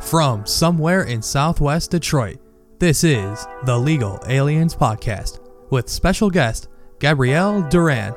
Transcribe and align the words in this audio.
From 0.00 0.46
somewhere 0.46 1.02
in 1.02 1.20
southwest 1.20 1.90
Detroit, 1.90 2.38
this 2.78 3.02
is 3.04 3.46
the 3.64 3.76
Legal 3.76 4.18
Aliens 4.26 4.74
Podcast 4.74 5.40
with 5.70 5.88
special 5.88 6.30
guest 6.30 6.68
Gabriel 7.00 7.62
Duran. 7.68 8.14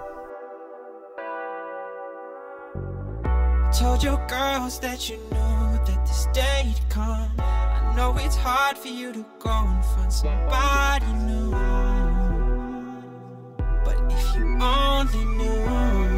Told 3.73 4.03
your 4.03 4.25
girls 4.27 4.79
that 4.79 5.09
you 5.09 5.17
knew 5.17 5.79
that 5.85 6.05
this 6.05 6.27
day'd 6.33 6.79
come. 6.89 7.31
I 7.39 7.93
know 7.97 8.15
it's 8.17 8.35
hard 8.35 8.77
for 8.77 8.87
you 8.87 9.11
to 9.11 9.25
go 9.39 9.49
and 9.49 9.83
find 9.83 10.13
somebody 10.13 11.05
new. 11.25 11.51
But 13.83 13.97
if 14.11 14.35
you 14.35 14.45
only 14.61 15.25
knew. 15.25 16.10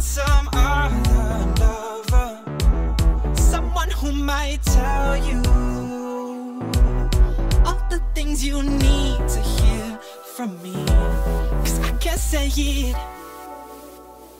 Bet 0.00 0.04
some 0.04 0.48
other 0.52 1.60
lover. 1.60 3.34
Someone 3.34 3.90
who 3.90 4.12
might 4.12 4.62
tell 4.62 5.16
you 5.16 5.42
all 7.66 7.80
the 7.90 8.00
things 8.14 8.44
you 8.44 8.62
need 8.62 9.18
to 9.28 9.40
hear 9.40 9.98
from 10.34 10.60
me. 10.62 10.72
Cause 11.64 11.80
I 11.80 11.92
can't 12.00 12.18
say 12.18 12.48
it. 12.48 12.96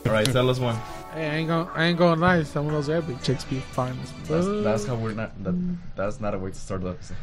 All 0.05 0.13
right, 0.13 0.25
tell 0.25 0.49
us 0.49 0.59
one. 0.59 0.75
Hey, 1.13 1.29
I 1.29 1.35
ain't 1.35 1.49
gonna, 1.49 1.69
I 1.75 1.85
ain't 1.85 1.97
gonna 1.97 2.19
lie. 2.19 2.41
Some 2.43 2.67
of 2.67 2.71
those 2.71 2.89
Arabic 2.89 3.21
chicks 3.21 3.43
be 3.43 3.59
fine 3.59 3.97
That's, 4.29 4.47
that's 4.63 4.85
how 4.85 4.95
we're 4.95 5.11
not. 5.11 5.43
That, 5.43 5.77
that's 5.95 6.21
not 6.21 6.33
a 6.33 6.39
way 6.39 6.51
to 6.51 6.57
start 6.57 6.81
the 6.81 6.91
episode. 6.91 7.17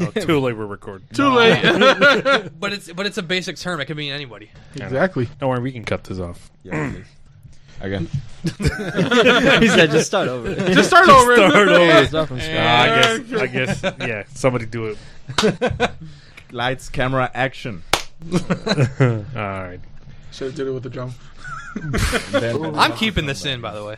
Oh, 0.16 0.20
too 0.20 0.40
late. 0.40 0.56
We're 0.56 0.66
recording. 0.66 1.06
Too 1.14 1.28
late. 1.28 1.62
But 2.58 2.72
it's 2.72 2.92
but 2.92 3.06
it's 3.06 3.18
a 3.18 3.22
basic 3.22 3.56
term. 3.56 3.80
It 3.80 3.86
can 3.86 3.96
mean 3.96 4.12
anybody. 4.12 4.50
exactly. 4.74 5.28
Don't 5.38 5.48
worry, 5.48 5.60
we 5.60 5.72
can 5.72 5.84
cut 5.84 6.04
this 6.04 6.18
off. 6.18 6.50
Yeah, 6.64 6.90
please. 6.90 7.06
Again. 7.82 8.06
he 8.44 9.68
said, 9.68 9.90
"Just 9.90 10.06
start 10.06 10.28
over." 10.28 10.54
Just 10.72 10.88
start 10.88 11.08
over. 11.08 11.34
Start 11.36 11.68
over. 11.68 12.06
Start 12.06 12.28
from 12.28 12.38
Ah, 12.38 12.40
scratch. 12.40 13.32
I 13.34 13.46
guess. 13.48 13.82
I 13.84 13.90
guess. 13.90 14.08
Yeah. 14.08 14.24
Somebody 14.34 14.66
do 14.66 14.96
it. 15.42 15.90
Lights, 16.52 16.88
camera, 16.88 17.28
action. 17.34 17.82
All 18.32 18.38
right. 19.34 19.80
Should 20.30 20.46
have 20.48 20.54
did 20.54 20.68
it 20.68 20.70
with 20.70 20.84
the 20.84 20.90
drum. 20.90 21.12
I'm 22.78 22.92
keeping 22.94 23.26
this 23.26 23.44
in, 23.44 23.60
by 23.60 23.74
the 23.74 23.84
way. 23.84 23.96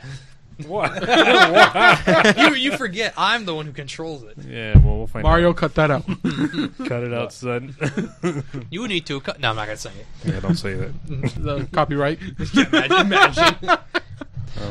What? 0.66 2.36
you 2.38 2.55
you 2.55 2.77
forget 2.77 3.14
I'm 3.16 3.44
the 3.44 3.55
one 3.55 3.66
who 3.66 3.72
controls 3.72 4.22
it. 4.22 4.36
yeah. 4.48 4.78
Well, 4.78 4.98
we'll 4.98 5.06
find 5.06 5.22
Mario, 5.24 5.52
cut 5.52 5.74
that 5.74 5.91
out. 5.91 6.08
out. 6.08 6.19
Cut 6.86 7.02
it 7.02 7.12
out, 7.12 7.33
son. 7.33 7.74
You 8.70 8.86
need 8.88 9.06
to 9.06 9.20
cut. 9.20 9.41
No, 9.41 9.50
I'm 9.50 9.56
not 9.56 9.66
gonna 9.66 9.77
say 9.77 9.91
it. 9.91 10.06
yeah. 10.25 10.41
Don't 10.41 10.55
say 10.56 10.75
that. 10.75 10.92
the 11.36 11.69
copyright. 11.72 12.19
Imagine. 12.55 12.97
imagine. 13.06 13.78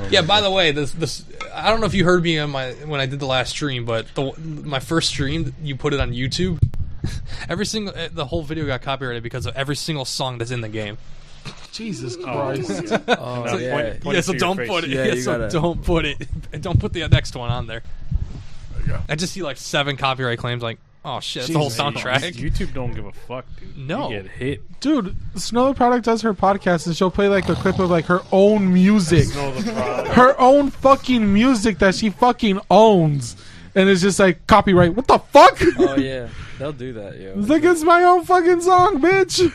yeah. 0.09 0.21
By 0.21 0.41
the 0.41 0.51
way, 0.51 0.71
this 0.71 0.91
this 0.93 1.25
I 1.53 1.69
don't 1.69 1.79
know 1.79 1.85
if 1.85 1.93
you 1.93 2.05
heard 2.05 2.23
me 2.23 2.39
on 2.39 2.49
my 2.51 2.71
when 2.85 2.99
I 3.01 3.05
did 3.05 3.19
the 3.19 3.25
last 3.27 3.49
stream, 3.49 3.85
but 3.85 4.07
the 4.15 4.31
my 4.39 4.79
first 4.79 5.09
stream 5.09 5.53
you 5.61 5.75
put 5.75 5.93
it 5.93 5.99
on 5.99 6.11
YouTube. 6.11 6.59
Every 7.49 7.65
single 7.65 7.93
eh, 7.95 8.07
the 8.11 8.25
whole 8.25 8.43
video 8.43 8.65
got 8.65 8.81
copyrighted 8.81 9.23
because 9.23 9.45
of 9.45 9.55
every 9.55 9.75
single 9.75 10.05
song 10.05 10.37
that's 10.37 10.51
in 10.51 10.61
the 10.61 10.69
game. 10.69 10.97
Jesus 11.73 12.15
oh, 12.19 12.23
Christ. 12.23 12.93
Oh, 13.07 13.43
No, 13.45 13.57
yeah. 13.57 13.73
point- 13.73 14.01
point 14.01 14.15
yeah, 14.15 14.21
so 14.21 14.33
don't 14.33 14.57
face. 14.57 14.69
put 14.69 14.83
it. 14.85 14.91
Yeah, 14.91 15.03
Yeah, 15.05 15.13
you 15.13 15.21
so 15.21 15.37
gotta- 15.37 15.49
don't 15.51 15.83
put 15.83 16.05
it. 16.05 16.61
Don't 16.61 16.79
put 16.79 16.93
the 16.93 17.07
next 17.09 17.35
one 17.35 17.49
on 17.51 17.67
there. 17.67 17.83
I 19.09 19.15
just 19.15 19.33
see 19.33 19.41
like 19.41 19.57
seven 19.57 19.97
copyright 19.97 20.39
claims. 20.39 20.61
Like, 20.61 20.77
oh 21.05 21.19
shit, 21.19 21.43
that's 21.43 21.53
the 21.53 21.59
whole 21.59 21.69
Jesus, 21.69 21.81
soundtrack. 21.81 22.33
YouTube 22.33 22.73
don't 22.73 22.93
give 22.93 23.05
a 23.05 23.11
fuck, 23.11 23.45
dude. 23.59 23.77
No. 23.77 24.09
You 24.09 24.21
get 24.21 24.31
hit. 24.31 24.79
Dude, 24.81 25.15
Snow 25.35 25.73
Product 25.73 26.03
does 26.05 26.21
her 26.21 26.33
podcast 26.33 26.85
and 26.87 26.95
she'll 26.95 27.11
play 27.11 27.29
like 27.29 27.47
a 27.49 27.55
clip 27.55 27.79
of 27.79 27.89
like 27.89 28.05
her 28.05 28.21
own 28.31 28.73
music. 28.73 29.33
No, 29.33 29.51
the. 29.53 29.71
Her 30.13 30.39
own 30.39 30.69
fucking 30.69 31.33
music 31.33 31.79
that 31.79 31.95
she 31.95 32.09
fucking 32.09 32.59
owns. 32.69 33.35
And 33.75 33.89
it's 33.89 34.01
just 34.01 34.19
like 34.19 34.45
copyright. 34.45 34.93
What 34.95 35.07
the 35.07 35.17
fuck? 35.17 35.57
Oh 35.79 35.95
yeah, 35.97 36.27
they'll 36.59 36.73
do 36.73 36.93
that, 36.93 37.19
Yeah, 37.19 37.29
It's 37.35 37.49
like 37.49 37.63
it's 37.63 37.83
my 37.83 38.03
own 38.03 38.23
fucking 38.25 38.61
song, 38.61 39.01
bitch. 39.01 39.51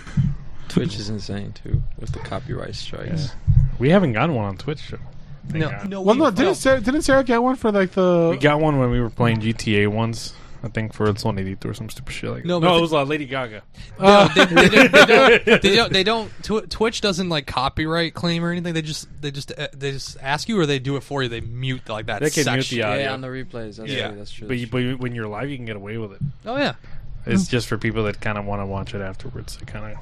Twitch 0.79 0.99
is 0.99 1.09
insane 1.09 1.53
too 1.53 1.83
with 1.99 2.13
the 2.13 2.19
copyright 2.21 2.75
strikes. 2.75 3.31
We 3.79 3.91
haven't 3.91 4.13
gotten 4.13 4.35
one 4.35 4.45
on 4.47 4.57
Twitch. 4.57 4.89
Though. 4.89 4.99
Thank 5.49 5.61
No, 5.65 5.71
God. 5.71 5.89
no. 5.89 6.01
Well, 6.03 6.15
we- 6.15 6.21
no, 6.23 6.31
didn't 6.31 6.55
Sarah, 6.57 6.81
didn't 6.81 7.03
Sarah 7.03 7.25
get 7.25 7.43
one 7.43 7.57
for 7.57 7.71
like 7.73 7.93
the? 7.93 8.29
We 8.33 8.37
got 8.39 8.61
one 8.61 8.79
when 8.79 8.91
we 8.91 9.01
were 9.01 9.11
playing 9.11 9.41
GTA 9.41 9.89
once. 9.89 10.35
I 10.61 10.67
think 10.67 10.93
for 10.93 11.09
its 11.09 11.23
one 11.25 11.39
eighty 11.39 11.57
or 11.65 11.73
some 11.73 11.89
stupid 11.89 12.13
shit 12.13 12.31
like 12.31 12.43
that. 12.43 12.49
No, 12.49 12.59
No, 12.59 12.71
but 12.71 12.79
it 12.79 12.81
was 12.81 12.93
uh, 12.93 13.05
Lady 13.05 13.27
Gaga. 13.27 13.63
No, 14.01 14.27
they, 14.35 14.45
they, 14.45 14.69
don't, 14.69 14.93
they, 14.93 15.07
don't, 15.07 15.45
they 15.63 15.77
don't. 15.77 15.93
They 15.93 16.03
don't. 16.03 16.31
Tw- 16.43 16.69
Twitch 16.69 17.01
doesn't 17.01 17.29
like 17.29 17.47
copyright 17.47 18.15
claim 18.15 18.45
or 18.45 18.51
anything. 18.51 18.75
They 18.75 18.83
just 18.83 19.07
they 19.23 19.31
just 19.31 19.53
uh, 19.57 19.69
they 19.73 19.93
just 19.93 20.17
ask 20.21 20.49
you 20.49 20.59
or 20.59 20.67
they 20.67 20.81
do 20.81 20.97
it 20.97 21.05
for 21.05 21.23
you. 21.23 21.29
They 21.29 21.41
mute 21.41 21.89
like 21.89 22.07
that. 22.07 22.21
They 22.23 22.31
can 22.31 22.53
mute 22.53 22.67
the 22.67 22.83
audio. 22.83 23.03
Yeah, 23.05 23.13
on 23.13 23.21
the 23.21 23.29
replays. 23.29 23.77
That's 23.77 23.89
Yeah. 23.93 24.09
true. 24.09 24.19
That's 24.19 24.33
true. 24.33 24.49
But, 24.49 24.59
you, 24.59 24.67
but 24.67 24.99
when 24.99 25.15
you're 25.15 25.29
live, 25.29 25.49
you 25.49 25.55
can 25.57 25.65
get 25.65 25.77
away 25.77 25.97
with 25.97 26.13
it. 26.15 26.19
Oh 26.45 26.57
yeah. 26.57 26.75
It's 27.25 27.47
just 27.47 27.69
for 27.69 27.79
people 27.79 28.03
that 28.05 28.21
kind 28.21 28.37
of 28.37 28.45
want 28.45 28.61
to 28.61 28.67
watch 28.67 28.95
it 28.95 29.01
afterwards. 29.01 29.57
They 29.59 29.65
kind 29.67 29.93
of 29.93 29.99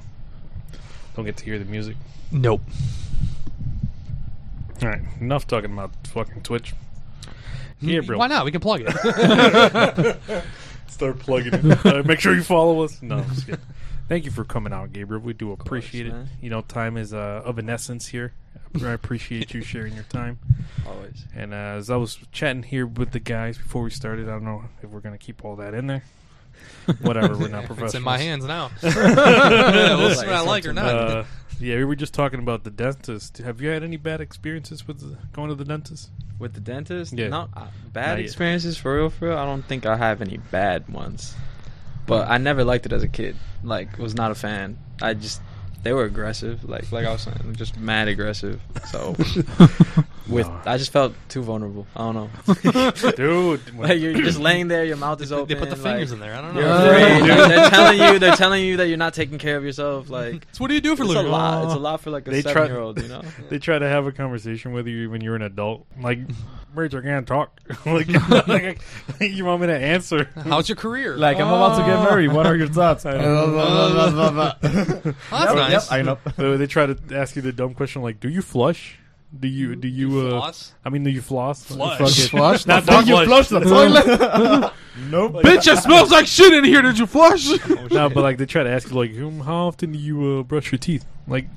don't 1.16 1.24
get 1.24 1.36
to 1.38 1.44
hear 1.44 1.58
the 1.58 1.64
music. 1.64 1.96
Nope. 2.30 2.60
All 4.82 4.88
right, 4.88 5.00
enough 5.20 5.46
talking 5.46 5.72
about 5.72 5.90
fucking 6.08 6.42
Twitch. 6.42 6.74
Gabriel, 7.82 8.18
Why 8.18 8.26
not? 8.26 8.44
We 8.44 8.52
can 8.52 8.60
plug 8.60 8.82
it. 8.86 10.42
start 10.88 11.18
plugging 11.18 11.54
it. 11.54 11.84
Uh, 11.86 12.02
make 12.04 12.20
sure 12.20 12.34
you 12.34 12.42
follow 12.42 12.82
us. 12.82 13.00
No, 13.02 13.18
I'm 13.18 13.28
just 13.30 13.46
kidding. 13.46 13.60
Thank 14.08 14.24
you 14.24 14.30
for 14.30 14.44
coming 14.44 14.72
out, 14.72 14.92
Gabriel. 14.92 15.20
We 15.22 15.32
do 15.32 15.52
appreciate 15.52 16.06
it. 16.06 16.12
man. 16.12 16.28
You 16.40 16.50
know, 16.50 16.60
time 16.62 16.96
is 16.96 17.12
uh, 17.12 17.42
of 17.44 17.58
an 17.58 17.68
essence 17.68 18.06
here. 18.06 18.32
I 18.84 18.92
appreciate 18.92 19.54
you 19.54 19.62
sharing 19.62 19.94
your 19.94 20.04
time. 20.04 20.38
Always. 20.86 21.24
And 21.34 21.52
uh, 21.52 21.78
as 21.78 21.90
I 21.90 21.96
was 21.96 22.18
chatting 22.30 22.62
here 22.62 22.86
with 22.86 23.12
the 23.12 23.20
guys 23.20 23.56
before 23.56 23.82
we 23.82 23.90
started, 23.90 24.28
I 24.28 24.32
don't 24.32 24.44
know 24.44 24.64
if 24.82 24.90
we're 24.90 25.00
gonna 25.00 25.18
keep 25.18 25.44
all 25.44 25.56
that 25.56 25.74
in 25.74 25.86
there. 25.86 26.04
Whatever, 27.02 27.36
we're 27.36 27.48
not 27.48 27.64
professionals. 27.64 27.94
it's 27.94 27.94
in 27.94 28.02
my 28.02 28.18
hands 28.18 28.44
now. 28.44 28.70
yeah, 28.82 29.96
we'll 29.96 30.14
see 30.14 30.26
what 30.26 30.34
I 30.34 30.40
like 30.42 30.66
or 30.66 30.72
not. 30.72 30.86
Uh, 30.86 31.24
yeah, 31.58 31.76
we 31.76 31.84
were 31.84 31.96
just 31.96 32.14
talking 32.14 32.38
about 32.38 32.64
the 32.64 32.70
dentist. 32.70 33.38
Have 33.38 33.60
you 33.60 33.68
had 33.70 33.82
any 33.82 33.96
bad 33.96 34.20
experiences 34.20 34.86
with 34.86 35.00
the, 35.00 35.16
going 35.32 35.48
to 35.48 35.54
the 35.54 35.64
dentist? 35.64 36.10
With 36.38 36.52
the 36.52 36.60
dentist, 36.60 37.12
Yeah. 37.14 37.28
no 37.28 37.48
uh, 37.54 37.66
bad 37.92 38.08
Not 38.10 38.16
yet. 38.18 38.24
experiences 38.26 38.76
for 38.76 38.94
real. 38.96 39.08
For 39.10 39.28
real, 39.28 39.38
I 39.38 39.44
don't 39.46 39.64
think 39.64 39.86
I 39.86 39.96
have 39.96 40.20
any 40.20 40.36
bad 40.36 40.88
ones. 40.88 41.34
But 42.06 42.28
I 42.28 42.38
never 42.38 42.62
liked 42.62 42.86
it 42.86 42.92
as 42.92 43.02
a 43.02 43.08
kid. 43.08 43.36
Like, 43.64 43.98
was 43.98 44.14
not 44.14 44.30
a 44.30 44.34
fan. 44.34 44.78
I 45.02 45.14
just 45.14 45.40
they 45.86 45.92
were 45.92 46.02
aggressive. 46.04 46.68
Like, 46.68 46.90
like 46.90 47.06
I 47.06 47.12
was 47.12 47.22
saying, 47.22 47.54
just 47.54 47.78
mad 47.78 48.08
aggressive. 48.08 48.60
So, 48.90 49.14
with 50.28 50.48
No. 50.48 50.60
I 50.66 50.78
just 50.78 50.90
felt 50.90 51.14
too 51.28 51.42
vulnerable. 51.42 51.86
I 51.94 52.00
don't 52.12 52.14
know. 52.16 52.90
Dude, 53.12 53.76
when- 53.76 53.88
like 53.88 54.00
you're 54.00 54.14
just 54.14 54.40
laying 54.40 54.66
there, 54.66 54.84
your 54.84 54.96
mouth 54.96 55.20
is 55.22 55.30
open. 55.30 55.46
They 55.46 55.54
put 55.54 55.70
the 55.70 55.76
like, 55.76 55.84
fingers 55.84 56.10
in 56.10 56.18
there. 56.18 56.34
I 56.34 56.40
don't 56.42 56.54
know. 56.54 56.60
You're 56.60 56.70
afraid. 56.70 57.18
dude. 57.20 57.28
They're, 57.28 57.48
they're 57.48 57.70
telling 57.70 57.98
you. 58.00 58.18
They're 58.18 58.36
telling 58.36 58.64
you 58.64 58.76
that 58.78 58.88
you're 58.88 58.96
not 58.96 59.14
taking 59.14 59.38
care 59.38 59.56
of 59.56 59.62
yourself. 59.64 60.10
Like 60.10 60.44
So 60.52 60.58
what 60.64 60.68
do 60.68 60.74
you 60.74 60.80
do 60.80 60.96
for 60.96 61.04
a 61.04 61.06
it's 61.06 61.14
a 61.14 61.18
living? 61.18 61.30
lot. 61.32 61.64
It's 61.66 61.74
a 61.74 61.78
lot 61.78 62.00
for 62.00 62.10
like 62.10 62.26
a 62.26 62.30
They 62.32 62.42
try- 62.42 62.52
seven 62.52 62.70
year 62.72 62.80
old. 62.80 63.00
You 63.00 63.06
know. 63.08 63.22
they 63.48 63.58
try 63.60 63.78
to 63.78 63.88
have 63.88 64.06
a 64.06 64.12
conversation 64.12 64.72
with 64.72 64.88
you 64.88 65.08
when 65.08 65.20
you're 65.20 65.36
an 65.36 65.42
adult. 65.42 65.86
Like, 66.00 66.18
Rich, 66.76 66.94
I 66.94 67.00
can't 67.00 67.26
talk. 67.26 67.58
like, 67.86 68.08
like, 68.48 68.78
you 69.20 69.44
want 69.44 69.62
me 69.62 69.66
to 69.68 69.76
answer? 69.78 70.28
How's 70.44 70.68
your 70.68 70.76
career? 70.76 71.16
Like, 71.16 71.38
I'm 71.38 71.48
about 71.48 71.78
to 71.78 71.84
get 71.84 71.98
married. 72.08 72.32
What 72.32 72.46
are 72.46 72.56
your 72.56 72.68
thoughts? 72.68 73.04
I 73.06 73.16
know. 73.16 73.44
Oh, 73.58 74.62
that's 74.62 74.64
Yep, 75.32 75.54
nice. 75.56 75.70
yep, 75.72 75.82
I 75.90 76.02
know. 76.02 76.18
So 76.36 76.56
they 76.56 76.66
try 76.66 76.86
to 76.86 76.96
ask 77.16 77.36
you 77.36 77.42
the 77.42 77.52
dumb 77.52 77.74
question 77.74 78.02
like, 78.02 78.20
"Do 78.20 78.28
you 78.28 78.42
flush? 78.42 78.98
Do 79.38 79.48
you 79.48 79.74
do 79.76 79.88
you, 79.88 80.20
uh, 80.20 80.30
Floss? 80.30 80.72
I 80.84 80.88
mean, 80.88 81.02
do 81.02 81.10
you 81.10 81.20
floss? 81.20 81.64
Flush. 81.64 81.98
Fuck. 81.98 82.30
Flush? 82.30 82.66
Not 82.66 82.86
don't 82.86 83.06
You 83.06 83.24
flush 83.24 83.48
the 83.48 83.60
toilet? 83.60 84.06
nope. 85.10 85.32
Bitch, 85.42 85.70
it 85.70 85.78
smells 85.78 86.10
like 86.10 86.26
shit 86.26 86.54
in 86.54 86.64
here. 86.64 86.80
Did 86.80 86.98
you 86.98 87.06
flush? 87.06 87.48
No, 87.90 88.08
but 88.08 88.22
like 88.22 88.38
they 88.38 88.46
try 88.46 88.62
to 88.62 88.70
ask 88.70 88.88
you 88.90 88.96
like, 88.96 89.14
how 89.44 89.66
often 89.66 89.92
do 89.92 89.98
you 89.98 90.38
uh, 90.38 90.42
brush 90.44 90.70
your 90.72 90.78
teeth? 90.78 91.04
Like, 91.26 91.48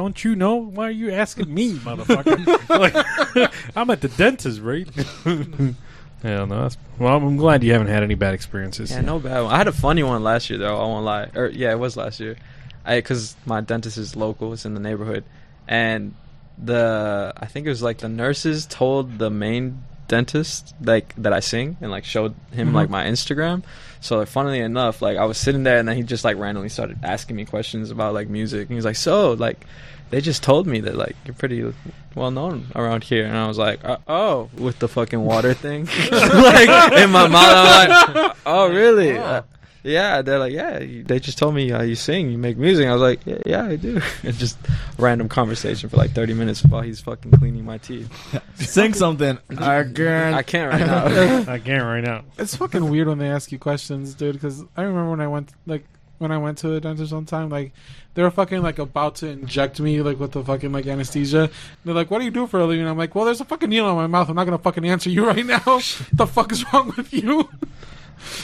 don't 0.00 0.24
you 0.24 0.34
know? 0.34 0.56
Why 0.56 0.88
are 0.88 0.90
you 0.90 1.10
asking 1.12 1.52
me, 1.52 1.74
motherfucker? 1.74 2.68
like, 3.36 3.52
I'm 3.76 3.90
at 3.90 4.00
the 4.00 4.08
dentist, 4.08 4.60
right? 4.62 4.88
Hell 6.22 6.46
no. 6.46 6.62
That's, 6.62 6.76
well, 6.98 7.16
I'm 7.16 7.36
glad 7.36 7.62
you 7.62 7.72
haven't 7.72 7.88
had 7.88 8.02
any 8.02 8.14
bad 8.14 8.34
experiences. 8.34 8.90
Yeah, 8.90 9.00
no 9.02 9.18
bad 9.18 9.42
one. 9.42 9.52
I 9.54 9.58
had 9.58 9.68
a 9.68 9.72
funny 9.72 10.02
one 10.02 10.22
last 10.22 10.50
year 10.50 10.58
though. 10.58 10.76
I 10.76 10.84
won't 10.84 11.04
lie. 11.04 11.30
Or 11.34 11.46
yeah, 11.48 11.70
it 11.72 11.78
was 11.78 11.96
last 11.96 12.20
year. 12.20 12.36
I 12.84 12.96
because 12.98 13.36
my 13.46 13.60
dentist 13.60 13.98
is 13.98 14.16
local. 14.16 14.52
It's 14.52 14.64
in 14.64 14.74
the 14.74 14.80
neighborhood, 14.80 15.24
and 15.68 16.14
the 16.62 17.32
I 17.36 17.46
think 17.46 17.66
it 17.66 17.70
was 17.70 17.82
like 17.82 17.98
the 17.98 18.08
nurses 18.08 18.66
told 18.66 19.18
the 19.18 19.30
main 19.30 19.82
dentist 20.08 20.74
like 20.82 21.14
that 21.16 21.32
I 21.32 21.40
sing 21.40 21.76
and 21.80 21.90
like 21.90 22.04
showed 22.04 22.34
him 22.52 22.70
Mhm. 22.70 22.74
like 22.74 22.90
my 22.90 23.04
Instagram. 23.04 23.62
So 24.00 24.18
like, 24.18 24.28
funnily 24.28 24.60
enough, 24.60 25.02
like 25.02 25.16
I 25.18 25.24
was 25.24 25.38
sitting 25.38 25.62
there 25.62 25.78
and 25.78 25.86
then 25.86 25.96
he 25.96 26.02
just 26.02 26.24
like 26.24 26.36
randomly 26.38 26.68
started 26.70 26.98
asking 27.02 27.36
me 27.36 27.44
questions 27.44 27.90
about 27.90 28.14
like 28.14 28.28
music. 28.28 28.60
And 28.62 28.70
he 28.70 28.76
was 28.76 28.84
like, 28.84 28.96
"So 28.96 29.32
like." 29.32 29.64
They 30.10 30.20
just 30.20 30.42
told 30.42 30.66
me 30.66 30.80
that 30.80 30.96
like 30.96 31.14
you're 31.24 31.34
pretty 31.34 31.72
well 32.16 32.32
known 32.32 32.66
around 32.74 33.04
here, 33.04 33.24
and 33.26 33.36
I 33.36 33.46
was 33.46 33.58
like, 33.58 33.84
uh, 33.84 33.98
"Oh, 34.08 34.50
with 34.58 34.80
the 34.80 34.88
fucking 34.88 35.20
water 35.24 35.54
thing, 35.54 35.84
like 36.10 36.92
in 36.98 37.10
my 37.10 37.28
mouth." 37.28 37.54
I'm 37.54 38.14
like, 38.16 38.36
"Oh, 38.44 38.68
really?" 38.68 39.16
Uh, 39.16 39.42
yeah, 39.82 40.22
they're 40.22 40.38
like, 40.38 40.52
yeah. 40.52 40.78
They 40.78 41.18
just 41.20 41.38
told 41.38 41.54
me 41.54 41.72
uh, 41.72 41.82
you 41.82 41.94
sing, 41.94 42.30
you 42.30 42.38
make 42.38 42.56
music. 42.56 42.86
I 42.86 42.92
was 42.92 43.02
like, 43.02 43.20
yeah, 43.24 43.38
yeah, 43.46 43.64
I 43.64 43.76
do. 43.76 44.00
and 44.22 44.34
just 44.34 44.58
random 44.98 45.28
conversation 45.28 45.88
for 45.88 45.96
like 45.96 46.12
thirty 46.12 46.34
minutes 46.34 46.64
while 46.64 46.82
he's 46.82 47.00
fucking 47.00 47.32
cleaning 47.32 47.64
my 47.64 47.78
teeth. 47.78 48.10
Sing 48.56 48.92
something 48.94 49.38
again. 49.48 50.34
I 50.34 50.42
can't 50.42 50.72
right 50.72 50.86
now. 50.86 51.52
I 51.52 51.58
can't 51.58 51.84
right 51.84 52.04
now. 52.04 52.24
It's 52.38 52.54
fucking 52.56 52.90
weird 52.90 53.08
when 53.08 53.18
they 53.18 53.30
ask 53.30 53.50
you 53.52 53.58
questions, 53.58 54.14
dude. 54.14 54.34
Because 54.34 54.62
I 54.76 54.82
remember 54.82 55.10
when 55.10 55.20
I 55.20 55.28
went, 55.28 55.52
like, 55.66 55.84
when 56.18 56.30
I 56.30 56.38
went 56.38 56.58
to 56.58 56.74
a 56.74 56.80
dentist 56.80 57.12
one 57.12 57.24
time, 57.24 57.48
like, 57.48 57.72
they 58.14 58.22
were 58.22 58.30
fucking 58.30 58.62
like 58.62 58.78
about 58.78 59.16
to 59.16 59.28
inject 59.28 59.80
me, 59.80 60.02
like, 60.02 60.20
with 60.20 60.32
the 60.32 60.44
fucking 60.44 60.72
like 60.72 60.86
anesthesia. 60.86 61.48
They're 61.84 61.94
like, 61.94 62.10
"What 62.10 62.18
do 62.18 62.24
you 62.26 62.30
do 62.30 62.46
for 62.46 62.60
a 62.60 62.66
living?" 62.66 62.86
I'm 62.86 62.98
like, 62.98 63.14
"Well, 63.14 63.24
there's 63.24 63.40
a 63.40 63.44
fucking 63.46 63.70
needle 63.70 63.88
in 63.88 63.96
my 63.96 64.06
mouth. 64.06 64.28
I'm 64.28 64.36
not 64.36 64.44
gonna 64.44 64.58
fucking 64.58 64.84
answer 64.84 65.08
you 65.08 65.26
right 65.26 65.46
now. 65.46 65.80
the 66.12 66.26
fuck 66.30 66.52
is 66.52 66.70
wrong 66.72 66.92
with 66.96 67.12
you?" 67.14 67.48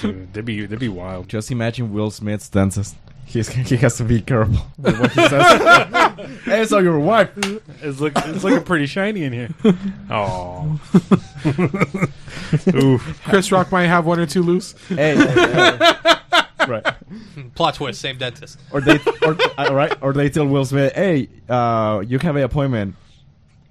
Dude, 0.01 0.33
they'd 0.33 0.45
be 0.45 0.67
they'd 0.67 0.79
be 0.79 0.89
wild. 0.89 1.29
Just 1.29 1.51
imagine 1.51 1.93
Will 1.93 2.11
Smith's 2.11 2.49
dentist. 2.49 2.97
He's, 3.29 3.49
he 3.49 3.77
has 3.79 3.97
to 3.97 4.05
be 4.05 4.21
careful 4.23 4.65
with 4.79 5.01
what 5.01 5.11
he 5.11 5.29
says. 5.29 6.41
hey, 6.45 6.65
so 6.65 6.79
your 6.79 6.99
wife. 7.01 7.31
It's 7.83 7.99
look 7.99 8.13
it's 8.17 8.45
looking 8.45 8.63
pretty 8.63 8.87
shiny 8.87 9.25
in 9.25 9.33
here. 9.33 9.49
Oh. 10.09 10.81
Oof. 12.73 13.21
Chris 13.25 13.51
Rock 13.51 13.73
might 13.73 13.87
have 13.87 14.07
one 14.07 14.21
or 14.21 14.27
two 14.27 14.43
loose. 14.43 14.75
Hey, 14.89 15.17
right. 16.69 16.87
Plot 17.57 17.75
twist, 17.75 18.01
same 18.01 18.19
dentist. 18.19 18.59
Or 18.71 18.81
they, 18.81 18.99
or 19.23 19.37
uh, 19.59 19.75
right, 19.75 19.93
or 20.01 20.13
they 20.13 20.31
tell 20.31 20.47
Will 20.47 20.65
Smith, 20.65 20.93
"Hey, 20.95 21.29
uh, 21.49 22.05
you 22.07 22.19
have 22.21 22.37
an 22.37 22.43
appointment 22.45 22.95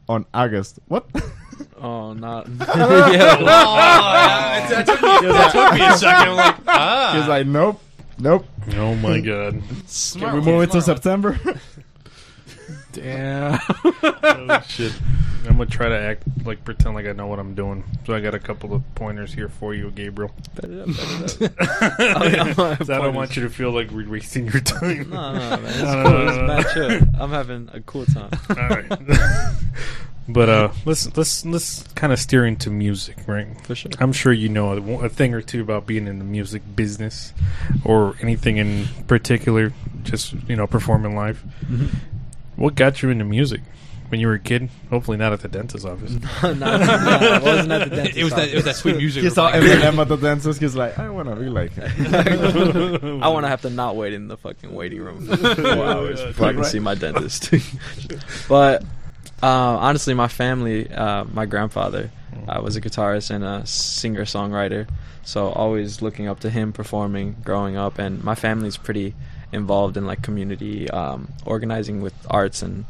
on 0.10 0.25
August." 0.34 0.80
What? 0.90 1.07
Oh, 1.81 2.13
not. 2.13 2.48
Oh, 2.60 3.12
yeah, 3.12 4.66
it, 4.66 4.80
it 4.80 4.86
took 4.86 5.02
me, 5.02 5.10
it 5.30 5.52
took 5.52 5.74
me 5.74 5.86
a 5.86 5.98
second. 5.98 6.30
I'm 6.30 6.36
like, 6.36 6.56
ah. 6.68 7.13
He's 7.18 7.28
like, 7.28 7.48
"Nope, 7.48 7.81
nope. 8.19 8.46
Oh 8.75 8.96
my 8.96 9.19
god. 9.19 9.62
smart 9.86 10.34
we 10.36 10.42
move 10.42 10.63
it 10.63 10.72
to 10.72 10.81
September." 10.81 11.40
Damn. 12.92 13.60
Oh, 13.84 14.63
shit. 14.68 14.94
I'm 15.47 15.57
gonna 15.57 15.69
try 15.69 15.89
to 15.89 15.97
act 15.97 16.24
like 16.44 16.63
pretend 16.63 16.95
like 16.95 17.06
I 17.06 17.12
know 17.12 17.27
what 17.27 17.39
I'm 17.39 17.53
doing. 17.56 17.83
So 18.06 18.13
I 18.13 18.19
got 18.19 18.33
a 18.33 18.39
couple 18.39 18.74
of 18.74 18.83
pointers 18.95 19.33
here 19.33 19.50
for 19.50 19.74
you, 19.74 19.92
Gabriel. 19.92 20.31
Bet 20.56 20.69
it 20.71 20.80
up, 20.81 20.88
bet 20.88 21.42
it 21.42 21.59
up. 21.59 22.00
I 22.00 22.53
don't 22.77 22.89
I 22.89 22.97
don't 23.01 23.15
want 23.15 23.36
you 23.36 23.44
to 23.44 23.50
feel 23.50 23.71
like 23.71 23.92
we're 23.92 24.09
wasting 24.09 24.47
your 24.47 24.62
time. 24.62 25.09
No, 25.09 25.33
no, 25.33 25.57
man. 25.57 25.63
It's 25.65 25.81
No, 25.81 26.03
no, 26.03 26.09
cool. 26.09 26.12
no, 26.12 26.27
It's 26.27 26.38
no, 26.38 26.42
no. 26.42 26.47
mad 26.47 26.65
chill. 26.74 27.21
I'm 27.21 27.30
having 27.31 27.69
a 27.74 27.81
cool 27.81 28.06
time. 28.06 28.31
All 28.50 28.56
right. 28.56 28.86
but 30.27 30.50
uh, 30.50 30.69
let's 30.86 31.15
let's 31.18 31.45
let's 31.45 31.83
kind 31.94 32.12
of 32.12 32.19
steer 32.19 32.45
into 32.45 32.69
music, 32.71 33.18
right? 33.27 33.47
For 33.65 33.75
sure. 33.75 33.92
I'm 34.00 34.12
sure 34.13 34.33
you 34.33 34.50
know 34.50 34.71
a, 34.74 35.06
a 35.06 35.09
thing 35.09 35.33
or 35.33 35.42
two 35.42 35.62
about 35.62 35.86
being 35.86 36.07
in 36.07 36.18
the 36.19 36.25
music 36.25 36.62
business, 36.75 37.33
or 37.83 38.15
anything 38.21 38.57
in 38.57 38.88
particular. 39.07 39.74
Just 40.03 40.33
you 40.47 40.56
know, 40.56 40.65
performing 40.68 41.15
live. 41.15 41.44
What 42.56 42.75
got 42.75 43.01
you 43.01 43.09
into 43.09 43.25
music 43.25 43.62
when 44.10 44.19
you 44.19 44.28
were 44.28 44.34
a 44.36 44.40
kid? 44.40 44.69
Hopefully, 44.90 45.18
not 45.18 45.34
at 45.34 45.40
the 45.42 45.48
dentist's 45.48 45.86
office. 45.86 46.12
no, 46.44 46.54
no, 46.54 46.66
I 46.68 47.40
wasn't 47.44 47.72
at 47.72 47.90
the 47.90 47.96
dentist. 47.96 48.18
it 48.18 48.24
was 48.24 48.34
that 48.34 48.50
it 48.50 48.56
was 48.56 48.63
that 48.66 48.75
sweet 48.75 48.98
music. 48.98 49.22
he 49.24 49.28
we're 49.30 49.34
saw 49.34 49.50
playing. 49.50 49.66
Eminem 49.66 49.98
at 50.02 50.07
the 50.07 50.16
dentist. 50.18 50.60
He's 50.62 50.75
like, 50.75 50.98
"I 51.00 51.10
want 51.10 51.28
to 51.30 51.36
be 51.36 51.50
like." 51.50 51.72
him." 51.74 52.13
I 53.24 53.28
want 53.30 53.46
to 53.46 53.50
have 53.50 53.62
to 53.62 53.69
not 53.69 53.96
wait 53.96 54.13
in 54.13 54.28
the 54.28 54.38
fucking 54.38 54.74
waiting 54.74 55.02
room 55.02 55.25
for 55.28 55.56
four 55.56 55.86
hours 55.86 56.22
before 56.24 56.48
I 56.48 56.52
can 56.52 56.62
Right. 56.62 56.72
see 56.72 56.80
my 56.80 56.96
dentist. 56.96 57.52
but 58.48 58.84
uh, 59.44 59.48
honestly, 59.78 60.13
my 60.13 60.28
family, 60.28 60.90
uh, 60.92 61.24
my 61.25 61.46
grandfather 61.46 62.12
uh, 62.48 62.62
was 62.63 62.75
a 62.75 62.81
guitarist 62.81 63.30
and 63.31 63.44
a 63.44 63.66
singer 63.66 64.24
songwriter, 64.25 64.88
so 65.24 65.48
always 65.50 66.02
looking 66.02 66.28
up 66.28 66.40
to 66.42 66.50
him 66.50 66.72
performing 66.74 67.36
growing 67.44 67.75
up. 67.78 67.98
And 68.00 68.24
my 68.24 68.36
family's 68.36 68.78
pretty 68.78 69.13
involved 69.52 69.98
in 69.98 70.06
like 70.06 70.22
community 70.22 70.90
um, 70.90 71.31
organizing 71.46 72.02
with 72.02 72.13
arts 72.30 72.62
and 72.62 72.86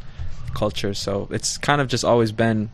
culture, 0.56 0.94
so 0.94 1.28
it's 1.31 1.57
kind 1.60 1.80
of 1.81 1.88
just 1.88 2.04
always 2.04 2.31
been 2.31 2.69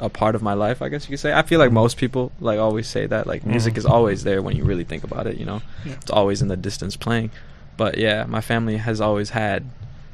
a 0.00 0.08
part 0.08 0.34
of 0.34 0.42
my 0.42 0.54
life, 0.54 0.82
I 0.82 0.88
guess 0.88 1.04
you 1.04 1.10
could 1.14 1.20
say. 1.20 1.32
I 1.32 1.42
feel 1.42 1.58
like 1.60 1.70
most 1.72 1.96
people 1.96 2.32
like 2.40 2.58
always 2.58 2.86
say 2.88 3.06
that 3.06 3.26
like 3.26 3.46
music 3.46 3.74
Mhm. 3.74 3.78
is 3.78 3.86
always 3.86 4.24
there 4.24 4.42
when 4.42 4.56
you 4.56 4.64
really 4.64 4.84
think 4.84 5.04
about 5.04 5.26
it, 5.26 5.36
you 5.38 5.44
know. 5.46 5.62
Yeah. 5.84 5.92
It's 5.94 6.10
always 6.10 6.42
in 6.42 6.48
the 6.48 6.56
distance 6.56 6.96
playing. 6.96 7.30
But 7.76 7.98
yeah, 7.98 8.24
my 8.28 8.40
family 8.40 8.76
has 8.78 9.00
always 9.00 9.30
had 9.30 9.64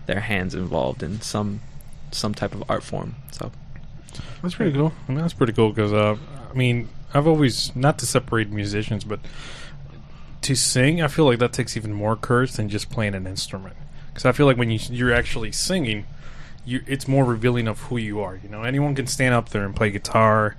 their 0.06 0.20
hands 0.20 0.55
involved 0.55 1.02
in 1.02 1.20
some 1.20 1.61
some 2.12 2.34
type 2.34 2.55
of 2.55 2.62
art 2.69 2.82
form. 2.82 3.14
So 3.32 3.52
That's 4.43 4.55
pretty 4.55 4.72
cool. 4.72 4.93
I 5.08 5.12
mean, 5.12 5.20
that's 5.20 5.32
pretty 5.34 5.52
cool 5.52 5.70
because, 5.70 5.93
uh, 5.93 6.17
I 6.50 6.55
mean, 6.56 6.88
I've 7.14 7.26
always, 7.26 7.75
not 7.76 7.99
to 8.00 8.06
separate 8.06 8.50
musicians, 8.50 9.05
but 9.05 9.20
to 10.43 10.55
sing, 10.56 11.00
I 11.02 11.08
feel 11.08 11.25
like 11.26 11.38
that 11.38 11.52
takes 11.52 11.76
even 11.76 11.93
more 11.93 12.17
courage 12.17 12.52
than 12.52 12.69
just 12.69 12.90
playing 12.90 13.14
an 13.14 13.26
instrument. 13.26 13.76
Because 14.08 14.25
I 14.25 14.32
feel 14.32 14.46
like 14.46 14.56
when 14.56 14.70
you, 14.70 14.78
you're 14.90 15.12
actually 15.12 15.52
singing, 15.52 16.06
you, 16.64 16.82
it's 16.86 17.08
more 17.08 17.24
revealing 17.24 17.68
of 17.68 17.80
who 17.82 17.96
you 17.96 18.20
are. 18.20 18.38
You 18.42 18.48
know, 18.48 18.62
anyone 18.62 18.94
can 18.94 19.06
stand 19.06 19.34
up 19.34 19.50
there 19.50 19.64
and 19.64 19.74
play 19.74 19.90
guitar, 19.90 20.56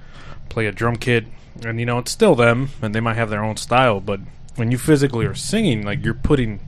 play 0.50 0.66
a 0.68 0.72
drum 0.72 0.96
kit, 0.96 1.26
and, 1.64 1.80
you 1.80 1.86
know, 1.86 2.00
it's 2.00 2.12
still 2.12 2.36
them, 2.36 2.70
and 2.82 2.96
they 2.96 3.00
might 3.00 3.16
have 3.16 3.30
their 3.30 3.44
own 3.44 3.58
style, 3.58 4.00
but 4.00 4.20
when 4.56 4.72
you 4.72 4.78
physically 4.78 5.26
are 5.26 5.36
singing, 5.36 5.84
like, 5.84 6.04
you're 6.04 6.14
putting, 6.14 6.60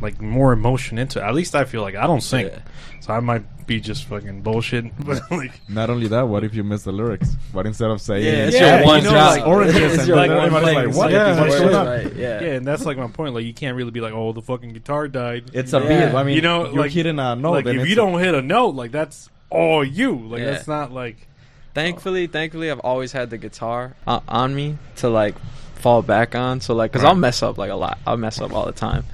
like, 0.00 0.20
more 0.20 0.52
emotion 0.52 0.98
into 0.98 1.18
it. 1.20 1.22
At 1.22 1.34
least 1.34 1.54
I 1.54 1.64
feel 1.64 1.82
like 1.82 1.94
I 1.96 2.06
don't 2.06 2.20
sing. 2.22 2.46
Yeah. 2.46 2.58
So 3.00 3.12
I 3.12 3.20
might 3.20 3.66
be 3.66 3.80
just 3.80 4.04
fucking 4.04 4.42
bullshit, 4.42 4.84
but, 5.04 5.22
like, 5.30 5.52
Not 5.68 5.90
only 5.90 6.08
that, 6.08 6.22
what 6.28 6.44
if 6.44 6.54
you 6.54 6.64
miss 6.64 6.82
the 6.84 6.92
lyrics? 6.92 7.36
What 7.52 7.66
instead 7.66 7.90
of 7.90 8.00
saying, 8.00 8.24
Yeah, 8.24 8.46
it's 8.46 8.56
Yeah, 8.56 8.78
your 8.78 8.86
one 8.86 8.98
you 8.98 9.04
know, 9.04 9.10
job. 9.10 9.36
like, 9.38 9.46
oranges 9.46 9.76
It's 9.76 9.98
and 10.00 10.08
your 10.08 10.16
then 10.16 10.52
one 10.52 10.62
like, 10.62 10.94
what? 10.94 11.10
Yeah, 11.12 11.40
What's 11.40 11.54
sure. 11.56 11.64
going 11.64 11.74
on? 11.74 11.86
Right, 11.86 12.14
yeah. 12.16 12.40
Yeah, 12.40 12.48
and 12.54 12.66
that's 12.66 12.84
like 12.84 12.96
my 12.96 13.06
point. 13.08 13.34
Like 13.34 13.44
you 13.44 13.54
can't 13.54 13.76
really 13.76 13.90
be 13.90 14.00
like, 14.00 14.12
"Oh, 14.12 14.32
the 14.32 14.42
fucking 14.42 14.70
guitar 14.72 15.08
died." 15.08 15.50
It's 15.52 15.72
a 15.72 15.80
Yeah. 15.80 16.08
beat. 16.10 16.16
I 16.16 16.22
mean, 16.24 16.36
You 16.36 16.42
know, 16.42 16.66
you're 16.66 16.82
like- 16.82 16.90
hitting 16.92 17.18
a 17.18 17.34
note. 17.36 17.52
like 17.64 17.66
if 17.66 17.88
you 17.88 17.94
don't 17.94 18.18
hit 18.20 18.34
a 18.34 18.42
note, 18.42 18.74
like 18.76 18.92
that's 18.92 19.30
all 19.50 19.84
you. 19.84 20.16
Like 20.16 20.40
Yeah. 20.40 20.50
that's 20.52 20.68
not 20.68 20.92
like 20.92 21.28
Thankfully, 21.74 22.26
thankfully, 22.26 22.70
I've 22.70 22.80
always 22.80 23.12
had 23.12 23.28
the 23.28 23.36
guitar 23.36 23.94
uh, 24.06 24.20
on 24.28 24.54
me 24.54 24.78
to 24.96 25.10
like 25.10 25.34
fall 25.74 26.00
back 26.00 26.34
on. 26.34 26.60
So 26.62 26.74
like, 26.74 26.92
cause 26.92 27.02
Right. 27.02 27.10
I'll 27.10 27.14
mess 27.14 27.42
up 27.42 27.58
like 27.58 27.70
a 27.70 27.74
lot. 27.74 27.98
I'll 28.06 28.16
mess 28.16 28.40
up 28.40 28.54
all 28.54 28.64
the 28.64 28.72
time, 28.72 29.04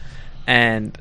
and 0.47 0.97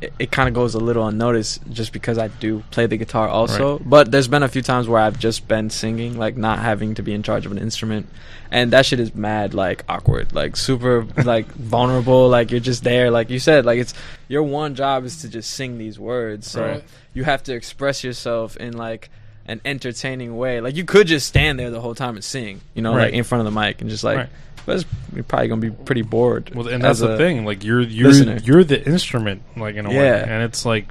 it, 0.00 0.12
it 0.18 0.30
kind 0.30 0.48
of 0.48 0.54
goes 0.54 0.74
a 0.74 0.78
little 0.78 1.06
unnoticed 1.06 1.60
just 1.70 1.92
because 1.92 2.18
I 2.18 2.28
do 2.28 2.62
play 2.70 2.86
the 2.86 2.96
guitar 2.96 3.28
also. 3.28 3.78
But 3.78 4.10
there's 4.10 4.28
been 4.28 4.42
a 4.42 4.48
few 4.48 4.62
times 4.62 4.88
where 4.88 5.00
I've 5.00 5.18
just 5.18 5.46
been 5.48 5.70
singing, 5.70 6.18
like 6.18 6.36
not 6.36 6.58
having 6.58 6.94
to 6.96 7.02
be 7.02 7.12
in 7.14 7.22
charge 7.22 7.46
of 7.46 7.52
an 7.52 7.58
instrument, 7.58 8.08
and 8.50 8.72
that 8.72 8.86
shit 8.86 9.00
is 9.00 9.14
mad 9.14 9.54
like 9.54 9.84
awkward, 9.88 10.32
like 10.32 10.56
super 10.56 11.06
like 11.24 11.46
vulnerable. 11.52 12.28
Like 12.28 12.50
you're 12.50 12.60
just 12.60 12.84
there, 12.84 13.10
like 13.10 13.30
you 13.30 13.38
said, 13.38 13.64
like 13.64 13.78
it's 13.78 13.94
your 14.28 14.42
one 14.42 14.74
job 14.74 15.04
is 15.04 15.22
to 15.22 15.28
just 15.28 15.50
sing 15.50 15.78
these 15.78 15.98
words. 15.98 16.50
So 16.50 16.62
Right. 16.62 16.84
you 17.14 17.24
have 17.24 17.42
to 17.44 17.54
express 17.54 18.04
yourself 18.04 18.56
in 18.56 18.76
like 18.76 19.10
an 19.46 19.60
entertaining 19.64 20.36
way. 20.36 20.60
Like 20.60 20.74
you 20.74 20.84
could 20.84 21.06
just 21.06 21.26
stand 21.28 21.58
there 21.58 21.70
the 21.70 21.80
whole 21.80 21.94
time 21.94 22.16
and 22.16 22.24
sing, 22.24 22.60
you 22.74 22.82
know, 22.82 22.94
Right. 22.94 23.04
like 23.06 23.14
in 23.14 23.24
front 23.24 23.46
of 23.46 23.52
the 23.54 23.58
mic 23.60 23.80
and 23.80 23.88
just 23.90 24.04
like. 24.04 24.28
Right. 24.66 24.76
But 24.84 24.86
you're 25.14 25.24
probably 25.24 25.48
gonna 25.48 25.60
be 25.60 25.70
pretty 25.70 26.02
bored. 26.02 26.54
well, 26.54 26.68
and 26.68 26.82
that's 26.82 27.00
the 27.00 27.16
thing. 27.16 27.44
Like 27.44 27.64
you're 27.64 27.80
you're 27.80 28.08
listener. 28.08 28.38
you're 28.42 28.64
the 28.64 28.84
instrument, 28.86 29.42
like 29.56 29.76
in 29.76 29.86
a 29.86 29.90
way, 29.90 30.22
and 30.22 30.42
it's 30.42 30.64
like, 30.64 30.88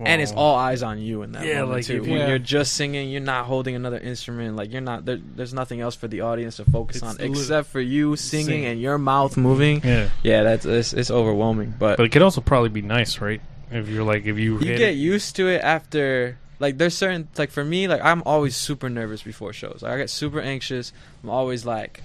and 0.00 0.20
it's 0.20 0.32
all 0.32 0.56
eyes 0.56 0.82
on 0.82 0.98
you 0.98 1.22
in 1.22 1.32
that 1.32 1.44
Yeah, 1.46 1.60
moment 1.60 1.70
like, 1.72 1.84
too. 1.86 1.96
if 1.98 2.02
When 2.02 2.20
you- 2.20 2.26
you're 2.26 2.38
just 2.38 2.72
singing, 2.72 3.10
you're 3.10 3.20
not 3.20 3.44
holding 3.46 3.76
another 3.76 3.98
instrument. 3.98 4.56
Like 4.56 4.72
you're 4.72 4.80
not. 4.80 5.04
There, 5.04 5.18
there's 5.36 5.54
nothing 5.54 5.80
else 5.80 5.94
for 5.94 6.08
the 6.08 6.22
audience 6.22 6.56
to 6.56 6.64
focus 6.64 6.96
It's 6.96 7.02
on 7.04 7.16
lit- 7.18 7.30
except 7.30 7.68
for 7.68 7.80
you 7.80 8.16
singing 8.16 8.46
Sing. 8.46 8.64
and 8.66 8.80
your 8.80 8.98
mouth 8.98 9.36
moving. 9.36 9.80
yeah. 9.84 10.08
Yeah, 10.22 10.42
that's 10.42 10.66
it's, 10.66 10.92
it's 10.92 11.10
overwhelming. 11.10 11.74
But, 11.78 11.98
But 11.98 12.06
it 12.06 12.08
could 12.08 12.22
also 12.22 12.40
probably 12.40 12.70
be 12.70 12.82
nice, 12.82 13.20
right? 13.20 13.40
If 13.70 13.88
you're 13.88 14.04
like 14.04 14.22
if 14.26 14.38
you 14.38 14.54
you 14.54 14.58
hit 14.58 14.78
get 14.78 14.88
it, 14.90 14.96
used 14.96 15.36
to 15.36 15.48
it 15.48 15.62
after. 15.62 16.38
Like 16.58 16.78
there's 16.78 16.96
certain 16.96 17.26
like 17.38 17.50
for 17.50 17.64
me 17.64 17.88
like 17.88 18.00
I'm 18.04 18.22
always 18.24 18.54
super 18.56 18.88
nervous 18.88 19.22
before 19.22 19.52
shows. 19.52 19.80
Like 19.82 19.92
I 19.92 19.96
get 19.98 20.10
super 20.10 20.40
anxious. 20.40 20.92
I'm 21.24 21.30
always 21.30 21.64
like, 21.66 22.02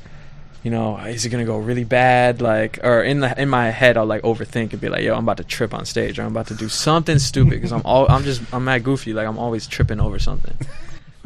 you 0.64 0.72
know, 0.72 0.98
is 0.98 1.26
it 1.26 1.30
gonna 1.30 1.46
go 1.46 1.58
really 1.58 1.84
bad? 1.84 2.42
Like 2.42 2.80
or 2.84 3.04
in 3.04 3.20
the 3.20 3.40
in 3.42 3.50
my 3.50 3.70
head 3.70 3.98
I'll 3.98 4.06
like 4.06 4.24
overthink 4.24 4.72
and 4.72 4.82
be 4.82 4.90
like, 4.90 5.04
yo, 5.04 5.14
I'm 5.16 5.24
about 5.24 5.38
to 5.38 5.44
trip 5.44 5.74
on 5.74 5.86
stage 5.86 6.20
or 6.20 6.24
I'm 6.24 6.32
about 6.32 6.48
to 6.48 6.56
do 6.56 6.70
something 6.70 7.20
stupid 7.20 7.52
because 7.52 7.72
I'm 7.72 7.84
all 7.86 8.10
I'm 8.12 8.24
just 8.24 8.42
I'm 8.54 8.66
mad 8.66 8.84
goofy. 8.84 9.14
Like 9.14 9.28
I'm 9.28 9.38
always 9.38 9.68
tripping 9.68 10.00
over 10.00 10.20
something. 10.20 10.56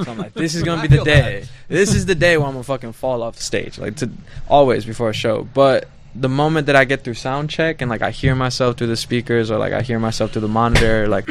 So 0.03 0.11
I'm 0.11 0.17
like, 0.17 0.33
this 0.33 0.55
is 0.55 0.63
gonna 0.63 0.81
be 0.87 0.95
the 0.95 1.03
day. 1.03 1.45
This 1.67 1.93
is 1.93 2.05
the 2.05 2.15
day 2.15 2.37
where 2.37 2.47
I'm 2.47 2.53
gonna 2.53 2.63
fucking 2.63 2.93
fall 2.93 3.23
off 3.23 3.39
stage. 3.39 3.77
Like 3.77 3.95
to 3.97 4.09
always 4.47 4.85
before 4.85 5.09
a 5.09 5.13
show. 5.13 5.47
But 5.53 5.87
the 6.13 6.29
moment 6.29 6.67
that 6.67 6.75
I 6.75 6.85
get 6.85 7.03
through 7.03 7.13
sound 7.13 7.49
check 7.49 7.81
and 7.81 7.89
like 7.89 8.01
I 8.01 8.11
hear 8.11 8.35
myself 8.35 8.77
through 8.77 8.87
the 8.87 8.97
speakers 8.97 9.49
or 9.49 9.57
like 9.57 9.73
I 9.73 9.81
hear 9.81 9.99
myself 9.99 10.31
through 10.31 10.41
the 10.41 10.47
monitor, 10.47 11.07
like 11.07 11.29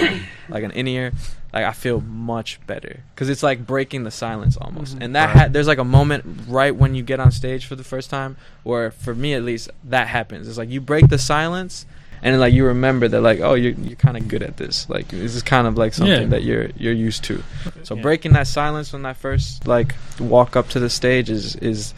like 0.48 0.64
an 0.64 0.70
in 0.72 0.86
ear, 0.88 1.12
like 1.52 1.64
I 1.64 1.72
feel 1.72 2.00
much 2.00 2.60
better 2.66 3.00
because 3.14 3.28
it's 3.28 3.42
like 3.42 3.66
breaking 3.66 4.04
the 4.04 4.10
silence 4.10 4.56
almost. 4.56 4.96
Mhm. 4.98 5.04
And 5.04 5.16
that 5.16 5.26
Right. 5.26 5.36
ha- 5.36 5.48
there's 5.50 5.66
like 5.66 5.78
a 5.78 5.84
moment 5.84 6.24
right 6.48 6.74
when 6.74 6.94
you 6.94 7.02
get 7.02 7.20
on 7.20 7.30
stage 7.32 7.66
for 7.66 7.74
the 7.76 7.84
first 7.84 8.08
time 8.10 8.36
where 8.62 8.90
for 8.90 9.14
me 9.14 9.34
at 9.34 9.42
least 9.42 9.70
that 9.84 10.06
happens. 10.08 10.46
It's 10.48 10.58
like 10.58 10.70
you 10.70 10.80
break 10.80 11.08
the 11.08 11.18
silence. 11.18 11.86
And 12.22 12.38
like 12.38 12.52
you 12.52 12.66
remember 12.66 13.08
that, 13.08 13.22
like 13.22 13.40
oh, 13.40 13.54
you're 13.54 13.72
you're 13.72 13.96
kind 13.96 14.18
of 14.18 14.28
good 14.28 14.42
at 14.42 14.58
this. 14.58 14.86
Like 14.90 15.08
this 15.08 15.34
is 15.34 15.42
kind 15.42 15.66
of 15.66 15.78
like 15.78 15.94
something 15.94 16.22
Yeah. 16.24 16.28
that 16.28 16.42
you're 16.44 16.68
you're 16.76 16.92
used 16.92 17.24
to. 17.24 17.42
So 17.82 17.94
Yeah. 17.96 18.02
breaking 18.02 18.34
that 18.34 18.46
silence 18.46 18.92
when 18.92 19.02
that 19.02 19.16
first 19.16 19.66
like 19.66 19.94
walk 20.18 20.54
up 20.54 20.68
to 20.70 20.80
the 20.80 20.90
stage 20.90 21.30
is 21.30 21.56
is 21.56 21.94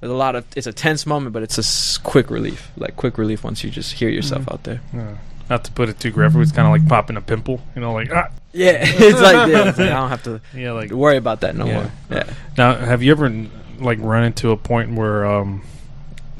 There's 0.00 0.10
a 0.12 0.14
lot 0.16 0.36
of 0.36 0.44
it's 0.56 0.66
a 0.66 0.72
tense 0.72 1.04
moment, 1.06 1.32
but 1.34 1.42
it's 1.42 1.58
a 1.58 1.60
s- 1.64 1.98
quick 1.98 2.30
relief, 2.30 2.70
like 2.78 2.96
quick 2.96 3.16
relief 3.18 3.42
once 3.44 3.62
you 3.64 3.70
just 3.70 3.92
hear 3.92 4.08
yourself 4.10 4.44
Mhm. 4.46 4.52
out 4.52 4.62
there. 4.64 4.80
Yeah. 4.94 5.16
Not 5.48 5.64
to 5.64 5.72
put 5.72 5.88
it 5.88 6.00
too 6.00 6.10
graphic, 6.10 6.40
it's 6.42 6.52
kind 6.52 6.66
of 6.66 6.72
like 6.72 6.88
popping 6.88 7.16
a 7.16 7.20
pimple. 7.20 7.60
You 7.74 7.80
know, 7.82 7.92
like 7.92 8.10
ah, 8.12 8.30
Yeah, 8.52 8.70
it's 8.80 9.20
like, 9.20 9.48
yeah, 9.48 9.68
it's 9.68 9.78
like 9.78 9.90
I 9.90 9.94
don't 10.00 10.08
have 10.08 10.22
to 10.24 10.40
yeah, 10.54 10.72
like 10.72 10.90
worry 10.90 11.16
about 11.16 11.40
that 11.42 11.54
no 11.56 11.66
Yeah. 11.66 11.72
more. 11.74 11.90
Yeah. 12.10 12.32
Now, 12.58 12.74
have 12.74 13.02
you 13.02 13.12
ever 13.12 13.46
like 13.78 13.98
run 14.00 14.24
into 14.24 14.50
a 14.50 14.56
point 14.56 14.94
where 14.94 15.24
um 15.26 15.62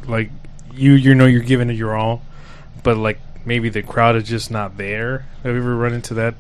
like 0.07 0.31
you 0.73 0.93
you 0.93 1.15
know 1.15 1.27
you're 1.27 1.43
giving 1.43 1.71
it 1.71 1.75
your 1.75 1.95
all, 1.97 2.23
but 2.83 2.97
like 2.97 3.21
maybe 3.45 3.69
the 3.69 3.83
crowd 3.83 4.17
is 4.17 4.25
just 4.29 4.51
not 4.51 4.77
there? 4.77 5.27
Have 5.45 5.55
you 5.55 5.61
ever 5.61 5.77
run 5.77 5.93
into 5.93 6.15
that 6.15 6.35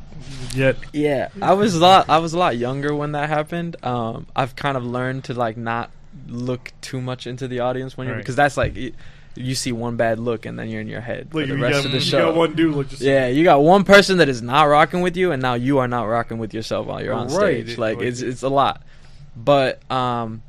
yet? 0.55 0.77
Yeah, 0.93 1.29
I 1.41 1.53
was 1.55 1.75
a 1.77 1.79
lot. 1.81 2.09
I 2.09 2.19
was 2.19 2.33
a 2.33 2.39
lot 2.39 2.57
younger 2.57 2.95
when 2.95 3.13
that 3.13 3.29
happened. 3.29 3.77
Um, 3.85 4.27
I've 4.35 4.57
kind 4.57 4.77
of 4.77 4.85
learned 4.85 5.25
to 5.25 5.35
like 5.35 5.57
not 5.57 5.91
look 6.27 6.73
too 6.81 7.01
much 7.01 7.27
into 7.27 7.47
the 7.47 7.61
audience 7.61 7.97
when 7.97 8.07
you're 8.09 8.17
Right. 8.17 8.23
because 8.23 8.35
that's 8.37 8.57
like 8.57 8.75
you, 9.37 9.55
see 9.55 9.73
one 9.73 9.97
bad 9.97 10.19
look 10.19 10.47
and 10.47 10.59
then 10.59 10.69
you're 10.69 10.81
in 10.81 10.89
your 10.89 11.01
head 11.01 11.29
for 11.31 11.45
the 11.47 11.57
rest 11.57 11.85
of 11.85 11.91
the 11.93 11.99
you 11.99 12.05
show. 12.05 12.27
got 12.31 12.35
one 12.37 12.55
dude 12.55 12.75
like 12.75 12.89
just 12.89 13.03
yeah, 13.03 13.27
you 13.29 13.45
got 13.45 13.63
one 13.63 13.85
person 13.85 14.19
that 14.19 14.29
is 14.29 14.43
not 14.43 14.65
rocking 14.65 15.01
with 15.03 15.17
you, 15.17 15.33
and 15.33 15.41
now 15.43 15.55
you 15.55 15.79
are 15.79 15.89
not 15.89 16.05
rocking 16.05 16.39
with 16.39 16.55
yourself 16.55 16.87
while 16.87 17.03
you're 17.03 17.15
on 17.15 17.29
Right, 17.29 17.65
stage. 17.67 17.71
it- 17.71 17.79
Like 17.79 17.99
like 17.99 18.07
it's 18.07 18.21
it's 18.23 18.43
a 18.43 18.49
lot. 18.49 18.83
But 19.37 19.81
um, 19.91 20.43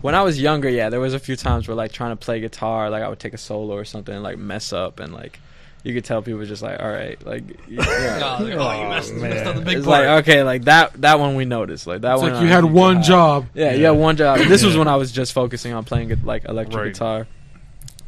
when 0.00 0.14
I 0.14 0.22
was 0.22 0.40
younger, 0.40 0.68
yeah, 0.68 0.88
there 0.88 1.00
was 1.00 1.14
a 1.14 1.18
few 1.18 1.36
times 1.36 1.68
where 1.68 1.74
like 1.74 1.92
trying 1.92 2.10
to 2.12 2.16
play 2.16 2.40
guitar, 2.40 2.90
like 2.90 3.02
I 3.02 3.08
would 3.08 3.18
take 3.20 3.34
a 3.34 3.38
solo 3.38 3.74
or 3.74 3.84
something 3.84 4.14
and 4.14 4.22
like 4.24 4.38
mess 4.38 4.72
up, 4.72 4.98
and 5.00 5.12
like 5.12 5.38
you 5.82 5.94
could 5.94 6.04
tell 6.04 6.20
people 6.22 6.44
just 6.44 6.62
like, 6.62 6.78
all 6.80 6.88
right, 6.90 7.24
like 7.26 7.42
yeah. 7.68 8.36
Oh, 8.38 8.44
they're- 8.44 8.58
oh, 8.58 8.82
you 8.82 8.88
messed, 8.88 9.12
you 9.14 9.20
messed 9.20 9.46
up 9.46 9.54
the 9.56 9.60
big 9.62 9.78
it's 9.78 9.86
part. 9.86 10.06
like 10.06 10.22
okay, 10.24 10.42
like 10.42 10.64
that 10.64 10.92
that 11.00 11.18
one 11.18 11.36
we 11.36 11.44
noticed, 11.44 11.86
like 11.86 12.02
that 12.02 12.14
It's 12.14 12.22
one. 12.22 12.32
like 12.32 12.42
you 12.42 12.48
I 12.48 12.50
had 12.52 12.64
one 12.64 12.98
I- 12.98 13.02
job. 13.02 13.46
Yeah, 13.54 13.72
you 13.74 13.84
had 13.86 13.92
one 13.92 14.16
job. 14.16 14.38
And 14.40 14.50
this 14.50 14.62
was 14.64 14.76
when 14.76 14.88
I 14.88 14.96
was 14.96 15.10
just 15.12 15.32
focusing 15.32 15.72
on 15.72 15.84
playing 15.84 16.14
like 16.24 16.44
electric 16.44 16.76
Right. 16.76 16.92
guitar. 16.92 17.26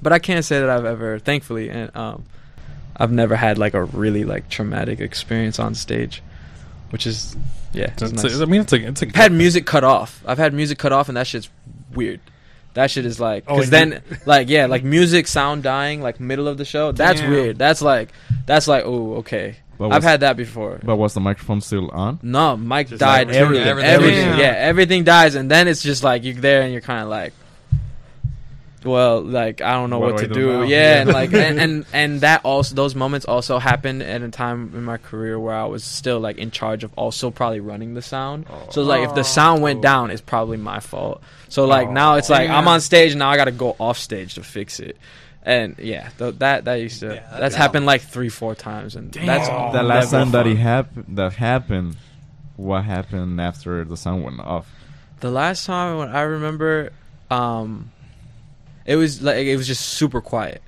But 0.03 0.13
I 0.13 0.19
can't 0.19 0.45
say 0.45 0.59
that 0.61 0.69
I've 0.69 0.85
ever, 0.85 1.19
thankfully, 1.21 1.71
and 1.71 1.95
um, 1.97 2.25
I've 2.97 3.13
never 3.13 3.37
had 3.37 3.57
like 3.57 3.75
a 3.75 3.85
really 3.85 4.25
like 4.25 4.49
traumatic 4.49 5.01
experience 5.01 5.59
on 5.61 5.75
stage, 5.77 6.23
which 6.91 7.07
is 7.07 7.37
yeah. 7.73 7.85
It's 7.93 8.03
It's 8.03 8.23
nice. 8.23 8.39
a- 8.39 8.43
I 8.43 8.47
mean, 8.47 8.61
it's 8.63 8.73
a 8.73 8.87
it's 8.87 9.03
a 9.03 9.07
I've 9.07 9.15
had 9.15 9.33
music 9.33 9.65
cut 9.65 9.85
off. 9.85 10.21
I've 10.27 10.39
had 10.39 10.53
music 10.53 10.79
cut 10.79 10.93
off, 10.93 11.09
and 11.09 11.17
that 11.17 11.27
shit's 11.27 11.49
weird. 11.95 12.21
That 12.75 12.91
shit 12.91 13.05
is 13.05 13.21
like, 13.21 13.45
Oh, 13.47 13.57
because 13.57 13.73
and 13.73 13.93
then, 13.93 14.03
like, 14.27 14.49
yeah, 14.49 14.67
like 14.67 14.83
music 14.85 15.27
sound 15.27 15.63
dying, 15.63 16.01
like 16.01 16.21
middle 16.21 16.49
of 16.49 16.57
the 16.59 16.65
show. 16.65 16.93
That's 16.93 17.21
Damn. 17.21 17.31
weird. 17.31 17.59
That's 17.59 17.83
like, 17.83 18.11
that's 18.47 18.67
like, 18.67 18.85
oh, 18.87 19.17
okay. 19.17 19.57
But 19.79 19.87
I've 19.87 19.97
was- 19.97 20.05
had 20.05 20.21
that 20.21 20.37
before. 20.37 20.81
But 20.83 20.97
was 20.97 21.13
the 21.15 21.21
microphone 21.21 21.61
still 21.61 21.91
on? 21.91 22.19
No, 22.23 22.57
Mike 22.57 22.89
Just 22.89 23.01
died. 23.01 23.29
like 23.29 23.37
everything. 23.37 23.67
Everything, 23.67 23.91
Everything. 23.91 24.19
everything, 24.21 24.41
yeah, 24.41 24.55
everything 24.57 25.05
dies, 25.05 25.35
and 25.35 25.51
then 25.51 25.69
it's 25.69 25.83
just 25.83 26.03
like 26.05 26.25
you're 26.25 26.35
there 26.35 26.63
and 26.63 26.73
you're 26.73 26.81
kind 26.83 27.03
of 27.03 27.09
like, 27.09 27.33
well, 28.85 29.21
like 29.23 29.61
I 29.61 29.73
don't 29.73 29.91
know 29.91 29.99
What 29.99 30.15
what, 30.15 30.21
do 30.23 30.27
to 30.29 30.33
I 30.33 30.35
do 30.35 30.53
do. 30.65 30.71
Yeah, 30.71 30.95
Yeah. 30.95 31.01
and 31.03 31.11
like 31.13 31.33
and, 31.33 31.61
and 31.61 31.87
and 31.93 32.21
that 32.23 32.45
also 32.45 32.75
those 32.75 32.95
moments 32.95 33.27
also 33.27 33.59
happened 33.59 34.03
at 34.03 34.23
a 34.23 34.29
time 34.29 34.73
in 34.75 34.85
my 34.85 34.97
career 34.99 35.39
where 35.39 35.55
I 35.55 35.65
was 35.65 35.85
still 35.85 36.21
like 36.21 36.39
in 36.39 36.51
charge 36.51 36.85
of 36.85 36.93
also 36.97 37.31
probably 37.31 37.61
running 37.61 37.95
the 37.95 38.03
sound. 38.03 38.47
So 38.71 38.83
like 38.83 39.09
if 39.09 39.15
the 39.15 39.25
sound 39.25 39.63
went 39.63 39.83
down, 39.83 40.11
it's 40.11 40.21
probably 40.23 40.57
my 40.57 40.81
fault. 40.81 41.23
So 41.49 41.65
like 41.67 41.91
now 41.91 42.15
it's 42.15 42.31
like 42.31 42.49
I'm 42.51 42.69
on 42.69 42.81
stage 42.81 43.15
now 43.15 43.31
I 43.31 43.37
got 43.37 43.45
to 43.47 43.53
go 43.53 43.77
off 43.79 43.99
stage 43.99 44.35
to 44.35 44.43
fix 44.43 44.81
it. 44.81 44.97
And 45.45 45.77
yeah, 45.79 46.09
th- 46.19 46.37
that 46.39 46.67
that 46.67 46.75
used 46.75 47.01
to 47.01 47.07
Yeah, 47.07 47.13
that- 47.31 47.41
that's 47.41 47.55
happened 47.57 47.85
like 47.85 48.01
three 48.03 48.29
four 48.29 48.55
times, 48.55 48.95
and 48.95 49.13
that's 49.13 49.49
Damn. 49.49 49.73
the 49.73 49.83
last 49.83 50.11
time 50.13 50.31
that 50.31 50.47
he 50.47 50.55
happened, 50.55 51.17
that 51.17 51.33
happened, 51.33 51.97
what 52.57 52.85
happened 52.85 53.41
after 53.41 53.85
the 53.85 53.97
sound 53.97 54.23
went 54.23 54.39
off? 54.39 54.69
The 55.19 55.33
last 55.33 55.67
time 55.67 55.99
when 55.99 56.09
I 56.11 56.21
remember, 56.23 56.93
um, 57.29 57.91
it 58.85 58.97
was 58.97 59.23
like 59.23 59.37
it 59.39 59.57
was 59.57 59.67
just 59.67 59.85
super 59.85 60.21
quiet, 60.21 60.63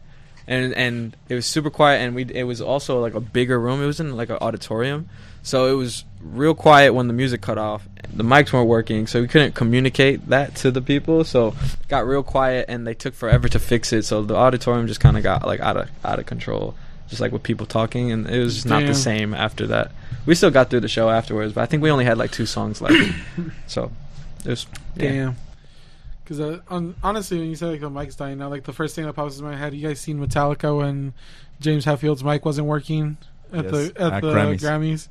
and 0.47 0.75
and 0.75 1.17
it 1.29 1.35
was 1.35 1.47
super 1.47 1.71
quiet, 1.71 1.99
and 1.99 2.15
we 2.15 2.25
it 2.25 2.45
was 2.45 2.61
also 2.61 3.01
like 3.01 3.15
a 3.15 3.21
bigger 3.21 3.59
room. 3.59 3.83
It 3.83 3.87
was 3.87 4.01
in 4.01 4.17
like 4.17 4.31
an 4.31 4.39
auditorium, 4.41 5.09
so 5.43 5.67
it 5.73 5.77
was 5.77 6.05
real 6.21 6.55
quiet 6.55 6.95
when 6.95 7.07
the 7.07 7.15
music 7.15 7.41
cut 7.41 7.59
off. 7.59 7.87
The 8.13 8.25
mics 8.25 8.53
weren't 8.53 8.69
working, 8.69 9.07
so 9.07 9.21
we 9.21 9.29
couldn't 9.29 9.55
communicate 9.55 10.29
that 10.29 10.55
to 10.57 10.71
the 10.71 10.81
people. 10.81 11.25
So 11.25 11.49
it 11.49 11.89
got 11.89 12.07
real 12.07 12.23
quiet, 12.23 12.67
and 12.69 12.87
they 12.87 12.95
took 12.95 13.15
forever 13.15 13.49
to 13.49 13.59
fix 13.59 13.93
it. 13.93 14.05
So 14.05 14.23
the 14.23 14.37
auditorium 14.37 14.87
just 14.87 15.01
kind 15.01 15.17
of 15.17 15.23
got 15.23 15.47
like 15.47 15.61
out 15.61 15.77
of 15.77 15.91
out 16.05 16.19
of 16.19 16.27
control, 16.27 16.75
just 17.09 17.21
like 17.21 17.33
with 17.33 17.43
people 17.43 17.67
talking, 17.67 18.13
and 18.13 18.29
it 18.29 18.39
was 18.39 18.55
just 18.55 18.67
not 18.67 18.81
Damn. 18.81 18.89
the 18.89 18.95
same 18.95 19.35
after 19.35 19.67
that. 19.69 19.93
We 20.27 20.35
still 20.35 20.51
got 20.51 20.71
through 20.71 20.81
the 20.81 20.89
show 20.89 21.11
afterwards, 21.11 21.53
but 21.53 21.63
I 21.63 21.67
think 21.67 21.83
we 21.83 21.91
only 21.91 22.05
had 22.05 22.17
like 22.17 22.31
two 22.31 22.47
songs 22.47 22.81
left. 22.81 22.97
so 23.67 23.91
it 24.45 24.51
was 24.51 24.67
yeah. 24.97 25.11
Damn. 25.11 25.37
Because 26.25 26.41
uh, 26.41 26.61
on, 26.69 26.95
honestly, 27.03 27.39
when 27.39 27.51
you 27.51 27.55
say 27.57 27.67
like 27.67 27.81
the 27.81 27.91
mic's 27.91 28.17
dying 28.17 28.39
now, 28.39 28.49
like 28.49 28.65
the 28.65 28.73
first 28.73 28.97
thing 28.97 29.05
that 29.05 29.13
pops 29.13 29.39
in 29.39 29.45
my 29.45 29.55
head, 29.57 29.75
you 29.75 29.87
guys 29.87 30.01
seen 30.01 30.19
Metallica 30.19 30.77
when 30.79 31.13
James 31.61 31.85
Hetfield's 31.85 32.25
mic 32.25 32.45
wasn't 32.47 32.67
working 32.67 33.19
at 33.53 33.65
Yes, 33.65 33.73
the 33.73 33.93
at, 34.01 34.13
at 34.15 34.23
the 34.23 34.33
Grammys. 34.33 34.61
Grammys. 34.61 35.09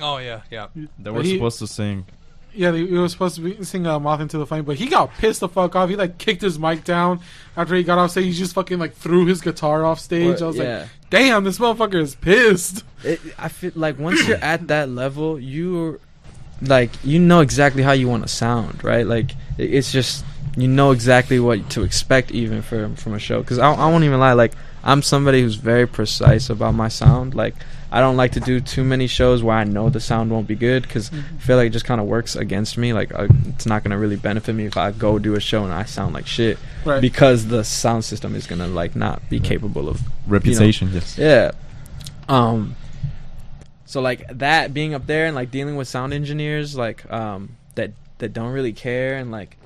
oh 0.00 0.16
yeah, 0.18 0.40
yeah. 0.50 0.68
They 0.74 0.88
But 0.98 1.14
were 1.14 1.22
he- 1.22 1.34
supposed 1.34 1.58
to 1.60 1.66
sing. 1.66 2.06
Yeah, 2.54 2.70
they, 2.70 2.84
he 2.86 2.92
was 2.92 3.12
supposed 3.12 3.36
to 3.36 3.40
be 3.40 3.64
sing 3.64 3.86
uh, 3.86 3.98
"Moth 3.98 4.20
into 4.20 4.36
the 4.36 4.44
Flame," 4.46 4.64
but 4.64 4.76
he 4.76 4.86
got 4.86 5.10
pissed 5.14 5.40
the 5.40 5.48
fuck 5.48 5.74
off. 5.74 5.88
He 5.88 5.96
like 5.96 6.18
kicked 6.18 6.42
his 6.42 6.58
mic 6.58 6.84
down 6.84 7.20
after 7.56 7.74
he 7.74 7.82
got 7.82 7.96
off 7.96 8.10
stage. 8.10 8.26
He 8.26 8.32
just 8.32 8.52
fucking 8.54 8.78
like 8.78 8.94
threw 8.94 9.24
his 9.24 9.40
guitar 9.40 9.86
off 9.86 10.00
stage. 10.00 10.40
What- 10.40 10.42
I 10.42 10.46
was 10.48 10.56
yeah. 10.58 10.78
like, 10.80 10.88
"Damn, 11.08 11.44
this 11.44 11.58
motherfucker 11.58 11.94
is 12.02 12.14
pissed." 12.14 12.84
It, 13.04 13.20
I 13.38 13.48
feel 13.48 13.72
like 13.74 13.98
once 13.98 14.26
you're 14.28 14.36
at 14.36 14.68
that 14.68 14.90
level, 14.90 15.40
you're 15.40 15.98
like 16.62 16.90
you 17.04 17.18
know 17.18 17.40
exactly 17.40 17.82
how 17.82 17.92
you 17.92 18.08
want 18.08 18.22
to 18.22 18.28
sound, 18.28 18.82
right? 18.84 19.06
Like 19.06 19.32
it's 19.58 19.92
just 19.92 20.24
you 20.56 20.68
know 20.68 20.90
exactly 20.90 21.40
what 21.40 21.70
to 21.70 21.82
expect 21.82 22.30
even 22.30 22.62
from 22.62 22.96
from 22.96 23.14
a 23.14 23.18
show. 23.18 23.40
Because 23.40 23.58
I, 23.58 23.72
I 23.72 23.88
won't 23.90 24.04
even 24.04 24.20
lie, 24.20 24.32
like 24.32 24.52
I'm 24.84 25.02
somebody 25.02 25.42
who's 25.42 25.54
very 25.56 25.86
precise 25.86 26.50
about 26.50 26.74
my 26.74 26.88
sound. 26.88 27.34
Like 27.34 27.54
I 27.90 28.00
don't 28.00 28.16
like 28.16 28.32
to 28.32 28.40
do 28.40 28.58
too 28.60 28.84
many 28.84 29.06
shows 29.06 29.42
where 29.42 29.56
I 29.56 29.64
know 29.64 29.90
the 29.90 30.00
sound 30.00 30.30
won't 30.30 30.46
be 30.48 30.54
good 30.54 30.82
because 30.82 31.10
I 31.12 31.40
feel 31.40 31.56
like 31.56 31.66
it 31.66 31.70
just 31.70 31.84
kind 31.84 32.00
of 32.00 32.06
works 32.06 32.36
against 32.36 32.78
me. 32.78 32.92
Like 32.92 33.14
uh, 33.14 33.28
it's 33.48 33.66
not 33.66 33.82
gonna 33.82 33.98
really 33.98 34.16
benefit 34.16 34.54
me 34.54 34.64
if 34.66 34.76
I 34.76 34.92
go 34.92 35.18
do 35.18 35.34
a 35.34 35.40
show 35.40 35.64
and 35.64 35.72
I 35.72 35.84
sound 35.84 36.14
like 36.14 36.26
shit 36.26 36.58
Right. 36.84 37.00
because 37.00 37.46
the 37.46 37.62
sound 37.64 38.04
system 38.04 38.34
is 38.34 38.46
gonna 38.46 38.66
like 38.68 38.96
not 38.96 39.28
be 39.30 39.40
capable 39.40 39.88
of 39.88 40.00
Reputation, 40.26 40.90
yes. 40.92 41.18
yeah. 41.18 41.50
Um. 42.28 42.76
So 43.92 44.00
like 44.00 44.26
that 44.38 44.72
being 44.72 44.94
up 44.94 45.06
there 45.06 45.26
and 45.26 45.34
like 45.36 45.50
dealing 45.50 45.76
with 45.76 45.86
sound 45.86 46.14
engineers 46.14 46.74
like 46.76 47.00
um 47.12 47.56
that 47.74 47.90
that 48.20 48.32
don't 48.32 48.52
really 48.52 48.72
care 48.72 49.16
and 49.16 49.30
like 49.30 49.58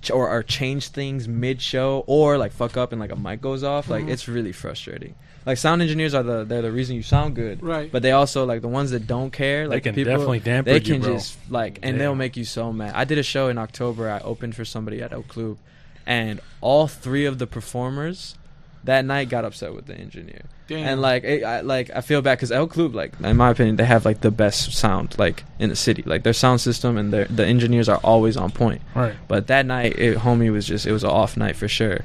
ch- 0.00 0.10
or 0.12 0.30
or 0.30 0.42
change 0.42 0.88
things 0.88 1.28
mid 1.28 1.60
show 1.60 2.02
or 2.06 2.38
like 2.38 2.52
fuck 2.52 2.78
up 2.78 2.92
and 2.92 2.98
like 3.02 3.12
a 3.12 3.16
mic 3.16 3.42
goes 3.42 3.62
off 3.62 3.90
like 3.90 4.04
Mhm. 4.06 4.10
it's 4.12 4.28
really 4.28 4.52
frustrating. 4.52 5.14
Like 5.44 5.58
sound 5.58 5.82
engineers 5.82 6.14
are 6.14 6.22
the 6.22 6.44
they're 6.44 6.62
the 6.62 6.72
reason 6.72 6.96
you 6.96 7.02
sound 7.02 7.36
good. 7.36 7.62
Right. 7.62 7.92
But 7.92 8.00
they 8.02 8.12
also 8.12 8.46
like 8.46 8.62
the 8.62 8.68
ones 8.80 8.92
that 8.92 9.06
don't 9.06 9.30
care 9.30 9.68
like 9.68 9.82
they 9.82 9.90
can 9.90 9.94
people 9.94 10.12
definitely 10.14 10.40
damper 10.40 10.70
they 10.70 10.76
you, 10.78 10.94
can 10.94 11.00
bro. 11.02 11.12
just 11.12 11.36
like 11.50 11.78
and 11.82 11.96
Yeah. 11.96 11.98
they'll 11.98 12.14
make 12.14 12.38
you 12.38 12.46
so 12.46 12.72
mad. 12.72 12.94
I 12.96 13.04
did 13.04 13.18
a 13.18 13.22
show 13.22 13.48
in 13.48 13.58
October. 13.58 14.08
I 14.10 14.20
opened 14.20 14.54
for 14.56 14.64
somebody 14.64 15.02
at 15.02 15.12
El 15.12 15.22
Club, 15.24 15.58
and 16.06 16.40
all 16.62 16.86
three 16.88 17.26
of 17.26 17.36
the 17.38 17.46
performers 17.46 18.36
that 18.84 19.04
night 19.04 19.28
got 19.28 19.44
upset 19.44 19.74
with 19.74 19.86
the 19.86 19.94
engineer. 19.94 20.42
Damn. 20.68 20.86
And 20.86 21.00
like, 21.00 21.24
it, 21.24 21.44
I, 21.44 21.60
like 21.60 21.90
I 21.94 22.00
feel 22.00 22.22
bad 22.22 22.38
because 22.38 22.50
El 22.50 22.66
Club, 22.66 22.94
like 22.94 23.12
in 23.20 23.36
my 23.36 23.50
opinion, 23.50 23.76
they 23.76 23.84
have 23.84 24.04
like 24.04 24.20
the 24.20 24.30
best 24.30 24.72
sound 24.72 25.16
like 25.18 25.44
in 25.58 25.68
the 25.68 25.76
city. 25.76 26.02
Like 26.02 26.22
their 26.22 26.32
sound 26.32 26.60
system 26.60 26.96
and 26.96 27.12
their 27.12 27.24
the 27.26 27.46
engineers 27.46 27.88
are 27.88 28.00
always 28.02 28.36
on 28.36 28.50
point. 28.50 28.82
right. 28.94 29.14
But 29.28 29.46
that 29.48 29.66
night, 29.66 29.98
it, 29.98 30.18
homie 30.18 30.52
was 30.52 30.66
just 30.66 30.86
it 30.86 30.92
was 30.92 31.04
an 31.04 31.10
off 31.10 31.36
night 31.36 31.56
for 31.56 31.68
sure. 31.68 32.04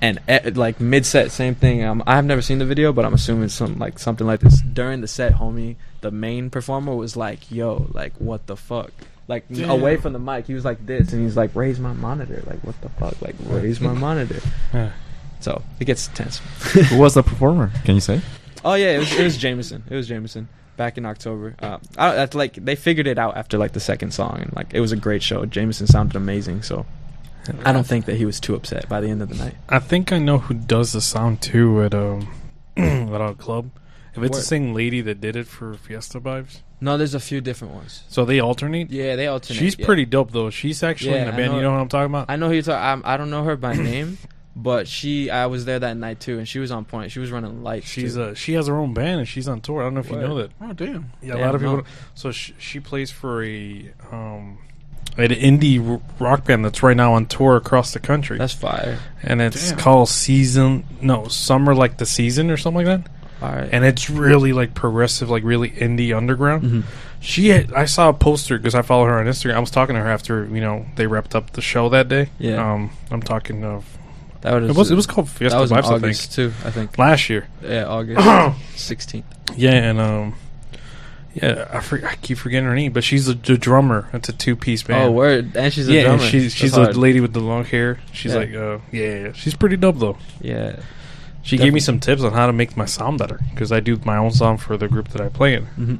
And 0.00 0.20
eh, 0.28 0.52
like 0.54 0.80
mid 0.80 1.04
set, 1.06 1.32
same 1.32 1.56
thing. 1.56 1.82
Um, 1.82 2.04
I 2.06 2.14
have 2.14 2.24
never 2.24 2.40
seen 2.40 2.58
the 2.58 2.66
video, 2.66 2.92
but 2.92 3.04
I'm 3.04 3.14
assuming 3.14 3.48
some 3.48 3.78
like 3.78 3.98
something 3.98 4.26
like 4.26 4.40
this 4.40 4.60
during 4.60 5.00
the 5.00 5.08
set. 5.08 5.34
Homie, 5.34 5.74
the 6.02 6.12
main 6.12 6.50
performer 6.50 6.94
was 6.94 7.16
like, 7.16 7.50
"Yo, 7.50 7.88
like 7.92 8.12
what 8.18 8.46
the 8.46 8.56
fuck." 8.56 8.92
Like 9.26 9.44
Damn. 9.52 9.68
away 9.70 9.96
from 9.96 10.12
the 10.12 10.18
mic, 10.20 10.46
he 10.46 10.54
was 10.54 10.64
like 10.64 10.86
this, 10.86 11.12
and 11.12 11.22
he's 11.22 11.36
like, 11.36 11.54
"Raise 11.56 11.80
my 11.80 11.92
monitor!" 11.92 12.42
Like 12.46 12.62
what 12.62 12.80
the 12.80 12.88
fuck? 12.90 13.20
Like 13.20 13.34
raise 13.46 13.80
my 13.80 13.92
monitor. 13.92 14.40
Yeah. 15.38 15.44
So 15.44 15.62
it 15.80 15.84
gets 15.84 16.08
tense. 16.08 16.38
Who 16.90 16.98
was 16.98 17.14
the 17.14 17.22
performer? 17.22 17.70
Can 17.84 17.94
you 17.94 18.00
say? 18.00 18.20
Oh 18.64 18.74
yeah, 18.74 18.96
it 18.96 18.98
was, 18.98 19.12
it 19.18 19.24
was 19.24 19.36
Jameson. 19.36 19.84
It 19.88 19.94
was 19.94 20.08
Jameson 20.08 20.48
back 20.76 20.98
in 20.98 21.06
October. 21.06 21.54
Uh, 21.60 21.78
I, 21.96 22.14
that's 22.14 22.34
like 22.34 22.54
they 22.54 22.74
figured 22.76 23.06
it 23.06 23.18
out 23.18 23.36
after 23.36 23.56
like 23.58 23.72
the 23.72 23.80
second 23.80 24.12
song, 24.12 24.38
and 24.40 24.54
like 24.56 24.74
it 24.74 24.80
was 24.80 24.92
a 24.92 24.96
great 24.96 25.22
show. 25.22 25.44
Jameson 25.46 25.86
sounded 25.86 26.16
amazing, 26.16 26.62
so 26.62 26.84
I 27.64 27.72
don't 27.72 27.86
think 27.86 28.04
that 28.06 28.16
he 28.16 28.24
was 28.26 28.40
too 28.40 28.54
upset 28.54 28.88
by 28.88 29.00
the 29.00 29.08
end 29.08 29.22
of 29.22 29.28
the 29.28 29.36
night. 29.36 29.54
I 29.68 29.78
think 29.78 30.12
I 30.12 30.18
know 30.18 30.38
who 30.38 30.54
does 30.54 30.92
the 30.92 31.00
sound 31.00 31.40
too 31.40 31.82
at 31.82 31.94
um 31.94 32.28
at 32.76 33.20
our 33.20 33.34
club. 33.34 33.70
If 34.16 34.24
it's 34.24 34.38
the 34.38 34.44
same 34.44 34.74
lady 34.74 35.00
that 35.02 35.20
did 35.20 35.36
it 35.36 35.46
for 35.46 35.74
Fiesta 35.74 36.18
Vibes, 36.18 36.60
No, 36.80 36.98
there's 36.98 37.14
a 37.14 37.20
few 37.20 37.40
different 37.40 37.74
ones. 37.74 38.02
so 38.08 38.24
they 38.24 38.40
alternate. 38.40 38.90
Yeah, 38.90 39.14
they 39.14 39.28
alternate. 39.28 39.60
She's 39.60 39.78
yeah. 39.78 39.86
pretty 39.86 40.06
dope 40.06 40.32
though. 40.32 40.50
She's 40.50 40.82
actually 40.82 41.12
Yeah, 41.12 41.20
in 41.20 41.26
the 41.26 41.32
band. 41.32 41.52
know- 41.52 41.56
you 41.58 41.62
know 41.62 41.70
what 41.72 41.80
I'm 41.80 41.88
talking 41.88 42.10
about? 42.12 42.26
I 42.28 42.34
know 42.34 42.48
who 42.48 42.54
you're 42.54 42.62
talking. 42.64 43.04
I 43.04 43.16
don't 43.16 43.30
know 43.30 43.44
her 43.44 43.54
by 43.54 43.74
name, 43.74 44.18
but 44.56 44.88
she. 44.88 45.30
I 45.30 45.46
was 45.46 45.64
there 45.64 45.78
that 45.78 45.96
night 45.96 46.20
too, 46.20 46.38
and 46.38 46.48
she 46.48 46.58
was 46.58 46.70
on 46.72 46.84
point. 46.84 47.12
She 47.12 47.20
was 47.20 47.30
running 47.30 47.62
lights. 47.62 47.86
She's 47.88 48.14
too. 48.14 48.22
uh 48.22 48.34
she 48.34 48.54
has 48.54 48.66
her 48.66 48.76
own 48.76 48.92
band 48.94 49.20
and 49.20 49.28
she's 49.28 49.46
on 49.48 49.60
tour. 49.60 49.80
I 49.82 49.84
don't 49.84 49.94
know 49.94 50.00
if 50.00 50.10
you 50.10 50.16
know 50.16 50.34
that. 50.36 50.50
oh 50.60 50.72
damn. 50.72 51.10
Yeah, 51.22 51.34
a 51.34 51.36
Damn, 51.36 51.40
lot 51.46 51.54
of 51.54 51.60
people. 51.60 51.76
no. 51.78 51.84
So 52.14 52.32
she, 52.32 52.54
she 52.58 52.80
plays 52.80 53.10
for 53.10 53.44
a 53.44 53.90
um 54.10 54.58
an 55.16 55.30
indie 55.30 55.78
r- 55.88 56.00
rock 56.20 56.44
band 56.44 56.64
that's 56.64 56.82
right 56.82 56.96
now 56.96 57.14
on 57.14 57.26
tour 57.26 57.56
across 57.56 57.92
the 57.92 57.98
country, 57.98 58.38
That's 58.38 58.52
fire. 58.54 58.98
and 59.22 59.40
it's 59.42 59.70
Damn. 59.70 59.78
called 59.78 60.08
Season. 60.08 60.84
No, 61.00 61.26
Summer 61.28 61.74
like 61.74 61.96
the 61.98 62.06
Season 62.06 62.50
or 62.50 62.56
something 62.56 62.86
like 62.86 63.02
that. 63.04 63.10
All 63.42 63.48
right. 63.52 63.68
And 63.70 63.84
it's 63.84 64.08
really 64.10 64.52
like 64.52 64.74
progressive, 64.74 65.28
like 65.30 65.42
really 65.44 65.70
indie 65.70 66.16
underground. 66.16 66.62
Mhm. 66.62 66.82
She, 67.20 67.48
had, 67.48 67.72
I 67.72 67.84
saw 67.86 68.10
a 68.10 68.12
poster 68.12 68.58
because 68.58 68.76
I 68.76 68.82
follow 68.82 69.06
her 69.06 69.18
on 69.18 69.26
Instagram. 69.26 69.54
I 69.54 69.58
was 69.58 69.72
talking 69.72 69.96
to 69.96 70.00
her 70.00 70.08
after 70.08 70.44
you 70.46 70.60
know 70.60 70.86
they 70.94 71.08
wrapped 71.08 71.34
up 71.34 71.50
the 71.50 71.60
show 71.60 71.88
that 71.88 72.08
day. 72.08 72.30
Yeah. 72.38 72.72
Um, 72.74 72.90
I'm 73.10 73.22
talking 73.22 73.64
of 73.64 73.97
that 74.42 74.54
was 74.54 74.70
it 74.70 74.76
was 74.76 74.90
it 74.90 74.94
was 74.94 75.06
called 75.06 75.28
Fiesta 75.28 75.56
that 75.56 75.60
was 75.60 75.70
in 75.70 75.76
Vibes, 75.76 75.80
I 75.84 75.88
think 75.88 76.04
August 76.04 76.32
too. 76.32 76.52
I 76.64 76.70
think. 76.70 76.98
last 76.98 77.28
year. 77.30 77.46
Yeah, 77.62 77.84
August 77.86 78.58
sixteenth. 78.76 79.26
Yeah, 79.56 79.72
and 79.72 80.00
um, 80.00 80.34
yeah, 81.34 81.68
I, 81.72 81.80
for, 81.80 82.04
I 82.06 82.14
keep 82.16 82.38
forgetting 82.38 82.68
her 82.68 82.74
name, 82.74 82.92
but 82.92 83.04
she's 83.04 83.28
a, 83.28 83.34
the 83.34 83.56
drummer. 83.58 84.08
It's 84.12 84.28
a 84.28 84.32
two 84.32 84.56
piece 84.56 84.82
band. 84.82 85.04
Oh, 85.04 85.10
word! 85.12 85.56
And 85.56 85.72
she's 85.72 85.88
a 85.88 85.92
yeah, 85.92 86.02
drummer. 86.04 86.22
she's 86.22 86.44
That's 86.44 86.54
she's 86.54 86.74
hard. 86.74 86.94
a 86.96 86.98
lady 86.98 87.20
with 87.20 87.32
the 87.32 87.40
long 87.40 87.64
hair. 87.64 87.98
She's 88.12 88.32
Yeah. 88.32 88.38
like, 88.38 88.54
uh, 88.54 88.78
yeah, 88.92 89.32
she's 89.32 89.54
pretty 89.54 89.76
dope 89.76 89.98
though. 89.98 90.18
Yeah. 90.40 90.80
She 91.42 91.56
gave 91.56 91.72
me 91.72 91.80
some 91.80 91.98
tips 91.98 92.22
on 92.22 92.32
how 92.32 92.46
to 92.46 92.52
make 92.52 92.76
my 92.76 92.84
sound 92.84 93.18
better 93.18 93.40
because 93.54 93.72
I 93.72 93.80
do 93.80 93.98
my 94.04 94.18
own 94.18 94.32
sound 94.32 94.60
for 94.60 94.76
the 94.76 94.86
group 94.86 95.08
that 95.10 95.22
I 95.22 95.28
play 95.30 95.54
in. 95.54 95.64
hmm 95.64 95.94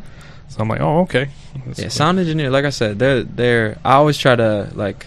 So 0.48 0.60
I'm 0.60 0.68
like, 0.68 0.80
oh, 0.82 1.00
okay. 1.02 1.30
That's 1.64 1.78
Yeah, 1.78 1.84
cool. 1.84 1.90
sound 1.90 2.18
engineer. 2.18 2.50
Like 2.50 2.66
I 2.66 2.70
said, 2.70 2.98
they're 2.98 3.22
they're. 3.22 3.78
I 3.84 3.94
always 3.94 4.18
try 4.18 4.36
to 4.36 4.70
like 4.74 5.06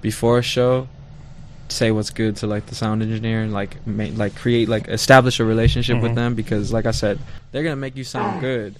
before 0.00 0.38
a 0.38 0.42
show 0.42 0.86
say 1.72 1.90
what's 1.90 2.10
good 2.10 2.36
to 2.36 2.46
like 2.46 2.66
the 2.66 2.74
sound 2.74 3.02
engineer 3.02 3.42
and 3.42 3.52
like 3.52 3.84
make, 3.86 4.16
like 4.16 4.34
create 4.36 4.68
like 4.68 4.88
establish 4.88 5.40
a 5.40 5.44
relationship 5.44 6.00
with 6.00 6.12
Mhm. 6.12 6.16
them 6.16 6.34
because 6.34 6.72
like 6.72 6.86
I 6.86 6.90
said, 6.92 7.18
they're 7.50 7.62
gonna 7.62 7.76
make 7.76 7.96
you 7.96 8.04
sound 8.04 8.40
good. 8.40 8.76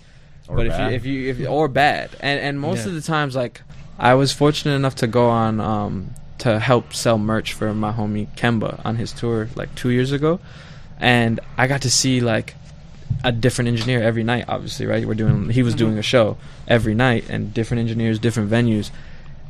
Or 0.49 0.57
but 0.57 0.69
bad. 0.69 0.93
if 0.93 1.05
you 1.07 1.29
if 1.31 1.39
you 1.39 1.47
if 1.47 1.51
or 1.51 1.69
bad 1.69 2.11
and 2.21 2.39
and 2.41 2.61
most 2.61 2.83
Yeah. 2.83 2.89
of 2.89 2.95
the 2.95 3.01
times 3.03 3.35
like 3.37 3.63
I 3.99 4.15
was 4.15 4.33
fortunate 4.33 4.75
enough 4.75 4.97
to 4.97 5.07
go 5.07 5.29
on 5.29 5.61
um 5.61 6.11
to 6.39 6.59
help 6.59 6.93
sell 6.93 7.19
merch 7.19 7.53
for 7.53 7.73
my 7.73 7.93
homie 7.93 8.27
Kemba 8.37 8.81
on 8.85 8.97
his 8.97 9.13
tour 9.13 9.49
like 9.55 9.73
two 9.77 9.91
years 9.91 10.11
ago, 10.13 10.41
and 11.01 11.39
I 11.57 11.67
got 11.69 11.83
to 11.83 11.91
see 11.91 12.21
like 12.21 12.55
a 13.23 13.31
different 13.31 13.69
engineer 13.69 14.03
every 14.03 14.25
night. 14.25 14.47
Obviously, 14.49 14.87
right? 14.87 15.07
We're 15.07 15.15
doing 15.15 15.51
he 15.51 15.63
was 15.63 15.75
doing 15.75 15.99
a 15.99 16.03
show 16.03 16.37
every 16.67 16.95
night 16.95 17.25
and 17.29 17.55
different 17.55 17.81
engineers, 17.81 18.19
different 18.19 18.51
venues, 18.51 18.91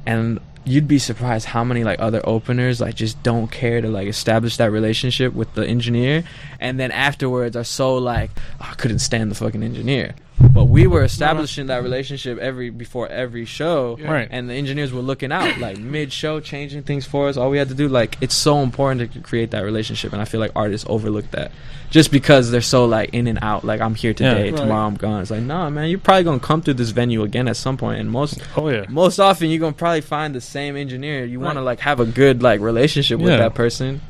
and 0.05 0.39
you'd 0.65 0.87
be 0.87 0.99
surprised 0.99 1.47
how 1.47 1.65
many 1.65 1.85
like 1.85 1.99
other 2.01 2.21
openers 2.25 2.81
like 2.81 2.95
just 2.95 3.23
don't 3.23 3.51
care 3.51 3.81
to 3.81 3.89
like 3.89 4.09
establish 4.09 4.57
that 4.59 4.71
relationship 4.71 5.35
with 5.35 5.53
the 5.55 5.67
engineer. 5.67 6.25
And 6.61 6.79
then 6.79 6.93
afterwards 6.93 7.57
are 7.57 7.65
so 7.65 7.97
like 7.97 8.31
"Oh, 8.61 8.69
I 8.71 8.75
couldn't 8.75 9.01
stand 9.01 9.31
the 9.31 9.35
fucking 9.35 9.63
engineer 9.63 10.15
but 10.53 10.65
we 10.65 10.87
were 10.87 11.03
establishing 11.05 11.67
that 11.67 11.83
relationship 11.83 12.39
every 12.39 12.71
before 12.71 13.09
every 13.09 13.45
show 13.45 13.97
Yeah. 14.01 14.11
Right. 14.13 14.29
and 14.31 14.49
the 14.51 14.55
engineers 14.55 14.93
were 14.93 15.01
looking 15.03 15.33
out 15.33 15.59
like 15.59 15.79
mid 15.79 16.13
show 16.13 16.41
changing 16.41 16.83
things 16.83 17.07
for 17.07 17.29
us 17.29 17.37
all 17.37 17.51
we 17.51 17.59
had 17.59 17.69
to 17.69 17.75
do 17.75 17.89
like 17.89 18.17
it's 18.21 18.35
so 18.35 18.61
important 18.61 19.13
to 19.13 19.21
create 19.21 19.51
that 19.53 19.61
relationship 19.65 20.13
and 20.13 20.21
I 20.21 20.25
feel 20.25 20.41
like 20.41 20.53
artists 20.57 20.87
overlook 20.89 21.31
that 21.33 21.53
just 21.91 22.11
because 22.11 22.51
they're 22.51 22.61
so 22.63 22.87
like 22.87 23.11
in 23.13 23.27
and 23.27 23.39
out 23.43 23.65
like 23.65 23.81
I'm 23.81 23.95
here 23.95 24.15
today 24.15 24.51
Right. 24.51 24.57
tomorrow 24.57 24.87
I'm 24.87 24.95
gone 24.97 25.23
it's 25.23 25.31
like 25.31 25.43
nah 25.43 25.69
man 25.71 25.89
you're 25.91 25.99
probably 25.99 26.25
gonna 26.25 26.41
come 26.41 26.63
through 26.63 26.75
this 26.75 26.91
venue 26.91 27.23
again 27.23 27.49
at 27.49 27.57
some 27.57 27.77
point 27.77 28.01
and 28.01 28.11
most 28.11 28.41
Oh 28.57 28.69
yeah. 28.69 28.85
most 28.89 29.19
often 29.19 29.51
you're 29.51 29.61
gonna 29.61 29.73
probably 29.73 30.01
find 30.01 30.35
the 30.35 30.41
same 30.41 30.77
engineer. 30.77 31.25
You 31.25 31.41
want 31.41 31.57
to 31.57 31.63
like 31.63 31.81
have 31.81 32.01
a 32.01 32.07
good 32.07 32.43
like 32.43 32.61
relationship 32.61 33.19
with 33.21 33.29
that 33.39 33.55
person, 33.55 34.01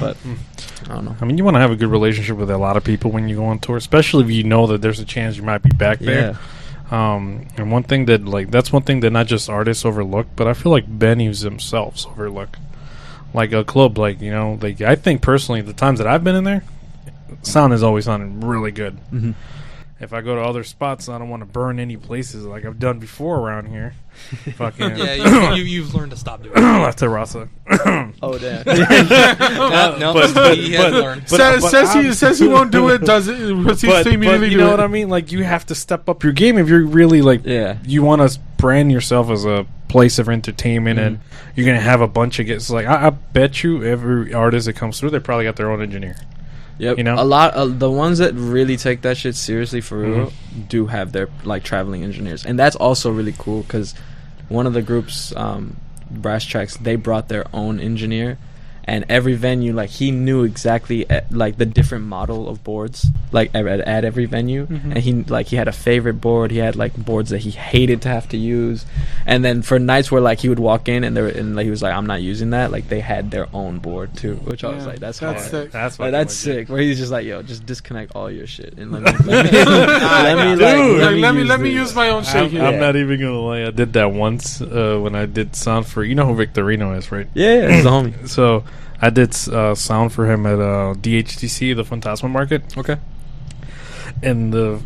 but 0.00 0.16
I 0.88 0.94
don't 0.94 1.04
know. 1.04 1.16
I 1.20 1.24
mean, 1.24 1.38
you 1.38 1.44
want 1.44 1.56
to 1.56 1.60
have 1.60 1.70
a 1.70 1.76
good 1.76 1.88
relationship 1.90 2.36
with 2.36 2.50
a 2.50 2.58
lot 2.58 2.76
of 2.76 2.84
people 2.84 3.10
when 3.10 3.28
you 3.28 3.36
go 3.36 3.44
on 3.46 3.58
tour, 3.58 3.76
especially 3.76 4.24
if 4.24 4.30
you 4.30 4.44
know 4.44 4.66
that 4.68 4.82
there's 4.82 5.00
a 5.00 5.04
chance 5.04 5.36
you 5.36 5.42
might 5.42 5.62
be 5.62 5.70
back 5.70 5.98
there. 5.98 6.38
Um, 6.90 7.46
and 7.56 7.72
one 7.72 7.82
thing 7.82 8.04
that 8.06 8.24
like 8.24 8.50
that's 8.50 8.72
one 8.72 8.82
thing 8.82 9.00
that 9.00 9.10
not 9.10 9.26
just 9.26 9.48
artists 9.48 9.84
overlook, 9.84 10.26
but 10.36 10.46
I 10.46 10.52
feel 10.54 10.70
like 10.70 10.84
Benny's 10.86 11.40
themselves 11.40 12.06
overlook. 12.06 12.58
Like 13.32 13.52
a 13.52 13.64
club, 13.64 13.98
like 13.98 14.20
you 14.20 14.30
know, 14.30 14.58
like 14.60 14.80
I 14.80 14.94
think 14.94 15.22
personally, 15.22 15.60
the 15.60 15.72
times 15.72 15.98
that 15.98 16.06
I've 16.06 16.22
been 16.22 16.36
in 16.36 16.44
there, 16.44 16.62
sound 17.42 17.72
has 17.72 17.82
always 17.82 18.04
sounded 18.04 18.44
really 18.44 18.70
good. 18.70 18.94
hmm 19.10 19.32
If 20.00 20.12
I 20.12 20.22
go 20.22 20.34
to 20.34 20.40
other 20.40 20.64
spots, 20.64 21.08
I 21.08 21.18
don't 21.18 21.28
want 21.28 21.42
to 21.42 21.46
burn 21.46 21.78
any 21.78 21.96
places 21.96 22.44
like 22.44 22.64
I've 22.64 22.80
done 22.80 22.98
before 22.98 23.38
around 23.38 23.68
here. 23.68 23.94
Fucking 24.56 24.96
Yeah, 24.96 25.14
you, 25.14 25.54
you, 25.54 25.62
you've 25.62 25.94
learned 25.94 26.10
to 26.10 26.16
stop 26.16 26.42
doing 26.42 26.54
that. 26.54 26.80
La 26.80 26.90
Terraza. 26.90 27.48
Oh 28.22 28.38
damn. 28.38 28.64
no, 28.66 29.98
no, 29.98 30.12
but- 30.14 30.56
he 30.56 30.76
but- 30.76 30.84
has 30.84 30.92
learned. 30.92 31.20
but- 31.22 31.30
says, 31.30 31.62
but 31.62 31.70
says 31.70 31.94
he 31.94 32.12
says 32.12 32.38
he 32.38 32.48
won't 32.48 32.72
do 32.72 32.88
it. 32.88 32.98
Does 33.04 33.28
it? 33.28 33.38
Proceeds 33.62 33.92
but, 33.92 34.02
to 34.02 34.10
but 34.10 34.14
immediately 34.14 34.50
you 34.50 34.58
know 34.58 34.68
it. 34.68 34.72
what 34.72 34.80
I 34.80 34.88
mean? 34.88 35.08
Like 35.08 35.30
you 35.30 35.44
have 35.44 35.66
to 35.66 35.74
step 35.74 36.08
up 36.08 36.24
your 36.24 36.32
game 36.32 36.58
if 36.58 36.68
you're 36.68 36.84
really 36.84 37.22
like 37.22 37.44
yeah, 37.44 37.78
you 37.84 38.02
want 38.02 38.28
to 38.28 38.38
brand 38.56 38.90
yourself 38.90 39.30
as 39.30 39.44
a 39.44 39.66
place 39.88 40.18
of 40.18 40.28
entertainment 40.28 40.98
and 40.98 41.18
mm-hmm. 41.18 41.50
you're 41.54 41.66
gonna 41.66 41.80
have 41.80 42.00
a 42.00 42.08
bunch 42.08 42.40
of 42.40 42.46
guests. 42.46 42.68
Like 42.70 42.86
I, 42.86 43.06
I 43.06 43.10
bet 43.10 43.62
you 43.62 43.84
every 43.84 44.34
artist 44.34 44.66
that 44.66 44.74
comes 44.74 44.98
through, 44.98 45.10
they 45.10 45.20
probably 45.20 45.44
got 45.44 45.56
their 45.56 45.70
own 45.70 45.82
engineer. 45.82 46.16
Yep. 46.78 46.98
You 46.98 47.04
know? 47.04 47.14
a 47.16 47.24
lot 47.24 47.54
of 47.54 47.78
the 47.78 47.90
ones 47.90 48.18
that 48.18 48.34
really 48.34 48.76
take 48.76 49.02
that 49.02 49.16
shit 49.16 49.36
seriously 49.36 49.80
for 49.80 49.98
real 49.98 50.26
Mm-hmm. 50.26 50.60
do 50.68 50.86
have 50.86 51.12
their 51.12 51.28
like 51.44 51.62
traveling 51.62 52.02
engineers, 52.02 52.44
and 52.44 52.58
that's 52.58 52.76
also 52.76 53.10
really 53.10 53.34
cool 53.38 53.62
because 53.62 53.94
one 54.48 54.66
of 54.66 54.72
the 54.72 54.82
groups, 54.82 55.34
um, 55.36 55.76
Brasstracks, 56.12 56.78
they 56.78 56.96
brought 56.96 57.28
their 57.28 57.46
own 57.52 57.80
engineer. 57.80 58.38
And 58.86 59.06
every 59.08 59.32
venue, 59.34 59.72
like 59.72 59.88
he 59.88 60.10
knew 60.10 60.44
exactly 60.44 61.08
uh, 61.08 61.22
like 61.30 61.56
the 61.56 61.64
different 61.64 62.04
model 62.04 62.48
of 62.50 62.62
boards, 62.62 63.06
like 63.32 63.50
at, 63.54 63.66
at 63.66 64.04
every 64.04 64.26
venue, 64.26 64.66
Mhm. 64.66 64.84
and 64.84 64.98
he 64.98 65.12
like 65.24 65.46
he 65.46 65.56
had 65.56 65.68
a 65.68 65.72
favorite 65.72 66.20
board. 66.20 66.50
He 66.50 66.58
had 66.58 66.76
like 66.76 66.94
boards 66.94 67.30
that 67.30 67.38
he 67.38 67.50
hated 67.50 68.02
to 68.02 68.08
have 68.10 68.28
to 68.28 68.36
use, 68.36 68.84
and 69.24 69.42
then 69.42 69.62
for 69.62 69.78
nights 69.78 70.12
where 70.12 70.20
like 70.20 70.40
he 70.40 70.50
would 70.50 70.58
walk 70.58 70.88
in 70.88 71.02
and 71.02 71.16
there 71.16 71.26
and 71.28 71.56
like, 71.56 71.64
he 71.64 71.70
was 71.70 71.82
like, 71.82 71.94
"I'm 71.94 72.04
not 72.06 72.20
using 72.20 72.50
that." 72.50 72.70
Like 72.72 72.88
they 72.90 73.00
had 73.00 73.30
their 73.30 73.48
own 73.54 73.78
board 73.78 74.14
too, 74.16 74.34
which 74.44 74.64
I 74.64 74.68
was 74.74 74.84
like, 74.86 74.98
"That's 75.00 75.18
that's 75.18 75.40
hard. 75.48 75.50
sick. 75.50 75.72
That's 75.72 75.98
Like, 75.98 76.12
that's 76.12 76.34
sick." 76.34 76.68
Where 76.68 76.82
he's 76.82 76.98
just 76.98 77.10
like, 77.10 77.24
"Yo, 77.24 77.40
just 77.42 77.64
disconnect 77.64 78.12
all 78.14 78.30
your 78.30 78.46
shit 78.46 78.74
and 78.76 78.92
let 78.92 79.02
me 79.02 79.10
let 79.32 79.44
me 79.50 79.50
let 79.64 80.36
me, 80.36 80.62
like, 80.62 80.74
Dude. 80.76 81.00
Like, 81.00 81.16
let 81.22 81.34
me 81.34 81.44
let 81.44 81.60
me 81.60 81.70
use 81.70 81.94
my 81.94 82.10
own 82.10 82.22
shit 82.24 82.36
I'm, 82.36 82.50
here. 82.50 82.62
I'm 82.62 82.78
not 82.78 82.96
even 82.96 83.18
gonna 83.18 83.40
lie. 83.40 83.64
I 83.64 83.70
did 83.70 83.94
that 83.94 84.12
once 84.12 84.60
uh, 84.60 84.98
when 85.02 85.14
I 85.14 85.24
did 85.24 85.56
sound 85.56 85.86
for. 85.86 86.04
You 86.04 86.14
know 86.14 86.26
who 86.26 86.34
Victorino 86.34 86.92
is, 86.98 87.10
right? 87.10 87.26
Yeah, 87.32 87.62
yeah, 87.68 87.76
he's 87.76 87.86
a 87.86 87.88
homie. 87.88 88.28
So 88.28 88.64
I 89.00 89.10
did 89.10 89.34
uh, 89.48 89.74
sound 89.74 90.12
for 90.12 90.30
him 90.30 90.46
at 90.46 90.58
uh, 90.58 90.94
DHDC, 90.94 91.76
the 91.76 91.84
Fantasma 91.84 92.30
Market, 92.30 92.76
Okay. 92.76 92.96
and 94.22 94.52
the. 94.52 94.80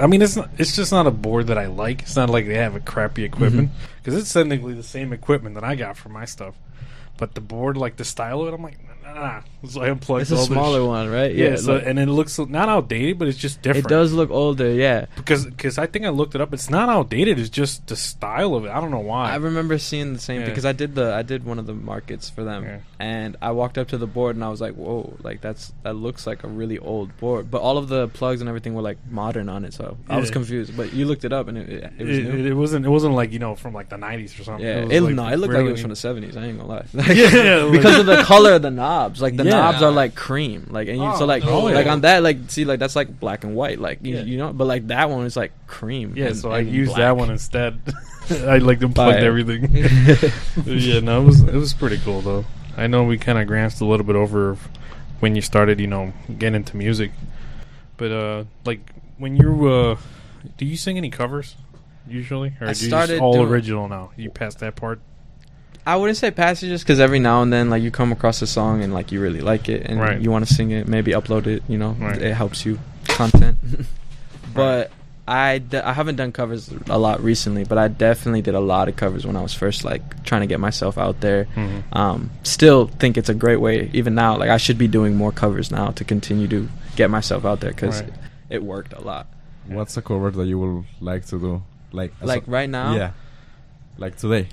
I 0.00 0.06
mean, 0.08 0.20
it's 0.20 0.36
not, 0.36 0.50
it's 0.58 0.74
just 0.74 0.90
not 0.90 1.06
a 1.06 1.10
board 1.12 1.46
that 1.46 1.58
I 1.58 1.66
like. 1.66 2.02
It's 2.02 2.16
not 2.16 2.28
like 2.28 2.46
they 2.46 2.56
have 2.56 2.74
a 2.74 2.80
crappy 2.80 3.22
equipment 3.24 3.70
because 4.02 4.18
it's 4.20 4.32
technically 4.32 4.74
the 4.74 4.82
same 4.82 5.12
equipment 5.12 5.54
that 5.54 5.62
I 5.64 5.76
got 5.76 5.96
for 5.96 6.08
my 6.08 6.24
stuff. 6.24 6.54
But 7.18 7.34
the 7.34 7.40
board, 7.40 7.76
like 7.76 7.96
the 7.96 8.04
style 8.04 8.40
of 8.40 8.48
it, 8.48 8.54
I'm 8.54 8.62
like, 8.62 8.78
nah. 9.14 9.40
So 9.68 9.80
I 9.82 9.90
unplugged 9.90 10.22
It's 10.22 10.32
a 10.32 10.36
all 10.36 10.46
smaller 10.46 10.80
sh- 10.80 10.86
one, 10.86 11.08
right? 11.10 11.32
Yeah, 11.34 11.54
so 11.56 11.74
look, 11.74 11.84
and 11.86 11.98
it 11.98 12.06
looks 12.06 12.36
not 12.38 12.68
outdated, 12.68 13.18
but 13.18 13.28
it's 13.28 13.38
just 13.38 13.62
different. 13.62 13.86
it 13.86 13.88
does 13.88 14.12
look 14.12 14.30
older. 14.30 14.70
Yeah, 14.72 15.06
because 15.16 15.46
because 15.46 15.78
I 15.78 15.86
think 15.86 16.04
I 16.04 16.08
looked 16.08 16.34
it 16.34 16.40
up. 16.40 16.52
It's 16.52 16.68
not 16.70 16.88
outdated. 16.88 17.38
It's 17.38 17.48
just 17.48 17.86
the 17.86 17.94
style 17.96 18.54
of 18.54 18.64
it. 18.64 18.70
I 18.70 18.80
don't 18.80 18.90
know 18.90 18.98
why. 18.98 19.30
I 19.32 19.36
remember 19.36 19.78
seeing 19.78 20.12
the 20.14 20.18
same 20.18 20.40
Yeah. 20.40 20.46
because 20.48 20.64
I 20.64 20.72
did 20.72 20.94
the 20.96 21.14
I 21.14 21.22
did 21.22 21.44
one 21.44 21.58
of 21.60 21.66
the 21.66 21.74
markets 21.74 22.28
for 22.28 22.42
them, 22.42 22.64
Yeah. 22.64 22.78
and 22.98 23.36
I 23.40 23.52
walked 23.52 23.78
up 23.78 23.88
to 23.88 23.98
the 23.98 24.06
board 24.08 24.34
and 24.36 24.44
I 24.44 24.48
was 24.48 24.60
like, 24.60 24.74
"Whoa! 24.74 25.14
Like 25.22 25.40
that's 25.40 25.72
that 25.84 25.94
looks 25.94 26.26
like 26.26 26.42
a 26.42 26.48
really 26.48 26.78
old 26.78 27.16
board." 27.18 27.50
But 27.50 27.62
all 27.62 27.78
of 27.78 27.88
the 27.88 28.08
plugs 28.08 28.40
and 28.40 28.48
everything 28.48 28.74
were 28.74 28.82
like 28.82 28.98
modern 29.10 29.48
on 29.48 29.64
it, 29.64 29.74
so 29.74 29.96
I 30.08 30.16
was 30.18 30.30
confused. 30.30 30.76
But 30.76 30.92
you 30.92 31.04
looked 31.04 31.24
it 31.24 31.32
up 31.32 31.46
and 31.48 31.56
it, 31.58 31.68
it, 31.68 31.92
it 31.98 32.04
was 32.06 32.18
it, 32.18 32.22
new. 32.24 32.46
it, 32.46 32.54
wasn't. 32.54 32.86
It 32.86 32.90
wasn't 32.90 33.14
like 33.14 33.32
you 33.32 33.38
know 33.38 33.54
from 33.54 33.74
like 33.74 33.88
the 33.90 33.96
'90s 33.96 34.40
or 34.40 34.44
something. 34.44 34.66
yeah, 34.66 34.84
was, 34.84 34.92
it, 34.92 35.00
like, 35.02 35.14
no, 35.14 35.28
it 35.28 35.36
looked 35.36 35.54
like 35.54 35.66
it 35.66 35.70
was 35.72 35.80
from 35.80 35.90
the 35.90 35.96
seventies. 35.96 36.36
I 36.36 36.46
ain't 36.46 36.58
gonna 36.58 36.68
lie. 36.68 36.86
Yeah, 37.12 37.70
because 37.70 38.00
of 38.00 38.06
the 38.06 38.22
color 38.24 38.54
of 38.54 38.62
the 38.62 38.70
knobs. 39.02 39.20
Like 39.22 39.36
the 39.36 39.44
Yeah. 39.44 39.50
knobs 39.60 39.82
are 39.82 39.90
like 39.90 40.14
cream. 40.14 40.66
Like 40.70 40.88
and 40.88 40.98
you 40.98 41.16
so 41.16 41.22
Oh, 41.24 41.26
like 41.26 41.44
oh, 41.44 41.64
like 41.64 41.86
yeah. 41.86 41.92
on 41.92 42.00
that 42.02 42.22
like 42.22 42.38
see 42.48 42.64
like 42.64 42.78
that's 42.78 42.96
like 42.96 43.18
black 43.20 43.44
and 43.44 43.54
white. 43.54 43.78
Like 43.78 43.98
you, 44.02 44.16
Yeah. 44.16 44.22
you 44.22 44.38
know, 44.38 44.52
but 44.52 44.66
like 44.66 44.86
that 44.88 45.10
one 45.10 45.26
is 45.26 45.36
like 45.36 45.52
cream. 45.66 46.14
Yeah, 46.16 46.26
and- 46.26 46.36
so 46.36 46.50
I 46.50 46.60
and 46.60 46.70
used 46.70 46.96
that 46.96 47.16
one 47.16 47.30
instead. 47.30 47.80
I 48.30 48.58
like 48.58 48.80
unplugged 48.82 49.18
everything. 49.22 49.68
yeah, 50.64 51.00
no, 51.00 51.22
it 51.22 51.24
was 51.24 51.40
it 51.42 51.54
was 51.54 51.74
pretty 51.74 51.98
cool 52.04 52.20
though. 52.20 52.44
I 52.76 52.86
know 52.86 53.04
we 53.04 53.18
kind 53.18 53.38
of 53.38 53.46
glanced 53.46 53.80
a 53.80 53.84
little 53.84 54.06
bit 54.06 54.16
over 54.16 54.56
when 55.20 55.36
you 55.36 55.42
started, 55.42 55.78
you 55.80 55.86
know, 55.86 56.12
getting 56.38 56.54
into 56.56 56.76
music, 56.76 57.10
but 57.96 58.10
uh, 58.10 58.44
like 58.64 58.80
when 59.18 59.36
you 59.36 59.66
uh, 59.68 59.96
do 60.56 60.64
you 60.64 60.76
sing 60.76 60.96
any 60.96 61.10
covers 61.10 61.56
usually, 62.08 62.54
or 62.60 62.68
I 62.68 62.72
do 62.72 62.80
you 62.84 62.88
started 62.90 63.20
all 63.20 63.34
doing- 63.34 63.48
original 63.48 63.88
now? 63.88 64.10
You 64.16 64.30
passed 64.30 64.60
that 64.60 64.74
part. 64.76 65.00
I 65.86 65.96
wouldn't 65.96 66.16
say 66.16 66.30
passages 66.30 66.82
because 66.82 67.00
every 67.00 67.18
now 67.18 67.42
and 67.42 67.52
then, 67.52 67.68
like 67.70 67.82
you 67.82 67.90
come 67.90 68.12
across 68.12 68.40
a 68.42 68.46
song 68.46 68.82
and 68.82 68.94
like 68.94 69.10
you 69.10 69.20
really 69.20 69.40
like 69.40 69.68
it 69.68 69.86
and 69.86 69.98
Right. 70.00 70.20
you 70.20 70.30
want 70.30 70.46
to 70.46 70.54
sing 70.54 70.70
it, 70.70 70.86
maybe 70.86 71.12
upload 71.12 71.46
it. 71.46 71.62
You 71.68 71.78
know, 71.78 71.96
Right. 71.98 72.20
it 72.22 72.34
helps 72.34 72.64
you 72.64 72.78
content. 73.08 73.58
but 74.54 74.90
I 75.26 75.58
de- 75.58 75.86
I 75.86 75.92
haven't 75.92 76.16
done 76.16 76.30
covers 76.32 76.70
a 76.88 76.98
lot 76.98 77.22
recently, 77.22 77.64
but 77.64 77.78
I 77.78 77.88
definitely 77.88 78.42
did 78.42 78.54
a 78.54 78.60
lot 78.60 78.88
of 78.88 78.96
covers 78.96 79.26
when 79.26 79.36
I 79.36 79.42
was 79.42 79.54
first 79.54 79.84
like 79.84 80.24
trying 80.24 80.40
to 80.42 80.46
get 80.46 80.60
myself 80.60 80.98
out 80.98 81.20
there. 81.20 81.46
Mhm. 81.56 81.82
Um, 81.92 82.30
still 82.42 82.86
think 82.98 83.16
it's 83.16 83.28
a 83.28 83.34
great 83.34 83.60
way. 83.60 83.90
Even 83.92 84.14
now, 84.14 84.36
like 84.36 84.50
I 84.50 84.56
should 84.58 84.78
be 84.78 84.88
doing 84.88 85.16
more 85.16 85.32
covers 85.32 85.70
now 85.70 85.88
to 85.92 86.04
continue 86.04 86.46
to 86.48 86.68
get 86.96 87.10
myself 87.10 87.44
out 87.44 87.60
there 87.60 87.70
because 87.70 88.02
Right. 88.02 88.12
it 88.50 88.62
worked 88.62 88.92
a 88.92 89.00
lot. 89.00 89.26
What's 89.66 89.96
a 89.96 90.02
cover 90.02 90.30
that 90.30 90.46
you 90.46 90.58
would 90.58 90.84
like 91.00 91.24
to 91.26 91.38
do? 91.40 91.62
Like, 91.92 92.12
Like 92.20 92.46
a- 92.46 92.50
right 92.50 92.68
now, 92.70 92.94
Yeah. 92.94 93.10
Like 93.98 94.16
today. 94.16 94.48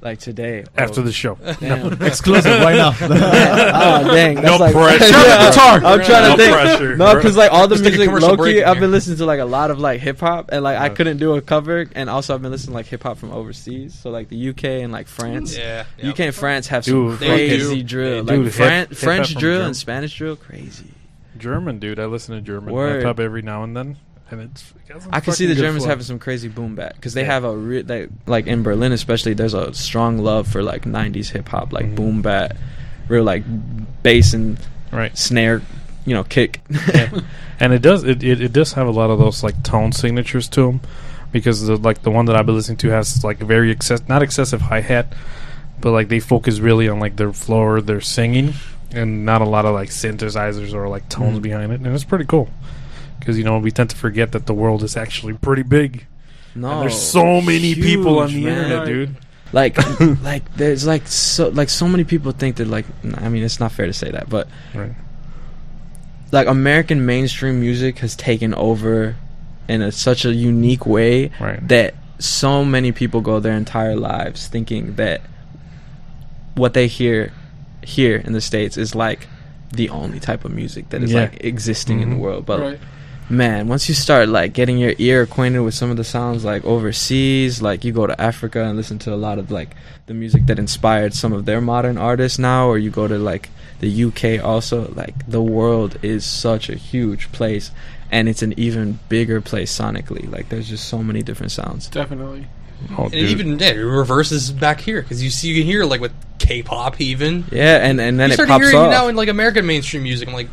Like 0.00 0.18
today. 0.18 0.64
After 0.76 1.00
Oh, 1.00 1.04
the 1.04 1.12
show. 1.12 1.34
damn. 1.60 2.00
Exclusive 2.02 2.60
right 2.60 2.76
now. 2.76 2.92
oh 3.00 4.14
dang! 4.14 4.36
That's 4.36 4.46
No 4.46 4.56
like, 4.56 4.72
pressure. 4.72 5.04
Yeah, 5.18 5.50
guitar. 5.50 5.74
I'm 5.84 6.04
trying 6.04 6.22
to 6.22 6.28
No 6.30 6.36
think. 6.36 6.52
pressure. 6.52 6.96
No, 6.96 7.14
because 7.16 7.36
like 7.36 7.52
all 7.52 7.66
the 7.68 7.74
Let's 7.76 7.82
music, 7.88 8.06
commercial 8.06 8.34
low 8.34 8.44
key, 8.44 8.62
I've 8.62 8.76
here. 8.76 8.80
been 8.82 8.90
listening 8.92 9.16
to 9.18 9.26
like 9.26 9.40
a 9.40 9.44
lot 9.44 9.70
of 9.70 9.78
like 9.80 10.00
hip 10.00 10.20
hop, 10.20 10.50
and 10.52 10.62
like 10.62 10.78
I 10.78 10.88
couldn't 10.88 11.16
do 11.18 11.34
a 11.34 11.40
cover, 11.42 11.86
and 11.94 12.08
also 12.08 12.34
I've 12.34 12.42
been 12.42 12.52
listening 12.52 12.72
to 12.72 12.76
like 12.76 12.86
hip 12.86 13.02
hop 13.02 13.18
from 13.18 13.32
overseas, 13.32 13.94
so 13.94 14.10
like 14.10 14.28
the 14.28 14.48
UK 14.50 14.64
and 14.64 14.92
like 14.92 15.08
France. 15.08 15.56
Yeah. 15.56 15.84
UK 16.02 16.20
and 16.20 16.34
France 16.34 16.68
have 16.68 16.84
some 16.84 17.10
Dude, 17.10 17.18
they 17.20 17.48
crazy 17.48 17.76
do. 17.76 17.82
drill, 17.82 18.24
They 18.24 18.36
like 18.36 18.44
do. 18.46 18.50
Fran- 18.50 18.88
Hip- 18.88 18.96
French 18.96 19.32
from 19.32 19.40
drill 19.40 19.62
and 19.66 19.76
Spanish 19.76 20.16
drill, 20.16 20.36
crazy. 20.36 20.86
German, 21.36 21.78
dude. 21.78 22.00
I 22.00 22.06
listen 22.06 22.34
to 22.34 22.40
German 22.40 22.74
Word. 22.74 22.96
hip 22.96 23.04
hop 23.04 23.20
every 23.20 23.42
now 23.42 23.62
and 23.62 23.76
then, 23.76 23.96
and 24.30 24.40
it's. 24.42 24.72
it 24.88 24.96
I 25.10 25.20
can 25.20 25.32
see 25.32 25.46
the 25.46 25.54
Germans 25.54 25.84
flow. 25.84 25.90
having 25.90 26.04
some 26.04 26.18
crazy 26.18 26.48
boom 26.48 26.74
bap 26.74 26.94
because 26.94 27.14
they 27.14 27.22
Yeah. 27.22 27.32
have 27.32 27.44
a 27.44 27.56
re- 27.56 27.82
they, 27.82 28.08
like 28.26 28.46
in 28.46 28.62
Berlin 28.62 28.92
especially. 28.92 29.34
There's 29.34 29.54
a 29.54 29.72
strong 29.74 30.18
love 30.18 30.46
for 30.48 30.62
like 30.62 30.82
'90s 30.84 31.30
hip 31.30 31.48
hop, 31.48 31.72
like 31.72 31.86
Mhm. 31.86 31.94
boom 31.96 32.22
bap, 32.22 32.56
real 33.08 33.24
like 33.24 33.44
bass 34.02 34.34
and 34.34 34.58
right. 34.92 35.16
snare, 35.16 35.62
you 36.04 36.14
know, 36.14 36.24
kick. 36.24 36.60
Yeah. 36.94 37.20
and 37.60 37.72
it 37.72 37.82
does 37.82 38.04
it, 38.04 38.22
it, 38.22 38.40
it 38.40 38.52
does 38.52 38.72
have 38.74 38.86
a 38.86 38.90
lot 38.92 39.10
of 39.10 39.18
those 39.18 39.42
like 39.42 39.62
tone 39.62 39.92
signatures 39.92 40.48
to 40.50 40.62
them 40.66 40.80
because 41.32 41.66
the, 41.66 41.76
like 41.76 42.02
the 42.02 42.10
one 42.10 42.24
that 42.26 42.36
I've 42.36 42.46
been 42.46 42.54
listening 42.54 42.78
to 42.78 42.88
has 42.90 43.22
like 43.24 43.38
very 43.38 43.70
excess 43.70 44.00
not 44.08 44.22
excessive 44.22 44.60
hi 44.62 44.80
hat, 44.80 45.12
but 45.80 45.92
like 45.92 46.08
they 46.08 46.20
focus 46.20 46.58
really 46.60 46.88
on 46.88 47.00
like 47.00 47.16
their 47.16 47.32
flow 47.32 47.60
or 47.60 47.80
their 47.80 48.00
singing 48.00 48.54
and 48.92 49.26
not 49.26 49.42
a 49.42 49.44
lot 49.44 49.64
of 49.66 49.74
like 49.74 49.90
synthesizers 49.90 50.72
or 50.72 50.88
like 50.88 51.08
tones 51.08 51.38
Mhm. 51.38 51.42
behind 51.42 51.72
it, 51.72 51.80
and 51.80 51.86
it's 51.94 52.04
pretty 52.04 52.24
cool 52.24 52.48
because 53.18 53.36
you 53.38 53.44
know 53.44 53.58
we 53.58 53.70
tend 53.70 53.90
to 53.90 53.96
forget 53.96 54.32
that 54.32 54.46
the 54.46 54.54
world 54.54 54.82
is 54.82 54.96
actually 54.96 55.34
pretty 55.34 55.62
big. 55.62 56.06
no, 56.54 56.70
and 56.70 56.82
there's 56.82 57.00
so 57.00 57.40
many 57.40 57.74
people 57.74 58.18
on 58.20 58.32
the 58.32 58.44
man. 58.44 58.58
internet, 58.64 58.86
dude. 58.86 59.16
like 59.52 59.76
like 60.22 60.54
there's 60.56 60.86
like 60.86 61.06
so 61.06 61.48
like 61.48 61.68
so 61.68 61.86
many 61.88 62.04
people 62.04 62.32
think 62.32 62.56
that 62.56 62.68
like 62.68 62.86
I 63.16 63.28
mean 63.28 63.42
it's 63.42 63.60
not 63.60 63.72
fair 63.72 63.86
to 63.86 63.92
say 63.92 64.10
that, 64.10 64.28
but 64.28 64.48
Right. 64.74 64.92
like 66.32 66.46
American 66.46 67.06
mainstream 67.06 67.60
music 67.60 67.98
has 68.00 68.14
taken 68.16 68.54
over 68.54 69.16
in 69.68 69.82
a, 69.82 69.92
such 69.92 70.24
a 70.24 70.32
unique 70.34 70.86
way 70.86 71.30
Right. 71.40 71.66
that 71.68 71.94
so 72.18 72.64
many 72.64 72.92
people 72.92 73.20
go 73.20 73.38
their 73.40 73.56
entire 73.56 73.94
lives 73.96 74.46
thinking 74.48 74.94
that 74.96 75.20
what 76.54 76.74
they 76.74 76.86
hear 76.88 77.32
here 77.82 78.16
in 78.16 78.32
the 78.32 78.40
states 78.40 78.76
is 78.76 78.94
like 78.94 79.28
the 79.72 79.88
only 79.90 80.18
type 80.18 80.44
of 80.44 80.52
music 80.52 80.88
that 80.90 81.02
is 81.02 81.12
Yeah. 81.12 81.20
like 81.22 81.44
existing 81.44 82.00
in 82.00 82.10
the 82.10 82.16
Mhm. 82.16 82.20
world 82.20 82.46
but 82.46 82.60
right. 82.60 82.78
Man 83.30 83.68
once 83.68 83.88
you 83.88 83.94
start 83.94 84.28
like 84.28 84.52
getting 84.54 84.78
your 84.78 84.94
ear 84.98 85.22
acquainted 85.22 85.60
with 85.60 85.74
some 85.74 85.90
of 85.90 85.96
the 85.98 86.04
sounds 86.04 86.44
like 86.44 86.64
overseas 86.64 87.60
like 87.60 87.84
you 87.84 87.92
go 87.92 88.06
to 88.06 88.18
africa 88.20 88.62
and 88.64 88.76
listen 88.76 88.98
to 88.98 89.12
a 89.12 89.16
lot 89.16 89.38
of 89.38 89.50
like 89.50 89.76
the 90.06 90.14
music 90.14 90.46
that 90.46 90.58
inspired 90.58 91.12
some 91.12 91.32
of 91.34 91.44
their 91.44 91.60
modern 91.60 91.98
artists 91.98 92.38
now 92.38 92.66
or 92.66 92.78
you 92.78 92.90
go 92.90 93.06
to 93.06 93.18
like 93.18 93.50
the 93.80 94.04
uk 94.04 94.42
also 94.44 94.90
like 94.94 95.14
the 95.28 95.42
world 95.42 95.98
is 96.02 96.24
such 96.24 96.70
a 96.70 96.74
huge 96.74 97.30
place 97.32 97.70
and 98.10 98.28
it's 98.30 98.40
an 98.42 98.58
even 98.58 98.98
bigger 99.10 99.40
place 99.42 99.76
sonically 99.76 100.30
like 100.32 100.48
there's 100.48 100.68
just 100.68 100.88
so 100.88 101.02
many 101.02 101.22
different 101.22 101.52
sounds 101.52 101.88
Definitely. 101.88 102.46
Oh, 102.96 103.02
And 103.04 103.12
dude. 103.12 103.30
even 103.30 103.58
yeah, 103.58 103.70
it 103.72 103.78
reverses 103.80 104.52
back 104.52 104.80
here 104.80 105.02
because 105.02 105.20
you 105.22 105.30
see 105.30 105.48
you 105.48 105.60
can 105.60 105.66
hear 105.66 105.84
like 105.84 106.00
with 106.00 106.12
K-pop 106.38 107.00
even. 107.00 107.44
yeah 107.50 107.78
and 107.84 108.00
and 108.00 108.18
then 108.20 108.28
you 108.28 108.32
it 108.34 108.36
start 108.36 108.48
pops 108.48 108.62
hearing 108.64 108.76
off 108.78 108.90
now 108.92 109.08
in 109.08 109.16
like 109.16 109.28
American 109.28 109.66
mainstream 109.66 110.04
music. 110.04 110.28
I'm 110.28 110.34
like, 110.34 110.48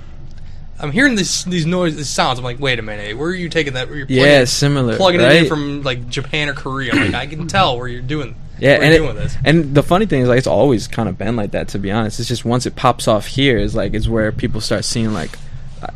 I'm 0.79 0.91
hearing 0.91 1.15
this 1.15 1.43
these 1.45 1.65
noise, 1.65 1.95
these 1.95 2.09
sounds. 2.09 2.37
I'm 2.39 2.43
like, 2.45 2.59
wait 2.59 2.79
a 2.79 2.81
minute, 2.81 3.17
where 3.17 3.29
are 3.29 3.33
you 3.33 3.49
taking 3.49 3.73
that? 3.73 3.87
Where 3.87 3.97
you're 3.97 4.07
plugging, 4.07 4.23
yeah 4.23 4.41
it- 4.41 4.47
similar 4.47 4.97
plugging 4.97 5.21
right? 5.21 5.33
it 5.37 5.43
in 5.43 5.47
from 5.49 5.83
like 5.83 6.09
Japan 6.09 6.49
or 6.49 6.53
Korea. 6.53 6.91
I'm 6.93 7.11
like, 7.11 7.13
I 7.15 7.27
can 7.27 7.47
tell 7.47 7.77
where 7.77 7.87
you're 7.87 8.01
doing. 8.01 8.35
Yeah, 8.57 8.79
and 8.81 8.93
it, 8.93 9.37
and 9.43 9.75
the 9.75 9.83
funny 9.83 10.05
thing 10.05 10.21
is 10.21 10.29
like 10.29 10.37
it's 10.37 10.47
always 10.47 10.87
kind 10.87 11.09
of 11.09 11.17
been 11.17 11.35
like 11.35 11.51
that. 11.51 11.67
To 11.69 11.79
be 11.79 11.91
honest, 11.91 12.19
it's 12.21 12.29
just 12.29 12.45
once 12.45 12.65
it 12.65 12.75
pops 12.75 13.07
off 13.07 13.27
here 13.27 13.57
is 13.57 13.75
like 13.75 13.93
is 13.93 14.07
where 14.07 14.31
people 14.31 14.61
start 14.61 14.85
seeing 14.85 15.13
like 15.13 15.37
uh, 15.81 15.87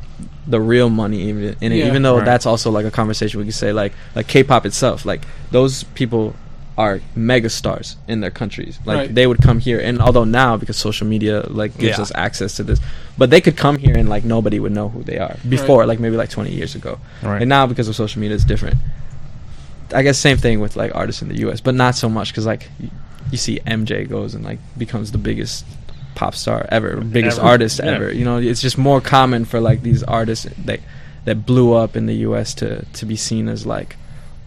the 0.45 0.59
real 0.59 0.89
money 0.89 1.21
even 1.29 1.55
in 1.61 1.71
it. 1.71 1.77
Yeah. 1.77 1.87
even 1.87 2.01
though 2.01 2.17
Right. 2.17 2.25
that's 2.25 2.45
also 2.45 2.69
like 2.69 2.85
a 2.85 2.91
conversation 2.91 3.39
we 3.39 3.45
could 3.45 3.53
say 3.53 3.71
like 3.71 3.93
like 4.13 4.27
K-pop 4.27 4.65
itself. 4.65 5.05
Like 5.05 5.21
those 5.51 5.83
people 5.83 6.35
are 6.83 7.01
mega 7.15 7.49
stars 7.49 7.87
in 8.07 8.17
their 8.23 8.31
countries. 8.41 8.79
Like 8.85 8.97
Right. 8.97 9.15
they 9.17 9.27
would 9.29 9.41
come 9.47 9.59
here, 9.59 9.79
and 9.87 9.95
although 10.01 10.23
now 10.41 10.51
because 10.61 10.77
social 10.89 11.07
media 11.15 11.35
like 11.61 11.71
gives 11.77 11.97
Yeah. 11.97 12.03
us 12.05 12.11
access 12.15 12.51
to 12.57 12.63
this, 12.63 12.79
but 13.17 13.29
they 13.29 13.41
could 13.41 13.57
come 13.65 13.77
here 13.85 13.95
and 13.99 14.07
like 14.15 14.23
nobody 14.35 14.59
would 14.63 14.71
know 14.79 14.87
who 14.89 15.03
they 15.03 15.17
are 15.19 15.35
before, 15.55 15.85
like 15.85 15.99
maybe 15.99 16.15
like 16.23 16.29
20 16.29 16.51
years 16.59 16.75
ago. 16.75 16.93
Right. 17.21 17.41
And 17.41 17.49
now 17.49 17.67
because 17.67 17.87
of 17.89 17.95
social 17.95 18.21
media, 18.21 18.35
it's 18.35 18.45
different. 18.53 18.77
I 19.93 20.03
guess 20.03 20.17
same 20.17 20.37
thing 20.37 20.59
with 20.61 20.75
like 20.75 20.91
artists 20.95 21.21
in 21.21 21.27
the 21.29 21.37
U.S., 21.45 21.59
but 21.61 21.75
not 21.75 21.95
so 21.95 22.07
much 22.09 22.27
because 22.31 22.45
like 22.45 22.69
y- 22.79 22.89
you 23.31 23.37
see 23.37 23.59
MJ 23.67 24.07
goes 24.07 24.33
and 24.35 24.45
like 24.45 24.59
becomes 24.77 25.11
the 25.11 25.17
biggest 25.17 25.65
pop 26.15 26.33
star 26.35 26.65
ever, 26.71 26.95
biggest 26.97 27.39
Ever. 27.39 27.47
artist 27.47 27.79
Yeah. 27.83 27.91
ever. 27.95 28.11
You 28.11 28.23
know, 28.25 28.37
it's 28.37 28.61
just 28.61 28.77
more 28.77 29.01
common 29.01 29.45
for 29.45 29.59
like 29.59 29.81
these 29.83 30.03
artists 30.03 30.47
that 30.65 30.79
that 31.25 31.45
blew 31.45 31.73
up 31.73 31.95
in 31.97 32.05
the 32.05 32.15
U.S. 32.27 32.53
to 32.55 32.85
to 32.93 33.05
be 33.05 33.15
seen 33.15 33.49
as 33.49 33.65
like 33.65 33.97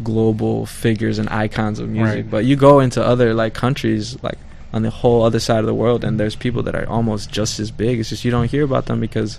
global 0.02 0.66
figures 0.66 1.18
and 1.18 1.28
icons 1.28 1.78
of 1.78 1.88
music. 1.88 2.16
Right. 2.16 2.30
But 2.30 2.44
you 2.44 2.56
go 2.56 2.80
into 2.80 3.02
other 3.02 3.34
like 3.34 3.54
countries 3.54 4.20
like 4.22 4.38
on 4.72 4.82
the 4.82 4.90
whole 4.90 5.22
other 5.22 5.40
side 5.40 5.60
of 5.60 5.66
the 5.66 5.74
world, 5.74 6.04
and 6.04 6.18
there's 6.18 6.34
people 6.34 6.62
that 6.64 6.74
are 6.74 6.88
almost 6.88 7.30
just 7.30 7.60
as 7.60 7.70
big. 7.70 8.00
It's 8.00 8.08
just 8.08 8.24
you 8.24 8.30
don't 8.30 8.50
hear 8.50 8.64
about 8.64 8.86
them 8.86 9.00
because 9.00 9.38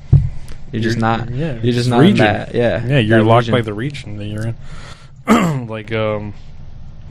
you're, 0.72 0.82
just 0.82 0.98
not. 0.98 1.30
Yeah, 1.30 1.60
You're 1.62 1.74
just 1.74 1.90
not 1.90 2.00
in 2.02 2.12
region. 2.12 2.26
that. 2.26 2.54
Yeah. 2.54 2.86
Yeah, 2.86 3.00
you're 3.00 3.24
locked 3.24 3.48
region. 3.48 3.54
by 3.54 3.62
the 3.62 3.74
region 3.74 4.18
that 4.18 4.26
you're 4.26 4.56
in. 5.28 5.68
like, 5.68 5.92
um, 5.92 6.34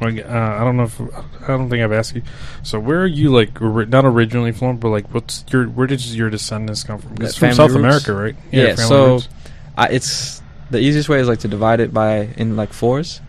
like 0.01 0.19
uh, 0.25 0.29
I 0.29 0.65
don't 0.65 0.77
know 0.77 0.85
if 0.85 1.01
I 1.01 1.47
don't 1.47 1.71
think 1.71 1.83
I've 1.83 1.93
asked 1.93 2.15
you. 2.15 2.23
So, 2.63 2.81
where 2.81 3.03
are 3.03 3.07
you 3.07 3.31
like 3.31 3.61
ori- 3.63 3.87
not 3.87 4.05
originally 4.05 4.53
from, 4.53 4.79
but 4.79 4.89
like, 4.89 5.13
what's 5.15 5.45
your 5.51 5.67
where 5.67 5.87
did 5.87 6.05
your 6.05 6.29
descendants 6.29 6.83
come 6.83 6.99
from? 6.99 7.17
It's 7.21 7.37
from 7.37 7.53
South 7.53 7.71
roots? 7.71 7.79
America, 7.79 8.15
right? 8.15 8.37
Yeah, 8.51 8.75
family 8.75 9.21
so. 9.21 9.21
I, 9.77 9.89
it's 9.89 10.43
the 10.71 10.79
easiest 10.79 11.09
way 11.09 11.21
is 11.21 11.29
like 11.29 11.41
to 11.41 11.49
divide 11.49 11.81
it 11.81 11.95
by 11.95 12.31
in 12.37 12.57
like 12.57 12.73
fours. 12.73 13.21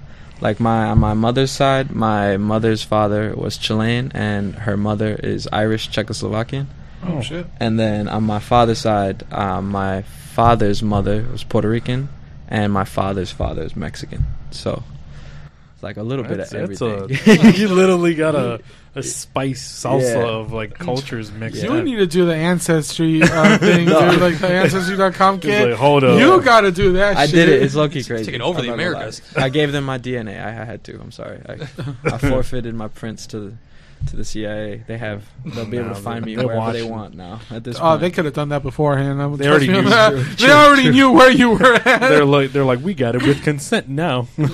Like 0.43 0.59
my 0.59 0.87
on 0.87 0.99
my 0.99 1.13
mother's 1.13 1.51
side, 1.51 1.89
my 1.91 2.35
mother's 2.35 2.83
father 2.83 3.33
was 3.33 3.57
Chilean 3.57 4.11
and 4.13 4.55
her 4.67 4.75
mother 4.75 5.15
is 5.15 5.47
Irish 5.53 5.89
Czechoslovakian. 5.89 6.67
Oh, 7.01 7.21
shit. 7.21 7.47
And 7.61 7.79
then 7.79 8.09
on 8.09 8.23
my 8.23 8.39
father's 8.39 8.79
side, 8.79 9.23
um, 9.31 9.69
my 9.69 10.01
father's 10.01 10.83
mother 10.83 11.25
was 11.31 11.45
Puerto 11.45 11.69
Rican, 11.69 12.09
and 12.49 12.73
my 12.73 12.83
father's 12.83 13.31
father 13.31 13.63
is 13.63 13.77
Mexican. 13.77 14.25
So 14.51 14.83
it's 14.89 14.92
like 15.83 15.97
a 15.97 16.03
little 16.03 16.23
bit 16.23 16.39
of 16.39 16.49
That's- 16.49 16.79
that's 16.79 16.81
everything. 16.81 17.45
a- 17.45 17.51
you 17.57 17.67
literally 17.75 18.15
got 18.15 18.35
a 18.35 18.61
a 18.95 19.01
spice 19.01 19.61
salsa 19.83 20.13
Yeah. 20.15 20.23
of 20.27 20.53
like 20.53 20.77
cultures 20.77 21.31
mixed. 21.31 21.63
You 21.63 21.73
in. 21.75 21.85
need 21.85 21.95
to 21.95 22.05
do 22.05 22.25
the 22.25 22.35
ancestry 22.35 23.23
uh, 23.23 23.57
thing, 23.59 23.85
No. 23.85 24.11
dude. 24.11 24.21
Like 24.21 24.37
the 24.37 24.47
ancestry.com 24.49 25.35
It's 25.37 25.45
kid. 25.45 25.69
like, 25.71 25.77
hold 25.79 26.03
up. 26.03 26.19
you 26.19 26.39
got 26.41 26.61
to 26.61 26.71
do 26.71 26.93
that. 26.93 27.17
I 27.17 27.25
shit. 27.25 27.33
did 27.35 27.49
it. 27.49 27.63
It's 27.63 27.73
low 27.75 27.89
key 27.89 28.03
crazy. 28.03 28.25
taking 28.25 28.41
over 28.41 28.59
I'm 28.59 28.65
the 28.65 28.71
not 28.71 28.77
gonna 28.77 28.89
lie. 28.91 28.97
Americas. 28.99 29.21
I 29.35 29.49
gave 29.49 29.71
them 29.71 29.83
my 29.83 29.97
DNA. 29.97 30.39
I, 30.43 30.61
I 30.61 30.65
had 30.65 30.83
to. 30.85 30.99
I'm 31.01 31.11
sorry. 31.11 31.41
I, 31.49 31.67
I 32.05 32.17
forfeited 32.19 32.75
my 32.75 32.87
prints 32.87 33.25
to 33.27 33.39
the 33.39 33.53
to 34.07 34.15
the 34.15 34.25
CIA. 34.25 34.83
They 34.87 34.97
have. 34.97 35.23
They'll 35.45 35.65
be 35.65 35.77
able 35.77 35.89
to 35.89 35.95
find 35.95 36.25
me 36.25 36.35
they're 36.35 36.45
wherever 36.45 36.73
they 36.73 36.83
want 36.83 37.15
now. 37.15 37.39
At 37.49 37.63
this 37.63 37.77
Oh, 37.77 37.81
point. 37.81 38.01
they 38.01 38.11
could 38.11 38.25
have 38.25 38.33
done 38.33 38.49
that 38.49 38.63
beforehand. 38.63 39.21
I'm 39.21 39.35
They 39.37 39.47
already 39.47 39.67
knew. 39.67 39.81
that. 39.83 40.09
True, 40.11 40.23
They 40.23 40.35
true, 40.45 40.51
already 40.53 40.81
true. 40.83 40.91
knew 40.91 41.11
where 41.11 41.31
you 41.31 41.51
were 41.51 41.73
at. 41.73 41.99
they're 41.99 42.25
like 42.25 42.51
they're 42.51 42.65
like 42.65 42.81
we 42.81 42.93
got 42.93 43.15
it 43.15 43.23
with 43.23 43.43
consent 43.43 43.87
now. 43.89 44.27
no, 44.37 44.47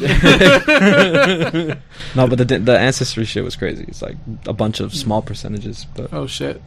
but 2.28 2.38
the 2.38 2.60
the 2.64 2.78
ancestry 2.80 3.26
shit 3.26 3.44
was 3.44 3.56
crazy. 3.56 3.86
It's 3.88 4.02
like 4.02 4.16
a 4.46 4.54
bunch 4.54 4.80
of 4.80 4.94
small 4.94 5.22
percentages, 5.22 5.86
but 5.96 6.14
oh 6.14 6.28
shit. 6.28 6.62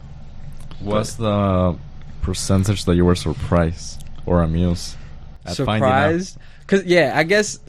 What's 0.79 1.15
the 1.15 1.77
percentage 2.21 2.85
that 2.85 2.95
you 2.95 3.05
were 3.05 3.15
surprised 3.15 4.03
or 4.25 4.41
amused 4.41 4.95
at 5.45 5.55
finding 5.57 5.83
out? 5.83 5.87
surprised. 5.87 6.37
Cause 6.67 6.83
yeah, 6.85 7.13
I 7.15 7.23
guess 7.23 7.59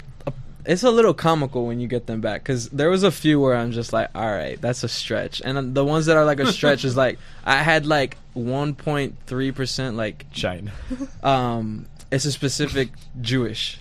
it's 0.67 0.83
a 0.83 0.91
little 0.91 1.15
comical 1.15 1.67
when 1.67 1.81
you 1.81 1.87
get 1.89 2.07
them 2.07 2.21
back. 2.21 2.45
Cause 2.45 2.69
there 2.71 2.91
was 2.91 3.03
a 3.03 3.11
few 3.11 3.41
where 3.41 3.55
I'm 3.55 3.73
just 3.73 3.93
like, 3.93 4.11
all 4.15 4.31
right, 4.31 4.61
that's 4.61 4.83
a 4.85 4.89
stretch, 4.89 5.43
and 5.45 5.75
the 5.75 5.85
ones 5.85 6.07
that 6.07 6.17
are 6.17 6.25
like 6.25 6.41
a 6.41 6.53
stretch 6.53 6.85
is 6.85 6.97
like 6.97 7.19
I 7.45 7.63
had 7.63 7.87
like 7.87 8.17
1.3 8.37 9.55
percent 9.55 9.97
like 9.97 10.31
China. 10.31 10.73
um 11.23 11.87
it's 12.11 12.25
a 12.25 12.33
specific 12.33 12.91
Jewish. 13.21 13.79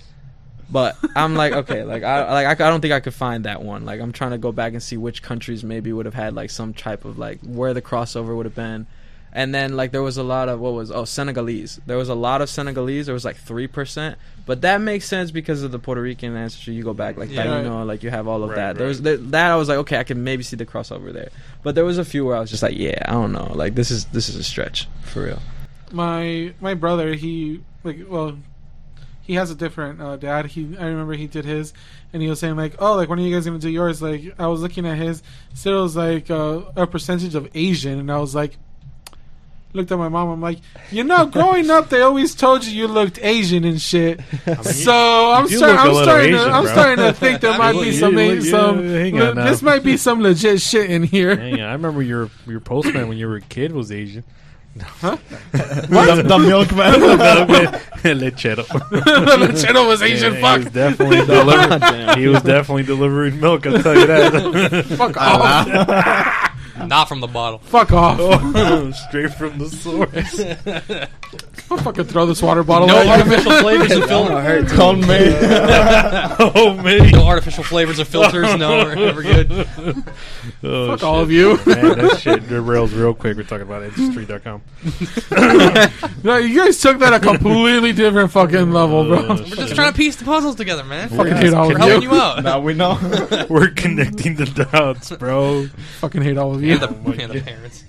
But 0.69 0.97
I'm 1.15 1.35
like, 1.35 1.53
okay, 1.53 1.83
like 1.93 2.03
I 2.03 2.31
like 2.31 2.47
I, 2.47 2.65
I 2.65 2.69
don't 2.69 2.81
think 2.81 2.93
I 2.93 2.99
could 2.99 3.13
find 3.13 3.45
that 3.45 3.61
one. 3.61 3.85
Like 3.85 4.01
I'm 4.01 4.11
trying 4.11 4.31
to 4.31 4.37
go 4.37 4.51
back 4.51 4.73
and 4.73 4.81
see 4.81 4.97
which 4.97 5.21
countries 5.21 5.63
maybe 5.63 5.93
would 5.93 6.05
have 6.05 6.15
had 6.15 6.33
like 6.33 6.49
some 6.49 6.73
type 6.73 7.05
of 7.05 7.17
like 7.17 7.39
where 7.41 7.73
the 7.73 7.81
crossover 7.81 8.35
would 8.35 8.45
have 8.45 8.55
been. 8.55 8.87
And 9.35 9.53
then 9.53 9.75
like 9.75 9.91
there 9.91 10.03
was 10.03 10.17
a 10.17 10.23
lot 10.23 10.47
of 10.47 10.59
what 10.59 10.73
was 10.73 10.91
oh 10.91 11.05
Senegalese. 11.05 11.79
There 11.87 11.97
was 11.97 12.07
a 12.09 12.13
lot 12.13 12.41
of 12.43 12.49
Senegalese. 12.49 13.07
There 13.07 13.13
was 13.15 13.25
like 13.25 13.35
three 13.37 13.65
percent, 13.65 14.19
but 14.45 14.61
that 14.61 14.79
makes 14.79 15.05
sense 15.07 15.31
because 15.31 15.63
of 15.63 15.71
the 15.71 15.79
Puerto 15.79 16.01
Rican 16.01 16.35
ancestry. 16.35 16.75
You 16.75 16.83
go 16.83 16.93
back 16.93 17.17
like 17.17 17.31
Yeah. 17.31 17.47
that, 17.47 17.57
you 17.63 17.69
know, 17.69 17.83
like 17.83 18.03
you 18.03 18.11
have 18.11 18.27
all 18.27 18.43
of 18.43 18.51
Right, 18.51 18.57
that. 18.57 18.77
There 18.77 18.87
was 18.87 19.01
there, 19.01 19.17
that 19.17 19.49
I 19.51 19.55
was 19.55 19.69
like, 19.69 19.79
okay, 19.79 19.97
I 19.97 20.03
can 20.03 20.23
maybe 20.23 20.43
see 20.43 20.55
the 20.55 20.67
crossover 20.67 21.11
there. 21.11 21.29
But 21.63 21.73
there 21.73 21.83
was 21.83 21.97
a 21.97 22.05
few 22.05 22.25
where 22.25 22.35
I 22.37 22.41
was 22.41 22.51
just 22.51 22.61
like, 22.61 22.77
yeah, 22.77 23.01
I 23.07 23.13
don't 23.13 23.31
know, 23.31 23.51
like 23.55 23.73
this 23.73 23.89
is 23.89 24.05
this 24.05 24.29
is 24.29 24.35
a 24.35 24.43
stretch 24.43 24.87
for 25.01 25.23
real. 25.23 25.41
my 25.91 26.53
my 26.61 26.73
brother 26.75 27.13
he 27.13 27.61
like 27.83 27.99
well 28.07 28.37
he 29.21 29.35
has 29.35 29.49
a 29.49 29.55
different 29.55 30.01
uh, 30.01 30.17
dad. 30.17 30.47
He 30.47 30.77
I 30.77 30.85
remember 30.87 31.13
he 31.13 31.27
did 31.27 31.45
his, 31.45 31.73
and 32.11 32.21
he 32.21 32.27
was 32.27 32.39
saying 32.39 32.55
like, 32.57 32.75
oh, 32.79 32.95
like 32.97 33.07
when 33.09 33.17
are 33.19 33.21
you 33.23 33.33
guys 33.33 33.45
gonna 33.45 33.57
do 33.57 33.69
yours? 33.69 34.01
Like 34.01 34.35
I 34.37 34.47
was 34.47 34.61
looking 34.61 34.85
at 34.85 34.97
his, 34.97 35.23
said 35.53 35.71
it 35.73 35.77
was 35.77 35.95
like 35.95 36.29
uh, 36.29 36.61
a 36.75 36.85
percentage 36.85 37.33
of 37.33 37.49
Asian, 37.55 37.97
and 37.99 38.11
I 38.11 38.17
was 38.19 38.35
like. 38.35 38.57
Looked 39.75 39.91
at 39.91 39.97
my 39.97 40.07
mom. 40.07 40.29
I'm 40.29 40.39
like, 40.41 40.59
you 40.91 41.03
know, 41.03 41.25
growing 41.25 41.71
up, 41.71 41.89
they 41.89 42.01
always 42.01 42.35
told 42.35 42.63
you 42.63 42.71
you 42.79 42.87
looked 42.87 43.17
Asian 43.23 43.63
and 43.65 43.81
shit. 43.81 44.19
so 44.61 45.31
I'm, 45.31 45.47
you 45.47 45.57
start, 45.57 45.71
look 45.71 45.79
a 45.79 45.97
I'm 45.97 46.03
starting. 46.03 46.33
Asian, 46.35 46.45
to, 46.47 46.51
I'm 46.53 46.67
starting 46.67 47.05
to 47.05 47.13
think 47.13 47.41
there 47.41 47.57
might 47.57 47.73
mean, 47.73 47.81
be 47.81 47.87
you 47.87 47.93
some 47.93 48.13
look- 48.15 48.41
some. 48.43 48.87
yeah, 48.87 48.99
hang 48.99 49.35
this 49.35 49.63
might 49.63 49.83
be 49.83 49.97
some 49.97 50.21
legit 50.21 50.61
shit 50.61 50.91
in 50.91 51.01
here. 51.01 51.35
Hang 51.43 51.55
on, 51.55 51.61
I 51.61 51.73
remember 51.73 52.03
your 52.03 52.29
your 52.45 52.59
postman 52.59 53.07
when 53.09 53.17
you 53.17 53.27
were 53.27 53.37
a 53.37 53.41
kid 53.41 53.71
was 53.71 53.91
Asian. 53.91 54.23
the, 54.75 56.23
the 56.27 56.37
milkman. 56.39 56.93
Lechero. 58.03 58.67
the 58.89 59.59
channel 59.59 59.87
was 59.87 60.01
Asian. 60.03 60.33
Yeah, 60.35 60.41
fuck. 60.41 60.59
He 60.59 60.63
was 60.65 60.73
definitely 60.73 61.25
delivering. 61.25 62.17
he 62.19 62.27
was 62.27 62.41
definitely 62.43 62.83
delivering 62.83 63.39
milk. 63.39 63.65
I'll 63.65 63.81
tell 63.81 63.95
you 63.99 64.05
that. 64.07 64.85
Fuck 64.97 65.17
off. 65.17 66.52
Not 66.87 67.07
from 67.09 67.19
the 67.21 67.27
bottle. 67.27 67.59
Fuck 67.59 67.91
off. 67.91 68.17
Straight 69.07 69.33
from 69.33 69.57
the 69.57 69.69
source. 69.69 71.09
I'll 71.71 71.77
fucking 71.77 72.03
throw 72.05 72.25
this 72.25 72.41
water 72.41 72.61
bottle 72.63 72.87
No 72.87 72.97
at 72.97 73.05
you. 73.05 73.11
artificial 73.11 73.51
flavors 73.59 73.91
or 73.91 74.07
filters. 74.07 74.43
hurt. 74.43 74.67
Call 74.69 74.93
me. 74.95 75.07
oh 75.09 76.79
man. 76.83 77.09
No 77.11 77.25
artificial 77.25 77.63
flavors 77.63 77.99
or 77.99 78.05
filters. 78.05 78.55
No, 78.57 78.83
we're, 78.85 79.15
we're 79.15 79.23
good. 79.23 79.51
Oh, 80.63 80.87
Fuck 80.87 80.99
shit. 80.99 81.03
all 81.03 81.19
of 81.21 81.31
you. 81.31 81.55
Man, 81.65 81.97
that 81.97 82.19
shit 82.19 82.41
derails 82.43 82.95
real 82.95 83.13
quick. 83.13 83.37
We're 83.37 83.43
talking 83.43 83.63
about 83.65 83.83
industry.com. 83.83 84.61
no, 86.23 86.37
you 86.37 86.59
guys 86.59 86.79
took 86.79 86.99
that 86.99 87.13
a 87.13 87.19
completely 87.19 87.93
different 87.93 88.31
fucking 88.31 88.71
level, 88.71 89.05
bro. 89.05 89.19
Uh, 89.19 89.27
We're 89.39 89.55
just 89.55 89.75
trying 89.75 89.91
to 89.91 89.97
piece 89.97 90.15
the 90.17 90.25
puzzles 90.25 90.55
together, 90.55 90.83
man. 90.83 91.09
fucking 91.09 91.33
hate 91.37 91.53
all 91.53 91.67
We're 91.67 91.75
of 91.75 91.81
helping 91.81 92.03
you. 92.09 92.15
you 92.15 92.21
out. 92.21 92.43
now 92.43 92.59
we 92.59 92.73
know. 92.73 92.97
We're 93.49 93.69
connecting 93.71 94.35
the 94.35 94.45
dots, 94.45 95.11
bro. 95.11 95.67
fucking 96.01 96.21
hate 96.21 96.37
all 96.37 96.53
of 96.53 96.61
you. 96.63 96.72
And 96.73 96.81
the, 96.81 96.87
Oh 97.05 97.11
and 97.23 97.31
the 97.31 97.41
parents. 97.41 97.83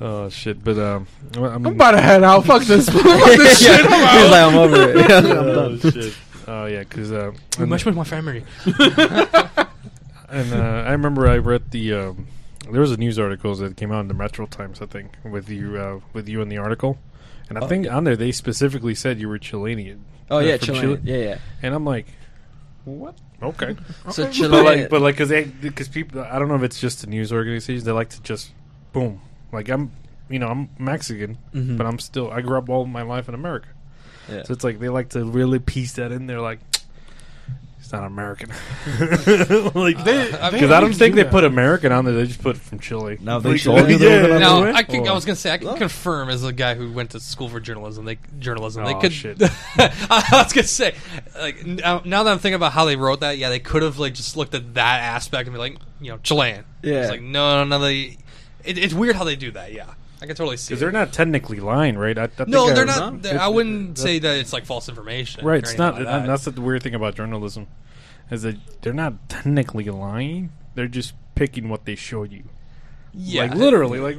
Oh 0.00 0.28
shit! 0.28 0.62
But 0.62 0.78
um, 0.78 1.06
I 1.34 1.38
mean, 1.38 1.46
I'm 1.52 1.66
about 1.66 1.90
to 1.92 2.00
head 2.00 2.22
out. 2.22 2.44
Fuck 2.46 2.62
this. 2.64 2.88
Fuck 2.90 3.02
this 3.02 3.66
Yeah, 3.66 3.76
shit. 3.78 3.86
I'm 3.88 4.20
He's 4.22 4.30
like, 4.30 4.42
I'm 4.44 4.56
over 4.56 4.90
it. 4.90 5.10
I'm 5.10 5.26
oh 5.26 5.76
done. 5.76 5.92
shit! 5.92 6.16
Oh 6.46 6.66
yeah, 6.66 6.80
because 6.80 7.10
uh, 7.12 7.32
We 7.58 7.62
and, 7.62 7.70
much 7.70 7.84
with 7.84 7.96
my 7.96 8.04
family. 8.04 8.44
and, 10.30 10.52
uh, 10.52 10.84
I 10.86 10.92
remember 10.92 11.26
I 11.28 11.38
read 11.38 11.70
the 11.70 11.92
um, 11.94 12.26
there 12.70 12.80
was 12.80 12.92
a 12.92 12.96
news 12.96 13.18
article 13.18 13.54
that 13.56 13.76
came 13.76 13.90
out 13.92 14.00
in 14.00 14.08
the 14.08 14.14
Metro 14.14 14.46
Times, 14.46 14.80
I 14.80 14.86
think, 14.86 15.12
with 15.24 15.48
you 15.48 15.76
uh, 15.78 16.00
with 16.12 16.28
you 16.28 16.42
in 16.42 16.48
the 16.48 16.58
article, 16.58 16.98
and 17.48 17.58
I 17.58 17.66
think 17.66 17.90
on 17.90 18.04
there 18.04 18.16
they 18.16 18.32
specifically 18.32 18.94
said 18.94 19.18
you 19.18 19.28
were 19.28 19.38
Chilean. 19.38 20.04
Oh 20.30 20.36
Uh, 20.36 20.40
yeah, 20.40 20.56
Chilean. 20.58 20.82
Chile. 20.82 21.00
Yeah, 21.04 21.16
yeah. 21.30 21.38
And 21.62 21.74
I'm 21.74 21.84
like, 21.84 22.06
what? 22.88 23.14
Okay. 23.42 23.76
So 24.10 24.24
But 24.24 24.32
Chilean. 24.32 24.64
like, 24.64 24.88
but 24.90 25.00
like, 25.02 25.16
cause 25.16 25.28
they, 25.28 25.44
because 25.44 25.88
people, 25.88 26.20
I 26.22 26.38
don't 26.38 26.48
know 26.48 26.54
if 26.56 26.62
it's 26.62 26.80
just 26.80 27.00
the 27.02 27.06
news 27.06 27.32
organizations. 27.32 27.84
They 27.84 27.92
like 27.92 28.10
to 28.10 28.22
just, 28.22 28.52
boom. 28.92 29.20
Like 29.52 29.68
I'm, 29.68 29.92
you 30.28 30.38
know, 30.38 30.48
I'm 30.48 30.68
Mexican, 30.78 31.38
Mhm. 31.54 31.76
but 31.78 31.86
I'm 31.86 31.98
still. 31.98 32.30
I 32.30 32.40
grew 32.42 32.58
up 32.58 32.68
all 32.68 32.84
my 32.86 33.02
life 33.02 33.28
in 33.28 33.34
America, 33.34 33.68
Yeah. 34.28 34.42
so 34.42 34.52
it's 34.52 34.62
like 34.64 34.78
they 34.78 34.88
like 34.90 35.08
to 35.10 35.24
really 35.24 35.58
piece 35.58 35.92
that 35.94 36.12
in 36.12 36.26
there. 36.26 36.40
Like, 36.40 36.60
he's 37.88 37.92
not 37.94 38.04
American. 38.04 38.50
like, 39.74 40.04
They- 40.04 40.26
because 40.30 40.52
mean, 40.52 40.72
I 40.72 40.80
don't 40.80 40.92
think 40.94 41.14
they 41.14 41.22
that. 41.22 41.30
put 41.32 41.44
American 41.44 41.90
on 41.90 42.04
there. 42.04 42.14
They 42.14 42.26
just 42.26 42.42
put 42.42 42.56
from 42.58 42.78
Chile. 42.78 43.16
Now 43.20 43.38
they 43.38 43.52
Like, 43.52 43.62
told 43.62 43.88
you 43.88 43.96
they 43.98 44.20
were 44.22 44.28
gonna 44.28 44.38
Now. 44.40 44.62
I, 44.64 44.82
can, 44.82 45.06
I 45.08 45.12
was 45.12 45.24
gonna 45.24 45.36
say 45.36 45.50
I 45.52 45.58
can 45.58 45.76
confirm 45.76 46.28
as 46.28 46.44
a 46.44 46.52
guy 46.52 46.74
who 46.74 46.92
went 46.92 47.10
to 47.12 47.20
school 47.20 47.48
for 47.48 47.60
journalism. 47.60 48.04
They 48.04 48.18
journalism. 48.38 48.84
They 48.84 48.94
Oh, 48.94 49.00
could. 49.00 49.12
shit. 49.12 49.38
I 49.78 50.24
was 50.32 50.52
gonna 50.52 50.66
say, 50.66 50.94
like 51.38 51.64
now, 51.64 51.96
uh, 51.96 52.02
now 52.04 52.22
that 52.24 52.30
I'm 52.32 52.38
thinking 52.38 52.54
about 52.56 52.72
how 52.72 52.84
they 52.84 52.96
wrote 52.96 53.20
that, 53.20 53.38
yeah, 53.38 53.48
they 53.48 53.58
could 53.60 53.82
have 53.82 53.98
like 53.98 54.14
just 54.14 54.36
looked 54.36 54.54
at 54.54 54.74
that 54.74 55.00
aspect 55.00 55.46
and 55.46 55.54
be 55.54 55.58
like, 55.58 55.78
you 56.00 56.10
know, 56.12 56.18
Chilean. 56.18 56.64
Yeah. 56.82 57.00
It's 57.02 57.10
like 57.10 57.22
no, 57.22 57.64
no, 57.64 57.78
no. 57.78 57.84
They, 57.84 58.18
it, 58.64 58.76
it's 58.76 58.92
weird 58.94 59.16
how 59.16 59.24
they 59.24 59.36
do 59.36 59.50
that. 59.52 59.72
Yeah, 59.72 59.86
I 60.20 60.26
can 60.26 60.34
totally 60.34 60.56
see. 60.56 60.70
Because 60.74 60.82
it. 60.82 60.84
they're 60.84 60.92
not 60.92 61.12
technically 61.12 61.60
lying, 61.60 61.96
right? 61.96 62.18
I, 62.18 62.24
I 62.24 62.26
think 62.26 62.48
No, 62.48 62.66
I- 62.68 62.72
they're 62.74 62.84
No? 62.86 62.98
not. 63.10 63.22
they're- 63.22 63.38
I 63.38 63.48
wouldn't 63.48 63.98
say 63.98 64.18
that 64.18 64.38
it's 64.38 64.52
like 64.52 64.66
false 64.66 64.88
information. 64.88 65.44
Right, 65.44 65.58
it's 65.60 65.78
not. 65.78 65.94
like 65.94 66.04
that. 66.04 66.26
that's 66.26 66.44
the 66.44 66.60
weird 66.60 66.82
thing 66.82 66.94
about 66.94 67.14
journalism, 67.14 67.66
is 68.30 68.42
that 68.42 68.56
they're 68.82 68.92
not 68.92 69.28
technically 69.28 69.84
lying. 69.84 70.50
They're 70.74 70.88
just 70.88 71.14
picking 71.34 71.68
what 71.68 71.84
they 71.84 71.94
show 71.94 72.24
you. 72.24 72.44
yeah, 73.14 73.42
like 73.42 73.54
literally, 73.54 74.00
like 74.00 74.18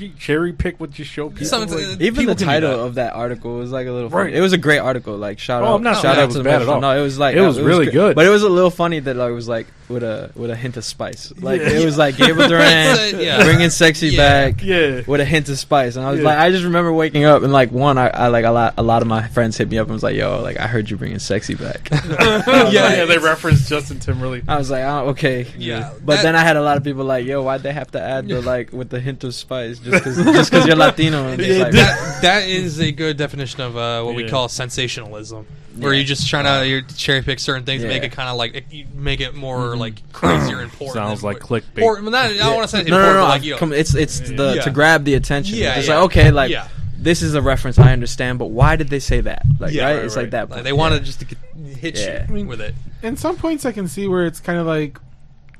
you 0.00 0.10
cherry 0.18 0.52
pick 0.52 0.78
what 0.80 0.98
you 0.98 1.04
show 1.04 1.28
people. 1.30 1.46
Some- 1.46 1.66
like- 1.68 2.00
Even 2.00 2.14
People 2.14 2.34
the 2.34 2.44
title 2.44 2.70
that. 2.70 2.78
of 2.84 2.94
that 2.96 3.14
article 3.14 3.56
was 3.56 3.70
like 3.70 3.86
a 3.86 3.92
little 3.92 4.10
funny. 4.10 4.24
Right. 4.24 4.34
It 4.34 4.40
was 4.40 4.52
a 4.52 4.58
great 4.58 4.78
article. 4.78 5.16
Like 5.16 5.38
shout 5.38 5.62
Oh, 5.62 5.66
out, 5.66 5.74
I'm 5.76 5.82
not 5.82 6.00
shout 6.02 6.18
out 6.18 6.30
to 6.32 6.38
the 6.38 6.44
bad 6.44 6.62
at 6.62 6.68
all. 6.68 6.80
No, 6.80 6.96
it 6.98 7.02
was 7.02 7.18
like 7.18 7.36
uh, 7.36 7.40
It 7.40 7.46
was 7.46 7.60
really 7.60 7.86
great. 7.86 7.92
good. 7.94 8.16
but 8.16 8.26
it 8.26 8.30
was 8.30 8.42
a 8.42 8.48
little 8.48 8.70
funny 8.70 9.00
that 9.00 9.16
like 9.16 9.30
it 9.30 9.34
was 9.34 9.48
like 9.48 9.66
with 9.88 10.02
a 10.02 10.30
with 10.34 10.50
a 10.50 10.56
hint 10.56 10.76
of 10.76 10.84
spice. 10.84 11.32
Like 11.40 11.60
Yeah. 11.62 11.68
it 11.70 11.84
was 11.84 11.96
like 11.96 12.16
Gabriel 12.16 12.48
Duran 12.50 12.96
It's 12.98 13.14
yeah. 13.22 13.42
bringing 13.42 13.70
sexy 13.70 14.08
Yeah. 14.08 14.50
back. 14.50 14.62
yeah, 14.62 15.00
With 15.06 15.20
a 15.20 15.24
hint 15.24 15.48
of 15.48 15.58
spice, 15.58 15.96
and 15.96 16.04
I 16.06 16.10
was 16.10 16.20
Yeah. 16.20 16.26
like, 16.26 16.38
I 16.38 16.50
just 16.50 16.64
remember 16.64 16.92
waking 16.92 17.24
up 17.24 17.42
and 17.42 17.52
like 17.52 17.72
one, 17.72 17.96
I, 17.98 18.08
I 18.08 18.28
like 18.28 18.44
a 18.44 18.50
lot, 18.50 18.74
a 18.76 18.82
lot 18.82 19.00
of 19.02 19.08
my 19.08 19.26
friends 19.28 19.56
hit 19.56 19.70
me 19.70 19.78
up 19.78 19.86
and 19.86 19.94
was 19.94 20.02
like, 20.02 20.14
"Yo, 20.16 20.40
like 20.42 20.58
I 20.60 20.66
heard 20.66 20.90
you 20.90 20.96
bringing 20.96 21.18
sexy 21.18 21.54
back." 21.54 21.88
yeah, 21.92 22.42
Yeah, 22.46 22.94
yeah. 22.96 23.04
They 23.06 23.18
referenced 23.18 23.68
Justin 23.68 23.98
Timberlake. 23.98 24.44
I 24.46 24.58
was 24.58 24.70
like, 24.70 24.84
oh, 24.84 25.08
okay, 25.10 25.46
Yeah, 25.56 25.92
But 26.04 26.16
that- 26.16 26.22
then 26.22 26.36
I 26.36 26.40
had 26.44 26.56
a 26.56 26.62
lot 26.62 26.76
of 26.76 26.84
people 26.84 27.04
like, 27.04 27.24
"Yo, 27.24 27.42
why'd 27.42 27.62
they 27.62 27.72
have 27.72 27.90
to 27.92 28.00
add 28.00 28.28
the 28.28 28.42
like 28.42 28.72
with 28.72 28.90
the 28.90 29.00
hint 29.00 29.24
of 29.24 29.34
spice 29.34 29.78
just 29.90 30.50
because 30.50 30.66
you're 30.66 30.76
Latino?" 30.76 31.28
Yeah, 31.36 31.64
like, 31.64 31.72
that, 31.72 32.18
that 32.22 32.48
is 32.48 32.80
a 32.80 32.92
good 32.92 33.16
definition 33.16 33.60
of 33.60 33.76
uh, 33.76 34.02
what 34.02 34.14
we 34.14 34.28
call 34.28 34.48
sensationalism, 34.48 35.46
where 35.76 35.92
Yeah. 35.92 35.98
you're 35.98 36.06
just 36.06 36.28
trying 36.28 36.44
to 36.44 36.66
you 36.68 36.82
cherry 36.82 37.22
pick 37.22 37.38
certain 37.38 37.64
things 37.64 37.82
and 37.82 37.90
make 37.90 38.02
it 38.02 38.12
kind 38.12 38.28
of 38.28 38.36
like 38.36 38.64
make 38.94 39.20
it 39.20 39.34
more 39.34 39.76
like 39.76 40.00
crazy 40.12 40.52
or 40.54 40.60
important. 40.62 40.94
Sounds 40.94 41.22
like 41.22 41.38
clickbait. 41.38 41.82
Or 41.82 42.00
not, 42.00 42.14
I 42.30 42.36
don't 42.36 42.56
want 42.56 42.68
to 42.70 42.76
say 42.76 42.82
no, 42.84 42.90
no, 42.90 42.96
important, 42.96 43.14
no, 43.14 43.14
but 43.14 43.14
no. 43.20 43.28
like 43.28 43.42
you 43.44 43.50
know, 43.52 43.58
come, 43.58 43.72
it's 43.72 43.94
it's 43.94 44.20
the 44.20 44.54
Yeah. 44.56 44.62
to 44.62 44.70
grab 44.70 45.04
the 45.04 45.14
attention. 45.14 45.58
Yeah, 45.58 45.78
it's 45.78 45.88
yeah. 45.88 45.96
like 45.96 46.04
okay, 46.06 46.30
like 46.30 46.50
Yeah. 46.50 46.68
this 46.98 47.22
is 47.22 47.34
a 47.34 47.42
reference 47.42 47.78
I 47.78 47.92
understand, 47.92 48.38
but 48.38 48.46
why 48.46 48.76
did 48.76 48.88
they 48.88 49.00
say 49.00 49.20
that? 49.22 49.42
Like 49.58 49.72
Yeah, 49.72 49.84
right? 49.84 49.94
right, 49.96 50.04
it's 50.04 50.16
right. 50.16 50.22
like 50.22 50.30
that. 50.32 50.42
like, 50.42 50.50
point. 50.50 50.64
they 50.64 50.72
wanted 50.72 51.00
Yeah. 51.00 51.04
just 51.04 51.20
to 51.20 51.24
get, 51.26 51.38
hit 51.78 51.98
Yeah. 51.98 52.30
you 52.32 52.44
with 52.46 52.60
it. 52.60 52.74
in 53.02 53.16
some 53.16 53.36
points 53.36 53.64
I 53.64 53.72
can 53.72 53.86
see 53.88 54.08
where 54.08 54.26
it's 54.26 54.40
kind 54.40 54.58
of 54.58 54.66
like, 54.66 54.98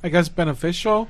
I 0.03 0.09
guess 0.09 0.29
beneficial, 0.29 1.09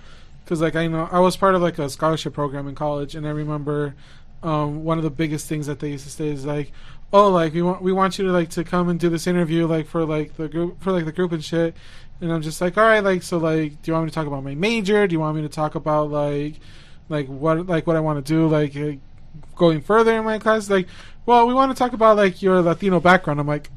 because 0.49 0.63
like 0.63 0.77
I 0.77 0.87
know 0.87 1.07
I 1.13 1.21
was 1.21 1.37
part 1.37 1.55
of 1.55 1.61
like 1.61 1.79
a 1.79 1.91
scholarship 1.91 2.33
program 2.33 2.69
in 2.69 2.75
college, 2.75 3.15
and 3.15 3.27
I 3.27 3.31
remember 3.31 3.95
um, 4.43 4.83
one 4.83 4.97
of 4.97 5.05
the 5.05 5.11
biggest 5.11 5.47
things 5.47 5.67
that 5.67 5.79
they 5.79 5.91
used 5.91 6.05
to 6.05 6.11
say 6.11 6.29
is 6.29 6.47
like, 6.47 6.73
oh, 7.13 7.29
like 7.29 7.53
we 7.53 7.61
want 7.61 7.83
we 7.83 7.93
want 7.93 8.19
you 8.19 8.25
to 8.25 8.33
like 8.33 8.49
to 8.51 8.65
come 8.65 8.89
and 8.89 8.99
do 8.99 9.11
this 9.11 9.27
interview 9.27 9.67
like 9.67 9.87
for 9.87 10.07
like 10.07 10.39
the 10.39 10.49
group 10.49 10.83
for 10.83 10.91
like 10.91 11.05
the 11.05 11.13
group 11.13 11.33
and 11.33 11.45
shit, 11.45 11.77
and 12.23 12.33
I'm 12.33 12.41
just 12.41 12.63
like, 12.63 12.79
all 12.79 12.85
right, 12.85 13.05
like 13.05 13.23
so 13.23 13.37
like, 13.37 13.83
do 13.83 13.91
you 13.91 13.93
want 13.93 14.07
me 14.07 14.11
to 14.11 14.15
talk 14.15 14.27
about 14.27 14.43
my 14.43 14.55
major? 14.55 15.07
Do 15.07 15.13
you 15.13 15.21
want 15.21 15.37
me 15.37 15.43
to 15.43 15.51
talk 15.51 15.75
about 15.75 16.11
like, 16.11 16.55
like 17.11 17.27
what 17.27 17.67
like 17.67 17.87
what 17.87 17.97
I 17.97 18.01
want 18.01 18.25
to 18.25 18.33
do 18.33 18.49
like. 18.49 18.75
Uh, 18.75 18.93
going 19.55 19.81
further 19.81 20.17
in 20.17 20.25
my 20.25 20.39
class 20.39 20.71
like 20.71 20.87
well 21.27 21.47
we 21.47 21.53
want 21.53 21.71
to 21.71 21.77
talk 21.77 21.93
about 21.93 22.17
like 22.17 22.41
your 22.43 22.63
latino 22.63 23.01
background 23.01 23.41
i'm 23.41 23.47
like 23.47 23.71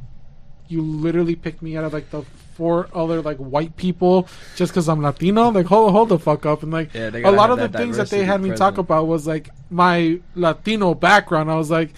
you 0.68 0.82
literally 0.82 1.36
picked 1.36 1.62
me 1.62 1.76
out 1.76 1.84
of 1.84 1.92
like 1.92 2.10
the 2.12 2.24
four 2.62 2.88
other 2.94 3.24
like 3.24 3.38
white 3.38 3.76
people 3.76 4.28
just 4.56 4.72
because 4.72 4.88
I'm 4.88 5.02
Latino. 5.02 5.50
Like 5.50 5.66
hold 5.66 5.94
hold 5.94 6.10
the 6.10 6.20
fuck 6.20 6.46
up 6.46 6.62
and 6.62 6.72
like 6.72 6.94
Yeah, 6.94 7.10
a 7.10 7.32
lot 7.32 7.50
of 7.50 7.58
the 7.58 7.70
things 7.70 7.98
that 7.98 8.12
they 8.12 8.24
had 8.24 8.40
me 8.40 8.52
talk 8.56 8.78
about 8.78 9.08
was 9.08 9.26
like 9.26 9.50
my 9.72 10.20
Latino 10.36 10.94
background. 10.94 11.50
I 11.50 11.56
was 11.56 11.72
like, 11.72 11.90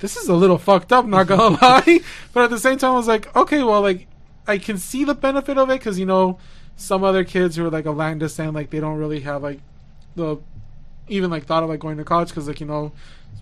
this 0.00 0.18
is 0.18 0.28
a 0.28 0.34
little 0.34 0.58
fucked 0.58 0.92
up, 0.92 1.06
not 1.06 1.26
gonna 1.26 1.56
lie. 1.62 2.00
But 2.34 2.44
at 2.44 2.50
the 2.50 2.58
same 2.58 2.76
time, 2.76 2.92
I 2.92 2.96
was 2.96 3.08
like, 3.08 3.34
okay, 3.34 3.62
well, 3.62 3.80
like 3.80 4.06
I 4.46 4.58
can 4.58 4.76
see 4.76 5.04
the 5.04 5.14
benefit 5.14 5.56
of 5.56 5.70
it 5.70 5.78
because 5.78 5.98
you 5.98 6.04
know 6.04 6.38
some 6.76 7.02
other 7.02 7.24
kids 7.24 7.56
who 7.56 7.64
are 7.64 7.70
like 7.70 7.86
of 7.86 7.96
Latin 7.96 8.18
descent, 8.18 8.52
like 8.52 8.68
they 8.68 8.80
don't 8.80 8.98
really 8.98 9.20
have 9.20 9.42
like 9.42 9.60
the 10.16 10.36
even 11.08 11.30
like 11.30 11.46
thought 11.46 11.62
of 11.62 11.70
like 11.70 11.80
going 11.80 11.96
to 11.96 12.04
college 12.04 12.28
because 12.28 12.46
like 12.46 12.60
you 12.60 12.66
know 12.66 12.92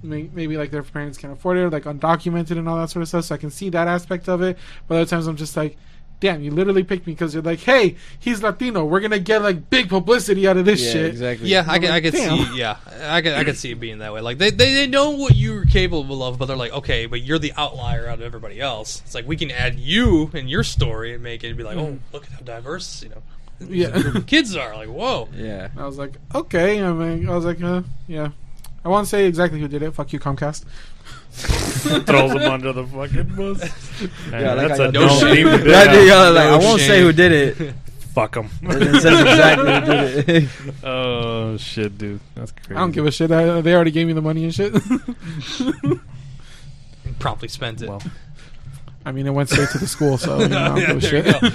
maybe 0.01 0.57
like 0.57 0.71
their 0.71 0.85
parents 0.85 1.19
can't 1.19 1.33
afford 1.33 1.57
it, 1.57 1.71
like 1.71 1.85
undocumented 1.85 2.57
and 2.57 2.69
all 2.69 2.77
that 2.77 2.91
sort 2.91 3.03
of 3.03 3.09
stuff. 3.09 3.25
So 3.25 3.35
I 3.35 3.39
can 3.39 3.51
see 3.51 3.69
that 3.71 3.89
aspect 3.89 4.29
of 4.29 4.43
it. 4.43 4.57
But 4.87 4.95
other 4.97 5.07
times 5.07 5.27
I'm 5.27 5.37
just 5.37 5.57
like, 5.57 5.77
damn, 6.21 6.43
you 6.43 6.51
literally 6.51 6.83
picked 6.85 7.07
me 7.07 7.13
because 7.13 7.35
you're 7.35 7.43
like, 7.43 7.61
hey, 7.61 7.97
he's 8.19 8.43
Latino. 8.43 8.85
We're 8.85 9.01
gonna 9.01 9.19
get 9.19 9.43
like 9.43 9.69
big 9.71 9.89
publicity 9.89 10.49
out 10.49 10.57
of 10.57 10.65
this 10.65 10.83
yeah, 10.85 10.93
shit. 10.93 11.07
exactly. 11.07 11.49
Yeah, 11.49 11.65
I 11.69 11.75
I'm 11.77 11.81
can, 11.83 11.91
I 11.91 11.95
like, 11.95 12.05
could 12.05 12.13
damn. 12.15 12.47
see. 12.47 12.59
Yeah, 12.59 12.77
I 13.03 13.21
could, 13.23 13.33
I 13.35 13.45
could 13.45 13.57
see 13.57 13.73
it 13.73 13.81
being 13.81 13.99
that 13.99 14.13
way. 14.13 14.21
Like 14.21 14.39
they, 14.39 14.51
they, 14.51 14.73
they 14.75 14.87
know 14.87 15.11
what 15.11 15.35
you're 15.35 15.65
capable 15.67 16.23
of, 16.23 16.39
but 16.39 16.47
they're 16.47 16.57
like, 16.57 16.73
okay, 16.73 17.07
but 17.07 17.23
you're 17.23 17.39
the 17.39 17.53
outlier 17.57 18.07
out 18.09 18.15
of 18.15 18.23
everybody 18.23 18.61
else. 18.61 19.03
It's 19.05 19.15
like 19.15 19.27
we 19.27 19.37
can 19.37 19.51
add 19.51 19.79
you 19.79 20.31
and 20.35 20.49
your 20.49 20.65
story 20.65 21.15
and 21.15 21.23
make 21.23 21.45
it 21.45 21.57
be 21.57 21.63
like, 21.63 21.77
oh, 21.77 21.99
look 22.13 22.25
at 22.25 22.31
how 22.33 22.41
diverse, 22.41 23.03
you 23.03 23.11
know, 23.11 23.23
Yeah. 23.61 24.21
kids 24.27 24.57
are. 24.57 24.75
Like, 24.75 24.89
whoa. 24.89 25.29
Yeah. 25.35 25.69
I 25.77 25.85
was 25.87 25.99
like, 25.99 26.15
okay. 26.35 26.83
I 26.83 26.93
mean, 26.93 27.29
I 27.29 27.35
was 27.35 27.45
like, 27.45 27.63
uh, 27.63 27.83
yeah. 28.07 28.31
I 28.85 28.89
won't 28.89 29.09
say 29.09 29.27
exactly 29.27 29.61
who 29.61 29.69
did 29.69 29.83
it. 29.83 29.93
Fuck 29.93 30.13
you, 30.13 30.21
Comcast. 30.21 30.65
Throws 32.07 32.33
them 32.33 32.51
under 32.51 32.73
the 32.73 32.85
fucking 32.87 33.35
bus. 33.37 33.61
Man, 34.31 34.43
Yeah, 34.43 34.55
like 34.55 34.69
that's 34.69 34.81
I 34.81 34.85
a 34.87 34.93
no 34.93 35.01
dumb 35.09 35.19
shame. 35.21 35.47
thing 35.47 35.59
to 35.59 35.65
do. 35.65 35.71
Yeah, 35.71 35.93
dude, 35.93 36.35
like, 36.35 36.45
No 36.45 36.55
I 36.55 36.57
won't 36.59 36.81
say 36.81 37.01
who 37.03 37.13
did 37.13 37.33
it. 37.33 37.75
Fuck 38.15 38.35
them. 38.35 38.49
it 38.63 39.03
says 39.03 39.21
exactly 39.21 39.75
who 39.75 39.81
did 40.23 40.29
it. 40.45 40.49
oh 40.85 41.57
shit, 41.59 41.99
dude, 41.99 42.21
that's 42.35 42.53
crazy. 42.53 42.75
I 42.75 42.79
don't 42.81 42.93
give 42.93 43.05
a 43.07 43.11
shit. 43.11 43.31
I, 43.31 43.61
they 43.61 43.75
already 43.75 43.91
gave 43.91 44.07
me 44.07 44.15
the 44.15 44.23
money 44.23 44.45
and 44.45 44.55
shit. 44.55 44.73
Promptly 47.19 47.49
spent 47.49 47.83
it. 47.83 47.89
Well, 47.89 48.03
I 49.05 49.13
mean, 49.13 49.27
it 49.27 49.31
went 49.31 49.49
straight 49.51 49.69
to 49.71 49.79
the 49.79 49.87
school, 49.87 50.19
so 50.19 50.41
you 50.41 50.49
know, 50.49 50.59
I 50.59 50.69
don't 50.69 50.79
Yeah, 50.81 50.87
give 50.89 50.97
a 50.97 51.01
shit. 51.51 51.53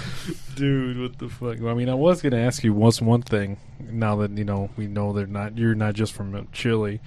Dude, 0.55 0.99
what 1.01 1.17
the 1.19 1.29
fuck? 1.29 1.57
Well, 1.59 1.69
I 1.69 1.73
mean, 1.73 1.89
I 1.89 1.93
was 1.95 2.21
gonna 2.21 2.37
ask 2.37 2.63
you 2.63 2.73
what's 2.73 3.01
one 3.01 3.21
thing. 3.23 3.57
Now 3.79 4.15
that 4.17 4.31
you 4.31 4.45
know, 4.45 4.69
we 4.77 4.87
know 4.87 5.13
they're 5.13 5.25
not. 5.27 5.57
You're 5.57 5.75
not 5.75 5.93
just 5.95 6.13
from 6.13 6.47
Chile. 6.51 6.99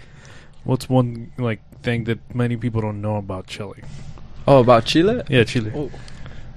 What's 0.64 0.88
one 0.88 1.32
like 1.38 1.60
thing 1.84 2.04
that 2.04 2.18
many 2.34 2.56
people 2.56 2.80
don't 2.80 3.00
know 3.00 3.16
about 3.16 3.46
Chile? 3.46 3.82
Oh, 4.48 4.58
about 4.58 4.84
Chile? 4.86 5.22
Yeah, 5.28 5.44
Chile. 5.44 5.70
Oh. 5.74 5.90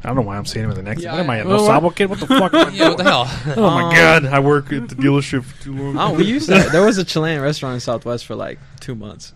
I 0.03 0.07
don't 0.09 0.15
know 0.17 0.21
why 0.23 0.37
I'm 0.37 0.45
saying 0.45 0.65
it 0.65 0.67
with 0.69 0.77
an 0.77 0.87
accent. 0.87 1.03
Yeah, 1.05 1.11
what 1.13 1.19
am 1.21 1.29
I, 1.29 1.37
a 1.37 1.39
I- 1.41 1.43
no 1.43 1.49
well, 1.49 1.65
Sabo 1.65 1.89
kid? 1.89 2.09
What 2.09 2.19
the 2.19 2.27
fuck? 2.39 2.53
Am 2.53 2.67
I 2.67 2.69
Yeah, 2.71 2.89
what 2.89 2.97
the 2.97 3.03
hell? 3.03 3.25
Oh 3.57 3.69
my 3.71 3.83
Um, 3.89 3.93
god! 3.95 4.25
I 4.25 4.39
work 4.39 4.71
at 4.71 4.87
the 4.89 4.95
dealership 4.95 5.43
for 5.43 5.63
too 5.63 5.75
long. 5.75 5.97
Oh, 5.99 6.13
we 6.13 6.23
used 6.25 6.47
to. 6.49 6.69
There 6.71 6.85
was 6.85 6.97
a 6.97 7.03
Chilean 7.03 7.41
restaurant 7.41 7.73
in 7.75 7.79
Southwest 7.81 8.25
for 8.25 8.35
like 8.35 8.57
two 8.79 8.95
months. 8.95 9.33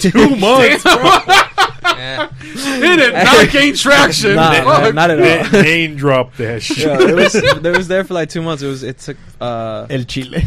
two 0.00 0.12
months. 0.36 0.84
Yeah. 0.84 2.28
It 2.40 2.96
did 2.98 3.14
not 3.14 3.50
gain 3.50 3.74
traction. 3.74 4.36
Nah, 4.36 4.52
Fuck. 4.62 4.82
man, 4.82 4.94
not 4.94 5.10
at 5.10 5.54
all. 5.54 5.62
Name 5.62 5.96
drop 5.96 6.36
that 6.36 6.62
shit. 6.62 6.78
Yeah, 6.78 7.00
it 7.00 7.14
was. 7.16 7.34
It 7.34 7.76
was 7.76 7.88
there 7.88 8.04
for 8.04 8.14
like 8.14 8.28
two 8.28 8.42
months. 8.42 8.62
It 8.62 8.68
was. 8.68 8.82
It 8.84 8.98
took. 8.98 9.16
Uh, 9.40 9.86
El 9.90 10.04
Chile. 10.04 10.38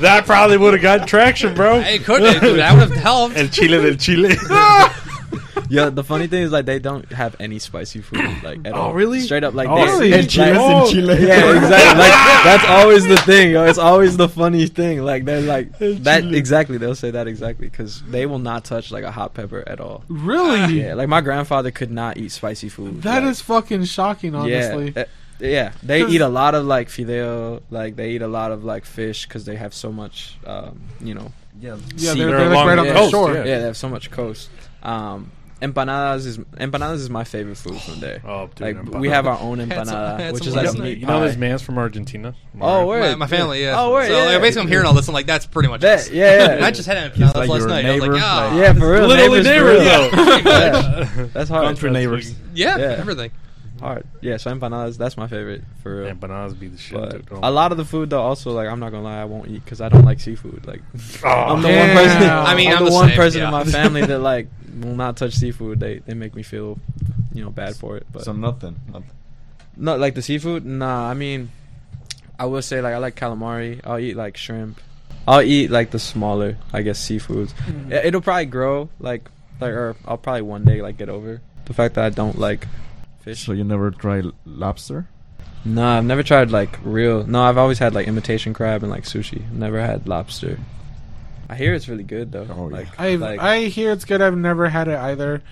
That 0.00 0.24
probably 0.26 0.56
would 0.56 0.74
have 0.74 0.82
got 0.82 1.08
traction, 1.08 1.54
bro. 1.54 1.80
Hey, 1.80 1.98
could 1.98 2.22
it? 2.22 2.40
Dude, 2.40 2.58
that 2.58 2.72
would 2.78 2.90
have 2.90 3.02
helped. 3.02 3.36
El 3.36 3.48
Chile 3.48 3.80
del 3.82 3.96
Chile. 3.96 4.30
yeah, 5.70 5.88
the 5.90 6.04
funny 6.04 6.26
thing 6.26 6.42
is 6.42 6.52
like 6.52 6.66
they 6.66 6.78
don't 6.78 7.10
have 7.12 7.36
any 7.40 7.58
spicy 7.58 8.00
food 8.00 8.20
like 8.42 8.60
at 8.64 8.74
Oh, 8.74 8.76
all. 8.82 8.92
really? 8.94 9.20
Straight 9.20 9.44
up 9.44 9.54
like 9.54 9.68
Oh, 9.68 9.76
they, 9.76 9.84
really? 9.84 10.12
El 10.12 10.20
like- 10.20 10.28
Chile's 10.28 10.58
Oh, 10.60 10.86
in 10.88 10.92
Chile. 10.92 11.26
Yeah, 11.26 11.56
exactly. 11.56 12.00
Like 12.04 12.44
that's 12.44 12.64
always 12.68 13.06
the 13.06 13.16
thing. 13.18 13.52
Yo. 13.52 13.64
It's 13.64 13.78
always 13.78 14.16
the 14.16 14.28
funny 14.28 14.66
thing. 14.66 15.02
Like 15.02 15.24
they're 15.24 15.40
like 15.40 15.78
that 15.78 16.24
exactly. 16.24 16.76
They'll 16.78 16.94
say 16.94 17.10
that 17.12 17.26
exactly 17.26 17.68
because 17.68 18.02
they 18.02 18.26
will 18.26 18.38
not 18.40 18.64
touch 18.64 18.90
like 18.90 19.04
a 19.04 19.10
hot 19.10 19.32
pepper 19.34 19.62
at 19.66 19.80
all. 19.80 20.04
Really? 20.08 20.80
Yeah, 20.80 20.94
like 20.94 21.08
my 21.08 21.20
grandfather 21.20 21.70
could 21.70 21.90
not 21.90 22.16
eat 22.18 22.32
spicy 22.32 22.68
food. 22.68 23.02
That 23.02 23.22
like, 23.22 23.30
is 23.30 23.40
fucking 23.40 23.84
shocking, 23.84 24.34
honestly. 24.34 24.92
Yeah, 24.94 25.02
uh, 25.02 25.04
yeah. 25.40 25.72
they 25.82 26.06
eat 26.06 26.20
a 26.20 26.28
lot 26.28 26.54
of 26.54 26.64
like 26.64 26.88
fideo. 26.88 27.62
Like 27.70 27.96
they 27.96 28.10
eat 28.12 28.22
a 28.22 28.28
lot 28.28 28.52
of 28.52 28.64
like 28.64 28.84
fish 28.84 29.26
because 29.26 29.44
they 29.44 29.56
have 29.56 29.74
so 29.74 29.90
much. 29.92 30.36
Um, 30.46 30.82
you 31.00 31.14
know. 31.14 31.32
Yeah. 31.60 31.76
Yeah, 31.96 32.14
they're, 32.14 32.26
They're 32.28 32.38
they're 32.38 32.48
like 32.50 32.66
right 32.66 32.74
the 32.76 32.80
on 32.82 32.86
the 32.88 32.92
coast, 32.94 33.10
shore. 33.12 33.32
yeah. 33.34 33.38
yeah, 33.44 33.58
they 33.58 33.64
have 33.66 33.76
so 33.76 33.88
much 33.88 34.10
coast. 34.10 34.50
Um, 34.82 35.30
empanadas 35.62 36.26
is 36.26 36.36
empanadas 36.38 36.94
is 36.96 37.08
my 37.10 37.24
favorite 37.24 37.56
food 37.56 37.80
from 37.80 38.00
there. 38.00 38.20
Oh, 38.26 38.48
dude, 38.48 38.60
like 38.60 38.76
empanada. 38.76 39.00
we 39.00 39.08
have 39.08 39.26
our 39.26 39.38
own 39.40 39.60
Had 39.60 39.86
some- 39.86 39.96
empanada, 39.96 40.32
which 40.32 40.46
is 40.46 40.54
like 40.54 40.66
night. 40.66 40.78
meat 40.78 40.98
You 40.98 41.06
know 41.06 41.20
this 41.26 41.36
man's 41.36 41.62
from 41.62 41.78
Argentina. 41.78 42.34
Oh, 42.60 42.80
Right. 42.80 42.86
word. 42.86 43.00
My, 43.12 43.14
my 43.14 43.26
family, 43.28 43.62
yeah. 43.62 43.80
Oh, 43.80 43.92
word, 43.92 44.08
so 44.08 44.12
yeah, 44.18 44.24
like, 44.32 44.42
basically, 44.42 44.62
I'm 44.62 44.68
hearing 44.68 44.84
all 44.86 44.94
this. 44.94 45.06
I'm 45.08 45.14
like, 45.14 45.26
that's 45.26 45.46
pretty 45.46 45.68
much. 45.68 45.80
That- 45.82 46.00
us. 46.00 46.10
yeah, 46.10 46.56
yeah. 46.58 46.66
I 46.66 46.70
just 46.70 46.86
had 46.88 46.96
an 46.98 47.10
empanadas 47.12 47.34
like 47.34 47.48
last 47.48 47.58
your 47.60 47.68
night. 47.68 47.86
I 47.86 47.92
was 47.92 48.00
like, 48.00 48.10
neighbor, 48.10 48.16
yeah, 48.18 48.72
for 48.74 48.92
real. 48.92 49.06
Literally 49.06 49.42
neighbors, 49.42 49.84
neighbors, 49.84 50.10
for 50.10 50.16
though. 50.16 50.50
Yeah. 50.50 51.26
That's 51.32 51.48
hard. 51.48 51.64
Country 51.66 51.88
That's 51.90 51.94
neighbors. 52.02 52.34
yeah, 52.54 52.76
Yeah. 52.76 52.84
everything. 52.98 53.30
Hard. 53.80 54.04
Yeah, 54.20 54.36
so 54.38 54.50
empanadas, 54.54 54.96
that's 54.96 55.16
my 55.16 55.26
favorite 55.26 55.62
for 55.82 56.02
real. 56.02 56.14
Empanadas 56.14 56.58
be 56.58 56.68
the 56.68 56.78
shit. 56.78 56.98
But 56.98 57.26
dude. 57.28 57.38
A 57.42 57.50
lot 57.50 57.72
of 57.72 57.78
the 57.78 57.84
food 57.84 58.10
though, 58.10 58.22
also 58.22 58.52
like 58.52 58.68
I'm 58.68 58.80
not 58.80 58.90
gonna 58.90 59.04
lie, 59.04 59.20
I 59.20 59.24
won't 59.24 59.48
eat 59.48 59.64
because 59.64 59.80
I 59.80 59.88
don't 59.88 60.04
like 60.04 60.20
seafood. 60.20 60.66
Like 60.66 60.82
Oh, 61.24 61.28
I'm 61.28 61.62
the 61.62 61.68
Damn. 61.68 61.88
one 61.96 62.04
person. 62.04 62.30
I 62.30 62.54
mean, 62.54 62.68
I'm, 62.70 62.78
I'm 62.78 62.84
the, 62.84 62.90
the 62.90 62.94
one 62.96 63.08
same, 63.08 63.16
person 63.16 63.40
yeah. 63.40 63.46
in 63.46 63.52
my 63.52 63.64
family 63.64 64.06
that 64.06 64.18
like 64.32 64.48
will 64.80 64.94
not 64.96 65.16
touch 65.16 65.34
seafood. 65.34 65.80
They 65.80 65.98
they 65.98 66.14
make 66.14 66.34
me 66.34 66.42
feel, 66.42 66.78
you 67.32 67.42
know, 67.44 67.50
bad 67.50 67.76
for 67.76 67.96
it. 67.96 68.06
But 68.12 68.22
So 68.24 68.32
nothing. 68.32 68.76
nothing. 68.88 69.10
not 69.76 69.98
like 70.00 70.14
the 70.14 70.22
seafood. 70.22 70.64
Nah, 70.64 71.08
I 71.10 71.14
mean, 71.14 71.50
I 72.38 72.46
will 72.46 72.62
say 72.62 72.80
like 72.80 72.94
I 72.94 72.98
like 72.98 73.16
calamari. 73.16 73.80
I'll 73.84 73.98
eat 73.98 74.16
like 74.16 74.36
shrimp. 74.36 74.80
I'll 75.26 75.40
eat 75.42 75.70
like 75.70 75.90
the 75.90 75.98
smaller, 75.98 76.58
I 76.72 76.82
guess, 76.82 77.00
seafoods. 77.00 77.54
Mm. 77.66 77.90
It- 77.92 78.06
It'll 78.06 78.20
probably 78.20 78.46
grow 78.46 78.88
like 79.00 79.30
like 79.60 79.70
or 79.72 79.96
I'll 80.06 80.18
probably 80.18 80.42
one 80.42 80.64
day 80.64 80.82
like 80.82 80.96
get 80.98 81.08
over 81.08 81.40
the 81.66 81.72
fact 81.72 81.94
that 81.94 82.04
I 82.04 82.10
don't 82.10 82.38
like 82.38 82.66
fish. 83.24 83.46
So 83.46 83.52
you 83.52 83.64
never 83.64 83.90
try 83.90 84.22
lobster? 84.44 85.08
No, 85.64 85.86
I've 85.86 86.04
never 86.04 86.22
tried 86.22 86.50
like 86.50 86.78
real. 86.84 87.26
No, 87.26 87.42
I've 87.42 87.58
always 87.58 87.78
had 87.78 87.94
like 87.94 88.06
imitation 88.06 88.52
crab 88.52 88.82
and 88.82 88.92
like 88.92 89.04
sushi. 89.04 89.50
Never 89.50 89.80
had 89.80 90.06
lobster. 90.06 90.58
I 91.48 91.56
hear 91.56 91.74
it's 91.74 91.88
really 91.88 92.04
good 92.04 92.32
though. 92.32 92.46
Oh, 92.50 92.68
yeah. 92.68 92.84
I 92.98 93.16
like, 93.16 93.40
I 93.40 93.64
hear 93.64 93.92
it's 93.92 94.04
good. 94.04 94.20
I've 94.20 94.36
never 94.36 94.68
had 94.68 94.88
it 94.88 94.98
either. 94.98 95.42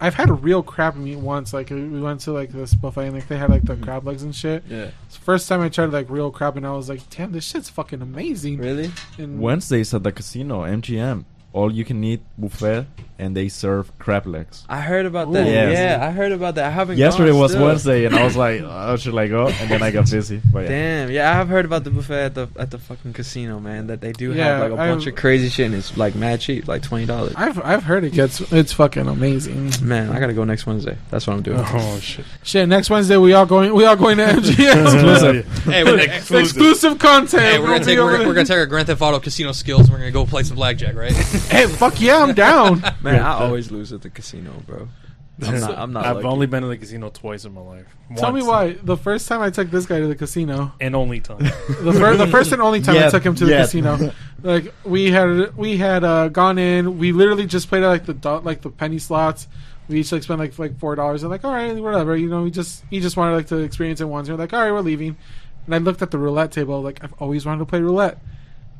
I've 0.00 0.14
had 0.14 0.30
a 0.30 0.34
real 0.34 0.62
crab 0.62 0.96
meat 0.96 1.16
once. 1.16 1.52
Like 1.52 1.70
we 1.70 2.00
went 2.00 2.20
to 2.20 2.32
like 2.32 2.50
this 2.50 2.74
buffet 2.74 3.06
and 3.06 3.14
like 3.14 3.28
they 3.28 3.36
had 3.36 3.50
like 3.50 3.64
the 3.64 3.74
mm-hmm. 3.74 3.84
crab 3.84 4.06
legs 4.06 4.22
and 4.22 4.34
shit. 4.34 4.64
yeah. 4.68 4.90
It's 5.06 5.16
first 5.16 5.48
time 5.48 5.60
I 5.60 5.68
tried 5.68 5.90
like 5.90 6.08
real 6.08 6.30
crab 6.30 6.56
and 6.56 6.66
I 6.66 6.72
was 6.72 6.88
like, 6.88 7.08
damn, 7.10 7.32
this 7.32 7.44
shit's 7.44 7.68
fucking 7.68 8.00
amazing. 8.00 8.58
Really? 8.58 8.90
And 9.18 9.40
Wednesdays 9.40 9.92
at 9.92 10.02
the 10.02 10.12
casino, 10.12 10.62
MGM. 10.62 11.24
All 11.52 11.72
you 11.72 11.84
can 11.84 12.02
eat 12.04 12.22
buffet, 12.36 12.86
and 13.18 13.36
they 13.36 13.48
serve 13.48 13.96
crab 13.98 14.26
legs. 14.26 14.64
I 14.68 14.80
heard 14.80 15.04
about 15.06 15.32
that. 15.32 15.46
Ooh. 15.46 15.50
Yes. 15.50 15.72
Yeah, 16.00 16.06
I 16.06 16.10
heard 16.12 16.32
about 16.32 16.54
that. 16.54 16.66
I 16.66 16.70
haven't. 16.70 16.98
Yesterday 16.98 17.30
gone 17.32 17.40
was 17.40 17.52
still. 17.52 17.64
Wednesday, 17.64 18.04
and 18.04 18.14
I 18.14 18.24
was 18.24 18.36
like, 18.36 18.60
oh, 18.64 18.96
should 18.96 19.16
I 19.16 19.26
go? 19.28 19.48
And 19.48 19.70
then 19.70 19.82
I 19.82 19.90
got 19.90 20.10
busy. 20.10 20.40
But 20.52 20.62
yeah. 20.64 20.68
Damn, 20.68 21.10
yeah, 21.10 21.30
I 21.30 21.34
have 21.34 21.48
heard 21.48 21.64
about 21.64 21.84
the 21.84 21.90
buffet 21.90 22.24
at 22.26 22.34
the 22.34 22.48
at 22.56 22.70
the 22.70 22.78
fucking 22.78 23.12
casino, 23.12 23.58
man. 23.60 23.88
That 23.88 24.00
they 24.00 24.12
do 24.12 24.32
Yeah, 24.32 24.44
have 24.44 24.60
like 24.60 24.72
a 24.72 24.76
bunch 24.76 25.06
of 25.06 25.16
crazy 25.16 25.48
shit, 25.48 25.66
and 25.66 25.74
it's 25.74 25.96
like 25.96 26.14
mad 26.14 26.40
cheap, 26.40 26.68
like 26.68 26.82
twenty 26.82 27.06
dollars. 27.06 27.32
I've 27.36 27.62
I've 27.64 27.82
heard 27.82 28.04
it 28.04 28.12
gets 28.12 28.40
it's 28.52 28.72
fucking 28.72 29.08
amazing. 29.08 29.72
Man, 29.82 30.10
I 30.10 30.20
gotta 30.20 30.34
go 30.34 30.44
next 30.44 30.66
Wednesday. 30.66 30.96
That's 31.10 31.26
what 31.26 31.34
I'm 31.34 31.42
doing. 31.42 31.58
Oh 31.60 31.98
shit! 32.00 32.24
Shit, 32.44 32.68
next 32.68 32.88
Wednesday 32.88 33.16
we 33.16 33.32
are 33.32 33.46
going 33.46 33.74
we 33.74 33.84
all 33.84 33.96
going 33.96 34.16
to 34.18 34.24
MGM. 34.24 34.82
Exclusive. 34.84 35.64
Hey, 35.64 35.84
we're, 35.84 35.98
Exclusive 36.40 36.98
content. 36.98 37.42
hey, 37.42 37.58
we're 37.58 37.66
gonna 37.66 37.84
take 37.84 37.98
we're, 37.98 38.18
we're 38.26 38.34
gonna 38.34 38.44
take 38.44 38.58
our 38.58 38.66
Grand 38.66 38.86
Theft 38.86 39.02
Auto 39.02 39.18
casino 39.18 39.52
skills. 39.52 39.82
and 39.82 39.90
We're 39.90 39.98
gonna 39.98 40.10
go 40.12 40.24
play 40.24 40.42
some 40.44 40.56
blackjack, 40.56 40.94
right? 40.94 41.12
Hey, 41.12 41.66
fuck 41.66 42.00
yeah, 42.00 42.22
I'm 42.22 42.34
down. 42.34 42.82
Man, 43.12 43.22
I 43.22 43.32
always 43.44 43.70
lose 43.70 43.92
at 43.92 44.02
the 44.02 44.10
casino, 44.10 44.52
bro. 44.66 44.88
I'm 45.40 45.60
not. 45.60 45.78
I'm 45.78 45.92
not. 45.92 46.04
I've 46.04 46.16
lucky. 46.16 46.26
only 46.26 46.46
been 46.48 46.62
to 46.62 46.68
the 46.68 46.76
casino 46.76 47.10
twice 47.10 47.44
in 47.44 47.54
my 47.54 47.60
life. 47.60 47.86
Tell 48.16 48.32
me 48.32 48.42
Once. 48.42 48.46
why. 48.48 48.72
The 48.82 48.96
first 48.96 49.28
time 49.28 49.40
I 49.40 49.50
took 49.50 49.70
this 49.70 49.86
guy 49.86 50.00
to 50.00 50.08
the 50.08 50.16
casino, 50.16 50.72
And 50.80 50.96
only 50.96 51.20
time. 51.20 51.38
the, 51.38 51.92
fir- 51.96 52.16
the 52.16 52.26
first 52.26 52.50
and 52.50 52.60
only 52.60 52.80
time 52.80 52.96
I 52.96 53.00
Yeah, 53.00 53.10
took 53.10 53.22
him 53.22 53.36
to 53.36 53.44
the 53.44 53.52
yeah. 53.52 53.62
casino, 53.62 54.12
like 54.42 54.74
we 54.84 55.12
had 55.12 55.56
we 55.56 55.76
had 55.76 56.02
uh, 56.02 56.26
gone 56.28 56.58
in. 56.58 56.98
We 56.98 57.12
literally 57.12 57.46
just 57.46 57.68
played 57.68 57.84
at 57.84 57.88
like 57.88 58.04
the 58.06 58.14
do- 58.14 58.40
like 58.40 58.62
the 58.62 58.70
penny 58.70 58.98
slots. 58.98 59.46
We 59.88 60.00
each 60.00 60.10
like 60.10 60.24
spent 60.24 60.40
like 60.40 60.58
like 60.58 60.76
four 60.80 60.96
dollars. 60.96 61.22
And 61.22 61.30
like, 61.30 61.44
all 61.44 61.52
right, 61.52 61.76
whatever. 61.76 62.16
You 62.16 62.28
know, 62.28 62.42
we 62.42 62.50
just 62.50 62.82
he 62.90 62.98
just 62.98 63.16
wanted 63.16 63.36
like 63.36 63.46
to 63.48 63.58
experience 63.58 64.00
it 64.00 64.06
once. 64.06 64.28
We're 64.28 64.34
like, 64.34 64.52
all 64.52 64.60
right, 64.60 64.72
we're 64.72 64.80
leaving. 64.80 65.16
And 65.66 65.74
I 65.74 65.78
looked 65.78 66.02
at 66.02 66.10
the 66.10 66.18
roulette 66.18 66.50
table. 66.50 66.82
Like 66.82 67.04
I've 67.04 67.14
always 67.20 67.46
wanted 67.46 67.60
to 67.60 67.66
play 67.66 67.80
roulette. 67.80 68.18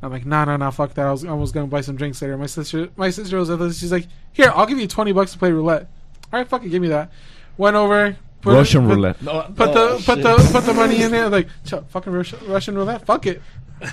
I'm 0.02 0.12
like, 0.12 0.24
nah, 0.26 0.44
nah, 0.44 0.56
nah, 0.56 0.70
fuck 0.70 0.94
that. 0.94 1.06
I 1.06 1.10
was, 1.10 1.24
I 1.24 1.32
was 1.32 1.50
gonna 1.52 1.66
buy 1.66 1.80
some 1.80 1.96
drinks 1.96 2.22
later. 2.22 2.36
My 2.38 2.46
sister, 2.46 2.88
my 2.96 3.10
sister 3.10 3.36
was 3.38 3.50
at 3.50 3.60
us. 3.60 3.78
She's 3.78 3.90
like, 3.92 4.06
here, 4.32 4.52
I'll 4.54 4.66
give 4.66 4.78
you 4.78 4.86
twenty 4.86 5.12
bucks 5.12 5.32
to 5.32 5.38
play 5.38 5.50
roulette. 5.52 5.88
All 6.32 6.38
right, 6.38 6.46
fucking 6.48 6.70
give 6.70 6.80
me 6.82 6.88
that. 6.88 7.10
Went 7.56 7.74
over. 7.76 8.16
put- 8.42 8.54
Russian 8.54 8.86
put- 8.86 8.94
roulette. 8.94 9.18
Put 9.18 9.72
the 9.74 10.02
put 10.06 10.22
the 10.22 10.50
put 10.52 10.64
the 10.64 10.74
money 10.74 11.02
in 11.02 11.10
there. 11.10 11.28
Like, 11.28 11.48
"Ch- 11.64 11.74
fucking 11.88 12.12
Russian, 12.12 12.38
Russian 12.46 12.76
roulette. 12.76 13.04
Fuck 13.06 13.26
it. 13.26 13.42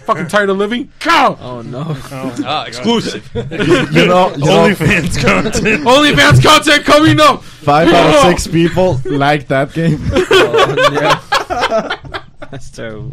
fucking 0.03 0.27
tired 0.27 0.49
of 0.49 0.57
living. 0.57 0.91
Go. 0.99 1.37
Oh 1.39 1.61
no. 1.61 1.83
Ah, 2.11 2.65
exclusive. 2.67 3.27
you 3.35 3.41
know, 3.43 3.85
you 3.91 4.05
know 4.07 4.29
OnlyFans 4.35 5.21
content. 5.23 5.83
OnlyFans 5.85 6.43
content 6.43 6.85
coming 6.85 7.19
up. 7.19 7.43
five 7.43 7.87
out 7.89 8.15
of 8.15 8.21
six 8.29 8.47
people 8.47 8.99
like 9.05 9.47
that 9.47 9.73
game. 9.73 9.99
Oh, 10.11 10.89
yeah. 10.91 12.19
That's 12.51 12.69
terrible. 12.71 13.11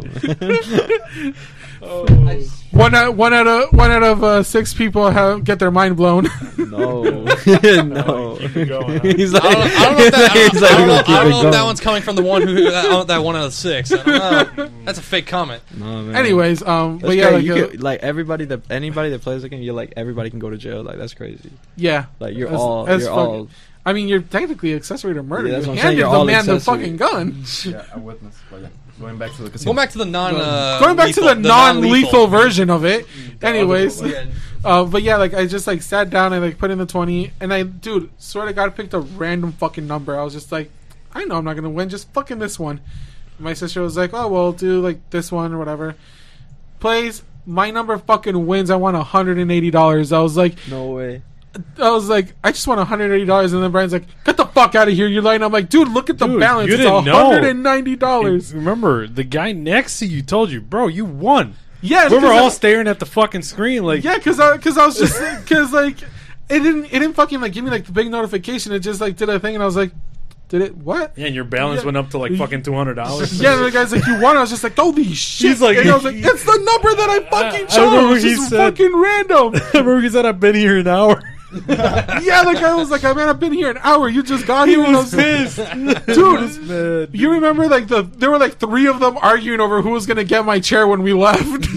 One 2.73 2.95
out 2.95 3.15
one 3.15 3.33
out 3.35 3.45
of 3.45 3.71
one 3.71 3.91
out 3.91 4.01
of 4.01 4.23
uh, 4.23 4.41
six 4.41 4.73
people 4.73 5.11
have 5.11 5.43
get 5.43 5.59
their 5.59 5.69
mind 5.69 5.95
blown. 5.95 6.23
no. 6.57 7.03
no. 7.03 8.37
keep 8.39 8.57
it 8.57 8.67
going, 8.67 8.97
huh? 8.97 8.99
He's 9.03 9.31
like, 9.31 9.43
I 9.43 9.53
don't, 9.53 9.63
I 9.63 9.85
don't 9.85 9.97
know 9.97 10.03
if 10.05 10.11
that, 10.11 10.33
don't, 10.33 10.61
like, 10.61 10.71
don't 10.71 10.81
know, 10.81 10.87
gonna 10.87 11.03
keep 11.03 11.09
I 11.09 11.23
don't 11.23 11.27
it 11.27 11.29
know 11.29 11.45
if 11.45 11.53
that 11.53 11.63
one's 11.63 11.79
coming 11.79 12.01
from 12.01 12.15
the 12.15 12.23
one 12.23 12.41
who 12.41 12.71
that, 12.71 13.07
that 13.07 13.23
one 13.23 13.35
out 13.35 13.45
of 13.45 13.53
six. 13.53 13.91
I 13.91 14.03
don't 14.03 14.57
know. 14.57 14.69
That's 14.85 14.97
a 14.97 15.03
fake 15.03 15.27
comment. 15.27 15.61
No, 15.77 16.01
man. 16.01 16.15
Anyways, 16.15 16.63
um, 16.63 16.97
That's 16.97 17.09
but 17.09 17.15
yeah, 17.15 17.29
like, 17.29 17.43
you 17.43 17.53
uh, 17.53 17.67
could, 17.67 17.83
like 17.83 17.99
everybody 18.01 18.45
that 18.45 18.71
anybody 18.71 19.11
that 19.11 19.21
plays 19.21 19.43
the 19.43 19.49
game, 19.49 19.61
you're 19.61 19.75
like 19.75 19.93
everybody 19.95 20.31
can 20.31 20.39
go 20.39 20.49
to 20.49 20.57
jail. 20.57 20.81
Like 20.81 20.97
that's 20.97 21.13
crazy. 21.13 21.51
yeah. 21.75 22.05
Like 22.19 22.35
you're 22.35 22.49
As- 22.49 22.59
all 22.59 22.87
as 22.87 23.03
you're 23.03 23.09
fuck- 23.11 23.17
all 23.17 23.49
I 23.85 23.93
mean, 23.93 24.07
you're 24.07 24.21
technically 24.21 24.73
accessory 24.73 25.13
to 25.13 25.21
murder. 25.23 25.49
Yeah, 25.49 25.59
you 25.59 25.59
what 25.59 25.69
I'm 25.69 25.75
saying, 25.75 25.77
handed 25.79 25.99
you're 25.99 26.09
the 26.09 26.17
all 26.17 26.25
man 26.25 26.45
the 26.45 26.59
fucking 26.59 26.97
gun. 26.97 27.43
yeah, 27.65 27.85
a 27.93 27.99
witness. 27.99 28.35
But 28.49 28.61
yeah. 28.61 28.67
Going 28.99 29.17
back 29.17 29.31
to 29.33 29.41
the 29.43 29.49
casino. 29.49 29.69
Going 29.73 29.75
back 29.83 29.89
to 29.91 29.97
the 29.97 30.05
non. 30.05 30.35
Uh, 30.35 30.79
Going 30.79 30.95
back 30.95 31.07
lethal- 31.07 31.29
to 31.29 31.35
the, 31.35 31.41
non-lethal 31.47 31.91
non-lethal. 31.91 32.27
version 32.27 32.69
of 32.69 32.85
it. 32.85 33.05
Anyways, 33.41 34.01
uh, 34.65 34.85
but 34.85 35.01
yeah, 35.01 35.17
like 35.17 35.33
I 35.33 35.45
just 35.47 35.65
like 35.67 35.81
sat 35.81 36.09
down 36.09 36.31
and 36.31 36.43
like 36.43 36.57
put 36.57 36.69
in 36.71 36.77
the 36.77 36.85
twenty, 36.85 37.31
and 37.41 37.53
I, 37.53 37.63
dude, 37.63 38.11
swear 38.17 38.45
to 38.45 38.53
God, 38.53 38.75
picked 38.75 38.93
a 38.93 38.99
random 38.99 39.51
fucking 39.53 39.87
number. 39.87 40.17
I 40.19 40.23
was 40.23 40.33
just 40.33 40.51
like, 40.51 40.69
I 41.13 41.25
know 41.25 41.37
I'm 41.37 41.43
not 41.45 41.55
gonna 41.55 41.69
win, 41.71 41.89
just 41.89 42.11
fucking 42.13 42.39
this 42.39 42.59
one. 42.59 42.81
My 43.39 43.53
sister 43.53 43.81
was 43.81 43.97
like, 43.97 44.11
oh 44.13 44.27
well, 44.27 44.51
do 44.51 44.79
like 44.79 45.09
this 45.09 45.31
one 45.31 45.53
or 45.53 45.57
whatever. 45.57 45.95
Plays. 46.79 47.23
My 47.45 47.71
number 47.71 47.97
fucking 47.97 48.45
wins. 48.47 48.69
I 48.69 48.75
won 48.77 48.93
hundred 48.95 49.37
and 49.37 49.51
eighty 49.51 49.69
dollars. 49.71 50.11
I 50.13 50.21
was 50.21 50.37
like, 50.37 50.55
no 50.69 50.91
way. 50.91 51.23
I 51.79 51.91
was 51.91 52.09
like, 52.09 52.33
I 52.43 52.51
just 52.51 52.65
won 52.67 52.77
hundred 52.85 53.11
eighty 53.13 53.25
dollars, 53.25 53.53
and 53.53 53.61
then 53.63 53.71
Brian's 53.71 53.93
like, 53.93 54.05
get 54.23 54.37
the 54.37 54.45
fuck 54.45 54.73
out 54.75 54.87
of 54.87 54.93
here, 54.93 55.07
you're 55.07 55.21
lying. 55.21 55.43
I'm 55.43 55.51
like, 55.51 55.69
dude, 55.69 55.87
look 55.89 56.09
at 56.09 56.17
the 56.17 56.25
Dude, 56.27 56.39
balance. 56.39 56.67
you 56.67 56.73
It's 56.75 56.83
didn't 56.83 57.05
hundred 57.05 57.43
and 57.45 57.61
ninety 57.61 57.95
dollars. 57.95 58.53
Remember, 58.53 59.05
the 59.07 59.23
guy 59.23 59.51
next 59.51 59.99
to 59.99 60.05
you 60.07 60.21
told 60.23 60.49
you, 60.51 60.61
bro, 60.61 60.87
you 60.87 61.05
won. 61.05 61.55
Yeah, 61.81 62.07
We 62.09 62.15
were 62.15 62.21
because 62.21 62.31
I- 62.31 62.39
all 62.39 62.49
staring 62.49 62.87
at 62.87 62.99
the 62.99 63.05
fucking 63.05 63.41
screen 63.43 63.83
like, 63.83 64.03
Yeah, 64.03 64.17
because 64.17 64.39
I, 64.39 64.57
cause 64.57 64.77
I 64.77 64.85
was 64.85 64.97
just 64.97 65.19
because 65.43 65.71
like 65.73 66.01
it 66.49 66.59
didn't. 66.59 66.85
It 66.85 66.99
didn't 66.99 67.13
fucking 67.13 67.39
like 67.41 67.53
give 67.53 67.63
me 67.63 67.69
like 67.71 67.85
the 67.85 67.91
big 67.91 68.09
notification. 68.09 68.71
It 68.73 68.79
just 68.79 68.99
like 69.01 69.15
did 69.17 69.29
a 69.29 69.39
thing, 69.39 69.53
and 69.55 69.61
I 69.61 69.65
was 69.65 69.75
like, 69.75 69.91
"Did 70.49 70.61
it 70.61 70.75
what?" 70.75 71.13
Yeah, 71.17 71.27
and 71.27 71.35
your 71.35 71.43
balance 71.45 71.81
Yeah. 71.81 71.85
went 71.85 71.97
up 71.97 72.09
to 72.11 72.17
like 72.17 72.35
fucking 72.35 72.63
two 72.63 72.73
hundred 72.73 72.95
dollars. 72.95 73.39
Yeah, 73.41 73.55
and 73.57 73.65
the 73.65 73.71
guy's 73.71 73.91
like, 73.91 74.05
"You 74.07 74.19
won." 74.19 74.37
I 74.37 74.41
was 74.41 74.49
just 74.49 74.63
like, 74.63 74.75
"Holy 74.75 75.13
shit!" 75.13 75.49
He's 75.51 75.61
like- 75.61 75.77
and 75.77 75.89
I 75.89 75.93
was 75.95 76.03
like, 76.03 76.15
"It's 76.17 76.43
the 76.43 76.57
number 76.57 76.95
that 76.95 77.09
I 77.09 77.19
fucking 77.29 77.67
I 77.69 77.85
remember 77.85 78.13
chose. 78.15 78.23
he 78.23 78.35
said- 78.35 78.57
fucking 78.77 78.95
random." 78.95 79.55
I 79.55 79.77
remember 79.79 80.01
he 80.01 80.09
said 80.09 80.25
I've 80.25 80.39
been 80.39 80.55
here 80.55 80.77
an 80.77 80.87
hour. 80.87 81.21
yeah, 81.67 82.43
the 82.43 82.57
guy 82.59 82.73
was 82.75 82.89
like, 82.89 83.03
"I 83.03 83.13
man, 83.13 83.29
I've 83.29 83.39
been 83.39 83.53
here 83.53 83.69
an 83.69 83.77
hour. 83.79 84.09
You 84.09 84.23
just 84.23 84.47
got 84.47 84.67
here." 84.67 84.83
And 84.83 84.95
I 84.95 84.99
was 84.99 85.13
pissed, 85.13 85.57
Dude, 86.07 86.67
man. 86.67 87.07
You 87.11 87.31
remember 87.31 87.67
like 87.67 87.87
the 87.87 88.01
there 88.01 88.31
were 88.31 88.39
like 88.39 88.57
three 88.57 88.87
of 88.87 88.99
them 88.99 89.17
arguing 89.21 89.59
over 89.59 89.81
who 89.81 89.91
was 89.91 90.07
gonna 90.07 90.23
get 90.23 90.45
my 90.45 90.59
chair 90.59 90.87
when 90.87 91.03
we 91.03 91.13
left. 91.13 91.43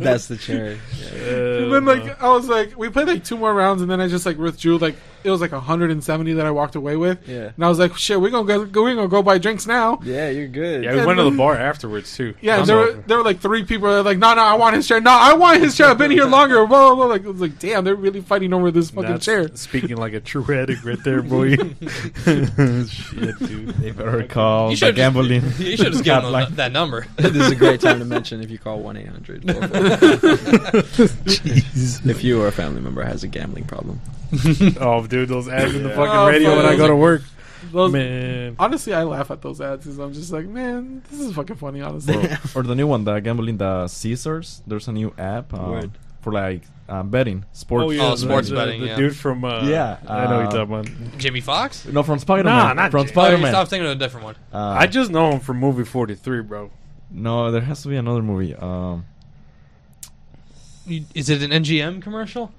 That's 0.00 0.26
the 0.26 0.36
cherry. 0.40 0.80
and 1.14 1.72
then 1.72 1.84
like 1.84 2.20
I 2.20 2.30
was 2.30 2.48
like, 2.48 2.76
we 2.76 2.88
played 2.88 3.06
like 3.06 3.24
two 3.24 3.36
more 3.36 3.54
rounds, 3.54 3.82
and 3.82 3.90
then 3.90 4.00
I 4.00 4.08
just 4.08 4.26
like 4.26 4.36
withdrew. 4.38 4.78
Like 4.78 4.96
it 5.24 5.30
was 5.30 5.40
like 5.40 5.52
170 5.52 6.32
that 6.34 6.46
I 6.46 6.50
walked 6.50 6.74
away 6.74 6.96
with. 6.96 7.26
Yeah. 7.28 7.50
And 7.54 7.64
I 7.64 7.68
was 7.68 7.78
like, 7.78 7.96
shit, 7.96 8.20
we're 8.20 8.30
gonna 8.30 8.46
go, 8.46 8.64
go 8.64 8.82
we're 8.82 8.94
gonna 8.94 9.08
go 9.08 9.22
buy 9.22 9.38
drinks 9.38 9.66
now. 9.66 10.00
Yeah, 10.02 10.28
you're 10.30 10.48
good. 10.48 10.84
Yeah, 10.84 10.94
we 10.94 11.06
went 11.06 11.18
to 11.18 11.24
the 11.24 11.30
bar 11.30 11.56
afterwards 11.56 12.16
too. 12.16 12.34
Yeah, 12.40 12.62
there 12.62 12.76
were 12.76 12.92
there 13.06 13.16
were 13.18 13.24
like 13.24 13.40
three 13.40 13.64
people 13.64 13.88
that 13.88 13.96
were 13.96 14.02
like, 14.02 14.18
no, 14.18 14.34
no, 14.34 14.42
I 14.42 14.54
want 14.54 14.76
his 14.76 14.86
chair. 14.86 15.00
No, 15.00 15.10
I 15.10 15.34
want 15.34 15.60
his 15.60 15.76
chair. 15.76 15.88
I've 15.88 15.98
been 15.98 16.10
here 16.10 16.24
longer. 16.26 16.66
Blah 16.66 16.94
blah 16.94 16.94
blah. 16.94 17.04
Like 17.06 17.22
it 17.22 17.28
was 17.28 17.40
like, 17.40 17.58
damn, 17.58 17.84
they're 17.84 17.94
really 17.94 18.20
fighting 18.20 18.52
over 18.52 18.70
this 18.70 18.90
fucking 18.90 19.10
That's 19.10 19.24
chair. 19.24 19.48
Speaking 19.56 19.96
like 19.96 20.12
a 20.12 20.20
true 20.20 20.44
addict 20.54 20.84
right 20.84 21.02
there, 21.04 21.22
boy. 21.22 21.56
Shit, 22.26 23.38
dude. 23.38 23.68
They 23.76 23.90
better 23.90 24.24
call 24.24 24.70
You 24.70 24.76
the 24.76 24.86
should 24.86 24.96
gambling. 24.96 25.42
You 25.58 25.76
should 25.76 25.92
just 25.92 26.04
give 26.04 26.22
him 26.22 26.32
that, 26.32 26.56
that 26.56 26.72
number. 26.72 27.06
this 27.16 27.34
is 27.34 27.50
a 27.50 27.56
great 27.56 27.80
time 27.80 27.98
to 27.98 28.04
mention 28.04 28.42
if 28.42 28.50
you 28.50 28.58
call 28.58 28.80
1 28.80 28.96
800 28.96 29.44
if 32.04 32.24
you 32.24 32.40
or 32.42 32.48
a 32.48 32.52
family 32.52 32.80
member 32.80 33.02
has 33.02 33.24
a 33.24 33.28
gambling 33.28 33.64
problem. 33.64 34.00
Oh, 34.80 35.06
dude, 35.06 35.28
those 35.28 35.48
ads 35.48 35.74
in 35.74 35.82
the 35.82 35.90
fucking 35.90 36.02
Oh, 36.14 36.28
radio 36.28 36.56
when 36.56 36.64
I 36.66 36.70
fuck. 36.70 36.78
go 36.78 36.86
to 36.88 36.96
work. 36.96 37.22
Those, 37.70 37.92
Man. 37.92 38.56
honestly, 38.58 38.92
I 38.92 39.04
laugh 39.04 39.30
at 39.30 39.40
those 39.40 39.60
ads 39.60 39.84
because 39.84 39.98
I'm 39.98 40.12
just 40.12 40.32
like, 40.32 40.46
man, 40.46 41.02
this 41.10 41.20
is 41.20 41.32
fucking 41.34 41.56
funny. 41.56 41.80
Honestly, 41.80 42.16
or, 42.16 42.38
or 42.56 42.62
the 42.64 42.74
new 42.74 42.86
one, 42.88 43.04
the 43.04 43.20
gambling, 43.20 43.56
the 43.58 43.86
Caesars. 43.86 44.62
There's 44.66 44.88
a 44.88 44.92
new 44.92 45.14
app 45.16 45.52
Word. 45.52 45.92
for 46.22 46.32
like 46.32 46.62
um, 46.88 47.10
betting, 47.10 47.44
sports. 47.52 47.84
Oh, 48.00 48.10
the- 48.10 48.16
sports 48.16 48.48
the, 48.48 48.56
betting, 48.56 48.80
The 48.80 48.86
yeah. 48.88 48.96
dude 48.96 49.16
from 49.16 49.44
uh, 49.44 49.62
Yeah, 49.64 49.98
I 50.08 50.24
know 50.26 50.36
uh, 50.36 50.40
you're 50.42 50.50
talking 50.50 50.62
about. 51.02 51.18
Jimmy 51.18 51.40
Fox? 51.40 51.84
No, 51.86 52.02
from 52.02 52.18
Spider 52.18 52.42
Man. 52.44 52.56
Nah, 52.56 52.72
not 52.72 52.90
from 52.90 53.04
Jay- 53.06 53.10
Oh, 53.10 53.12
Spider 53.12 53.36
I 53.36 53.40
Man. 53.40 53.52
was 53.54 53.68
thinking 53.68 53.86
of 53.86 53.92
a 53.92 53.98
different 53.98 54.24
one. 54.24 54.36
uh, 54.52 54.58
I 54.78 54.86
just 54.88 55.10
know 55.12 55.30
him 55.30 55.40
from 55.40 55.58
movie 55.58 55.84
43, 55.84 56.42
bro. 56.42 56.70
no, 57.12 57.52
there 57.52 57.60
has 57.60 57.82
to 57.82 57.88
be 57.88 57.96
another 57.96 58.22
movie. 58.22 58.54
Um, 58.56 59.04
You- 60.86 61.04
Is 61.14 61.30
it 61.30 61.42
an 61.42 61.50
MGM 61.52 62.02
commercial? 62.02 62.52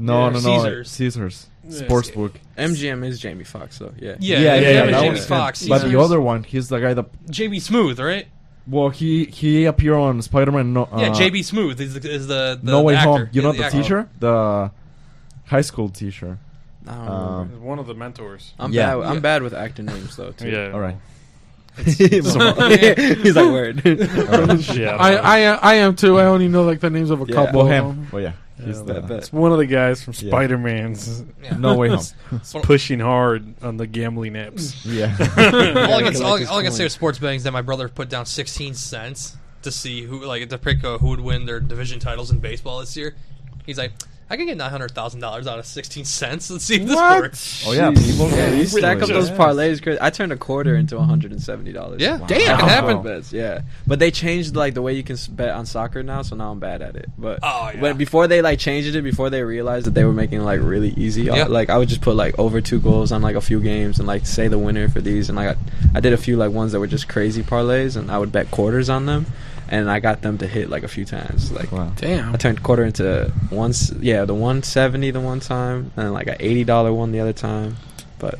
No, 0.00 0.24
Yeah, 0.26 0.30
no, 0.30 0.40
no, 0.40 0.62
Caesars. 0.62 0.90
Caesars 0.90 1.46
Yeah. 1.68 1.80
Sportsbook. 1.82 2.32
MGM 2.56 3.04
is 3.06 3.20
Jamie 3.20 3.44
Foxx, 3.44 3.78
though. 3.78 3.92
Yeah. 3.98 4.16
Yeah, 4.18 4.38
yeah, 4.38 4.54
yeah. 4.54 4.60
yeah, 4.70 4.84
that 4.86 4.90
Jamie 5.00 5.08
one's 5.08 5.26
Foxx. 5.26 5.62
good. 5.62 5.68
But 5.68 5.84
the 5.88 6.00
other 6.00 6.20
one, 6.20 6.42
he's 6.44 6.68
the 6.68 6.78
guy 6.78 6.94
that. 6.94 7.06
JB 7.26 7.56
Smoove, 7.56 7.98
right? 7.98 8.26
Well, 8.66 8.88
he 8.90 9.24
he 9.26 9.64
appeared 9.64 9.96
on 9.96 10.22
Spider 10.22 10.52
Man. 10.52 10.72
No, 10.72 10.84
uh, 10.84 10.98
yeah, 11.00 11.08
JB 11.10 11.40
Smoove 11.40 11.80
is 11.80 11.94
the, 11.94 12.10
is 12.10 12.26
the, 12.28 12.58
the 12.62 12.70
No 12.72 12.82
Way 12.82 12.94
actor. 12.96 13.08
Home. 13.10 13.28
You 13.32 13.42
Yeah, 13.42 13.48
know 13.48 13.52
the, 13.52 13.64
actor. 13.64 13.82
teacher, 13.82 14.08
the 14.20 14.70
high 15.46 15.60
school 15.62 15.88
teacher. 15.88 16.38
Um, 16.86 17.62
one 17.62 17.78
of 17.78 17.86
the 17.86 17.94
mentors. 17.94 18.54
I'm 18.58 18.72
yeah. 18.72 18.94
bad. 18.96 19.04
I'm 19.06 19.14
Yeah. 19.14 19.20
bad 19.20 19.42
with 19.42 19.54
acting 19.54 19.86
names 19.86 20.16
though. 20.16 20.30
Too. 20.32 20.48
Yeah. 20.50 20.70
All 20.72 20.80
right. 20.80 20.96
He's 21.84 22.36
like 22.36 23.50
word. 23.50 23.82
yeah. 23.84 24.96
I 24.98 25.14
I 25.16 25.38
am, 25.38 25.58
I 25.62 25.74
am 25.76 25.94
too. 25.96 26.18
I 26.18 26.24
only 26.26 26.48
know 26.48 26.62
like 26.64 26.80
the 26.80 26.90
names 26.90 27.10
of 27.10 27.20
a 27.22 27.26
Yeah. 27.26 27.34
couple. 27.34 27.64
Well, 27.64 27.68
him. 27.90 28.08
Well, 28.12 28.22
yeah. 28.22 28.32
He's 28.62 28.78
Yeah, 28.78 28.82
the, 28.84 28.94
bet, 28.94 29.08
bet. 29.08 29.18
It's 29.18 29.32
one 29.32 29.52
of 29.52 29.58
the 29.58 29.66
guys 29.66 30.02
from 30.02 30.14
Yeah. 30.18 30.30
Spider 30.30 30.58
Man's 30.58 31.24
Yeah. 31.42 31.56
No 31.56 31.76
Way 31.76 31.88
Home. 31.90 32.00
pushing 32.62 33.00
hard 33.00 33.54
on 33.62 33.76
the 33.76 33.86
gambling 33.86 34.34
apps. 34.34 34.76
Yeah. 34.84 35.14
all 35.86 35.94
I 35.94 36.02
can, 36.12 36.22
all, 36.22 36.36
his 36.36 36.48
all 36.48 36.58
I 36.58 36.62
can 36.62 36.72
say 36.72 36.78
coin. 36.78 36.84
with 36.86 36.92
sports 36.92 37.18
betting 37.18 37.36
is 37.36 37.44
that 37.44 37.52
my 37.52 37.62
brother 37.62 37.88
put 37.88 38.08
down 38.08 38.26
16 38.26 38.74
cents 38.74 39.36
to 39.62 39.70
see 39.70 40.02
who, 40.02 40.24
like, 40.24 40.48
to 40.48 40.58
pick 40.58 40.82
uh, 40.84 40.98
who 40.98 41.08
would 41.08 41.20
win 41.20 41.44
their 41.46 41.60
division 41.60 41.98
titles 42.00 42.30
in 42.30 42.38
baseball 42.38 42.80
this 42.80 42.96
year. 42.96 43.14
He's 43.66 43.78
like, 43.78 43.92
I 44.32 44.36
can 44.36 44.46
get 44.46 44.56
nine 44.56 44.70
hundred 44.70 44.92
thousand 44.92 45.18
dollars 45.20 45.48
out 45.48 45.58
of 45.58 45.66
16 45.66 46.04
cents. 46.04 46.50
Let's 46.50 46.64
see 46.64 46.76
if 46.76 46.86
this 46.86 46.94
What? 46.94 47.20
works. 47.20 47.64
oh 47.66 47.72
yeah. 47.72 47.90
People. 47.90 48.30
Yeah, 48.30 48.52
you 48.52 48.64
stack 48.64 49.02
up 49.02 49.08
those 49.08 49.28
Yeah. 49.28 49.36
parlays. 49.36 49.82
Crazy. 49.82 49.98
I 50.00 50.10
turned 50.10 50.30
a 50.30 50.36
quarter 50.36 50.76
into 50.76 50.96
170 50.96 51.72
dollars. 51.72 52.00
Yeah, 52.00 52.18
Wow. 52.18 52.26
damn, 52.26 52.40
it 52.60 52.62
happened. 52.62 52.96
Wow. 52.98 53.02
Bets, 53.16 53.32
yeah, 53.32 53.62
but 53.88 53.98
they 53.98 54.12
changed 54.12 54.54
like 54.54 54.74
the 54.74 54.82
way 54.82 54.92
you 54.94 55.02
can 55.02 55.16
bet 55.30 55.50
on 55.50 55.66
soccer 55.66 56.02
now, 56.04 56.22
so 56.22 56.36
now 56.36 56.52
I'm 56.52 56.60
bad 56.60 56.80
at 56.80 56.94
it. 56.94 57.06
But 57.18 57.40
Oh, 57.42 57.70
yeah. 57.74 57.80
when 57.80 57.96
before 57.96 58.28
they 58.28 58.40
like 58.40 58.60
changed 58.60 58.94
it, 58.94 59.02
before 59.02 59.30
they 59.30 59.42
realized 59.42 59.86
that 59.86 59.94
they 59.94 60.04
were 60.04 60.12
making 60.12 60.40
like 60.44 60.60
really 60.62 60.90
easy, 60.96 61.22
Yeah. 61.22 61.46
Uh, 61.46 61.48
like 61.48 61.68
I 61.68 61.76
would 61.76 61.88
just 61.88 62.00
put 62.00 62.14
like 62.14 62.38
over 62.38 62.60
two 62.60 62.78
goals 62.78 63.10
on 63.10 63.22
like 63.22 63.34
a 63.34 63.40
few 63.40 63.60
games 63.60 63.98
and 63.98 64.06
like 64.06 64.26
say 64.26 64.46
the 64.46 64.58
winner 64.58 64.88
for 64.88 65.00
these, 65.00 65.28
and 65.28 65.34
like 65.36 65.48
I, 65.48 65.96
I 65.96 66.00
did 66.00 66.12
a 66.12 66.16
few 66.16 66.36
like 66.36 66.52
ones 66.52 66.70
that 66.70 66.78
were 66.78 66.86
just 66.86 67.08
crazy 67.08 67.42
parlays, 67.42 67.96
and 67.96 68.10
I 68.12 68.18
would 68.18 68.30
bet 68.30 68.50
quarters 68.52 68.88
on 68.88 69.06
them, 69.06 69.26
and 69.70 69.90
I 69.90 70.00
got 70.00 70.22
them 70.22 70.38
to 70.38 70.46
hit 70.46 70.68
like 70.68 70.82
a 70.82 70.88
few 70.88 71.04
times. 71.04 71.52
Like 71.52 71.70
Wow. 71.72 71.92
Damn. 71.96 72.34
I 72.34 72.36
turned 72.36 72.62
quarter 72.62 72.84
into 72.84 73.32
once, 73.50 73.92
yeah, 74.00 74.24
the 74.24 74.34
170 74.34 75.10
the 75.12 75.20
one 75.20 75.40
time, 75.40 75.92
and 75.96 76.12
like 76.12 76.26
an 76.26 76.36
eighty 76.40 76.64
dollar 76.64 76.92
one 76.92 77.12
the 77.12 77.20
other 77.20 77.32
time. 77.32 77.76
But 78.18 78.38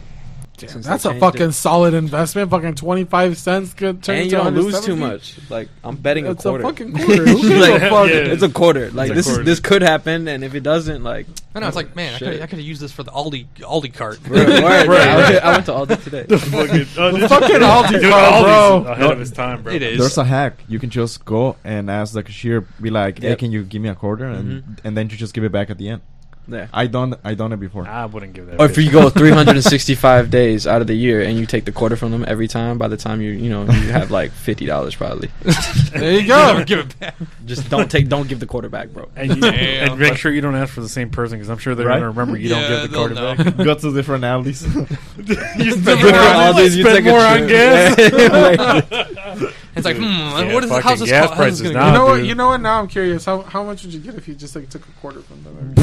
since 0.69 0.87
That's 0.87 1.05
a 1.05 1.15
fucking 1.15 1.49
it- 1.49 1.53
solid 1.53 1.95
investment. 1.95 2.51
Fucking 2.51 2.75
twenty 2.75 3.05
five 3.05 3.39
cents 3.39 3.73
could 3.73 4.03
turn 4.03 4.17
and 4.17 4.25
into 4.25 4.37
you 4.37 4.43
don't 4.43 4.55
lose 4.55 4.81
too 4.81 4.97
much. 4.97 5.39
Like 5.49 5.69
I'm 5.83 5.97
betting 5.97 6.27
It's 6.27 6.45
a 6.45 6.49
a 6.49 6.53
quarter. 6.53 6.65
fucking 6.65 6.93
quarter. 6.97 7.25
Like, 7.25 7.83
a 7.83 7.89
fuck? 7.91 8.09
yeah. 8.09 8.15
It's 8.17 8.43
a 8.43 8.49
quarter. 8.51 8.91
Like 8.91 9.11
a 9.13 9.15
this, 9.15 9.27
quarter. 9.27 9.45
this 9.45 9.61
could 9.61 9.83
happen, 9.83 10.29
and 10.29 10.45
if 10.45 10.55
it 10.55 10.61
doesn't, 10.63 11.03
like 11.03 11.27
I 11.55 11.61
know. 11.61 11.67
It's 11.69 11.77
like, 11.77 11.97
man, 11.97 12.15
I 12.15 12.19
Shit. 12.19 12.33
could 12.33 12.43
I 12.43 12.47
could 12.47 12.59
have 12.59 12.67
used 12.67 12.81
this 12.81 12.93
for 12.93 13.03
the 13.03 13.11
Aldi 13.11 13.47
Aldi 13.61 13.95
cart. 13.95 14.21
Word, 14.29 14.49
word, 14.49 14.63
Right, 14.63 14.65
I, 14.65 14.87
right. 14.87 15.31
went, 15.33 15.45
I 15.45 15.53
went 15.53 15.67
to 15.67 15.73
Aldi 15.73 16.05
today. 16.05 16.23
The 16.29 16.39
fucking, 16.39 16.87
oh, 16.99 17.17
The 17.19 17.29
fucking 17.29 17.57
Aldi 17.57 17.89
Dude, 17.91 18.03
car, 18.11 18.33
Aldi's 18.33 18.85
bro. 18.85 18.93
Ahead 18.93 19.11
of 19.13 19.19
his 19.19 19.31
time, 19.33 19.63
bro. 19.63 19.73
It 19.73 19.83
is. 19.83 19.99
There's 19.99 20.19
a 20.19 20.25
hack. 20.25 20.63
You 20.69 20.79
can 20.79 20.91
just 20.91 21.25
go 21.25 21.57
and 21.65 21.91
ask 21.91 22.13
the 22.15 22.23
cashier, 22.23 22.61
be 22.81 22.91
like, 22.91 23.19
"Hey, 23.21 23.31
Yep. 23.31 23.39
can 23.39 23.53
you 23.53 23.65
give 23.65 23.83
me 23.83 23.89
a 23.89 23.95
quarter?" 23.95 24.27
and 24.27 24.63
Mhm. 24.63 24.79
and 24.85 24.97
then 24.97 25.09
you 25.11 25.17
just 25.17 25.35
give 25.35 25.45
it 25.45 25.53
back 25.53 25.71
at 25.71 25.79
the 25.79 25.89
end. 25.89 26.03
Yeah. 26.51 26.67
I 26.73 26.87
done 26.87 27.15
I 27.25 27.35
done 27.35 27.53
it 27.53 27.59
before. 27.61 27.87
I 27.87 28.07
wouldn't 28.07 28.33
give 28.33 28.47
that. 28.47 28.61
Or 28.61 28.67
if 28.67 28.77
you 28.77 28.91
go 28.91 29.09
365 29.11 30.31
days 30.41 30.67
out 30.67 30.81
of 30.81 30.87
the 30.87 30.95
year 30.95 31.23
and 31.23 31.39
you 31.39 31.47
take 31.47 31.65
the 31.65 31.73
quarter 31.73 31.97
from 31.97 32.11
them 32.11 32.25
every 32.27 32.49
time, 32.49 32.79
by 32.79 32.89
the 32.89 32.97
time 32.97 33.21
you 33.21 33.31
you 33.33 33.51
know 33.51 33.63
you 33.65 33.91
have 33.93 34.11
like 34.11 34.31
fifty 34.33 34.67
dollars 34.67 34.95
probably. 34.95 35.31
There 35.91 36.21
you 36.21 36.29
Never 36.29 36.59
go. 36.61 36.65
give 36.65 36.79
it 36.81 36.99
back. 37.01 37.15
Just 37.47 37.69
don't 37.69 37.91
take, 37.91 38.09
don't 38.09 38.29
give 38.29 38.39
the 38.39 38.47
quarter 38.47 38.69
back, 38.69 38.91
bro. 38.91 39.09
and, 39.17 39.37
you, 39.37 39.45
and 39.45 39.99
make 39.99 40.17
sure 40.17 40.31
you 40.33 40.41
don't 40.41 40.55
ask 40.55 40.73
for 40.73 40.81
the 40.83 40.89
same 40.89 41.11
person 41.11 41.37
because 41.39 41.51
I'm 41.51 41.59
sure 41.59 41.75
they're 41.75 41.87
Right? 41.87 41.97
gonna 41.97 42.11
remember 42.11 42.39
you 42.39 42.49
Yeah, 42.51 42.61
don't 42.61 42.71
give 42.71 42.83
the 42.93 42.97
they'll 42.97 43.09
know. 43.11 43.35
back. 43.35 43.57
Go 43.57 43.75
to 43.75 43.93
different 43.95 44.23
alleys. 44.25 44.63
you 44.63 44.87
spend 44.87 45.85
Different 45.85 46.03
more 46.03 46.21
on, 46.21 46.55
Aldi's, 46.55 46.77
you 46.77 46.85
spend 46.85 47.05
take 47.05 47.07
a 47.07 47.11
more 47.11 47.21
on 47.21 47.47
gas. 47.49 49.53
It's 49.77 49.85
like, 49.85 49.97
hmm, 49.97 50.03
Yeah, 50.03 50.53
what 50.55 50.65
is 50.65 50.71
fucking 50.71 50.83
how's 50.89 51.01
this, 51.01 51.09
gas 51.11 51.29
co- 51.29 51.35
how's 51.35 51.59
this 51.61 51.71
gonna 51.73 51.79
now. 51.79 51.87
You 51.87 51.93
go? 51.93 51.99
know 51.99 52.05
what? 52.13 52.17
dude. 52.19 52.27
You 52.27 52.35
know 52.35 52.49
what? 52.49 52.61
Now 52.61 52.81
I'm 52.81 52.89
curious. 52.89 53.25
How 53.25 53.43
how 53.43 53.63
much 53.65 53.83
would 53.85 53.95
you 53.95 54.01
get 54.01 54.15
if 54.17 54.27
you 54.29 54.35
just 54.35 54.55
like 54.57 54.69
took 54.69 54.87
a 54.89 54.93
quarter 55.01 55.21
from 55.23 55.43
them? 55.45 55.75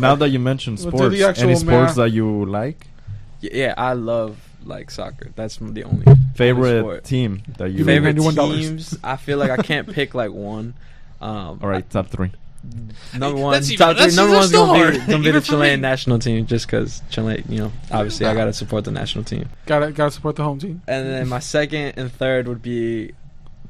now 0.00 0.14
that 0.14 0.28
you 0.30 0.38
mentioned 0.38 0.78
We'll 0.78 0.90
do 0.92 0.96
sports, 0.98 1.16
the 1.18 1.24
actual 1.24 1.44
any 1.44 1.54
sports 1.56 1.70
math. 1.90 1.94
that 1.96 2.10
you 2.10 2.44
like? 2.46 2.86
Yeah, 3.40 3.50
yeah, 3.54 3.74
I 3.76 3.92
love 3.94 4.38
like 4.64 4.90
soccer. 4.90 5.30
That's 5.36 5.56
the 5.56 5.84
only 5.84 6.04
Favorite 6.34 6.80
sport. 6.80 7.04
team 7.04 7.42
that 7.58 7.70
you 7.70 7.84
Favorite- 7.84 8.16
favorite 8.16 8.34
$91. 8.36 8.60
teams. 8.60 8.98
I 9.04 9.16
feel 9.16 9.38
like 9.38 9.50
I 9.50 9.56
can't 9.58 9.90
pick 9.92 10.14
like 10.14 10.32
one. 10.32 10.74
Um, 11.20 11.58
All 11.62 11.68
right, 11.68 11.88
top 11.90 12.08
three. 12.08 12.32
Number 13.16 13.40
one, 13.40 13.62
even- 13.62 13.76
top 13.76 13.96
three. 13.96 14.14
Number 14.14 14.34
one's 14.36 14.52
gonna 14.52 14.78
hard. 14.78 14.92
be, 14.94 14.98
gonna 15.00 15.22
be 15.24 15.30
the 15.38 15.40
Chilean 15.40 15.80
me. 15.80 15.82
national 15.82 16.18
team, 16.18 16.46
just 16.46 16.66
because 16.66 17.02
Chile. 17.10 17.42
You 17.48 17.58
know, 17.58 17.72
obviously 17.90 18.26
I 18.26 18.34
gotta 18.34 18.52
support 18.52 18.84
the 18.84 18.90
national 18.92 19.24
team. 19.24 19.48
Gotta 19.66 19.92
gotta 19.92 20.10
support 20.10 20.36
the 20.36 20.44
home 20.44 20.58
team. 20.58 20.82
And 20.86 21.06
then 21.08 21.28
my 21.28 21.38
second 21.38 21.94
and 21.96 22.12
third 22.12 22.48
would 22.48 22.60
be 22.62 23.12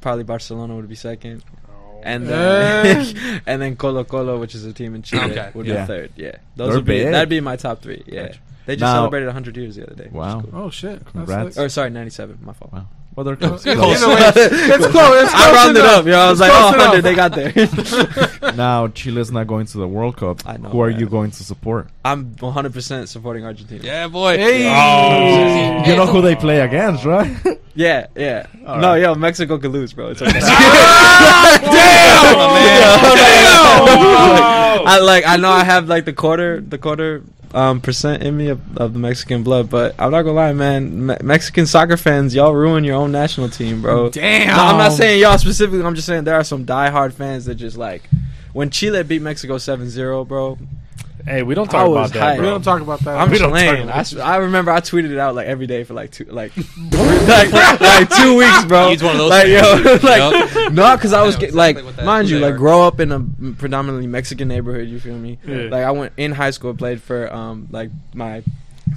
probably 0.01 0.23
Barcelona 0.23 0.75
would 0.75 0.89
be 0.89 0.95
second, 0.95 1.43
oh. 1.69 2.01
and 2.03 2.27
then 2.27 3.41
and 3.45 3.61
then 3.61 3.75
Colo 3.77 4.03
Colo, 4.03 4.39
which 4.39 4.55
is 4.55 4.65
a 4.65 4.73
team 4.73 4.93
in 4.95 5.01
Chile, 5.03 5.31
Okay. 5.31 5.51
would 5.53 5.65
Yeah. 5.67 5.81
be 5.81 5.87
third. 5.87 6.11
Yeah, 6.17 6.35
those 6.57 6.69
They're 6.69 6.77
would 6.77 6.85
be 6.85 7.03
big. 7.03 7.11
that'd 7.13 7.29
be 7.29 7.39
my 7.39 7.55
top 7.55 7.81
three. 7.81 8.03
Yeah, 8.07 8.27
Gotcha. 8.27 8.39
they 8.65 8.75
just 8.75 8.81
Now- 8.81 8.95
celebrated 8.95 9.27
100 9.27 9.55
years 9.57 9.75
the 9.77 9.85
other 9.87 9.95
day. 9.95 10.09
Wow. 10.11 10.41
cool. 10.41 10.49
Oh 10.65 10.69
shit! 10.69 10.99
That's 10.99 11.11
Congrats. 11.11 11.57
Or 11.57 11.69
sorry, 11.69 11.91
97. 11.91 12.39
My 12.41 12.53
fault. 12.53 12.73
Wow. 12.73 12.87
Well, 13.13 13.25
they're 13.25 13.35
close. 13.35 13.63
Good 13.65 13.77
Close. 13.77 14.05
way, 14.05 14.13
it's 14.19 14.87
close. 14.87 15.23
It's 15.23 15.33
I 15.33 15.43
close 15.51 15.55
rounded 15.55 15.79
enough. 15.81 15.99
up, 15.99 16.05
yo. 16.05 16.17
I 16.17 16.29
was 16.31 16.39
It's 16.39 16.49
like, 16.49 16.51
oh, 16.55 16.71
100, 16.77 16.99
enough. 16.99 17.03
they 17.03 17.13
got 17.13 18.41
there. 18.41 18.53
now 18.55 18.87
Chile's 18.87 19.31
not 19.31 19.47
going 19.47 19.65
to 19.65 19.77
the 19.79 19.87
World 19.87 20.15
Cup. 20.15 20.47
I 20.47 20.55
know, 20.55 20.69
Who 20.69 20.79
are 20.81 20.89
man. 20.89 20.99
you 20.99 21.07
going 21.09 21.31
to 21.31 21.43
support? 21.43 21.89
I'm 22.05 22.31
100% 22.35 23.07
supporting 23.09 23.43
Argentina. 23.43 23.83
Yeah, 23.83 24.07
boy. 24.07 24.37
Hey. 24.37 24.65
Oh. 24.73 25.83
You 25.89 25.95
know 25.97 26.05
who 26.07 26.21
they 26.21 26.35
play 26.35 26.61
against, 26.61 27.03
right? 27.05 27.35
Yeah, 27.73 28.07
yeah. 28.17 28.47
All 28.67 28.79
no, 28.79 28.89
right. 28.89 29.01
yo, 29.01 29.15
Mexico 29.15 29.57
could 29.57 29.71
lose, 29.71 29.93
bro. 29.93 30.09
It's 30.09 30.21
okay. 30.21 30.39
Ah, 30.43 31.57
damn, 31.61 32.35
oh, 34.81 34.83
I 34.85 34.99
like. 34.99 35.25
I 35.25 35.37
know 35.37 35.49
I 35.49 35.63
have 35.63 35.87
like 35.87 36.03
the 36.03 36.11
quarter, 36.11 36.59
the 36.59 36.77
quarter 36.77 37.23
um 37.53 37.81
percent 37.81 38.23
in 38.23 38.37
me 38.37 38.49
of, 38.49 38.77
of 38.77 38.93
the 38.93 38.99
Mexican 38.99 39.43
blood, 39.43 39.69
but 39.69 39.95
I'm 39.99 40.11
not 40.11 40.23
gonna 40.23 40.35
lie, 40.35 40.53
man. 40.53 41.07
Me- 41.07 41.17
Mexican 41.21 41.65
soccer 41.65 41.97
fans, 41.97 42.33
y'all 42.33 42.53
ruin 42.53 42.83
your 42.83 42.95
own 42.95 43.11
national 43.11 43.49
team, 43.49 43.81
bro. 43.81 44.09
Damn. 44.09 44.55
No, 44.55 44.63
I'm 44.63 44.77
not 44.77 44.93
saying 44.93 45.19
y'all 45.21 45.37
specifically. 45.37 45.83
I'm 45.83 45.95
just 45.95 46.07
saying 46.07 46.23
there 46.23 46.35
are 46.35 46.43
some 46.43 46.65
diehard 46.65 47.13
fans 47.13 47.45
that 47.45 47.55
just 47.55 47.77
like 47.77 48.09
when 48.53 48.69
Chile 48.69 49.03
beat 49.03 49.21
Mexico 49.21 49.55
7-0, 49.55 50.27
bro. 50.27 50.57
Hey, 51.25 51.43
we 51.43 51.53
don't 51.55 51.69
I 51.69 51.71
talk 51.71 51.87
was 51.89 52.11
about 52.11 52.13
that. 52.19 52.19
hyped. 52.33 52.37
We 52.37 52.41
Bro. 52.41 52.49
don't 52.51 52.61
talk 52.63 52.81
about 52.81 52.99
that. 53.01 53.17
I'm 53.17 53.29
We 53.29 53.37
don't 53.37 53.49
Chilean. 53.53 53.87
talk 53.87 53.95
I, 53.95 53.99
s- 53.99 54.15
I 54.15 54.35
remember 54.37 54.71
I 54.71 54.79
tweeted 54.81 55.11
it 55.11 55.17
out 55.17 55.35
like 55.35 55.47
every 55.47 55.67
day 55.67 55.83
for 55.83 55.93
like 55.93 56.11
two 56.11 56.25
like 56.25 56.51
like, 56.91 57.51
like 57.81 58.09
two 58.09 58.37
weeks, 58.37 58.65
bro. 58.65 58.89
He's 58.89 59.03
one 59.03 59.13
of 59.13 59.17
those 59.19 59.29
Like 59.29 59.47
yo, 59.47 59.61
fans. 59.83 60.03
like 60.03 60.19
Yep. 60.55 60.73
no, 60.73 60.95
because 60.95 61.13
I 61.13 61.21
I 61.21 61.23
was 61.25 61.35
know 61.35 61.39
get, 61.41 61.49
exactly 61.49 61.83
like, 61.83 61.95
that- 61.95 62.05
mind 62.05 62.27
who 62.27 62.33
you, 62.35 62.39
they 62.39 62.45
like 62.47 62.55
are. 62.55 62.57
grow 62.57 62.81
up 62.87 62.99
in 62.99 63.11
a 63.11 63.19
predominantly 63.53 64.07
Mexican 64.07 64.47
neighborhood. 64.47 64.87
You 64.87 64.99
feel 64.99 65.17
me? 65.17 65.37
Yeah. 65.45 65.63
Like 65.69 65.83
I 65.83 65.91
went 65.91 66.13
in 66.17 66.31
high 66.33 66.51
school, 66.51 66.73
played 66.73 67.01
for 67.01 67.31
um 67.33 67.67
like 67.71 67.91
my 68.13 68.43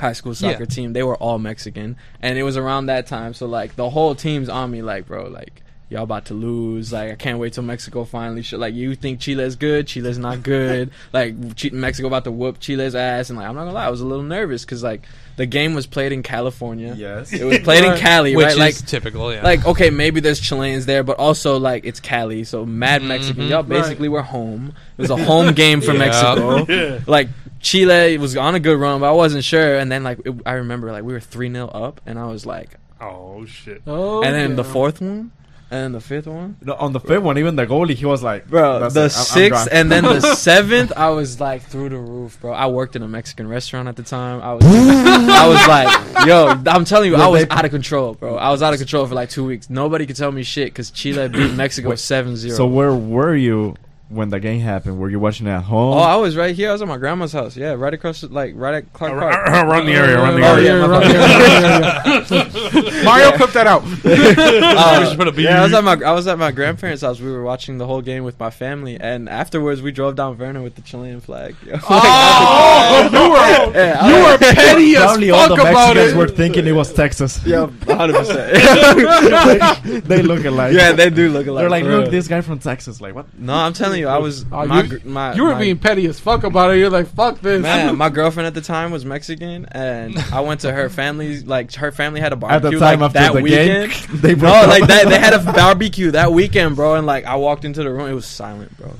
high 0.00 0.12
school 0.12 0.34
soccer 0.34 0.60
Yeah. 0.60 0.64
team. 0.66 0.92
They 0.92 1.02
were 1.02 1.16
all 1.16 1.38
Mexican, 1.38 1.96
and 2.22 2.38
it 2.38 2.42
was 2.42 2.56
around 2.56 2.86
that 2.86 3.06
time. 3.06 3.34
So 3.34 3.46
like 3.46 3.76
the 3.76 3.90
whole 3.90 4.14
team's 4.14 4.48
on 4.48 4.70
me, 4.70 4.82
like 4.82 5.06
bro, 5.06 5.28
like. 5.28 5.60
Y'all 5.94 6.02
about 6.02 6.24
to 6.26 6.34
lose. 6.34 6.92
Like 6.92 7.12
I 7.12 7.14
can't 7.14 7.38
wait 7.38 7.52
till 7.52 7.62
Mexico 7.62 8.04
finally. 8.04 8.42
Sh- 8.42 8.54
like 8.54 8.74
you 8.74 8.96
think 8.96 9.20
Chile's 9.20 9.54
good, 9.54 9.86
Chile's 9.86 10.18
not 10.18 10.42
good. 10.42 10.90
like 11.12 11.54
Ch- 11.54 11.70
Mexico 11.70 12.08
about 12.08 12.24
to 12.24 12.32
whoop 12.32 12.58
Chile's 12.58 12.96
ass, 12.96 13.30
and 13.30 13.38
like 13.38 13.46
I'm 13.48 13.54
not 13.54 13.62
gonna 13.62 13.74
lie, 13.74 13.86
I 13.86 13.90
was 13.90 14.00
a 14.00 14.06
little 14.06 14.24
nervous 14.24 14.64
because 14.64 14.82
like 14.82 15.06
the 15.36 15.46
game 15.46 15.72
was 15.74 15.86
played 15.86 16.10
in 16.10 16.22
California. 16.24 16.94
Yes. 16.96 17.32
It 17.32 17.44
was 17.44 17.58
played 17.60 17.84
in 17.84 17.90
Right. 17.90 18.00
Cali, 18.00 18.34
Which 18.36 18.44
right? 18.44 18.52
is 18.52 18.58
Like 18.58 18.76
typical, 18.86 19.32
yeah. 19.32 19.42
like 19.44 19.64
okay, 19.66 19.90
maybe 19.90 20.18
there's 20.18 20.40
Chileans 20.40 20.84
there, 20.86 21.04
but 21.04 21.16
also 21.18 21.58
like 21.58 21.84
it's 21.84 22.00
Cali, 22.00 22.42
so 22.42 22.66
mad 22.66 23.02
Mexican. 23.02 23.44
Mhm. 23.44 23.50
Y'all 23.50 23.62
basically 23.62 24.08
were 24.08 24.22
home. 24.22 24.74
It 24.98 25.02
was 25.02 25.10
a 25.10 25.16
home 25.16 25.54
game 25.54 25.80
for 25.80 25.92
Yeah. 25.94 25.98
Mexico. 25.98 26.66
Yeah. 26.68 27.00
Like 27.06 27.28
Chile 27.60 28.18
was 28.18 28.36
on 28.36 28.54
a 28.56 28.60
good 28.60 28.78
run, 28.78 29.00
but 29.00 29.08
I 29.08 29.12
wasn't 29.12 29.44
sure. 29.44 29.78
And 29.78 29.90
then 29.92 30.02
like 30.02 30.18
it, 30.24 30.34
I 30.44 30.54
remember 30.54 30.90
like 30.92 31.04
we 31.04 31.12
were 31.12 31.20
three 31.20 31.50
0 31.52 31.68
up, 31.68 32.00
and 32.04 32.18
I 32.18 32.26
was 32.26 32.44
like, 32.44 32.74
Oh 33.00 33.44
shit. 33.46 33.82
Oh, 33.86 34.22
and 34.22 34.34
then 34.34 34.56
the 34.56 34.64
fourth 34.64 35.00
one, 35.00 35.30
and 35.74 35.94
the 35.94 36.00
fifth 36.00 36.26
one. 36.26 36.56
No, 36.62 36.74
on 36.74 36.92
the 36.92 37.00
fifth 37.00 37.22
one, 37.22 37.36
even 37.38 37.56
the 37.56 37.66
goalie, 37.66 37.94
he 37.94 38.06
was 38.06 38.22
like, 38.22 38.46
Bro, 38.48 38.78
the 38.78 38.86
it, 38.86 38.96
I'm- 38.96 39.04
I'm 39.04 39.10
sixth 39.10 39.68
and 39.72 39.90
then 39.90 40.04
the 40.04 40.20
seventh, 40.36 40.92
I 40.96 41.10
was 41.10 41.40
like 41.40 41.62
through 41.62 41.88
the 41.88 41.98
roof, 41.98 42.38
bro. 42.40 42.52
I 42.52 42.66
worked 42.66 42.94
in 42.96 43.02
a 43.02 43.08
Mexican 43.08 43.48
restaurant 43.48 43.88
at 43.88 43.96
the 43.96 44.02
time. 44.04 44.40
I 44.40 44.52
was, 44.54 44.64
I 44.66 45.48
was 45.48 45.66
like, 45.68 46.26
yo, 46.26 46.46
I'm 46.66 46.84
telling 46.84 47.10
you, 47.10 47.16
I 47.16 47.26
was 47.26 47.46
out 47.50 47.64
of 47.64 47.70
control, 47.72 48.14
bro. 48.14 48.36
I 48.36 48.50
was 48.50 48.62
out 48.62 48.72
of 48.72 48.78
control 48.78 49.06
for 49.06 49.14
like 49.14 49.30
two 49.30 49.44
weeks. 49.44 49.68
Nobody 49.68 50.06
could 50.06 50.16
tell 50.16 50.30
me 50.30 50.42
shit 50.44 50.66
because 50.66 50.90
Chile 50.90 51.28
beat 51.28 51.54
Mexico 51.54 51.90
Wait, 51.90 51.98
7-0. 51.98 52.56
So 52.56 52.66
where 52.66 52.94
were 52.94 53.34
you 53.34 53.74
when 54.14 54.28
the 54.30 54.40
game 54.40 54.60
happened? 54.60 54.98
Were 54.98 55.08
you 55.10 55.18
watching 55.18 55.46
it 55.46 55.50
at 55.50 55.62
home? 55.64 55.94
Oh, 55.94 55.98
I 56.00 56.16
was 56.16 56.36
right 56.36 56.54
here. 56.54 56.68
I 56.70 56.72
was 56.72 56.82
at 56.82 56.88
my 56.88 56.96
grandma's 56.98 57.32
house. 57.32 57.56
Yeah, 57.56 57.72
right 57.74 57.92
across, 57.94 58.20
the- 58.22 58.28
like 58.28 58.52
right 58.56 58.74
at 58.74 58.92
Clark 58.92 59.18
Park. 59.18 59.46
Run 59.46 59.86
the 59.86 59.92
area. 59.92 60.16
Run 60.18 60.40
the 60.40 60.46
Oh, 60.46 60.56
area. 60.56 60.74
Mario, 63.04 63.32
clip 63.36 63.50
that 63.52 63.66
out. 63.66 63.82
Uh, 64.04 64.98
We 65.00 65.06
should 65.08 65.18
put 65.18 65.28
a 65.38 65.42
yeah, 65.42 65.60
I 65.60 65.64
was 65.64 65.72
at 65.74 65.84
my 65.84 65.92
I 66.04 66.12
was 66.12 66.26
at 66.26 66.38
my 66.38 66.50
grandparents' 66.52 67.02
house. 67.02 67.20
We 67.20 67.30
were 67.30 67.42
watching 67.42 67.78
the 67.78 67.86
whole 67.86 68.02
game 68.02 68.24
with 68.24 68.38
my 68.38 68.50
family, 68.50 68.98
and 69.00 69.28
afterwards 69.28 69.80
we 69.82 69.92
drove 69.92 70.16
down 70.16 70.36
Vernor 70.36 70.62
with 70.62 70.74
the 70.74 70.82
Chilean 70.82 71.20
flag. 71.20 71.54
Yo. 71.66 71.74
Oh, 71.88 73.08
you 73.12 73.30
were 73.30 73.78
Yeah, 73.78 74.08
you 74.08 74.14
were 74.24 74.38
petty 74.38 74.96
as 74.96 75.02
Probably 75.04 75.30
all 75.30 75.48
the 75.48 75.54
about 75.54 75.94
Mexicans 75.96 76.12
it. 76.12 76.16
were 76.16 76.28
thinking 76.28 76.66
it 76.66 76.72
was 76.72 76.92
Texas. 76.92 77.40
Yeah, 77.46 77.66
hundred 77.86 78.16
percent. 78.16 80.04
they 80.06 80.22
look 80.22 80.44
alike. 80.44 80.74
Yeah, 80.74 80.92
they 80.92 81.10
do 81.10 81.28
look 81.30 81.46
alike. 81.46 81.62
They're 81.62 81.70
like, 81.70 81.84
look, 81.84 82.02
real. 82.04 82.10
this 82.10 82.28
guy 82.28 82.40
from 82.40 82.58
Texas. 82.58 83.00
Like, 83.00 83.14
what? 83.14 83.26
No, 83.38 83.54
I'm 83.54 83.72
telling 83.72 84.00
you, 84.00 84.03
I 84.06 84.18
was 84.18 84.44
Oh, 84.52 84.66
my, 84.66 84.82
you- 84.82 85.00
my 85.04 85.34
You 85.34 85.44
were 85.44 85.52
my- 85.52 85.58
being 85.60 85.78
petty 85.78 86.06
as 86.06 86.18
fuck 86.20 86.44
about 86.44 86.72
it. 86.72 86.78
You're 86.78 86.90
like, 86.90 87.06
fuck 87.08 87.40
this. 87.40 87.62
Man, 87.62 87.96
my 87.98 88.08
girlfriend 88.10 88.46
at 88.46 88.54
the 88.54 88.60
time 88.60 88.90
was 88.90 89.04
Mexican, 89.04 89.66
and 89.72 90.18
I 90.32 90.40
went 90.40 90.60
to 90.60 90.72
her 90.72 90.88
family. 90.88 91.40
Like 91.40 91.72
her 91.74 91.92
family 91.92 92.20
had 92.20 92.32
a 92.32 92.36
At 92.36 92.40
barbecue 92.40 92.78
the 92.78 92.84
time 92.84 93.00
like, 93.00 93.06
after 93.14 93.18
that 93.20 93.32
the 93.34 93.42
weekend. 93.42 93.92
game, 93.92 94.08
they 94.20 94.34
No, 94.34 94.48
up. 94.48 94.68
like 94.68 94.86
that. 94.88 95.08
They 95.08 95.18
had 95.18 95.34
a 95.34 95.38
barbecue 95.52 96.10
that 96.12 96.32
weekend, 96.32 96.76
bro. 96.76 96.94
And 96.94 97.06
like, 97.06 97.24
I 97.24 97.36
walked 97.36 97.64
into 97.64 97.82
the 97.82 97.90
room. 97.90 98.08
It 98.08 98.14
was 98.14 98.26
silent, 98.26 98.76
bro. 98.76 98.92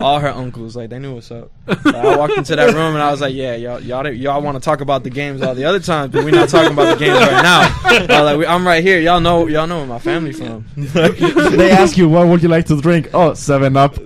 All 0.00 0.20
her 0.20 0.28
uncles, 0.28 0.76
like, 0.76 0.90
they 0.90 0.98
knew 0.98 1.14
what's 1.14 1.30
up. 1.30 1.50
Like, 1.66 1.86
I 1.86 2.16
walked 2.16 2.36
into 2.36 2.54
that 2.56 2.72
room 2.74 2.94
and 2.94 3.02
I 3.02 3.10
was 3.10 3.20
like, 3.20 3.34
"Yeah, 3.34 3.54
y'all, 3.56 3.80
y'all, 3.80 4.08
y'all 4.08 4.40
want 4.42 4.56
to 4.56 4.60
talk 4.60 4.80
about 4.80 5.02
the 5.02 5.10
games 5.10 5.42
all 5.42 5.54
the 5.54 5.64
other 5.64 5.80
times, 5.80 6.12
but 6.12 6.24
we're 6.24 6.30
not 6.30 6.48
talking 6.48 6.72
about 6.72 6.98
the 6.98 7.04
games 7.04 7.18
right 7.18 7.42
now. 7.42 7.80
Uh, 8.18 8.24
like, 8.24 8.38
we, 8.38 8.46
I'm 8.46 8.66
right 8.66 8.82
here. 8.82 9.00
Y'all 9.00 9.20
know, 9.20 9.46
y'all 9.48 9.66
know 9.66 9.78
where 9.78 9.86
my 9.86 9.98
family 9.98 10.32
from. 10.32 10.66
they 10.76 11.70
ask 11.70 11.96
you, 11.96 12.08
what 12.08 12.26
would 12.28 12.42
you 12.42 12.48
like 12.48 12.66
to 12.66 12.80
drink? 12.80 13.10
Oh, 13.14 13.34
Seven 13.34 13.76
Up. 13.76 13.96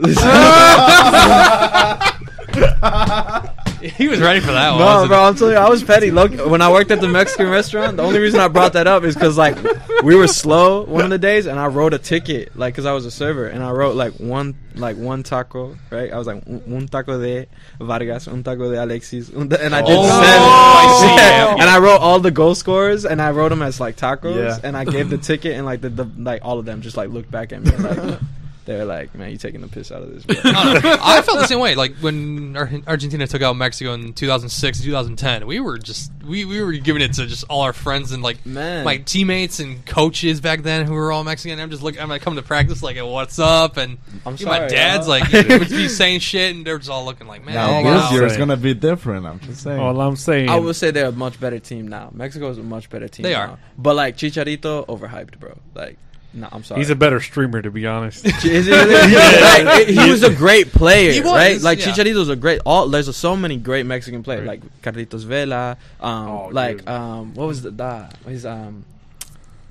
He 3.83 4.09
was 4.09 4.21
ready 4.21 4.41
for 4.41 4.53
that 4.53 4.71
one. 4.71 4.79
No, 4.81 4.85
wasn't 4.87 5.09
bro, 5.11 5.23
I'm 5.25 5.35
telling 5.37 5.53
you, 5.55 5.59
I 5.61 5.69
was 5.69 5.83
petty. 5.85 6.11
Look, 6.11 6.33
when 6.51 6.63
I 6.63 6.71
worked 6.73 6.91
at 6.91 7.01
the 7.01 7.09
Mexican 7.09 7.49
restaurant, 7.51 7.97
the 7.99 8.03
only 8.03 8.19
reason 8.21 8.41
I 8.41 8.49
brought 8.49 8.73
that 8.73 8.87
up 8.87 9.05
is 9.05 9.15
because 9.15 9.37
like 9.39 9.57
we 10.03 10.15
were 10.17 10.27
slow 10.27 10.85
one 10.85 11.05
of 11.05 11.11
the 11.11 11.19
days, 11.19 11.47
and 11.47 11.59
I 11.59 11.67
wrote 11.67 11.95
a 11.95 11.99
ticket, 11.99 12.57
like 12.57 12.75
because 12.75 12.87
I 12.87 12.93
was 12.93 13.05
a 13.07 13.11
server, 13.11 13.47
and 13.47 13.63
I 13.63 13.71
wrote 13.73 13.95
like 13.95 14.15
one, 14.15 14.55
like 14.75 14.97
one 14.97 15.23
taco, 15.23 15.77
right? 15.91 16.13
I 16.13 16.17
was 16.19 16.27
like 16.27 16.43
un, 16.47 16.63
un 16.67 16.89
taco 16.89 17.21
de 17.21 17.47
Vargas, 17.79 18.27
un 18.29 18.43
taco 18.43 18.71
de 18.71 18.83
Alexis, 18.83 19.31
un 19.35 19.49
ta- 19.49 19.59
and 19.61 19.75
I 19.75 19.83
did 19.83 19.97
Oh, 19.97 20.03
seven. 20.03 20.21
I 20.23 20.97
see, 21.01 21.07
Yeah. 21.17 21.17
yeah. 21.57 21.63
And 21.63 21.71
I 21.71 21.79
wrote 21.79 21.99
all 22.01 22.19
the 22.21 22.31
goal 22.31 22.55
scorers, 22.55 23.05
and 23.05 23.21
I 23.21 23.31
wrote 23.31 23.51
them 23.51 23.63
as 23.63 23.79
like 23.79 23.97
tacos, 23.97 24.37
Yeah. 24.37 24.59
and 24.63 24.77
I 24.77 24.85
gave 24.85 25.11
the 25.11 25.19
ticket, 25.19 25.53
and 25.55 25.67
like 25.67 25.81
the, 25.83 25.91
the 25.91 26.05
like 26.19 26.41
all 26.45 26.59
of 26.59 26.65
them 26.65 26.81
just 26.81 26.97
like 26.97 27.11
looked 27.11 27.31
back 27.31 27.53
at 27.53 27.63
me, 27.63 27.71
and, 27.75 28.19
like 28.67 28.77
they're 28.77 28.85
like, 28.85 29.15
"Man, 29.15 29.31
you 29.31 29.37
taking 29.37 29.61
the 29.61 29.69
piss 29.69 29.93
out 29.93 30.03
of 30.03 30.13
this." 30.13 30.25
Bro. 30.43 30.51
I, 30.53 30.81
know. 30.81 30.97
I 31.01 31.23
felt 31.23 31.39
the 31.39 31.47
same 31.47 31.61
way. 31.61 31.75
Like 31.75 31.95
when 31.97 32.57
Ar- 32.57 32.71
Argentina 32.87 33.27
took 33.27 33.43
out 33.43 33.57
Mexico 33.57 33.95
in 33.95 34.13
2006, 34.13 34.81
2010, 34.83 35.47
we 35.47 35.61
were 35.61 35.79
just 35.79 36.11
we, 36.27 36.45
we 36.45 36.63
were 36.63 36.73
giving 36.73 37.03
it 37.03 37.15
to 37.15 37.27
just 37.27 37.45
all 37.49 37.63
our 37.63 37.73
friends 37.73 38.13
and 38.13 38.23
like 38.23 38.45
Man. 38.45 38.85
my 38.85 38.99
teammates 38.99 39.61
and 39.61 39.85
coaches 39.87 40.41
back 40.41 40.63
then 40.63 40.87
who 40.87 40.95
were 40.95 41.13
all 41.13 41.25
Mexican. 41.25 41.61
I'm 41.61 41.71
just 41.71 41.83
looking. 41.83 42.01
I'm 42.01 42.09
like 42.09 42.23
coming 42.23 42.37
to 42.41 42.47
practice 42.47 42.83
like, 42.83 42.97
what's 42.99 43.39
up? 43.39 43.77
And 43.77 43.99
I'm 44.25 44.35
even 44.35 44.47
my 44.49 44.67
dad's 44.67 45.07
y'all. 45.07 45.21
like 45.21 45.33
would 45.33 45.69
be 45.69 45.89
saying 45.89 46.21
shit, 46.21 46.55
and 46.55 46.67
they're 46.67 46.79
just 46.79 46.91
all 46.91 47.05
looking 47.05 47.27
like, 47.27 47.45
man, 47.45 47.55
Now, 47.55 47.71
all 47.71 47.85
this 47.85 48.03
I'm 48.05 48.15
year 48.15 48.27
is 48.27 48.37
gonna 48.37 48.57
be 48.57 48.75
different. 48.75 49.27
I'm 49.27 49.41
just 49.41 49.63
saying. 49.63 49.81
All 49.81 50.01
I'm 50.01 50.17
saying. 50.17 50.49
I 50.49 50.59
would 50.59 50.77
say 50.77 50.91
they're 50.91 51.09
a 51.09 51.13
much 51.13 51.39
better 51.41 51.59
team 51.59 51.89
now. 51.89 52.11
Mexico 52.13 52.51
is 52.51 52.59
a 52.59 52.63
much 52.63 52.91
better 52.91 53.09
team. 53.09 53.25
They 53.25 53.33
now. 53.33 53.53
are. 53.53 53.59
but 53.79 53.97
like 53.97 54.17
Chicharito, 54.17 54.87
overhyped, 54.87 55.39
bro. 55.39 55.59
Like, 55.75 55.99
no, 56.37 56.49
I'm 56.53 56.63
sorry. 56.63 56.81
He's 56.81 56.91
a 56.91 56.95
better 56.95 57.19
streamer, 57.21 57.63
to 57.63 57.71
be 57.71 57.87
honest. 57.87 58.25
Is 58.45 58.67
he 58.67 58.71
really? 58.73 59.65
Like, 59.65 59.89
he 59.89 60.11
was 60.11 60.23
a 60.23 60.35
great 60.35 60.71
player, 60.71 61.13
He 61.13 61.21
was, 61.21 61.31
right? 61.33 61.61
Like 61.61 61.79
yeah. 61.81 61.87
Chicharito's 61.87 62.29
a 62.29 62.37
great. 62.37 62.61
All 62.67 62.89
there's 62.89 63.15
so 63.17 63.35
many 63.35 63.57
great 63.57 63.87
Mexican 63.87 64.23
players, 64.23 64.47
Right. 64.47 64.63
like 64.63 64.83
Carlitos 64.83 65.25
Vela, 65.25 65.77
um, 66.01 66.29
Oh, 66.29 66.49
like 66.53 66.79
dude. 66.79 66.89
um, 66.89 67.35
what 67.35 67.47
was 67.49 67.63
the 67.63 67.71
da? 67.73 68.09
His 68.27 68.45
um, 68.47 68.85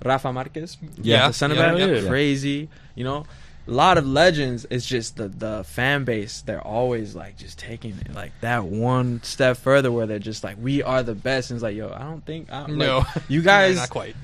Rafa 0.04 0.34
Marquez, 0.34 0.78
Yeah, 0.98 1.28
the 1.28 1.34
center 1.34 1.56
yeah, 1.56 1.72
back, 1.74 1.78
yeah. 2.04 2.10
crazy. 2.10 2.70
You 2.96 3.04
know, 3.04 3.26
a 3.68 3.72
lot 3.72 3.98
of 3.98 4.06
legends. 4.08 4.66
It's 4.70 4.86
just 4.86 5.18
the 5.18 5.28
the 5.28 5.64
fan 5.64 6.04
base. 6.04 6.42
They're 6.42 6.62
always 6.62 7.16
like 7.16 7.38
just 7.38 7.58
taking 7.60 7.92
it 8.00 8.14
like 8.14 8.32
that 8.42 8.66
one 8.66 9.22
step 9.24 9.58
further, 9.58 9.92
where 9.92 10.06
they're 10.06 10.20
just 10.20 10.44
like, 10.44 10.58
we 10.62 10.84
are 10.84 11.02
the 11.04 11.16
best. 11.16 11.50
And 11.52 11.58
it's 11.58 11.64
like, 11.64 11.76
yo, 11.76 11.90
I 11.90 12.00
don't 12.04 12.26
think. 12.26 12.52
I'm. 12.52 12.78
no, 12.78 13.04
you 13.28 13.42
guys 13.54 13.78
not 13.78 13.90
quite. 13.90 14.16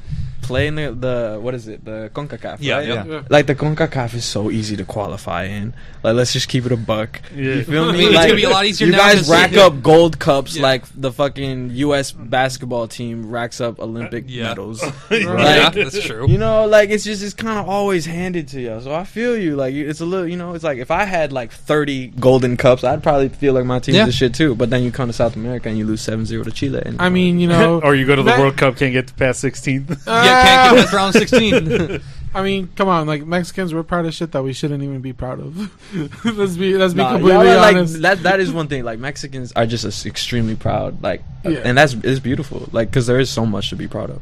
Play 0.42 0.68
in 0.68 0.76
the, 0.76 0.92
the 0.92 1.40
what 1.42 1.54
is 1.54 1.68
it 1.68 1.84
the 1.86 2.10
Concacaf? 2.14 2.58
Yeah, 2.60 2.78
right? 2.78 2.88
yeah. 2.88 3.06
Yeah. 3.06 3.22
Like 3.30 3.48
the 3.48 3.56
Concacaf 3.56 4.14
is 4.14 4.26
so 4.26 4.50
easy 4.52 4.76
to 4.78 4.84
qualify 4.86 5.44
in. 5.46 5.74
Like 6.04 6.16
let's 6.16 6.34
just 6.34 6.50
keep 6.50 6.66
it 6.66 6.72
a 6.72 6.78
buck. 6.78 7.22
Yeah. 7.36 7.56
You 7.56 7.64
feel 7.64 7.84
I 7.86 7.92
me? 7.94 7.98
mean, 8.00 8.08
it's 8.14 8.18
gonna 8.26 8.36
be 8.36 8.44
a 8.44 8.50
lot 8.50 8.66
easier 8.66 8.88
You 8.88 8.94
now 8.94 8.98
guys 9.00 9.30
rack 9.30 9.52
yeah. 9.52 9.66
up 9.68 9.82
gold 9.84 10.20
cups 10.20 10.56
Yeah. 10.56 10.64
like 10.64 10.86
the 10.96 11.12
fucking 11.12 11.70
U.S. 11.72 12.12
basketball 12.12 12.88
team 12.88 13.30
racks 13.30 13.62
up 13.62 13.80
Olympic 13.80 14.26
Yeah. 14.28 14.50
medals. 14.50 14.84
yeah, 15.12 15.70
that's 15.70 16.02
true. 16.04 16.28
You 16.28 16.38
know, 16.38 16.66
like 16.66 16.90
it's 16.90 17.04
just 17.04 17.24
it's 17.24 17.34
kind 17.34 17.60
of 17.60 17.70
always 17.70 18.06
handed 18.06 18.48
to 18.50 18.62
you. 18.62 18.80
So 18.82 18.94
I 18.94 19.04
feel 19.04 19.38
you. 19.38 19.56
Like 19.56 19.74
it's 19.76 20.02
a 20.02 20.06
little, 20.06 20.28
you 20.28 20.38
know, 20.38 20.54
it's 20.54 20.64
like 20.64 20.80
if 20.80 20.92
I 20.92 21.06
had 21.06 21.32
like 21.32 21.52
thirty 21.52 22.08
golden 22.08 22.58
cups, 22.58 22.84
I'd 22.84 23.04
probably 23.04 23.30
feel 23.30 23.54
like 23.54 23.66
my 23.66 23.80
team's 23.80 23.98
Yeah. 23.98 24.06
the 24.06 24.12
shit 24.12 24.34
too. 24.34 24.56
But 24.56 24.70
then 24.70 24.84
you 24.84 24.92
come 24.92 25.08
to 25.08 25.14
South 25.14 25.36
America 25.36 25.70
and 25.70 25.78
you 25.78 25.86
lose 25.86 26.02
7-0 26.06 26.44
to 26.46 26.52
Chile. 26.52 26.82
And 26.86 27.02
I 27.02 27.10
mean, 27.10 27.40
you 27.40 27.48
know, 27.48 27.80
or 27.82 27.96
you 27.96 28.06
go 28.06 28.16
to 28.16 28.24
the 28.24 28.32
that- 28.32 28.40
World 28.40 28.58
Cup, 28.58 28.78
can't 28.78 28.94
get 28.94 29.16
past 29.18 29.44
16th. 29.44 29.90
yeah, 30.08 30.31
can't 30.34 30.76
get 30.76 30.82
past 30.86 30.94
round 30.94 31.14
16. 31.14 32.02
I 32.34 32.44
mean, 32.44 32.70
come 32.78 32.88
on, 32.88 33.08
like 33.08 33.26
Mexicans, 33.26 33.74
we're 33.74 33.84
proud 33.84 34.06
of 34.06 34.14
shit 34.14 34.32
that 34.32 34.42
we 34.42 34.54
shouldn't 34.54 34.82
even 34.84 35.02
be 35.02 35.12
proud 35.12 35.42
of. 35.42 36.26
let's 36.26 36.56
be 36.56 36.78
let's 36.78 36.94
be 36.94 37.00
Nah, 37.02 37.12
completely 37.14 37.46
y'all 37.48 37.58
like, 37.58 37.76
honest. 37.76 38.02
that 38.04 38.24
that 38.24 38.40
is 38.40 38.54
one 38.54 38.70
thing. 38.70 38.86
Like 38.86 39.00
Mexicans 39.00 39.52
are 39.52 39.66
just 39.66 40.06
extremely 40.06 40.56
proud. 40.56 41.04
Like, 41.04 41.24
Yeah. 41.44 41.60
and 41.66 41.78
that's 41.78 41.94
it's 41.94 42.20
beautiful. 42.22 42.70
Like, 42.72 42.90
because 42.90 43.06
there 43.06 43.20
is 43.20 43.30
so 43.30 43.46
much 43.46 43.70
to 43.72 43.76
be 43.76 43.88
proud 43.90 44.12
of. 44.12 44.22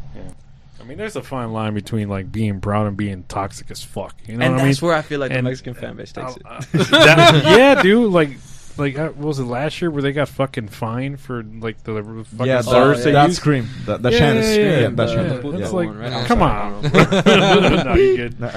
I 0.82 0.84
mean, 0.92 0.98
there's 0.98 1.16
a 1.16 1.22
fine 1.22 1.54
line 1.54 1.76
between 1.76 2.10
like 2.10 2.32
being 2.32 2.60
proud 2.62 2.88
and 2.88 2.98
being 2.98 3.26
toxic 3.28 3.70
as 3.70 3.84
fuck. 3.84 4.16
You 4.26 4.38
know 4.38 4.46
and 4.46 4.54
what 4.56 4.62
I 4.62 4.64
mean? 4.64 4.72
that's 4.72 4.82
where 4.82 4.96
I 4.96 5.04
feel 5.04 5.20
like 5.20 5.32
the 5.32 5.44
Mexican 5.44 5.76
fan 5.76 5.96
base 5.96 6.12
takes 6.12 6.36
it. 6.36 6.42
Uh, 6.44 6.62
that- 6.74 7.44
yeah, 7.46 7.80
dude. 7.84 8.12
Like, 8.12 8.30
like 8.80 8.98
uh, 8.98 9.10
what 9.10 9.28
was 9.28 9.40
it 9.40 9.44
last 9.44 9.82
year 9.82 9.92
where 9.92 10.02
they 10.02 10.12
got 10.12 10.30
fucking 10.30 10.70
fined 10.70 11.20
for 11.20 11.44
like 11.44 11.84
the 11.84 12.02
fucking 12.04 12.46
yeah, 12.48 12.62
slurs 12.62 13.02
oh, 13.02 13.04
they 13.04 13.12
that 13.12 13.28
used? 13.28 13.38
scream, 13.42 13.68
that, 13.86 14.02
that 14.02 14.14
Yeah, 14.14 14.20
chant, 14.20 14.36
yeah, 14.38 14.44
is- 14.44 14.58
yeah, 14.58 14.64
yeah, 14.64 14.70
yeah. 14.80 14.88
that 14.88 14.96
The- 14.96 15.14
chant. 15.14 15.42
the 15.44 15.50
yeah. 15.50 15.64
It's 15.66 15.74
like, 15.74 15.94
right? 15.96 16.26
Come 16.26 16.42
on. 16.42 16.86
I 16.86 17.84
no, 17.86 17.94
you 17.96 18.18
good. 18.18 18.52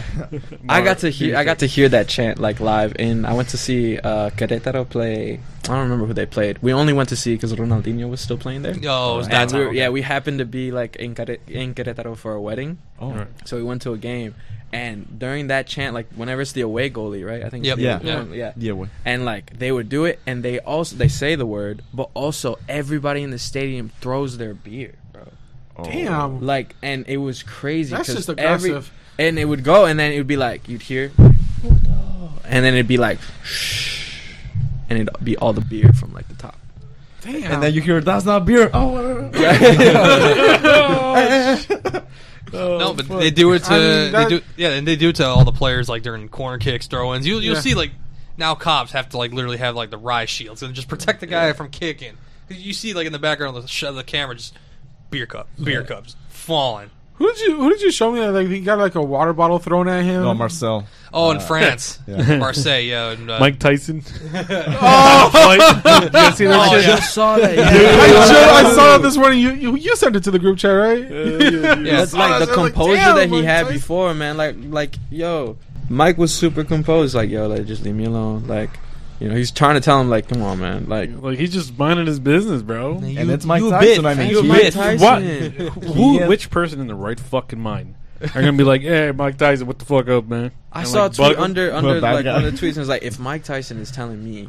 I 0.68 0.80
got 0.82 0.98
to 0.98 1.10
hear 1.10 1.36
I 1.36 1.44
got 1.44 1.58
to 1.60 1.66
hear 1.66 1.88
that 1.90 2.08
chant 2.08 2.38
like 2.38 2.60
live 2.60 2.94
in 2.98 3.24
I 3.24 3.34
went 3.34 3.48
to 3.50 3.58
see 3.58 3.98
uh 3.98 4.30
Querétaro 4.30 4.88
play 4.88 5.40
I 5.64 5.66
don't 5.68 5.78
remember 5.84 6.06
who 6.06 6.12
they 6.14 6.26
played. 6.26 6.58
We 6.60 6.72
only 6.72 6.92
went 6.92 7.08
to 7.10 7.16
see 7.16 7.34
because 7.34 7.52
Ronaldinho 7.54 8.10
was 8.10 8.20
still 8.20 8.36
playing 8.38 8.62
there. 8.62 8.74
Yo, 8.74 9.14
it 9.14 9.16
was 9.18 9.26
And 9.28 9.34
that 9.34 9.46
we 9.52 9.58
time. 9.58 9.66
were- 9.68 9.72
yeah, 9.74 9.88
we 9.90 10.02
happened 10.02 10.38
to 10.40 10.44
be 10.44 10.72
like 10.72 10.96
in, 10.96 11.14
Quere- 11.14 11.38
in 11.46 11.74
Querétaro 11.74 12.16
for 12.16 12.32
a 12.34 12.40
wedding, 12.40 12.78
Oh, 12.98 13.12
Right. 13.12 13.28
so 13.44 13.56
we 13.58 13.62
went 13.62 13.82
to 13.82 13.92
a 13.92 13.98
game. 13.98 14.34
And 14.74 15.18
during 15.18 15.48
that 15.48 15.66
chant, 15.66 15.92
like 15.92 16.06
whenever 16.14 16.40
it's 16.40 16.52
the 16.52 16.62
away 16.62 16.88
goalie, 16.88 17.26
right? 17.26 17.42
I 17.44 17.50
think. 17.50 17.66
Yep. 17.66 17.76
Yeah. 17.78 18.00
yeah, 18.02 18.24
yeah. 18.32 18.52
Yeah, 18.56 18.72
well, 18.72 18.88
And 19.04 19.26
like 19.26 19.58
they 19.58 19.70
would 19.70 19.90
do 19.90 20.06
it, 20.06 20.18
and 20.26 20.42
they 20.42 20.60
also 20.60 20.96
they 20.96 21.08
say 21.08 21.34
the 21.34 21.44
word, 21.44 21.82
but 21.92 22.08
also 22.14 22.58
everybody 22.68 23.22
in 23.22 23.28
the 23.30 23.38
stadium 23.38 23.90
throws 24.00 24.38
their 24.38 24.54
beer, 24.54 24.94
bro. 25.12 25.28
oh. 25.76 25.84
Damn. 25.84 26.40
Like, 26.40 26.74
and 26.82 27.04
it 27.06 27.18
was 27.18 27.42
crazy. 27.42 27.94
That's 27.94 28.08
'cause 28.08 28.26
just 28.26 28.30
every- 28.40 28.70
aggressive. 28.70 28.90
and 29.18 29.38
it 29.38 29.44
would 29.44 29.62
go, 29.62 29.84
and 29.84 30.00
then 30.00 30.12
it 30.12 30.16
would 30.18 30.26
be 30.26 30.38
like 30.38 30.66
you'd 30.70 30.80
hear, 30.82 31.12
and 32.44 32.64
then 32.64 32.72
it'd 32.72 32.88
be 32.88 32.96
like, 32.96 33.18
shh, 33.44 34.24
and 34.88 34.98
it'd 35.00 35.22
be 35.22 35.36
all 35.36 35.52
the 35.52 35.60
beer 35.60 35.92
from 35.92 36.14
like 36.14 36.28
the 36.28 36.34
top. 36.36 36.56
Damn. 37.20 37.52
And 37.52 37.62
then 37.62 37.74
you 37.74 37.82
hear 37.82 38.00
that's 38.00 38.24
not 38.24 38.46
beer. 38.46 38.70
Oh, 38.72 39.28
Oh, 42.54 42.78
no, 42.78 42.92
but 42.94 43.08
they 43.18 43.30
do 43.30 43.52
it 43.52 43.64
to 43.64 43.72
I 43.72 43.78
mean, 43.78 44.12
that- 44.12 44.28
they 44.28 44.38
do 44.38 44.44
yeah, 44.56 44.68
and 44.70 44.86
they 44.86 44.96
do 44.96 45.08
it 45.10 45.16
to 45.16 45.26
all 45.26 45.44
the 45.44 45.52
players 45.52 45.88
like 45.88 46.02
during 46.02 46.28
corner 46.28 46.58
kicks, 46.58 46.86
throw-ins. 46.86 47.26
You 47.26 47.38
you'll 47.38 47.54
Yeah. 47.54 47.60
see 47.60 47.74
like 47.74 47.92
now 48.36 48.54
cops 48.54 48.92
have 48.92 49.08
to 49.10 49.18
like 49.18 49.32
literally 49.32 49.58
have 49.58 49.74
like 49.76 49.90
the 49.90 49.98
rise 49.98 50.30
shields 50.30 50.62
and 50.62 50.74
just 50.74 50.88
protect 50.88 51.20
the 51.20 51.26
guy 51.26 51.52
from 51.52 51.70
kicking. 51.70 52.14
'Cause 52.48 52.58
you 52.58 52.72
see 52.72 52.92
like 52.94 53.06
in 53.06 53.12
the 53.12 53.18
background 53.18 53.56
of 53.56 53.62
the, 53.62 53.68
sh- 53.68 53.84
the 53.92 54.02
camera 54.04 54.34
just 54.36 54.54
beer 55.10 55.26
cup, 55.26 55.48
beer 55.62 55.82
cups 55.82 56.16
falling. 56.28 56.90
Who 57.22 57.32
did 57.32 57.40
you 57.46 57.56
who 57.56 57.70
did 57.70 57.80
you 57.82 57.90
show 57.92 58.10
me 58.10 58.18
that 58.20 58.32
like 58.32 58.48
he 58.48 58.60
got 58.60 58.78
like 58.78 58.94
a 58.96 59.02
water 59.02 59.32
bottle 59.32 59.58
thrown 59.60 59.88
at 59.88 60.02
him? 60.04 60.22
no, 60.22 60.34
Marcel. 60.34 60.86
Oh, 61.12 61.30
in 61.30 61.40
France, 61.40 61.98
yeah. 62.06 62.38
Marseille, 62.38 62.80
yeah. 62.80 63.10
And, 63.10 63.30
uh, 63.30 63.38
Mike 63.38 63.58
Tyson. 63.58 64.02
Oh, 64.34 65.30
Fight. 65.32 65.60
you 66.30 66.36
see 66.36 66.46
that 66.46 66.68
Oh, 66.72 66.78
shit? 66.80 66.88
yeah. 66.88 66.96
saw 67.00 67.36
that. 67.36 67.58
I, 67.58 67.72
ju- 68.62 68.68
I 68.68 68.72
saw 68.74 68.96
it 68.96 69.02
this 69.02 69.16
morning. 69.16 69.38
You, 69.40 69.52
you 69.52 69.76
you 69.76 69.94
sent 69.96 70.16
it 70.16 70.24
to 70.24 70.30
the 70.30 70.38
group 70.38 70.58
chat, 70.58 70.74
right? 70.74 71.02
yeah. 71.02 71.74
That's 71.96 72.14
like 72.14 72.44
the 72.46 72.52
I 72.52 72.56
like, 72.56 72.72
composure 72.72 72.94
that 73.14 73.28
he 73.28 73.36
Mike 73.36 73.44
had 73.44 73.62
Tyson. 73.64 73.76
before, 73.76 74.14
man. 74.14 74.36
Like, 74.36 74.56
like, 74.68 74.96
yo, 75.10 75.56
Mike 75.90 76.16
was 76.18 76.34
super 76.34 76.64
composed. 76.64 77.14
Like, 77.14 77.30
yo, 77.30 77.46
like, 77.46 77.66
just 77.66 77.84
leave 77.84 77.94
me 77.94 78.04
alone. 78.06 78.46
Like, 78.46 78.70
you 79.22 79.28
know, 79.28 79.36
he's 79.36 79.50
trying 79.50 79.74
to 79.76 79.80
tell 79.80 80.00
him, 80.00 80.10
like, 80.10 80.28
come 80.28 80.42
on, 80.42 80.58
man. 80.60 80.88
Like, 80.88 81.10
Like 81.20 81.38
he's 81.38 81.52
just 81.52 81.78
minding 81.78 82.06
his 82.06 82.18
business, 82.18 82.62
bro. 82.62 82.98
And 82.98 83.30
it's 83.30 83.44
Mike 83.44 83.62
you 83.62 83.70
Tyson. 83.70 84.02
bit, 84.02 84.06
I 84.06 84.14
mean, 84.14 84.30
you 84.30 84.42
he 84.42 84.48
Mike 84.48 84.72
Tyson. 84.72 85.00
What? 85.00 85.22
Who? 85.94 86.26
Which 86.26 86.50
person 86.50 86.80
in 86.80 86.86
the 86.88 86.94
right 86.94 87.18
fucking 87.20 87.60
mind 87.60 87.94
are 88.22 88.28
gonna 88.40 88.52
be 88.52 88.64
like, 88.64 88.82
"Hey, 88.82 89.10
Mike 89.12 89.36
Tyson, 89.38 89.66
what 89.66 89.78
the 89.78 89.84
fuck 89.84 90.08
up, 90.08 90.26
man?" 90.28 90.52
I 90.72 90.80
And, 90.80 90.88
saw 90.88 91.02
like, 91.04 91.12
a 91.12 91.14
tweet 91.14 91.38
under 91.38 91.72
under 91.74 92.00
like 92.00 92.24
guy. 92.24 92.32
one 92.34 92.44
of 92.44 92.52
the 92.52 92.58
tweets 92.58 92.70
and 92.70 92.76
it 92.76 92.80
was 92.80 92.88
like, 92.88 93.02
if 93.02 93.18
Mike 93.18 93.44
Tyson 93.44 93.78
is 93.78 93.90
telling 93.90 94.24
me 94.24 94.48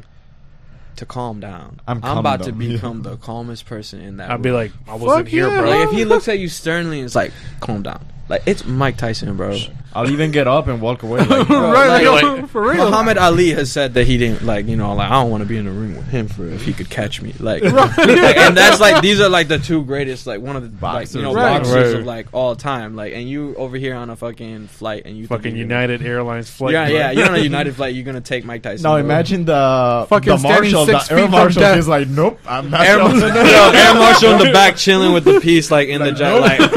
to 0.97 1.05
calm 1.07 1.39
down, 1.39 1.79
I'm 1.87 1.97
I'm, 1.97 2.01
calming 2.01 2.19
about 2.19 2.43
to 2.43 2.51
down. 2.51 2.59
become 2.59 3.01
the 3.03 3.17
calmest 3.17 3.65
person 3.65 3.99
in 4.01 4.17
that. 4.17 4.29
I'd 4.29 4.41
be 4.43 4.51
like, 4.51 4.71
"I 4.87 4.93
wasn't 4.95 5.25
Fuck 5.25 5.27
here, 5.27 5.47
yeah. 5.49 5.61
bro." 5.61 5.69
like, 5.69 5.87
if 5.87 5.91
he 5.91 6.05
looks 6.05 6.27
at 6.27 6.37
you 6.39 6.47
sternly, 6.49 6.99
and 6.99 7.05
it's 7.07 7.15
like, 7.15 7.31
calm 7.61 7.81
down. 7.83 8.05
Like, 8.29 8.43
it's 8.45 8.63
Mike 8.65 8.97
Tyson, 8.97 9.35
bro. 9.35 9.57
I'll 9.95 10.09
even 10.09 10.31
get 10.31 10.47
up 10.47 10.67
and 10.67 10.81
walk 10.81 11.03
away. 11.03 11.19
Like, 11.23 11.49
right, 11.49 11.87
like, 12.03 12.05
like- 12.07 12.21
yo, 12.23 12.47
for 12.47 12.61
real. 12.63 12.89
Muhammad 12.89 13.17
Ali 13.17 13.51
has 13.51 13.71
said 13.71 13.93
that 13.93 14.05
he 14.05 14.17
didn't 14.17 14.43
like 14.43 14.65
you 14.65 14.75
know 14.75 14.93
like 14.95 15.09
I 15.09 15.21
don't 15.21 15.29
want 15.31 15.41
to 15.43 15.47
be 15.49 15.57
in 15.57 15.65
the 15.65 15.71
ring 15.71 15.95
with 15.95 16.07
him 16.07 16.27
for 16.27 16.47
if 16.47 16.63
he 16.65 16.73
could 16.73 16.89
catch 16.89 17.21
me 17.21 17.33
like, 17.39 17.61
like, 17.63 17.97
and 18.37 18.57
that's 18.57 18.79
like 18.79 19.01
these 19.01 19.19
are 19.19 19.29
like 19.29 19.47
the 19.47 19.59
two 19.59 19.83
greatest 19.85 20.25
like 20.27 20.41
one 20.41 20.55
of 20.55 20.63
the 20.79 20.85
like 20.85 21.13
you 21.13 21.21
know 21.21 21.33
Boxers. 21.33 21.35
Right. 21.35 21.57
boxers 21.59 21.93
Right. 21.93 21.99
of 22.01 22.05
like 22.05 22.27
all 22.33 22.55
time 22.55 22.95
like 22.95 23.13
and 23.13 23.29
you 23.29 23.55
over 23.55 23.77
here 23.77 23.95
on 23.95 24.09
a 24.09 24.15
fucking 24.15 24.67
flight 24.67 25.03
and 25.05 25.15
you 25.17 25.27
fucking 25.27 25.55
you're 25.55 25.67
gonna- 25.67 25.81
United 25.83 26.01
Airlines 26.05 26.49
flight. 26.49 26.73
yeah 26.73 26.87
bro. 26.87 26.95
yeah 26.97 27.11
you're 27.11 27.27
on 27.29 27.35
a 27.35 27.39
United 27.39 27.75
flight 27.75 27.93
you're 27.95 28.05
gonna 28.05 28.19
take 28.21 28.45
Mike 28.45 28.63
Tyson 28.63 28.83
now 28.83 28.91
bro. 28.93 28.97
imagine 29.03 29.45
the 29.45 30.05
Fucking 30.09 30.29
the 30.31 30.37
standing 30.37 30.71
marshal, 30.71 30.85
the 30.85 30.99
feet 30.99 31.11
air 31.11 31.17
from 31.23 31.31
marshal. 31.31 31.59
death. 31.61 31.75
He's 31.75 31.87
like, 31.87 32.07
nope, 32.07 32.39
I'm 32.47 32.69
not. 32.69 32.81
Air, 32.81 32.97
jumping 32.97 33.19
Mar- 33.19 33.29
in." 33.29 33.35
Yo, 33.35 33.71
Air 33.73 33.93
Marshal 33.93 34.31
in 34.33 34.37
the 34.47 34.51
back 34.53 34.75
chilling 34.75 35.13
with 35.13 35.23
the 35.23 35.39
piece 35.39 35.69
like 35.71 35.87
in 35.89 36.01
the 36.01 36.07
Like, 36.11 36.17
jet 36.17 36.39
like, 36.39 36.59
like 36.59 36.71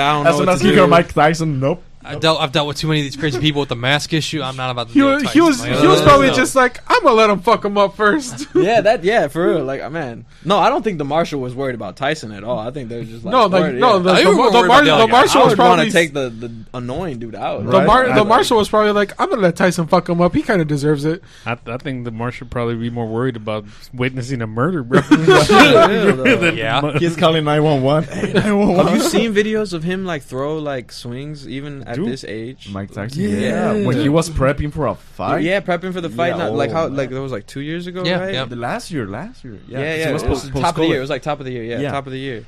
I 0.00 0.12
don't 0.12 0.24
know 0.24 0.30
As 0.30 0.36
soon 0.36 0.46
what 0.46 0.54
as 0.54 0.60
to 0.62 0.74
you 0.74 0.86
Mike 0.86 1.12
Tyson, 1.12 1.60
nope. 1.60 1.82
I've 2.08 2.20
dealt, 2.20 2.40
I've 2.40 2.52
dealt 2.52 2.66
with 2.66 2.76
too 2.78 2.88
many 2.88 3.00
of 3.00 3.04
these 3.04 3.16
crazy 3.16 3.38
people 3.38 3.60
with 3.60 3.68
the 3.68 3.76
mask 3.76 4.12
issue. 4.12 4.42
I'm 4.42 4.56
not 4.56 4.70
about 4.70 4.88
to. 4.88 4.94
he 4.94 5.00
deal 5.00 5.10
was 5.10 5.22
with 5.22 5.32
he 5.32 5.40
was 5.40 5.58
Tyson. 5.58 5.80
He 5.80 5.86
was 5.86 6.02
probably 6.02 6.28
no. 6.28 6.34
just 6.34 6.54
like 6.56 6.80
I'm 6.88 7.02
gonna 7.02 7.14
let 7.14 7.30
him 7.30 7.40
fuck 7.40 7.64
him 7.64 7.76
up 7.76 7.96
first. 7.96 8.46
yeah 8.54 8.80
that 8.80 9.04
yeah 9.04 9.28
for 9.28 9.46
real 9.46 9.64
like 9.68 9.90
man 9.92 10.24
no 10.44 10.58
I 10.58 10.70
don't 10.70 10.82
think 10.82 10.98
the 10.98 11.04
marshal 11.04 11.40
was 11.40 11.54
worried 11.54 11.74
about 11.74 11.96
Tyson 11.96 12.32
at 12.32 12.44
all 12.44 12.58
I 12.58 12.70
think 12.70 12.88
they're 12.88 13.04
just 13.04 13.24
like 13.24 13.32
no, 13.32 13.46
like 13.46 13.74
no, 13.74 13.96
yeah. 13.96 14.02
the, 14.02 14.10
I 14.10 14.14
the, 14.14 14.22
think 14.24 14.28
we 14.28 14.42
were 14.42 14.50
the, 14.50 14.58
worried 14.58 14.68
mar- 14.68 14.82
about 14.82 14.84
the 14.84 14.84
the 14.84 14.92
other 14.94 15.06
guy. 15.06 15.12
marshal 15.12 15.40
I 15.40 15.44
was 15.44 15.52
would 15.52 15.58
want 15.58 15.68
probably 15.68 15.86
to 15.86 15.92
take 15.92 16.12
the, 16.14 16.30
the 16.30 16.52
annoying 16.74 17.18
dude 17.18 17.34
out. 17.34 17.64
the, 17.64 17.82
mar- 17.82 18.14
the 18.14 18.24
marshal 18.24 18.56
was 18.56 18.68
probably 18.68 18.92
like 18.92 19.12
I'm 19.20 19.28
gonna 19.28 19.42
let 19.42 19.56
Tyson 19.56 19.86
fuck 19.86 20.08
him 20.08 20.20
up. 20.20 20.34
He 20.34 20.42
kind 20.42 20.60
of 20.60 20.68
deserves 20.68 21.04
it. 21.04 21.22
I, 21.44 21.58
I 21.66 21.76
think 21.76 22.04
the 22.04 22.10
marshal 22.10 22.46
probably 22.46 22.76
be 22.76 22.90
more 22.90 23.06
worried 23.06 23.36
about 23.36 23.64
witnessing 23.92 24.40
a 24.42 24.46
murder, 24.46 24.82
bro. 24.82 25.00
Yeah. 25.48 26.50
Yeah. 26.52 26.98
He's 26.98 27.16
calling 27.16 27.44
911. 27.44 28.42
Have 28.42 28.94
you 28.94 29.00
seen 29.02 29.34
videos 29.34 29.72
of 29.72 29.82
him 29.82 30.04
like 30.04 30.22
throw 30.22 30.58
like 30.58 30.92
swings 30.92 31.48
even 31.48 31.82
at 31.84 31.97
Dude. 32.04 32.12
this 32.12 32.24
age? 32.24 32.68
Mike 32.70 32.90
Tyson? 32.92 33.22
Yeah. 33.22 33.74
Yeah. 33.74 33.86
When 33.86 33.96
he 33.98 34.08
was 34.08 34.28
prepping 34.30 34.72
for 34.72 34.86
a 34.86 34.94
fight? 34.94 35.42
Yeah, 35.42 35.60
prepping 35.60 35.92
for 35.92 36.00
the 36.00 36.10
fight. 36.10 36.28
Yeah, 36.28 36.36
not, 36.38 36.52
like 36.54 36.70
oh, 36.70 36.74
how 36.74 36.88
man. 36.88 36.96
like 36.96 37.10
that 37.10 37.20
was 37.20 37.32
like 37.32 37.46
two 37.46 37.60
years 37.60 37.86
ago, 37.86 38.04
Yeah, 38.04 38.18
right? 38.20 38.34
yeah. 38.34 38.44
The 38.44 38.56
last 38.56 38.90
year, 38.90 39.06
last 39.06 39.44
year. 39.44 39.58
Yeah, 39.68 39.78
Yeah, 39.78 39.94
yeah. 39.94 39.96
'cause 39.96 40.06
he 40.06 40.12
was 40.12 40.22
it 40.22 40.28
was 40.30 40.50
post- 40.50 40.62
top 40.64 40.74
of 40.76 40.80
the 40.82 40.86
year. 40.88 40.96
It 40.98 41.00
was 41.00 41.10
like 41.10 41.22
top 41.22 41.38
of 41.40 41.46
the 41.46 41.52
year. 41.52 41.64
Yeah, 41.64 41.80
Yeah. 41.80 41.90
top 41.92 42.06
of 42.06 42.12
the 42.12 42.18
year. 42.18 42.44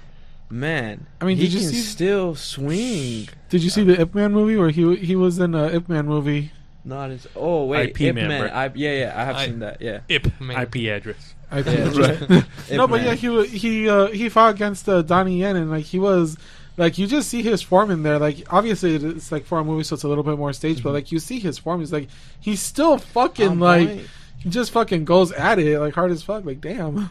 Man, 0.53 1.07
I 1.21 1.25
mean, 1.27 1.37
he 1.37 1.45
did 1.45 1.53
you 1.53 1.61
can 1.61 1.69
see- 1.69 1.81
still 1.81 2.35
swing. 2.35 3.29
Did 3.51 3.63
you 3.63 3.71
see 3.71 3.85
the 3.85 4.01
Ip 4.01 4.15
Man 4.15 4.33
movie 4.33 4.57
where 4.57 4.71
he 4.71 4.97
he 4.97 5.15
was 5.15 5.39
in 5.39 5.55
a 5.55 5.67
Ip 5.69 5.89
Man 5.89 6.07
movie? 6.07 6.51
Not 6.85 7.11
as 7.11 7.27
oh 7.37 7.67
wait, 7.67 7.91
IP 7.91 8.01
Ip 8.09 8.15
Man, 8.17 8.29
Man. 8.29 8.51
I, 8.51 8.71
yeah, 8.75 8.93
yeah, 8.93 9.13
I 9.15 9.25
have 9.25 9.37
I- 9.37 9.47
seen 9.47 9.59
that. 9.61 9.81
Yeah, 9.81 10.01
Ip, 10.09 10.41
man. 10.41 10.61
IP 10.61 10.89
address. 10.89 11.35
I 11.53 11.59
Yeah, 11.59 11.89
think. 12.15 12.47
no, 12.73 12.89
but 12.89 13.03
yeah, 13.03 13.15
he 13.15 13.47
he 13.47 13.89
uh, 13.89 14.07
he 14.07 14.29
fought 14.29 14.55
against 14.55 14.89
uh, 14.89 15.03
Donnie 15.03 15.39
Yen, 15.41 15.57
and 15.57 15.71
like 15.71 15.85
he 15.85 15.99
was 15.99 16.37
like 16.81 16.97
you 16.97 17.07
just 17.07 17.29
see 17.29 17.43
his 17.43 17.61
form 17.61 17.91
in 17.91 18.03
there. 18.03 18.19
Like 18.19 18.47
obviously 18.51 18.95
it's 18.95 19.31
like 19.31 19.45
for 19.45 19.59
a 19.59 19.65
movie, 19.65 19.85
so 19.85 19.95
it's 19.95 20.03
a 20.03 20.09
little 20.09 20.25
bit 20.25 20.39
more 20.39 20.53
staged, 20.55 20.83
but 20.83 20.89
mm-hmm. 20.89 20.95
like 20.95 21.13
you 21.13 21.19
see 21.19 21.39
his 21.39 21.59
form. 21.59 21.81
He's 21.81 21.93
like 21.93 22.09
he's 22.41 22.63
still 22.63 22.97
fucking 22.97 23.61
like 23.61 24.01
he 24.39 24.49
just 24.49 24.71
fucking 24.73 25.05
goes 25.05 25.31
at 25.31 25.59
it 25.59 25.79
like 25.79 25.95
hard 25.95 26.11
as 26.11 26.23
fuck. 26.23 26.47
Like 26.47 26.63
damn, 26.63 27.11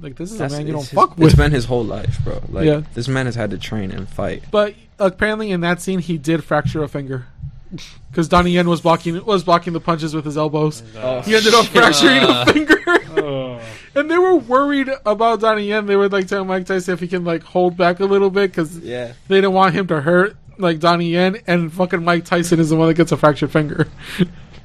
like 0.00 0.14
this 0.14 0.30
is 0.30 0.38
That's- 0.38 0.52
a 0.52 0.58
man 0.58 0.66
you 0.68 0.72
don't 0.72 0.82
it's 0.82 0.90
his- 0.90 0.96
fuck 0.98 1.10
It's 1.10 1.18
with. 1.18 1.36
been 1.36 1.50
his 1.50 1.64
whole 1.64 1.84
life, 1.84 2.22
bro. 2.22 2.40
Like 2.48 2.66
Yeah. 2.66 2.82
this 2.94 3.08
man 3.08 3.26
has 3.26 3.34
had 3.34 3.50
to 3.50 3.58
train 3.58 3.90
and 3.90 4.08
fight. 4.08 4.44
But 4.52 4.76
apparently 5.00 5.50
in 5.50 5.62
that 5.62 5.82
scene 5.82 5.98
he 5.98 6.16
did 6.16 6.44
fracture 6.44 6.84
a 6.84 6.88
finger. 6.88 7.26
Because 8.10 8.26
Donnie 8.28 8.50
Yen 8.50 8.68
was 8.68 8.80
blocking 8.80 9.24
was 9.24 9.44
blocking 9.44 9.72
the 9.72 9.78
punches 9.80 10.14
with 10.16 10.24
his 10.24 10.36
elbows. 10.36 10.82
Oh, 10.96 11.20
He 11.20 11.36
ended 11.36 11.54
up 11.54 11.64
fracturing 11.66 12.24
Uh. 12.24 12.44
a 12.48 12.52
finger. 12.52 12.76
Oh. 13.22 13.60
And 13.92 14.08
they 14.08 14.18
were 14.18 14.36
worried 14.36 14.88
about 15.04 15.40
Donnie 15.40 15.66
Yen. 15.68 15.86
They 15.86 15.96
were 15.96 16.08
like 16.08 16.28
telling 16.28 16.46
Mike 16.46 16.64
Tyson 16.64 16.94
if 16.94 17.00
he 17.00 17.08
can 17.08 17.24
like 17.24 17.42
hold 17.42 17.76
back 17.76 17.98
a 17.98 18.04
little 18.04 18.30
bit 18.30 18.50
because 18.52 18.78
yeah. 18.78 19.14
they 19.26 19.36
didn't 19.36 19.52
want 19.52 19.74
him 19.74 19.88
to 19.88 20.00
hurt 20.00 20.36
like 20.58 20.78
Donnie 20.78 21.10
Yen. 21.10 21.38
And 21.48 21.72
fucking 21.72 22.04
Mike 22.04 22.24
Tyson 22.24 22.60
is 22.60 22.70
the 22.70 22.76
one 22.76 22.86
that 22.86 22.94
gets 22.94 23.10
a 23.10 23.16
fractured 23.16 23.50
finger. 23.50 23.88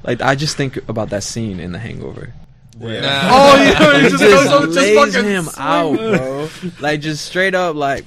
Like 0.04 0.20
I 0.22 0.36
just 0.36 0.56
think 0.56 0.76
about 0.88 1.10
that 1.10 1.24
scene 1.24 1.58
in 1.58 1.72
The 1.72 1.78
Hangover. 1.80 2.34
Nah. 2.78 2.86
oh 2.88 3.56
yeah, 3.56 3.96
He 3.98 4.02
he 4.04 4.08
just, 4.10 4.22
just, 4.22 4.44
goes 4.44 4.46
up, 4.46 4.62
just 4.64 4.76
lays 4.76 5.14
fucking 5.14 5.28
him 5.30 5.44
swing. 5.44 5.54
out, 5.66 5.96
bro. 5.96 6.48
like 6.80 7.00
just 7.00 7.24
straight 7.24 7.54
up, 7.56 7.74
like. 7.74 8.04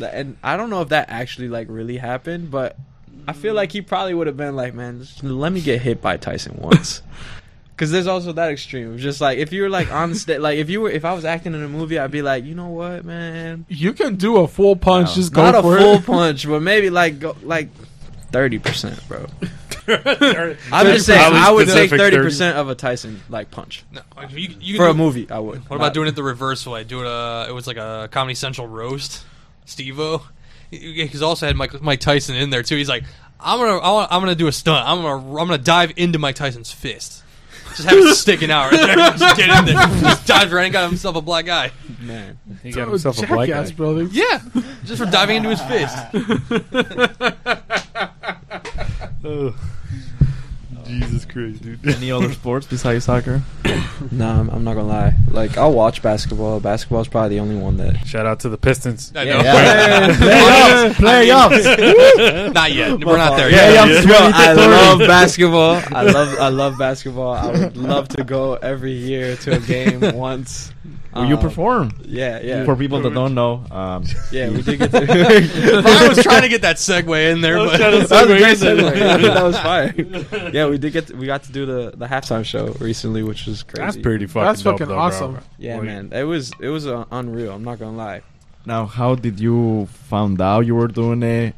And 0.00 0.36
I 0.42 0.56
don't 0.56 0.70
know 0.70 0.80
if 0.80 0.88
that 0.90 1.10
actually 1.10 1.48
like 1.48 1.66
really 1.68 1.98
happened, 1.98 2.50
but 2.50 2.76
I 3.28 3.32
feel 3.34 3.54
like 3.54 3.70
he 3.72 3.82
probably 3.82 4.14
would 4.14 4.26
have 4.26 4.36
been 4.36 4.56
like, 4.56 4.74
"Man, 4.74 5.06
let 5.22 5.52
me 5.52 5.60
get 5.60 5.82
hit 5.82 6.00
by 6.02 6.16
Tyson 6.16 6.56
once." 6.58 7.02
Because 7.78 7.92
there's 7.92 8.08
also 8.08 8.32
that 8.32 8.50
extreme. 8.50 8.98
Just 8.98 9.20
like 9.20 9.38
if 9.38 9.52
you 9.52 9.62
were 9.62 9.68
like 9.68 9.92
on 9.92 10.12
stage, 10.16 10.40
like 10.40 10.58
if 10.58 10.68
you 10.68 10.80
were, 10.80 10.90
if 10.90 11.04
I 11.04 11.12
was 11.14 11.24
acting 11.24 11.54
in 11.54 11.62
a 11.62 11.68
movie, 11.68 11.96
I'd 11.96 12.10
be 12.10 12.22
like, 12.22 12.42
you 12.44 12.56
know 12.56 12.70
what, 12.70 13.04
man, 13.04 13.66
You 13.68 13.92
can 13.92 14.16
do 14.16 14.38
a 14.38 14.48
full 14.48 14.74
punch. 14.74 15.10
Wow. 15.10 15.14
Just 15.14 15.32
go 15.32 15.42
not 15.44 15.54
a 15.54 15.62
for 15.62 15.78
full 15.78 15.94
it. 15.94 16.04
punch, 16.04 16.48
but 16.48 16.60
maybe 16.60 16.90
like 16.90 17.20
go, 17.20 17.36
like 17.44 17.68
thirty 18.32 18.58
percent, 18.58 19.00
bro. 19.06 19.26
I'm 19.86 20.02
Very 20.02 20.56
just 20.94 21.06
saying, 21.06 21.20
probably 21.20 21.38
I 21.38 21.50
would 21.52 21.66
take 21.68 21.88
specific 21.88 21.98
thirty 22.00 22.16
30. 22.16 22.26
percent 22.26 22.56
of 22.58 22.68
a 22.68 22.74
Tyson 22.74 23.20
like 23.28 23.52
punch 23.52 23.84
No, 23.92 24.00
you, 24.30 24.56
you 24.60 24.76
for 24.76 24.82
can 24.86 24.90
a 24.90 24.92
do- 24.94 24.98
movie. 24.98 25.30
I 25.30 25.38
would. 25.38 25.60
What 25.70 25.76
about 25.76 25.94
doing 25.94 26.08
it 26.08 26.16
the 26.16 26.24
reverse 26.24 26.66
way? 26.66 26.82
Do 26.82 27.02
it. 27.02 27.06
Uh, 27.06 27.46
it 27.48 27.52
was 27.52 27.68
like 27.68 27.76
a 27.76 28.08
Comedy 28.10 28.34
Central 28.34 28.66
roast. 28.66 29.24
Steve-O. 29.66 30.26
He- 30.70 31.06
He's 31.06 31.22
also 31.22 31.46
had 31.46 31.56
Mike, 31.56 31.80
Mike 31.82 32.00
Tyson 32.00 32.36
in 32.36 32.50
there 32.50 32.62
too. 32.62 32.76
He's 32.76 32.88
like, 32.88 33.04
I'm 33.40 33.58
gonna, 33.58 33.78
I 33.78 33.90
want, 33.92 34.12
I'm 34.12 34.20
gonna 34.20 34.34
do 34.34 34.46
a 34.48 34.52
stunt. 34.52 34.86
I'm 34.88 35.02
gonna, 35.02 35.28
I'm 35.40 35.46
gonna 35.48 35.58
dive 35.58 35.92
into 35.96 36.18
Mike 36.18 36.34
Tyson's 36.36 36.72
fist. 36.72 37.22
Just 37.76 37.88
have 37.88 37.98
it 37.98 38.14
sticking 38.16 38.50
out 38.50 38.72
right 38.72 38.80
there. 38.86 38.96
Just 38.96 39.36
get 39.36 39.50
in 39.58 39.64
there. 39.66 39.74
Just 40.00 40.26
dives 40.26 40.50
right 40.52 40.64
and 40.64 40.72
got 40.72 40.88
himself 40.88 41.14
a 41.16 41.20
black 41.20 41.48
eye. 41.48 41.70
man? 42.00 42.36
He 42.62 42.72
got 42.72 42.88
himself 42.88 43.22
a 43.22 43.26
black 43.26 43.50
eye. 43.50 43.70
brother. 43.70 44.04
Yeah, 44.04 44.40
just 44.84 44.98
for 45.02 45.06
diving 45.06 45.36
into 45.44 45.50
his 45.50 45.60
fist. 45.62 45.96
Jesus 50.88 51.24
Christ, 51.24 51.62
dude. 51.62 51.86
Any 51.86 52.10
other 52.10 52.32
sports 52.40 52.66
besides 52.66 53.04
soccer? 53.04 53.42
Nah, 54.10 54.40
I'm, 54.40 54.48
I'm 54.50 54.64
not 54.64 54.74
gonna 54.74 54.88
lie. 54.88 55.14
Like 55.30 55.56
I'll 55.58 55.72
watch 55.72 56.02
basketball. 56.02 56.58
Basketball's 56.60 57.08
probably 57.08 57.36
the 57.36 57.40
only 57.40 57.56
one 57.56 57.76
that. 57.76 58.06
Shout 58.06 58.26
out 58.26 58.40
to 58.40 58.48
the 58.48 58.56
Pistons. 58.58 59.12
I 59.14 59.24
know. 59.24 59.40
Yeah. 59.40 60.08
Playoffs. 60.94 62.52
Not 62.54 62.72
yet. 62.72 63.04
We're 63.04 63.16
not 63.16 63.36
there 63.36 63.50
Yeah, 63.50 63.84
yet. 63.86 64.04
yeah. 64.04 64.10
Yo, 64.10 64.30
I 64.34 64.52
love 64.54 64.98
basketball. 65.00 65.82
I 65.94 66.02
love 66.02 66.38
I 66.38 66.48
love 66.48 66.78
basketball. 66.78 67.32
I 67.34 67.50
would 67.50 67.76
love 67.76 68.08
to 68.08 68.24
go 68.24 68.54
every 68.54 68.92
year 68.92 69.36
to 69.36 69.56
a 69.56 69.60
game 69.60 70.00
once. 70.16 70.72
Well, 71.20 71.28
you 71.28 71.34
Um, 71.36 71.40
perform. 71.40 71.90
Yeah, 72.04 72.40
yeah. 72.40 72.64
For 72.64 72.74
people 72.76 73.00
that 73.02 73.12
don't 73.14 73.34
know, 73.34 73.64
um, 73.70 74.04
yeah, 74.32 74.50
we 74.50 74.62
did 74.66 74.78
get 74.78 74.90
to. 74.92 74.98
I 75.86 76.08
was 76.08 76.22
trying 76.22 76.42
to 76.42 76.48
get 76.48 76.62
that 76.62 76.76
segue 76.76 77.32
in 77.32 77.40
there, 77.40 77.56
but 77.58 77.78
that 77.78 77.92
was 77.92 78.10
a 78.12 78.26
great 78.26 78.56
segue. 78.56 79.22
that 79.22 79.42
was 79.42 79.58
fire. 79.58 79.94
Yeah, 80.52 80.66
we 80.68 80.78
did 80.78 80.92
get 80.92 81.06
to, 81.08 81.16
we 81.16 81.26
got 81.26 81.42
to 81.44 81.52
do 81.52 81.66
the 81.66 81.92
the 81.96 82.06
halftime 82.06 82.44
show 82.44 82.68
recently, 82.80 83.22
which 83.22 83.46
was 83.46 83.62
crazy. 83.62 83.82
That's 83.84 83.96
pretty 83.96 84.26
fucking. 84.26 84.46
That's 84.46 84.62
dope, 84.62 84.74
fucking 84.74 84.88
though, 84.88 84.94
bro. 84.94 85.02
awesome. 85.04 85.38
Yeah, 85.58 85.76
Like, 85.76 85.84
man, 85.84 86.12
it 86.12 86.24
was 86.24 86.52
it 86.60 86.68
was 86.68 86.86
uh, 86.86 87.04
unreal. 87.10 87.52
I'm 87.52 87.64
not 87.64 87.78
gonna 87.78 87.96
lie. 87.96 88.22
now 88.66 88.86
how 88.86 89.14
did 89.14 89.40
you 89.40 89.86
found 90.10 90.40
out 90.40 90.60
you 90.66 90.74
were 90.74 90.88
doing 90.88 91.22
it? 91.22 91.54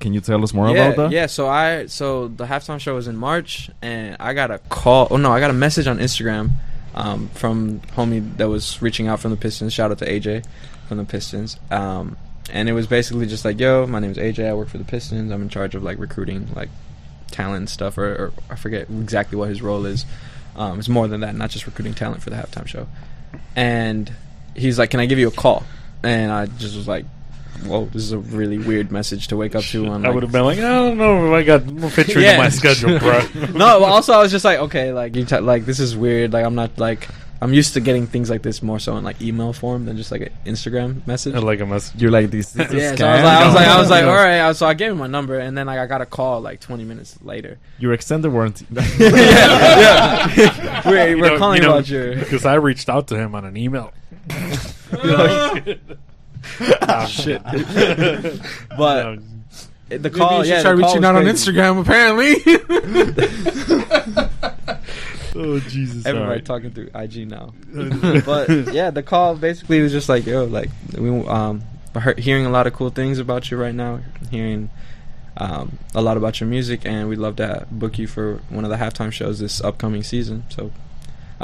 Can 0.00 0.12
you 0.12 0.20
tell 0.20 0.42
us 0.44 0.52
more 0.52 0.68
yeah, 0.68 0.74
about 0.88 0.96
that? 0.96 1.10
yeah. 1.12 1.26
So 1.26 1.48
I 1.48 1.86
so 1.86 2.28
the 2.28 2.44
halftime 2.44 2.78
show 2.78 2.94
was 2.94 3.08
in 3.08 3.16
March, 3.16 3.70
and 3.80 4.16
I 4.20 4.34
got 4.34 4.50
a 4.50 4.58
call. 4.68 5.08
Oh 5.10 5.16
no, 5.16 5.32
I 5.32 5.40
got 5.40 5.50
a 5.50 5.54
message 5.66 5.86
on 5.86 5.98
Instagram 5.98 6.50
um, 6.94 7.28
from 7.30 7.80
homie 7.80 8.36
that 8.36 8.48
was 8.48 8.80
reaching 8.80 9.08
out 9.08 9.20
from 9.20 9.30
the 9.30 9.36
Pistons. 9.36 9.72
Shout 9.72 9.90
out 9.90 9.98
to 9.98 10.06
AJ 10.06 10.46
from 10.88 10.98
the 10.98 11.04
Pistons. 11.04 11.58
Um, 11.70 12.16
and 12.52 12.68
it 12.68 12.72
was 12.72 12.86
basically 12.86 13.26
just 13.26 13.44
like, 13.44 13.58
"Yo, 13.58 13.86
my 13.86 13.98
name 13.98 14.10
is 14.10 14.18
AJ. 14.18 14.48
I 14.48 14.54
work 14.54 14.68
for 14.68 14.78
the 14.78 14.84
Pistons. 14.84 15.32
I'm 15.32 15.42
in 15.42 15.48
charge 15.48 15.74
of 15.74 15.82
like 15.82 15.98
recruiting, 15.98 16.48
like 16.54 16.68
talent 17.30 17.70
stuff, 17.70 17.98
or, 17.98 18.14
or 18.14 18.32
I 18.50 18.56
forget 18.56 18.82
exactly 18.82 19.36
what 19.36 19.48
his 19.48 19.62
role 19.62 19.86
is. 19.86 20.04
Um, 20.56 20.78
it's 20.78 20.88
more 20.88 21.08
than 21.08 21.20
that, 21.20 21.34
not 21.34 21.50
just 21.50 21.66
recruiting 21.66 21.94
talent 21.94 22.22
for 22.22 22.30
the 22.30 22.36
halftime 22.36 22.66
show." 22.66 22.86
And 23.56 24.12
he's 24.54 24.78
like, 24.78 24.90
"Can 24.90 25.00
I 25.00 25.06
give 25.06 25.18
you 25.18 25.28
a 25.28 25.32
call?" 25.32 25.64
And 26.02 26.30
I 26.30 26.46
just 26.46 26.76
was 26.76 26.86
like, 26.86 27.06
"Whoa, 27.64 27.86
this 27.86 28.02
is 28.02 28.12
a 28.12 28.18
really 28.18 28.58
weird 28.58 28.92
message 28.92 29.28
to 29.28 29.36
wake 29.36 29.54
up 29.54 29.64
to." 29.64 29.86
On 29.86 30.04
I 30.04 30.08
like, 30.08 30.14
would 30.14 30.22
have 30.22 30.32
been 30.32 30.44
like, 30.44 30.58
I 30.58 30.62
don't 30.62 30.98
know 30.98 31.26
if 31.28 31.32
I 31.32 31.42
got 31.42 31.64
more 31.66 31.90
fit 31.90 32.08
you 32.14 32.20
Yeah. 32.20 32.32
into 32.32 32.42
my 32.44 32.48
schedule, 32.50 32.98
bro. 32.98 33.20
no, 33.52 33.80
but 33.80 33.84
also 33.88 34.12
I 34.12 34.18
was 34.18 34.30
just 34.30 34.44
like, 34.44 34.58
okay, 34.60 34.92
like 34.92 35.16
you, 35.16 35.24
t- 35.24 35.38
like 35.38 35.64
this 35.64 35.80
is 35.80 35.96
weird. 35.96 36.32
Like 36.32 36.44
I'm 36.44 36.54
not 36.54 36.78
like 36.78 37.08
I'm 37.42 37.52
used 37.52 37.74
to 37.74 37.80
getting 37.80 38.06
things 38.06 38.30
like 38.30 38.40
this 38.42 38.62
more 38.62 38.78
so 38.78 38.96
in 38.96 39.04
like 39.04 39.20
email 39.20 39.52
form 39.52 39.84
than 39.84 39.98
just 39.98 40.10
like 40.10 40.22
an 40.22 40.30
Instagram 40.46 41.06
message. 41.06 41.34
I 41.34 41.40
like 41.40 41.60
a 41.60 41.66
message. 41.66 42.00
You're 42.00 42.10
like 42.10 42.30
these. 42.30 42.52
this 42.52 42.72
yeah, 42.72 42.94
so 42.94 43.06
I 43.06 43.16
was 43.16 43.24
like, 43.24 43.36
I 43.36 43.44
was 43.46 43.54
like, 43.54 43.66
I 43.66 43.80
was 43.80 43.90
like, 43.90 44.04
all 44.14 44.14
right. 44.14 44.56
So 44.56 44.66
I 44.66 44.72
gave 44.74 44.92
him 44.92 44.98
my 44.98 45.06
number, 45.08 45.38
and 45.38 45.56
then 45.58 45.66
like 45.66 45.78
I 45.78 45.86
got 45.86 46.00
a 46.00 46.06
call 46.06 46.40
like 46.40 46.60
20 46.60 46.84
minutes 46.84 47.18
later. 47.22 47.58
Your 47.78 47.92
extended 47.92 48.30
warranty. 48.32 48.66
yeah, 48.70 50.30
we're, 50.88 51.08
You 51.08 51.18
we're 51.18 51.28
know- 51.30 51.38
calling 51.38 51.60
you 51.62 51.68
know, 51.68 51.74
about 51.74 51.88
your. 51.88 52.14
because 52.16 52.46
I 52.46 52.54
reached 52.54 52.88
out 52.88 53.08
to 53.08 53.16
him 53.16 53.34
on 53.34 53.44
an 53.44 53.56
email. 53.58 53.92
Oh 56.60 57.06
shit! 57.10 57.42
but 58.76 59.18
the 59.88 59.98
Maybe 59.98 60.10
call, 60.10 60.38
you 60.38 60.44
should 60.44 60.50
yeah, 60.50 60.62
try 60.62 60.74
the 60.74 60.80
call 60.82 60.90
reaching 60.90 61.02
was 61.02 61.08
out 61.08 61.16
on 61.16 61.24
crazy. 61.24 61.52
Instagram. 61.52 61.80
Apparently, 61.80 62.34
oh 65.36 65.60
Jesus! 65.60 66.06
Everybody 66.06 66.40
talking 66.42 66.70
through 66.70 66.90
IG 66.94 67.28
now. 67.28 67.52
but 68.24 68.72
yeah, 68.72 68.90
the 68.90 69.02
call 69.02 69.36
basically 69.36 69.80
was 69.80 69.92
just 69.92 70.08
like, 70.08 70.26
yo, 70.26 70.44
like 70.44 70.70
we 70.96 71.10
um 71.26 71.62
we're 71.94 72.14
hearing 72.18 72.46
a 72.46 72.50
lot 72.50 72.66
of 72.66 72.72
cool 72.72 72.90
things 72.90 73.18
about 73.18 73.50
you 73.50 73.56
right 73.56 73.74
now, 73.74 74.00
hearing 74.30 74.70
um 75.36 75.78
a 75.94 76.02
lot 76.02 76.16
about 76.16 76.40
your 76.40 76.48
music, 76.48 76.80
and 76.84 77.08
we'd 77.08 77.18
love 77.18 77.36
to 77.36 77.66
book 77.70 77.98
you 77.98 78.06
for 78.06 78.40
one 78.48 78.64
of 78.64 78.70
the 78.70 78.76
halftime 78.76 79.12
shows 79.12 79.38
this 79.38 79.60
upcoming 79.60 80.02
season. 80.02 80.44
So 80.48 80.72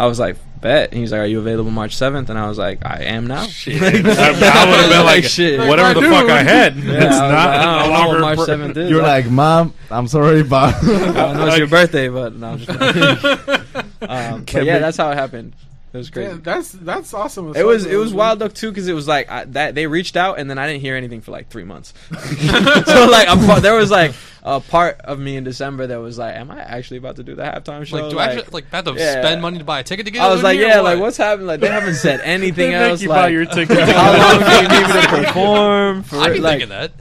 I 0.00 0.06
was 0.06 0.18
like, 0.18 0.36
bet. 0.62 0.92
And 0.92 0.98
he's 0.98 1.12
like, 1.12 1.20
are 1.20 1.26
you 1.26 1.40
available 1.40 1.70
March 1.70 1.94
seventh? 1.94 2.30
And 2.30 2.38
I 2.38 2.48
was 2.48 2.56
like, 2.56 2.86
I 2.86 3.02
am 3.02 3.26
now. 3.26 3.42
Shit. 3.42 3.82
I, 3.82 3.86
I 3.86 3.90
would 3.92 4.80
have 4.80 4.90
been 4.90 5.04
like, 5.04 5.24
shit. 5.24 5.60
whatever 5.60 5.92
the 5.92 6.00
Dude. 6.00 6.10
fuck 6.10 6.30
I 6.30 6.42
had. 6.42 6.76
Yeah, 6.76 6.92
it's 7.06 7.16
I 7.16 7.28
not. 7.28 7.34
like, 7.34 7.60
I 7.60 7.64
no 7.64 7.92
don't 7.92 7.92
know 7.92 8.08
what 8.08 8.36
March 8.36 8.46
seventh 8.46 8.76
is. 8.78 8.90
You're 8.90 9.02
like, 9.02 9.30
mom, 9.30 9.74
I'm 9.90 10.08
sorry, 10.08 10.42
but 10.42 10.74
I 10.82 11.32
know 11.34 11.46
it's 11.48 11.58
your 11.58 11.66
birthday, 11.66 12.08
but 12.08 12.34
no, 12.34 12.52
I'm 12.52 12.58
just 12.58 12.70
um, 14.00 14.44
but 14.44 14.64
yeah, 14.64 14.78
that's 14.78 14.96
how 14.96 15.10
it 15.10 15.16
happened. 15.16 15.54
It 15.92 15.96
was 15.96 16.08
crazy. 16.08 16.30
Yeah, 16.30 16.38
that's 16.40 16.70
that's 16.70 17.12
awesome. 17.12 17.50
as 17.50 17.56
It 17.56 17.66
was 17.66 17.82
fuck, 17.82 17.92
it 17.92 17.96
was 17.96 18.14
wild 18.14 18.38
though 18.38 18.48
too 18.48 18.70
because 18.70 18.86
it 18.86 18.92
was 18.92 19.08
like 19.08 19.28
I, 19.28 19.44
that 19.46 19.74
they 19.74 19.88
reached 19.88 20.16
out 20.16 20.38
and 20.38 20.48
then 20.48 20.56
I 20.56 20.68
didn't 20.68 20.82
hear 20.82 20.94
anything 20.94 21.20
for 21.20 21.32
like 21.32 21.48
three 21.48 21.64
months. 21.64 21.92
so 22.10 23.08
like 23.10 23.28
I'm, 23.28 23.60
there 23.60 23.74
was 23.74 23.90
like 23.90 24.12
a 24.44 24.60
part 24.60 25.00
of 25.00 25.18
me 25.18 25.36
in 25.36 25.42
December 25.42 25.88
that 25.88 25.96
was 25.96 26.16
like, 26.16 26.36
am 26.36 26.50
I 26.50 26.60
actually 26.60 26.98
about 26.98 27.16
to 27.16 27.24
do 27.24 27.34
the 27.34 27.42
halftime 27.42 27.84
show? 27.84 27.96
like, 27.96 28.10
do 28.10 28.18
I 28.20 28.26
actually 28.26 28.50
like 28.52 28.70
have 28.70 28.84
to 28.84 28.94
yeah. 28.94 29.20
spend 29.20 29.42
money 29.42 29.58
to 29.58 29.64
buy 29.64 29.80
a 29.80 29.82
ticket 29.82 30.06
to 30.06 30.12
get? 30.12 30.20
It? 30.20 30.26
I 30.26 30.32
was 30.32 30.44
like, 30.44 30.58
here 30.58 30.66
or 30.66 30.70
yeah, 30.70 30.80
like 30.80 31.00
what's 31.00 31.16
happening? 31.16 31.48
Like 31.48 31.58
they 31.58 31.68
haven't 31.68 31.94
said 31.94 32.20
anything 32.24 32.70
They 32.70 32.78
make 32.78 32.90
else. 32.90 33.02
you 33.02 33.08
buy 33.08 33.22
like 33.22 33.32
your 33.32 33.44
ticket. 33.46 33.78
how 33.80 34.16
long 34.16 34.38
do 34.38 34.54
you 34.54 34.80
need 34.80 34.94
me 34.94 35.02
to 35.02 35.08
perform? 35.08 36.02
For 36.04 36.18
I'd 36.18 36.32
be 36.34 36.38
like, 36.38 36.60
thinking 36.60 36.68
that. 36.68 36.92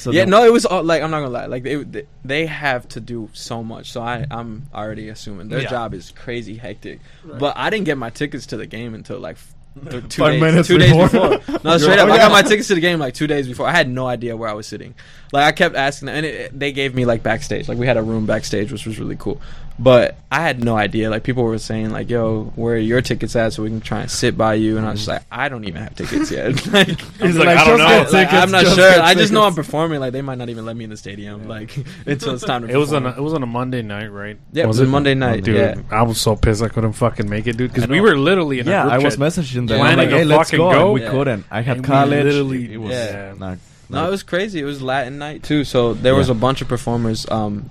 So 0.00 0.10
yeah, 0.12 0.24
no, 0.24 0.44
it 0.44 0.52
was 0.52 0.64
all, 0.66 0.82
like 0.82 1.02
I'm 1.02 1.10
not 1.10 1.18
gonna 1.20 1.30
lie. 1.30 1.46
Like 1.46 1.62
they 1.62 2.04
they 2.24 2.46
have 2.46 2.88
to 2.88 3.00
do 3.00 3.28
so 3.32 3.62
much, 3.62 3.92
so 3.92 4.00
I 4.02 4.26
I'm 4.30 4.66
already 4.74 5.08
assuming 5.08 5.48
their 5.48 5.60
Yeah. 5.62 5.70
job 5.70 5.94
is 5.94 6.10
crazy 6.10 6.56
hectic. 6.56 7.00
But 7.24 7.56
I 7.56 7.70
didn't 7.70 7.84
get 7.86 7.98
my 7.98 8.10
tickets 8.10 8.46
to 8.46 8.56
the 8.56 8.66
game 8.66 8.94
until 8.94 9.18
like 9.18 9.36
f- 9.36 9.54
th- 9.90 10.04
two 10.08 10.22
Five 10.22 10.32
days, 10.32 10.40
minutes 10.40 10.68
two 10.68 10.78
before. 10.78 11.08
days 11.08 11.38
before. 11.38 11.60
No, 11.64 11.76
straight 11.78 11.96
You're 11.96 12.04
up, 12.06 12.10
I 12.10 12.16
got 12.18 12.30
"Oh, 12.30 12.32
my 12.34 12.42
tickets 12.42 12.68
to 12.68 12.74
the 12.74 12.80
game 12.80 12.98
like 12.98 13.14
two 13.14 13.26
days 13.26 13.46
before. 13.46 13.66
I 13.68 13.72
had 13.72 13.88
no 13.88 14.06
idea 14.06 14.36
where 14.36 14.48
I 14.48 14.54
was 14.54 14.66
sitting. 14.66 14.94
Like 15.32 15.44
I 15.44 15.52
kept 15.52 15.76
asking, 15.76 16.06
them, 16.06 16.16
and 16.16 16.26
it, 16.26 16.34
it- 16.34 16.58
they 16.58 16.72
gave 16.72 16.94
me 16.94 17.04
like 17.04 17.22
backstage. 17.22 17.68
Like 17.68 17.78
we 17.78 17.86
had 17.86 17.96
a 17.96 18.02
room 18.02 18.26
backstage, 18.26 18.72
which 18.72 18.86
was 18.86 18.98
really 18.98 19.16
cool. 19.16 19.40
But 19.82 20.18
I 20.30 20.42
had 20.42 20.62
no 20.62 20.76
idea. 20.76 21.08
Like 21.08 21.22
people 21.22 21.42
were 21.42 21.56
saying, 21.56 21.88
like, 21.88 22.10
"Yo, 22.10 22.52
where 22.54 22.74
are 22.74 22.78
your 22.78 23.00
tickets 23.00 23.34
at? 23.34 23.54
So 23.54 23.62
we 23.62 23.70
can 23.70 23.80
try 23.80 24.02
and 24.02 24.10
sit 24.10 24.36
by 24.36 24.52
you." 24.54 24.76
And 24.76 24.84
I 24.86 24.90
was 24.90 25.00
just 25.00 25.08
like, 25.08 25.22
"I 25.32 25.48
don't 25.48 25.64
even 25.64 25.80
have 25.80 25.94
tickets 25.94 26.30
yet." 26.30 26.66
like, 26.72 26.88
He's 27.00 27.34
like, 27.34 27.46
Like, 27.46 27.56
I 27.58 27.64
don't 27.64 27.78
just 27.78 27.78
know. 27.78 27.88
get 27.88 28.12
like, 28.12 28.28
tickets, 28.28 28.42
I'm 28.42 28.50
not 28.50 28.66
sure. 28.66 29.00
I 29.00 29.14
just 29.14 29.32
know 29.32 29.42
I'm 29.44 29.54
performing. 29.54 29.98
Like 30.00 30.12
they 30.12 30.20
might 30.20 30.36
not 30.36 30.50
even 30.50 30.66
let 30.66 30.76
me 30.76 30.84
in 30.84 30.90
the 30.90 30.98
stadium. 30.98 31.48
Like 31.48 31.74
until 32.04 32.34
it's 32.34 32.44
time 32.44 32.66
to. 32.66 32.72
It 32.72 32.76
was 32.76 32.92
on. 32.92 33.06
A, 33.06 33.10
it 33.16 33.20
was 33.20 33.32
on 33.32 33.42
a 33.42 33.46
Monday 33.46 33.80
night, 33.80 34.08
right? 34.08 34.36
Yeah, 34.52 34.64
it 34.64 34.66
was 34.66 34.80
a 34.80 34.84
Monday 34.84 35.14
night. 35.14 35.44
Dude, 35.44 35.56
Yeah. 35.56 35.76
I 35.90 36.02
was 36.02 36.20
so 36.20 36.36
pissed 36.36 36.62
I 36.62 36.68
couldn't 36.68 36.92
fucking 36.92 37.26
make 37.30 37.46
it, 37.46 37.56
dude. 37.56 37.72
Because 37.72 37.88
we 37.88 38.02
were 38.02 38.18
literally 38.18 38.58
in 38.60 38.68
a 38.68 38.70
yeah, 38.70 38.82
group 38.82 38.92
I 38.92 38.98
was 38.98 39.16
chat. 39.16 39.22
messaging 39.32 39.66
them. 39.66 39.78
Planning 39.78 39.92
I'm 39.92 39.96
like, 39.98 40.10
hey, 40.10 40.24
let's 40.24 40.50
fucking 40.50 40.58
go. 40.58 40.72
go. 40.72 40.92
We 40.92 41.00
Yeah. 41.00 41.10
couldn't. 41.10 41.46
I 41.50 41.62
had 41.62 41.78
And 41.78 41.86
college. 41.86 42.10
literally- 42.24 42.74
it 42.74 42.76
was 42.76 42.90
Yeah. 42.92 43.32
not, 43.38 43.56
No, 43.88 44.06
it 44.06 44.10
was 44.10 44.22
crazy. 44.22 44.60
It 44.60 44.64
was 44.64 44.82
Latin 44.82 45.16
night 45.18 45.42
too. 45.42 45.64
So 45.64 45.94
there 45.94 46.14
was 46.14 46.28
Yeah. 46.28 46.34
a 46.34 46.38
bunch 46.38 46.60
of 46.60 46.68
performers 46.68 47.26
um, 47.30 47.70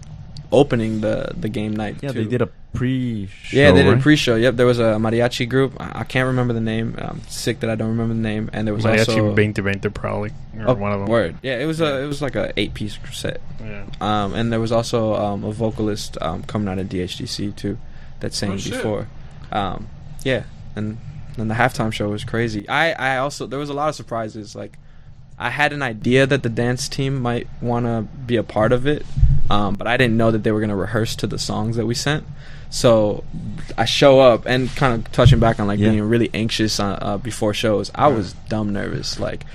opening 0.51 1.01
the 1.01 1.31
the 1.37 1.49
game 1.49 1.75
night. 1.75 1.97
yeah, 2.01 2.11
too. 2.11 2.23
they 2.23 2.29
did 2.29 2.41
a 2.41 2.49
pre-show. 2.73 3.57
Yeah, 3.57 3.71
they 3.71 3.83
did 3.83 3.89
right? 3.89 3.99
a 3.99 4.01
pre-show. 4.01 4.35
Yep, 4.35 4.55
there 4.55 4.65
was 4.65 4.79
a 4.79 4.95
mariachi 4.95 5.49
group. 5.49 5.73
I, 5.79 6.01
I 6.01 6.03
can't 6.03 6.27
remember 6.27 6.53
the 6.53 6.61
name. 6.61 6.95
I'm 6.97 7.21
sick 7.27 7.59
that 7.61 7.69
I 7.69 7.75
don't 7.75 7.89
remember 7.89 8.13
the 8.13 8.19
name. 8.21 8.49
And 8.53 8.67
there 8.67 8.73
was 8.73 8.85
Mariachi 8.85 8.99
also 8.99 9.33
Veinte 9.33 9.57
Veinte 9.57 9.93
probably. 9.93 10.31
Or 10.57 10.69
oh, 10.69 10.73
one 10.73 10.91
of 10.91 10.99
them. 10.99 11.09
word. 11.09 11.37
Yeah, 11.41 11.57
it 11.57 11.65
was 11.65 11.81
a 11.81 12.03
it 12.03 12.07
was 12.07 12.21
like 12.21 12.35
a 12.35 12.53
eight 12.57 12.73
piece 12.73 12.97
set. 13.11 13.41
Yeah. 13.59 13.85
Um, 14.01 14.33
and 14.33 14.51
there 14.51 14.59
was 14.59 14.71
also 14.71 15.15
um, 15.15 15.43
a 15.43 15.51
vocalist 15.51 16.17
um, 16.21 16.43
coming 16.43 16.67
out 16.67 16.79
of 16.79 16.87
DHDC 16.87 17.55
too 17.55 17.77
that 18.19 18.33
sang 18.33 18.51
Oh, 18.51 18.57
shit. 18.57 18.73
before. 18.73 19.07
Um, 19.51 19.87
yeah, 20.23 20.43
and 20.75 20.97
then 21.37 21.47
the 21.47 21.55
halftime 21.55 21.91
show 21.93 22.09
was 22.09 22.23
crazy. 22.23 22.67
I, 22.67 22.91
I 22.93 23.17
also 23.17 23.47
there 23.47 23.59
was 23.59 23.69
a 23.69 23.73
lot 23.73 23.89
of 23.89 23.95
surprises. 23.95 24.55
Like 24.55 24.77
I 25.39 25.49
had 25.51 25.71
an 25.71 25.81
idea 25.81 26.27
that 26.27 26.43
the 26.43 26.49
dance 26.49 26.89
team 26.89 27.21
might 27.21 27.47
want 27.61 27.85
to 27.85 28.01
be 28.25 28.35
a 28.35 28.43
part 28.43 28.73
of 28.73 28.85
it, 28.85 29.05
um, 29.49 29.75
but 29.75 29.87
I 29.87 29.95
didn't 29.95 30.17
know 30.17 30.31
that 30.31 30.43
they 30.43 30.51
were 30.51 30.59
going 30.59 30.69
to 30.69 30.75
rehearse 30.75 31.15
to 31.17 31.27
the 31.27 31.39
songs 31.39 31.77
that 31.77 31.85
we 31.85 31.95
sent. 31.95 32.25
So 32.69 33.23
I 33.77 33.85
show 33.85 34.19
up 34.19 34.45
and 34.45 34.69
kind 34.75 34.93
of 34.93 35.11
touching 35.11 35.39
back 35.39 35.59
on 35.59 35.65
like 35.67 35.79
Yeah. 35.79 35.91
being 35.91 36.03
really 36.03 36.29
anxious 36.33 36.79
on, 36.79 36.99
uh, 37.01 37.17
before 37.17 37.53
shows. 37.53 37.89
I 37.95 38.07
was 38.09 38.33
dumb 38.49 38.73
nervous. 38.73 39.19
Like 39.19 39.45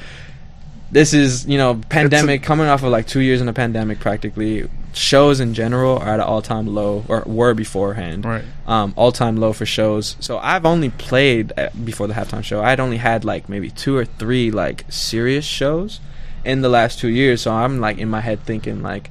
this 0.91 1.13
is 1.13 1.47
you 1.47 1.59
know 1.59 1.81
pandemic 1.89 2.43
coming 2.43 2.67
off 2.67 2.83
of 2.83 2.91
like 2.91 3.07
two 3.07 3.21
years 3.21 3.41
in 3.41 3.49
a 3.49 3.53
pandemic 3.53 4.01
practically. 4.01 4.69
Shows 4.95 5.41
in 5.41 5.55
general 5.55 5.99
are 5.99 6.09
at 6.09 6.21
an 6.21 6.27
all 6.27 6.41
time 6.41 6.67
low 6.73 7.05
or 7.09 7.25
were 7.27 7.53
beforehand 7.53 8.25
Right. 8.25 8.45
um, 8.67 8.95
all 8.97 9.11
time 9.11 9.37
low 9.37 9.53
for 9.53 9.67
shows. 9.67 10.15
So 10.21 10.39
I've 10.39 10.65
only 10.65 10.89
played 10.91 11.53
at, 11.57 11.85
before 11.85 12.07
the 12.07 12.15
halftime 12.15 12.45
show. 12.45 12.63
I'd 12.63 12.79
only 12.79 12.99
had 12.99 13.25
like 13.25 13.49
maybe 13.49 13.71
two 13.71 13.97
or 13.97 14.05
three 14.05 14.53
like 14.53 14.85
serious 14.89 15.45
shows 15.45 15.99
in 16.45 16.61
the 16.63 16.69
last 16.69 17.01
two 17.01 17.09
years. 17.09 17.43
So 17.43 17.51
I'm 17.53 17.81
like 17.81 17.99
in 17.99 18.09
my 18.09 18.21
head 18.21 18.45
thinking 18.45 18.83
like 18.83 19.11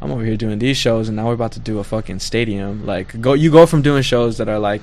I'm 0.00 0.12
over 0.12 0.24
here 0.24 0.36
doing 0.36 0.58
these 0.60 0.76
shows, 0.76 1.08
and 1.08 1.16
now 1.16 1.26
we're 1.26 1.32
about 1.32 1.52
to 1.52 1.60
do 1.60 1.78
a 1.80 1.84
fucking 1.84 2.20
stadium. 2.20 2.86
Like 2.86 3.20
go, 3.20 3.32
you 3.32 3.50
go 3.50 3.66
from 3.66 3.82
doing 3.82 4.02
shows 4.02 4.38
that 4.38 4.48
are 4.48 4.58
like. 4.60 4.82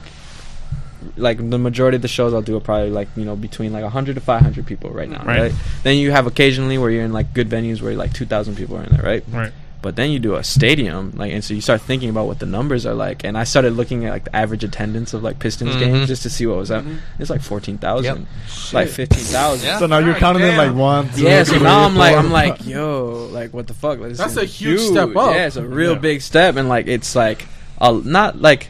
Like 1.17 1.37
the 1.49 1.57
majority 1.57 1.97
of 1.97 2.01
the 2.01 2.07
shows 2.07 2.33
I'll 2.33 2.41
do 2.41 2.55
are 2.55 2.61
probably 2.61 2.89
like 2.89 3.09
you 3.17 3.25
know 3.25 3.35
between 3.35 3.73
like 3.73 3.83
100 3.83 4.15
to 4.15 4.21
500 4.21 4.65
people 4.65 4.89
right 4.91 5.09
now, 5.09 5.21
Right. 5.25 5.41
right? 5.41 5.53
Then 5.83 5.97
you 5.97 6.11
have 6.11 6.27
occasionally 6.27 6.77
where 6.77 6.89
you're 6.89 7.03
in 7.03 7.11
like 7.11 7.33
good 7.33 7.49
venues 7.49 7.81
where 7.81 7.93
like 7.93 8.13
2,000 8.13 8.55
people 8.55 8.77
are 8.77 8.83
in 8.83 8.89
there, 8.95 9.03
right? 9.03 9.23
Right. 9.29 9.51
But 9.83 9.95
then 9.97 10.09
you 10.09 10.17
do 10.17 10.33
a 10.35 10.43
stadium, 10.43 11.11
like, 11.15 11.31
and 11.31 11.43
so 11.43 11.53
you 11.53 11.61
start 11.61 11.81
thinking 11.81 12.09
about 12.09 12.25
what 12.25 12.39
the 12.39 12.47
numbers 12.47 12.85
are 12.87 12.95
like. 12.95 13.23
And 13.23 13.37
I 13.37 13.43
started 13.43 13.73
looking 13.73 14.05
at 14.05 14.11
like 14.11 14.23
the 14.23 14.35
average 14.35 14.63
attendance 14.63 15.13
of 15.13 15.21
like 15.21 15.37
Pistons 15.37 15.75
Mhm. 15.75 15.79
games 15.79 16.07
just 16.07 16.23
to 16.23 16.29
see 16.31 16.45
what 16.47 16.57
was 16.57 16.71
up. 16.71 16.83
Mhm. 16.83 16.97
It's 17.19 17.29
like 17.29 17.41
fourteen 17.41 17.77
thousand, 17.77 18.25
Yep. 18.25 18.73
like 18.73 18.87
fifteen 18.87 19.25
thousand. 19.25 19.67
Yeah. 19.67 19.77
So 19.79 19.85
now 19.85 19.99
you're 19.99 20.15
counting 20.15 20.41
them 20.41 20.55
damn. 20.55 20.69
like 20.69 20.75
one, 20.75 21.09
two, 21.13 21.21
Yeah, 21.23 21.43
so 21.43 21.53
three, 21.53 21.61
now 21.63 21.81
I'm 21.83 21.95
like. 21.95 22.15
I'm 22.17 22.31
like, 22.31 22.65
yo, 22.65 23.29
like, 23.31 23.53
what 23.53 23.67
the 23.67 23.73
fuck? 23.75 23.99
Like, 23.99 24.13
That's 24.13 24.31
is 24.31 24.37
a 24.37 24.45
huge 24.45 24.79
step 24.81 25.15
up. 25.15 25.35
Yeah, 25.35 25.45
it's 25.45 25.57
a 25.57 25.63
real 25.63 25.93
Yeah. 25.93 25.99
big 25.99 26.21
step, 26.23 26.55
and 26.55 26.67
like, 26.69 26.87
it's 26.87 27.15
like, 27.15 27.45
a, 27.79 27.91
not 27.93 28.41
like 28.41 28.69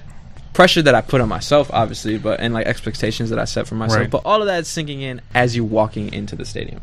pressure 0.53 0.81
that 0.81 0.93
I 0.95 1.01
put 1.01 1.21
on 1.21 1.29
myself, 1.29 1.69
obviously, 1.73 2.17
but 2.17 2.39
and 2.39 2.53
like 2.53 2.65
expectations 2.67 3.29
that 3.29 3.39
I 3.39 3.45
set 3.45 3.67
for 3.67 3.75
myself. 3.75 3.99
Right. 4.01 4.09
But 4.09 4.21
all 4.25 4.41
of 4.41 4.47
that 4.47 4.61
is 4.61 4.67
sinking 4.67 5.01
in 5.01 5.21
as 5.35 5.55
you're 5.55 5.65
walking 5.65 6.11
into 6.13 6.35
the 6.35 6.45
stadium. 6.45 6.81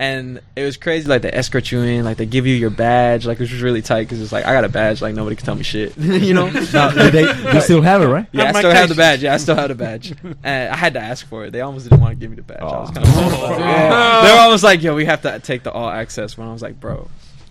And 0.00 0.40
it 0.56 0.64
was 0.64 0.78
crazy. 0.78 1.06
Like 1.06 1.20
they 1.20 1.30
escort 1.30 1.70
you 1.70 1.80
in, 1.82 2.04
like 2.06 2.16
they 2.16 2.24
give 2.24 2.46
you 2.46 2.54
your 2.54 2.70
badge, 2.70 3.26
like 3.26 3.38
which 3.38 3.52
was 3.52 3.60
really 3.60 3.82
tight 3.82 4.04
because 4.04 4.20
it's 4.22 4.32
like 4.32 4.46
I 4.46 4.52
got 4.54 4.64
a 4.64 4.68
badge, 4.70 5.02
like 5.02 5.14
nobody 5.14 5.36
can 5.36 5.44
tell 5.44 5.54
me 5.54 5.62
shit, 5.62 5.96
you 5.98 6.32
know. 6.32 6.46
Now, 6.72 6.90
do 6.90 7.10
they, 7.10 7.22
you 7.52 7.60
still 7.68 7.82
have 7.82 8.00
it, 8.00 8.06
right? 8.06 8.26
Yeah, 8.32 8.44
I 8.44 8.48
I'm 8.48 8.54
still 8.54 8.70
have 8.72 8.88
the 8.88 8.94
badge. 8.94 9.22
Yeah, 9.22 9.34
I 9.34 9.36
still 9.36 9.54
have 9.56 9.68
the 9.68 9.74
badge. 9.74 10.14
And 10.42 10.72
I 10.72 10.76
had 10.76 10.94
to 10.94 11.00
ask 11.00 11.26
for 11.26 11.44
it. 11.44 11.50
They 11.52 11.60
almost 11.60 11.84
didn't 11.88 12.00
want 12.00 12.12
to 12.12 12.16
give 12.16 12.30
me 12.30 12.36
the 12.36 12.42
badge. 12.42 12.60
I 12.62 12.64
was 12.64 12.90
Oh. 12.90 12.92
kind 12.94 13.06
of 13.06 13.60
yeah. 13.60 14.22
They 14.26 14.32
were 14.32 14.38
almost 14.40 14.64
like, 14.64 14.82
"Yo, 14.82 14.94
we 14.96 15.04
have 15.04 15.20
to 15.22 15.38
take 15.40 15.62
the 15.64 15.70
all 15.70 15.90
access." 15.90 16.38
When 16.38 16.48
I 16.48 16.52
was 16.52 16.62
like, 16.62 16.80
"Bro," 16.80 17.08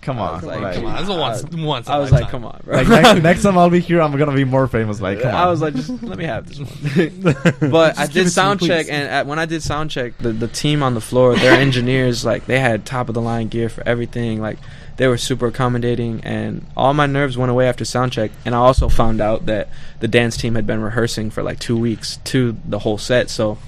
Come 0.09 0.19
I 0.19 0.27
on. 0.27 0.33
was 0.37 0.43
like, 0.43 0.61
like, 0.61 0.75
Come 0.75 0.85
on, 0.85 0.93
this 0.93 1.03
is 1.03 1.09
a 1.09 1.13
once, 1.19 1.43
once. 1.53 1.87
in 1.87 1.93
I 1.93 1.97
a 1.97 2.01
was 2.01 2.11
like, 2.11 2.29
"Come 2.29 2.43
on, 2.43 2.59
bro." 2.65 2.77
like, 2.77 2.87
next, 2.87 3.21
next 3.23 3.43
time 3.43 3.59
I'll 3.59 3.69
be 3.69 3.79
here, 3.79 4.01
I'm 4.01 4.17
gonna 4.17 4.33
be 4.33 4.43
more 4.43 4.67
famous. 4.67 4.99
Like, 4.99 5.21
come 5.21 5.35
on. 5.35 5.35
I 5.35 5.47
was 5.47 5.61
like, 5.61 5.75
just 5.75 5.89
let 6.01 6.17
me 6.17 6.25
have 6.25 6.47
this 6.49 6.59
one. 6.59 7.43
but 7.71 7.99
I 7.99 8.07
did 8.07 8.11
it 8.11 8.13
to 8.13 8.23
me, 8.23 8.29
sound 8.29 8.59
check, 8.61 8.87
and 8.89 9.07
at, 9.07 9.27
when 9.27 9.37
I 9.37 9.45
did 9.45 9.61
sound 9.61 9.91
check, 9.91 10.17
the, 10.17 10.31
the 10.31 10.47
team 10.47 10.81
on 10.81 10.95
the 10.95 11.01
floor, 11.01 11.35
their 11.35 11.53
engineers, 11.61 12.25
like 12.25 12.47
they 12.47 12.59
had 12.59 12.87
top 12.87 13.07
of 13.07 13.13
the 13.13 13.21
line 13.21 13.49
gear 13.49 13.69
for 13.69 13.87
everything. 13.87 14.41
Like 14.41 14.57
they 14.97 15.07
were 15.07 15.17
super 15.19 15.45
accommodating, 15.45 16.21
and 16.23 16.65
all 16.75 16.95
my 16.95 17.05
nerves 17.05 17.37
went 17.37 17.51
away 17.51 17.69
after 17.69 17.85
sound 17.85 18.11
check. 18.11 18.31
And 18.45 18.55
I 18.55 18.57
also 18.57 18.89
found 18.89 19.21
out 19.21 19.45
that 19.45 19.69
the 19.99 20.07
dance 20.07 20.37
team 20.37 20.55
had 20.55 20.65
been 20.65 20.81
rehearsing 20.81 21.29
for 21.29 21.43
like 21.43 21.59
two 21.59 21.77
weeks 21.77 22.17
to 22.25 22.57
the 22.65 22.79
whole 22.79 22.97
set, 22.97 23.29
so 23.29 23.59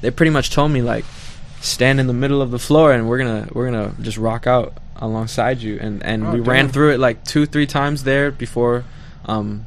they 0.00 0.10
pretty 0.10 0.30
much 0.30 0.50
told 0.50 0.70
me 0.70 0.80
like 0.80 1.04
stand 1.60 1.98
in 2.00 2.06
the 2.06 2.12
middle 2.12 2.40
of 2.40 2.52
the 2.52 2.58
floor 2.58 2.92
and 2.92 3.08
we're 3.08 3.18
gonna 3.18 3.48
we're 3.52 3.68
gonna 3.68 3.92
just 4.00 4.16
rock 4.16 4.46
out 4.46 4.72
alongside 4.98 5.62
you 5.62 5.78
and 5.80 6.02
and 6.02 6.26
Oh, 6.26 6.32
we 6.32 6.40
ran 6.40 6.68
through 6.68 6.92
it 6.92 6.98
like 6.98 7.24
two 7.24 7.46
three 7.46 7.66
times 7.66 8.04
there 8.04 8.30
before 8.30 8.84
um 9.26 9.64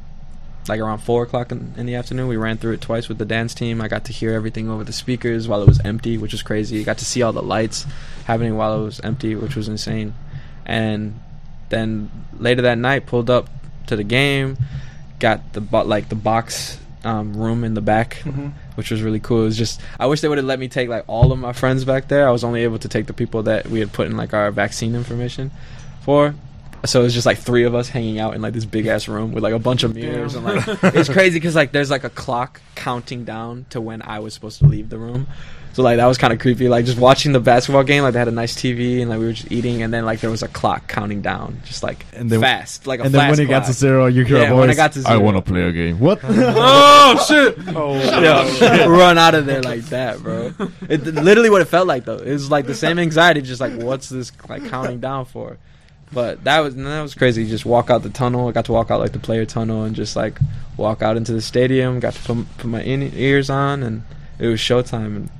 like 0.68 0.78
around 0.80 0.98
four 0.98 1.24
o'clock 1.24 1.50
in, 1.50 1.74
in 1.76 1.86
the 1.86 1.96
afternoon. 1.96 2.28
We 2.28 2.36
ran 2.36 2.56
through 2.56 2.74
it 2.74 2.80
twice 2.80 3.08
with 3.08 3.18
the 3.18 3.24
dance 3.24 3.52
team. 3.52 3.80
I 3.80 3.88
got 3.88 4.04
to 4.04 4.12
hear 4.12 4.32
everything 4.32 4.70
over 4.70 4.84
the 4.84 4.92
speakers 4.92 5.48
while 5.48 5.60
it 5.62 5.66
was 5.66 5.80
empty 5.80 6.18
which 6.18 6.32
was 6.32 6.42
crazy. 6.42 6.84
Got 6.84 6.98
to 6.98 7.04
see 7.04 7.22
all 7.22 7.32
the 7.32 7.42
lights 7.42 7.84
happening 8.26 8.56
while 8.56 8.80
it 8.80 8.84
was 8.84 9.00
empty 9.00 9.34
which 9.34 9.56
was 9.56 9.68
insane. 9.68 10.14
And 10.64 11.18
then 11.70 12.10
later 12.38 12.62
that 12.62 12.78
night 12.78 13.06
pulled 13.06 13.30
up 13.30 13.48
to 13.88 13.96
the 13.96 14.04
game 14.04 14.56
got 15.18 15.52
the 15.52 15.60
bo- 15.60 15.84
like 15.84 16.08
the 16.08 16.14
box 16.14 16.78
um, 17.04 17.34
room 17.34 17.64
in 17.64 17.74
the 17.74 17.80
back 17.80 18.22
Mhm. 18.24 18.52
which 18.76 18.90
was 18.90 19.02
really 19.02 19.20
cool. 19.20 19.42
It 19.42 19.44
was 19.46 19.58
just 19.58 19.80
I 19.98 20.06
wish 20.06 20.20
they 20.20 20.28
would 20.28 20.38
have 20.38 20.44
let 20.46 20.58
me 20.58 20.68
take 20.68 20.88
like 20.88 21.04
all 21.08 21.32
of 21.32 21.38
my 21.38 21.52
friends 21.52 21.84
back 21.84 22.08
there. 22.08 22.28
I 22.28 22.30
was 22.30 22.44
only 22.44 22.62
able 22.62 22.78
to 22.78 22.88
take 22.88 23.06
the 23.06 23.12
people 23.12 23.42
that 23.44 23.68
we 23.68 23.80
had 23.80 23.92
put 23.92 24.06
in 24.06 24.16
like 24.16 24.32
our 24.34 24.50
vaccine 24.50 24.94
information 24.94 25.50
for. 26.02 26.34
So 26.84 27.00
it 27.00 27.04
was 27.04 27.14
just 27.14 27.26
like 27.26 27.38
three 27.38 27.64
of 27.64 27.74
us 27.74 27.88
hanging 27.88 28.18
out 28.18 28.34
in 28.34 28.42
like 28.42 28.54
this 28.54 28.64
big 28.64 28.86
ass 28.86 29.06
room 29.08 29.32
with 29.32 29.42
like 29.44 29.54
a 29.54 29.58
bunch 29.58 29.82
of 29.84 29.94
mirrors 29.94 30.34
and 30.34 30.44
like 30.44 30.64
it's 30.94 31.08
crazy 31.08 31.36
because 31.38 31.54
like 31.54 31.70
there's 31.72 31.90
like 31.90 32.02
a 32.04 32.10
clock 32.10 32.60
counting 32.74 33.24
down 33.24 33.66
to 33.70 33.80
when 33.80 34.02
I 34.02 34.18
was 34.18 34.34
supposed 34.34 34.58
to 34.58 34.66
leave 34.66 34.88
the 34.88 34.98
room. 34.98 35.28
So 35.74 35.82
like 35.82 35.96
that 35.96 36.06
was 36.06 36.18
kind 36.18 36.34
of 36.34 36.38
creepy. 36.38 36.68
Like 36.68 36.84
just 36.84 36.98
watching 36.98 37.32
the 37.32 37.40
basketball 37.40 37.82
game, 37.84 38.02
like 38.02 38.12
they 38.12 38.18
had 38.18 38.28
a 38.28 38.32
nice 38.32 38.54
TV 38.54 39.00
and 39.00 39.08
like 39.08 39.18
we 39.20 39.24
were 39.26 39.32
just 39.32 39.50
eating, 39.50 39.80
and 39.82 39.94
then 39.94 40.04
like 40.04 40.20
there 40.20 40.28
was 40.28 40.42
a 40.42 40.48
clock 40.48 40.86
counting 40.86 41.22
down, 41.22 41.62
just 41.64 41.82
like 41.82 42.04
And 42.12 42.28
then- 42.28 42.40
fast, 42.42 42.86
like 42.86 43.00
a 43.00 43.04
and 43.04 43.14
then 43.14 43.20
fast 43.22 43.38
when 43.38 43.46
it 43.46 43.48
got 43.48 43.64
to 43.66 43.72
zero, 43.72 44.04
you 44.06 44.24
hear 44.24 44.36
Yeah, 44.38 44.42
a 44.44 44.50
voice. 44.50 44.58
when 44.60 44.70
I 44.70 44.74
got 44.74 44.92
to 44.92 45.04
I 45.06 45.16
want 45.16 45.36
to 45.38 45.42
play 45.42 45.62
a 45.62 45.72
game. 45.72 45.98
What? 45.98 46.20
Oh 46.24 47.24
shit! 47.26 47.56
Oh, 47.76 47.94
Yeah, 47.94 48.84
run 48.86 49.16
out 49.18 49.34
of 49.34 49.46
there 49.46 49.62
like 49.62 49.82
that, 49.86 50.20
bro. 50.22 50.52
It 50.88 51.04
literally 51.04 51.48
what 51.48 51.62
it 51.62 51.66
felt 51.68 51.86
like 51.86 52.04
though. 52.04 52.16
It 52.18 52.32
was 52.32 52.50
like 52.50 52.66
the 52.66 52.74
same 52.74 52.98
anxiety, 52.98 53.40
just 53.40 53.60
like 53.60 53.72
what's 53.74 54.08
this 54.10 54.30
like 54.48 54.68
counting 54.68 55.00
down 55.00 55.24
for? 55.24 55.58
But 56.12 56.44
that 56.44 56.60
was 56.60 56.74
that 56.76 57.02
was 57.02 57.14
crazy. 57.14 57.48
Just 57.48 57.64
walk 57.64 57.88
out 57.88 58.02
the 58.02 58.10
tunnel. 58.10 58.48
I 58.48 58.52
got 58.52 58.66
to 58.66 58.72
walk 58.72 58.90
out 58.90 59.00
like 59.00 59.12
the 59.12 59.18
player 59.18 59.46
tunnel 59.46 59.84
and 59.84 59.96
just 59.96 60.14
like 60.14 60.38
walk 60.76 61.02
out 61.02 61.16
into 61.16 61.32
the 61.32 61.40
stadium. 61.40 62.00
Got 62.00 62.14
to 62.14 62.22
put 62.22 62.58
put 62.58 62.66
my 62.66 62.82
in 62.82 63.02
ears 63.14 63.48
on 63.48 63.82
and 63.82 64.02
it 64.38 64.46
was 64.46 64.60
showtime. 64.60 65.16
And 65.16 65.30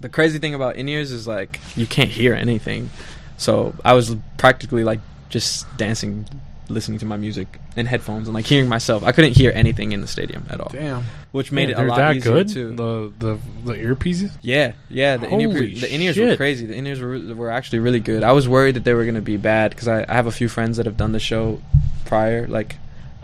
the 0.00 0.08
crazy 0.08 0.38
thing 0.38 0.54
about 0.54 0.76
in 0.76 0.88
ears 0.88 1.10
is 1.12 1.26
like 1.26 1.60
you 1.76 1.86
can't 1.86 2.10
hear 2.10 2.34
anything. 2.34 2.90
So 3.38 3.74
I 3.84 3.94
was 3.94 4.14
practically 4.36 4.84
like 4.84 5.00
just 5.30 5.66
dancing, 5.78 6.26
listening 6.68 6.98
to 6.98 7.06
my 7.06 7.16
music 7.16 7.58
in 7.76 7.86
headphones 7.86 8.28
and 8.28 8.34
like 8.34 8.46
hearing 8.46 8.68
myself. 8.68 9.02
I 9.04 9.12
couldn't 9.12 9.36
hear 9.36 9.52
anything 9.54 9.92
in 9.92 10.00
the 10.00 10.06
stadium 10.06 10.46
at 10.50 10.60
all, 10.60 10.70
Damn. 10.70 11.04
which 11.32 11.52
made 11.52 11.70
it 11.70 11.78
a 11.78 11.82
lot 11.82 11.96
that 11.96 12.16
easier 12.16 12.32
good. 12.32 12.48
too. 12.48 12.74
The 12.74 13.12
the 13.18 13.38
the 13.64 13.74
earpieces. 13.74 14.32
Yeah, 14.42 14.72
yeah. 14.88 15.16
The 15.16 15.26
in 15.26 15.30
Holy 15.50 15.74
the 15.74 15.92
in-ears 15.94 16.16
were 16.16 16.36
crazy. 16.36 16.66
The 16.66 16.74
in-ears 16.74 17.00
were 17.00 17.18
were 17.34 17.50
actually 17.50 17.80
really 17.80 18.00
good. 18.00 18.22
I 18.22 18.32
was 18.32 18.48
worried 18.48 18.76
that 18.76 18.84
they 18.84 18.94
were 18.94 19.04
gonna 19.04 19.20
be 19.20 19.36
bad 19.36 19.70
because 19.70 19.88
I, 19.88 20.04
I 20.08 20.14
have 20.14 20.26
a 20.26 20.32
few 20.32 20.48
friends 20.48 20.76
that 20.76 20.86
have 20.86 20.96
done 20.96 21.12
the 21.12 21.20
show 21.20 21.60
prior, 22.04 22.46
like 22.46 22.76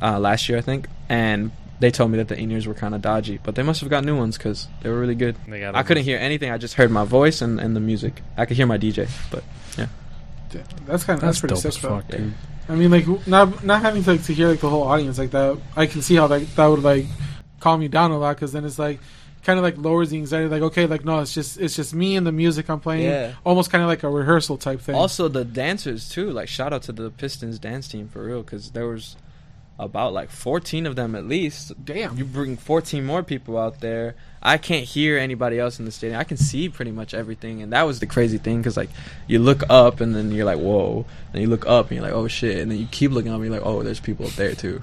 uh, 0.03 0.18
last 0.18 0.49
year 0.49 0.59
I 0.59 0.62
think, 0.62 0.89
and 1.09 1.51
they 1.80 1.91
told 1.91 2.11
me 2.11 2.16
that 2.18 2.28
the 2.28 2.36
in-ears 2.39 2.66
were 2.66 2.74
kind 2.74 2.95
of 2.95 3.01
dodgy, 3.03 3.39
but 3.43 3.55
they 3.55 3.62
must 3.62 3.80
have 3.80 3.89
got 3.89 4.05
new 4.05 4.16
ones 4.16 4.36
because 4.36 4.66
they 4.82 4.91
were 4.91 4.99
really 4.99 5.14
good. 5.14 5.36
They 5.47 5.61
got 5.61 5.76
I 5.76 5.84
couldn't 5.84 6.05
hear 6.05 6.18
anything. 6.18 6.51
I 6.51 6.59
just 6.59 6.74
heard 6.74 6.91
my 6.91 7.05
voice 7.05 7.41
and, 7.41 7.61
and 7.61 7.76
the 7.76 7.80
music. 7.80 8.20
I 8.36 8.47
could 8.47 8.57
hear 8.57 8.66
my 8.66 8.78
DJ, 8.78 9.09
but 9.30 9.45
Damn. 10.51 10.64
That's 10.86 11.05
kind 11.05 11.16
of 11.18 11.20
That's 11.22 11.40
that's, 11.40 11.40
pretty 11.40 11.55
dope 11.55 11.61
sick 11.62 11.68
as 11.68 11.76
fuck, 11.76 12.05
Yeah. 12.11 12.18
dude. 12.18 12.34
I 12.70 12.74
mean, 12.74 12.90
like 12.90 13.26
not 13.26 13.64
not 13.64 13.80
having 13.82 14.05
to, 14.05 14.18
to 14.18 14.34
hear 14.34 14.49
like 14.49 14.61
the 14.61 14.68
whole 14.68 14.82
audience 14.82 15.18
like 15.18 15.30
that. 15.30 15.59
I 15.76 15.86
can 15.86 16.03
see 16.03 16.16
how 16.16 16.26
that 16.26 16.55
that 16.57 16.66
would 16.66 16.82
like 16.82 17.07
calm 17.61 17.80
you 17.82 17.88
down 17.88 18.11
a 18.11 18.18
lot 18.18 18.36
because 18.36 18.53
then 18.53 18.64
it's 18.64 18.78
like 18.78 19.01
kind 19.42 19.59
of 19.59 19.62
like 19.62 19.78
lowers 19.78 20.11
the 20.11 20.18
anxiety. 20.18 20.49
Like 20.49 20.62
okay, 20.62 20.86
like 20.86 21.05
no, 21.05 21.20
it's 21.20 21.32
just 21.32 21.59
it's 21.59 21.76
just 21.76 21.94
me 21.94 22.16
and 22.16 22.26
the 22.26 22.32
music 22.32 22.68
I'm 22.68 22.80
playing. 22.80 23.05
Yeah. 23.05 23.32
Almost 23.44 23.70
kind 23.70 23.82
of 23.82 23.88
like 23.88 24.03
a 24.03 24.11
rehearsal 24.11 24.59
type 24.59 24.80
thing. 24.82 24.94
also 24.94 25.28
the 25.28 25.44
dancers 25.46 26.11
too. 26.11 26.30
Like 26.30 26.49
shout 26.49 26.72
out 26.74 26.82
to 26.82 26.92
the 26.92 27.11
Pistons 27.11 27.59
dance 27.59 27.88
team 27.88 28.09
for 28.09 28.22
real 28.22 28.42
because 28.42 28.72
there 28.72 28.86
was 28.86 29.16
about 29.79 30.12
like 30.12 30.31
14 30.31 30.87
of 30.87 30.97
them 30.97 31.14
at 31.14 31.24
least. 31.24 31.72
damn. 31.85 32.16
you 32.18 32.24
bring 32.24 32.57
14 32.57 33.05
more 33.05 33.22
people 33.22 33.57
out 33.57 33.81
there 33.81 34.16
i 34.43 34.59
can't 34.59 34.85
hear 34.85 35.16
anybody 35.18 35.59
else 35.59 35.79
in 35.79 35.85
the 35.85 35.91
stadium 35.93 36.18
i 36.18 36.24
can 36.24 36.37
see 36.37 36.68
pretty 36.68 36.91
much 36.91 37.14
everything 37.14 37.62
and 37.62 37.72
that 37.72 37.83
was 37.83 38.01
the 38.01 38.07
crazy 38.07 38.39
thing 38.39 38.59
because 38.59 38.76
like 38.76 38.91
you 39.29 39.39
look 39.39 39.62
up 39.70 40.01
and 40.01 40.14
then 40.14 40.33
you're 40.33 40.45
like 40.45 40.59
whoa 40.59 41.05
and 41.33 41.41
you 41.43 41.49
look 41.49 41.66
up 41.66 41.87
and 41.87 41.97
you're 41.97 42.03
like 42.05 42.12
oh 42.12 42.26
shit 42.26 42.59
and 42.59 42.70
then 42.70 42.79
you 42.79 42.87
keep 42.91 43.11
looking 43.12 43.31
up 43.31 43.37
and 43.37 43.45
you're 43.45 43.55
like 43.55 43.64
oh 43.66 43.83
there's 43.83 44.01
people 44.01 44.26
up 44.26 44.33
there 44.33 44.55
too 44.55 44.83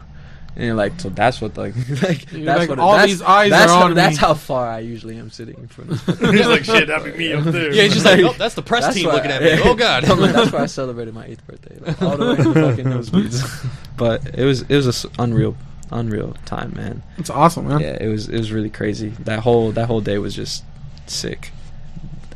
and 0.55 0.63
you're 0.63 0.73
like 0.75 0.97
so 1.01 1.09
that's 1.09 1.41
what 1.41 1.57
like 1.57 1.75
like 2.01 2.31
You're 2.31 2.45
that's 2.45 2.59
like, 2.59 2.69
what 2.69 2.79
all 2.79 2.93
that's, 2.93 3.07
these 3.11 3.21
eyes 3.21 3.49
that's 3.49 3.69
are 3.71 3.79
how, 3.79 3.85
on 3.87 3.93
that's 3.95 4.15
me. 4.15 4.19
how 4.21 4.33
far 4.33 4.69
i 4.69 4.79
usually 4.79 5.17
am 5.17 5.29
sitting 5.29 5.67
from 5.67 5.89
He's 6.33 6.47
like, 6.47 6.63
shit, 6.63 6.87
that'd 6.87 7.13
be 7.13 7.17
me 7.19 7.33
up 7.33 7.43
there. 7.45 7.73
Yeah, 7.73 7.83
he's 7.83 7.93
just 7.93 8.05
like, 8.05 8.19
oh, 8.21 8.31
that's 8.37 8.55
the 8.55 8.61
press 8.61 8.85
That's 8.85 8.95
team 8.95 9.07
why- 9.07 9.15
looking 9.15 9.31
at 9.31 9.41
me. 9.41 9.59
Oh 9.65 9.75
god. 9.75 10.03
that's 10.05 10.51
why 10.53 10.59
I 10.61 10.65
celebrated 10.67 11.13
my 11.13 11.25
eighth 11.25 11.45
birthday, 11.45 11.77
like, 11.81 12.01
all 12.01 12.15
the 12.15 12.25
way 12.25 12.37
in 12.37 12.43
the 12.43 12.53
fucking 12.53 12.85
nosebleeds. 12.85 13.67
But 13.97 14.25
it 14.35 14.43
was 14.45 14.61
it 14.63 14.75
was 14.75 14.85
a 14.85 14.89
s- 14.89 15.05
unreal, 15.19 15.55
unreal 15.91 16.35
time, 16.45 16.73
man. 16.75 17.03
It's 17.17 17.29
awesome, 17.29 17.67
man. 17.67 17.79
Yeah, 17.79 17.97
it 17.99 18.07
was 18.07 18.27
it 18.29 18.37
was 18.37 18.51
really 18.51 18.69
crazy. 18.69 19.09
That 19.09 19.39
whole 19.39 19.71
that 19.71 19.87
whole 19.87 20.01
day 20.01 20.17
was 20.17 20.35
just 20.35 20.63
sick. 21.07 21.51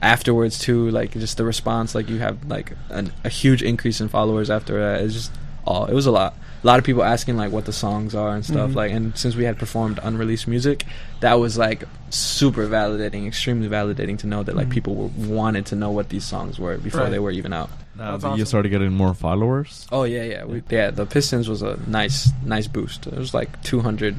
Afterwards 0.01 0.57
too, 0.57 0.89
like 0.91 1.11
just 1.11 1.35
the 1.37 1.43
response, 1.43 1.93
like 1.93 2.07
you 2.09 2.19
have 2.19 2.45
like 2.47 2.71
an, 2.89 3.11
a 3.25 3.29
huge 3.29 3.61
increase 3.61 3.99
in 3.99 4.07
followers 4.07 4.49
after 4.49 4.79
that. 4.79 5.01
It's 5.03 5.13
just 5.13 5.31
oh, 5.69 5.85
it 5.85 5.93
was 5.93 6.05
a 6.07 6.11
lot. 6.11 6.33
A 6.61 6.67
lot 6.67 6.77
of 6.79 6.83
people 6.83 7.03
asking 7.03 7.37
like 7.37 7.51
what 7.53 7.63
the 7.65 7.71
songs 7.71 8.13
are 8.15 8.35
and 8.35 8.43
stuff. 8.43 8.71
Mhm. 8.71 8.75
Like, 8.75 8.91
and 8.91 9.17
since 9.17 9.33
we 9.35 9.45
had 9.45 9.57
performed 9.57 9.97
unreleased 10.03 10.45
music, 10.47 10.83
that 11.21 11.35
was 11.35 11.57
like 11.57 11.83
super 12.09 12.67
validating, 12.67 13.25
extremely 13.27 13.69
validating 13.69 14.17
to 14.19 14.27
know 14.27 14.43
that 14.43 14.55
like 14.57 14.67
Mhm. 14.67 14.71
people 14.71 14.95
were, 14.95 15.07
wanted 15.15 15.65
to 15.67 15.75
know 15.77 15.91
what 15.91 16.09
these 16.09 16.25
songs 16.25 16.59
were 16.59 16.77
before 16.77 17.01
Right. 17.03 17.11
they 17.11 17.19
were 17.19 17.31
even 17.31 17.53
out. 17.53 17.69
Now 17.95 18.11
That's 18.11 18.23
that 18.23 18.37
you 18.37 18.45
started 18.45 18.69
getting 18.69 18.91
more 18.91 19.13
followers. 19.13 19.87
Oh 19.91 20.03
yeah, 20.03 20.23
yeah, 20.23 20.43
we, 20.45 20.61
yeah. 20.69 20.91
The 20.91 21.05
Pistons 21.05 21.47
was 21.47 21.61
a 21.61 21.77
nice, 21.87 22.29
nice 22.43 22.67
boost. 22.67 23.07
It 23.07 23.17
was 23.17 23.33
like 23.33 23.61
200 23.63 24.15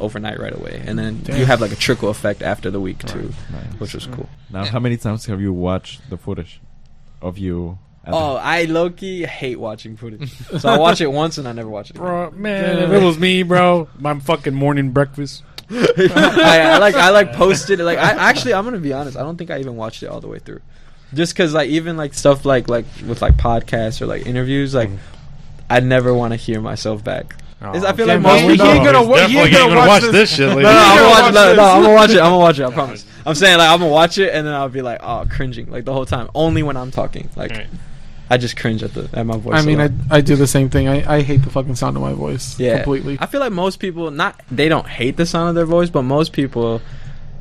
overnight 0.00 0.38
right 0.40 0.54
away, 0.54 0.82
and 0.86 0.98
then 0.98 1.20
Damn. 1.24 1.38
you 1.38 1.46
have 1.46 1.60
like 1.60 1.72
a 1.72 1.76
trickle 1.76 2.08
effect 2.10 2.42
after 2.42 2.70
the 2.70 2.80
week 2.80 2.98
too, 3.06 3.32
Nice. 3.52 3.80
which 3.80 3.94
was 3.94 4.06
cool. 4.06 4.28
Now, 4.50 4.64
how 4.64 4.78
many 4.80 4.96
times 4.96 5.26
have 5.26 5.40
you 5.40 5.52
watched 5.52 6.08
the 6.10 6.16
footage 6.16 6.60
of 7.22 7.38
you? 7.38 7.78
At 8.06 8.10
the- 8.12 8.16
Oh, 8.16 8.36
I 8.36 8.64
low 8.64 8.90
key 8.90 9.24
hate 9.24 9.58
watching 9.60 9.96
footage, 9.96 10.32
so 10.60 10.68
I 10.68 10.78
watch 10.78 11.00
it 11.00 11.10
once 11.12 11.38
and 11.38 11.46
I 11.48 11.52
never 11.52 11.68
watch 11.68 11.90
it. 11.90 11.96
again. 11.96 12.06
Bro, 12.06 12.30
man, 12.32 12.78
if 12.78 12.90
it 12.90 13.02
was 13.04 13.18
me, 13.18 13.42
bro, 13.42 13.88
my 13.98 14.18
fucking 14.20 14.54
morning 14.54 14.90
breakfast. 14.92 15.42
I, 15.70 16.60
I 16.74 16.78
like 16.78 16.94
I 16.94 17.10
like 17.10 17.32
posted 17.34 17.80
like 17.80 17.98
I 17.98 18.10
actually 18.12 18.54
I'm 18.54 18.64
gonna 18.64 18.78
be 18.78 18.92
honest. 18.92 19.16
I 19.16 19.22
don't 19.22 19.36
think 19.36 19.50
I 19.50 19.58
even 19.58 19.74
watched 19.76 20.02
it 20.02 20.06
all 20.06 20.20
the 20.20 20.28
way 20.28 20.38
through, 20.38 20.60
just 21.12 21.34
because 21.34 21.52
like 21.54 21.68
even 21.70 21.96
like 21.96 22.14
stuff 22.14 22.44
like 22.44 22.68
like 22.68 22.84
with 23.06 23.20
like 23.20 23.36
podcasts 23.36 24.00
or 24.00 24.06
like 24.06 24.26
interviews 24.26 24.74
like 24.74 24.90
Mhm. 24.90 24.98
I 25.68 25.80
never 25.80 26.14
want 26.14 26.32
to 26.32 26.36
hear 26.36 26.60
myself 26.60 27.02
back. 27.02 27.34
Is- 27.74 27.82
I 27.82 27.92
feel 27.94 28.06
Yeah, 28.06 28.12
like 28.14 28.22
no, 28.22 28.28
most 28.28 28.40
he 28.42 28.48
people. 28.50 28.66
ain't 28.66 28.84
gonna 28.84 29.02
wa- 29.02 29.26
he 29.26 29.38
ain't 29.38 29.50
gonna 29.52 29.64
gonna 29.74 29.76
watch 29.80 29.88
watch 29.88 30.02
this. 30.02 30.12
this 30.12 30.34
shit. 30.36 30.48
No, 30.50 30.54
Like, 30.54 30.62
no, 30.62 30.68
I'm 30.70 30.96
gonna 30.98 31.08
watch 31.08 31.22
watch. 31.24 31.34
No, 31.34 31.46
this. 31.48 31.56
no, 31.56 31.64
I'm 31.64 31.82
gonna 31.82 31.94
watch 31.94 32.10
it. 32.10 32.18
I'm 32.18 32.24
gonna 32.24 32.38
watch 32.38 32.58
it. 32.60 32.64
I 32.64 32.70
promise. 32.70 33.04
I'm 33.26 33.34
saying 33.34 33.58
like 33.58 33.68
I'm 33.70 33.78
gonna 33.80 33.90
watch 33.90 34.18
it 34.18 34.32
and 34.34 34.46
then 34.46 34.54
I'll 34.54 34.68
be 34.68 34.82
like, 34.82 35.00
oh, 35.02 35.26
cringing 35.28 35.68
like 35.70 35.84
the 35.84 35.92
whole 35.92 36.06
time. 36.06 36.28
Only 36.34 36.62
when 36.62 36.76
I'm 36.76 36.92
talking. 36.92 37.28
Like 37.34 37.50
Right. 37.50 37.66
I 38.28 38.38
just 38.38 38.56
cringe 38.56 38.82
at 38.82 38.92
the 38.94 39.08
at 39.12 39.24
my 39.24 39.36
voice. 39.36 39.54
I 39.54 39.64
mean, 39.64 39.80
I. 39.80 39.90
I 40.10 40.20
do 40.20 40.34
the 40.36 40.46
same 40.46 40.68
thing. 40.68 40.88
I, 40.88 41.16
I 41.16 41.22
hate 41.22 41.42
the 41.42 41.50
fucking 41.50 41.76
sound 41.76 41.96
of 41.96 42.02
my 42.02 42.12
voice 42.12 42.58
yeah, 42.58 42.76
completely. 42.76 43.18
I 43.20 43.26
feel 43.26 43.40
like 43.40 43.52
most 43.52 43.78
people 43.78 44.10
not 44.10 44.40
they 44.50 44.68
don't 44.68 44.88
hate 44.88 45.16
the 45.16 45.26
sound 45.26 45.50
of 45.50 45.54
their 45.54 45.66
voice, 45.66 45.90
but 45.90 46.02
most 46.02 46.32
people 46.32 46.82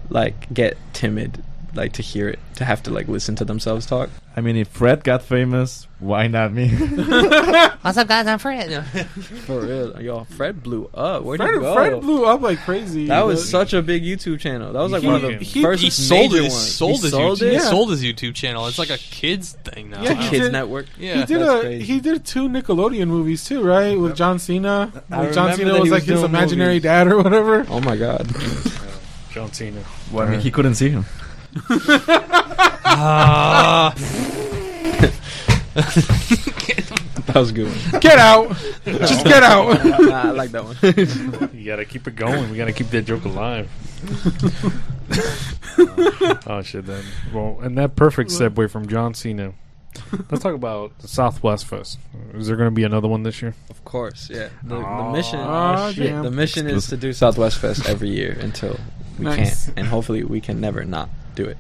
like 0.09 0.53
get 0.53 0.77
timid 0.93 1.43
like 1.75 1.93
to 1.93 2.01
hear 2.01 2.27
it, 2.29 2.39
to 2.55 2.65
have 2.65 2.83
to 2.83 2.91
like 2.91 3.07
listen 3.07 3.35
to 3.37 3.45
themselves 3.45 3.85
talk. 3.85 4.09
I 4.37 4.41
mean, 4.41 4.57
if 4.57 4.67
Fred 4.67 5.03
got 5.03 5.21
famous, 5.21 5.87
why 5.99 6.27
not 6.27 6.51
me? 6.51 6.67
What's 6.75 7.97
up, 7.97 8.07
guys? 8.07 8.27
I'm 8.27 8.37
Fred. 8.39 8.85
For 9.45 9.61
real, 9.61 10.01
yo, 10.01 10.23
Fred 10.25 10.61
blew 10.61 10.89
up. 10.93 11.23
Where'd 11.23 11.39
Fred, 11.39 11.53
he 11.53 11.59
go? 11.59 11.73
Fred 11.73 12.01
blew 12.01 12.25
up 12.25 12.41
like 12.41 12.59
crazy. 12.59 13.07
that 13.07 13.25
was 13.25 13.41
The- 13.45 13.47
such 13.51 13.73
a 13.73 13.81
big 13.81 14.03
YouTube 14.03 14.39
channel. 14.39 14.73
That 14.73 14.81
was 14.81 14.91
like 14.91 15.01
He- 15.01 15.07
one 15.07 15.15
of 15.15 15.21
the 15.21 15.37
he- 15.37 15.61
first 15.61 15.81
he 15.83 15.89
sold 15.89 16.31
major 16.33 16.43
his 16.43 16.53
ones. 16.53 16.71
sold 16.75 16.95
he 16.97 17.01
his 17.03 17.11
sold 17.11 17.37
YouTube, 17.39 17.41
it. 17.43 17.47
he 17.49 17.53
Yeah. 17.53 17.59
sold 17.69 17.89
his 17.91 18.03
YouTube 18.03 18.35
channel. 18.35 18.67
It's 18.67 18.79
like 18.79 18.89
a 18.89 18.97
kids 18.97 19.53
thing 19.63 19.89
now. 19.91 20.01
Yeah, 20.01 20.11
a 20.11 20.29
kids 20.29 20.43
did- 20.45 20.51
network. 20.51 20.87
Yeah. 20.99 21.15
he 21.17 21.25
did 21.25 21.41
a 21.41 21.59
crazy. 21.61 21.85
he 21.85 21.99
did 22.01 22.25
two 22.25 22.49
Nickelodeon 22.49 23.07
movies 23.07 23.45
too, 23.45 23.63
right? 23.63 23.97
With 23.97 24.15
John 24.15 24.39
Cena. 24.39 24.91
I 25.11 25.21
Like 25.23 25.33
John 25.33 25.55
Cena 25.55 25.73
that 25.73 25.81
was 25.81 25.91
like 25.91 26.03
his 26.03 26.23
imaginary 26.23 26.73
movies. 26.75 26.83
dad 26.83 27.07
or 27.07 27.17
whatever. 27.21 27.65
Oh 27.69 27.79
my 27.79 27.95
god. 27.95 28.27
John 29.31 29.51
Cena. 29.53 29.81
well, 30.11 30.27
I 30.27 30.31
mean, 30.31 30.39
he 30.39 30.49
couldn't 30.51 30.75
see 30.75 30.89
him. 30.89 31.05
Ah. 32.87 33.93
that 35.75 37.33
was 37.35 37.49
a 37.49 37.53
good 37.53 37.67
one. 37.67 37.99
Get 38.01 38.17
out! 38.17 38.55
Just 38.85 39.25
get 39.25 39.43
out! 39.43 39.83
nah, 40.01 40.27
I 40.27 40.31
like 40.31 40.51
that 40.51 40.63
one. 40.63 41.49
You 41.53 41.65
gotta 41.65 41.85
keep 41.85 42.07
it 42.07 42.15
going. 42.15 42.49
We 42.51 42.57
gotta 42.57 42.71
keep 42.71 42.89
that 42.91 43.03
joke 43.03 43.25
alive. 43.25 43.69
oh 46.47 46.61
shit! 46.61 46.85
Then, 46.85 47.03
well, 47.33 47.59
and 47.61 47.77
that 47.77 47.95
perfect 47.95 48.31
segue 48.31 48.69
from 48.69 48.87
John 48.87 49.13
Cena. 49.13 49.53
Let's 50.29 50.43
talk 50.43 50.53
about 50.53 50.97
the 50.99 51.07
Southwest 51.07 51.65
Fest. 51.65 51.99
Is 52.33 52.47
there 52.47 52.57
going 52.57 52.69
to 52.69 52.75
be 52.75 52.83
another 52.83 53.07
one 53.07 53.23
this 53.23 53.41
year? 53.41 53.55
Of 53.69 53.85
course, 53.85 54.29
yeah. 54.29 54.49
The, 54.61 54.75
the 54.77 55.11
mission, 55.13 55.39
Aw, 55.39 55.91
shit. 55.93 56.21
the 56.21 56.31
mission 56.31 56.67
is 56.67 56.87
to 56.87 56.97
do 56.97 57.13
Southwest 57.13 57.59
Fest 57.59 57.87
every 57.87 58.09
year 58.09 58.37
until 58.41 58.77
we 59.17 59.23
Nice. 59.25 59.67
can't, 59.67 59.79
and 59.79 59.87
hopefully 59.87 60.25
we 60.25 60.41
can 60.41 60.59
never 60.59 60.83
not 60.83 61.07
do 61.35 61.45
it. 61.45 61.57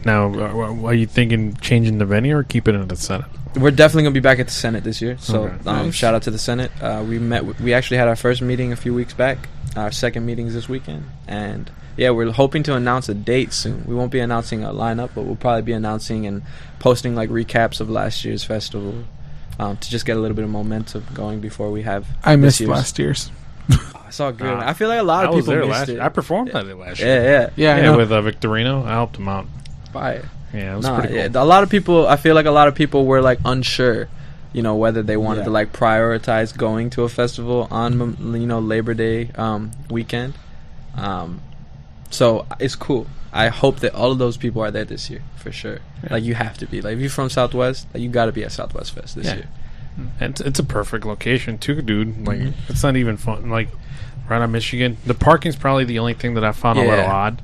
Now, 0.04 0.32
uh, 0.32 0.86
are 0.86 0.94
you 0.94 1.06
thinking 1.06 1.54
changing 1.56 1.98
the 1.98 2.04
venue 2.06 2.36
or 2.36 2.44
keeping 2.44 2.74
it 2.74 2.80
at 2.80 2.88
the 2.88 2.96
Senate? 2.96 3.26
We're 3.56 3.70
definitely 3.70 4.04
gonna 4.04 4.14
be 4.14 4.20
back 4.20 4.38
at 4.40 4.46
the 4.46 4.52
Senate 4.52 4.84
this 4.84 5.00
year. 5.00 5.16
So 5.18 5.44
Okay. 5.44 5.54
um, 5.70 5.86
Nice. 5.86 5.94
shout 5.94 6.14
out 6.14 6.22
to 6.24 6.30
the 6.30 6.38
Senate. 6.38 6.70
Uh, 6.80 7.04
we 7.08 7.18
met. 7.18 7.44
We 7.60 7.72
actually 7.74 7.96
had 7.98 8.08
our 8.08 8.16
first 8.16 8.42
meeting 8.42 8.72
a 8.72 8.76
few 8.76 8.92
weeks 8.94 9.14
back. 9.14 9.48
Our 9.76 9.90
second 9.92 10.24
meeting's 10.26 10.54
this 10.54 10.68
weekend, 10.68 11.04
and 11.26 11.70
yeah, 11.96 12.10
we're 12.10 12.30
hoping 12.32 12.62
to 12.64 12.74
announce 12.74 13.08
a 13.08 13.14
date 13.14 13.52
soon. 13.52 13.84
We 13.86 13.94
won't 13.94 14.10
be 14.12 14.20
announcing 14.20 14.62
a 14.64 14.70
lineup, 14.72 15.10
but 15.14 15.22
we'll 15.24 15.36
probably 15.36 15.62
be 15.62 15.72
announcing 15.72 16.26
and 16.26 16.42
posting 16.78 17.14
like 17.16 17.28
recaps 17.30 17.80
of 17.80 17.88
last 17.90 18.24
year's 18.24 18.44
festival 18.44 19.04
um, 19.58 19.76
to 19.78 19.90
just 19.90 20.04
get 20.06 20.16
a 20.16 20.20
little 20.20 20.34
bit 20.36 20.44
of 20.44 20.50
momentum 20.50 21.04
going 21.14 21.40
before 21.40 21.70
we 21.70 21.82
have. 21.82 22.06
I 22.24 22.34
this 22.36 22.42
missed 22.42 22.60
year's. 22.60 22.70
last 22.70 22.98
year's. 22.98 23.30
I 23.70 24.10
saw 24.10 24.30
good. 24.30 24.46
Ah. 24.46 24.68
I 24.68 24.72
feel 24.74 24.88
like 24.88 25.00
a 25.00 25.04
lot 25.04 25.24
I 25.24 25.28
of 25.28 25.34
was 25.34 25.44
people 25.44 25.54
there 25.54 25.60
missed 25.66 25.80
last. 25.80 25.88
it. 25.88 26.00
I 26.00 26.08
performed 26.08 26.50
at 26.50 26.66
it 26.66 26.76
last 26.76 27.00
year. 27.00 27.08
yeah, 27.08 27.22
yeah, 27.22 27.50
Yeah, 27.56 27.74
I 27.74 27.76
Yeah, 27.78 27.82
know. 27.90 27.96
with 27.96 28.12
uh, 28.12 28.20
Victorino, 28.22 28.84
I 28.84 28.90
helped 28.92 29.16
him 29.16 29.28
out. 29.28 29.46
fire. 29.92 30.28
Yeah, 30.52 30.74
it 30.74 30.76
was 30.76 30.84
Nah, 30.86 30.94
pretty 31.00 31.08
cool. 31.14 31.16
yeah, 31.16 31.42
a 31.42 31.44
lot 31.44 31.62
of 31.64 31.70
people. 31.70 32.06
I 32.06 32.16
feel 32.16 32.34
like 32.36 32.46
a 32.46 32.50
lot 32.52 32.68
of 32.68 32.74
people 32.76 33.06
were 33.06 33.20
like 33.20 33.40
unsure, 33.44 34.08
you 34.52 34.62
know, 34.62 34.76
whether 34.76 35.02
they 35.02 35.16
wanted 35.16 35.40
Yeah. 35.40 35.44
to 35.46 35.50
like 35.50 35.72
prioritize 35.72 36.56
going 36.56 36.90
to 36.90 37.02
a 37.02 37.08
festival 37.08 37.66
on 37.72 38.16
you 38.40 38.46
know 38.46 38.60
Labor 38.60 38.94
Day 38.94 39.30
um, 39.36 39.72
weekend. 39.90 40.34
Um, 40.96 41.40
so 42.10 42.46
it's 42.60 42.76
cool. 42.76 43.06
I 43.32 43.48
hope 43.48 43.80
that 43.80 43.94
all 43.96 44.12
of 44.12 44.18
those 44.18 44.36
people 44.36 44.62
are 44.62 44.70
there 44.70 44.84
this 44.84 45.10
year 45.10 45.22
for 45.36 45.50
sure. 45.50 45.78
Like 46.08 46.22
you 46.22 46.34
have 46.36 46.56
to 46.58 46.66
be. 46.66 46.80
Like 46.80 46.94
if 46.94 47.00
you're 47.00 47.10
from 47.10 47.30
Southwest, 47.30 47.88
like, 47.92 48.00
you 48.02 48.08
got 48.08 48.26
to 48.26 48.32
be 48.32 48.44
at 48.44 48.52
Southwest 48.52 48.92
Fest 48.94 49.16
this 49.16 49.26
Yeah. 49.26 49.34
year. 49.34 49.48
And 50.20 50.30
it's, 50.30 50.40
it's 50.40 50.58
a 50.58 50.64
perfect 50.64 51.04
location 51.06 51.58
too, 51.58 51.80
dude. 51.82 52.26
Like 52.26 52.38
Mhm. 52.40 52.52
it's 52.68 52.82
not 52.82 52.96
even 52.96 53.16
fun. 53.16 53.48
Like 53.50 53.68
right 54.28 54.40
on 54.42 54.52
Michigan, 54.52 54.96
the 55.06 55.14
parking's 55.14 55.56
probably 55.56 55.84
the 55.84 55.98
only 55.98 56.14
thing 56.14 56.34
that 56.34 56.44
I 56.44 56.52
found 56.52 56.78
a 56.78 56.82
little 56.82 57.04
odd. 57.06 57.40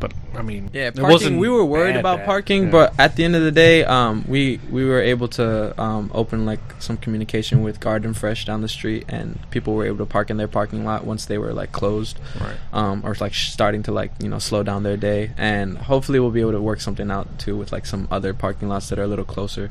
But 0.00 0.12
I 0.36 0.42
mean, 0.42 0.68
Yeah, 0.72 0.88
it 0.88 0.96
parking. 0.96 1.12
wasn't 1.12 1.38
We 1.38 1.48
were 1.48 1.64
worried 1.64 1.92
bad, 1.92 2.00
about 2.00 2.16
bad. 2.18 2.26
parking, 2.26 2.64
Yeah. 2.64 2.70
but 2.70 2.94
at 2.98 3.14
the 3.14 3.24
end 3.24 3.36
of 3.36 3.42
the 3.44 3.52
day, 3.52 3.84
um, 3.84 4.24
we 4.26 4.58
we 4.68 4.84
were 4.84 5.00
able 5.00 5.28
to 5.28 5.80
um, 5.80 6.10
open 6.12 6.44
like 6.44 6.58
some 6.80 6.96
communication 6.96 7.62
with 7.62 7.78
Garden 7.78 8.12
Fresh 8.12 8.44
down 8.46 8.62
the 8.62 8.68
street, 8.68 9.04
and 9.08 9.38
people 9.52 9.74
were 9.74 9.86
able 9.86 9.98
to 9.98 10.06
park 10.06 10.28
in 10.28 10.38
their 10.38 10.48
parking 10.48 10.84
lot 10.84 11.04
once 11.04 11.24
they 11.26 11.38
were 11.38 11.52
like 11.52 11.70
closed, 11.70 12.18
right. 12.40 12.56
um, 12.72 13.02
or 13.04 13.14
like 13.20 13.32
starting 13.34 13.84
to 13.84 13.92
like 13.92 14.10
you 14.20 14.28
know 14.28 14.40
slow 14.40 14.64
down 14.64 14.82
their 14.82 14.96
day. 14.96 15.30
And 15.38 15.78
hopefully, 15.78 16.18
we'll 16.18 16.32
be 16.32 16.40
able 16.40 16.50
to 16.52 16.60
work 16.60 16.80
something 16.80 17.08
out 17.08 17.38
too 17.38 17.56
with 17.56 17.70
like 17.70 17.86
some 17.86 18.08
other 18.10 18.34
parking 18.34 18.68
lots 18.68 18.88
that 18.88 18.98
are 18.98 19.04
a 19.04 19.06
little 19.06 19.24
closer, 19.24 19.70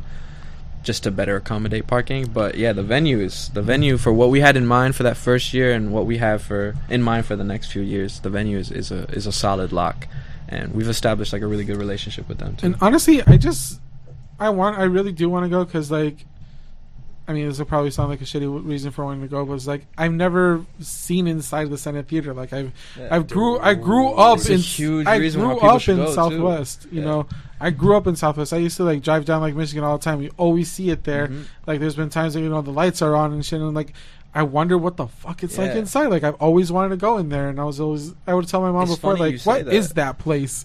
just 0.83 1.03
to 1.03 1.11
better 1.11 1.35
accommodate 1.35 1.87
parking. 1.87 2.27
But 2.27 2.55
yeah, 2.55 2.73
the 2.73 2.83
venue 2.83 3.19
is 3.19 3.49
the 3.49 3.61
venue 3.61 3.97
for 3.97 4.11
what 4.11 4.29
we 4.29 4.41
had 4.41 4.57
in 4.57 4.65
mind 4.65 4.95
for 4.95 5.03
that 5.03 5.17
first 5.17 5.53
year, 5.53 5.73
and 5.73 5.91
what 5.91 6.05
we 6.05 6.17
have 6.17 6.41
for 6.41 6.75
in 6.89 7.01
mind 7.03 7.25
for 7.25 7.35
the 7.35 7.43
next 7.43 7.71
few 7.71 7.81
years. 7.81 8.19
The 8.19 8.29
venue 8.29 8.57
is, 8.57 8.71
is 8.71 8.91
a 8.91 9.03
is 9.11 9.27
a 9.27 9.31
solid 9.31 9.71
lock 9.71 10.07
and 10.51 10.73
we've 10.73 10.89
established 10.89 11.33
like 11.33 11.41
a 11.41 11.47
really 11.47 11.63
good 11.63 11.77
relationship 11.77 12.27
with 12.27 12.37
them 12.37 12.55
too. 12.55 12.67
And 12.67 12.75
honestly, 12.81 13.23
I 13.23 13.37
just, 13.37 13.79
I 14.37 14.49
want, 14.49 14.77
I 14.77 14.83
really 14.83 15.13
do 15.13 15.29
want 15.29 15.45
to 15.45 15.49
go 15.49 15.63
because, 15.63 15.89
like, 15.89 16.25
I 17.27 17.33
mean, 17.33 17.47
this 17.47 17.59
will 17.59 17.65
probably 17.65 17.91
sound 17.91 18.09
like 18.09 18.19
a 18.21 18.25
shitty 18.25 18.65
reason 18.67 18.91
for 18.91 19.05
wanting 19.05 19.21
to 19.21 19.27
go, 19.27 19.45
but 19.45 19.53
it's 19.53 19.67
like 19.67 19.85
I've 19.97 20.11
never 20.11 20.65
seen 20.81 21.27
inside 21.27 21.69
the 21.69 21.77
Senate 21.77 22.07
Theater. 22.07 22.33
Like 22.33 22.51
I've, 22.51 22.71
I've 23.09 23.27
grew, 23.29 23.59
I 23.59 23.73
grew 23.75 24.09
up 24.13 24.39
in, 24.49 24.57
huge 24.59 25.07
I 25.07 25.19
grew 25.29 25.57
up 25.59 25.87
in 25.87 25.97
go, 25.97 26.07
too. 26.07 26.13
Southwest. 26.13 26.87
You 26.91 26.99
Yeah. 27.01 27.05
know, 27.05 27.27
I 27.59 27.69
grew 27.69 27.95
up 27.95 28.07
in 28.07 28.15
Southwest. 28.15 28.51
I 28.53 28.57
used 28.57 28.75
to 28.77 28.83
like 28.83 29.01
drive 29.03 29.25
down 29.25 29.39
like 29.41 29.55
Michigan 29.55 29.83
all 29.83 29.97
the 29.97 30.03
time. 30.03 30.21
You 30.21 30.31
always 30.37 30.69
see 30.71 30.89
it 30.89 31.03
there. 31.03 31.27
Mhm. 31.27 31.43
Like 31.67 31.79
there's 31.79 31.95
been 31.95 32.09
times 32.09 32.33
that 32.33 32.41
you 32.41 32.49
know 32.49 32.61
the 32.61 32.71
lights 32.71 33.01
are 33.01 33.15
on 33.15 33.33
and 33.33 33.45
shit, 33.45 33.61
and 33.61 33.73
like. 33.73 33.93
I 34.33 34.43
wonder 34.43 34.77
what 34.77 34.95
the 34.95 35.07
fuck 35.07 35.43
it's 35.43 35.57
like 35.57 35.71
inside. 35.71 36.07
Like 36.07 36.23
I've 36.23 36.35
always 36.35 36.71
wanted 36.71 36.91
to 36.91 36.95
go 36.95 37.17
in 37.17 37.27
there, 37.27 37.49
and 37.49 37.59
I 37.59 37.65
was 37.65 37.81
always 37.81 38.13
I 38.25 38.33
would 38.33 38.47
tell 38.47 38.61
my 38.61 38.71
mom 38.71 38.83
It's 38.83 38.95
before, 38.95 39.17
like, 39.17 39.41
what 39.41 39.67
is 39.67 39.89
that. 39.89 39.95
that 39.95 40.19
place? 40.19 40.63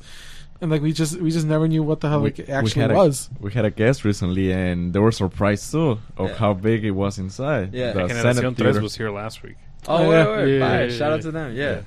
And 0.61 0.71
like 0.71 0.81
we 0.83 0.93
just 0.93 1.21
we 1.21 1.31
just 1.31 1.47
never 1.47 1.69
knew 1.69 1.83
what 1.83 2.01
the 2.01 2.09
hell 2.09 2.21
We- 2.21 2.29
like 2.31 2.39
it 2.39 2.49
we 2.49 2.55
actually 2.55 2.83
had 2.83 2.91
a- 2.91 2.95
was. 2.95 3.29
We 3.41 3.53
had 3.53 3.65
a 3.67 3.71
guest 3.71 4.05
recently, 4.05 4.53
and 4.53 4.93
they 4.93 4.99
were 4.99 5.13
surprised 5.13 5.71
too 5.71 5.99
of 6.17 6.29
Yeah. 6.31 6.35
how 6.37 6.55
big 6.55 6.85
it 6.85 6.93
was 6.93 7.19
inside. 7.19 7.75
Yeah. 7.75 7.93
the 7.93 8.01
Generación 8.05 8.35
Senate 8.35 8.57
Theater. 8.57 8.81
was 8.81 8.97
here 8.97 9.11
last 9.11 9.43
week. 9.43 9.57
Oh, 9.89 9.97
Oh, 9.99 10.09
wait, 10.09 10.17
yeah. 10.17 10.37
wait, 10.37 10.59
Yeah, 10.59 10.69
fire. 10.69 10.85
yeah, 10.87 10.97
Shout 10.97 11.13
out 11.13 11.23
to 11.23 11.31
them. 11.31 11.55
Yeah, 11.55 11.81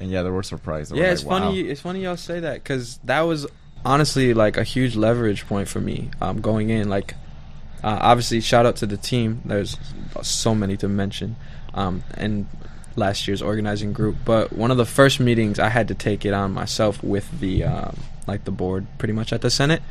and 0.00 0.10
yeah, 0.10 0.22
they 0.22 0.30
were 0.30 0.42
surprised. 0.42 0.92
They 0.92 0.96
yeah. 0.98 1.06
were 1.08 1.12
it's 1.12 1.24
like, 1.24 1.42
funny. 1.42 1.62
wow. 1.64 1.68
It's 1.70 1.80
funny 1.80 2.02
y'all 2.04 2.16
say 2.16 2.40
that 2.40 2.54
because 2.54 2.98
that 3.04 3.20
was 3.20 3.46
honestly 3.84 4.32
like 4.34 4.56
a 4.56 4.64
huge 4.64 4.96
leverage 4.96 5.46
point 5.46 5.68
for 5.68 5.80
me 5.80 6.10
um, 6.20 6.40
going 6.40 6.70
in. 6.70 6.88
Like, 6.88 7.14
uh, 7.84 7.98
obviously, 8.00 8.40
shout 8.40 8.64
out 8.66 8.76
to 8.76 8.86
the 8.86 8.96
team. 8.96 9.42
There's 9.44 9.76
so 10.22 10.54
many 10.54 10.76
to 10.78 10.88
mention, 10.88 11.36
um, 11.74 12.02
and 12.14 12.46
last 13.00 13.26
year's 13.26 13.42
organizing 13.42 13.92
group. 13.92 14.16
But 14.24 14.52
one 14.52 14.70
of 14.70 14.76
the 14.76 14.86
first 14.86 15.18
meetings, 15.18 15.58
I 15.58 15.68
had 15.68 15.88
to 15.88 15.94
take 15.94 16.24
it 16.24 16.32
on 16.32 16.52
myself 16.52 17.02
with 17.02 17.40
the 17.40 17.64
um, 17.64 17.96
like 18.28 18.44
the 18.44 18.52
board, 18.52 18.86
pretty 18.98 19.14
much 19.14 19.32
at 19.32 19.40
the 19.40 19.50
Senate. 19.50 19.82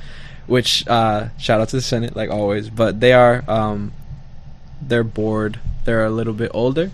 Which 0.47 0.87
uh, 0.87 1.29
shout 1.37 1.59
out 1.59 1.69
to 1.69 1.75
the 1.75 1.81
Senate, 1.81 2.15
like 2.15 2.29
always. 2.29 2.69
But 2.69 3.01
they 3.01 3.11
are 3.11 3.43
um, 3.47 3.91
their 4.81 5.03
board. 5.03 5.59
They're 5.83 6.05
a 6.05 6.09
little 6.09 6.33
bit 6.33 6.51
older, 6.53 6.91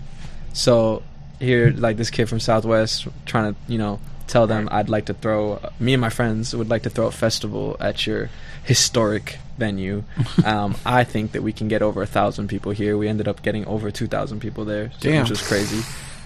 so 0.52 1.02
here, 1.38 1.70
like 1.70 1.96
this 1.96 2.10
kid 2.10 2.28
from 2.28 2.40
Southwest, 2.40 3.06
trying 3.24 3.54
to 3.54 3.60
you 3.68 3.78
know 3.78 4.00
tell 4.26 4.46
them 4.46 4.68
I'd 4.72 4.88
like 4.88 5.06
to 5.06 5.14
throw 5.14 5.60
me 5.78 5.94
and 5.94 6.00
my 6.00 6.10
friends 6.10 6.54
would 6.54 6.68
like 6.68 6.82
to 6.82 6.90
throw 6.90 7.06
a 7.06 7.12
festival 7.12 7.76
at 7.80 8.06
your 8.06 8.28
historic 8.64 9.38
venue. 9.56 10.04
um, 10.44 10.74
I 10.84 11.04
think 11.04 11.32
that 11.32 11.42
we 11.42 11.52
can 11.52 11.68
get 11.68 11.82
over 11.82 12.02
a 12.02 12.06
thousand 12.06 12.48
people 12.48 12.72
here. 12.72 12.96
We 12.96 13.08
ended 13.08 13.28
up 13.28 13.42
getting 13.42 13.66
over 13.66 13.90
two 13.90 14.06
thousand 14.06 14.40
people 14.40 14.64
there, 14.64 14.90
so- 15.00 15.08
which 15.20 15.30
was 15.30 15.46
crazy. 15.46 15.82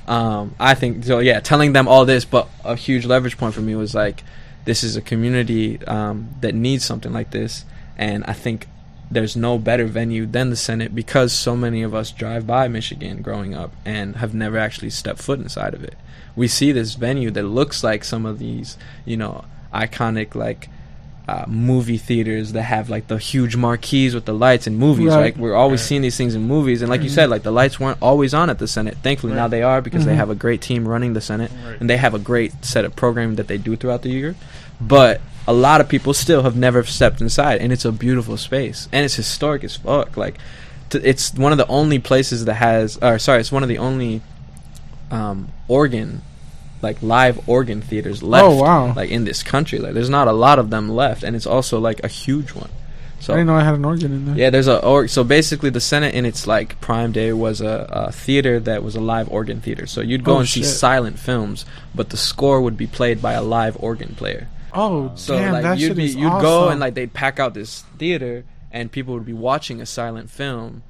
Um, 0.08 0.54
I 0.58 0.74
think 0.74 1.04
so. 1.04 1.20
Yeah, 1.20 1.40
telling 1.40 1.72
them 1.72 1.86
all 1.86 2.04
this, 2.04 2.24
but 2.24 2.48
a 2.64 2.74
huge 2.74 3.06
leverage 3.06 3.38
point 3.38 3.54
for 3.54 3.60
me 3.60 3.76
was 3.76 3.94
like, 3.94 4.24
this 4.64 4.82
is 4.82 4.96
a 4.96 5.00
community 5.00 5.84
um, 5.86 6.30
that 6.40 6.54
needs 6.54 6.84
something 6.84 7.12
like 7.12 7.30
this, 7.30 7.64
and 7.96 8.24
I 8.24 8.32
think 8.32 8.66
there's 9.10 9.36
no 9.36 9.58
better 9.58 9.86
venue 9.86 10.24
than 10.24 10.50
the 10.50 10.56
Senate 10.56 10.94
because 10.94 11.32
so 11.32 11.56
many 11.56 11.82
of 11.82 11.94
us 11.94 12.12
drive 12.12 12.46
by 12.46 12.68
Michigan 12.68 13.22
growing 13.22 13.54
up 13.54 13.72
and 13.84 14.16
have 14.16 14.32
never 14.34 14.56
actually 14.56 14.90
stepped 14.90 15.20
foot 15.20 15.40
inside 15.40 15.74
of 15.74 15.82
it. 15.82 15.96
We 16.36 16.46
see 16.46 16.70
this 16.70 16.94
venue 16.94 17.30
that 17.32 17.42
looks 17.42 17.82
like 17.82 18.04
some 18.04 18.24
of 18.24 18.38
these, 18.38 18.78
you 19.04 19.16
know, 19.16 19.44
iconic 19.74 20.34
like 20.34 20.68
uh, 21.30 21.44
movie 21.46 21.96
theaters 22.08 22.52
that 22.52 22.62
have 22.62 22.90
like 22.90 23.06
the 23.06 23.16
huge 23.18 23.54
marquees 23.54 24.14
with 24.16 24.24
the 24.24 24.32
lights 24.34 24.66
in 24.66 24.74
movies. 24.76 25.08
Right. 25.08 25.20
Like 25.26 25.36
we're 25.36 25.54
always 25.54 25.80
seeing 25.80 26.02
these 26.02 26.16
things 26.16 26.34
in 26.34 26.42
movies, 26.42 26.82
and 26.82 26.90
like 26.90 27.02
you 27.02 27.08
said, 27.08 27.30
like 27.30 27.42
the 27.44 27.52
lights 27.60 27.78
weren't 27.78 27.98
always 28.02 28.34
on 28.34 28.50
at 28.50 28.58
the 28.58 28.66
Senate. 28.66 28.96
Thankfully, 29.02 29.34
now 29.34 29.46
they 29.48 29.62
are 29.62 29.80
because 29.80 30.04
they 30.06 30.12
Mhm. 30.14 30.22
have 30.22 30.30
a 30.30 30.34
great 30.34 30.60
team 30.60 30.88
running 30.88 31.12
the 31.12 31.20
Senate, 31.20 31.50
Right. 31.64 31.76
and 31.80 31.88
they 31.88 31.98
have 31.98 32.14
a 32.14 32.18
great 32.18 32.52
set 32.64 32.84
of 32.84 32.96
programming 32.96 33.36
that 33.36 33.46
they 33.48 33.58
do 33.58 33.76
throughout 33.76 34.02
the 34.02 34.10
year. 34.10 34.34
But 34.80 35.20
a 35.46 35.52
lot 35.52 35.80
of 35.80 35.88
people 35.88 36.14
still 36.14 36.42
have 36.42 36.56
never 36.56 36.82
stepped 36.84 37.20
inside, 37.20 37.60
and 37.60 37.72
it's 37.72 37.84
a 37.84 37.92
beautiful 37.92 38.36
space, 38.36 38.88
and 38.92 39.04
it's 39.04 39.14
historic 39.14 39.62
as 39.62 39.76
fuck. 39.76 40.16
Like, 40.16 40.36
t- 40.90 40.98
it's 41.04 41.32
one 41.34 41.52
of 41.52 41.58
the 41.58 41.66
only 41.68 41.98
places 41.98 42.44
that 42.46 42.54
has, 42.54 42.98
or 43.00 43.18
sorry, 43.18 43.40
it's 43.40 43.52
one 43.52 43.62
of 43.62 43.68
the 43.68 43.78
only 43.78 44.20
um, 45.10 45.48
organ, 45.68 46.22
like 46.82 47.02
live 47.02 47.48
organ 47.48 47.80
theaters 47.82 48.22
left. 48.22 48.44
Oh, 48.46 48.56
wow. 48.62 48.94
Like 48.94 49.10
in 49.10 49.24
this 49.24 49.42
country, 49.42 49.78
like 49.78 49.94
there's 49.94 50.10
not 50.10 50.28
a 50.28 50.32
lot 50.32 50.58
of 50.58 50.70
them 50.70 50.88
left, 50.88 51.22
and 51.22 51.34
it's 51.36 51.46
also 51.46 51.78
like 51.78 52.02
a 52.04 52.08
huge 52.08 52.50
one. 52.50 52.70
So 53.20 53.34
I 53.34 53.36
didn't 53.36 53.48
know 53.48 53.56
I 53.56 53.64
had 53.64 53.74
an 53.74 53.84
organ 53.84 54.12
in 54.12 54.24
there. 54.24 54.34
yeah, 54.36 54.48
there's 54.48 54.66
a 54.66 54.82
or 54.82 55.06
so 55.06 55.22
basically 55.24 55.68
the 55.68 55.80
Senate 55.80 56.14
in 56.14 56.24
its 56.24 56.46
like 56.46 56.80
prime 56.80 57.12
day 57.12 57.34
was 57.34 57.60
a, 57.60 57.86
a 57.90 58.12
theater 58.12 58.58
that 58.60 58.82
was 58.82 58.96
a 58.96 59.00
live 59.00 59.28
organ 59.30 59.60
theater. 59.60 59.86
So 59.86 60.00
you'd 60.00 60.24
go 60.24 60.36
Oh, 60.36 60.38
and 60.38 60.48
see 60.48 60.62
silent 60.64 61.18
films, 61.18 61.66
but 61.94 62.08
the 62.08 62.16
score 62.16 62.62
would 62.62 62.78
be 62.78 62.86
played 62.86 63.20
by 63.20 63.34
a 63.34 63.42
live 63.42 63.76
organ 63.78 64.14
player. 64.14 64.48
Oh, 64.72 65.12
So 65.16 65.36
damn, 65.36 65.52
like 65.52 65.62
that 65.64 65.78
you'd 65.78 65.88
shit 65.88 65.96
be 65.98 66.04
is 66.06 66.14
you'd 66.14 66.28
awesome. 66.28 66.42
go 66.42 66.68
and 66.70 66.80
like 66.80 66.94
they'd 66.94 67.12
pack 67.12 67.38
out 67.38 67.52
this 67.52 67.82
theater 67.98 68.44
and 68.72 68.90
people 68.90 69.12
would 69.12 69.26
be 69.26 69.34
watching 69.34 69.82
a 69.82 69.86
silent 69.86 70.30
film, 70.30 70.82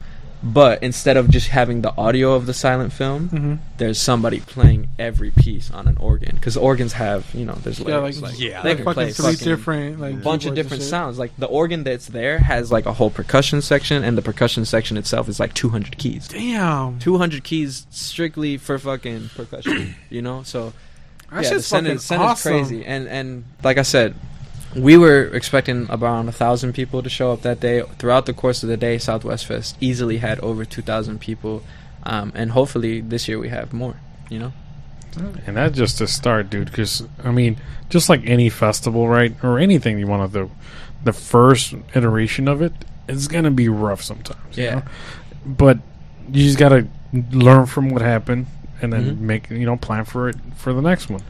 but 0.43 0.82
instead 0.82 1.16
of 1.16 1.28
just 1.28 1.49
having 1.49 1.82
the 1.82 1.95
audio 1.99 2.32
of 2.34 2.47
the 2.47 2.55
silent 2.55 2.93
film, 2.93 3.28
Mhm. 3.28 3.59
there's 3.76 3.99
somebody 3.99 4.41
playing 4.41 4.88
every 4.99 5.30
piece 5.30 5.70
on 5.70 5.86
an 5.86 5.97
organ 6.01 6.30
because 6.36 6.57
organs 6.57 6.95
have 6.95 7.26
you 7.34 7.45
know 7.45 7.59
there's 7.62 7.78
Yeah, 7.80 7.99
like- 7.99 8.20
like, 8.20 8.41
Yeah. 8.41 8.62
they 8.62 8.70
like 8.70 8.76
can 8.78 8.84
fucking 8.86 9.14
play 9.14 9.32
three 9.34 9.45
different 9.45 10.01
like 10.01 10.14
a 10.14 10.16
bunch 10.18 10.47
of 10.47 10.55
different 10.55 10.82
sounds. 10.82 11.18
Like 11.18 11.32
the 11.38 11.47
organ 11.47 11.84
that's 11.84 12.07
there 12.07 12.38
has 12.38 12.72
like 12.72 12.86
a 12.86 12.93
whole 12.95 13.11
percussion 13.11 13.61
section, 13.62 14.03
and 14.03 14.16
the 14.16 14.22
percussion 14.22 14.64
section 14.64 14.97
itself 14.97 15.28
is 15.28 15.38
like 15.38 15.53
200 15.55 15.99
keys. 15.99 16.28
Damn, 16.28 16.99
200 17.01 17.45
keys 17.45 17.86
strictly 17.91 18.57
for 18.57 18.78
fucking 18.78 19.30
percussion, 19.36 19.95
you 20.09 20.22
know? 20.22 20.43
So 20.45 20.72
that 21.30 21.36
yeah, 21.36 21.49
the 21.51 21.55
shit's 21.57 21.66
Senate, 21.66 21.88
fucking 21.88 21.99
Senate's 22.01 22.30
awesome. 22.30 22.53
crazy. 22.53 22.84
And 22.84 23.07
and 23.09 23.45
like 23.62 23.76
I 23.78 23.82
said, 23.82 24.14
we 24.77 24.97
were 24.97 25.25
expecting 25.35 25.87
around 25.91 26.29
a 26.29 26.33
thousand 26.33 26.73
people 26.75 27.03
to 27.03 27.09
show 27.11 27.33
up 27.33 27.43
that 27.43 27.61
day. 27.61 27.83
Throughout 27.99 28.27
the 28.27 28.33
course 28.33 28.62
of 28.62 28.68
the 28.68 28.77
day, 28.77 28.99
Southwest 28.99 29.47
Fest 29.47 29.77
easily 29.81 30.18
had 30.18 30.39
over 30.41 30.64
2,000 30.64 31.21
people, 31.21 31.62
um, 32.05 32.33
and 32.35 32.53
hopefully 32.53 33.01
this 33.01 33.27
year 33.29 33.39
we 33.39 33.49
have 33.49 33.73
more. 33.73 33.97
You 34.29 34.39
know? 34.39 34.53
And 35.47 35.57
that's 35.57 35.77
just 35.77 36.01
a 36.01 36.07
start, 36.07 36.51
dude. 36.51 36.66
Because 36.66 37.03
I 37.25 37.33
mean, 37.33 37.57
just 37.89 38.09
like 38.09 38.23
any 38.27 38.49
festival, 38.49 39.09
right, 39.09 39.35
or 39.43 39.59
anything 39.59 39.99
you 39.99 40.07
want 40.07 40.33
to 40.33 40.39
do, 40.47 40.51
the 41.03 41.12
first 41.12 41.75
iteration 41.97 42.47
of 42.47 42.62
it 42.62 42.73
is 43.09 43.27
gonna 43.27 43.51
be 43.51 43.68
rough 43.68 44.03
sometimes. 44.03 44.57
you 44.57 44.64
Yeah. 44.64 44.75
know? 44.77 44.83
But 45.45 45.79
you 46.33 46.45
just 46.45 46.59
gotta 46.59 46.87
learn 47.33 47.66
from 47.66 47.89
what 47.89 48.03
happened, 48.03 48.47
and 48.81 48.93
then 48.93 49.16
Mhm. 49.16 49.21
make 49.21 49.51
you 49.51 49.66
know 49.66 49.77
plan 49.77 50.05
for 50.05 50.29
it 50.29 50.37
for 50.57 50.73
the 50.73 50.81
next 50.83 51.11
one. 51.11 51.23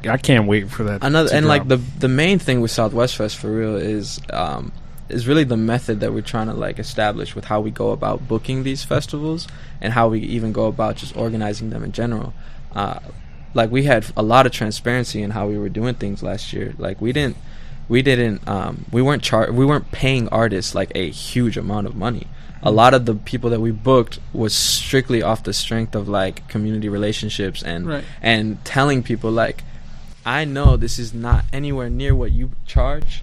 So 0.00 0.10
I, 0.10 0.14
I 0.14 0.16
can't 0.18 0.46
wait 0.46 0.70
for 0.70 0.84
that. 0.84 1.02
Another 1.04 1.28
to 1.30 1.34
and 1.36 1.46
like 1.46 1.68
the 1.68 1.76
the 1.98 2.08
main 2.08 2.38
thing 2.38 2.60
with 2.60 2.70
Southwest 2.70 3.16
Fest 3.16 3.36
for 3.36 3.50
real 3.50 3.76
is 3.76 4.20
um, 4.30 4.72
is 5.08 5.26
really 5.26 5.44
the 5.44 5.56
method 5.56 6.00
that 6.00 6.12
we're 6.12 6.20
trying 6.20 6.48
to 6.48 6.54
like 6.54 6.78
establish 6.78 7.34
with 7.34 7.46
how 7.46 7.60
we 7.60 7.70
go 7.70 7.90
about 7.92 8.28
booking 8.28 8.62
these 8.62 8.84
festivals 8.84 9.46
and 9.80 9.92
how 9.92 10.08
we 10.08 10.20
even 10.20 10.52
go 10.52 10.66
about 10.66 10.96
just 10.96 11.16
organizing 11.16 11.70
them 11.70 11.82
in 11.82 11.92
general. 11.92 12.34
Uh, 12.74 12.98
like 13.54 13.70
we 13.70 13.84
had 13.84 14.04
a 14.16 14.22
lot 14.22 14.44
of 14.46 14.52
transparency 14.52 15.22
in 15.22 15.30
how 15.30 15.46
we 15.48 15.56
were 15.58 15.70
doing 15.70 15.94
things 15.94 16.22
last 16.22 16.52
year. 16.52 16.74
Like 16.78 17.00
we 17.00 17.12
didn't 17.12 17.36
we 17.88 18.02
didn't 18.02 18.46
um, 18.46 18.84
we 18.92 19.00
weren't 19.00 19.22
char- 19.22 19.50
we 19.52 19.64
weren't 19.64 19.90
paying 19.90 20.28
artists 20.28 20.74
like 20.74 20.92
a 20.94 21.08
huge 21.10 21.56
amount 21.56 21.86
of 21.86 21.96
money. 21.96 22.26
A 22.62 22.70
lot 22.72 22.92
of 22.92 23.06
the 23.06 23.14
people 23.14 23.50
that 23.50 23.60
we 23.60 23.70
booked 23.70 24.18
was 24.32 24.52
strictly 24.52 25.22
off 25.22 25.44
the 25.44 25.52
strength 25.52 25.94
of 25.94 26.08
like 26.08 26.46
community 26.48 26.88
relationships 26.88 27.62
and 27.62 27.86
Right. 27.86 28.04
and 28.20 28.62
telling 28.64 29.02
people 29.02 29.30
like 29.30 29.62
I 30.28 30.44
know 30.44 30.76
this 30.76 30.98
is 30.98 31.14
not 31.14 31.46
anywhere 31.54 31.88
near 31.88 32.14
what 32.14 32.32
you 32.32 32.50
charge 32.66 33.22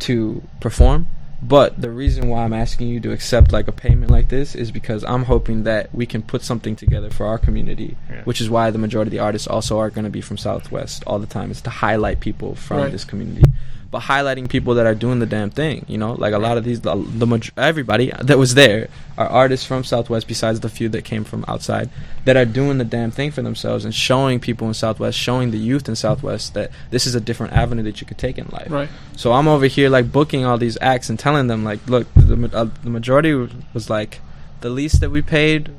to 0.00 0.42
perform, 0.60 1.06
but 1.40 1.80
the 1.80 1.90
reason 1.90 2.28
why 2.28 2.42
I'm 2.44 2.52
asking 2.52 2.88
you 2.88 2.98
to 3.00 3.12
accept 3.12 3.52
like 3.52 3.68
a 3.68 3.72
payment 3.72 4.10
like 4.10 4.28
this 4.28 4.56
is 4.56 4.72
because 4.72 5.04
I'm 5.04 5.24
hoping 5.24 5.62
that 5.64 5.94
we 5.94 6.04
can 6.04 6.20
put 6.22 6.42
something 6.42 6.74
together 6.74 7.10
for 7.10 7.26
our 7.26 7.38
community, 7.38 7.96
Yeah. 8.10 8.22
which 8.24 8.40
is 8.40 8.50
why 8.50 8.70
the 8.72 8.78
majority 8.78 9.08
of 9.10 9.12
the 9.12 9.18
artists 9.20 9.46
also 9.46 9.78
are 9.78 9.88
going 9.90 10.04
to 10.04 10.10
be 10.10 10.20
from 10.20 10.36
Southwest 10.36 11.04
all 11.06 11.20
the 11.20 11.26
time. 11.26 11.52
Is 11.52 11.60
to 11.62 11.70
highlight 11.70 12.18
people 12.18 12.56
from 12.56 12.78
Right. 12.78 12.92
this 12.92 13.04
community. 13.04 13.44
But 13.92 14.04
highlighting 14.04 14.48
people 14.48 14.74
that 14.76 14.86
are 14.86 14.94
doing 14.94 15.18
the 15.18 15.26
damn 15.26 15.50
thing, 15.50 15.84
you 15.86 15.98
know, 15.98 16.14
like 16.14 16.32
a 16.32 16.38
lot 16.38 16.56
of 16.56 16.64
these, 16.64 16.80
the, 16.80 16.94
the 16.96 17.50
everybody 17.58 18.10
that 18.22 18.38
was 18.38 18.54
there 18.54 18.88
are 19.18 19.26
artists 19.28 19.66
from 19.66 19.84
Southwest, 19.84 20.26
besides 20.26 20.60
the 20.60 20.70
few 20.70 20.88
that 20.88 21.04
came 21.04 21.24
from 21.24 21.44
outside, 21.46 21.90
that 22.24 22.34
are 22.34 22.46
doing 22.46 22.78
the 22.78 22.86
damn 22.86 23.10
thing 23.10 23.30
for 23.30 23.42
themselves 23.42 23.84
and 23.84 23.94
showing 23.94 24.40
people 24.40 24.66
in 24.66 24.72
Southwest, 24.72 25.18
showing 25.18 25.50
the 25.50 25.58
youth 25.58 25.90
in 25.90 25.94
Southwest 25.94 26.54
that 26.54 26.70
this 26.88 27.06
is 27.06 27.14
a 27.14 27.20
different 27.20 27.52
avenue 27.52 27.82
that 27.82 28.00
you 28.00 28.06
could 28.06 28.16
take 28.16 28.38
in 28.38 28.48
life. 28.50 28.70
Right. 28.70 28.88
So 29.14 29.32
I'm 29.32 29.46
over 29.46 29.66
here 29.66 29.90
like 29.90 30.10
booking 30.10 30.46
all 30.46 30.56
these 30.56 30.78
acts 30.80 31.10
and 31.10 31.18
telling 31.18 31.48
them 31.48 31.62
like, 31.62 31.86
look, 31.86 32.06
the 32.14 32.50
uh, 32.54 32.70
the 32.82 32.88
majority 32.88 33.34
was 33.74 33.90
like, 33.90 34.20
the 34.62 34.70
least 34.70 35.02
that 35.02 35.10
we 35.10 35.20
paid 35.20 35.70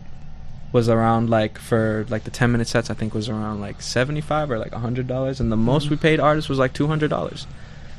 was 0.71 0.89
around 0.89 1.31
like 1.31 1.57
for 1.57 2.05
like 2.09 2.25
the 2.25 2.31
10 2.31 2.51
minute 2.51 2.67
sets 2.67 2.89
I 2.89 2.93
think 2.95 3.13
was 3.13 3.29
around 3.29 3.61
like 3.61 3.81
75 3.81 4.51
or 4.51 4.57
like 4.57 4.71
$100 4.71 5.39
and 5.39 5.51
the 5.51 5.55
most 5.55 5.89
we 5.89 5.95
paid 5.95 6.19
artists 6.19 6.49
was 6.49 6.57
like 6.57 6.73
$200 6.73 7.45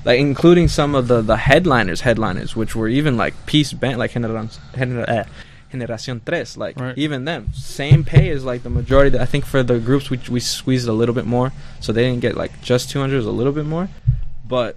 like 0.05 0.19
including 0.21 0.69
some 0.69 0.95
of 0.95 1.09
the 1.09 1.21
the 1.23 1.37
headliners 1.37 2.01
headliners 2.03 2.55
which 2.55 2.75
were 2.77 2.89
even 2.89 3.17
like 3.17 3.35
peace 3.47 3.73
band 3.73 3.99
like 3.99 4.13
Generacion, 4.13 4.59
Gener- 4.75 5.09
eh, 5.09 5.25
Generacion 5.73 6.21
Tres 6.25 6.57
like 6.57 6.79
Right. 6.79 6.97
even 6.99 7.25
them 7.25 7.49
same 7.55 8.05
pay 8.05 8.29
as 8.31 8.45
like 8.45 8.63
the 8.63 8.71
majority 8.71 9.11
that 9.11 9.21
I 9.21 9.25
think 9.27 9.45
for 9.45 9.63
the 9.63 9.79
groups 9.79 10.11
we 10.11 10.19
we 10.31 10.41
squeezed 10.41 10.89
a 10.89 10.93
little 10.93 11.15
bit 11.15 11.27
more 11.27 11.53
so 11.81 11.93
they 11.93 12.05
didn't 12.05 12.21
get 12.21 12.37
like 12.37 12.53
just 12.63 12.91
200 12.91 13.15
it 13.15 13.17
was 13.19 13.27
a 13.27 13.31
little 13.31 13.53
bit 13.53 13.67
more 13.67 13.89
but 14.47 14.77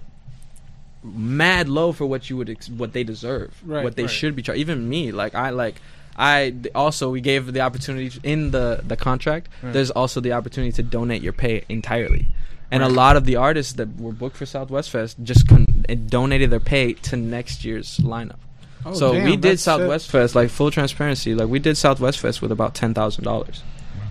mad 1.04 1.68
low 1.68 1.92
for 1.92 2.06
what 2.06 2.28
you 2.28 2.36
would 2.36 2.50
ex- 2.50 2.68
what 2.68 2.92
they 2.92 3.04
deserve 3.04 3.54
Right, 3.64 3.84
what 3.84 3.96
they 3.96 4.02
right. 4.04 4.10
should 4.10 4.34
be 4.34 4.42
charged 4.42 4.60
even 4.60 4.88
me 4.88 5.12
like 5.12 5.34
I 5.34 5.50
like 5.50 5.76
I 6.16 6.52
also 6.74 7.10
we 7.10 7.20
gave 7.20 7.52
the 7.52 7.60
opportunity 7.60 8.10
in 8.24 8.50
the 8.50 8.80
the 8.84 8.96
contract. 8.96 9.48
Right. 9.62 9.72
There's 9.72 9.92
also 9.92 10.20
the 10.20 10.32
opportunity 10.32 10.72
to 10.72 10.82
donate 10.82 11.22
your 11.22 11.32
pay 11.32 11.62
entirely, 11.68 12.26
and 12.70 12.82
a 12.82 12.88
lot 12.88 13.16
of 13.16 13.24
the 13.24 13.36
artists 13.36 13.74
that 13.74 13.98
were 13.98 14.12
booked 14.12 14.36
for 14.36 14.46
Southwest 14.46 14.90
Fest 14.90 15.16
just 15.22 15.48
con- 15.48 15.84
donated 16.06 16.50
their 16.50 16.60
pay 16.60 16.92
to 16.94 17.16
next 17.16 17.64
year's 17.64 17.98
lineup. 17.98 18.36
Oh, 18.84 18.94
so 18.94 19.12
damn, 19.12 19.24
we 19.24 19.36
did 19.36 19.58
Southwest 19.58 20.06
shit. 20.06 20.12
Fest 20.12 20.34
like 20.34 20.50
full 20.50 20.70
transparency. 20.70 21.34
Like 21.34 21.48
we 21.48 21.58
did 21.58 21.76
Southwest 21.76 22.20
Fest 22.20 22.42
with 22.42 22.52
about 22.52 22.74
ten 22.74 22.94
thousand 22.94 23.24
dollars. 23.24 23.62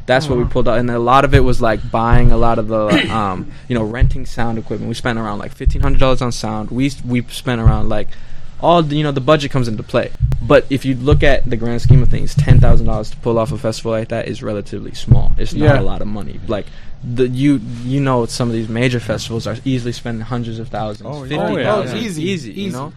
That's 0.05 0.29
what 0.29 0.37
we 0.37 0.45
pulled 0.45 0.69
out, 0.69 0.79
and 0.79 0.89
a 0.89 0.99
lot 0.99 1.25
of 1.25 1.33
it 1.33 1.41
was 1.41 1.61
like 1.61 1.91
buying 1.91 2.31
a 2.31 2.37
lot 2.37 2.59
of 2.59 2.69
the, 2.69 2.87
um, 3.13 3.51
you 3.67 3.75
know, 3.75 3.83
renting 3.83 4.25
sound 4.25 4.57
equipment. 4.57 4.87
We 4.87 4.95
spent 4.95 5.19
around 5.19 5.39
like 5.39 5.53
fifteen 5.53 5.81
hundred 5.81 5.99
dollars 5.99 6.21
on 6.21 6.31
sound. 6.31 6.71
We 6.71 6.91
we 7.05 7.23
spent 7.23 7.59
around 7.59 7.89
like 7.89 8.07
all 8.61 8.81
the, 8.83 8.95
you 8.95 9.03
know 9.03 9.11
the 9.11 9.21
budget 9.21 9.51
comes 9.51 9.67
into 9.67 9.83
play. 9.83 10.11
But 10.41 10.65
if 10.69 10.85
you 10.85 10.95
look 10.95 11.23
at 11.23 11.49
the 11.49 11.57
grand 11.57 11.81
scheme 11.81 12.01
of 12.03 12.09
things, 12.09 12.35
ten 12.35 12.59
thousand 12.59 12.85
dollars 12.85 13.09
to 13.11 13.17
pull 13.17 13.39
off 13.39 13.51
a 13.51 13.57
festival 13.57 13.91
like 13.91 14.09
that 14.09 14.27
is 14.27 14.41
relatively 14.43 14.93
small. 14.93 15.31
It's 15.37 15.53
not 15.53 15.65
Yeah. 15.75 15.79
a 15.79 15.81
lot 15.81 16.01
of 16.01 16.07
money. 16.07 16.39
Like 16.47 16.67
the 17.03 17.27
you 17.27 17.59
you 17.83 17.99
know 17.99 18.25
some 18.25 18.47
of 18.49 18.53
these 18.53 18.69
major 18.69 18.99
festivals 18.99 19.45
are 19.47 19.57
easily 19.65 19.91
spending 19.91 20.21
hundreds 20.21 20.59
of 20.59 20.69
thousands, 20.69 21.07
Oh, 21.09 21.21
fifty 21.21 21.35
oh, 21.35 21.57
yeah. 21.57 21.63
thousand, 21.65 21.89
Oh, 21.97 21.99
yeah. 21.99 22.03
Oh, 22.03 22.05
it's 22.05 22.05
easy, 22.17 22.23
easy, 22.23 22.51
you 22.53 22.71
know. 22.71 22.93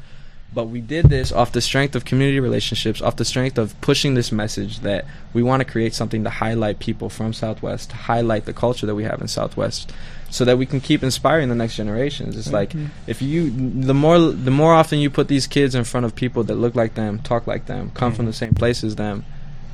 But 0.52 0.64
we 0.64 0.80
did 0.80 1.06
this 1.06 1.30
off 1.30 1.52
the 1.52 1.60
strength 1.60 1.94
of 1.94 2.04
community 2.04 2.40
relationships, 2.40 3.00
off 3.00 3.16
the 3.16 3.24
strength 3.24 3.56
of 3.56 3.80
pushing 3.80 4.14
this 4.14 4.32
message 4.32 4.80
that 4.80 5.04
we 5.32 5.44
want 5.44 5.60
to 5.60 5.64
create 5.64 5.94
something 5.94 6.24
to 6.24 6.30
highlight 6.30 6.80
people 6.80 7.08
from 7.08 7.32
Southwest, 7.32 7.90
to 7.90 7.96
highlight 7.96 8.46
the 8.46 8.52
culture 8.52 8.84
that 8.86 8.96
we 8.96 9.04
have 9.04 9.20
in 9.20 9.28
Southwest, 9.28 9.92
so 10.28 10.44
that 10.44 10.58
we 10.58 10.66
can 10.66 10.80
keep 10.80 11.04
inspiring 11.04 11.48
the 11.48 11.54
next 11.54 11.76
generations. 11.76 12.36
It's 12.36 12.52
like 12.52 12.70
mm-hmm. 12.70 12.86
if 13.06 13.22
you, 13.22 13.50
the 13.50 13.94
more, 13.94 14.18
the 14.18 14.50
more 14.50 14.74
often 14.74 14.98
you 14.98 15.08
put 15.08 15.28
these 15.28 15.46
kids 15.46 15.76
in 15.76 15.84
front 15.84 16.04
of 16.04 16.16
people 16.16 16.42
that 16.44 16.56
look 16.56 16.74
like 16.74 16.94
them, 16.94 17.20
talk 17.20 17.46
like 17.46 17.66
them, 17.66 17.92
come 17.94 18.12
from 18.12 18.24
mm-hmm. 18.24 18.30
the 18.30 18.36
same 18.36 18.54
place 18.54 18.82
as 18.82 18.96
them, 18.96 19.24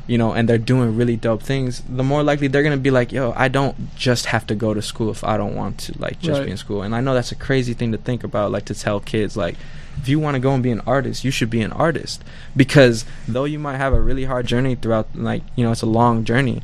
you 0.07 0.19
know, 0.19 0.33
and 0.33 0.47
they're 0.47 0.59
doing 0.59 0.95
really 0.95 1.17
dope 1.17 1.43
things, 1.43 1.83
the 1.89 2.05
more 2.05 2.23
likely 2.23 2.49
they're 2.49 2.63
gonna 2.63 2.77
be 2.77 2.91
like, 2.91 3.13
"Yo, 3.13 3.33
I 3.35 3.49
don't 3.49 3.97
just 3.97 4.27
have 4.27 4.47
to 4.49 4.55
go 4.55 4.75
to 4.75 4.83
school 4.83 5.11
if 5.11 5.25
I 5.25 5.39
don't 5.39 5.57
want 5.57 5.79
to, 5.79 5.99
like, 5.99 6.21
just 6.21 6.39
Right. 6.39 6.45
be 6.47 6.51
in 6.53 6.57
school." 6.59 6.83
And 6.83 6.95
I 6.95 7.01
know 7.01 7.15
that's 7.15 7.33
a 7.33 7.37
crazy 7.37 7.73
thing 7.73 7.93
to 7.93 7.99
think 7.99 8.23
about, 8.23 8.53
like 8.53 8.67
to 8.67 8.75
tell 8.75 9.01
kids, 9.01 9.37
like, 9.37 9.57
if 9.99 10.09
you 10.09 10.19
want 10.19 10.35
to 10.35 10.41
go 10.41 10.53
and 10.53 10.63
be 10.63 10.71
an 10.71 10.83
artist, 10.87 11.25
you 11.25 11.31
should 11.31 11.51
be 11.51 11.63
an 11.63 11.73
artist 11.73 12.23
because 12.57 13.05
though 13.27 13.45
you 13.45 13.59
might 13.59 13.77
have 13.77 13.93
a 13.93 14.01
really 14.01 14.25
hard 14.25 14.47
journey 14.47 14.75
throughout, 14.75 15.09
like, 15.15 15.43
you 15.57 15.65
know, 15.65 15.73
it's 15.73 15.83
a 15.83 15.87
long 15.87 16.25
journey. 16.25 16.63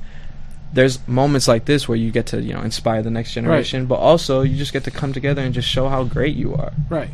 There's 0.73 1.07
moments 1.07 1.49
like 1.49 1.67
this 1.67 1.87
where 1.87 1.97
you 1.97 2.11
get 2.11 2.27
to, 2.27 2.41
you 2.41 2.55
know, 2.55 2.63
inspire 2.63 3.03
the 3.03 3.11
next 3.11 3.35
generation, 3.35 3.87
but 3.87 3.97
also 3.97 4.41
you 4.43 4.57
just 4.57 4.73
get 4.73 4.85
to 4.85 4.91
come 4.91 5.13
together 5.13 5.43
and 5.43 5.53
just 5.53 5.69
show 5.69 5.89
how 5.89 6.05
great 6.05 6.35
you 6.35 6.55
are 6.55 6.73
Right. 6.89 7.11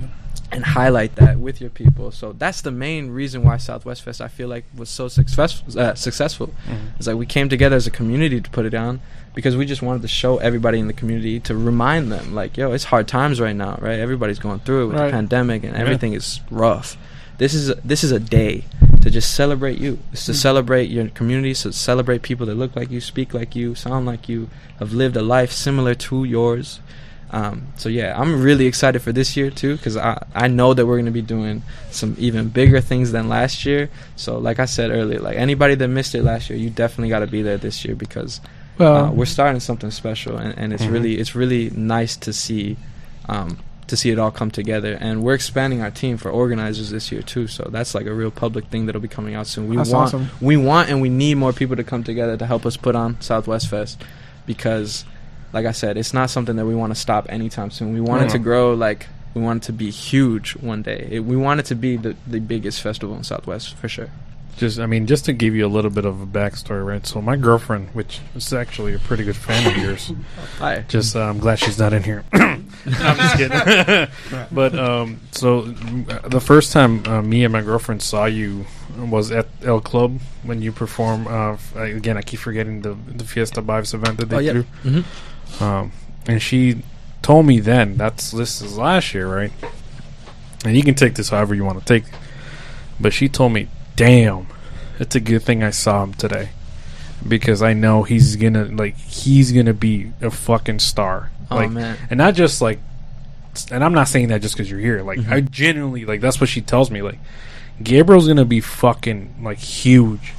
And 0.50 0.64
highlight 0.64 1.16
that 1.16 1.38
with 1.38 1.60
your 1.60 1.70
people. 1.70 2.10
So 2.10 2.32
that's 2.32 2.62
the 2.62 2.70
main 2.70 3.10
reason 3.10 3.42
why 3.42 3.58
Southwest 3.58 4.02
Fest 4.02 4.20
I 4.20 4.28
feel 4.28 4.48
like 4.48 4.64
was 4.76 4.88
so 4.88 5.08
successful. 5.08 5.78
Uh, 5.78 5.94
successful. 5.94 6.52
It's 6.96 7.06
like 7.06 7.16
we 7.16 7.26
came 7.26 7.48
together 7.48 7.76
as 7.76 7.86
a 7.86 7.90
community 7.90 8.40
to 8.40 8.50
put 8.50 8.64
it 8.64 8.74
on 8.74 9.00
because 9.34 9.56
we 9.56 9.66
just 9.66 9.82
wanted 9.82 10.02
to 10.02 10.08
show 10.08 10.38
everybody 10.38 10.78
in 10.78 10.86
the 10.86 10.92
community 10.94 11.38
to 11.40 11.54
remind 11.56 12.10
them, 12.10 12.34
like, 12.34 12.56
yo, 12.56 12.72
it's 12.72 12.84
hard 12.84 13.06
times 13.06 13.40
right 13.40 13.54
now, 13.54 13.78
right? 13.80 13.98
Everybody's 14.00 14.38
going 14.38 14.60
through 14.60 14.84
it 14.84 14.86
with 14.86 14.96
Right. 14.96 15.06
the 15.06 15.12
pandemic 15.12 15.64
and 15.64 15.74
Yeah. 15.74 15.80
everything 15.80 16.14
is 16.14 16.40
rough. 16.50 16.96
This 17.36 17.54
is 17.54 17.68
a, 17.70 17.74
this 17.84 18.02
is 18.02 18.10
a 18.10 18.18
day 18.18 18.64
to 19.02 19.10
just 19.10 19.32
celebrate 19.34 19.78
you. 19.78 19.98
It's 20.12 20.26
to 20.26 20.34
celebrate 20.34 20.90
your 20.90 21.08
community, 21.10 21.54
to 21.54 21.72
celebrate 21.72 22.22
people 22.22 22.46
that 22.46 22.56
look 22.56 22.74
like 22.74 22.90
you, 22.90 23.00
speak 23.00 23.32
like 23.32 23.54
you, 23.54 23.74
sound 23.76 24.06
like 24.06 24.28
you, 24.28 24.48
have 24.80 24.92
lived 24.92 25.16
a 25.16 25.22
life 25.22 25.52
similar 25.52 25.94
to 25.94 26.24
yours. 26.24 26.80
Um, 27.30 27.66
so 27.76 27.88
yeah, 27.90 28.18
I'm 28.18 28.42
really 28.42 28.66
excited 28.66 29.00
for 29.02 29.12
this 29.12 29.36
year 29.36 29.50
too 29.50 29.76
because 29.76 29.96
I 29.96 30.24
I 30.34 30.48
know 30.48 30.72
that 30.74 30.86
we're 30.86 30.96
gonna 30.96 31.10
be 31.10 31.22
doing 31.22 31.62
some 31.90 32.16
even 32.18 32.48
bigger 32.48 32.80
things 32.80 33.12
than 33.12 33.28
last 33.28 33.66
year. 33.66 33.90
So 34.16 34.38
like 34.38 34.58
I 34.58 34.64
said 34.64 34.90
earlier, 34.90 35.20
like 35.20 35.36
anybody 35.36 35.74
that 35.74 35.88
missed 35.88 36.14
it 36.14 36.22
last 36.22 36.48
year, 36.48 36.58
you 36.58 36.70
definitely 36.70 37.10
got 37.10 37.20
to 37.20 37.26
be 37.26 37.42
there 37.42 37.58
this 37.58 37.84
year 37.84 37.94
because 37.94 38.40
Well, 38.78 38.96
uh, 39.06 39.10
we're 39.10 39.26
starting 39.26 39.60
something 39.60 39.90
special, 39.90 40.36
and, 40.38 40.56
and 40.56 40.72
it's 40.72 40.84
Mhm. 40.84 40.92
really 40.92 41.18
it's 41.18 41.34
really 41.34 41.70
nice 41.74 42.16
to 42.18 42.32
see 42.32 42.76
um, 43.28 43.58
to 43.88 43.96
see 43.96 44.10
it 44.10 44.18
all 44.18 44.30
come 44.30 44.50
together. 44.50 44.96
And 45.00 45.22
we're 45.22 45.34
expanding 45.34 45.82
our 45.82 45.90
team 45.90 46.16
for 46.18 46.30
organizers 46.30 46.90
this 46.90 47.10
year 47.12 47.20
too. 47.22 47.46
So 47.46 47.68
that's 47.70 47.94
like 47.94 48.06
a 48.06 48.12
real 48.14 48.30
public 48.30 48.66
thing 48.66 48.86
that'll 48.86 49.00
be 49.02 49.08
coming 49.08 49.34
out 49.34 49.46
soon. 49.46 49.68
We 49.68 49.76
That's 49.76 49.90
want 49.90 50.06
awesome. 50.14 50.30
we 50.40 50.56
want 50.56 50.88
and 50.90 51.02
we 51.02 51.08
need 51.10 51.34
more 51.36 51.52
people 51.52 51.76
to 51.76 51.84
come 51.84 52.04
together 52.04 52.36
to 52.38 52.46
help 52.46 52.64
us 52.64 52.76
put 52.78 52.94
on 52.96 53.20
Southwest 53.20 53.68
Fest 53.68 54.02
because 54.46 55.04
like 55.52 55.66
I 55.66 55.72
said, 55.72 55.96
it's 55.96 56.12
not 56.14 56.30
something 56.30 56.56
that 56.56 56.66
we 56.66 56.74
want 56.74 56.92
to 56.94 56.98
stop 57.00 57.26
anytime 57.28 57.70
soon. 57.70 57.92
We 57.94 58.00
want 58.00 58.22
it 58.24 58.30
to 58.30 58.38
grow 58.38 58.74
like 58.74 59.06
we 59.34 59.42
want 59.42 59.62
it 59.64 59.66
to 59.66 59.72
be 59.72 59.90
huge 59.90 60.52
one 60.56 60.82
day. 60.82 61.08
It, 61.10 61.20
we 61.20 61.36
want 61.36 61.60
it 61.60 61.66
to 61.66 61.74
be 61.74 61.96
the, 61.96 62.16
the 62.26 62.40
biggest 62.40 62.80
festival 62.82 63.16
in 63.16 63.24
Southwest 63.24 63.74
for 63.74 63.88
sure. 63.88 64.08
Just, 64.56 64.80
I 64.80 64.86
mean, 64.86 65.06
just 65.06 65.24
to 65.26 65.32
give 65.32 65.54
you 65.54 65.64
a 65.64 65.68
little 65.68 65.90
bit 65.90 66.04
of 66.04 66.20
a 66.20 66.26
backstory, 66.26 66.84
right? 66.84 67.06
So 67.06 67.22
my 67.22 67.36
girlfriend, 67.36 67.90
which 67.90 68.18
is 68.34 68.52
actually 68.52 68.92
a 68.94 68.98
pretty 68.98 69.22
good 69.22 69.36
fan 69.36 69.64
of 69.70 69.76
yours, 69.80 70.10
Hi. 70.58 70.84
just 70.88 71.14
uh, 71.14 71.20
I'm 71.20 71.38
glad 71.38 71.60
she's 71.60 71.78
not 71.78 71.92
in 71.92 72.02
here. 72.02 72.24
I'm 72.32 72.66
just 72.84 73.36
kidding. 73.36 74.08
but 74.50 74.76
um, 74.76 75.20
so 75.30 75.62
mm, 75.62 76.28
the 76.30 76.40
first 76.40 76.72
time 76.72 77.06
uh, 77.06 77.22
me 77.22 77.44
and 77.44 77.52
my 77.52 77.62
girlfriend 77.62 78.02
saw 78.02 78.24
you 78.24 78.66
was 78.98 79.30
at 79.30 79.46
El 79.62 79.80
Club 79.80 80.18
when 80.42 80.60
you 80.60 80.72
perform. 80.72 81.28
Uh, 81.28 81.56
again, 81.76 82.16
I 82.16 82.22
keep 82.22 82.40
forgetting 82.40 82.82
the 82.82 82.96
the 83.14 83.24
Fiesta 83.24 83.62
Vibes 83.62 83.94
event 83.94 84.18
that 84.18 84.28
they 84.28 84.36
Oh, 84.36 84.40
yeah. 84.40 84.52
do. 84.54 84.64
Mhm. 84.82 85.04
Um, 85.60 85.92
and 86.26 86.40
she 86.42 86.82
told 87.22 87.46
me 87.46 87.60
then 87.60 87.96
that's 87.96 88.30
this 88.30 88.60
is 88.60 88.76
last 88.78 89.14
year, 89.14 89.26
right? 89.32 89.52
And 90.64 90.76
you 90.76 90.82
can 90.82 90.94
take 90.94 91.14
this 91.14 91.28
however 91.30 91.54
you 91.54 91.64
want 91.64 91.78
to 91.78 91.84
take. 91.84 92.04
it. 92.04 92.14
But 93.00 93.12
she 93.12 93.28
told 93.28 93.52
me, 93.52 93.68
"Damn, 93.96 94.46
it's 94.98 95.14
a 95.14 95.20
good 95.20 95.42
thing 95.42 95.62
I 95.62 95.70
saw 95.70 96.02
him 96.04 96.14
today." 96.14 96.50
Because 97.26 97.62
I 97.62 97.72
know 97.72 98.02
he's 98.04 98.36
gonna 98.36 98.64
like 98.66 98.96
he's 98.96 99.52
gonna 99.52 99.74
be 99.74 100.12
a 100.20 100.30
fucking 100.30 100.78
star. 100.80 101.30
Oh 101.50 101.56
like, 101.56 101.70
man. 101.70 101.96
and 102.10 102.18
not 102.18 102.34
just 102.34 102.60
like 102.60 102.78
and 103.72 103.82
i'm 103.82 103.94
not 103.94 104.06
saying 104.06 104.28
that 104.28 104.40
just 104.42 104.54
because 104.54 104.70
you're 104.70 104.78
here 104.78 105.02
like 105.02 105.18
Mm-hmm. 105.18 105.32
i 105.32 105.40
genuinely 105.40 106.04
like 106.04 106.20
that's 106.20 106.40
what 106.40 106.48
she 106.48 106.60
tells 106.60 106.90
me 106.92 107.00
like 107.02 107.18
gabriel's 107.82 108.28
gonna 108.28 108.44
be 108.44 108.60
fucking 108.60 109.34
like 109.42 109.58
huge 109.58 110.32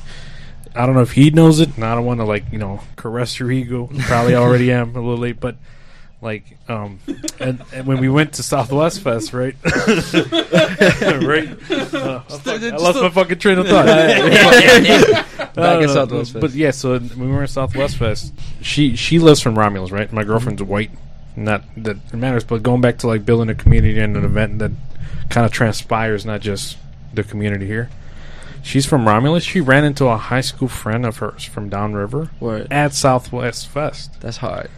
i 0.76 0.86
don't 0.86 0.96
know 0.96 1.02
if 1.02 1.12
he 1.12 1.30
knows 1.30 1.60
it 1.60 1.76
and 1.76 1.84
i 1.84 1.96
don't 1.96 2.06
want 2.06 2.20
to 2.20 2.26
like 2.26 2.44
you 2.52 2.58
know 2.58 2.80
caress 2.96 3.40
your 3.40 3.52
ego 3.52 3.90
probably 4.02 4.36
already 4.36 4.72
am 4.72 4.96
a 4.96 5.00
little 5.00 5.18
late 5.18 5.40
but 5.40 5.56
like 6.22 6.58
um 6.68 7.00
and, 7.40 7.62
and 7.74 7.88
when 7.88 8.00
we 8.00 8.10
went 8.10 8.34
to 8.34 8.44
southwest 8.44 9.02
fest 9.02 9.34
right 9.34 9.56
right 9.64 11.50
Uh, 11.72 12.20
fuck, 12.22 12.48
i 12.62 12.76
lost 12.76 13.02
my 13.02 13.10
fucking 13.10 13.40
train 13.40 13.58
of 13.58 13.68
thought 13.68 13.86
Back 15.56 15.56
no, 15.56 15.80
at 15.82 15.88
no, 15.88 15.94
Southwest 15.94 16.40
but 16.40 16.52
yeah, 16.52 16.72
so 16.72 17.00
when 17.00 17.20
we 17.20 17.28
were 17.28 17.42
in 17.42 17.48
Southwest 17.48 17.98
Fest, 17.98 18.34
she 18.62 18.96
she 18.96 19.20
lives 19.20 19.42
from 19.42 19.58
Romulus, 19.58 19.92
right? 19.92 20.12
My 20.14 20.24
girlfriend's 20.24 20.62
white. 20.62 20.92
Not 21.36 21.64
that 21.78 21.98
it 21.98 22.16
matters, 22.16 22.44
but 22.44 22.62
going 22.62 22.82
back 22.82 23.00
to 23.00 23.08
like 23.08 23.26
building 23.26 23.50
a 23.50 23.56
community 23.56 24.00
and 24.00 24.16
an 24.16 24.24
event 24.26 24.60
that 24.60 24.72
kind 25.30 25.46
of 25.46 25.52
transpires, 25.52 26.26
not 26.26 26.42
just 26.42 26.78
the 27.14 27.24
community 27.24 27.66
here. 27.66 27.90
She's 28.62 28.86
from 28.86 29.08
Romulus. 29.08 29.44
She 29.44 29.62
ran 29.62 29.84
into 29.84 30.06
a 30.06 30.18
high 30.18 30.42
school 30.42 30.68
friend 30.68 31.06
of 31.06 31.18
hers 31.18 31.44
from 31.44 31.70
downriver 31.70 32.30
Word. 32.40 32.68
at 32.72 32.94
Southwest 32.94 33.68
Fest. 33.68 34.20
That's 34.22 34.38
hard. 34.38 34.70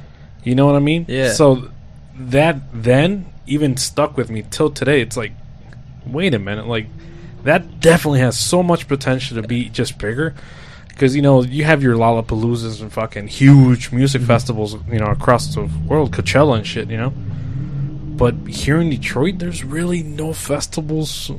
You 0.44 0.56
know 0.56 0.66
what 0.66 0.76
I 0.76 0.80
mean? 0.80 1.06
Yeah. 1.08 1.34
So 1.34 1.70
that 2.16 2.58
then 2.74 3.32
even 3.48 3.78
stuck 3.78 4.18
with 4.18 4.30
me 4.30 4.44
till 4.50 4.70
today. 4.70 5.02
It's 5.02 5.18
like, 5.18 5.34
wait 6.06 6.34
a 6.34 6.40
minute, 6.40 6.68
like 6.68 6.88
that 7.44 7.80
definitely 7.80 8.20
has 8.20 8.40
so 8.40 8.62
much 8.62 8.88
potential 8.88 9.42
to 9.42 9.48
be 9.48 9.70
just 9.70 9.98
bigger. 9.98 10.36
Because 10.88 11.16
you 11.16 11.22
know 11.22 11.42
you 11.42 11.64
have 11.64 11.82
your 11.82 11.96
Lollapaloozas 11.96 12.82
and 12.82 12.92
fucking 12.92 13.28
huge 13.28 13.92
music 13.92 14.22
mm-hmm. 14.22 14.28
festivals, 14.28 14.76
you 14.88 15.00
know, 15.00 15.08
across 15.08 15.56
the 15.56 15.64
world, 15.88 16.12
Coachella 16.12 16.58
and 16.58 16.68
shit, 16.68 16.90
you 16.90 16.98
know. 16.98 17.10
But 17.10 18.36
here 18.48 18.80
in 18.80 18.90
Detroit, 18.92 19.40
there's 19.40 19.64
really 19.64 20.04
no 20.04 20.34
festivals. 20.34 21.32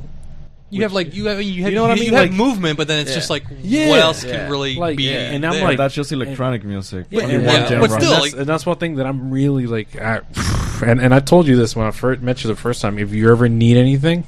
You 0.73 0.81
have 0.83 0.93
like 0.93 1.13
you 1.15 1.25
have 1.27 1.41
you 1.41 1.63
have 1.63 1.71
You 1.71 1.75
know 1.75 1.83
what 1.87 1.91
I 1.91 2.01
you 2.01 2.13
have 2.13 2.29
Like- 2.29 2.31
movement, 2.31 2.77
but 2.77 2.87
then 2.87 2.99
it's 2.99 3.11
Yeah. 3.11 3.15
just 3.15 3.29
like 3.29 3.43
Yeah. 3.61 3.89
what 3.89 3.99
else 3.99 4.23
Yeah. 4.23 4.31
can 4.37 4.51
really 4.51 4.75
Like, 4.75 4.97
be? 4.97 5.03
yeah, 5.03 5.31
and 5.31 5.45
I'm 5.45 5.53
there? 5.53 5.63
like- 5.63 5.77
that's 5.77 5.93
just 5.93 6.11
electronic 6.11 6.63
music. 6.63 7.05
Yeah, 7.09 7.23
Only 7.23 7.35
and- 7.35 7.45
one 7.45 7.55
yeah, 7.55 7.67
genre. 7.67 7.79
but 7.87 7.91
and 7.93 8.01
still, 8.01 8.11
that's, 8.13 8.23
like- 8.33 8.39
and 8.41 8.47
that's 8.47 8.65
one 8.65 8.77
thing 8.77 8.95
that 8.95 9.05
I'm 9.05 9.31
really 9.31 9.67
like. 9.67 9.89
I, 9.99 10.21
and 10.85 10.99
and 10.99 11.13
I 11.13 11.19
told 11.19 11.47
you 11.47 11.55
this 11.55 11.75
when 11.75 11.85
I 11.85 11.91
first 11.91 12.21
met 12.21 12.43
you 12.43 12.47
the 12.47 12.55
first 12.55 12.81
time. 12.81 12.97
If 12.97 13.13
you 13.13 13.31
ever 13.31 13.47
need 13.47 13.77
anything, 13.77 14.23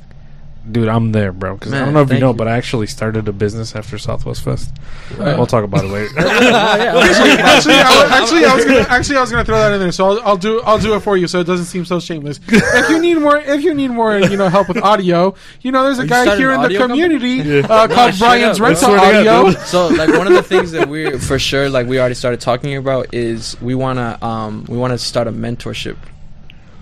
dude, 0.70 0.88
I'm 0.88 1.12
there, 1.12 1.32
bro. 1.32 1.56
Because 1.56 1.74
I 1.74 1.80
don't 1.80 1.94
know 1.94 2.02
if 2.02 2.12
you 2.12 2.20
know, 2.20 2.32
you. 2.32 2.38
but 2.38 2.48
I 2.48 2.58
actually 2.58 2.88
started 2.88 3.28
a 3.28 3.34
business 3.34 3.76
after 3.76 3.98
Southwest 3.98 4.44
Fest. 4.44 4.72
We'll 5.18 5.46
talk 5.46 5.64
about 5.64 5.86
it 5.86 5.88
later. 5.88 6.14
actually, 6.18 7.74
I, 7.74 8.08
actually, 8.12 8.46
I 8.46 8.56
was 8.56 8.66
gonna 8.66 8.86
actually 8.90 9.18
I 9.18 9.22
was 9.22 9.32
gonna 9.32 9.46
throw 9.46 9.58
that 9.58 9.74
in 9.74 9.80
there, 9.80 9.92
so 9.92 10.06
I'll, 10.06 10.22
I'll 10.22 10.38
do 10.38 10.62
I'll 10.62 10.80
do 10.80 10.96
it 10.96 11.02
for 11.02 11.18
you, 11.18 11.28
so 11.28 11.40
it 11.40 11.46
doesn't 11.46 11.66
seem 11.66 11.86
so 11.86 12.00
shameless. 12.00 12.40
if 12.48 12.90
you 12.90 13.00
need 13.00 13.16
more, 13.16 13.38
if 13.38 13.64
you 13.64 13.74
need 13.74 13.90
more, 13.90 14.18
you 14.18 14.38
know, 14.38 14.50
help 14.50 14.68
with 14.68 14.78
audio, 14.78 15.36
you 15.62 15.72
know, 15.72 15.84
there's 15.84 16.00
a 16.00 16.04
you 16.04 16.10
guy 16.10 16.36
here 16.36 16.52
in 16.52 16.60
the 16.60 16.66
audio 16.66 16.80
company? 16.80 17.02
community 17.02 17.60
uh, 17.64 17.88
called 17.88 18.18
Brian's 18.18 18.60
up, 18.60 18.68
Rental 18.68 18.90
bro. 18.90 18.98
I 18.98 19.02
swear 19.02 19.18
to 19.18 19.24
God, 19.24 19.38
Audio. 19.38 19.52
dude. 19.52 19.68
so 19.68 19.88
like 19.88 20.10
one 20.10 20.28
of 20.28 20.34
the 20.34 20.44
things 20.44 20.72
that 20.72 20.90
we're 20.90 21.20
for 21.20 21.40
sure 21.40 21.70
like 21.70 21.88
we 21.88 22.00
already 22.00 22.16
started 22.16 22.42
talking 22.42 22.76
about 22.76 23.14
is 23.14 23.60
we 23.62 23.76
want 23.76 24.00
to 24.00 24.26
um 24.26 24.66
we 24.68 24.78
want 24.78 24.92
to 24.92 24.98
start 24.98 25.28
a 25.28 25.32
mentorship 25.32 25.98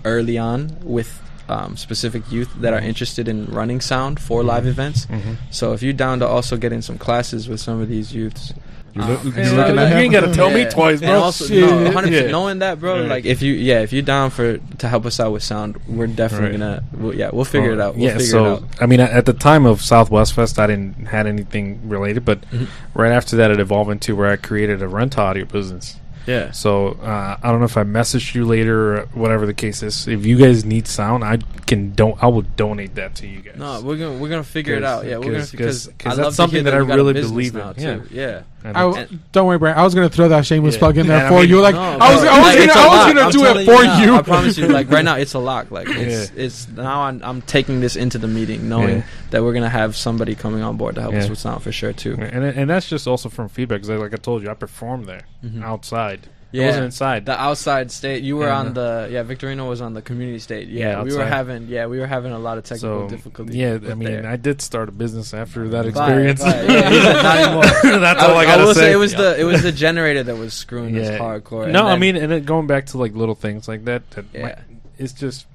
early 0.04 0.38
on 0.38 0.76
with 0.82 1.20
um, 1.48 1.76
specific 1.76 2.22
youth 2.32 2.52
that 2.60 2.72
are 2.72 2.78
interested 2.80 3.28
in 3.28 3.46
running 3.46 3.80
sound 3.80 4.18
for 4.20 4.42
live 4.42 4.66
events. 4.66 5.06
So 5.50 5.72
if 5.72 5.82
you're 5.82 5.92
down 5.92 6.20
to 6.20 6.26
also 6.26 6.56
get 6.56 6.72
in 6.72 6.82
some 6.82 6.98
classes 6.98 7.48
with 7.48 7.60
some 7.60 7.80
of 7.80 7.88
these 7.88 8.14
youths, 8.14 8.52
You 8.96 9.02
um, 9.02 9.08
you 9.24 9.32
Yeah, 9.42 9.50
looking 9.50 9.74
you 9.74 9.80
at 9.80 9.88
him? 9.90 9.98
ain't 9.98 10.12
gotta 10.12 10.32
tell 10.32 10.50
me 10.50 10.60
Yeah. 10.60 10.68
twice, 10.70 11.00
And 11.02 11.10
bro. 11.10 11.20
also, 11.20 11.48
no, 11.52 11.90
100%, 11.90 12.12
Yeah. 12.26 12.30
knowing 12.30 12.60
that, 12.60 12.78
bro, 12.78 13.00
Right. 13.00 13.08
like 13.08 13.24
if 13.24 13.42
you, 13.42 13.52
yeah, 13.54 13.80
if 13.80 13.92
you're 13.92 14.02
down 14.02 14.30
for 14.30 14.58
to 14.58 14.88
help 14.88 15.04
us 15.04 15.18
out 15.18 15.32
with 15.32 15.42
sound, 15.42 15.78
we're 15.88 16.06
definitely 16.06 16.50
Right. 16.50 16.60
gonna, 16.60 16.82
we'll, 16.96 17.12
yeah, 17.16 17.30
we'll 17.32 17.44
figure 17.44 17.72
it 17.72 17.80
out. 17.80 17.96
We'll 17.96 18.04
yeah, 18.04 18.12
figure 18.18 18.26
so 18.30 18.44
it 18.44 18.48
out. 18.52 18.62
I 18.80 18.86
mean, 18.86 19.00
at 19.00 19.10
at 19.10 19.26
the 19.26 19.32
time 19.32 19.66
of 19.66 19.82
Southwest 19.82 20.32
Fest, 20.34 20.60
I 20.60 20.68
didn't 20.68 21.08
had 21.08 21.26
anything 21.26 21.80
related, 21.88 22.24
but 22.24 22.38
Mhm. 22.52 22.68
right 22.94 23.10
after 23.10 23.34
that, 23.34 23.50
it 23.50 23.58
evolved 23.58 23.90
into 23.90 24.14
where 24.14 24.30
I 24.30 24.36
created 24.36 24.80
a 24.80 24.86
rental 24.86 25.24
audio 25.24 25.44
business. 25.44 25.96
Yeah, 26.26 26.50
So 26.52 26.88
uh, 27.02 27.36
I 27.42 27.50
don't 27.50 27.58
know 27.58 27.66
if 27.66 27.76
I 27.76 27.84
messaged 27.84 28.34
you 28.34 28.44
later 28.46 28.96
or 28.98 29.06
whatever 29.12 29.44
the 29.46 29.54
case 29.54 29.82
is. 29.82 30.08
If 30.08 30.24
you 30.24 30.38
guys 30.38 30.64
need 30.64 30.86
sound, 30.88 31.22
I 31.24 31.38
can 31.66 31.92
don't. 31.92 32.16
I 32.22 32.28
will 32.28 32.42
donate 32.42 32.94
that 32.94 33.14
to 33.16 33.26
you 33.26 33.40
guys. 33.40 33.56
no, 33.56 33.80
we're 33.82 33.96
gonna 33.98 34.16
we're 34.18 34.28
gonna 34.30 34.42
figure 34.44 34.74
it 34.74 34.84
out. 34.84 35.04
Yeah, 35.04 35.18
we're 35.18 35.24
gonna 35.32 35.38
'Cause- 35.46 35.86
because 35.88 36.16
that's 36.16 36.36
something 36.36 36.56
hear 36.64 36.70
that 36.70 36.74
I 36.74 36.78
you 36.80 36.86
got 36.86 36.94
a 36.94 36.96
really 36.96 37.12
believe 37.14 37.54
in. 37.54 37.60
now, 37.60 37.74
Yeah. 37.76 37.98
yeah. 38.10 38.42
And 38.64 38.76
I 38.78 38.80
w- 38.80 39.06
don't 39.32 39.46
worry, 39.46 39.58
Brian. 39.58 39.76
I 39.76 39.82
was 39.82 39.94
gonna 39.94 40.08
throw 40.08 40.28
that 40.28 40.46
shameless 40.46 40.74
Yeah. 40.76 40.78
plug 40.78 40.96
in 40.96 41.06
there 41.06 41.18
And 41.18 41.26
I 41.26 41.28
for 41.28 41.40
mean- 41.40 41.50
you. 41.50 41.60
Like 41.60 41.74
No, 41.74 41.80
I 41.82 42.14
was, 42.14 42.24
I 42.24 42.38
was 42.38 42.46
like, 42.46 42.54
gonna, 42.56 42.64
it's 42.64 42.74
a 42.74 42.78
I 42.78 42.86
was 42.88 43.06
gonna 43.06 43.20
I'm 43.26 43.30
do 43.30 43.44
it 43.44 43.64
for 43.66 43.84
now, 43.84 44.02
you. 44.02 44.14
I 44.16 44.22
promise 44.22 44.56
you. 44.58 44.68
Like 44.68 44.90
right 44.90 45.04
now, 45.04 45.16
it's 45.16 45.34
a 45.34 45.38
lock. 45.38 45.70
Like 45.70 45.86
it's 45.90 46.32
Yeah. 46.32 46.44
it's 46.44 46.68
now 46.68 47.02
I'm 47.02 47.20
I'm 47.22 47.42
taking 47.42 47.80
this 47.80 47.94
into 47.94 48.16
the 48.18 48.26
meeting, 48.28 48.68
knowing 48.68 48.98
Yeah. 48.98 49.04
that 49.30 49.42
we're 49.42 49.52
gonna 49.52 49.68
have 49.68 49.94
somebody 49.96 50.34
coming 50.34 50.62
on 50.62 50.76
board 50.78 50.94
to 50.94 51.02
help 51.02 51.14
us 51.14 51.28
with 51.28 51.38
sound 51.38 51.62
for 51.62 51.72
sure 51.72 51.92
too. 51.92 52.14
and 52.18 52.42
and 52.42 52.70
that's 52.70 52.88
just 52.88 53.06
also 53.06 53.28
from 53.28 53.48
feedback 53.50 53.82
because, 53.82 54.00
like 54.00 54.14
I 54.14 54.16
told 54.16 54.42
you, 54.42 54.48
I 54.50 54.54
performed 54.54 55.06
there 55.06 55.22
mm-hmm. 55.44 55.62
outside. 55.62 56.20
I 56.54 56.56
Mm-hmm. 56.56 56.66
Wasn't 56.66 56.84
inside. 56.84 57.26
The 57.26 57.40
outside 57.40 57.90
state, 57.90 58.22
you 58.22 58.36
were 58.36 58.46
Yeah. 58.46 58.58
on 58.58 58.74
the 58.74 59.08
yeah. 59.10 59.24
Victorino 59.24 59.68
was 59.68 59.80
on 59.80 59.92
the 59.94 60.02
community 60.02 60.38
state. 60.38 60.68
Yeah, 60.68 60.98
Yeah, 60.98 61.02
we 61.02 61.16
were 61.16 61.24
having 61.24 61.66
yeah 61.66 61.86
we 61.86 61.98
were 61.98 62.06
having 62.06 62.30
a 62.32 62.38
lot 62.38 62.58
of 62.58 62.64
technical 62.64 63.08
so 63.08 63.08
difficulty. 63.08 63.58
yeah, 63.58 63.74
I 63.74 63.94
mean, 63.94 64.04
there. 64.04 64.26
I 64.26 64.36
did 64.36 64.62
start 64.62 64.88
a 64.88 64.92
business 64.92 65.34
after 65.34 65.68
that 65.70 65.86
experience. 65.86 66.40
bye. 66.42 66.62
Yeah, 66.68 67.22
not 67.22 67.36
anymore. 67.38 67.64
that's 68.00 68.22
all 68.22 68.36
I, 68.36 68.42
I, 68.42 68.44
gotta 68.44 68.62
will 68.64 68.74
say. 68.74 68.80
say 68.82 68.92
it 68.92 68.96
was 68.96 69.14
the 69.14 69.40
it 69.40 69.44
was 69.44 69.62
the 69.62 69.72
generator 69.72 70.22
that 70.22 70.36
was 70.36 70.54
screwing 70.54 70.96
us 70.98 71.08
Yeah. 71.08 71.18
hardcore. 71.18 71.70
no, 71.70 71.80
and 71.80 71.88
I 71.88 71.96
mean, 71.96 72.14
and 72.16 72.30
then 72.30 72.44
going 72.44 72.66
back 72.68 72.86
to 72.86 72.98
like 72.98 73.14
little 73.14 73.34
things 73.34 73.66
like 73.66 73.84
that. 73.86 74.08
that 74.12 74.24
Yeah. 74.32 74.60
it's 74.96 75.12
just 75.12 75.46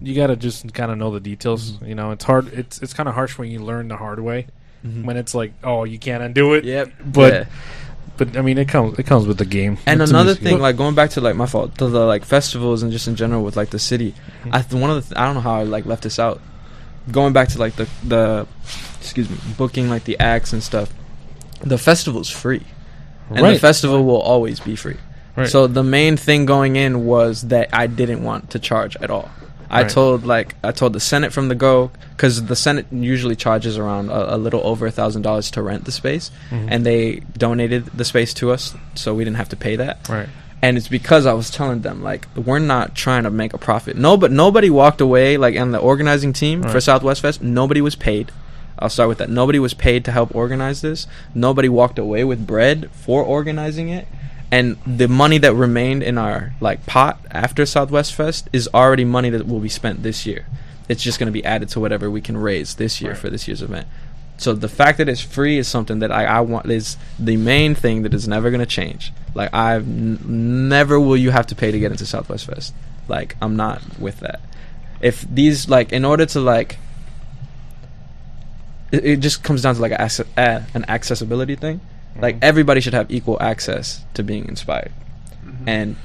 you 0.00 0.14
got 0.14 0.28
to 0.28 0.36
just 0.36 0.72
kind 0.74 0.92
of 0.92 0.98
know 0.98 1.10
the 1.10 1.20
details. 1.20 1.72
Mm-hmm. 1.72 1.86
You 1.86 1.94
know, 1.96 2.10
it's 2.12 2.22
hard. 2.24 2.52
It's 2.52 2.80
it's 2.82 2.92
kind 2.94 3.08
of 3.08 3.14
harsh 3.16 3.36
when 3.38 3.50
you 3.50 3.60
learn 3.60 3.88
the 3.88 3.96
hard 3.96 4.20
way. 4.20 4.46
Mm-hmm. 4.86 5.04
When 5.06 5.16
it's 5.16 5.34
like, 5.34 5.54
oh, 5.64 5.82
you 5.84 5.98
can't 5.98 6.22
undo 6.22 6.54
it. 6.54 6.62
Yep, 6.64 6.92
But 7.04 7.32
yeah. 7.32 7.44
But 8.16 8.36
I 8.36 8.42
mean, 8.42 8.58
it 8.58 8.68
comes 8.68 8.98
it 8.98 9.06
comes 9.06 9.26
with 9.26 9.38
the 9.38 9.44
game. 9.44 9.78
And 9.86 10.00
It's 10.00 10.10
another 10.10 10.34
thing, 10.34 10.58
like 10.60 10.76
going 10.76 10.94
back 10.94 11.10
to 11.10 11.20
like 11.20 11.36
my 11.36 11.46
fault, 11.46 11.76
to 11.78 11.88
the 11.88 12.04
like 12.04 12.24
festivals 12.24 12.82
and 12.82 12.92
just 12.92 13.08
in 13.08 13.16
general 13.16 13.42
with 13.42 13.56
like 13.56 13.70
the 13.70 13.78
city. 13.78 14.12
Mm-hmm. 14.12 14.54
I 14.54 14.62
th- 14.62 14.80
one 14.80 14.90
of 14.90 14.96
the 14.96 15.02
th- 15.14 15.20
I 15.20 15.26
don't 15.26 15.34
know 15.34 15.40
how 15.40 15.56
I 15.56 15.64
like 15.64 15.86
left 15.86 16.02
this 16.02 16.18
out. 16.18 16.40
Going 17.10 17.32
back 17.32 17.48
to 17.50 17.58
like 17.58 17.76
the 17.76 17.88
the 18.04 18.46
excuse 18.98 19.30
me, 19.30 19.36
booking 19.56 19.88
like 19.88 20.04
the 20.04 20.18
acts 20.18 20.52
and 20.52 20.62
stuff. 20.62 20.92
The 21.60 21.78
festival's 21.78 22.28
free, 22.28 22.64
and 23.30 23.44
the 23.46 23.58
festival 23.58 24.04
will 24.04 24.20
always 24.20 24.60
be 24.60 24.76
free. 24.76 24.96
Right. 25.36 25.48
So 25.48 25.66
the 25.66 25.82
main 25.82 26.16
thing 26.16 26.46
going 26.46 26.76
in 26.76 27.04
was 27.04 27.42
that 27.48 27.68
I 27.72 27.86
didn't 27.86 28.22
want 28.22 28.50
to 28.50 28.58
charge 28.58 28.96
at 28.96 29.10
all. 29.10 29.30
I 29.70 29.82
Right. 29.82 29.90
told 29.90 30.24
like 30.26 30.54
I 30.62 30.70
told 30.72 30.92
the 30.92 31.00
Senate 31.00 31.32
from 31.32 31.48
the 31.48 31.54
go 31.54 31.90
because 32.16 32.44
the 32.46 32.56
Senate 32.56 32.86
usually 32.92 33.36
charges 33.36 33.76
around 33.78 34.10
a, 34.10 34.36
a 34.36 34.38
little 34.38 34.60
over 34.64 34.86
a 34.86 34.90
thousand 34.90 35.22
dollars 35.22 35.50
to 35.52 35.62
rent 35.62 35.84
the 35.84 35.92
space, 35.92 36.30
Mhm. 36.50 36.68
and 36.68 36.86
they 36.86 37.22
donated 37.36 37.86
the 37.94 38.04
space 38.04 38.32
to 38.34 38.52
us, 38.52 38.74
so 38.94 39.14
we 39.14 39.24
didn't 39.24 39.36
have 39.38 39.48
to 39.50 39.56
pay 39.56 39.76
that. 39.76 40.08
right. 40.08 40.28
And 40.62 40.78
it's 40.78 40.88
because 40.88 41.26
I 41.26 41.34
was 41.34 41.50
telling 41.50 41.82
them 41.82 42.02
like 42.02 42.26
we're 42.34 42.58
not 42.58 42.94
trying 42.94 43.24
to 43.24 43.30
make 43.30 43.52
a 43.52 43.58
profit. 43.58 43.96
No, 43.96 44.16
but 44.16 44.32
nobody 44.32 44.70
walked 44.70 45.00
away 45.02 45.36
like 45.36 45.54
and 45.54 45.72
the 45.74 45.78
organizing 45.78 46.32
team 46.32 46.62
for 46.62 46.68
Right. 46.74 46.82
Southwest 46.82 47.20
Fest. 47.22 47.42
Nobody 47.42 47.80
was 47.82 47.94
paid. 47.94 48.32
I'll 48.78 48.88
start 48.90 49.08
with 49.08 49.18
that. 49.18 49.30
Nobody 49.30 49.58
was 49.58 49.74
paid 49.74 50.04
to 50.04 50.12
help 50.12 50.34
organize 50.34 50.80
this. 50.82 51.06
Nobody 51.34 51.68
walked 51.68 51.98
away 51.98 52.24
with 52.24 52.46
bread 52.46 52.88
for 52.92 53.22
organizing 53.22 53.88
it. 53.90 54.06
And 54.50 54.76
the 54.86 55.08
money 55.08 55.38
that 55.38 55.54
remained 55.54 56.02
in 56.02 56.18
our 56.18 56.54
like 56.60 56.86
pot 56.86 57.18
after 57.30 57.66
Southwest 57.66 58.14
Fest 58.14 58.48
is 58.52 58.68
already 58.72 59.04
money 59.04 59.28
that 59.30 59.46
will 59.46 59.60
be 59.60 59.68
spent 59.68 60.02
this 60.02 60.24
year. 60.24 60.46
It's 60.88 61.02
just 61.02 61.18
going 61.18 61.26
to 61.26 61.32
be 61.32 61.44
added 61.44 61.68
to 61.70 61.80
whatever 61.80 62.08
we 62.10 62.20
can 62.20 62.36
raise 62.36 62.76
this 62.76 63.00
year 63.00 63.10
Right. 63.12 63.20
for 63.20 63.28
this 63.28 63.48
year's 63.48 63.60
event. 63.60 63.88
So 64.38 64.52
the 64.52 64.68
fact 64.68 64.98
that 64.98 65.08
it's 65.08 65.20
free 65.20 65.58
is 65.58 65.66
something 65.66 65.98
that 65.98 66.12
I, 66.12 66.26
I 66.26 66.40
want 66.42 66.70
is 66.70 66.96
the 67.18 67.36
main 67.36 67.74
thing 67.74 68.02
that 68.02 68.14
is 68.14 68.28
never 68.28 68.50
gonna 68.50 68.66
change. 68.66 69.12
Like 69.34 69.52
I've 69.52 69.82
n- 69.88 70.68
never 70.68 71.00
will 71.00 71.16
you 71.16 71.30
have 71.30 71.46
to 71.48 71.54
pay 71.56 71.72
to 71.72 71.78
get 71.78 71.90
into 71.90 72.06
Southwest 72.06 72.46
Fest. 72.46 72.72
Like 73.08 73.36
I'm 73.42 73.56
not 73.56 73.98
with 73.98 74.20
that. 74.20 74.40
If 75.00 75.22
these 75.22 75.68
like 75.68 75.90
in 75.92 76.04
order 76.04 76.26
to 76.26 76.40
like, 76.40 76.78
it, 78.92 79.04
it 79.04 79.20
just 79.20 79.42
comes 79.42 79.62
down 79.62 79.74
to 79.74 79.80
like 79.80 79.92
a, 79.92 80.10
uh, 80.36 80.62
an 80.74 80.84
accessibility 80.88 81.56
thing. 81.56 81.80
Like 82.20 82.38
everybody 82.42 82.80
should 82.80 82.94
have 82.94 83.10
equal 83.10 83.38
access 83.40 84.04
to 84.14 84.22
being 84.22 84.48
inspired. 84.48 84.92
Mm-hmm. 85.44 85.68
And 85.68 85.96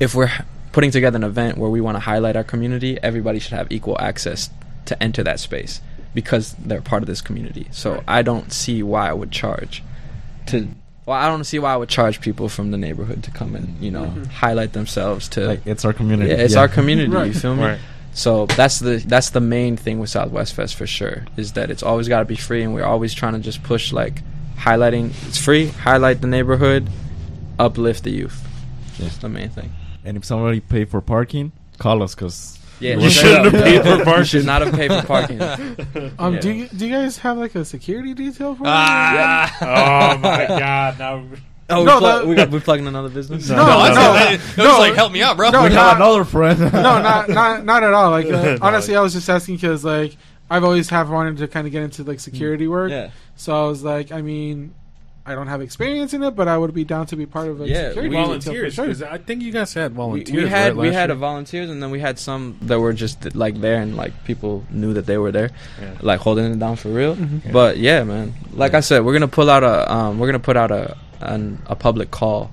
if 0.00 0.14
we're 0.14 0.32
putting 0.72 0.90
together 0.90 1.16
an 1.16 1.24
event 1.24 1.56
where 1.56 1.70
we 1.70 1.80
want 1.80 1.96
to 1.96 2.00
highlight 2.00 2.36
our 2.36 2.44
community, 2.44 2.98
everybody 3.02 3.38
should 3.38 3.52
have 3.52 3.70
equal 3.70 3.96
access 4.00 4.50
to 4.86 5.02
enter 5.02 5.22
that 5.22 5.40
space 5.40 5.80
because 6.14 6.52
they're 6.54 6.82
part 6.82 7.02
of 7.02 7.06
this 7.06 7.20
community. 7.20 7.66
So 7.70 8.02
I 8.06 8.22
don't 8.22 8.52
see 8.52 8.82
why 8.82 9.08
I 9.08 9.12
would 9.12 9.30
charge 9.30 9.82
to. 10.46 10.68
Well, 11.06 11.18
I 11.18 11.28
don't 11.28 11.44
see 11.44 11.58
why 11.58 11.74
I 11.74 11.76
would 11.76 11.88
charge 11.88 12.20
people 12.20 12.48
from 12.48 12.70
the 12.70 12.78
neighborhood 12.78 13.24
to 13.24 13.30
come 13.30 13.54
and 13.54 13.78
you 13.80 13.90
know 13.90 14.04
mm-hmm. 14.04 14.24
highlight 14.24 14.72
themselves 14.72 15.28
to. 15.30 15.46
Like 15.46 15.66
it's 15.66 15.84
our 15.84 15.92
community. 15.92 16.30
yeah, 16.30 16.38
it's 16.38 16.56
our 16.56 16.68
community. 16.68 17.10
Right. 17.10 17.26
You 17.26 17.34
feel 17.34 17.56
me? 17.56 17.62
Right. 17.62 17.78
So 18.14 18.46
that's 18.46 18.78
the 18.78 18.96
that's 18.96 19.30
the 19.30 19.40
main 19.40 19.76
thing 19.76 19.98
with 19.98 20.08
Southwest 20.10 20.54
Fest 20.54 20.76
for 20.76 20.86
sure 20.86 21.24
is 21.36 21.52
that 21.52 21.70
it's 21.70 21.82
always 21.82 22.08
got 22.08 22.20
to 22.20 22.24
be 22.24 22.36
free, 22.36 22.62
and 22.62 22.72
we're 22.72 22.84
always 22.84 23.12
trying 23.12 23.34
to 23.34 23.40
just 23.40 23.62
push 23.62 23.92
like 23.92 24.22
highlighting. 24.56 25.10
It's 25.28 25.38
free, 25.38 25.68
highlight 25.68 26.20
the 26.20 26.26
neighborhood, 26.26 26.88
uplift 27.58 28.04
the 28.04 28.10
youth. 28.10 28.42
Yeah. 28.98 29.04
That's 29.06 29.18
the 29.18 29.28
main 29.28 29.48
thing. 29.50 29.72
And 30.04 30.16
if 30.16 30.24
somebody 30.24 30.60
pay 30.60 30.84
for 30.84 31.00
parking, 31.00 31.52
call 31.78 32.02
us 32.02 32.14
because 32.14 32.58
Yeah, 32.80 32.96
You 32.98 33.08
shouldn't 33.10 33.52
have 33.54 33.62
paid 33.64 33.82
for 33.82 33.96
You 33.98 34.04
parking. 34.04 34.24
should 34.24 34.46
not 34.46 34.62
have 34.62 34.74
paid 34.74 34.90
for 34.92 35.06
parking. 35.06 35.40
Um, 36.18 36.34
Yeah. 36.34 36.40
do 36.40 36.50
you 36.50 36.68
do 36.68 36.86
you 36.86 36.92
guys 36.94 37.18
have 37.18 37.38
like 37.38 37.54
a 37.54 37.64
security 37.64 38.14
detail 38.14 38.54
for 38.54 38.64
Ah, 38.66 39.56
oh 40.14 40.18
my 40.18 40.46
god! 40.46 40.98
Now 40.98 41.24
Oh, 41.70 41.78
we, 41.80 41.84
No, 41.86 41.98
plug- 41.98 42.20
that- 42.20 42.28
we 42.28 42.34
got 42.34 42.50
we 42.50 42.60
plugging 42.60 42.86
another 42.86 43.08
business. 43.08 43.48
No, 43.48 43.56
no, 43.56 43.64
no, 43.66 43.78
that's 43.84 43.96
no, 43.96 44.14
it. 44.14 44.34
It 44.34 44.68
was 44.68 44.74
no. 44.74 44.78
like, 44.80 44.94
help 44.94 45.12
me 45.12 45.22
out, 45.22 45.38
bro. 45.38 45.48
No, 45.50 45.62
we 45.62 45.70
no. 45.70 45.76
have 45.76 45.96
another 45.96 46.24
friend. 46.24 46.60
No, 46.60 46.68
not 46.70 47.28
not 47.30 47.64
not 47.64 47.82
at 47.82 47.94
all. 47.94 48.10
Like 48.10 48.26
uh, 48.26 48.30
No. 48.30 48.58
honestly, 48.60 48.94
I 48.94 49.00
was 49.00 49.14
just 49.14 49.30
asking 49.30 49.54
because 49.56 49.82
like 49.82 50.14
I've 50.50 50.64
always 50.64 50.90
have 50.90 51.10
wanted 51.10 51.38
to 51.38 51.48
kind 51.48 51.66
of 51.66 51.72
get 51.72 51.82
into 51.82 52.02
like 52.04 52.16
hmm. 52.16 52.20
security 52.20 52.68
work. 52.68 52.90
Yeah, 52.90 53.10
So 53.36 53.64
I 53.64 53.68
was 53.68 53.82
like, 53.82 54.12
I 54.12 54.20
mean, 54.22 54.74
I 55.26 55.34
don't 55.34 55.46
have 55.46 55.62
experience 55.62 56.12
in 56.12 56.22
it, 56.22 56.32
but 56.36 56.48
I 56.48 56.58
would 56.58 56.74
be 56.74 56.84
down 56.84 57.06
to 57.06 57.16
be 57.16 57.24
part 57.24 57.48
of 57.48 57.62
a 57.62 57.66
Yeah, 57.66 57.88
security 57.88 58.10
we- 58.10 58.16
volunteers. 58.22 58.74
for 58.74 58.82
sure. 58.82 58.86
'cause 58.88 59.02
I 59.02 59.16
think 59.16 59.40
you 59.42 59.52
guys 59.52 59.72
had 59.72 59.92
we, 59.92 59.96
volunteers. 59.96 60.44
we 60.44 60.48
had 60.50 60.64
right, 60.68 60.76
we 60.76 60.88
last 60.88 60.94
had 60.96 61.10
a 61.10 61.14
volunteers, 61.14 61.70
and 61.70 61.82
then 61.82 61.90
we 61.90 61.98
had 61.98 62.18
some 62.18 62.56
that 62.62 62.78
were 62.78 62.92
just 62.92 63.34
like 63.34 63.58
there, 63.58 63.80
and 63.80 63.96
like 63.96 64.12
people 64.24 64.64
knew 64.70 64.92
that 64.92 65.06
they 65.06 65.16
were 65.16 65.32
there, 65.32 65.50
Yeah. 65.80 65.94
like 66.02 66.20
holding 66.20 66.44
it 66.52 66.58
down 66.58 66.76
for 66.76 66.90
real. 66.90 67.16
Mm-hmm. 67.16 67.38
Yeah. 67.46 67.52
But 67.52 67.78
yeah, 67.78 68.04
man. 68.04 68.34
Like 68.52 68.74
I 68.74 68.80
said, 68.80 69.02
we're 69.02 69.14
gonna 69.14 69.26
pull 69.28 69.48
out 69.48 69.64
a 69.64 69.90
um, 69.90 70.18
we're 70.18 70.26
gonna 70.28 70.38
put 70.40 70.58
out 70.58 70.70
a 70.70 70.94
an, 71.22 71.58
a 71.68 71.74
public 71.74 72.10
call, 72.10 72.50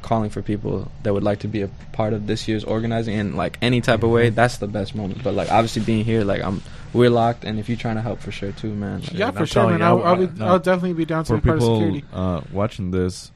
calling 0.00 0.30
for 0.30 0.40
people 0.40 0.90
that 1.02 1.12
would 1.12 1.22
like 1.22 1.40
to 1.40 1.48
be 1.48 1.60
a 1.60 1.68
part 1.92 2.14
of 2.14 2.26
this 2.26 2.48
year's 2.48 2.64
organizing 2.64 3.14
in 3.18 3.36
like 3.36 3.58
any 3.60 3.82
type 3.82 4.02
of 4.02 4.08
way. 4.10 4.28
Mm-hmm. 4.28 4.36
That's 4.36 4.56
the 4.56 4.68
best 4.68 4.94
moment. 4.94 5.22
But 5.22 5.34
like 5.34 5.52
obviously 5.52 5.82
being 5.82 6.06
here, 6.06 6.24
like 6.24 6.42
I'm 6.42 6.62
we're 6.92 7.10
locked, 7.10 7.44
and 7.44 7.58
if 7.58 7.68
you're 7.68 7.78
trying 7.78 7.96
to 7.96 8.02
help 8.02 8.20
for 8.20 8.32
sure 8.32 8.52
too, 8.52 8.74
man. 8.74 9.00
Like, 9.00 9.12
yeah, 9.14 9.30
for 9.30 9.40
I'm 9.40 9.44
sure, 9.46 9.68
man. 9.70 9.78
you, 9.80 9.84
I'll, 9.84 10.02
I- 10.02 10.10
I'll, 10.10 10.16
no. 10.16 10.46
I'll 10.46 10.58
definitely 10.58 10.94
be 10.94 11.04
down 11.04 11.24
to 11.24 11.28
for 11.34 11.36
be 11.36 11.42
part 11.48 11.56
of 11.58 11.60
people 11.62 11.76
security. 11.80 12.04
uh, 12.12 12.40
watching 12.52 12.90
this, 12.90 13.30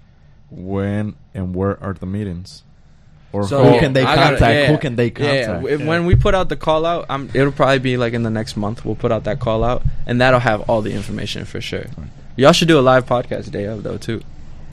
when 0.51 1.15
and 1.35 1.55
where 1.55 1.83
are 1.83 1.93
the 1.95 2.07
meetings? 2.07 2.63
Or 3.33 3.47
So, 3.49 3.65
who 3.65 3.81
can 3.81 3.93
they 3.95 4.03
I 4.05 4.15
gotta- 4.15 4.31
contact? 4.37 4.55
yeah, 4.55 4.67
who 4.73 4.79
can 4.79 4.95
they 4.97 5.07
Yeah, 5.07 5.47
contact? 5.47 5.63
w- 5.65 5.89
when 5.89 6.07
we 6.07 6.15
put 6.15 6.35
out 6.37 6.49
the 6.49 6.57
call 6.57 6.87
out, 6.87 7.07
um, 7.11 7.29
it'll 7.35 7.51
probably 7.51 7.81
be 7.81 7.97
like 7.97 8.13
in 8.13 8.23
the 8.23 8.31
next 8.31 8.57
month. 8.57 8.85
We'll 8.85 8.95
put 8.95 9.11
out 9.11 9.25
that 9.25 9.41
call 9.41 9.65
out, 9.65 9.83
and 10.07 10.21
that'll 10.21 10.39
have 10.41 10.61
all 10.71 10.83
the 10.83 10.93
information 10.93 11.45
for 11.45 11.61
sure. 11.61 11.87
Y'all 12.37 12.53
should 12.53 12.69
do 12.69 12.79
a 12.79 12.83
live 12.83 13.07
podcast 13.07 13.51
day 13.51 13.65
of 13.65 13.83
though 13.83 13.97
too. 13.97 14.23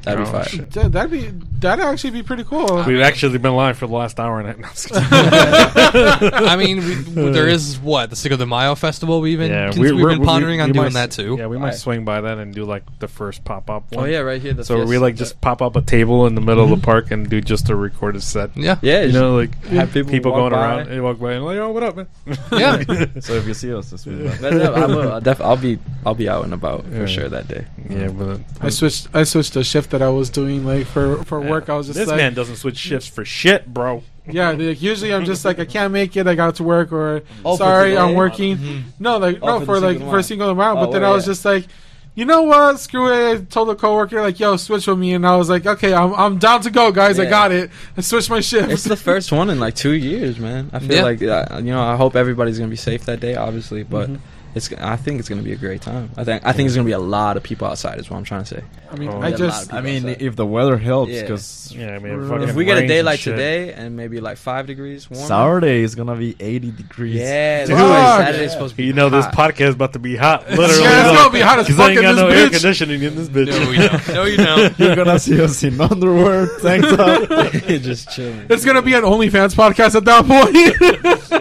That'd 0.03 0.23
be 0.23 0.30
Oh, 0.30 0.32
fire. 0.32 0.45
shit. 0.45 0.72
Th- 0.73 0.88
That'd 0.88 1.11
be 1.11 1.32
that'd 1.60 1.84
actually 1.86 2.10
be 2.11 2.23
pretty 2.23 2.44
cool. 2.44 2.84
We've 2.88 3.02
actually 3.02 3.38
been 3.38 3.56
live 3.56 3.78
for 3.78 3.86
the 3.88 3.94
last 3.94 4.19
hour 4.19 4.40
and 4.40 4.49
a 4.49 4.53
half. 4.53 4.90
No, 4.91 4.98
I'm 4.98 5.30
just 5.30 6.19
kidding. 6.22 6.34
I 6.34 6.56
mean, 6.56 6.78
we, 7.15 7.32
there 7.32 7.48
is 7.48 7.78
what 7.80 8.10
the 8.10 8.15
Cinco 8.15 8.38
de 8.38 8.45
Mayo 8.45 8.73
festival. 8.76 9.22
We've 9.22 9.38
been 9.38 9.52
yeah, 9.52 9.65
cons- 9.68 9.80
we're, 9.80 9.94
we've 9.95 10.03
we're, 10.03 10.10
been 10.15 10.26
pondering 10.26 10.57
we, 10.57 10.64
on 10.64 10.69
we 10.69 10.73
doing 10.73 10.86
might, 10.86 10.94
that 10.94 11.11
too. 11.11 11.36
Yeah, 11.38 11.48
we 11.48 11.57
might 11.57 11.65
Alright. 11.65 11.76
swing 11.80 12.06
by 12.06 12.22
that 12.22 12.38
and 12.40 12.53
do 12.53 12.65
like 12.65 12.84
the 12.99 13.07
first 13.07 13.44
pop 13.44 13.69
up. 13.69 13.86
Oh 13.95 14.06
yeah, 14.06 14.19
right 14.19 14.41
here. 14.41 14.53
The 14.53 14.65
So 14.65 14.78
we 14.80 14.86
fiesta. 14.86 14.99
like 15.02 15.15
just 15.15 15.41
pop 15.41 15.61
up 15.61 15.76
a 15.76 15.82
table 15.82 16.26
in 16.28 16.36
the 16.36 16.41
middle 16.41 16.64
of 16.64 16.69
the 16.72 16.84
park 16.84 17.11
and 17.11 17.30
do 17.30 17.41
just 17.41 17.69
a 17.69 17.76
recorded 17.76 18.23
set. 18.23 18.56
Yeah, 18.57 18.78
yeah, 18.82 19.03
You 19.03 19.11
know, 19.14 19.36
like 19.36 19.53
have 19.65 19.91
people, 19.94 20.11
people 20.11 20.32
walk 20.32 20.40
going 20.40 20.52
by. 20.53 20.60
around 20.78 20.88
and 20.88 21.03
walk 21.03 21.19
by 21.19 21.34
and 21.34 21.45
like, 21.45 21.57
oh, 21.57 21.72
what 21.72 21.84
up, 21.84 21.95
man? 21.95 22.07
Yeah. 22.52 22.84
so 23.19 23.34
if 23.34 23.45
you 23.48 23.53
see 23.53 23.73
us, 23.73 23.91
this 23.91 24.06
week, 24.06 24.30
But 24.41 24.53
no, 24.53 24.73
I 24.73 24.86
will. 24.86 25.11
I'll, 25.14 25.22
def- 25.22 25.41
I'll 25.41 25.57
be 25.57 25.78
I'll 26.06 26.15
be 26.15 26.28
out 26.30 26.44
and 26.44 26.53
about 26.53 26.86
Yeah. 26.91 26.99
for 26.99 27.07
sure 27.07 27.30
that 27.30 27.48
day. 27.48 27.65
yeah, 27.90 28.07
but 28.10 28.40
I 28.61 28.69
switched. 28.69 29.07
I 29.14 29.23
switched 29.23 29.56
a 29.56 29.64
shift 29.64 29.90
that 29.91 30.01
I 30.01 30.09
was 30.09 30.30
doing 30.30 30.65
like 30.65 30.88
for 30.88 31.23
for 31.23 31.39
work. 31.39 31.69
I 31.69 31.76
was 31.77 31.88
just 31.88 31.97
this 31.99 32.07
like, 32.07 32.18
man 32.18 32.34
doesn't 32.34 32.57
switch 32.57 32.77
shifts 32.77 33.07
for 33.07 33.23
shit, 33.23 33.72
bro. 33.73 34.03
yeah. 34.27 34.51
Like, 34.51 34.81
usually 34.81 35.13
I'm 35.13 35.26
just 35.26 35.45
like 35.45 35.59
I 35.59 35.65
can't 35.65 35.93
make 35.93 36.18
it. 36.18 36.27
I 36.27 36.35
got 36.35 36.55
to 36.55 36.63
work 36.63 36.91
or 36.91 37.22
Oh, 37.45 37.55
sorry? 37.57 37.97
I'm 37.97 38.15
working. 38.15 38.57
Mhm. 38.57 38.84
No, 38.99 39.18
like 39.18 39.39
Oh, 39.41 39.59
no 39.59 39.59
for 39.59 39.65
for, 39.65 39.80
like 39.80 39.99
for 39.99 40.18
a 40.19 40.23
single 40.23 40.49
amount. 40.49 40.80
Oh, 40.80 40.85
but 40.85 40.91
then 40.91 41.03
I 41.03 41.11
was 41.11 41.23
at? 41.27 41.31
just 41.31 41.45
like. 41.45 41.65
You 42.13 42.26
know 42.26 42.41
what? 42.41 42.77
Screw 42.77 43.07
it. 43.09 43.38
I 43.39 43.41
told 43.45 43.69
a 43.69 43.76
coworker 43.76 44.22
like, 44.22 44.38
"Yo, 44.38 44.57
switch 44.57 44.85
with 44.85 44.97
me," 44.99 45.13
and 45.13 45.26
I 45.26 45.38
was 45.38 45.49
like, 45.49 45.65
"Okay, 45.65 45.93
I'm 45.93 46.13
I'm 46.13 46.38
down 46.39 46.59
to 46.63 46.69
go, 46.69 46.91
guys. 46.91 47.18
I 47.19 47.26
got 47.26 47.53
it." 47.53 47.72
I 47.95 48.01
switched 48.01 48.30
my 48.30 48.41
shift. 48.41 48.69
It's 48.69 48.84
the 48.84 48.97
first 48.97 49.31
one 49.31 49.49
in 49.49 49.61
like 49.61 49.76
two 49.76 49.93
years, 49.93 50.38
man. 50.38 50.69
I 50.73 50.80
feel 50.80 50.97
Yeah. 50.97 51.03
like 51.03 51.23
uh, 51.23 51.59
you 51.63 51.72
know. 51.72 51.81
I 51.81 51.95
hope 51.95 52.18
everybody's 52.18 52.57
gonna 52.59 52.69
be 52.69 52.76
safe 52.76 53.05
that 53.05 53.22
day, 53.22 53.35
obviously, 53.38 53.84
but 53.84 54.09
Mhm. 54.09 54.18
It's. 54.56 54.72
I 54.73 54.95
think 54.95 55.19
it's 55.19 55.30
gonna 55.30 55.41
be 55.41 55.53
a 55.53 55.56
great 55.57 55.82
time. 55.82 56.11
I 56.18 56.23
think. 56.23 56.45
I 56.45 56.52
think 56.53 56.68
there's 56.68 56.76
gonna 56.76 56.86
be 56.86 56.91
a 56.91 56.99
lot 56.99 57.38
of 57.38 57.44
people 57.44 57.68
outside. 57.68 57.99
Is 57.99 58.10
what 58.10 58.18
I'm 58.18 58.23
trying 58.23 58.44
to 58.44 58.56
say. 58.56 58.64
I 58.91 58.95
mean, 58.95 59.10
Oh, 59.10 59.22
I 59.22 59.32
just 59.32 59.73
I 59.73 59.82
mean, 59.82 60.06
outside. 60.10 60.22
if 60.22 60.36
the 60.36 60.45
weather 60.45 60.78
helps, 60.78 61.11
Yeah. 61.11 61.22
because 61.22 61.73
Yeah, 61.76 61.95
I 61.95 61.99
mean, 61.99 62.44
If 62.44 62.56
we 62.56 62.65
get 62.65 62.78
a 62.78 62.82
rains 62.82 62.90
day 62.90 63.02
like 63.02 63.19
shit. 63.19 63.34
today 63.36 63.72
and 63.73 63.95
maybe 63.95 64.19
like 64.19 64.38
five 64.38 64.68
degrees 64.68 65.10
warmer. 65.10 65.26
Saturday 65.28 65.82
is 65.84 65.95
gonna 65.95 66.15
be 66.15 66.36
80 66.40 66.72
degrees. 66.72 67.15
Yeah, 67.15 67.65
Dude. 67.65 67.76
that's 67.78 67.82
why 67.82 68.18
Fuck. 68.18 68.26
Saturday's 68.28 68.52
supposed 68.52 68.72
to 68.72 68.78
be. 68.78 68.84
You 68.86 68.94
know 68.94 69.10
this 69.10 69.26
podcast 69.28 69.69
is 69.69 69.76
about 69.76 69.94
to 69.94 69.99
be 69.99 70.15
hot. 70.18 70.41
Literally, 70.49 70.82
Yeah, 70.84 71.10
it's 71.11 71.18
gonna 71.19 71.34
be 71.34 71.40
hot 71.41 71.60
as 71.60 71.68
fuck 71.69 71.80
I 71.80 71.90
ain't 71.90 71.98
in 71.98 72.03
got 72.03 72.11
this 72.14 72.22
no 72.22 72.28
air 72.28 72.49
conditioning 72.49 73.02
in 73.03 73.15
this 73.15 73.30
bitch. 73.30 73.48
No, 73.48 73.69
we 73.69 73.78
don't. 73.78 74.07
No, 74.10 74.23
you 74.26 74.38
don't. 74.38 74.80
You're 74.80 74.95
gonna 74.95 75.19
see 75.19 75.41
us 75.41 75.64
in 75.64 75.80
underwear, 75.80 76.48
tank 76.60 76.84
top. 76.84 77.30
just 77.82 78.10
chilling. 78.11 78.45
it's 78.49 78.65
gonna 78.65 78.82
be 78.82 78.94
an 78.94 79.03
OnlyFans 79.03 79.56
podcast 79.56 79.95
at 79.95 80.06
that 80.06 80.26
point. 80.26 81.40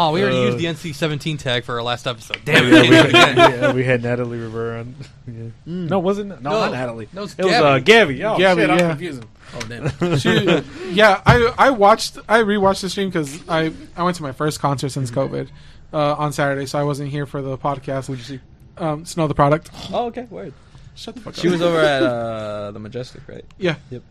Oh, 0.00 0.12
we 0.12 0.22
already 0.22 0.38
Uh, 0.38 0.42
used 0.52 0.58
the 0.58 0.66
NC-17 0.66 1.38
tag 1.40 1.64
for 1.64 1.74
our 1.74 1.82
last 1.82 2.06
episode. 2.06 2.38
Damn 2.44 2.72
yeah, 2.72 2.78
it! 2.82 2.82
we, 2.82 2.88
can't 2.88 3.10
do 3.10 3.18
it 3.18 3.36
had, 3.36 3.36
yeah, 3.60 3.72
we 3.72 3.82
had 3.84 4.02
Natalie 4.02 4.38
Rivera 4.38 4.80
on. 4.80 4.94
Yeah. 5.26 5.48
No, 5.66 5.98
wasn't 5.98 6.32
it? 6.32 6.40
No, 6.40 6.50
No. 6.50 6.60
not 6.60 6.72
Natalie. 6.72 7.08
No, 7.12 7.24
it's 7.24 7.34
it 7.36 7.44
was 7.44 7.52
Gabby. 7.52 7.64
uh, 7.66 7.78
Gabby. 7.80 8.24
Oh, 8.24 8.38
Gabby, 8.38 8.60
shit, 8.62 8.70
I'm 8.70 8.78
yeah. 8.78 8.88
confusing. 8.90 9.24
Oh 9.54 9.60
damn. 9.68 10.18
She- 10.18 10.92
yeah, 10.92 11.20
I 11.26 11.52
I 11.58 11.70
watched 11.70 12.18
I 12.28 12.38
rewatched 12.42 12.80
the 12.82 12.88
stream 12.90 13.08
because 13.08 13.38
I 13.48 13.72
I 13.96 14.04
went 14.04 14.16
to 14.18 14.22
my 14.22 14.32
first 14.32 14.60
concert 14.60 14.90
since 14.90 15.10
COVID 15.10 15.48
uh, 15.92 16.14
on 16.14 16.32
Saturday, 16.32 16.64
so 16.66 16.78
I 16.78 16.84
wasn't 16.84 17.10
here 17.10 17.26
for 17.26 17.42
the 17.42 17.58
podcast. 17.58 18.06
Who'd 18.06 18.18
you 18.18 18.24
see? 18.24 18.40
Um, 18.78 19.04
Snow 19.04 19.26
Tha 19.26 19.34
Product. 19.34 19.68
Oh, 19.92 20.06
okay, 20.06 20.26
word. 20.30 20.54
Shut 20.94 21.14
the 21.16 21.20
fuck 21.20 21.34
She 21.34 21.48
up. 21.48 21.52
was 21.52 21.62
over 21.62 21.80
at 21.80 22.02
uh, 22.02 22.70
the 22.70 22.78
Majestic, 22.78 23.26
right? 23.28 23.44
Yeah. 23.58 23.74
Yep. 23.90 24.02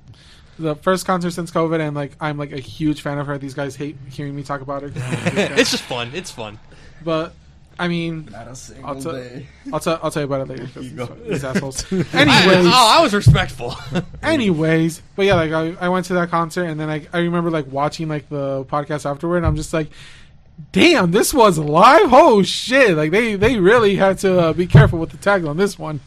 The 0.59 0.75
first 0.75 1.05
concert 1.05 1.31
since 1.31 1.51
COVID, 1.51 1.79
and 1.79 1.95
like 1.95 2.13
I'm 2.19 2.37
like 2.37 2.51
a 2.51 2.59
huge 2.59 3.01
fan 3.01 3.17
of 3.19 3.27
her. 3.27 3.37
These 3.37 3.53
guys 3.53 3.75
hate 3.75 3.95
hearing 4.09 4.35
me 4.35 4.43
talk 4.43 4.61
about 4.61 4.81
her. 4.81 4.91
it's 4.95 5.71
just 5.71 5.83
fun. 5.83 6.11
It's 6.13 6.31
fun. 6.31 6.59
but 7.03 7.33
I 7.79 7.87
mean, 7.87 8.27
Not 8.31 8.47
a 8.47 8.55
single 8.55 8.87
I'll 8.87 8.99
tell- 8.99 9.11
day. 9.11 9.45
I'll 9.71 9.79
tell 9.79 9.99
I'll 10.01 10.09
tell 10.09 10.23
you 10.23 10.25
about 10.25 10.41
it 10.41 10.47
later. 10.49 10.81
You 10.81 11.05
these 11.29 11.43
assholes. 11.49 11.85
I, 11.91 11.95
Anyways, 11.95 12.65
oh, 12.65 12.95
I 12.97 13.01
was 13.03 13.13
respectful. 13.13 13.75
anyways, 14.23 15.01
but 15.15 15.25
yeah, 15.25 15.35
like 15.35 15.51
I, 15.51 15.75
I 15.79 15.89
went 15.89 16.07
to 16.07 16.13
that 16.15 16.29
concert, 16.31 16.63
and 16.63 16.79
then 16.79 16.89
I 16.89 17.05
I 17.13 17.19
remember 17.19 17.51
like 17.51 17.71
watching 17.71 18.07
like 18.07 18.27
the 18.29 18.65
podcast 18.65 19.09
afterward, 19.09 19.37
and 19.37 19.45
I'm 19.45 19.55
just 19.55 19.73
like. 19.73 19.89
Damn, 20.71 21.11
this 21.11 21.35
was 21.35 21.59
live. 21.59 22.11
Oh 22.11 22.41
shit! 22.41 22.97
Like 22.97 23.11
they, 23.11 23.35
they 23.35 23.59
really 23.59 23.95
had 23.95 24.17
to 24.19 24.39
uh, 24.39 24.53
be 24.53 24.65
careful 24.65 24.97
with 24.97 25.11
the 25.11 25.17
tag 25.17 25.45
on 25.45 25.55
this 25.55 25.77
one. 25.77 25.99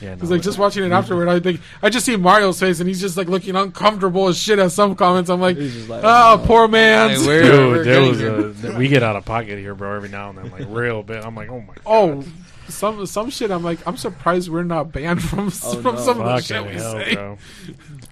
Yeah, 0.00 0.10
no, 0.10 0.14
Because 0.16 0.30
like 0.30 0.42
just 0.42 0.58
watching 0.58 0.84
it 0.84 0.92
afterward, 0.92 1.28
I 1.28 1.40
think 1.40 1.60
I 1.82 1.90
just 1.90 2.06
see 2.06 2.16
Mario's 2.16 2.60
face 2.60 2.78
and 2.80 2.88
he's 2.88 3.00
just 3.00 3.16
like 3.16 3.28
looking 3.28 3.56
uncomfortable 3.56 4.28
as 4.28 4.38
shit 4.38 4.58
at 4.58 4.70
some 4.72 4.94
comments. 4.94 5.28
I'm 5.30 5.40
like, 5.40 5.56
He's 5.56 5.74
just 5.74 5.88
like, 5.88 6.02
oh, 6.04 6.42
poor 6.46 6.68
man. 6.68 7.10
Hey, 7.10 7.26
we're- 7.26 7.42
Dude, 7.42 7.86
there 7.86 8.02
was 8.02 8.64
a 8.64 8.76
we 8.78 8.88
get 8.88 9.02
out 9.02 9.16
of 9.16 9.24
pocket 9.24 9.58
here, 9.58 9.74
bro. 9.74 9.96
Every 9.96 10.08
now 10.08 10.30
and 10.30 10.38
then, 10.38 10.50
like 10.50 10.66
real 10.68 11.02
bit. 11.02 11.24
I'm 11.24 11.34
like, 11.34 11.50
oh 11.50 11.60
my. 11.60 11.74
Oh, 11.84 12.14
God. 12.16 12.24
oh, 12.26 12.32
some 12.68 13.04
some 13.06 13.30
shit. 13.30 13.50
I'm 13.50 13.62
like, 13.64 13.78
I'm 13.86 13.96
surprised 13.96 14.48
we're 14.48 14.62
not 14.62 14.92
banned 14.92 15.22
from 15.22 15.46
Oh, 15.64 15.80
from 15.80 15.94
no. 15.96 16.00
some 16.00 16.20
of 16.20 16.26
the 16.26 16.40
shit 16.40 16.64
we 16.64 16.72
hell, 16.72 16.92
say. 16.92 17.14
bro. 17.14 17.38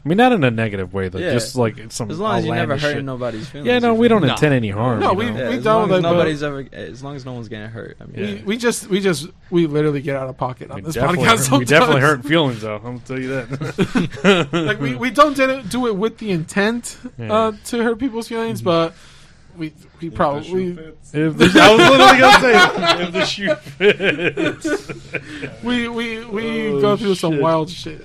I 0.05 0.09
mean, 0.09 0.19
not 0.19 0.33
in 0.33 0.45
a 0.45 0.51
negative 0.51 0.95
way, 0.95 1.09
though. 1.09 1.19
Yeah. 1.19 1.33
Just 1.33 1.57
like 1.57 1.91
some 1.91 2.11
As 2.11 2.19
long 2.21 2.39
as 2.39 2.45
you 2.47 2.53
never 2.55 2.77
hurt 2.77 3.03
nobody's 3.03 3.49
feelings. 3.49 3.67
Yeah, 3.67 3.79
no, 3.81 3.95
we 3.95 4.07
don't? 4.09 4.23
No. 4.23 4.29
intend 4.33 4.55
any 4.55 4.71
harm. 4.71 5.01
No, 5.01 5.13
we- 5.15 5.31
know? 5.31 5.37
Yeah, 5.37 5.49
we 5.51 5.57
don't, 5.57 5.65
long 5.65 5.85
as 5.85 5.91
like, 5.91 6.03
but- 6.03 6.11
nobody's 6.13 6.43
ever, 6.43 6.67
as 6.73 7.03
long 7.03 7.17
as 7.17 7.25
no 7.25 7.33
one's 7.33 7.49
getting 7.49 7.69
hurt. 7.69 7.97
I 8.01 8.05
mean, 8.05 8.15
Yeah. 8.17 8.35
We, 8.37 8.43
we 8.43 8.57
just 8.57 8.89
we 8.89 9.01
just 9.01 9.27
we 9.51 9.67
literally 9.67 10.01
get 10.01 10.15
out 10.17 10.29
of 10.29 10.37
pocket 10.37 10.71
on 10.71 10.77
We 10.77 10.83
this 10.83 10.95
definitely, 10.95 11.27
podcast. 11.27 11.49
hurt, 11.51 11.59
we 11.59 11.65
definitely 11.65 12.01
hurt 12.03 12.25
feelings, 12.25 12.63
though. 12.63 12.77
I'm 12.77 12.83
gonna 12.83 12.99
tell 13.01 13.19
you 13.19 13.29
that. 13.29 14.49
like 14.67 14.81
we, 14.81 14.95
we 14.95 15.11
don't 15.11 15.35
do 15.37 15.51
it, 15.51 15.69
do 15.69 15.87
it 15.89 15.97
with 15.97 16.19
the 16.19 16.31
intent 16.31 16.97
Yeah. 17.19 17.33
uh, 17.33 17.53
to 17.67 17.83
hurt 17.83 17.99
people's 17.99 18.29
feelings, 18.29 18.63
but 18.63 18.95
we 19.57 19.73
we 20.01 20.11
probably 20.11 20.71
If 21.13 21.37
the, 21.37 21.51
I 21.61 21.75
was 21.75 21.91
literally 21.91 22.19
gonna 22.21 22.41
say 22.41 22.55
if 23.05 23.13
the 23.13 23.25
shoe 23.25 23.55
fits. 23.55 24.67
we 25.63 25.89
we 25.89 26.25
we 26.25 26.69
Oh, 26.69 26.81
go 26.81 26.97
through 26.97 27.15
some 27.15 27.39
wild 27.41 27.71
shit. 27.71 28.03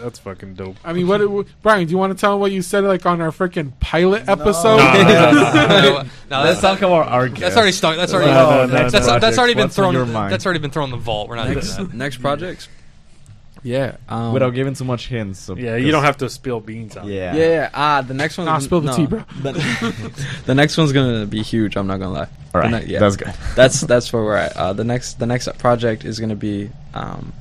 That's 0.00 0.18
fucking 0.20 0.54
dope. 0.54 0.76
I 0.84 0.92
mean, 0.92 1.08
what, 1.08 1.28
what 1.28 1.46
Brian? 1.60 1.86
Do 1.86 1.90
you 1.90 1.98
want 1.98 2.16
to 2.16 2.20
tell 2.20 2.30
them 2.32 2.40
what 2.40 2.52
you 2.52 2.62
said 2.62 2.84
like 2.84 3.04
on 3.04 3.20
our 3.20 3.30
freaking 3.30 3.72
pilot 3.80 4.28
episode? 4.28 4.78
No, 4.78 5.02
no, 5.02 5.80
no, 5.80 6.02
no, 6.30 6.44
that's, 6.44 6.60
talk 6.60 6.78
about 6.82 7.08
our 7.08 7.28
that's 7.28 7.56
already 7.56 7.72
stuck. 7.72 7.96
That's 7.96 8.14
already 8.14 8.30
No, 8.30 8.50
no, 8.50 8.66
no, 8.66 8.66
that's, 8.66 8.92
no. 8.92 9.00
that's, 9.00 9.20
that's 9.20 9.38
already 9.38 9.54
been 9.54 9.64
What's 9.64 9.74
thrown. 9.76 10.12
That's 10.30 10.46
already 10.46 10.60
been 10.60 10.70
thrown 10.70 10.84
in 10.86 10.90
the 10.92 10.96
vault. 10.98 11.28
We're 11.28 11.34
not 11.36 11.48
doing 11.48 11.58
that. 11.60 11.94
next 11.94 12.18
projects. 12.18 12.68
Yeah. 13.62 13.96
Um, 14.08 14.32
without 14.32 14.50
giving 14.50 14.74
too 14.74 14.84
much 14.84 15.08
hints. 15.08 15.40
So 15.40 15.56
Yeah, 15.56 15.76
you 15.76 15.90
don't 15.90 16.04
have 16.04 16.16
to 16.18 16.28
spill 16.28 16.60
beans 16.60 16.96
out. 16.96 17.06
Yeah. 17.06 17.34
Yeah, 17.34 17.48
yeah. 17.48 17.70
Ah, 17.74 18.02
the 18.02 18.14
next 18.14 18.38
one. 18.38 18.46
Nah, 18.46 18.58
spill 18.58 18.80
the 18.80 18.92
tea, 18.92 19.06
bro. 19.06 19.24
The, 19.42 19.52
the 20.46 20.54
next 20.54 20.76
one's 20.76 20.92
gonna 20.92 21.26
be 21.26 21.42
huge. 21.42 21.76
I'm 21.76 21.86
not 21.86 21.98
gonna 21.98 22.12
lie. 22.12 22.28
All 22.54 22.60
right. 22.60 22.70
Ne- 22.70 22.86
yeah. 22.86 23.00
That's 23.00 23.16
good. 23.16 23.32
that's 23.56 23.80
that's 23.82 24.12
where 24.12 24.22
we're 24.22 24.36
at. 24.36 24.56
Uh, 24.56 24.72
the 24.72 24.84
next 24.84 25.18
the 25.18 25.26
next 25.26 25.48
project 25.58 26.04
is 26.04 26.18
gonna 26.20 26.36
be 26.36 26.70
um, 26.94 27.32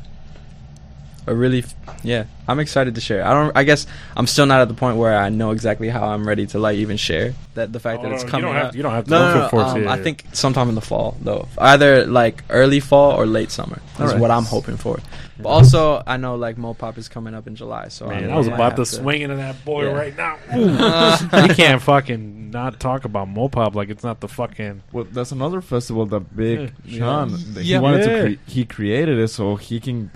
a 1.28 1.36
really 1.36 1.64
yeah. 2.04 2.26
I'm 2.50 2.60
excited 2.62 2.96
to 2.96 3.02
share. 3.02 3.26
I 3.26 3.34
don't. 3.34 3.56
I 3.58 3.64
guess 3.66 3.86
I'm 4.16 4.26
still 4.26 4.46
not 4.46 4.62
at 4.62 4.70
the 4.70 4.74
point 4.74 4.96
where 4.98 5.18
I 5.18 5.28
know 5.28 5.52
exactly 5.52 5.90
how 5.90 6.08
I'm 6.08 6.26
ready 6.26 6.48
to 6.48 6.60
like 6.60 6.78
even 6.78 6.96
share 6.96 7.34
that 7.56 7.74
the 7.74 7.80
fact 7.80 8.00
Oh, 8.00 8.04
that 8.04 8.14
it's 8.14 8.24
coming 8.24 8.48
you 8.48 8.54
don't 8.54 8.56
out. 8.56 8.66
have, 8.68 8.76
you 8.78 8.84
don't 8.84 8.94
have 8.94 9.04
to 9.06 9.12
no, 9.12 9.20
look 9.42 9.54
no, 9.54 9.60
no, 9.60 9.66
um, 9.82 9.88
I 9.90 10.02
think 10.02 10.24
sometime 10.32 10.70
in 10.70 10.76
the 10.76 10.82
fall 10.82 11.18
though. 11.22 11.48
Either 11.58 12.06
like 12.08 12.44
early 12.50 12.80
fall 12.80 13.20
or 13.20 13.26
late 13.26 13.52
summer 13.52 13.82
is 13.96 14.00
Alright. 14.00 14.20
what 14.20 14.32
I'm 14.32 14.46
hoping 14.46 14.78
for. 14.78 15.00
But 15.40 15.50
also, 15.50 16.02
I 16.08 16.16
know 16.18 16.36
like 16.36 16.56
Mopop 16.56 16.98
is 16.98 17.10
coming 17.10 17.34
up 17.36 17.48
in 17.48 17.56
July, 17.58 17.90
so 17.90 18.08
Man, 18.08 18.30
I, 18.30 18.34
I 18.34 18.38
was 18.38 18.48
about 18.48 18.60
have 18.62 18.76
to 18.76 18.86
swing 18.86 19.22
into 19.24 19.36
that 19.36 19.64
boy 19.66 19.84
Yeah. 19.86 19.92
right 19.92 20.16
now. 20.18 20.38
You 21.48 21.54
can't 21.54 21.82
fucking 21.82 22.52
not 22.52 22.80
talk 22.80 23.04
about 23.04 23.28
Mopop 23.28 23.76
like 23.76 23.90
it's 23.90 24.04
not 24.06 24.22
the 24.22 24.30
fucking. 24.30 24.84
Well, 24.94 25.04
that's 25.12 25.34
another 25.34 25.60
festival 25.60 26.06
that 26.08 26.34
Big 26.36 26.72
Yeah. 26.86 26.98
Sean 26.98 27.30
Yeah. 27.56 27.62
he 27.62 27.78
wanted 27.78 28.06
Yeah. 28.06 28.22
to 28.22 28.36
cre- 28.38 28.42
he 28.50 28.64
created 28.66 29.20
it 29.20 29.28
so 29.28 29.58
he 29.58 29.80
can 29.82 30.10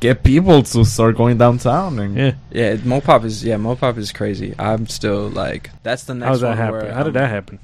get 0.00 0.22
people 0.22 0.62
to 0.62 0.84
start 0.84 1.16
going 1.16 1.38
downtown 1.38 1.98
and 1.98 2.16
Yeah, 2.16 2.32
Yeah, 2.50 2.76
Mopop 2.76 3.24
is 3.24 3.44
yeah, 3.44 3.56
Mopop 3.56 3.96
is 3.98 4.12
crazy. 4.12 4.54
I'm 4.58 4.86
still 4.86 5.28
like 5.28 5.70
that's 5.82 6.04
the 6.04 6.14
next 6.14 6.28
how's 6.28 6.40
that 6.40 6.48
one 6.48 6.56
happen? 6.56 6.80
where 6.80 6.92
How 6.92 7.02
did 7.02 7.14
that 7.14 7.30
happen? 7.30 7.58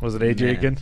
Was 0.00 0.14
it 0.14 0.20
AJ 0.20 0.40
Man. 0.40 0.50
again? 0.56 0.78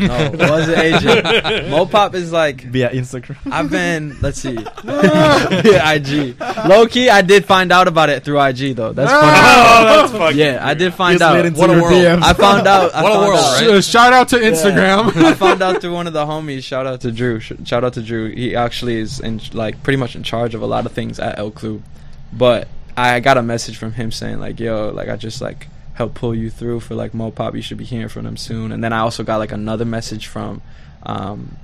No, 0.00 0.16
it 0.16 0.50
wasn't 0.50 0.76
AJ. 0.78 1.68
Mopop 1.70 2.14
is 2.14 2.32
like 2.32 2.62
via 2.62 2.90
Instagram. 2.90 3.36
I've 3.50 3.70
been 3.70 4.16
let's 4.20 4.40
see. 4.40 4.54
yeah, 4.84 5.92
IG. 5.92 6.36
Low 6.68 6.86
key 6.88 7.08
I 7.08 7.22
did 7.22 7.44
find 7.44 7.70
out 7.70 7.86
about 7.86 8.10
it 8.10 8.24
through 8.24 8.40
IG 8.42 8.74
though. 8.74 8.92
That's 8.92 9.10
funny. 9.10 9.28
oh, 9.38 9.84
that's 10.00 10.12
fucking. 10.12 10.38
Yeah, 10.38 10.58
I 10.66 10.74
did 10.74 10.94
find 10.94 11.22
out. 11.22 11.52
What 11.54 11.70
a 11.70 11.74
world. 11.74 11.92
DMs. 11.92 12.22
I 12.22 12.32
found 12.32 12.66
out. 12.66 12.92
I 12.94 13.02
What 13.04 13.12
a 13.12 13.18
world, 13.20 13.38
out. 13.38 13.70
right? 13.70 13.84
Shout 13.84 14.12
out 14.12 14.28
to 14.30 14.36
Instagram. 14.36 15.14
I 15.16 15.34
found 15.34 15.62
out 15.62 15.80
through 15.80 15.94
one 15.94 16.06
of 16.08 16.12
the 16.12 16.26
homies. 16.26 16.64
Shout 16.64 16.86
out 16.86 17.00
to 17.02 17.12
Drew. 17.12 17.38
Shout 17.38 17.84
out 17.84 17.92
to 17.94 18.02
Drew. 18.02 18.30
He 18.34 18.56
actually 18.56 18.96
is 18.96 19.20
in 19.20 19.40
like 19.52 19.80
pretty 19.84 19.96
much 19.96 20.16
in 20.16 20.22
charge 20.24 20.54
of 20.56 20.62
a 20.62 20.66
lot 20.66 20.86
of 20.86 20.92
things 20.92 21.20
at 21.20 21.38
El 21.38 21.52
Club. 21.52 21.82
But 22.32 22.66
I 22.96 23.20
got 23.20 23.36
a 23.38 23.42
message 23.42 23.76
from 23.76 23.92
him 23.92 24.10
saying 24.10 24.40
like, 24.40 24.58
"Yo, 24.58 24.90
like 24.90 25.08
I 25.08 25.14
just 25.16 25.40
like 25.40 25.68
help 25.96 26.14
pull 26.14 26.34
you 26.34 26.50
through 26.50 26.80
for 26.80 26.94
like 26.94 27.12
Mopop. 27.12 27.54
You 27.54 27.62
should 27.62 27.78
be 27.78 27.84
hearing 27.84 28.08
from 28.08 28.24
them 28.24 28.36
soon." 28.36 28.72
And 28.72 28.82
then 28.82 28.92
I 28.92 29.00
also 29.00 29.24
got 29.24 29.38
like 29.38 29.52
another 29.52 29.84
message 29.84 30.26
from 30.26 30.62
um, 31.02 31.56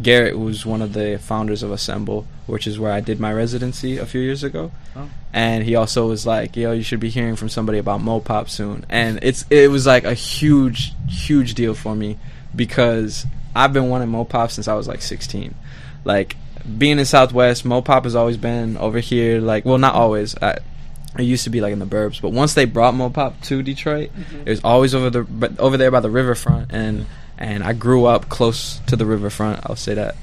Garrett, 0.00 0.34
who's 0.34 0.64
one 0.66 0.82
of 0.82 0.92
the 0.92 1.18
founders 1.18 1.62
of 1.62 1.70
Assemble, 1.70 2.26
which 2.46 2.66
is 2.66 2.78
where 2.78 2.92
I 2.92 3.00
did 3.00 3.20
my 3.20 3.32
residency 3.32 3.98
a 3.98 4.06
few 4.06 4.20
years 4.20 4.42
ago. 4.42 4.72
Oh. 4.96 5.08
And 5.32 5.64
he 5.64 5.74
also 5.76 6.08
was 6.08 6.26
like, 6.26 6.56
"Yo, 6.56 6.72
you 6.72 6.82
should 6.82 7.00
be 7.00 7.10
hearing 7.10 7.36
from 7.36 7.48
somebody 7.48 7.78
about 7.78 8.00
Mopop 8.00 8.48
soon." 8.48 8.84
And 8.88 9.18
it's 9.22 9.44
it 9.50 9.70
was 9.70 9.86
like 9.86 10.04
a 10.04 10.14
huge, 10.14 10.92
huge 11.08 11.54
deal 11.54 11.74
for 11.74 11.94
me 11.94 12.18
because 12.54 13.26
I've 13.54 13.72
been 13.72 13.88
wanting 13.88 14.08
Mopop 14.08 14.50
since 14.50 14.68
I 14.68 14.74
was 14.74 14.88
like 14.88 15.02
16. 15.02 15.54
Like 16.04 16.36
being 16.78 16.98
in 16.98 17.04
Southwest, 17.04 17.64
Mopop 17.64 18.04
has 18.04 18.14
always 18.14 18.36
been 18.36 18.76
over 18.76 19.00
here. 19.00 19.40
Like, 19.40 19.64
well, 19.64 19.78
not 19.78 19.94
always. 19.94 20.36
I, 20.40 20.58
it 21.18 21.24
used 21.24 21.44
to 21.44 21.50
be 21.50 21.60
like 21.60 21.72
in 21.72 21.78
the 21.78 21.86
burbs, 21.86 22.20
but 22.22 22.30
once 22.30 22.54
they 22.54 22.64
brought 22.64 22.94
Mopop 22.94 23.40
to 23.42 23.62
Detroit, 23.62 24.10
mm-hmm. 24.16 24.40
it 24.40 24.48
was 24.48 24.64
always 24.64 24.94
over 24.94 25.10
the 25.10 25.22
but 25.24 25.58
over 25.58 25.76
there 25.76 25.90
by 25.90 26.00
the 26.00 26.10
riverfront, 26.10 26.72
and 26.72 27.06
and 27.36 27.62
I 27.62 27.74
grew 27.74 28.06
up 28.06 28.28
close 28.28 28.80
to 28.86 28.96
the 28.96 29.04
riverfront. 29.04 29.60
I'll 29.64 29.76
say 29.76 29.94
that, 29.94 30.16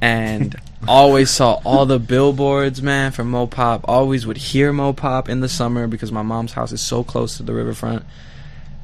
and 0.00 0.54
always 0.88 1.30
saw 1.30 1.60
all 1.64 1.86
the 1.86 1.98
billboards, 1.98 2.80
man, 2.80 3.10
for 3.10 3.24
Mopop. 3.24 3.80
Always 3.84 4.26
would 4.26 4.36
hear 4.36 4.72
Mopop 4.72 5.28
in 5.28 5.40
the 5.40 5.48
summer 5.48 5.88
because 5.88 6.12
my 6.12 6.22
mom's 6.22 6.52
house 6.52 6.70
is 6.70 6.80
so 6.80 7.02
close 7.02 7.36
to 7.38 7.42
the 7.42 7.52
riverfront, 7.52 8.04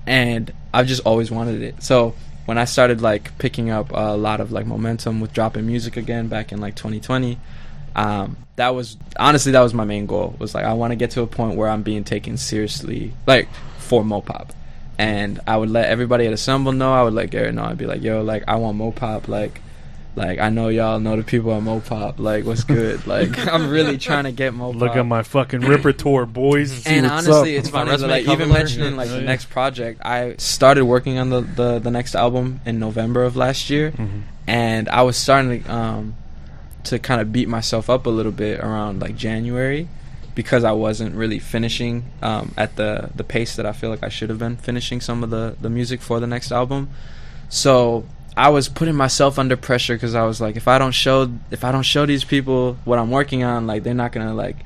and 0.07 0.53
I've 0.73 0.87
just 0.89 1.03
always 1.07 1.31
wanted 1.31 1.63
it. 1.63 1.85
So 1.85 2.15
when 2.47 2.59
I 2.59 2.65
started 2.65 3.01
like 3.01 3.39
picking 3.39 3.71
up 3.71 3.91
a 3.93 4.17
lot 4.17 4.41
of 4.41 4.51
like 4.51 4.67
momentum 4.67 5.21
with 5.21 5.33
dropping 5.33 5.67
music 5.67 5.97
again 5.97 6.27
back 6.27 6.51
in 6.51 6.61
like 6.61 6.75
2020, 6.75 7.39
um, 7.97 8.37
that 8.57 8.75
was 8.75 8.97
honestly 9.19 9.53
that 9.53 9.61
was 9.61 9.75
my 9.75 9.85
main 9.85 10.07
goal. 10.07 10.35
Was 10.39 10.55
like 10.55 10.65
I 10.65 10.73
want 10.75 10.93
to 10.93 10.97
get 10.97 11.11
to 11.13 11.23
a 11.23 11.27
point 11.27 11.57
where 11.57 11.69
I'm 11.69 11.83
being 11.83 12.05
taken 12.05 12.37
seriously, 12.37 13.13
like 13.27 13.49
for 13.79 14.03
Mopop. 14.03 14.51
And 14.99 15.41
I 15.47 15.57
would 15.57 15.71
let 15.71 15.89
everybody 15.89 16.27
at 16.27 16.33
Assemble 16.33 16.71
know. 16.73 16.93
I 16.95 17.03
would 17.03 17.15
let 17.15 17.31
Garrett 17.31 17.55
know. 17.55 17.65
I'd 17.65 17.79
be 17.79 17.87
like, 17.87 18.03
"Yo, 18.03 18.23
like 18.23 18.45
I 18.47 18.57
want 18.57 18.79
Mopop. 18.79 19.27
Like, 19.27 19.61
like 20.15 20.39
I 20.39 20.51
know 20.51 20.69
y'all 20.69 21.01
know 21.01 21.17
the 21.17 21.25
people 21.25 21.53
at 21.53 21.63
Mopop. 21.65 22.21
Like, 22.21 22.45
what's 22.45 22.63
good? 22.63 23.05
Like, 23.15 23.37
I'm 23.49 23.71
really 23.71 23.99
trying 23.99 24.23
to 24.25 24.31
get 24.33 24.53
Mopop. 24.55 24.77
Look 24.77 24.95
at 24.95 25.05
my 25.05 25.25
fucking 25.25 25.63
repertoire, 25.63 26.27
boys. 26.27 26.71
See 26.73 26.91
And 26.95 27.07
what's 27.11 27.27
honestly, 27.27 27.57
up. 27.57 27.65
it's 27.65 27.73
My 27.73 27.81
funny, 27.81 27.91
that, 27.91 27.93
resume 27.95 28.11
like 28.11 28.29
even 28.29 28.49
mentioning 28.53 28.97
like 28.97 29.09
Oh, 29.09 29.15
the 29.15 29.19
yeah. 29.23 29.27
next 29.27 29.47
project. 29.51 30.01
I 30.05 30.37
started 30.39 30.85
working 30.85 31.19
on 31.19 31.31
the, 31.31 31.41
the 31.41 31.79
the 31.81 31.91
next 31.91 32.15
album 32.15 32.61
in 32.65 32.79
November 32.79 33.25
of 33.25 33.35
last 33.35 33.71
year, 33.71 33.91
Mhm. 33.91 34.23
and 34.47 34.89
I 34.89 35.03
was 35.03 35.17
starting 35.17 35.65
to 35.65 35.73
um 35.75 36.15
to 36.85 36.99
kind 36.99 37.21
of 37.21 37.33
beat 37.33 37.49
myself 37.49 37.91
up 37.91 38.07
a 38.07 38.11
little 38.11 38.33
bit 38.33 38.61
around 38.61 39.01
like 39.01 39.17
January 39.17 39.89
because 40.35 40.65
I 40.65 40.73
wasn't 40.73 41.15
really 41.15 41.39
finishing 41.39 42.05
um, 42.23 42.53
at 42.57 42.77
the 42.77 43.11
the 43.15 43.25
pace 43.25 43.57
that 43.57 43.67
I 43.67 43.73
feel 43.73 43.91
like 43.91 44.03
I 44.03 44.09
should 44.09 44.31
have 44.31 44.39
been 44.39 44.57
finishing 44.57 45.01
some 45.01 45.23
of 45.23 45.31
the 45.31 45.57
the 45.61 45.71
music 45.71 46.01
for 46.01 46.21
the 46.21 46.27
next 46.27 46.53
album. 46.53 46.91
So 47.49 48.07
I 48.37 48.49
was 48.49 48.69
putting 48.69 48.97
myself 48.97 49.39
under 49.39 49.57
pressure 49.57 49.95
because 49.95 50.15
I 50.15 50.25
was 50.25 50.41
like, 50.41 50.57
if 50.57 50.67
I 50.67 50.79
don't 50.79 50.93
show 50.93 51.31
if 51.51 51.65
I 51.65 51.73
don't 51.73 51.83
show 51.83 52.05
these 52.07 52.25
people 52.25 52.77
what 52.85 52.99
I'm 52.99 53.11
working 53.11 53.45
on, 53.45 53.67
like 53.67 53.83
they're 53.83 53.95
not 53.95 54.13
gonna 54.13 54.35
like 54.35 54.57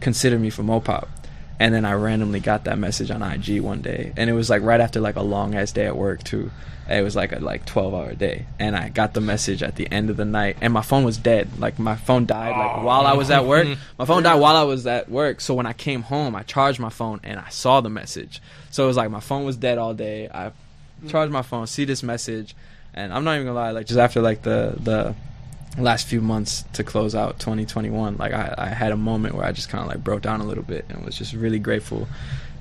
consider 0.00 0.38
me 0.38 0.50
for 0.50 0.62
Mopop. 0.62 1.08
And 1.58 1.74
then 1.74 1.84
I 1.84 1.94
randomly 1.94 2.40
got 2.40 2.64
that 2.64 2.78
message 2.78 3.10
on 3.10 3.22
IG 3.22 3.60
one 3.60 3.80
day, 3.80 4.12
and 4.16 4.28
it 4.28 4.34
was 4.34 4.50
like 4.50 4.62
right 4.62 4.80
after 4.80 5.00
like 5.00 5.16
a 5.16 5.22
long 5.22 5.54
ass 5.54 5.72
day 5.72 5.86
at 5.86 5.96
work 5.96 6.22
too. 6.22 6.50
It 6.88 7.02
was 7.02 7.16
like 7.16 7.32
a 7.32 7.38
like 7.40 7.64
twelve 7.64 7.94
hour 7.94 8.14
day, 8.14 8.46
and 8.58 8.76
I 8.76 8.90
got 8.90 9.14
the 9.14 9.20
message 9.20 9.62
at 9.62 9.74
the 9.76 9.90
end 9.90 10.10
of 10.10 10.16
the 10.16 10.24
night, 10.24 10.58
and 10.60 10.72
my 10.72 10.82
phone 10.82 11.02
was 11.02 11.16
dead. 11.16 11.58
Like 11.58 11.78
my 11.78 11.96
phone 11.96 12.26
died 12.26 12.50
like 12.50 12.84
while 12.84 13.06
I 13.06 13.14
was 13.14 13.30
at 13.30 13.46
work. 13.46 13.66
My 13.98 14.04
phone 14.04 14.22
died 14.22 14.38
while 14.38 14.54
I 14.54 14.62
was 14.64 14.86
at 14.86 15.08
work. 15.08 15.40
So 15.40 15.54
when 15.54 15.66
I 15.66 15.72
came 15.72 16.02
home, 16.02 16.36
I 16.36 16.42
charged 16.42 16.78
my 16.78 16.90
phone, 16.90 17.20
and 17.24 17.40
I 17.40 17.48
saw 17.48 17.80
the 17.80 17.88
message. 17.88 18.40
So 18.70 18.84
it 18.84 18.86
was 18.88 18.96
like 18.96 19.10
my 19.10 19.20
phone 19.20 19.44
was 19.44 19.56
dead 19.56 19.78
all 19.78 19.94
day. 19.94 20.28
I 20.28 20.52
charged 21.08 21.32
my 21.32 21.42
phone, 21.42 21.66
see 21.66 21.86
this 21.86 22.02
message, 22.02 22.54
and 22.94 23.12
I'm 23.12 23.24
not 23.24 23.34
even 23.34 23.46
gonna 23.46 23.58
lie. 23.58 23.70
Like 23.70 23.86
just 23.86 23.98
after 23.98 24.20
like 24.20 24.42
the 24.42 24.76
the 24.78 25.14
last 25.78 26.06
few 26.06 26.20
months 26.20 26.64
to 26.72 26.82
close 26.82 27.14
out 27.14 27.38
2021 27.38 28.16
like 28.16 28.32
i, 28.32 28.54
I 28.56 28.66
had 28.68 28.92
a 28.92 28.96
moment 28.96 29.34
where 29.34 29.44
i 29.44 29.52
just 29.52 29.68
kind 29.68 29.82
of 29.82 29.88
like 29.88 30.02
broke 30.02 30.22
down 30.22 30.40
a 30.40 30.44
little 30.44 30.64
bit 30.64 30.86
and 30.88 31.04
was 31.04 31.16
just 31.18 31.34
really 31.34 31.58
grateful 31.58 32.08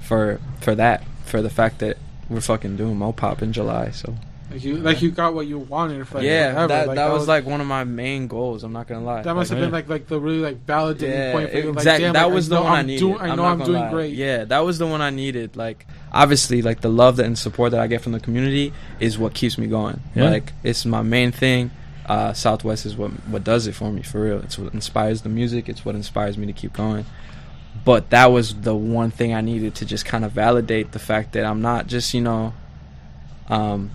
for 0.02 0.40
for 0.60 0.76
that 0.76 1.04
for 1.24 1.42
the 1.42 1.50
fact 1.50 1.80
that 1.80 1.98
we're 2.30 2.42
fucking 2.42 2.76
doing 2.76 2.98
mopop 2.98 3.42
in 3.42 3.54
july 3.54 3.92
so 3.92 4.14
like 4.52 4.64
you, 4.64 4.78
like 4.78 5.02
you 5.02 5.10
got 5.10 5.34
what 5.34 5.48
you 5.48 5.58
wanted. 5.58 6.08
For, 6.08 6.20
like, 6.20 6.26
yeah 6.26 6.54
forever. 6.54 6.68
that, 6.68 6.88
Like, 6.88 6.96
that 6.98 7.12
was 7.12 7.28
like 7.28 7.46
one 7.46 7.62
of 7.62 7.68
my 7.68 7.84
main 7.84 8.28
goals 8.28 8.64
i'm 8.64 8.74
not 8.74 8.88
gonna 8.88 9.04
lie 9.04 9.22
that 9.24 9.34
must 9.34 9.50
Like, 9.50 9.60
have 9.60 9.66
been 9.66 9.72
like 9.74 9.90
like 9.90 10.08
the 10.08 10.20
really 10.20 10.38
like 10.40 10.66
validating 10.66 11.10
yeah, 11.10 11.32
point 11.32 11.50
for 11.52 11.58
you. 11.58 11.64
Like, 11.70 11.76
exactly. 11.78 12.04
damn, 12.06 12.14
that 12.14 12.24
like, 12.26 12.34
was 12.34 12.50
the 12.50 12.62
one 12.62 12.72
I 12.72 12.80
I'm 12.80 12.86
needed. 12.88 13.00
doing- 13.00 13.20
I 13.20 13.30
I'm 13.30 13.38
know 13.38 13.46
I'm 13.46 13.60
doing 13.60 13.82
lie. 13.82 13.90
great. 13.92 14.14
Yeah, 14.14 14.44
that 14.46 14.60
was 14.60 14.78
the 14.78 14.86
one 14.88 15.02
I 15.02 15.10
needed. 15.10 15.56
Like, 15.56 15.88
obviously, 16.14 16.62
like 16.62 16.82
the 16.82 16.90
love 16.90 17.18
and 17.20 17.38
support 17.38 17.72
that 17.72 17.80
I 17.80 17.88
get 17.88 18.02
from 18.02 18.12
the 18.12 18.20
community 18.20 18.72
is 19.00 19.18
what 19.18 19.34
keeps 19.34 19.58
me 19.58 19.66
going. 19.68 20.00
Yeah. 20.14 20.30
Like, 20.30 20.54
it's 20.64 20.86
my 20.86 21.02
main 21.02 21.32
thing. 21.32 21.72
Uh, 22.06 22.34
Southwest 22.34 22.86
is 22.86 22.95
what 22.95 23.11
what 23.27 23.44
does 23.44 23.65
it 23.68 23.73
for 23.73 23.91
me 23.91 24.02
for 24.03 24.22
real. 24.22 24.40
It's 24.41 24.57
what 24.60 24.73
inspires 24.73 25.22
the 25.23 25.30
music. 25.30 25.68
It's 25.68 25.84
what 25.84 25.95
inspires 25.95 26.38
me 26.38 26.45
to 26.45 26.53
keep 26.53 26.73
going. 26.73 27.06
But 27.84 28.10
that 28.11 28.27
was 28.27 28.61
the 28.61 28.76
one 28.76 29.11
thing 29.11 29.34
I 29.34 29.41
needed 29.41 29.76
to 29.76 29.86
just 29.86 30.06
kind 30.06 30.23
of 30.23 30.32
validate 30.32 30.91
the 30.91 30.99
fact 30.99 31.34
that 31.34 31.45
I'm 31.45 31.61
not 31.61 31.88
just 31.88 32.14
you 32.14 32.22
know, 32.22 32.53
um, 33.49 33.91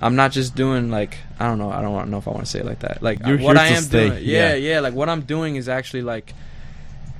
I'm 0.00 0.16
not 0.16 0.32
just 0.32 0.54
doing 0.54 0.90
like 0.90 1.18
I 1.38 1.46
don't 1.46 1.58
know. 1.58 1.70
I 1.70 1.82
don't 1.82 2.10
know 2.10 2.18
if 2.18 2.26
I 2.26 2.30
want 2.30 2.44
to 2.44 2.50
say 2.50 2.60
it 2.60 2.66
like 2.66 2.80
that. 2.80 3.02
Like 3.02 3.24
You're 3.26 3.38
what 3.38 3.56
I 3.56 3.68
am 3.68 3.82
stay, 3.82 4.08
doing. 4.08 4.22
Yeah, 4.24 4.54
yeah. 4.54 4.74
yeah. 4.74 4.80
Like 4.80 4.94
what 4.94 5.08
I'm 5.08 5.22
doing 5.22 5.56
is 5.56 5.68
actually 5.68 6.02
like 6.02 6.34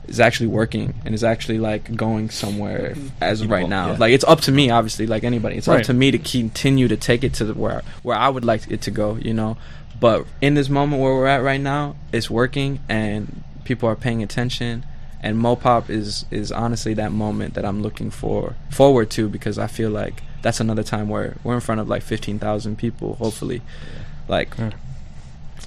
is 0.08 0.18
actually 0.18 0.48
working 0.48 0.94
and 1.04 1.14
is 1.14 1.22
actually 1.22 1.58
like 1.58 1.94
going 1.94 2.28
somewhere 2.28 2.96
as 3.20 3.40
of 3.40 3.50
right 3.50 3.68
now. 3.68 3.92
yeah. 3.92 3.98
Like 3.98 4.12
it's 4.12 4.24
up 4.24 4.40
to 4.42 4.52
me, 4.52 4.68
obviously, 4.70 5.06
like 5.06 5.22
anybody. 5.22 5.56
It's 5.56 5.68
Right. 5.68 5.80
up 5.80 5.86
to 5.86 5.94
me 5.94 6.10
to 6.10 6.18
continue 6.18 6.88
to 6.88 6.96
take 6.96 7.22
it 7.22 7.34
to 7.34 7.44
the 7.44 7.54
where 7.54 7.82
where 8.02 8.16
I 8.16 8.28
would 8.28 8.44
like 8.44 8.68
it 8.70 8.80
to 8.82 8.90
go. 8.90 9.16
You 9.16 9.34
know, 9.34 9.56
but 9.98 10.26
in 10.40 10.54
this 10.54 10.68
moment 10.68 11.00
where 11.02 11.12
we're 11.14 11.26
at 11.26 11.42
right 11.42 11.60
now, 11.60 11.96
it's 12.12 12.28
working 12.30 12.80
and 12.88 13.42
people 13.64 13.88
are 13.88 13.96
paying 13.96 14.22
attention. 14.22 14.84
and 15.24 15.36
Mopop 15.36 15.88
is 15.88 16.24
is 16.32 16.50
honestly 16.50 16.94
that 16.94 17.12
moment 17.12 17.54
that 17.54 17.64
I'm 17.64 17.80
looking 17.82 18.10
for 18.10 18.56
forward 18.70 19.08
to 19.10 19.28
because 19.28 19.56
I 19.58 19.68
feel 19.68 19.90
like 19.90 20.22
that's 20.42 20.58
another 20.58 20.82
time 20.82 21.08
where 21.08 21.36
we're 21.44 21.54
in 21.54 21.60
front 21.60 21.80
of 21.80 21.88
like 21.88 22.02
15,000 22.02 22.76
people 22.76 23.14
hopefully 23.14 23.62
like 24.26 24.56
Yeah. 24.58 24.72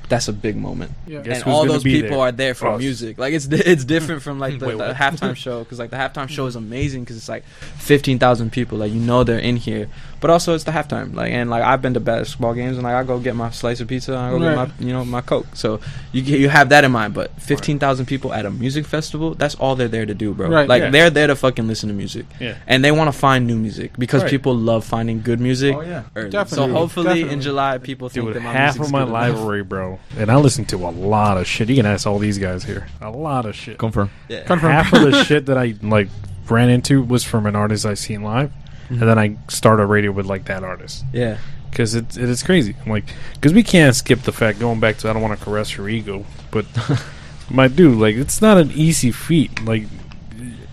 that's 0.09 0.27
a 0.27 0.33
big 0.33 0.57
moment 0.57 0.91
Yeah. 1.07 1.19
And 1.25 1.43
all 1.45 1.65
those 1.65 1.83
people 1.83 2.09
there? 2.17 2.19
are 2.19 2.31
there 2.33 2.53
for 2.53 2.67
Us. 2.67 2.79
music. 2.81 3.17
Like 3.17 3.33
it's 3.33 3.45
it's 3.45 3.85
different 3.85 4.21
from 4.21 4.39
like 4.39 4.59
the, 4.59 4.67
Wait, 4.67 4.77
the 4.77 4.93
halftime 4.93 5.35
show 5.37 5.63
because 5.63 5.79
like 5.79 5.89
the 5.89 5.95
halftime 6.03 6.27
show 6.35 6.45
is 6.47 6.57
amazing 6.57 7.03
because 7.03 7.15
it's 7.15 7.29
like 7.29 7.45
fifteen 7.77 8.19
thousand 8.19 8.51
people. 8.51 8.77
Like 8.79 8.91
you 8.91 8.99
know 8.99 9.23
they're 9.23 9.39
in 9.39 9.55
here, 9.55 9.87
but 10.21 10.29
also 10.29 10.53
it's 10.55 10.63
the 10.63 10.71
halftime. 10.71 11.13
Like 11.13 11.31
and 11.31 11.49
like 11.49 11.63
I've 11.63 11.81
been 11.81 11.93
to 11.95 11.99
basketball 11.99 12.53
games 12.53 12.77
and 12.77 12.83
like 12.83 12.95
I 12.95 13.03
go 13.03 13.19
get 13.19 13.35
my 13.35 13.49
slice 13.51 13.79
of 13.79 13.87
pizza 13.87 14.13
and 14.13 14.21
I 14.21 14.29
go 14.31 14.37
Right. 14.39 14.67
get 14.67 14.79
my 14.79 14.85
you 14.87 14.93
know 14.93 15.05
my 15.05 15.21
coke. 15.21 15.47
So 15.53 15.79
you 16.11 16.21
you 16.23 16.49
have 16.49 16.69
that 16.69 16.83
in 16.83 16.91
mind. 16.91 17.13
But 17.13 17.31
fifteen 17.39 17.79
thousand 17.79 18.05
people 18.05 18.33
at 18.33 18.45
a 18.45 18.51
music 18.51 18.85
festival, 18.85 19.33
that's 19.35 19.55
all 19.55 19.75
they're 19.75 19.87
there 19.87 20.05
to 20.05 20.13
do, 20.13 20.33
bro. 20.33 20.49
Right. 20.49 20.67
Like 20.67 20.81
Yeah. 20.83 20.89
they're 20.89 21.09
there 21.09 21.27
to 21.27 21.35
fucking 21.35 21.67
listen 21.67 21.89
to 21.89 21.95
music 21.95 22.25
Yeah. 22.39 22.55
and 22.67 22.83
they 22.83 22.91
want 22.91 23.07
to 23.11 23.17
find 23.17 23.45
new 23.47 23.57
music 23.57 23.91
because 23.97 24.21
Right. 24.23 24.31
people 24.31 24.55
love 24.55 24.83
finding 24.85 25.21
good 25.21 25.39
music. 25.39 25.75
Oh, 25.75 25.81
yeah. 25.81 26.03
early. 26.15 26.29
Definitely. 26.29 26.67
So 26.67 26.73
hopefully 26.73 27.05
Definitely. 27.07 27.33
in 27.33 27.41
July 27.41 27.77
people 27.77 28.09
think 28.09 28.25
Dude, 28.27 28.35
that 28.35 28.43
my 28.43 28.51
half 28.51 28.79
of 28.79 28.91
my 28.91 28.99
good 28.99 29.09
enough. 29.09 29.35
library, 29.35 29.63
bro, 29.63 29.99
and 30.17 30.31
I 30.31 30.35
listen 30.37 30.65
to 30.65 30.77
a 30.77 30.89
lot 30.91 31.37
of 31.37 31.45
shit. 31.47 31.69
You 31.69 31.75
can 31.75 31.85
ask 31.85 32.07
all 32.07 32.19
these 32.19 32.37
guys 32.37 32.63
here. 32.63 32.87
A 33.01 33.09
lot 33.09 33.45
of 33.45 33.55
shit. 33.55 33.77
Confirm. 33.77 34.09
Yeah. 34.27 34.43
Confirm. 34.43 34.71
Half 34.71 34.93
of 34.93 35.01
the 35.03 35.23
shit 35.25 35.45
that 35.47 35.57
I 35.57 35.75
like 35.81 36.07
ran 36.49 36.69
into 36.69 37.01
was 37.01 37.23
from 37.23 37.45
an 37.47 37.55
artist 37.55 37.85
I 37.85 37.95
seen 37.95 38.21
live, 38.21 38.51
Mm-hmm. 38.85 38.93
and 39.01 39.01
then 39.09 39.19
I 39.19 39.37
start 39.49 39.79
a 39.79 39.85
radio 39.85 40.11
with 40.11 40.25
like 40.27 40.45
that 40.45 40.63
artist 40.63 41.03
Yeah. 41.11 41.37
because 41.71 41.95
it's 41.95 42.17
it 42.17 42.29
is 42.29 42.43
crazy. 42.43 42.75
I'm 42.85 42.91
like, 42.91 43.05
because 43.33 43.53
we 43.53 43.63
can't 43.63 43.95
skip 43.95 44.21
the 44.21 44.31
fact 44.31 44.59
going 44.59 44.79
back 44.79 44.97
to 44.99 45.09
I 45.09 45.13
don't 45.13 45.21
want 45.21 45.37
to 45.37 45.43
caress 45.43 45.75
your 45.75 45.89
ego, 45.89 46.23
but 46.51 46.65
my 47.49 47.67
dude, 47.67 47.97
like 47.97 48.15
it's 48.15 48.41
not 48.41 48.57
an 48.57 48.71
easy 48.71 49.11
feat. 49.11 49.63
Like 49.63 49.83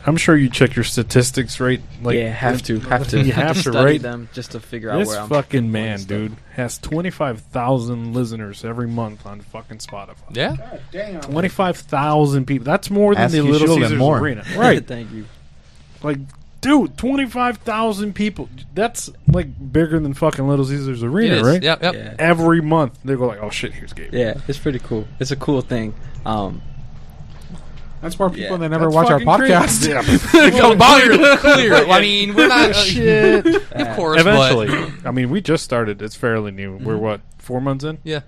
I'm 0.04 0.16
sure 0.16 0.36
you 0.36 0.50
check 0.50 0.74
your 0.74 0.84
statistics, 0.84 1.60
right? 1.60 1.80
Like 2.02 2.18
yeah, 2.18 2.28
have 2.30 2.60
to, 2.64 2.80
have 2.90 3.06
to. 3.08 3.22
You 3.22 3.32
have 3.32 3.54
to, 3.62 3.70
study 3.70 3.76
right? 3.92 4.02
them 4.02 4.28
just 4.32 4.50
to 4.50 4.60
figure 4.60 4.90
out 4.90 4.98
This 4.98 5.08
where 5.08 5.20
I'm 5.20 5.28
fucking 5.28 5.70
man, 5.70 6.02
dude, 6.02 6.34
has 6.54 6.76
25,000 6.78 8.12
listeners 8.12 8.64
every 8.64 8.88
month 8.88 9.24
on 9.26 9.40
fucking 9.40 9.78
Spotify. 9.78 10.16
Yeah. 10.34 10.78
Damn. 10.90 11.20
25,000 11.20 12.46
people. 12.46 12.64
That's 12.64 12.90
more 12.90 13.14
than 13.14 13.24
As 13.24 13.32
the 13.32 13.42
he 13.42 13.48
Little 13.50 13.76
Caesars 13.76 13.98
more. 13.98 14.18
Arena. 14.18 14.44
Right. 14.56 14.84
Thank 14.86 15.12
you. 15.12 15.24
like, 16.02 16.18
dude, 16.62 16.96
25,000 16.96 18.14
people. 18.14 18.48
That's 18.74 19.10
like 19.28 19.72
bigger 19.72 20.00
than 20.00 20.14
fucking 20.14 20.48
Little 20.48 20.64
Caesars 20.64 21.02
Arena, 21.02 21.34
is. 21.36 21.42
right? 21.42 21.62
Yep. 21.62 21.82
Yep. 21.82 21.94
Yeah. 21.94 22.14
Every 22.18 22.62
month 22.62 22.98
they 23.04 23.14
go 23.16 23.26
like, 23.26 23.42
"Oh 23.42 23.50
shit, 23.50 23.72
here's 23.74 23.92
Gabe." 23.92 24.14
Yeah, 24.14 24.40
it's 24.48 24.58
pretty 24.58 24.78
cool. 24.78 25.06
It's 25.20 25.30
a 25.30 25.36
cool 25.36 25.60
thing. 25.60 25.92
Um, 26.24 26.62
That's 28.00 28.18
more 28.18 28.30
people 28.30 28.52
Yeah. 28.52 28.56
that 28.56 28.68
never 28.70 28.86
That's 28.86 28.94
watch 28.94 29.10
our 29.10 29.20
fucking 29.20 29.46
podcast. 29.46 29.86
crazy. 30.30 30.56
Clear. 31.36 31.36
Clear. 31.36 31.74
I 31.90 32.00
mean, 32.00 32.34
we're 32.34 32.48
not. 32.48 32.74
shit. 32.76 33.46
Of 33.72 33.96
course. 33.96 34.20
Eventually, 34.20 34.66
But, 34.68 35.06
I 35.06 35.10
mean, 35.12 35.30
we 35.30 35.40
just 35.40 35.62
started. 35.64 36.00
It's 36.02 36.16
fairly 36.16 36.50
new. 36.50 36.76
We're 36.78 36.96
what 36.96 37.20
four 37.38 37.60
months 37.60 37.84
in? 37.84 37.98
yeah. 38.04 38.20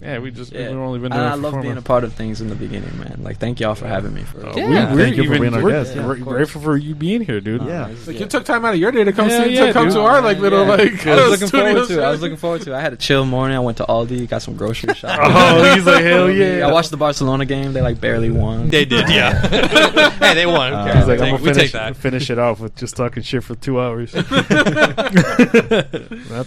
Yeah, 0.00 0.20
we 0.20 0.30
just 0.30 0.52
yeah. 0.52 0.68
we've 0.68 0.78
only 0.78 1.00
been 1.00 1.10
and 1.12 1.20
doing. 1.20 1.26
it 1.26 1.30
I 1.48 1.50
love 1.56 1.60
being 1.62 1.76
a 1.76 1.82
part 1.82 2.04
of 2.04 2.12
things 2.14 2.40
in 2.40 2.48
the 2.48 2.54
beginning, 2.54 2.96
man. 3.00 3.18
Like, 3.24 3.38
thank 3.38 3.58
y'all 3.58 3.74
for 3.74 3.88
having 3.88 4.14
me. 4.14 4.22
For 4.22 4.46
Uh, 4.46 4.54
Yeah. 4.54 4.94
we, 4.94 5.02
Thank 5.02 5.16
you 5.16 5.24
for 5.24 5.40
being 5.40 5.52
our 5.54 5.68
guest. 5.68 5.96
Yeah, 5.96 6.02
gra- 6.04 6.12
of 6.14 6.22
course. 6.22 6.34
grateful 6.36 6.60
for 6.62 6.76
you 6.76 6.94
being 6.94 7.20
here, 7.20 7.40
dude. 7.40 7.62
Yeah. 7.62 7.88
Like 8.06 8.20
you 8.20 8.26
took 8.26 8.44
time 8.44 8.64
out 8.64 8.74
of 8.74 8.78
your 8.80 8.92
day 8.92 9.02
to 9.02 9.12
come 9.12 9.28
Hell 9.28 9.42
see, 9.44 9.54
yeah, 9.54 9.66
to 9.66 9.72
come 9.72 9.86
dude. 9.86 9.94
to 9.94 10.00
our 10.02 10.20
like 10.20 10.38
little 10.38 10.60
Yeah. 10.64 10.70
like 10.76 11.04
I 11.04 11.28
was 11.28 11.42
looking 11.42 11.48
forward 11.48 11.88
to. 11.88 11.98
it. 11.98 12.02
I 12.04 12.10
was 12.12 12.20
looking 12.22 12.36
forward 12.36 12.60
to. 12.62 12.72
it. 12.72 12.76
I 12.76 12.80
had 12.80 12.92
a 12.92 12.96
chill 12.96 13.26
morning. 13.26 13.56
I 13.56 13.60
went 13.60 13.78
to 13.78 13.84
Aldi, 13.86 14.28
got 14.28 14.40
some 14.42 14.54
grocery 14.56 14.94
shopping. 15.00 15.32
Oh, 15.34 15.74
he's 15.74 15.84
like, 15.84 16.04
hell 16.04 16.30
yeah. 16.40 16.64
I 16.64 16.70
watched 16.72 16.92
the 16.92 16.96
Barcelona 16.96 17.44
game. 17.44 17.72
They 17.72 17.82
like 17.82 18.00
barely 18.00 18.30
won. 18.30 18.68
They 18.68 18.84
did. 18.84 19.08
Yeah. 19.08 19.48
hey, 20.20 20.34
they 20.34 20.46
won. 20.46 20.72
Who 20.72 20.78
Uh. 20.78 20.96
He's 20.96 21.08
like, 21.08 21.18
we, 21.18 21.26
I'm 21.26 21.28
take, 21.28 21.28
gonna 21.30 21.32
we 21.32 21.38
finish, 21.48 21.56
take 21.62 21.72
that. 21.72 21.96
finish 21.96 22.30
it 22.30 22.38
off 22.38 22.60
with 22.60 22.76
just 22.76 22.94
talking 22.96 23.24
shit 23.24 23.42
for 23.42 23.56
two 23.56 23.80
hours. 23.80 24.12
That's 24.12 24.30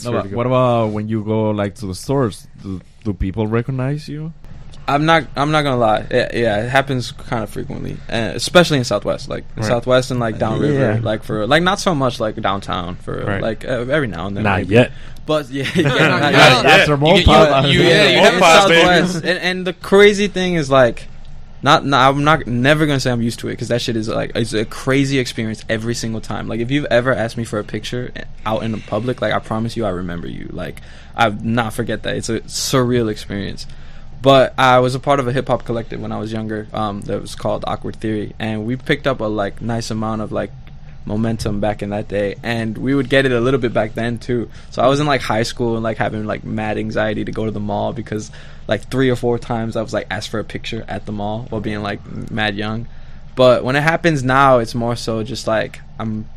No, 0.06 0.22
good. 0.22 0.34
what 0.34 0.46
about 0.46 0.92
when 0.92 1.10
you 1.10 1.22
go 1.24 1.50
like 1.52 1.76
to 1.76 1.86
the 1.88 1.96
stores? 1.96 2.48
Do, 3.04 3.14
people 3.14 3.48
recognize 3.48 4.08
you? 4.08 4.34
I'm 4.88 5.06
not. 5.06 5.24
I'm 5.36 5.52
not 5.52 5.62
gonna 5.62 5.78
lie. 5.78 6.06
Yeah, 6.12 6.30
yeah 6.34 6.64
it 6.66 6.70
happens 6.70 7.12
kind 7.12 7.44
of 7.44 7.50
frequently, 7.50 7.94
uh, 8.10 8.34
especially 8.36 8.80
in 8.80 8.84
Southwest, 8.84 9.30
like 9.30 9.44
in 9.56 9.62
Right. 9.62 9.68
Southwest 9.68 10.12
and 10.12 10.20
like 10.20 10.38
downriver, 10.40 10.96
Yeah. 10.96 11.00
like 11.02 11.24
for 11.24 11.46
like 11.48 11.64
not 11.64 11.80
so 11.80 11.94
much 11.96 12.20
like 12.20 12.36
downtown 12.42 12.96
for 12.96 13.24
Right. 13.24 13.42
like 13.42 13.64
uh, 13.64 13.86
every 13.90 14.08
now 14.08 14.28
and 14.28 14.36
then. 14.36 14.44
Not 14.44 14.60
maybe. 14.62 14.74
yet. 14.76 14.92
But 15.26 15.50
yeah, 15.50 15.66
yeah, 15.76 15.84
Not 15.88 16.20
not 16.22 16.34
yet. 16.34 16.66
After 16.66 16.92
You- 16.94 16.98
Mopop, 16.98 17.64
you- 17.72 17.80
you- 17.82 17.88
yeah, 17.88 18.10
you 18.10 18.18
in 18.18 18.24
have- 18.24 18.40
Southwest, 18.42 19.16
and, 19.24 19.40
and 19.40 19.68
the 19.68 19.74
crazy 19.74 20.28
thing 20.28 20.56
is 20.56 20.70
like, 20.70 21.08
not, 21.64 21.86
not 21.86 22.10
I'm 22.10 22.24
not 22.24 22.48
never 22.48 22.86
gonna 22.86 23.00
say 23.00 23.12
I'm 23.12 23.22
used 23.22 23.40
to 23.40 23.48
it 23.48 23.52
because 23.52 23.68
that 23.68 23.82
shit 23.82 23.96
is 23.96 24.08
like 24.08 24.32
it's 24.36 24.54
a 24.54 24.66
crazy 24.66 25.20
experience 25.20 25.64
every 25.70 25.94
single 25.94 26.22
time. 26.22 26.48
Like 26.48 26.60
if 26.60 26.72
you've 26.72 26.86
ever 26.86 27.14
asked 27.14 27.38
me 27.38 27.44
for 27.44 27.60
a 27.60 27.64
picture 27.64 28.12
out 28.46 28.64
in 28.64 28.72
the 28.72 28.80
public, 28.80 29.22
like 29.22 29.34
I 29.34 29.40
promise 29.40 29.78
you, 29.78 29.86
I 29.86 29.90
remember 29.90 30.28
you. 30.28 30.50
Like 30.52 30.82
I 31.16 31.30
will 31.30 31.44
not 31.44 31.74
forget 31.74 32.04
that. 32.04 32.16
It's 32.16 32.30
a 32.30 32.42
surreal 32.42 33.10
experience. 33.10 33.68
But 34.22 34.54
I 34.60 34.80
was 34.80 34.94
a 34.94 35.00
part 35.00 35.20
of 35.20 35.28
a 35.28 35.34
hip 35.34 35.48
hop 35.48 35.66
collective 35.66 36.00
when 36.00 36.12
I 36.12 36.20
was 36.20 36.32
younger. 36.32 36.68
Um, 36.74 37.02
that 37.02 37.20
was 37.20 37.34
called 37.34 37.64
Awkward 37.66 37.96
Theory, 37.96 38.36
and 38.38 38.68
we 38.68 38.76
picked 38.76 39.08
up 39.08 39.20
a 39.20 39.26
like 39.26 39.62
nice 39.62 39.90
amount 39.90 40.22
of 40.22 40.32
like 40.32 40.52
momentum 41.06 41.60
back 41.60 41.82
in 41.82 41.90
that 41.90 42.08
day. 42.08 42.36
And 42.44 42.78
we 42.78 42.94
would 42.94 43.10
get 43.10 43.26
it 43.26 43.32
a 43.32 43.40
little 43.40 43.60
bit 43.60 43.74
back 43.74 43.94
then 43.94 44.18
too. 44.18 44.50
So 44.70 44.82
i 44.82 44.88
was 44.88 45.00
in 45.00 45.08
like 45.08 45.22
high 45.22 45.44
school 45.44 45.76
and 45.76 45.84
like 45.84 45.98
having 45.98 46.26
like 46.26 46.44
mad 46.44 46.78
anxiety 46.78 47.26
to 47.26 47.32
go 47.32 47.46
to 47.46 47.52
the 47.52 47.60
mall 47.60 47.94
because 47.94 48.32
like 48.68 48.90
three 48.90 49.10
or 49.10 49.16
four 49.16 49.38
times 49.40 49.76
i 49.76 49.82
was 49.82 49.94
like 49.94 50.08
asked 50.10 50.30
for 50.30 50.40
a 50.40 50.44
picture 50.44 50.86
at 50.88 51.06
the 51.06 51.12
mall 51.12 51.46
while 51.50 51.62
being 51.62 51.82
like 51.82 52.00
mad 52.32 52.56
young. 52.56 52.88
But 53.36 53.64
when 53.64 53.76
it 53.76 53.82
happens 53.82 54.24
now 54.24 54.60
it's 54.60 54.76
more 54.76 54.96
so 54.96 55.24
just 55.24 55.48
like 55.48 55.82
i'm 56.00 56.28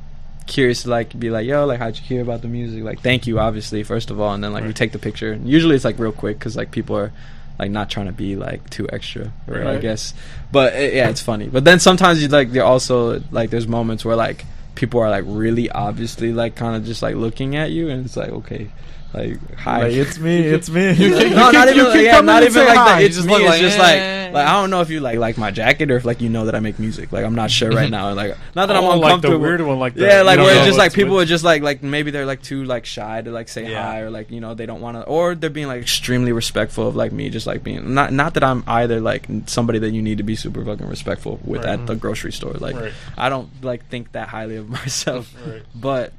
curious 0.47 0.82
to 0.82 0.91
like 0.91 1.19
be 1.19 1.31
like 1.31 1.47
yo 1.47 1.65
like 1.65 1.78
how'd 1.78 1.97
you 1.97 2.03
hear 2.03 2.23
about 2.23 2.43
the 2.43 2.49
music? 2.49 2.82
Like 2.82 3.01
thank 3.01 3.27
you 3.27 3.39
obviously 3.39 3.82
first 3.82 4.11
of 4.11 4.20
all. 4.20 4.35
And 4.35 4.43
then 4.43 4.53
like 4.53 4.65
we 4.65 4.73
take 4.73 4.93
the 4.93 4.99
picture. 4.99 5.32
And 5.32 5.49
usually 5.49 5.74
it's 5.77 5.85
like 5.85 5.99
real 5.99 6.12
quick 6.12 6.39
because 6.39 6.57
like 6.57 6.70
people 6.70 6.97
are 6.97 7.12
like 7.59 7.70
not 7.70 7.89
trying 7.89 8.07
to 8.07 8.12
be 8.12 8.36
like 8.36 8.69
too 8.70 8.89
extra 8.93 9.32
or 9.47 9.65
i 9.65 9.78
guess. 9.78 10.15
But 10.53 10.74
uh, 10.74 10.78
yeah 10.78 11.09
it's 11.09 11.23
funny. 11.23 11.49
But 11.49 11.65
then 11.65 11.78
sometimes 11.81 12.23
you 12.23 12.28
like 12.28 12.51
they're 12.51 12.65
also 12.65 13.23
like 13.31 13.51
there's 13.51 13.69
moments 13.69 14.05
where 14.05 14.16
like 14.16 14.45
people 14.74 15.01
are 15.01 15.10
like 15.10 15.24
really 15.26 15.70
obviously 15.70 16.32
like 16.32 16.55
kind 16.55 16.76
of 16.76 16.84
just 16.84 17.02
like 17.02 17.14
looking 17.14 17.56
at 17.56 17.70
you 17.70 17.88
and 17.88 18.05
it's 18.05 18.16
like 18.16 18.30
okay 18.30 18.70
like 19.15 19.55
hi 19.57 19.85
Like, 19.85 19.93
it's 19.93 20.19
me, 20.19 20.39
it's 20.41 20.69
me. 20.69 20.93
no, 21.31 21.51
not 21.51 21.69
even 21.69 21.77
you 21.86 21.93
can 21.93 22.05
yeah, 22.05 22.11
come 22.12 22.20
in 22.20 22.27
not 22.27 22.43
even 22.43 22.65
like 22.66 22.77
hi. 22.77 22.85
that. 22.85 23.03
It's 23.03 23.16
Just 23.16 23.28
just 23.28 23.39
me. 23.41 23.45
like, 23.47 23.55
It's 23.55 23.61
just 23.61 23.78
like 23.78 23.99
like 24.35 24.47
I 24.49 24.53
don't 24.61 24.70
know 24.70 24.81
if 24.81 24.91
you 24.91 24.99
like 25.01 25.19
like 25.19 25.39
my 25.39 25.51
jacket 25.53 25.91
or 25.93 25.97
if 25.97 26.05
like 26.05 26.20
you 26.20 26.28
know 26.28 26.47
that 26.47 26.55
I 26.57 26.61
make 26.61 26.78
music. 26.81 27.12
Like 27.12 27.24
I'm 27.24 27.36
not 27.36 27.51
sure 27.53 27.70
right 27.70 27.89
now. 27.89 28.12
Like 28.15 28.36
not 28.57 28.66
that 28.66 28.77
I'm 28.77 28.82
Oh, 28.85 28.89
like 28.89 29.01
the 29.01 29.05
uncomfortable. 29.07 29.39
weird 29.39 29.61
one, 29.61 29.78
like 29.78 29.95
the- 29.95 30.07
yeah, 30.07 30.23
like 30.23 30.36
don't 30.39 30.47
where 30.47 30.57
it's 30.57 30.66
just 30.66 30.78
like 30.78 30.93
people 30.93 31.15
what- 31.15 31.23
are 31.23 31.27
just 31.27 31.45
like 31.45 31.62
like 31.62 31.82
maybe 31.82 32.11
they're 32.11 32.27
like 32.27 32.43
too 32.43 32.65
like 32.65 32.85
shy 32.85 33.23
to 33.23 33.31
like 33.31 33.49
say 33.49 33.70
Yeah. 33.70 33.82
hi 33.82 34.01
or 34.01 34.11
like 34.11 34.31
you 34.32 34.41
know 34.41 34.55
they 34.55 34.66
don't 34.66 34.81
want 34.81 34.97
to 34.97 35.05
or 35.05 35.35
they're 35.36 35.51
being 35.51 35.69
like 35.69 35.81
extremely 35.82 36.32
respectful 36.32 36.89
of 36.89 36.97
like 36.97 37.12
me 37.12 37.31
just 37.31 37.47
like 37.47 37.62
being 37.62 37.95
not 37.95 38.12
not 38.12 38.35
that 38.35 38.43
I'm 38.45 38.65
either 38.66 39.01
like 39.01 39.27
somebody 39.47 39.78
that 39.78 39.91
you 39.93 40.03
need 40.03 40.19
to 40.19 40.24
be 40.24 40.35
super 40.35 40.65
fucking 40.65 40.89
respectful 40.89 41.39
with 41.45 41.65
Right. 41.65 41.78
at 41.78 41.86
the 41.86 41.95
grocery 41.95 42.32
store. 42.32 42.55
Like 42.55 42.74
Right. 42.74 42.93
I 43.16 43.28
don't 43.28 43.49
like 43.62 43.86
think 43.89 44.11
that 44.12 44.28
highly 44.28 44.57
of 44.57 44.69
myself, 44.78 45.32
Right. 45.47 45.62
but 45.74 46.12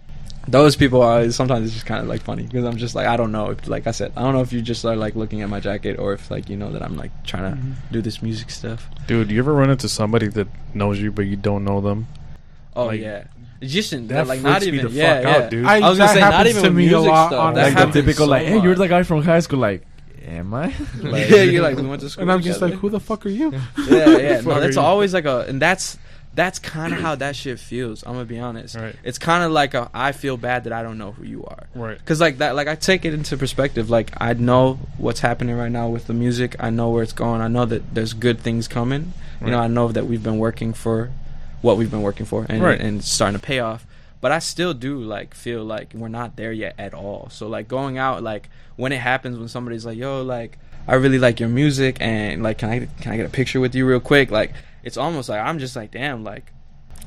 those 0.48 0.76
people 0.76 1.02
are 1.02 1.32
sometimes 1.32 1.66
it's 1.66 1.74
just 1.74 1.86
kind 1.88 2.02
of 2.02 2.08
like 2.08 2.22
funny 2.22 2.44
because 2.44 2.66
I'm 2.66 2.78
just 2.78 2.94
like 2.94 3.08
I 3.08 3.18
don't 3.18 3.32
know 3.32 3.50
if 3.52 3.68
like 3.68 3.88
I 3.88 3.92
said 3.92 4.12
I 4.16 4.22
don't 4.22 4.34
know 4.34 4.42
if 4.42 4.54
you 4.54 4.62
just 4.62 4.86
are 4.86 4.96
like 4.96 5.16
looking 5.16 5.42
at 5.42 5.50
my 5.50 5.60
jacket 5.60 5.98
or 5.98 6.14
if 6.14 6.30
like 6.30 6.50
you 6.50 6.56
know 6.58 6.72
that 6.72 6.84
I'm 6.84 6.96
like 6.98 7.12
trying 7.24 7.52
to 7.52 7.58
Mm-hmm. 7.58 7.72
do 7.94 8.02
this 8.02 8.22
music 8.22 8.52
stuff. 8.52 8.88
Dude, 9.08 9.32
you 9.32 9.40
ever 9.40 9.54
run 9.54 9.70
into 9.70 9.90
somebody 9.90 10.28
that 10.30 10.48
knows 10.74 11.00
you 11.00 11.12
but 11.12 11.24
you 11.26 11.36
don't 11.36 11.64
know 11.64 11.82
them? 11.82 12.08
Oh 12.76 12.88
Like, 12.88 13.02
yeah, 13.02 13.24
it's 13.62 13.74
just 13.74 13.94
in- 13.94 14.08
That 14.08 14.28
like 14.28 14.42
not 14.42 14.62
even 14.64 14.86
the 14.86 14.92
yeah 14.92 15.16
fuck 15.16 15.24
yeah. 15.24 15.44
out, 15.46 15.50
dude. 15.50 15.66
I, 15.66 15.78
I 15.78 15.90
was 15.90 15.98
gonna 15.98 16.14
say, 16.14 16.20
not 16.20 16.46
even 16.48 16.62
to 16.62 16.70
with 16.70 16.78
me 16.78 16.88
a 16.88 16.90
music 16.92 17.10
lot. 17.12 17.28
stuff. 17.30 17.40
on 17.40 17.54
That 17.56 17.74
like 17.74 17.88
the 17.94 18.02
typical, 18.02 18.26
so 18.26 18.32
like, 18.32 18.46
hey, 18.46 18.62
you're 18.62 18.76
the 18.76 18.88
guy 18.88 19.04
from 19.04 19.24
high 19.24 19.40
school. 19.40 19.60
Like, 19.60 19.86
am 20.28 20.54
I? 20.54 20.74
Like, 21.02 21.30
yeah, 21.30 21.42
you're 21.44 21.64
like 21.64 21.78
we 21.78 21.88
went 21.88 22.02
to 22.02 22.10
school, 22.10 22.24
and 22.24 22.32
I'm 22.32 22.42
just 22.42 22.62
like, 22.62 22.74
who 22.74 22.90
the 22.90 23.00
fuck 23.00 23.26
are 23.26 23.30
you? 23.30 23.52
yeah, 23.88 24.10
yeah. 24.18 24.42
No, 24.46 24.52
are 24.52 24.60
that's 24.60 24.78
always 24.78 25.14
like 25.14 25.26
a, 25.26 25.46
and 25.48 25.62
that's 25.62 25.98
that's 26.36 26.60
kind 26.60 26.94
of 26.94 27.00
how 27.00 27.16
that 27.24 27.36
shit 27.36 27.60
feels. 27.60 28.04
I'm 28.04 28.14
gonna 28.14 28.26
be 28.26 28.40
honest. 28.40 28.76
Right. 28.76 28.96
It's 29.04 29.18
kind 29.18 29.44
of 29.44 29.52
like 29.52 29.74
a, 29.74 29.90
I 29.94 30.12
feel 30.12 30.38
bad 30.38 30.66
that 30.66 30.74
I 30.74 30.84
don't 30.84 30.98
know 30.98 31.12
who 31.14 31.24
you 31.24 31.44
are. 31.46 31.68
Right. 31.74 32.04
Cause 32.06 32.20
like 32.22 32.38
that, 32.40 32.56
like 32.56 32.68
I 32.68 32.76
take 32.76 33.06
it 33.06 33.14
into 33.14 33.38
perspective. 33.38 33.90
Like 33.90 34.12
I 34.18 34.34
know 34.34 34.80
what's 34.98 35.22
happening 35.22 35.56
right 35.56 35.72
now 35.72 35.88
with 35.90 36.08
the 36.08 36.14
music. 36.14 36.56
I 36.60 36.70
know 36.70 36.90
where 36.90 37.04
it's 37.04 37.14
going. 37.14 37.42
I 37.42 37.48
know 37.48 37.66
that 37.66 37.96
there's 37.96 38.14
good 38.14 38.40
things 38.40 38.68
coming. 38.68 39.14
You 39.42 39.52
know, 39.52 39.60
I 39.60 39.68
know 39.68 39.92
that 39.92 40.06
we've 40.08 40.24
been 40.24 40.38
working 40.40 40.74
for 40.74 41.12
what 41.62 41.78
we've 41.78 41.92
been 41.92 42.02
working 42.02 42.26
for, 42.26 42.46
and 42.50 42.64
Right. 42.64 42.80
and 42.80 43.04
starting 43.04 43.40
to 43.40 43.46
pay 43.46 43.60
off. 43.60 43.86
But 44.22 44.32
I 44.32 44.40
still 44.40 44.74
do 44.74 45.00
like 45.00 45.34
feel 45.36 45.64
like 45.64 45.94
we're 45.94 46.08
not 46.08 46.36
there 46.36 46.52
yet 46.52 46.74
at 46.80 46.94
all. 46.94 47.28
So 47.30 47.48
like 47.48 47.68
going 47.68 47.98
out, 47.98 48.24
like 48.24 48.50
when 48.76 48.92
it 48.92 49.00
happens, 49.02 49.38
when 49.38 49.48
somebody's 49.48 49.86
like, 49.86 49.98
"Yo, 49.98 50.24
like 50.24 50.58
I 50.88 50.96
really 50.96 51.20
like 51.20 51.40
your 51.40 51.50
music," 51.50 51.98
and 52.00 52.42
like, 52.44 52.58
can 52.58 52.70
I 52.70 52.88
can 53.02 53.12
I 53.14 53.18
get 53.18 53.26
a 53.26 53.30
picture 53.30 53.60
with 53.60 53.76
you 53.76 53.86
real 53.88 54.00
quick? 54.00 54.32
Like 54.32 54.54
it's 54.86 54.96
almost 54.98 55.28
like 55.28 55.42
I'm 55.42 55.60
just 55.60 55.76
like, 55.76 55.92
damn, 55.92 56.24
like 56.24 56.52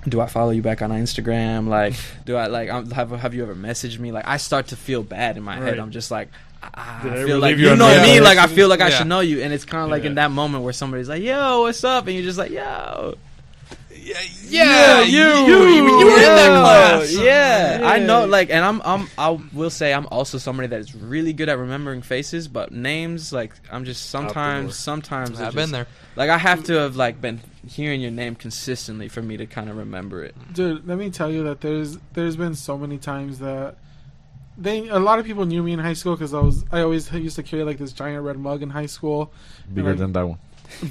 do 0.06 0.20
I 0.20 0.26
follow 0.26 0.50
you 0.50 0.62
back 0.62 0.80
on 0.82 0.90
Instagram? 0.90 1.66
Like, 1.68 1.94
do 2.24 2.36
I 2.36 2.46
like 2.46 2.70
um, 2.70 2.90
have 2.90 3.10
have 3.10 3.34
you 3.34 3.42
ever 3.42 3.54
messaged 3.54 3.98
me? 3.98 4.12
Like, 4.12 4.26
I 4.28 4.36
start 4.36 4.68
to 4.68 4.76
feel 4.76 5.02
bad 5.02 5.36
in 5.36 5.42
my 5.42 5.56
head. 5.56 5.78
I'm 5.78 5.90
just 5.90 6.10
like, 6.10 6.28
I 6.62 7.00
I 7.02 7.24
feel 7.24 7.38
like 7.38 7.56
you 7.56 7.70
you 7.70 7.76
know 7.76 8.02
me. 8.02 8.20
Like, 8.20 8.38
I 8.38 8.46
feel 8.46 8.68
like 8.68 8.80
I 8.80 8.90
should 8.90 9.06
know 9.06 9.20
you. 9.20 9.40
And 9.42 9.52
it's 9.52 9.64
kind 9.64 9.84
of 9.84 9.90
like 9.90 10.02
Yeah. 10.02 10.10
in 10.10 10.14
that 10.16 10.30
moment 10.30 10.64
where 10.64 10.72
somebody's 10.72 11.08
like, 11.08 11.22
"Yo, 11.22 11.62
what's 11.62 11.82
up?" 11.84 12.06
and 12.06 12.14
you're 12.14 12.24
just 12.24 12.38
like, 12.38 12.50
"Yo." 12.50 13.16
Yeah, 14.44 15.00
you, 15.02 15.18
you, 15.18 15.66
you 15.68 16.06
were 16.06 16.16
in 16.16 16.22
that 16.22 16.60
class. 16.62 17.14
Yeah, 17.14 17.80
I 17.84 17.98
know. 17.98 18.26
Like, 18.26 18.50
and 18.50 18.64
I'm, 18.64 18.80
I'm, 18.84 19.08
I 19.18 19.30
will 19.52 19.70
say, 19.70 19.92
I'm 19.92 20.06
also 20.10 20.38
somebody 20.38 20.68
that 20.68 20.80
is 20.80 20.94
really 20.94 21.32
good 21.32 21.48
at 21.48 21.58
remembering 21.58 22.02
faces, 22.02 22.48
but 22.48 22.72
names, 22.72 23.32
like, 23.32 23.54
I'm 23.70 23.84
just 23.84 24.10
sometimes, 24.10 24.76
sometimes 24.76 25.40
I've 25.40 25.48
it's 25.48 25.54
been 25.54 25.62
just- 25.64 25.72
there. 25.72 25.86
Like, 26.16 26.30
I 26.30 26.38
have 26.38 26.64
to 26.64 26.72
have 26.74 26.96
like 26.96 27.20
been 27.20 27.40
hearing 27.66 28.00
your 28.00 28.10
name 28.10 28.34
consistently 28.34 29.08
for 29.08 29.22
me 29.22 29.36
to 29.36 29.46
kind 29.46 29.70
of 29.70 29.76
remember 29.76 30.24
it. 30.24 30.34
Dude, 30.52 30.86
let 30.86 30.98
me 30.98 31.10
tell 31.10 31.30
you 31.30 31.44
that 31.44 31.60
there's 31.60 31.98
there's 32.14 32.36
been 32.36 32.54
so 32.56 32.76
many 32.76 32.98
times 32.98 33.38
that 33.38 33.76
they 34.56 34.88
a 34.88 34.98
lot 34.98 35.20
of 35.20 35.26
people 35.26 35.44
knew 35.46 35.62
me 35.62 35.72
in 35.72 35.78
high 35.78 35.92
school 35.92 36.14
because 36.16 36.34
I 36.34 36.40
was 36.40 36.64
I 36.72 36.80
always 36.80 37.12
used 37.12 37.36
to 37.36 37.44
carry 37.44 37.62
like 37.62 37.78
this 37.78 37.92
giant 37.92 38.24
red 38.24 38.36
mug 38.36 38.62
in 38.64 38.70
high 38.70 38.86
school, 38.86 39.32
Bigger 39.72 39.90
Like- 39.90 39.98
than 39.98 40.12
that 40.14 40.26
one. 40.26 40.38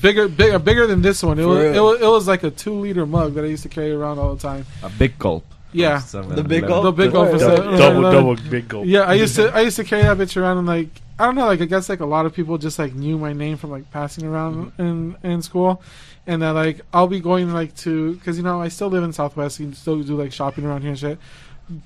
Bigger 0.01 0.27
bigger 0.27 0.59
bigger 0.59 0.87
than 0.87 1.01
this 1.01 1.23
one. 1.23 1.39
It 1.39 1.45
was, 1.45 1.63
it 1.63 1.79
was 1.79 2.01
it 2.01 2.07
was 2.07 2.27
like 2.27 2.43
a 2.43 2.51
two 2.51 2.73
liter 2.73 3.05
mug 3.05 3.33
that 3.35 3.43
I 3.43 3.47
used 3.47 3.63
to 3.63 3.69
carry 3.69 3.91
around 3.91 4.19
all 4.19 4.35
the 4.35 4.41
time. 4.41 4.65
A 4.83 4.89
big 4.89 5.17
gulp. 5.17 5.45
Yeah, 5.73 5.99
The 5.99 6.43
big 6.43 6.65
gulp? 6.65 6.83
the 6.83 6.91
big 6.91 7.11
gulp. 7.11 7.37
Double- 7.37 7.77
double, 7.77 8.01
double, 8.01 8.35
big 8.49 8.67
gulp. 8.67 8.85
Yeah, 8.87 9.01
I 9.01 9.13
used 9.13 9.35
to 9.35 9.53
I 9.53 9.61
used 9.61 9.75
to 9.77 9.83
carry 9.83 10.03
that 10.03 10.17
bitch 10.17 10.39
around 10.39 10.57
and 10.57 10.67
like 10.67 10.89
I 11.19 11.25
don't 11.25 11.35
know 11.35 11.45
like 11.45 11.61
I 11.61 11.65
guess 11.65 11.89
like 11.89 11.99
a 11.99 12.05
lot 12.05 12.25
of 12.25 12.33
people 12.33 12.57
just 12.57 12.79
like 12.79 12.93
knew 12.93 13.17
my 13.17 13.33
name 13.33 13.57
from 13.57 13.71
like 13.71 13.89
passing 13.91 14.25
around 14.25 14.71
mm-hmm. 14.71 14.81
in 14.81 15.17
in 15.23 15.41
school, 15.41 15.81
and 16.25 16.41
that 16.41 16.51
like 16.51 16.81
I'll 16.93 17.07
be 17.07 17.19
going 17.19 17.51
like 17.53 17.75
to 17.77 18.15
because 18.15 18.37
you 18.37 18.43
know 18.43 18.61
I 18.61 18.69
still 18.69 18.87
live 18.87 19.03
in 19.03 19.13
Southwest, 19.13 19.59
you 19.59 19.67
can 19.67 19.75
still 19.75 20.01
do 20.01 20.15
like 20.15 20.31
shopping 20.31 20.65
around 20.65 20.81
here 20.81 20.91
and 20.91 20.99
shit. 20.99 21.19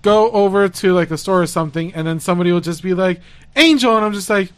Go 0.03 0.29
over 0.31 0.69
to 0.69 0.93
like 0.93 1.09
a 1.11 1.17
store 1.17 1.41
or 1.41 1.47
something, 1.47 1.93
and 1.93 2.05
then 2.05 2.19
somebody 2.19 2.51
will 2.51 2.61
just 2.61 2.83
be 2.83 2.93
like 2.93 3.19
Angel, 3.55 3.95
and 3.95 4.05
I'm 4.05 4.13
just 4.13 4.29
like, 4.29 4.51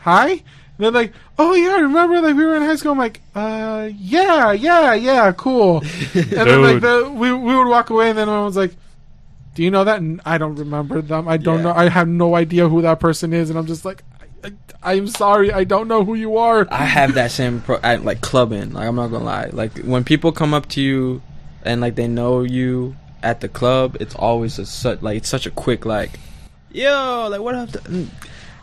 hi. 0.00 0.42
And 0.76 0.84
they're 0.84 0.90
like, 0.90 1.12
oh 1.38 1.54
yeah, 1.54 1.76
remember 1.80 2.20
like 2.20 2.34
we 2.36 2.44
were 2.44 2.56
in 2.56 2.62
high 2.62 2.76
school. 2.76 2.92
I'm 2.92 2.98
like, 2.98 3.20
uh, 3.34 3.90
yeah, 3.96 4.50
yeah, 4.52 4.94
yeah, 4.94 5.32
cool. 5.32 5.78
and 6.14 6.30
then 6.32 6.62
like 6.62 6.80
the, 6.80 7.08
we 7.14 7.32
we 7.32 7.56
would 7.56 7.68
walk 7.68 7.90
away, 7.90 8.08
and 8.10 8.18
then 8.18 8.28
I 8.28 8.42
was 8.42 8.56
like, 8.56 8.74
do 9.54 9.62
you 9.62 9.70
know 9.70 9.84
that? 9.84 10.00
And 10.00 10.20
I 10.24 10.36
don't 10.38 10.56
remember 10.56 11.00
them. 11.00 11.28
I 11.28 11.36
don't 11.36 11.58
Yeah. 11.58 11.62
know. 11.64 11.72
I 11.74 11.88
have 11.88 12.08
no 12.08 12.34
idea 12.34 12.68
who 12.68 12.82
that 12.82 12.98
person 12.98 13.32
is, 13.32 13.50
and 13.50 13.58
I'm 13.58 13.66
just 13.66 13.84
like, 13.84 14.02
I, 14.42 14.48
I, 14.82 14.92
I'm 14.94 15.06
sorry, 15.06 15.52
I 15.52 15.62
don't 15.62 15.86
know 15.86 16.04
who 16.04 16.14
you 16.14 16.38
are. 16.38 16.66
I 16.70 16.84
have 16.84 17.14
that 17.14 17.30
same 17.30 17.60
pro- 17.60 17.78
I, 17.82 17.94
like 17.96 18.20
clubbing. 18.20 18.72
Like 18.72 18.88
I'm 18.88 18.96
not 18.96 19.08
gonna 19.12 19.24
lie. 19.24 19.50
Like 19.52 19.78
when 19.78 20.02
people 20.02 20.32
come 20.32 20.52
up 20.54 20.68
to 20.70 20.80
you 20.82 21.22
and 21.62 21.80
like 21.80 21.94
they 21.94 22.08
know 22.08 22.42
you 22.42 22.96
at 23.22 23.40
the 23.40 23.48
club, 23.48 23.96
it's 24.00 24.16
always 24.16 24.58
a 24.58 24.66
such 24.66 25.02
like 25.02 25.18
it's 25.18 25.28
such 25.28 25.46
a 25.46 25.50
quick 25.52 25.86
like, 25.86 26.18
yo, 26.72 27.28
like 27.30 27.40
what 27.40 27.54
up? 27.54 27.70
to-". 27.70 28.06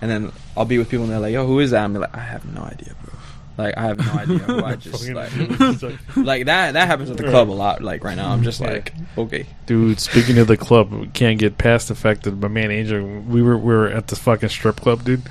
And 0.01 0.09
then 0.09 0.31
I'll 0.57 0.65
be 0.65 0.77
with 0.77 0.89
people 0.89 1.03
and 1.03 1.11
they're 1.13 1.19
like, 1.19 1.33
yo, 1.33 1.45
who 1.45 1.59
is 1.59 1.71
that? 1.71 1.83
I'm 1.83 1.93
like, 1.93 2.15
I 2.15 2.19
have 2.19 2.45
no 2.53 2.61
idea, 2.63 2.95
bro. 3.03 3.13
Like 3.57 3.77
I 3.77 3.81
have 3.83 3.99
no 3.99 4.11
idea 4.13 4.37
who 4.39 4.63
I 4.63 4.75
just 4.77 5.07
like 5.13 6.15
like 6.15 6.45
that. 6.45 6.71
That 6.71 6.87
happens 6.87 7.11
at 7.11 7.17
the 7.17 7.23
club 7.23 7.49
a 7.49 7.51
lot. 7.51 7.83
Like 7.83 8.03
right 8.03 8.15
now, 8.15 8.31
I'm 8.31 8.43
just 8.43 8.61
like, 8.61 8.93
okay, 9.17 9.45
Dude, 9.65 9.99
speaking 9.99 10.37
of 10.39 10.47
the 10.47 10.57
club, 10.57 10.91
we 10.91 11.07
can't 11.07 11.37
get 11.37 11.57
past 11.57 11.89
the 11.89 11.95
fact 11.95 12.23
that 12.23 12.35
my 12.37 12.47
man 12.47 12.71
Angel, 12.71 13.03
we 13.03 13.41
were 13.41 13.57
we 13.57 13.73
were 13.73 13.89
at 13.89 14.07
the 14.07 14.15
fucking 14.15 14.49
strip 14.49 14.77
club, 14.77 15.03
dude. 15.03 15.21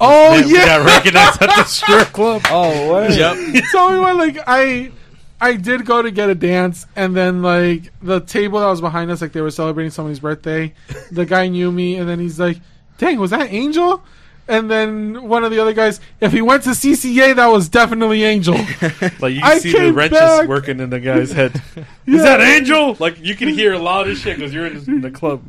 oh 0.00 0.32
Man, 0.32 0.46
we 0.46 0.54
yeah. 0.54 0.66
got 0.78 0.86
recognized 0.86 1.42
at 1.42 1.48
the 1.54 1.64
strip 1.64 2.08
club. 2.08 2.42
oh 2.50 2.90
what? 2.92 3.14
Yep. 3.14 3.64
Tell 3.70 3.92
me 3.92 3.98
what, 4.00 4.16
like 4.16 4.38
I, 4.46 4.90
I 5.40 5.54
did 5.56 5.84
go 5.84 6.00
to 6.02 6.10
get 6.10 6.30
a 6.30 6.34
dance, 6.34 6.86
and 6.96 7.14
then 7.14 7.42
like 7.42 7.92
the 8.02 8.20
table 8.20 8.58
that 8.60 8.66
was 8.66 8.80
behind 8.80 9.10
us, 9.10 9.20
like 9.20 9.32
they 9.32 9.42
were 9.42 9.50
celebrating 9.50 9.90
somebody's 9.90 10.20
birthday. 10.20 10.72
The 11.12 11.26
guy 11.26 11.48
knew 11.48 11.70
me, 11.70 11.96
and 11.96 12.08
then 12.08 12.18
he's 12.18 12.40
like, 12.40 12.56
"Dang, 12.98 13.18
was 13.18 13.30
that 13.30 13.52
Angel?" 13.52 14.02
And 14.48 14.70
then 14.70 15.28
one 15.28 15.42
of 15.42 15.50
the 15.50 15.58
other 15.58 15.72
guys, 15.72 16.00
if 16.20 16.30
he 16.30 16.40
went 16.40 16.62
to 16.64 16.70
CCA, 16.70 17.34
that 17.34 17.46
was 17.48 17.68
definitely 17.68 18.22
Angel. 18.22 18.54
Like 19.18 19.34
you 19.34 19.40
I 19.42 19.54
can 19.54 19.60
see 19.60 19.72
the 19.72 19.78
came 19.78 19.94
wrenches 19.94 20.18
back. 20.20 20.48
working 20.48 20.78
in 20.78 20.90
the 20.90 21.00
guy's 21.00 21.32
head. 21.32 21.60
Is 22.06 22.22
that 22.22 22.40
Angel? 22.40 22.96
Like 23.00 23.18
you 23.20 23.34
can 23.34 23.48
hear 23.48 23.76
loud 23.76 24.08
as 24.08 24.18
shit 24.18 24.36
because 24.36 24.54
you're 24.54 24.66
in 24.66 24.84
the, 24.84 24.90
in 24.90 25.00
the 25.00 25.10
club. 25.10 25.42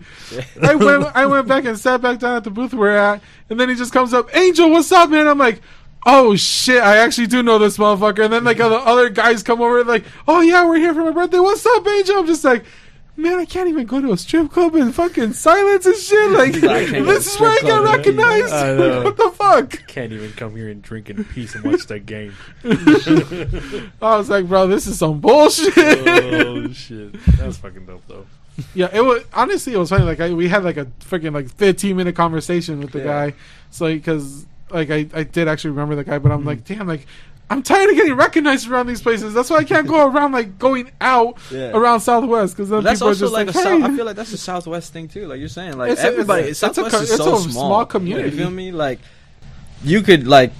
I 0.62 0.74
went, 0.74 1.16
I 1.16 1.26
went 1.28 1.48
back 1.48 1.66
and 1.66 1.78
sat 1.78 2.02
back 2.02 2.18
down 2.20 2.38
at 2.38 2.44
the 2.44 2.50
booth 2.50 2.74
we're 2.74 2.96
at, 2.96 3.22
and 3.50 3.60
then 3.60 3.70
he 3.70 3.76
just 3.76 3.94
comes 3.94 4.14
up, 4.14 4.36
Angel, 4.36 4.70
what's 4.72 4.92
up, 4.92 5.10
man? 5.12 5.28
I'm 5.28 5.38
like, 5.38 5.62
oh 6.08 6.36
shit, 6.36 6.82
I 6.82 6.98
actually 6.98 7.28
do 7.28 7.44
know 7.44 7.60
this 7.60 7.78
motherfucker. 7.78 8.24
And 8.24 8.34
then 8.34 8.44
like 8.44 8.60
other 8.60 8.78
other 8.78 9.10
guys 9.10 9.44
come 9.44 9.62
over, 9.62 9.80
and 9.80 9.88
like, 9.88 10.06
oh 10.28 10.42
yeah, 10.42 10.66
we're 10.66 10.78
here 10.78 10.96
for 10.96 11.04
my 11.04 11.12
birthday. 11.12 11.40
What's 11.40 11.66
up, 11.68 11.86
Angel? 11.88 12.18
I'm 12.18 12.26
just 12.26 12.44
like. 12.44 12.66
Man, 13.20 13.40
I 13.40 13.46
can't 13.46 13.68
even 13.68 13.88
go 13.88 14.00
to 14.00 14.12
a 14.12 14.18
strip 14.18 14.52
club 14.52 14.76
in 14.76 14.92
fucking 14.92 15.34
silence 15.34 15.88
and 15.88 15.96
shit. 15.96 16.32
Like, 16.32 16.56
I 16.58 16.86
can't 16.86 16.92
go 16.92 17.00
to 17.00 17.04
this 17.06 17.34
is 17.34 17.40
where 17.40 17.50
I 17.50 17.60
get 17.64 17.82
recognized. 17.82 18.54
I 18.54 18.76
know. 18.76 19.04
what 19.04 19.18
the 19.18 19.32
fuck? 19.32 19.88
Can't 19.88 20.14
even 20.14 20.32
come 20.34 20.56
here 20.56 20.70
and 20.70 20.84
drink 20.84 21.10
in 21.10 21.26
peace 21.26 21.56
and 21.56 21.64
watch 21.64 21.88
that 21.88 22.06
game. 22.06 22.34
I 22.64 24.18
was 24.18 24.30
like, 24.30 24.48
bro, 24.48 24.68
this 24.68 24.86
is 24.86 25.00
some 25.00 25.20
bullshit. 25.20 25.76
oh 25.76 26.72
shit, 26.72 27.14
that's 27.38 27.58
fucking 27.58 27.88
dope 27.88 28.04
though. 28.08 28.28
Yeah, 28.76 28.90
it 28.94 29.02
was 29.02 29.24
honestly 29.34 29.74
it 29.74 29.78
was 29.78 29.90
funny. 29.90 30.04
Like 30.04 30.20
I, 30.20 30.34
we 30.34 30.48
had 30.48 30.64
like 30.64 30.78
a 30.78 30.86
freaking 30.86 31.34
like 31.34 31.50
fifteen 31.50 31.98
minute 31.98 32.16
conversation 32.16 32.80
with 32.80 32.92
the 32.92 33.00
Yeah. 33.00 33.06
guy. 33.30 33.34
So 33.72 33.88
because 33.88 34.46
like 34.70 34.92
I, 34.92 35.08
I 35.14 35.24
did 35.24 35.48
actually 35.48 35.72
remember 35.72 35.96
the 35.96 36.04
guy, 36.04 36.20
but 36.20 36.32
I'm 36.32 36.40
mm-hmm. 36.40 36.48
like, 36.48 36.66
damn, 36.66 36.88
like 36.88 37.08
I'm 37.50 37.64
tired 37.64 37.90
of 37.90 37.96
getting 37.96 38.14
recognized 38.16 38.70
around 38.70 38.88
these 38.88 39.02
places. 39.02 39.34
That's 39.34 39.50
why 39.50 39.58
I 39.58 39.64
can't 39.64 39.88
go 39.88 40.06
around 40.12 40.34
like 40.34 40.60
going 40.60 40.92
out 41.00 41.38
Yeah. 41.50 41.72
around 41.72 42.02
Southwest 42.02 42.56
because 42.58 42.70
then 42.70 42.84
that's 42.84 43.00
people 43.00 43.10
are 43.12 43.16
just 43.16 43.32
like, 43.34 43.48
like, 43.48 43.56
a 43.56 43.60
hey. 43.70 43.84
I 43.84 43.96
feel 43.96 44.06
like 44.06 44.16
that's 44.18 44.34
a 44.34 44.38
Southwest 44.38 44.92
thing 44.92 45.08
too. 45.08 45.28
Like 45.28 45.40
you're 45.40 45.48
saying, 45.48 45.78
like 45.78 45.92
It's 45.92 46.02
a- 46.02 46.04
it's 46.04 46.10
a- 46.10 46.12
everybody, 46.14 46.44
it's 46.50 46.62
a 46.64 46.74
Southwest 46.74 46.96
is 47.04 47.12
it's 47.12 47.18
so 47.24 47.36
a 47.36 47.40
small. 47.40 47.52
small 47.68 47.86
community. 47.86 48.30
You 48.32 48.38
feel 48.38 48.50
me? 48.50 48.72
Like 48.74 49.00
you 49.84 50.02
could 50.02 50.28
like 50.28 50.52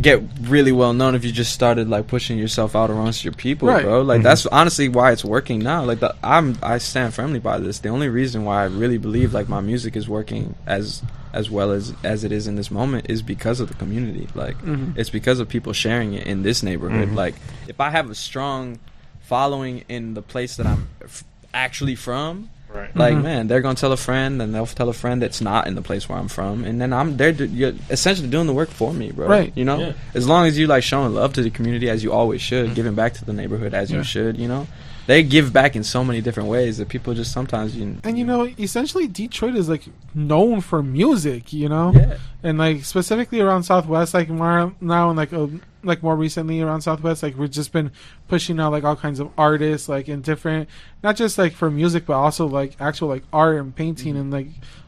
get 0.00 0.22
really 0.42 0.72
well 0.72 0.92
known 0.92 1.14
if 1.14 1.24
you 1.24 1.32
just 1.32 1.52
started 1.52 1.88
like 1.88 2.06
pushing 2.06 2.38
yourself 2.38 2.76
out 2.76 2.90
amongst 2.90 3.24
your 3.24 3.32
people, 3.32 3.68
Right. 3.68 3.82
bro. 3.84 4.02
Like 4.02 4.20
Mhm. 4.20 4.24
that's 4.24 4.46
honestly 4.46 4.88
why 4.88 5.12
it's 5.12 5.24
working 5.24 5.58
now. 5.60 5.84
Like 5.84 6.00
the, 6.00 6.14
I'm, 6.22 6.56
I 6.62 6.78
stand 6.78 7.14
firmly 7.14 7.38
by 7.40 7.58
this. 7.58 7.80
The 7.80 7.88
only 7.88 8.08
reason 8.08 8.44
why 8.44 8.62
I 8.62 8.66
really 8.66 8.98
believe 8.98 9.32
like 9.34 9.48
my 9.48 9.60
music 9.60 9.96
is 9.96 10.08
working 10.08 10.54
as 10.66 11.02
as 11.34 11.50
well 11.50 11.72
as 11.72 11.92
as 12.04 12.24
it 12.24 12.32
is 12.32 12.46
in 12.46 12.56
this 12.56 12.70
moment 12.70 13.06
is 13.10 13.20
because 13.22 13.60
of 13.60 13.68
the 13.68 13.74
community. 13.74 14.28
Like 14.34 14.56
Mhm. 14.64 14.96
it's 14.96 15.10
because 15.10 15.40
of 15.40 15.48
people 15.48 15.72
sharing 15.72 16.14
it 16.14 16.26
in 16.26 16.42
this 16.42 16.62
neighborhood. 16.62 17.10
Mhm. 17.10 17.14
Like 17.16 17.34
if 17.66 17.80
I 17.80 17.90
have 17.90 18.08
a 18.10 18.14
strong 18.14 18.78
following 19.20 19.84
in 19.88 20.14
the 20.14 20.22
place 20.22 20.56
that 20.56 20.66
I'm 20.66 20.88
f- 21.04 21.24
actually 21.52 21.94
from, 21.96 22.48
Right. 22.72 22.94
like 22.96 23.14
Mhm. 23.16 23.22
man, 23.22 23.46
they're 23.48 23.60
gonna 23.60 23.74
tell 23.74 23.92
a 23.92 23.96
friend, 23.96 24.40
and 24.42 24.54
they'll 24.54 24.66
tell 24.66 24.88
a 24.88 24.92
friend 24.92 25.22
that's 25.22 25.40
not 25.40 25.66
in 25.66 25.74
the 25.74 25.82
place 25.82 26.08
where 26.08 26.18
I'm 26.18 26.28
from, 26.28 26.64
and 26.64 26.80
then 26.80 26.92
I'm 26.92 27.16
they're 27.16 27.30
you're 27.30 27.72
essentially 27.90 28.28
doing 28.28 28.46
the 28.46 28.52
work 28.52 28.68
for 28.70 28.92
me, 28.92 29.10
bro. 29.10 29.26
Right. 29.26 29.52
You 29.54 29.64
know, 29.64 29.78
Yeah. 29.78 29.92
as 30.14 30.28
long 30.28 30.46
as 30.46 30.58
you 30.58 30.66
like 30.66 30.82
showing 30.82 31.14
love 31.14 31.32
to 31.34 31.42
the 31.42 31.50
community 31.50 31.88
as 31.88 32.02
you 32.04 32.12
always 32.12 32.40
should, 32.42 32.74
giving 32.74 32.94
back 32.94 33.14
to 33.14 33.24
the 33.24 33.32
neighborhood 33.32 33.72
as 33.74 33.90
Yeah. 33.90 33.98
you 33.98 34.04
should. 34.04 34.36
You 34.36 34.48
know, 34.48 34.66
they 35.06 35.22
give 35.22 35.50
back 35.52 35.76
in 35.76 35.82
so 35.82 36.04
many 36.04 36.20
different 36.20 36.50
ways 36.50 36.76
that 36.76 36.88
people 36.88 37.14
just 37.14 37.32
sometimes 37.32 37.74
you. 37.74 37.96
and 38.04 38.18
you 38.18 38.24
know, 38.26 38.46
essentially 38.58 39.06
Detroit 39.08 39.54
is 39.56 39.68
like 39.68 39.84
known 40.14 40.60
for 40.60 40.82
music, 40.82 41.52
you 41.54 41.68
know, 41.70 41.92
Yeah. 41.94 42.14
And 42.42 42.58
like 42.58 42.84
specifically 42.84 43.40
around 43.40 43.64
Southwest, 43.64 44.14
like 44.14 44.28
more 44.28 44.72
now 44.80 45.08
and 45.10 45.16
like 45.16 45.32
uh, 45.32 45.46
like 45.82 46.02
more 46.02 46.16
recently 46.16 46.60
around 46.60 46.82
Southwest, 46.82 47.22
like 47.22 47.36
we've 47.36 47.50
just 47.50 47.72
been 47.72 47.90
pushing 48.28 48.58
out 48.60 48.72
like 48.72 48.84
all 48.84 48.96
kinds 48.96 49.20
of 49.20 49.30
artists, 49.38 49.88
like 49.88 50.08
in 50.08 50.20
different, 50.22 50.68
not 51.02 51.16
just 51.16 51.38
like 51.38 51.52
for 51.52 51.70
music, 51.70 52.06
but 52.06 52.14
also 52.14 52.46
like 52.46 52.76
actual 52.80 53.08
like 53.08 53.22
art 53.32 53.56
and 53.56 53.74
painting 53.74 54.14
Mm-hmm. 54.14 54.20
and 54.20 54.30
like 54.32 54.46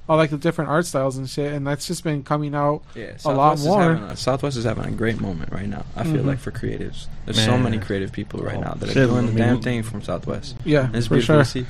all 0.08 0.16
like 0.16 0.30
the 0.30 0.36
different 0.38 0.68
art 0.70 0.84
styles 0.86 1.16
and 1.16 1.30
shit, 1.30 1.52
and 1.52 1.64
that's 1.64 1.86
just 1.86 2.02
been 2.02 2.24
coming 2.24 2.52
out. 2.54 2.82
Yeah, 2.96 3.12
A 3.24 3.30
lot 3.32 3.58
Southwest 3.58 3.64
more. 3.66 3.82
Is 3.92 3.98
having 3.98 4.10
a, 4.10 4.16
Southwest 4.16 4.56
is 4.56 4.64
having 4.64 4.84
a 4.84 4.90
great 4.90 5.20
moment 5.20 5.52
right 5.52 5.68
now. 5.68 5.84
I 5.94 6.02
feel 6.02 6.14
Mhm. 6.22 6.26
like 6.26 6.38
for 6.40 6.50
creatives, 6.50 7.06
there's 7.26 7.40
so 7.44 7.56
many 7.56 7.78
creative 7.78 8.10
people 8.10 8.40
right 8.40 8.56
Oh, 8.56 8.60
now 8.60 8.74
that 8.74 8.90
are 8.90 8.94
doing 9.06 9.26
the 9.26 9.32
damn 9.32 9.60
thing 9.62 9.84
from 9.84 10.02
Southwest. 10.02 10.56
Yeah, 10.64 10.86
And 10.86 10.96
it's 10.96 11.06
for 11.06 11.14
beautiful 11.14 11.36
sure. 11.36 11.44
to 11.44 11.48
see. 11.48 11.66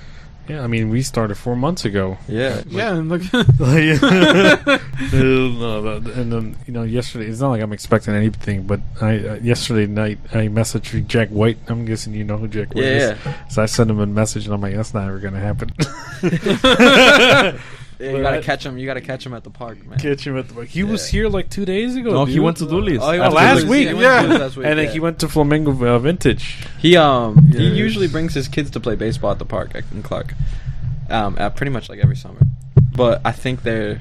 Yeah, 0.50 0.64
I 0.64 0.66
mean, 0.66 0.90
we 0.90 1.02
started 1.02 1.36
four 1.36 1.54
months 1.54 1.84
ago. 1.84 2.18
Yeah, 2.26 2.62
Yeah, 2.66 2.96
and 2.96 3.08
look, 3.08 3.22
Like, 3.32 3.46
and 6.16 6.32
then 6.32 6.56
you 6.66 6.72
know, 6.72 6.82
yesterday 6.82 7.26
it's 7.26 7.40
not 7.40 7.50
like 7.50 7.62
I'm 7.62 7.72
expecting 7.72 8.14
anything, 8.14 8.64
but 8.64 8.80
I 9.00 9.18
uh, 9.18 9.34
yesterday 9.36 9.86
night 9.86 10.18
I 10.32 10.48
messaged 10.48 11.06
Jack 11.06 11.28
White. 11.28 11.58
I'm 11.68 11.84
guessing 11.84 12.14
you 12.14 12.24
know 12.24 12.36
who 12.36 12.48
Jack 12.48 12.74
White 12.74 12.84
yeah, 12.84 13.12
is. 13.12 13.18
yeah. 13.24 13.48
So 13.48 13.62
I 13.62 13.66
sent 13.66 13.90
him 13.90 14.00
a 14.00 14.06
message, 14.06 14.46
and 14.46 14.54
I'm 14.54 14.60
like, 14.60 14.74
that's 14.74 14.92
not 14.92 15.06
ever 15.06 15.20
gonna 15.20 15.38
happen. 15.38 15.70
Yeah, 18.00 18.12
you 18.12 18.22
gotta 18.22 18.38
I- 18.38 18.42
catch 18.42 18.64
him. 18.64 18.78
You 18.78 18.86
gotta 18.86 19.00
catch 19.02 19.26
him 19.26 19.34
at 19.34 19.44
the 19.44 19.50
park, 19.50 19.84
man. 19.86 19.98
Catch 19.98 20.26
him 20.26 20.36
at 20.38 20.48
the. 20.48 20.54
Park. 20.54 20.68
He 20.68 20.82
was 20.84 21.06
here 21.06 21.28
like 21.28 21.50
two 21.50 21.64
days 21.64 21.96
ago. 21.96 22.10
No, 22.12 22.24
he 22.24 22.40
went 22.40 22.56
to 22.58 22.66
Dooley's. 22.66 23.00
Oh, 23.02 23.10
he 23.12 23.18
went 23.18 23.30
to 23.30 23.36
last 23.36 23.54
Dooley's. 23.62 23.70
week. 23.70 23.88
He 23.88 23.94
went 23.94 23.98
to 24.26 24.32
Yeah. 24.32 24.38
Last 24.38 24.56
week, 24.56 24.66
and 24.66 24.78
then 24.78 24.86
yeah. 24.86 24.92
he 24.92 25.00
went 25.00 25.18
to 25.20 25.28
Flamingo 25.28 25.72
uh, 25.86 25.98
Vintage. 25.98 26.66
He 26.78 26.96
um 26.96 27.48
he 27.52 27.68
Yes. 27.68 27.76
usually 27.76 28.08
brings 28.08 28.32
his 28.34 28.48
kids 28.48 28.70
to 28.70 28.80
play 28.80 28.94
baseball 28.96 29.30
at 29.32 29.38
the 29.38 29.44
park 29.44 29.72
at- 29.74 29.84
in 29.92 30.02
Clark, 30.02 30.34
um, 31.10 31.36
uh, 31.38 31.50
pretty 31.50 31.70
much 31.72 31.88
like 31.90 31.98
every 32.00 32.16
summer. 32.16 32.40
But 32.96 33.20
I 33.24 33.32
think 33.32 33.62
they're, 33.62 34.00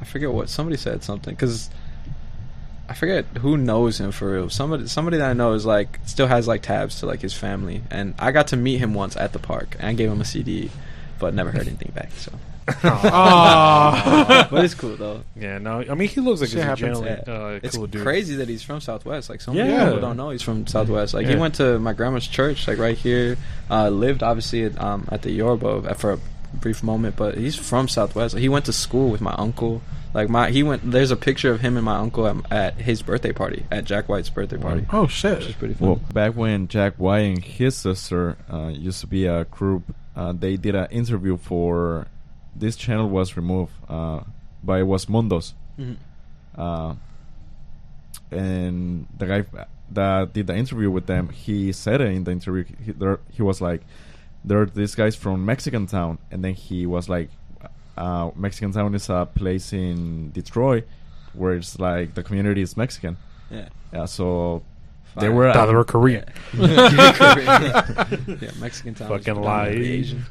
I 0.00 0.04
forget 0.04 0.32
what 0.32 0.48
somebody 0.48 0.76
said 0.76 1.02
something 1.04 1.34
because 1.34 1.70
I 2.88 2.94
forget 2.94 3.24
who 3.40 3.56
knows 3.56 4.00
him 4.00 4.10
for 4.12 4.32
real. 4.32 4.50
Somebody 4.50 4.86
somebody 4.88 5.18
that 5.18 5.30
I 5.30 5.34
know 5.34 5.52
is 5.52 5.64
like 5.66 6.00
still 6.06 6.26
has 6.26 6.48
like 6.48 6.62
tabs 6.62 7.00
to 7.00 7.06
like 7.06 7.20
his 7.20 7.34
family, 7.34 7.82
and 7.90 8.14
I 8.18 8.32
got 8.32 8.48
to 8.48 8.56
meet 8.56 8.78
him 8.78 8.92
once 8.94 9.16
at 9.16 9.32
the 9.32 9.38
park, 9.38 9.76
and 9.78 9.88
I 9.88 9.92
gave 9.92 10.10
him 10.10 10.20
a 10.20 10.24
CD, 10.24 10.70
but 11.20 11.32
never 11.34 11.50
heard 11.52 11.66
anything 11.68 11.92
back. 11.94 12.10
So 12.16 12.32
Oh. 12.84 14.46
but 14.50 14.64
it's 14.64 14.74
cool 14.74 14.96
though. 14.96 15.22
Yeah, 15.36 15.58
no, 15.58 15.84
I 15.88 15.94
mean 15.94 16.08
he 16.08 16.20
looks 16.20 16.40
like 16.40 16.50
Shit 16.50 16.58
he's 16.58 16.64
a 16.64 16.68
happens. 16.68 16.80
generally 17.00 17.22
Yeah. 17.26 17.32
uh, 17.32 17.60
It's 17.62 17.76
cool 17.76 17.86
dude. 17.86 18.02
crazy 18.02 18.36
that 18.36 18.48
he's 18.48 18.62
from 18.62 18.80
Southwest. 18.80 19.30
Like 19.30 19.40
so 19.40 19.52
many 19.52 19.70
Yeah. 19.70 19.84
people 19.86 20.00
don't 20.00 20.16
know 20.16 20.30
he's 20.30 20.42
from 20.42 20.66
Southwest. 20.66 21.14
Like 21.14 21.26
he 21.26 21.32
Yeah. 21.32 21.38
went 21.38 21.54
to 21.56 21.78
my 21.78 21.92
grandma's 21.92 22.26
church, 22.26 22.66
like 22.68 22.78
right 22.78 22.96
here. 22.96 23.36
Uh, 23.70 23.88
lived 23.88 24.22
obviously 24.22 24.64
at, 24.64 24.80
um, 24.80 25.06
at 25.10 25.22
the 25.22 25.30
Yoruba 25.30 25.94
for 25.94 26.12
a 26.12 26.18
brief 26.54 26.82
moment, 26.82 27.16
but 27.16 27.36
he's 27.36 27.56
from 27.56 27.88
Southwest. 27.88 28.36
He 28.36 28.48
went 28.48 28.64
to 28.66 28.72
school 28.72 29.10
with 29.10 29.20
my 29.20 29.34
uncle. 29.36 29.82
Like 30.14 30.30
my, 30.30 30.50
he 30.50 30.62
went. 30.62 30.90
There's 30.90 31.10
a 31.10 31.16
picture 31.16 31.52
of 31.52 31.60
him 31.60 31.76
and 31.76 31.84
my 31.84 31.96
uncle 31.98 32.26
at, 32.26 32.36
at 32.50 32.74
his 32.80 33.02
birthday 33.02 33.32
party, 33.32 33.64
at 33.70 33.84
Jack 33.84 34.08
White's 34.08 34.30
birthday 34.30 34.56
party, 34.56 34.86
oh 34.90 35.06
shit. 35.06 35.38
which 35.40 35.48
is 35.48 35.54
pretty 35.54 35.74
fun. 35.74 35.86
Well, 35.88 36.00
back 36.14 36.34
when 36.34 36.66
Jack 36.66 36.94
White 36.96 37.18
and 37.20 37.44
his 37.44 37.76
sister 37.76 38.38
uh, 38.50 38.68
used 38.68 39.02
to 39.02 39.06
be 39.06 39.26
a 39.26 39.44
group, 39.44 39.94
uh, 40.16 40.32
they 40.32 40.56
did 40.56 40.74
an 40.74 40.86
interview 40.90 41.36
for 41.36 42.06
this 42.58 42.76
channel 42.76 43.08
was 43.08 43.36
removed, 43.36 43.72
uh, 43.88 44.20
but 44.64 44.80
it 44.80 44.84
was 44.84 45.06
Mundos, 45.06 45.54
Mhm. 45.78 45.96
uh, 46.56 46.94
and 48.30 49.06
the 49.16 49.26
guy 49.26 49.44
that 49.90 50.32
did 50.32 50.46
the 50.46 50.56
interview 50.56 50.90
with 50.90 51.06
them, 51.06 51.28
he 51.30 51.72
said 51.72 52.00
it 52.00 52.08
in 52.12 52.24
the 52.24 52.32
interview. 52.32 52.64
He, 52.84 52.92
there, 52.92 53.20
he 53.30 53.42
was 53.42 53.60
like, 53.60 53.82
"There 54.44 54.60
are 54.60 54.66
these 54.66 54.94
guys 54.94 55.16
from 55.16 55.44
Mexican 55.44 55.86
Town," 55.86 56.18
and 56.30 56.44
then 56.44 56.54
he 56.54 56.84
was 56.86 57.08
like, 57.08 57.30
uh, 57.96 58.30
"Mexican 58.36 58.72
Town 58.72 58.94
is 58.94 59.08
a 59.08 59.26
place 59.34 59.72
in 59.72 60.30
Detroit 60.32 60.84
where 61.32 61.54
it's 61.54 61.78
like 61.78 62.14
the 62.14 62.22
community 62.22 62.60
is 62.62 62.76
Mexican." 62.76 63.16
Yeah, 63.50 63.68
Yeah, 63.92 64.04
so 64.04 64.62
they 65.20 65.28
were 65.28 65.52
Thought 65.52 65.66
they 65.66 65.74
were 65.74 65.84
Korean. 65.84 66.24
yeah, 66.54 68.50
Mexican 68.60 68.94
town. 68.94 69.12
is 69.12 69.24
Fucking 69.24 69.42
lie. 69.42 69.68
Asian. 69.68 70.24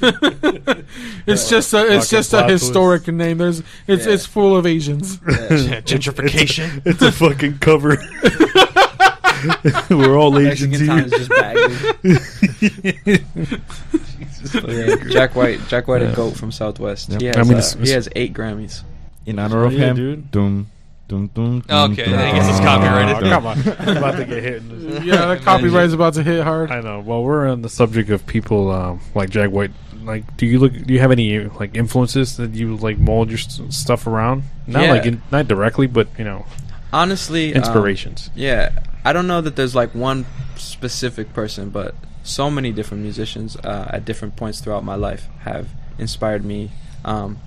It's 1.26 1.48
just 1.48 1.72
a 1.74 1.94
it's 1.96 2.10
just 2.10 2.32
a 2.32 2.36
plot 2.38 2.48
twist. 2.50 2.64
historic 2.66 3.08
name. 3.08 3.38
There's 3.38 3.62
it's 3.86 4.06
Yeah. 4.06 4.12
it's 4.14 4.26
full 4.26 4.56
of 4.56 4.66
Asians. 4.66 5.18
Yeah. 5.26 5.34
Gentrification. 5.80 6.82
It's 6.84 7.00
a 7.02 7.10
fucking 7.12 7.58
cover. 7.58 7.96
We're 9.90 10.16
all 10.18 10.38
Asians 10.38 10.80
Mexican 10.80 10.86
town 10.86 11.04
is 11.04 11.10
here. 11.10 11.18
just 11.18 11.30
baggage. 11.30 13.24
But 14.52 14.70
yeah, 14.70 14.96
Jack 15.10 15.34
White, 15.34 15.60
Jack 15.68 15.88
White, 15.88 16.02
Yeah. 16.02 16.08
a 16.12 16.16
goat 16.16 16.36
from 16.36 16.52
Southwest. 16.52 17.08
Yep. 17.10 17.20
He 17.20 17.26
has 17.28 17.36
I 17.36 17.42
mean, 17.42 17.54
uh, 17.58 17.84
he 17.84 17.90
has 17.92 18.08
eight 18.14 18.34
Grammys. 18.34 18.82
in 19.26 19.38
honor 19.38 19.64
of 19.64 19.72
Yeah, 19.72 19.86
him. 19.86 19.96
dude. 19.96 20.30
Dum, 20.30 20.66
dum, 21.08 21.28
dum, 21.34 21.60
dum, 21.60 21.92
Okay, 21.92 22.04
dum, 22.04 22.14
I 22.18 22.32
guess 22.32 22.48
it's 22.48 22.60
copyrighted. 22.60 23.16
Oh, 23.26 23.30
come 23.30 23.46
on, 23.46 23.58
I'm 23.88 23.96
about 23.98 24.16
to 24.16 24.24
get 24.24 24.42
hit. 24.42 24.62
Yeah, 25.04 25.34
the 25.34 25.40
copyright's 25.42 25.92
about 25.92 26.14
to 26.14 26.22
hit 26.22 26.42
hard. 26.42 26.70
I 26.70 26.80
know. 26.80 27.00
Well, 27.00 27.22
we're 27.22 27.46
on 27.48 27.62
the 27.62 27.68
subject 27.68 28.10
of 28.10 28.26
people 28.26 28.70
um, 28.70 29.00
like 29.14 29.30
Jack 29.30 29.50
White. 29.50 29.70
Like, 30.02 30.36
do 30.36 30.44
you 30.46 30.58
look? 30.58 30.72
Do 30.72 30.92
you 30.92 31.00
have 31.00 31.10
any 31.12 31.40
like 31.40 31.74
influences 31.76 32.36
that 32.36 32.52
you 32.52 32.76
like 32.76 32.98
mold 32.98 33.30
your 33.30 33.38
s- 33.38 33.60
stuff 33.70 34.06
around? 34.06 34.42
Not 34.66 34.82
Yeah. 34.82 34.90
like 34.92 35.06
in, 35.06 35.22
not 35.32 35.48
directly, 35.48 35.86
but 35.86 36.08
you 36.18 36.24
know, 36.24 36.44
Honestly, 36.92 37.52
um, 37.52 37.58
inspirations. 37.58 38.30
yeah, 38.34 38.70
I 39.04 39.12
don't 39.14 39.26
know 39.26 39.40
that 39.40 39.56
there's 39.56 39.74
like 39.74 39.94
one 39.94 40.26
specific 40.56 41.32
person, 41.32 41.70
but 41.70 41.94
so 42.22 42.50
many 42.50 42.70
different 42.72 43.02
musicians 43.02 43.56
uh, 43.56 43.88
at 43.92 44.04
different 44.04 44.36
points 44.36 44.60
throughout 44.60 44.84
my 44.84 44.94
life 44.94 45.26
have 45.40 45.68
inspired 45.98 46.44
me. 46.44 46.70
Um, 47.04 47.38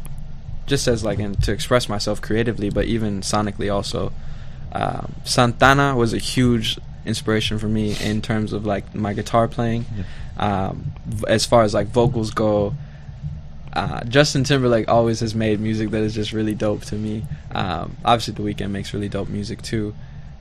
just 0.68 0.88
as 0.88 1.04
like 1.04 1.18
in, 1.20 1.36
to 1.36 1.52
express 1.52 1.90
myself 1.90 2.22
creatively, 2.22 2.70
but 2.70 2.86
even 2.86 3.22
sonically 3.22 3.74
also. 3.74 4.14
Um, 4.72 5.16
Santana 5.24 5.96
was 5.96 6.14
a 6.14 6.18
huge 6.20 6.78
inspiration 7.06 7.58
for 7.58 7.68
me 7.68 7.96
in 8.04 8.22
terms 8.22 8.54
of 8.54 8.66
like 8.66 8.94
my 8.94 9.14
guitar 9.14 9.48
playing. 9.48 9.86
Um, 10.38 10.92
v- 11.06 11.26
as 11.28 11.46
far 11.46 11.64
as 11.64 11.74
like 11.74 11.88
vocals 11.88 12.32
go, 12.32 12.76
uh, 13.74 14.04
Justin 14.04 14.44
Timberlake 14.44 14.90
always 14.90 15.22
has 15.22 15.34
made 15.34 15.60
music 15.60 15.90
that 15.92 16.02
is 16.04 16.14
just 16.14 16.34
really 16.34 16.54
dope 16.54 16.84
to 16.86 16.96
me. 16.96 17.24
Um, 17.52 17.96
obviously, 18.04 18.34
The 18.34 18.44
Weeknd 18.44 18.72
makes 18.72 18.94
really 18.94 19.10
dope 19.10 19.30
music 19.30 19.62
too, 19.62 19.96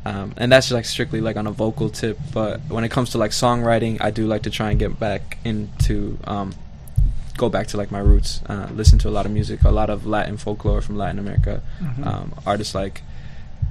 um, 0.05 0.35
and 0.37 0.51
that's 0.51 0.71
like 0.71 0.85
strictly 0.85 1.21
like 1.21 1.37
on 1.37 1.47
a 1.47 1.53
vocal 1.53 1.89
tip. 1.89 2.19
But 2.33 2.61
when 2.69 2.83
it 2.85 2.91
comes 2.91 3.11
to 3.11 3.19
like 3.19 3.31
songwriting, 3.31 4.01
I 4.01 4.11
do 4.11 4.27
like 4.27 4.43
to 4.43 4.51
try 4.51 4.71
and 4.71 4.79
get 4.79 4.99
back 4.99 5.39
into 5.45 6.19
um, 6.25 6.55
go 7.37 7.49
back 7.49 7.67
to 7.69 7.77
like 7.77 7.91
my 7.91 7.99
roots. 7.99 8.43
Uh, 8.47 8.69
listen 8.73 8.99
to 9.01 9.09
a 9.09 9.11
lot 9.11 9.27
of 9.27 9.33
music, 9.33 9.65
a 9.65 9.71
lot 9.71 9.91
of 9.91 10.07
Latin 10.07 10.37
folklore 10.37 10.81
from 10.81 10.97
Latin 10.97 11.19
America. 11.19 11.63
Um, 12.03 12.35
artists 12.47 12.75
like 12.75 13.03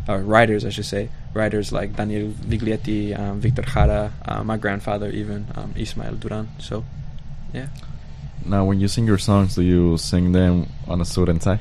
or 0.07 0.19
writers, 0.19 0.65
I 0.65 0.69
should 0.69 0.85
say, 0.85 1.09
writers 1.33 1.71
like 1.71 1.95
Daniel 1.95 2.29
Viglietti, 2.31 3.17
um, 3.17 3.39
Victor 3.39 3.63
Jara, 3.63 4.13
uh, 4.25 4.43
my 4.43 4.57
grandfather 4.57 5.09
even, 5.09 5.47
um, 5.55 5.73
Ismael 5.75 6.15
Duran. 6.15 6.49
So, 6.59 6.85
yeah. 7.53 7.69
Now, 8.45 8.65
when 8.65 8.79
you 8.79 8.87
sing 8.87 9.07
your 9.07 9.17
songs, 9.17 9.55
do 9.55 9.63
you 9.63 9.97
sing 9.97 10.31
them 10.31 10.67
on 10.87 11.01
a 11.01 11.05
suit 11.05 11.29
and 11.29 11.41
tie? 11.41 11.59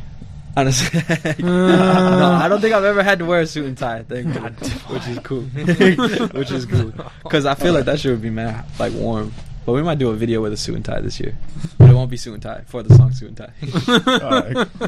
Honestly, 0.57 1.01
no, 1.41 2.39
I 2.41 2.47
don't 2.49 2.61
think 2.61 2.75
I've 2.75 2.85
ever 2.85 3.03
had 3.03 3.19
to 3.19 3.25
wear 3.25 3.41
a 3.41 3.47
suit 3.47 3.67
and 3.67 3.77
tie. 3.77 4.03
Thankfully, 4.05 4.51
which 4.95 5.09
is 5.09 5.19
cool. 5.21 5.43
which 6.39 6.51
is 6.53 6.65
cool 6.67 6.93
because 7.25 7.45
I 7.45 7.55
feel 7.55 7.73
like 7.73 7.87
that 7.87 7.99
shit 7.99 8.13
would 8.13 8.23
be 8.23 8.31
mad 8.31 8.65
like 8.79 8.93
warm. 8.93 9.33
But 9.65 9.73
we 9.73 9.83
might 9.83 9.99
do 9.99 10.11
a 10.11 10.15
video 10.15 10.43
with 10.43 10.53
a 10.53 10.57
suit 10.59 10.77
and 10.77 10.85
tie 10.85 11.01
this 11.01 11.19
year, 11.19 11.37
but 11.79 11.89
it 11.89 11.95
won't 11.95 12.11
be 12.11 12.19
suit 12.19 12.35
and 12.35 12.43
tie 12.43 12.63
for 12.67 12.83
the 12.83 12.95
song 12.95 13.13
"Suit 13.13 13.29
and 13.29 13.37
Tie." 13.37 13.53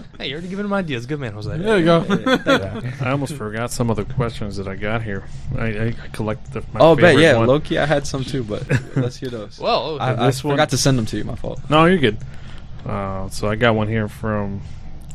Hey, 0.18 0.28
you're 0.28 0.36
already 0.36 0.48
giving 0.48 0.66
him 0.66 0.72
ideas. 0.72 1.06
Good 1.06 1.18
man, 1.18 1.32
Jose. 1.32 1.56
There 1.56 1.78
you 1.78 1.84
go. 1.84 2.04
Yeah. 2.46 2.92
I 3.00 3.10
almost 3.10 3.34
forgot 3.34 3.70
some 3.70 3.88
of 3.88 3.96
the 3.96 4.04
questions 4.04 4.56
that 4.58 4.68
I 4.68 4.76
got 4.76 5.02
here. 5.02 5.24
I, 5.56 5.64
I, 5.66 5.86
I 5.86 6.08
collected 6.12 6.52
the, 6.52 6.60
my 6.74 6.80
oh, 6.80 6.94
bet 6.94 7.16
yeah, 7.18 7.38
one. 7.38 7.46
low 7.48 7.60
key, 7.60 7.78
I 7.78 7.86
had 7.86 8.06
some 8.06 8.22
too, 8.24 8.44
but 8.44 8.64
let's 8.96 9.16
hear 9.16 9.30
those. 9.30 9.58
Well, 9.66 9.98
I, 10.00 10.12
I 10.12 10.26
this 10.26 10.44
one- 10.44 10.54
forgot 10.54 10.70
to 10.70 10.78
send 10.78 10.98
them 10.98 11.06
to 11.06 11.16
you. 11.16 11.24
My 11.24 11.36
fault. 11.36 11.58
No, 11.70 11.86
you're 11.86 11.98
good. 11.98 12.18
Uh, 12.84 13.28
so 13.30 13.48
I 13.48 13.56
got 13.56 13.74
one 13.74 13.88
here 13.88 14.08
from 14.08 14.60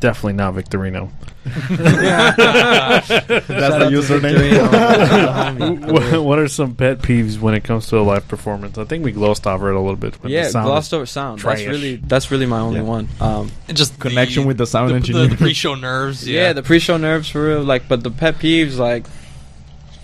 definitely 0.01 0.33
not 0.33 0.53
Victorino. 0.53 1.09
That's 1.45 3.07
the 3.07 3.89
username. 3.91 5.91
what 5.91 6.21
what 6.23 6.39
are 6.39 6.47
some 6.47 6.75
pet 6.75 6.99
peeves 6.99 7.39
when 7.39 7.53
it 7.55 7.63
comes 7.63 7.87
to 7.87 7.99
a 7.99 8.01
live 8.01 8.27
performance? 8.27 8.77
I 8.77 8.83
think 8.83 9.03
we 9.05 9.11
glossed 9.11 9.47
over 9.47 9.69
it 9.71 9.75
a 9.75 9.79
little 9.79 9.95
bit. 9.95 10.21
when 10.21 10.31
the 10.31 10.37
Yeah, 10.37 10.47
sound 10.49 10.65
glossed 10.67 10.93
over 10.93 11.05
sound. 11.05 11.39
That's 11.39 11.65
really 11.65 11.95
that's 11.95 12.31
really 12.31 12.45
my 12.45 12.59
only 12.59 12.79
Yeah. 12.81 12.85
one. 12.85 13.07
Um, 13.19 13.51
and 13.67 13.77
just 13.77 13.99
Connection 13.99 14.43
the, 14.43 14.47
with 14.47 14.57
the 14.57 14.67
sound 14.67 14.91
the, 14.91 14.95
engineer. 14.95 15.27
The, 15.27 15.37
pre-show 15.37 15.75
nerves. 15.75 16.27
yeah. 16.27 16.41
Yeah, 16.47 16.53
the 16.53 16.63
pre-show 16.63 16.97
nerves 16.97 17.29
for 17.29 17.45
real. 17.47 17.63
Like, 17.63 17.87
but 17.87 18.03
the 18.03 18.11
pet 18.11 18.35
peeves 18.35 18.77
like 18.77 19.05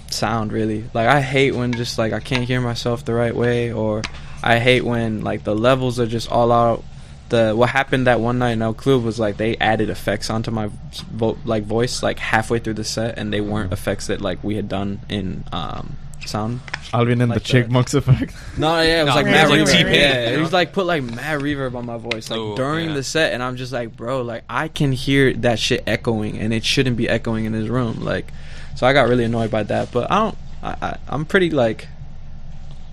sound 0.10 0.54
really. 0.54 0.86
Like, 0.94 1.08
I 1.08 1.22
hate 1.22 1.54
when 1.54 1.74
just 1.74 1.98
like 1.98 2.14
I 2.14 2.20
can't 2.20 2.46
hear 2.46 2.62
myself 2.62 3.06
the 3.06 3.14
right 3.14 3.36
way, 3.36 3.74
or 3.74 4.02
I 4.42 4.60
hate 4.60 4.84
when 4.86 5.22
like 5.22 5.44
the 5.44 5.56
levels 5.56 6.00
are 6.00 6.08
just 6.08 6.32
all 6.32 6.52
out. 6.52 6.84
The 7.30 7.54
what 7.54 7.70
happened 7.70 8.08
that 8.08 8.20
one 8.22 8.40
night 8.40 8.52
in 8.52 8.62
El 8.62 8.74
Club 8.74 9.04
was 9.04 9.20
like 9.20 9.38
they 9.38 9.58
added 9.58 9.90
effects 9.90 10.30
onto 10.30 10.50
my 10.52 10.70
vo- 11.12 11.38
like 11.44 11.64
voice 11.64 12.02
like 12.02 12.20
halfway 12.20 12.60
through 12.60 12.76
the 12.76 12.84
set, 12.86 13.18
and 13.18 13.34
they 13.34 13.42
weren't 13.42 13.74
effects 13.74 14.08
that 14.08 14.22
like 14.22 14.44
we 14.44 14.56
had 14.56 14.70
done 14.70 15.00
in 15.10 15.44
um 15.52 15.98
sound 16.26 16.60
Alvin 16.94 17.22
and 17.22 17.30
Like 17.30 17.40
the 17.42 17.46
Chipmunks 17.46 17.94
effect. 17.94 18.34
No, 18.58 18.82
yeah, 18.82 19.02
it 19.02 19.06
was 19.06 19.10
No, 19.10 19.16
like 19.16 19.26
it 19.28 19.32
mad 19.32 19.50
was 19.50 19.52
like 19.52 19.68
reverb. 19.70 19.78
T-Pain, 19.78 19.94
Yeah, 19.94 20.30
it 20.32 20.40
was 20.40 20.52
like 20.54 20.74
put 20.74 20.86
like 20.86 21.04
mad 21.04 21.40
reverb 21.42 21.76
on 21.76 21.86
my 21.86 21.98
voice, 21.98 22.30
like 22.30 22.40
Ooh, 22.40 22.56
during 22.56 22.90
yeah. 22.90 22.96
the 22.96 23.04
set, 23.04 23.34
and 23.34 23.42
I'm 23.44 23.56
just 23.56 23.72
like, 23.72 23.96
bro, 23.96 24.22
like 24.24 24.44
I 24.50 24.68
can 24.70 24.92
hear 24.92 25.34
that 25.34 25.58
shit 25.60 25.84
echoing, 25.88 26.38
and 26.38 26.54
it 26.54 26.64
shouldn't 26.66 26.98
be 26.98 27.08
echoing 27.10 27.46
in 27.46 27.52
this 27.54 27.68
room, 27.70 28.04
like. 28.04 28.32
So 28.76 28.86
I 28.86 28.94
got 28.94 29.08
really 29.10 29.24
annoyed 29.24 29.50
by 29.52 29.64
that, 29.64 29.92
but 29.92 30.12
I 30.12 30.18
don't. 30.20 30.38
I, 30.62 30.76
I 30.82 30.98
I'm 31.10 31.26
pretty 31.26 31.50
like 31.50 31.88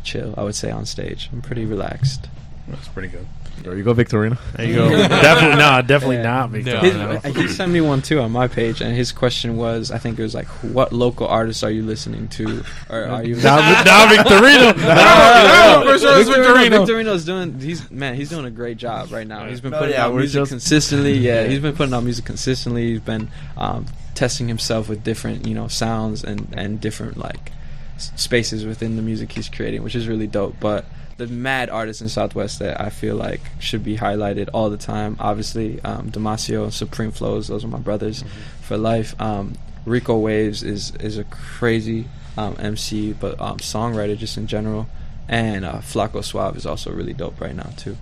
chill. 0.03 0.35
I 0.37 0.43
would 0.45 0.55
say 0.55 0.71
on 0.71 0.87
stage, 0.87 1.29
I'm 1.33 1.43
pretty 1.43 1.65
relaxed. 1.65 2.29
That's 2.69 2.89
pretty 2.89 3.09
good. 3.09 3.27
There 3.63 3.75
you 3.77 3.83
go, 3.83 3.95
Victorino. 3.95 4.39
There 4.57 4.67
you 4.67 4.75
go. 4.75 4.89
definitely 5.09 5.57
no, 5.57 5.81
definitely 5.83 6.17
Yeah. 6.17 6.23
not 6.23 6.53
No, 6.53 6.59
Victorino. 6.59 7.23
His, 7.23 7.37
he 7.37 7.49
sent 7.49 7.73
me 7.73 7.81
one 7.81 8.03
too 8.03 8.21
on 8.21 8.31
my 8.31 8.47
page, 8.49 8.81
and 8.83 8.95
his 8.95 9.11
question 9.13 9.57
was, 9.57 9.91
I 9.91 9.99
think 9.99 10.19
it 10.19 10.23
was 10.23 10.35
like, 10.35 10.47
what 10.63 10.93
local 10.93 11.27
artists 11.27 11.63
are 11.63 11.71
you 11.71 11.83
listening 11.83 12.29
to, 12.29 12.63
or 12.91 13.05
are 13.05 13.25
you? 13.25 13.37
now, 13.37 13.57
now 13.85 14.07
Victorino. 14.07 14.77
no, 14.77 15.83
for 15.93 15.99
sure 15.99 16.21
it's 16.21 16.29
Victorino. 16.29 16.85
Victorino's 16.87 17.25
doing. 17.25 17.59
He's 17.59 17.91
man. 17.91 18.15
He's 18.17 18.29
doing 18.31 18.45
a 18.45 18.51
great 18.51 18.77
job 18.77 19.11
right 19.13 19.27
now. 19.27 19.47
He's 19.47 19.61
been 19.61 19.71
No, 19.71 19.79
putting 19.79 19.95
yeah, 19.95 20.07
out 20.07 20.15
music 20.15 20.41
just- 20.43 20.51
consistently. 20.51 21.15
Yeah, 21.19 21.35
Yeah. 21.43 21.49
he's 21.49 21.61
been 21.61 21.75
putting 21.77 21.95
out 21.95 22.03
music 22.05 22.25
consistently. 22.25 22.91
He's 22.93 23.01
been 23.01 23.31
um, 23.57 23.87
testing 24.15 24.49
himself 24.49 24.89
with 24.89 25.03
different, 25.05 25.47
you 25.47 25.55
know, 25.55 25.69
sounds 25.69 26.23
and 26.25 26.49
and 26.57 26.81
different 26.81 27.17
like 27.17 27.53
s- 27.97 28.13
spaces 28.17 28.67
within 28.67 28.97
the 28.97 29.03
music 29.03 29.33
he's 29.33 29.49
creating, 29.49 29.83
which 29.83 29.95
is 29.95 30.07
really 30.09 30.27
dope. 30.27 30.57
But 30.61 30.85
the 31.17 31.27
mad 31.27 31.71
artists 31.71 32.03
in 32.03 32.09
Southwest 32.09 32.59
that 32.59 32.81
I 32.81 32.91
feel 32.91 33.17
like 33.17 33.41
should 33.59 33.85
be 33.85 33.97
highlighted 33.97 34.49
all 34.53 34.71
the 34.71 34.77
time. 34.77 35.17
Obviously, 35.21 35.81
um, 35.83 36.11
Damasio, 36.11 36.73
Supreme 36.73 37.11
Flows. 37.11 37.49
Those 37.49 37.65
are 37.65 37.69
my 37.69 37.79
brothers 37.79 38.25
for 38.63 38.77
life. 38.77 39.21
Um, 39.21 39.55
Rico 39.87 40.19
Waves 40.19 40.63
is 40.63 40.93
is 40.97 41.19
a 41.19 41.25
crazy 41.25 42.07
um, 42.37 42.57
MC, 42.59 43.13
but 43.13 43.41
um, 43.41 43.59
songwriter 43.59 44.17
just 44.17 44.37
in 44.37 44.47
general. 44.47 44.89
And 45.29 45.65
uh, 45.65 45.79
Flaco 45.79 46.23
Suave 46.23 46.57
is 46.57 46.67
also 46.67 46.91
really 46.91 47.15
dope 47.15 47.41
right 47.41 47.55
now 47.55 47.71
too. 47.77 47.97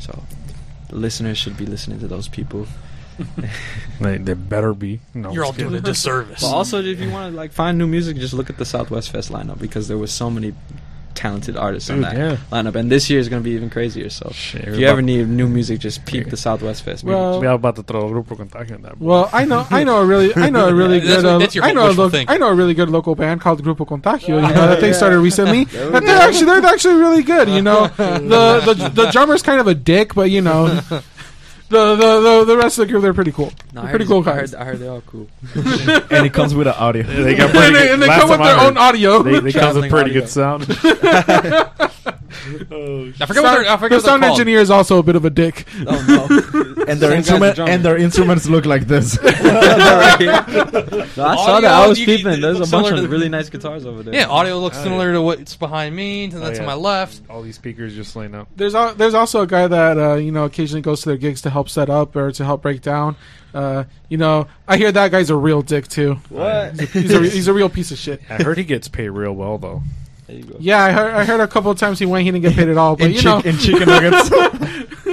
So 0.00 0.22
the 0.88 0.96
listeners 0.96 1.38
should 1.38 1.56
be 1.56 1.66
listening 1.66 2.00
to 2.00 2.08
those 2.08 2.28
people. 2.28 2.66
they, 4.00 4.18
they 4.18 4.34
better 4.34 4.74
be. 4.74 5.00
No, 5.14 5.32
you're 5.32 5.44
all 5.44 5.52
kidding. 5.52 5.68
doing 5.68 5.80
a 5.80 5.84
disservice. 5.84 6.40
But 6.40 6.50
also, 6.50 6.82
if 6.82 6.98
you 6.98 7.10
want 7.10 7.32
to 7.32 7.36
like 7.36 7.52
find 7.52 7.78
new 7.78 7.86
music, 7.86 8.16
just 8.16 8.34
look 8.34 8.50
at 8.50 8.58
the 8.58 8.64
Southwest 8.64 9.10
Fest 9.10 9.30
lineup 9.30 9.60
because 9.60 9.86
there 9.86 9.98
was 9.98 10.12
so 10.12 10.30
many 10.30 10.52
talented 11.14 11.56
artists 11.56 11.90
on 11.90 12.00
that 12.02 12.16
yeah. 12.16 12.36
lineup, 12.50 12.74
and 12.74 12.90
this 12.90 13.08
year 13.10 13.18
is 13.20 13.28
going 13.28 13.42
to 13.42 13.44
be 13.44 13.54
even 13.54 13.70
crazier. 13.70 14.10
So 14.10 14.30
Shit, 14.32 14.62
if 14.68 14.78
you 14.78 14.86
ever 14.86 14.98
about- 15.00 15.04
need 15.04 15.28
new 15.28 15.48
music, 15.48 15.80
just 15.80 16.04
peep 16.04 16.28
the 16.30 16.36
Southwest 16.36 16.82
Fest. 16.82 17.04
Well- 17.04 17.40
we 17.40 17.46
are 17.46 17.54
about 17.54 17.76
to 17.76 17.82
throw 17.82 18.08
Grupo 18.10 18.36
Contagio 18.36 18.76
in 18.76 18.82
that. 18.82 19.00
Well, 19.00 19.28
I 19.32 19.44
know, 19.44 19.66
I 19.70 19.84
know 19.84 20.00
a 20.00 20.04
really, 20.06 20.34
I 20.36 20.50
know 20.50 20.68
a 20.68 20.74
really 20.74 21.00
That's 21.04 21.22
good, 21.22 21.24
what- 21.24 21.34
uh, 21.34 21.38
that's 21.38 21.56
I 21.56 21.72
know 21.72 21.84
a 21.84 21.86
wishful 21.88 22.04
lo- 22.04 22.10
thinking. 22.10 22.34
I 22.34 22.38
know 22.38 22.48
a 22.48 22.54
really 22.54 22.74
good 22.74 22.88
local 22.90 23.14
band 23.14 23.40
called 23.40 23.62
Grupo 23.64 23.86
Contagio. 23.86 24.28
You 24.28 24.40
know 24.54 24.68
that 24.68 24.80
they 24.80 24.92
started 24.92 25.20
recently. 25.20 25.64
There 25.74 26.00
they're 26.00 26.18
actually, 26.28 26.46
they're 26.46 26.64
actually 26.66 26.94
really 26.96 27.22
good. 27.22 27.48
You 27.48 27.62
know, 27.62 27.86
the 27.96 28.60
the 28.74 28.90
the 28.92 29.10
drummer's 29.10 29.42
kind 29.42 29.60
of 29.60 29.66
a 29.66 29.74
dick, 29.74 30.14
but 30.14 30.30
you 30.30 30.40
know, 30.40 30.80
the 31.68 31.96
the 31.96 32.20
the, 32.20 32.44
the 32.44 32.56
rest 32.56 32.78
of 32.78 32.86
the 32.86 32.92
group 32.92 33.02
they're 33.02 33.14
pretty 33.14 33.32
cool. 33.32 33.52
No, 33.72 33.82
They're 33.82 33.90
pretty 33.90 34.04
heard, 34.04 34.08
cool 34.10 34.20
I 34.28 34.36
guys. 34.40 34.50
heard, 34.52 34.60
I 34.60 34.64
heard 34.64 34.78
they're 34.78 34.90
all 34.90 35.00
cool. 35.02 35.26
and 35.54 36.26
it 36.26 36.32
comes 36.32 36.54
with 36.54 36.66
an 36.66 36.74
audio. 36.74 37.06
Yeah, 37.06 37.22
they 37.22 37.34
got 37.34 37.50
pretty 37.50 37.66
and 37.66 37.74
they, 37.76 37.80
good- 37.82 37.92
and 37.94 38.02
they 38.02 38.06
last 38.06 38.20
come 38.20 38.30
with 38.30 38.38
time 38.38 38.46
I 38.46 38.50
their 38.50 38.58
heard, 38.58 38.66
own 38.68 38.76
audio. 38.78 39.22
They, 39.22 39.30
they 39.30 39.36
come 39.36 39.44
with 39.44 39.54
Traveling 39.54 39.90
pretty 39.90 40.10
audio. 40.10 40.20
good 40.22 40.28
sound. 40.30 40.62
I 42.04 43.26
forget 43.26 43.42
what 43.42 43.52
they're, 43.62 43.70
I 43.70 43.76
forget 43.76 43.80
the 43.80 43.80
what 43.80 43.88
they're 43.88 44.00
sound 44.00 44.22
called. 44.22 44.32
engineer 44.32 44.60
is 44.60 44.70
also 44.70 44.98
a 44.98 45.02
bit 45.02 45.16
of 45.16 45.24
a 45.24 45.30
dick. 45.30 45.66
Oh 45.86 46.04
no! 46.06 46.26
and 46.86 46.98
Same 46.98 46.98
their 47.00 47.10
guy's 47.10 47.18
instrument 47.18 47.56
drummer. 47.56 47.70
and 47.72 47.84
their 47.84 47.96
instruments 47.96 48.46
look 48.48 48.66
like 48.66 48.86
this. 48.86 49.20
no, 49.22 49.30
I 49.30 51.06
saw 51.16 51.60
that. 51.60 51.64
I 51.72 51.86
was 51.86 51.98
you- 51.98 52.06
peeping. 52.06 52.40
There's 52.40 52.56
a 52.56 52.60
looks 52.60 52.70
bunch 52.70 52.86
similar 52.86 52.94
of 52.94 53.08
to- 53.08 53.08
really 53.08 53.28
nice 53.28 53.48
guitars 53.50 53.86
over 53.86 54.02
there. 54.02 54.14
Yeah, 54.14 54.26
audio 54.28 54.58
looks 54.58 54.76
Oh, 54.78 54.82
similar 54.84 55.12
to 55.12 55.22
what's 55.22 55.56
behind 55.56 55.94
me, 55.96 56.28
to 56.28 56.36
Oh, 56.36 56.40
that's 56.40 56.58
to 56.58 56.62
yeah. 56.64 56.66
my 56.66 56.74
left. 56.74 57.22
All 57.30 57.42
these 57.42 57.54
speakers 57.56 57.94
just 57.94 58.14
laying 58.16 58.34
up. 58.34 58.48
There's 58.56 58.74
al- 58.74 58.94
there's 58.94 59.14
also 59.14 59.42
a 59.42 59.46
guy 59.46 59.66
that 59.66 59.98
uh, 59.98 60.14
you 60.14 60.32
know 60.32 60.44
occasionally 60.44 60.82
goes 60.82 61.00
to 61.02 61.08
their 61.10 61.18
gigs 61.18 61.42
to 61.42 61.50
help 61.54 61.68
set 61.70 61.88
up 61.88 62.14
or 62.14 62.30
to 62.32 62.44
help 62.44 62.60
break 62.60 62.82
down. 62.82 63.16
Uh, 63.54 63.84
you 64.08 64.18
know, 64.18 64.46
I 64.68 64.76
hear 64.76 64.92
that 64.92 65.10
guy's 65.10 65.30
a 65.30 65.36
real 65.36 65.62
dick 65.62 65.88
too. 65.88 66.14
What? 66.28 66.78
He's 66.78 67.12
a, 67.14 67.20
he's 67.20 67.48
a 67.48 67.52
real 67.54 67.68
piece 67.70 67.90
of 67.92 67.98
shit. 67.98 68.20
I 68.28 68.42
heard 68.42 68.58
he 68.58 68.64
gets 68.64 68.88
paid 68.88 69.08
real 69.10 69.32
well 69.32 69.56
though. 69.58 69.82
There 70.26 70.36
you 70.36 70.42
go. 70.44 70.56
Yeah, 70.58 70.82
I 70.82 70.90
heard, 70.90 71.14
I 71.14 71.24
heard 71.24 71.40
a 71.40 71.46
couple 71.48 71.70
of 71.70 71.78
times 71.78 71.98
he 71.98 72.06
went, 72.06 72.24
he 72.24 72.30
didn't 72.30 72.42
get 72.42 72.54
paid 72.54 72.68
at 72.68 72.76
all. 72.76 72.96
But 72.96 73.06
in, 73.06 73.12
you 73.12 73.16
chick- 73.18 73.24
know, 73.24 73.40
in 73.40 73.56
chicken 73.58 73.88
nuggets. 73.88 74.30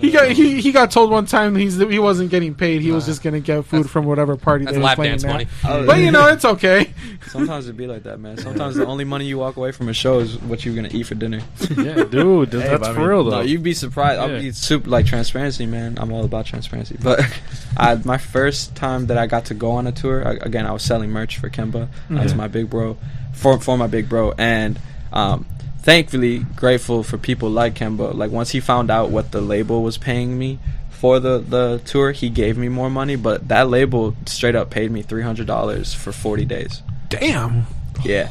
he 0.00 0.10
got 0.10 0.30
he, 0.30 0.60
he 0.60 0.72
got 0.72 0.90
told 0.90 1.10
one 1.10 1.26
time 1.26 1.54
he's 1.56 1.76
he 1.76 1.98
wasn't 1.98 2.30
getting 2.30 2.54
paid. 2.54 2.82
He 2.82 2.90
was 2.92 3.06
just 3.06 3.22
gonna 3.22 3.40
get 3.40 3.64
food 3.64 3.88
from 3.88 4.04
whatever 4.06 4.36
party 4.36 4.64
That's 4.64 4.74
they 4.74 4.78
were 4.78 4.84
lap 4.84 4.96
playing 4.96 5.12
dance 5.12 5.24
at. 5.24 5.30
money. 5.32 5.46
Oh, 5.64 5.86
But 5.86 5.98
you 6.00 6.10
know, 6.10 6.26
it's 6.28 6.44
okay. 6.44 6.92
Sometimes 7.28 7.68
it 7.68 7.76
be 7.76 7.86
like 7.86 8.02
that, 8.04 8.18
man. 8.20 8.38
Sometimes 8.38 8.76
the 8.76 8.86
only 8.86 9.04
money 9.04 9.26
you 9.26 9.38
walk 9.38 9.56
away 9.56 9.72
from 9.72 9.88
a 9.88 9.92
show 9.92 10.18
is 10.20 10.38
what 10.42 10.64
you're 10.64 10.74
gonna 10.74 10.88
eat 10.90 11.04
for 11.04 11.14
dinner. 11.14 11.40
yeah, 11.76 12.04
dude, 12.04 12.52
Hey, 12.52 12.58
that's 12.60 12.80
but 12.80 12.90
I 12.90 12.94
for 12.94 13.00
mean, 13.00 13.08
real 13.08 13.24
though. 13.24 13.30
No, 13.30 13.40
you'd 13.42 13.62
be 13.62 13.74
surprised. 13.74 14.20
I'll 14.20 14.30
Yeah. 14.30 14.38
be 14.40 14.52
super 14.52 14.88
like 14.90 15.06
transparency, 15.06 15.66
man. 15.66 15.98
I'm 15.98 16.12
all 16.12 16.24
about 16.24 16.46
transparency. 16.46 16.96
But 17.02 17.20
I, 17.76 17.96
my 18.04 18.18
first 18.18 18.74
time 18.74 19.06
that 19.06 19.18
I 19.18 19.26
got 19.26 19.46
to 19.46 19.54
go 19.54 19.72
on 19.72 19.86
a 19.86 19.92
tour, 19.92 20.26
I, 20.26 20.32
again, 20.40 20.66
I 20.66 20.72
was 20.72 20.82
selling 20.82 21.10
merch 21.10 21.38
for 21.38 21.48
Kemba. 21.50 21.88
That's 22.08 22.32
Mhm. 22.32 22.36
my 22.36 22.48
big 22.48 22.68
bro, 22.70 22.96
for 23.34 23.58
for 23.60 23.76
my 23.78 23.86
big 23.86 24.08
bro, 24.08 24.32
and 24.38 24.78
um, 25.12 25.46
thankfully 25.82 26.40
grateful 26.56 27.02
for 27.02 27.18
people 27.18 27.50
like 27.50 27.74
Kemba. 27.74 28.14
Like 28.14 28.30
once 28.30 28.50
he 28.50 28.60
found 28.60 28.90
out 28.90 29.10
what 29.10 29.32
the 29.32 29.40
label 29.40 29.82
was 29.82 29.98
paying 29.98 30.38
me 30.38 30.58
for 30.90 31.18
the 31.18 31.38
the 31.38 31.80
tour, 31.84 32.12
he 32.12 32.28
gave 32.28 32.56
me 32.58 32.68
more 32.68 32.90
money. 32.90 33.16
But 33.16 33.48
that 33.48 33.68
label 33.68 34.14
straight 34.26 34.54
up 34.54 34.70
paid 34.70 34.90
me 34.90 35.02
three 35.02 35.22
hundred 35.22 35.46
dollars 35.46 35.94
for 35.94 36.12
forty 36.12 36.44
days. 36.44 36.82
Damn. 37.08 37.66
Yeah. 38.04 38.30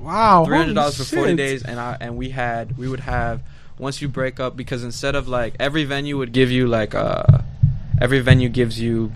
Wow. 0.00 0.44
three 0.44 0.56
hundred 0.56 0.74
dollars 0.74 0.96
for 0.96 1.04
forty 1.04 1.36
days, 1.36 1.62
and 1.62 1.78
I 1.78 1.96
and 2.00 2.16
we 2.16 2.30
had 2.30 2.76
we 2.78 2.88
would 2.88 3.00
have 3.00 3.40
once 3.78 4.02
you 4.02 4.08
break 4.08 4.40
up 4.40 4.56
because 4.56 4.84
instead 4.84 5.14
of 5.14 5.28
like 5.28 5.54
every 5.58 5.84
venue 5.84 6.18
would 6.18 6.32
give 6.32 6.50
you 6.50 6.66
like 6.66 6.94
uh 6.94 7.24
every 8.00 8.20
venue 8.20 8.48
gives 8.48 8.78
you 8.78 9.12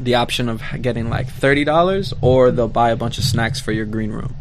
the 0.00 0.14
option 0.14 0.48
of 0.48 0.62
getting 0.80 1.08
like 1.10 1.28
thirty 1.28 1.64
dollars 1.64 2.14
or 2.20 2.50
they'll 2.50 2.68
buy 2.68 2.90
a 2.90 2.96
bunch 2.96 3.18
of 3.18 3.24
snacks 3.24 3.60
for 3.60 3.72
your 3.72 3.86
green 3.86 4.10
room. 4.10 4.34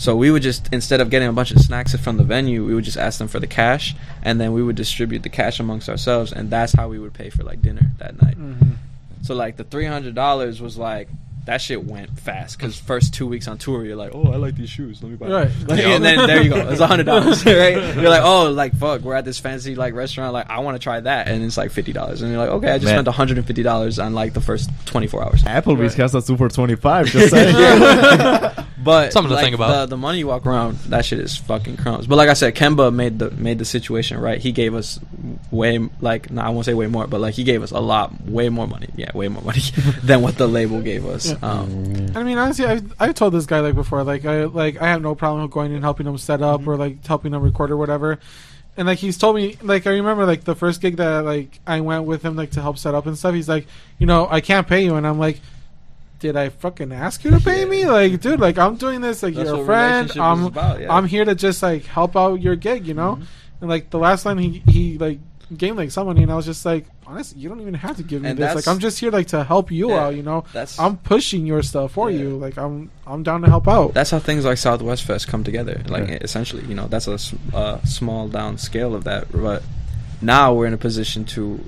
So 0.00 0.16
we 0.16 0.30
would 0.30 0.40
just 0.42 0.72
instead 0.72 1.02
of 1.02 1.10
getting 1.10 1.28
a 1.28 1.32
bunch 1.32 1.50
of 1.50 1.58
snacks 1.60 1.94
from 1.94 2.16
the 2.16 2.24
venue, 2.24 2.64
we 2.64 2.74
would 2.74 2.84
just 2.84 2.96
ask 2.96 3.18
them 3.18 3.28
for 3.28 3.38
the 3.38 3.46
cash, 3.46 3.94
and 4.22 4.40
then 4.40 4.52
we 4.54 4.62
would 4.62 4.74
distribute 4.74 5.22
the 5.22 5.28
cash 5.28 5.60
amongst 5.60 5.90
ourselves, 5.90 6.32
and 6.32 6.48
that's 6.48 6.72
how 6.72 6.88
we 6.88 6.98
would 6.98 7.12
pay 7.12 7.28
for 7.28 7.42
like 7.42 7.60
dinner 7.60 7.90
that 7.98 8.20
night. 8.22 8.38
Mhm. 8.40 8.76
So 9.20 9.34
like 9.34 9.58
the 9.58 9.64
three 9.64 9.84
hundred 9.84 10.14
dollars 10.14 10.58
was 10.62 10.78
like 10.78 11.08
that 11.44 11.60
shit 11.60 11.84
went 11.84 12.18
fast 12.18 12.56
because 12.56 12.78
first 12.78 13.12
two 13.12 13.26
weeks 13.26 13.46
on 13.46 13.58
tour 13.58 13.84
you're 13.84 13.94
like, 13.96 14.12
oh 14.14 14.32
I 14.32 14.36
like 14.36 14.56
these 14.56 14.70
shoes, 14.70 15.02
let 15.02 15.10
me 15.10 15.16
buy. 15.16 15.26
them." 15.28 15.34
Right. 15.36 15.50
Like, 15.68 15.84
and 15.84 16.02
then 16.02 16.26
there 16.26 16.40
you 16.42 16.48
go, 16.48 16.66
it's 16.70 16.80
a 16.80 16.86
hundred 16.86 17.04
dollars, 17.04 17.44
right? 17.64 17.74
You're 17.96 18.08
like, 18.08 18.22
oh, 18.24 18.50
like 18.52 18.74
fuck, 18.76 19.02
we're 19.02 19.14
at 19.16 19.26
this 19.26 19.38
fancy 19.38 19.74
like 19.74 19.92
restaurant, 19.92 20.32
like 20.32 20.48
I 20.48 20.60
want 20.60 20.76
to 20.76 20.82
try 20.82 21.00
that, 21.00 21.28
and 21.28 21.44
it's 21.44 21.58
like 21.58 21.72
fifty 21.72 21.92
dollars, 21.92 22.22
and 22.22 22.30
you're 22.32 22.40
like, 22.40 22.48
okay, 22.56 22.70
I 22.70 22.78
just 22.78 22.86
Man. 22.86 22.94
spent 22.94 23.06
one 23.08 23.16
hundred 23.16 23.36
and 23.36 23.46
fifty 23.46 23.62
dollars 23.62 23.98
on 23.98 24.14
like 24.14 24.32
the 24.32 24.40
first 24.40 24.70
twenty 24.86 25.08
four 25.08 25.22
hours. 25.22 25.42
Applebee's 25.42 25.92
has 25.96 26.14
a 26.14 26.22
super 26.22 26.48
twenty 26.48 26.74
five. 26.76 27.04
Just 27.04 27.30
saying. 27.34 28.66
But 28.82 29.12
Something 29.12 29.30
to 29.30 29.34
like, 29.34 29.44
think 29.44 29.54
about. 29.54 29.80
The, 29.80 29.86
the 29.86 29.96
money 29.96 30.18
you 30.18 30.26
walk 30.26 30.46
around, 30.46 30.78
that 30.88 31.04
shit 31.04 31.18
is 31.18 31.36
fucking 31.36 31.76
crumbs. 31.76 32.06
But 32.06 32.16
like 32.16 32.28
I 32.28 32.32
said, 32.32 32.54
Kemba 32.54 32.92
made 32.92 33.18
the 33.18 33.30
made 33.30 33.58
the 33.58 33.64
situation 33.64 34.18
right. 34.18 34.40
He 34.40 34.52
gave 34.52 34.74
us 34.74 34.98
way 35.50 35.78
like 36.00 36.30
no, 36.30 36.42
I 36.42 36.48
won't 36.48 36.64
say 36.64 36.74
way 36.74 36.86
more, 36.86 37.06
but 37.06 37.20
like 37.20 37.34
he 37.34 37.44
gave 37.44 37.62
us 37.62 37.72
a 37.72 37.80
lot, 37.80 38.24
way 38.24 38.48
more 38.48 38.66
money. 38.66 38.88
Yeah, 38.96 39.10
way 39.14 39.28
more 39.28 39.42
money 39.42 39.60
than 40.02 40.22
what 40.22 40.38
the 40.38 40.48
label 40.48 40.80
gave 40.80 41.04
us. 41.04 41.30
Yeah. 41.30 41.38
Um, 41.42 42.06
I 42.14 42.22
mean, 42.22 42.38
honestly, 42.38 42.64
I've, 42.64 42.94
I've 42.98 43.14
told 43.14 43.34
this 43.34 43.46
guy 43.46 43.60
like 43.60 43.74
before, 43.74 44.02
like 44.02 44.24
I 44.24 44.44
like 44.44 44.80
I 44.80 44.88
have 44.88 45.02
no 45.02 45.14
problem 45.14 45.42
with 45.42 45.50
going 45.50 45.74
and 45.74 45.84
helping 45.84 46.06
him 46.06 46.16
set 46.16 46.40
up 46.40 46.66
or 46.66 46.76
like 46.76 47.04
helping 47.06 47.34
him 47.34 47.42
record 47.42 47.70
or 47.70 47.76
whatever. 47.76 48.18
And 48.76 48.86
like 48.86 48.98
he's 48.98 49.18
told 49.18 49.36
me, 49.36 49.58
like 49.62 49.86
I 49.86 49.90
remember 49.90 50.24
like 50.24 50.44
the 50.44 50.54
first 50.54 50.80
gig 50.80 50.96
that 50.96 51.24
like 51.24 51.60
I 51.66 51.80
went 51.82 52.04
with 52.04 52.22
him 52.22 52.36
like 52.36 52.52
to 52.52 52.62
help 52.62 52.78
set 52.78 52.94
up 52.94 53.06
and 53.06 53.18
stuff. 53.18 53.34
He's 53.34 53.48
like, 53.48 53.66
you 53.98 54.06
know, 54.06 54.26
I 54.30 54.40
can't 54.40 54.66
pay 54.66 54.84
you, 54.84 54.94
and 54.94 55.06
I'm 55.06 55.18
like, 55.18 55.40
did 56.20 56.36
I 56.36 56.50
fucking 56.50 56.92
ask 56.92 57.24
you 57.24 57.30
to 57.32 57.40
pay 57.40 57.64
me? 57.64 57.86
Like, 57.86 58.20
dude, 58.20 58.38
like 58.40 58.58
I'm 58.58 58.76
doing 58.76 59.00
this, 59.00 59.22
like 59.22 59.34
That's 59.34 59.50
you're 59.50 59.62
a 59.62 59.64
friend. 59.64 60.12
I'm 60.18 60.44
about, 60.44 60.80
yeah. 60.80 60.94
I'm 60.94 61.06
here 61.06 61.24
to 61.24 61.34
just 61.34 61.62
like 61.62 61.84
help 61.86 62.16
out 62.16 62.40
your 62.40 62.54
gig, 62.56 62.86
you 62.86 62.94
know. 62.94 63.16
Mhm. 63.16 63.26
And 63.62 63.68
like 63.70 63.90
the 63.90 63.98
last 63.98 64.22
time 64.22 64.38
he 64.38 64.62
he 64.68 64.96
like 64.98 65.18
gave 65.56 65.76
like 65.76 65.90
some 65.90 66.06
money, 66.06 66.22
and 66.22 66.30
I 66.30 66.36
was 66.36 66.46
just 66.46 66.64
like, 66.64 66.84
honestly, 67.06 67.40
you 67.40 67.48
don't 67.48 67.60
even 67.60 67.74
have 67.74 67.96
to 67.96 68.02
give 68.04 68.22
me 68.22 68.28
And 68.28 68.38
this. 68.38 68.54
Like 68.54 68.68
I'm 68.68 68.78
just 68.78 69.00
here 69.00 69.10
like 69.10 69.26
to 69.28 69.42
help 69.42 69.72
you 69.72 69.90
Yeah. 69.90 70.04
out, 70.06 70.14
you 70.14 70.22
know. 70.22 70.44
that's 70.52 70.78
I'm 70.78 70.96
pushing 70.98 71.44
your 71.46 71.62
stuff 71.62 71.92
for 71.92 72.10
Yeah. 72.10 72.18
you. 72.20 72.36
Like 72.36 72.56
I'm 72.56 72.90
I'm 73.06 73.22
down 73.24 73.40
to 73.42 73.48
help 73.48 73.66
out. 73.66 73.92
that's 73.94 74.10
how 74.10 74.18
things 74.20 74.44
like 74.44 74.58
Southwest 74.58 75.02
Fest 75.04 75.26
come 75.26 75.42
together. 75.42 75.82
Like 75.88 76.08
Yeah. 76.08 76.18
essentially, 76.20 76.64
you 76.66 76.74
know, 76.74 76.86
that's 76.86 77.08
a 77.08 77.18
uh, 77.56 77.82
small 77.84 78.28
down 78.28 78.58
scale 78.58 78.94
of 78.94 79.04
that. 79.04 79.32
But 79.32 79.62
now 80.22 80.54
we're 80.54 80.66
in 80.66 80.74
a 80.74 80.78
position 80.78 81.24
to 81.36 81.60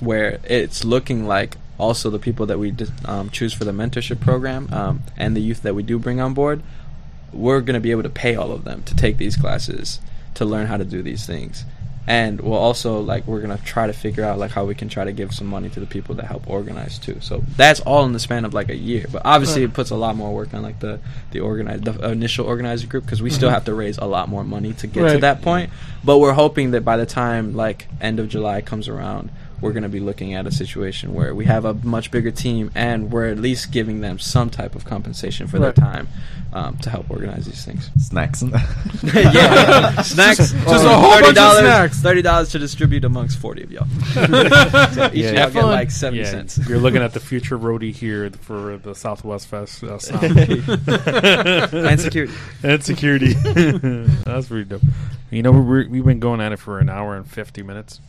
where 0.00 0.38
it's 0.44 0.84
looking 0.84 1.26
like 1.26 1.56
also 1.78 2.10
the 2.10 2.18
people 2.18 2.46
that 2.46 2.58
we 2.58 2.74
um, 3.04 3.30
choose 3.30 3.52
for 3.52 3.64
the 3.64 3.72
mentorship 3.72 4.20
program 4.20 4.68
um, 4.72 5.02
and 5.16 5.36
the 5.36 5.40
youth 5.40 5.62
that 5.62 5.74
we 5.74 5.82
do 5.82 5.98
bring 5.98 6.20
on 6.20 6.34
board, 6.34 6.62
we're 7.32 7.60
going 7.60 7.74
to 7.74 7.80
be 7.80 7.90
able 7.90 8.02
to 8.04 8.10
pay 8.10 8.34
all 8.36 8.52
of 8.52 8.64
them 8.64 8.82
to 8.84 8.94
take 8.94 9.16
these 9.16 9.36
classes 9.36 10.00
to 10.34 10.44
learn 10.44 10.66
how 10.66 10.76
to 10.76 10.84
do 10.84 11.02
these 11.02 11.26
things. 11.26 11.64
And 12.06 12.38
we'll 12.42 12.52
also 12.58 13.00
like 13.00 13.26
we're 13.26 13.40
gonna 13.40 13.58
try 13.64 13.86
to 13.86 13.94
figure 13.94 14.24
out 14.24 14.38
like 14.38 14.50
how 14.50 14.66
we 14.66 14.74
can 14.74 14.90
try 14.90 15.04
to 15.04 15.12
give 15.12 15.32
some 15.34 15.46
money 15.46 15.70
to 15.70 15.80
the 15.80 15.86
people 15.86 16.14
that 16.16 16.26
help 16.26 16.50
organize 16.50 16.98
too. 16.98 17.16
So 17.22 17.42
that's 17.56 17.80
all 17.80 18.04
in 18.04 18.12
the 18.12 18.18
span 18.18 18.44
of 18.44 18.52
like 18.52 18.68
a 18.68 18.76
year. 18.76 19.06
But 19.10 19.22
obviously 19.24 19.62
Right. 19.62 19.70
it 19.70 19.74
puts 19.74 19.88
a 19.88 19.94
lot 19.96 20.14
more 20.14 20.34
work 20.34 20.52
on 20.52 20.62
like 20.62 20.80
the 20.80 21.00
the 21.30 21.40
organize 21.40 21.80
the 21.80 22.10
initial 22.10 22.44
organizer 22.44 22.86
group 22.88 23.04
because 23.06 23.22
we 23.22 23.30
still 23.30 23.48
Mhm. 23.48 23.54
have 23.54 23.64
to 23.64 23.72
raise 23.74 23.96
a 23.96 24.04
lot 24.04 24.28
more 24.28 24.44
money 24.44 24.74
to 24.74 24.86
get 24.86 25.12
to 25.12 25.18
that 25.20 25.40
point. 25.40 25.70
But 26.04 26.18
we're 26.18 26.34
hoping 26.34 26.72
that 26.72 26.84
by 26.84 26.98
the 26.98 27.06
time 27.06 27.54
like 27.56 27.88
end 28.02 28.20
of 28.20 28.28
July 28.28 28.60
comes 28.60 28.86
around, 28.86 29.30
we're 29.60 29.72
going 29.72 29.82
to 29.84 29.88
be 29.88 30.00
looking 30.00 30.34
at 30.34 30.46
a 30.46 30.50
situation 30.52 31.14
where 31.14 31.34
we 31.34 31.44
have 31.46 31.64
a 31.64 31.74
much 31.74 32.10
bigger 32.10 32.30
team 32.30 32.70
and 32.74 33.10
we're 33.10 33.28
at 33.28 33.38
least 33.38 33.70
giving 33.72 34.00
them 34.00 34.18
some 34.18 34.50
type 34.50 34.74
of 34.74 34.84
compensation 34.84 35.46
for 35.46 35.58
Right. 35.58 35.74
their 35.74 35.84
time 35.84 36.08
um, 36.52 36.76
to 36.78 36.90
help 36.90 37.10
organize 37.10 37.46
these 37.46 37.64
things. 37.64 37.90
Snacks. 37.98 38.42
yeah, 39.02 40.00
snacks. 40.02 40.38
Just- 40.38 40.54
just 40.54 40.84
a 40.84 40.88
whole 40.88 41.20
bunch 41.20 41.36
of 41.38 41.52
snacks. 41.58 41.98
Thirty 42.00 42.22
dollars 42.22 42.50
to 42.50 42.58
distribute 42.58 43.04
amongst 43.04 43.38
forty 43.38 43.62
of 43.62 43.70
y'all. 43.72 43.86
so 44.12 45.10
each 45.12 45.24
Yeah. 45.24 45.46
of 45.46 45.54
y'all 45.54 45.62
get 45.62 45.64
like 45.64 45.90
seventy 45.90 46.22
yeah, 46.22 46.30
cents. 46.30 46.58
You're 46.68 46.78
looking 46.78 47.02
at 47.02 47.12
the 47.12 47.20
future 47.20 47.58
roadie 47.58 47.92
here 47.92 48.30
for 48.30 48.76
the 48.78 48.94
Southwest 48.94 49.46
Fest 49.48 49.82
uh, 49.82 49.98
sound. 49.98 50.38
And 50.38 52.00
security. 52.00 52.32
and 52.62 52.82
security. 52.84 53.32
That's 53.34 54.48
pretty 54.48 54.64
dope. 54.64 54.82
You 55.30 55.42
know, 55.42 55.52
we're, 55.52 55.88
we've 55.88 56.04
been 56.04 56.20
going 56.20 56.40
at 56.40 56.52
it 56.52 56.58
for 56.58 56.78
an 56.78 56.88
hour 56.88 57.16
and 57.16 57.26
fifty 57.28 57.62
minutes. 57.62 58.00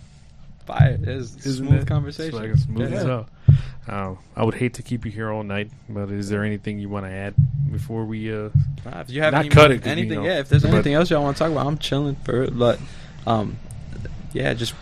Fire. 0.66 0.98
It's 1.02 1.46
Isn't 1.46 1.68
smooth 1.68 1.82
it? 1.84 1.88
conversation. 1.88 2.44
It's 2.44 2.52
like 2.52 2.64
smooth 2.66 2.92
Yeah. 2.92 2.98
as 2.98 3.04
hell. 3.04 3.30
Uh, 3.88 4.16
I 4.36 4.44
would 4.44 4.56
hate 4.56 4.74
to 4.76 4.82
keep 4.84 5.06
you 5.06 5.12
here 5.12 5.32
all 5.32 5.44
night, 5.44 5.70
but 5.88 6.10
is 6.10 6.30
there 6.30 6.44
anything 6.44 6.80
you 6.80 6.90
want 6.90 7.06
to 7.06 7.12
add 7.12 7.36
before 7.72 8.06
we? 8.06 8.34
Uh, 8.34 8.50
Uh, 8.86 9.00
if 9.00 9.10
you 9.10 9.22
have 9.22 9.34
Not 9.34 9.40
any 9.46 9.50
cut 9.50 9.72
it, 9.72 9.78
'cause, 9.80 9.86
you 9.88 9.92
anything, 9.92 10.20
know, 10.20 10.26
yeah. 10.26 10.40
If 10.40 10.50
there's 10.50 10.66
anything 10.66 10.94
else 10.94 11.10
y'all 11.10 11.24
want 11.24 11.38
to 11.38 11.44
talk 11.44 11.52
about, 11.52 11.66
I'm 11.68 11.78
chilling 11.80 12.16
for 12.24 12.44
it. 12.44 12.58
But, 12.58 12.80
um, 13.26 13.58
yeah, 14.34 14.54
just 14.54 14.74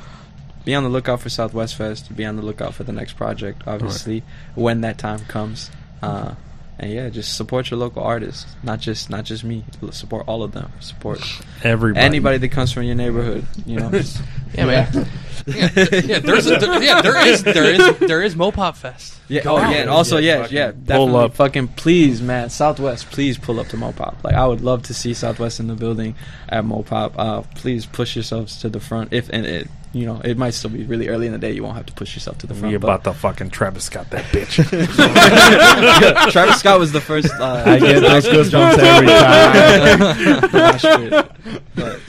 be 0.65 0.73
on 0.75 0.83
the 0.83 0.89
lookout 0.89 1.19
for 1.21 1.29
Southwest 1.29 1.75
Fest. 1.75 2.13
Be 2.15 2.25
on 2.25 2.35
the 2.35 2.41
lookout 2.41 2.73
for 2.73 2.83
the 2.83 2.91
next 2.91 3.13
project. 3.13 3.63
Obviously, 3.67 4.23
when 4.55 4.81
that 4.81 4.97
time 4.97 5.19
comes. 5.27 5.71
Uh, 6.01 6.35
and 6.79 6.91
yeah, 6.91 7.09
just 7.09 7.35
support 7.37 7.69
your 7.71 7.79
local 7.79 8.03
artists. 8.03 8.45
Not 8.63 8.79
just 8.79 9.09
not 9.09 9.25
just 9.25 9.43
me. 9.43 9.63
Support 9.91 10.25
all 10.27 10.43
of 10.43 10.51
them. 10.53 10.71
Support 10.79 11.21
Everybody. 11.63 12.03
anybody 12.05 12.37
that 12.39 12.49
comes 12.49 12.71
from 12.71 12.83
your 12.83 12.95
neighborhood. 12.95 13.45
You 13.65 13.79
know. 13.79 13.91
Yeah, 14.55 14.65
man. 14.67 15.07
yeah, 15.47 15.69
yeah, 16.05 16.19
there's 16.19 16.45
a, 16.45 16.57
there, 16.57 16.83
yeah, 16.83 17.01
there 17.01 17.27
is 17.27 17.41
there 17.41 17.73
is 17.73 17.97
there 17.97 18.21
is 18.21 18.35
Mo 18.35 18.51
Pop 18.51 18.75
Fest. 18.77 19.19
Yeah. 19.27 19.41
Oh 19.47 19.57
yeah. 19.57 19.77
And 19.77 19.89
also 19.89 20.17
Yeah, 20.17 20.47
yeah, 20.51 20.67
fucking 20.67 20.83
yeah. 20.85 20.95
pull 20.95 21.15
up. 21.15 21.33
Fucking 21.33 21.69
please, 21.69 22.21
man. 22.21 22.51
Southwest, 22.51 23.09
please 23.09 23.39
pull 23.39 23.59
up 23.59 23.65
to 23.69 23.77
Mo 23.77 23.93
Pop. 23.93 24.23
Like 24.23 24.35
I 24.35 24.45
would 24.45 24.61
love 24.61 24.83
to 24.83 24.93
see 24.93 25.15
Southwest 25.15 25.59
in 25.59 25.65
the 25.65 25.73
building 25.73 26.13
at 26.47 26.63
Mo 26.65 26.83
Pop. 26.83 27.17
Uh, 27.17 27.41
please 27.55 27.87
push 27.87 28.15
yourselves 28.15 28.59
to 28.59 28.69
the 28.69 28.79
front. 28.79 29.11
If 29.11 29.27
and 29.33 29.43
it, 29.47 29.67
you 29.93 30.05
know, 30.07 30.19
it 30.23 30.37
might 30.37 30.51
still 30.55 30.71
be 30.71 30.83
really 30.83 31.07
early 31.07 31.27
in 31.27 31.31
the 31.33 31.37
day. 31.37 31.51
You 31.51 31.61
won't 31.63 31.75
have 31.77 31.85
to 31.85 31.93
push 31.93 32.15
yourself 32.15 32.39
to 32.39 32.47
the 32.47 32.55
front. 32.55 32.71
We 32.71 32.77
but- 32.77 32.87
about 32.87 33.03
to 33.05 33.13
fucking 33.13 33.51
Travis 33.51 33.83
Scott 33.85 34.09
that 34.09 34.25
bitch. 34.25 34.55
Travis 36.31 36.59
Scott 36.59 36.79
was 36.79 36.91
the 36.91 37.01
first. 37.01 37.31
Uh, 37.33 37.63
I 37.65 37.79
get 37.79 37.99
those 38.01 38.25
goosebumps 38.25 38.77
every 38.79 39.07
time. 39.07 39.99
But, 41.75 41.99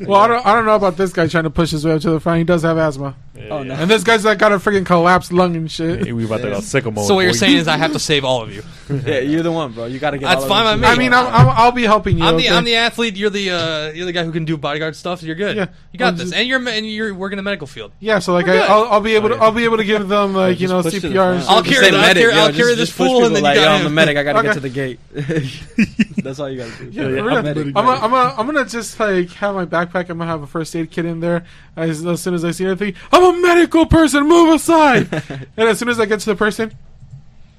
Well, 0.00 0.20
I 0.20 0.28
don't, 0.28 0.46
I 0.46 0.54
don't 0.54 0.64
know 0.66 0.74
about 0.74 0.96
this 0.96 1.12
guy 1.12 1.26
trying 1.28 1.44
to 1.44 1.50
push 1.50 1.70
his 1.70 1.84
way 1.84 1.92
up 1.92 2.00
to 2.02 2.10
the 2.10 2.20
front. 2.20 2.38
He 2.38 2.44
does 2.44 2.62
have 2.62 2.78
asthma, 2.78 3.14
oh 3.50 3.62
no. 3.62 3.74
and 3.74 3.90
this 3.90 4.02
guy's 4.04 4.24
like 4.24 4.38
got 4.38 4.52
a 4.52 4.56
freaking 4.56 4.84
collapsed 4.84 5.32
lung 5.32 5.56
and 5.56 5.70
shit. 5.70 6.06
Hey, 6.06 6.12
we 6.12 6.24
about 6.24 6.38
to 6.42 6.50
go 6.50 6.58
sicko 6.58 6.92
mode. 6.92 7.06
So 7.06 7.14
what 7.14 7.22
you're 7.22 7.30
boy. 7.32 7.36
saying 7.36 7.56
is 7.58 7.68
I 7.68 7.76
have 7.76 7.92
to 7.92 7.98
save 8.10 8.24
all 8.24 8.42
of 8.42 8.52
you. 8.54 8.62
yeah, 8.90 9.20
you're 9.20 9.42
the 9.42 9.52
one, 9.52 9.72
bro. 9.72 9.86
You 9.86 9.98
gotta 9.98 10.18
get. 10.18 10.26
That's 10.26 10.42
all 10.42 10.48
fine 10.48 10.64
them 10.66 10.80
by 10.80 10.88
me. 10.88 10.94
I 10.94 10.98
mean, 10.98 11.12
I'm, 11.14 11.26
I'm, 11.26 11.48
I'll 11.48 11.72
be 11.72 11.84
helping 11.84 12.18
you. 12.18 12.24
I'm 12.24 12.36
the 12.36 12.46
okay? 12.48 12.56
I'm 12.56 12.64
the 12.64 12.76
athlete. 12.76 13.16
You're 13.16 13.30
the 13.30 13.50
uh, 13.50 13.90
you're 13.92 14.06
the 14.06 14.12
guy 14.12 14.24
who 14.24 14.32
can 14.32 14.44
do 14.44 14.56
bodyguard 14.56 14.96
stuff. 14.96 15.22
You're 15.22 15.36
good. 15.36 15.56
Yeah. 15.56 15.66
you 15.92 15.98
got 15.98 16.08
I'm 16.08 16.16
this. 16.16 16.24
just- 16.30 16.34
And 16.36 16.48
you're 16.48 16.68
and 16.68 16.86
you're 16.90 17.14
working 17.14 17.38
in 17.38 17.44
the 17.44 17.48
medical 17.48 17.66
field. 17.68 17.92
yeah. 18.00 18.18
So 18.18 18.32
like, 18.32 18.48
I, 18.48 18.58
I'll, 18.58 18.84
I'll 18.84 19.00
be 19.00 19.14
able 19.14 19.28
to. 19.28 19.36
I'll 19.36 19.52
be 19.52 19.64
able 19.64 19.76
to 19.76 19.84
give 19.84 20.08
them 20.08 20.34
like 20.34 20.58
you 20.60 20.68
know 20.68 20.82
push 20.82 20.94
to 20.94 21.00
the 21.00 21.08
CPR. 21.08 21.44
I'll 21.48 21.62
carry 21.62 21.86
I'll 21.88 22.14
carry- 22.14 22.32
I'll 22.32 22.46
just- 22.48 22.58
carry 22.58 22.74
this 22.74 22.88
just 22.88 22.98
push 22.98 23.06
fool 23.08 23.24
and 23.26 23.36
then 23.36 23.44
you 23.44 23.54
got 23.54 23.68
I'm 23.78 23.84
the 23.84 23.90
medic. 23.90 24.16
I 24.16 24.22
gotta 24.24 24.42
get 24.42 24.54
to 24.54 24.60
the 24.60 24.68
gate. 24.68 24.98
That's 26.22 26.38
all 26.38 26.48
you 26.50 26.58
gotta 26.58 26.84
do. 26.84 26.90
Yeah, 26.90 27.08
yeah, 27.08 27.22
For 27.22 27.60
I'm 27.60 27.76
I'm 27.76 28.10
gonna, 28.10 28.34
I'm 28.36 28.46
gonna, 28.46 28.64
just 28.66 28.98
like 29.00 29.30
have 29.34 29.54
my 29.54 29.64
backpack. 29.66 30.08
I'm 30.10 30.18
gonna 30.18 30.26
have 30.26 30.42
a 30.42 30.46
first 30.46 30.74
aid 30.76 30.90
kit 30.90 31.04
in 31.04 31.20
there. 31.20 31.44
As, 31.76 32.04
as 32.04 32.20
soon 32.22 32.34
as 32.34 32.44
I 32.44 32.50
see 32.50 32.66
anything, 32.66 32.94
I'm 33.12 33.22
a 33.34 33.40
medical 33.40 33.86
person. 33.86 34.26
Move 34.28 34.54
aside. 34.54 35.08
and 35.56 35.68
as 35.68 35.78
soon 35.78 35.88
as 35.88 35.98
I 36.00 36.06
get 36.06 36.20
to 36.20 36.26
the 36.26 36.36
person, 36.36 36.72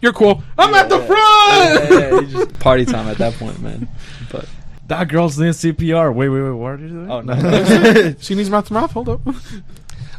you're 0.02 0.14
cool. 0.14 0.44
I'm 0.58 0.74
at 0.74 0.90
the 0.90 1.00
Yeah. 1.00 1.06
front. 1.06 1.90
Yeah, 1.92 2.00
yeah, 2.00 2.20
you 2.22 2.28
just 2.28 2.60
party 2.60 2.86
time 2.86 3.08
at 3.08 3.18
that 3.20 3.34
point, 3.36 3.60
man. 3.62 3.88
But 4.32 4.48
That 4.88 5.08
girl's 5.10 5.38
doing 5.38 5.52
CPR. 5.52 6.14
Wait, 6.14 6.30
wait, 6.30 6.42
wait. 6.42 6.52
What 6.52 6.72
are 6.72 6.78
you 6.78 6.90
doing? 6.90 7.12
oh 7.12 7.22
no. 7.22 8.16
she 8.20 8.36
needs 8.36 8.50
mouth 8.50 8.68
to 8.68 8.74
mouth. 8.74 8.92
Hold 8.92 9.10
up. 9.10 9.22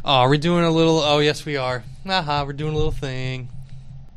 Oh, 0.05 0.27
we're 0.27 0.37
doing 0.37 0.63
a 0.63 0.71
little. 0.71 0.99
Oh 0.99 1.19
yes, 1.19 1.45
we 1.45 1.57
are. 1.57 1.83
Aha, 2.05 2.43
we're 2.45 2.53
doing 2.53 2.73
a 2.73 2.75
little 2.75 2.91
thing. 2.91 3.47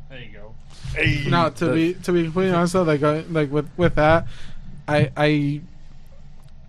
There 0.09 0.19
you 0.19 0.31
go. 0.31 0.55
Hey. 0.95 1.25
No, 1.29 1.49
to 1.49 1.73
be 1.73 1.93
to 1.95 2.11
be 2.11 2.23
completely 2.23 2.53
honest, 2.53 2.73
though, 2.73 2.83
like 2.83 3.03
uh, 3.03 3.23
like 3.29 3.51
with 3.51 3.69
with 3.77 3.95
that, 3.95 4.27
I 4.87 5.11
I 5.15 5.61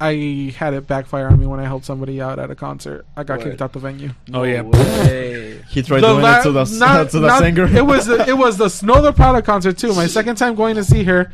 I 0.00 0.54
had 0.56 0.74
it 0.74 0.86
backfire 0.86 1.26
on 1.26 1.40
me 1.40 1.46
when 1.46 1.58
I 1.58 1.64
helped 1.64 1.84
somebody 1.84 2.20
out 2.20 2.38
at 2.38 2.50
a 2.50 2.54
concert. 2.54 3.04
I 3.16 3.24
got 3.24 3.38
What? 3.38 3.48
kicked 3.48 3.60
out 3.62 3.72
the 3.72 3.80
venue. 3.80 4.10
Oh 4.32 4.44
yeah. 4.44 4.62
Way. 4.62 5.62
He 5.68 5.82
tried 5.82 6.00
The 6.00 6.08
doing 6.08 6.22
la- 6.22 6.38
it 6.38 6.42
to 6.44 6.52
the 6.52 6.64
not- 6.78 7.10
to 7.10 7.18
the 7.20 7.26
not- 7.26 7.40
singer. 7.40 7.64
It 7.66 7.84
was 7.84 8.06
the, 8.06 8.26
it 8.28 8.38
was 8.38 8.56
the 8.56 8.68
Snow 8.80 9.02
Tha 9.02 9.12
Product 9.12 9.44
concert 9.46 9.76
too. 9.76 9.92
My 9.94 10.06
second 10.06 10.36
time 10.36 10.54
going 10.54 10.76
to 10.76 10.84
see 10.84 11.02
her, 11.04 11.32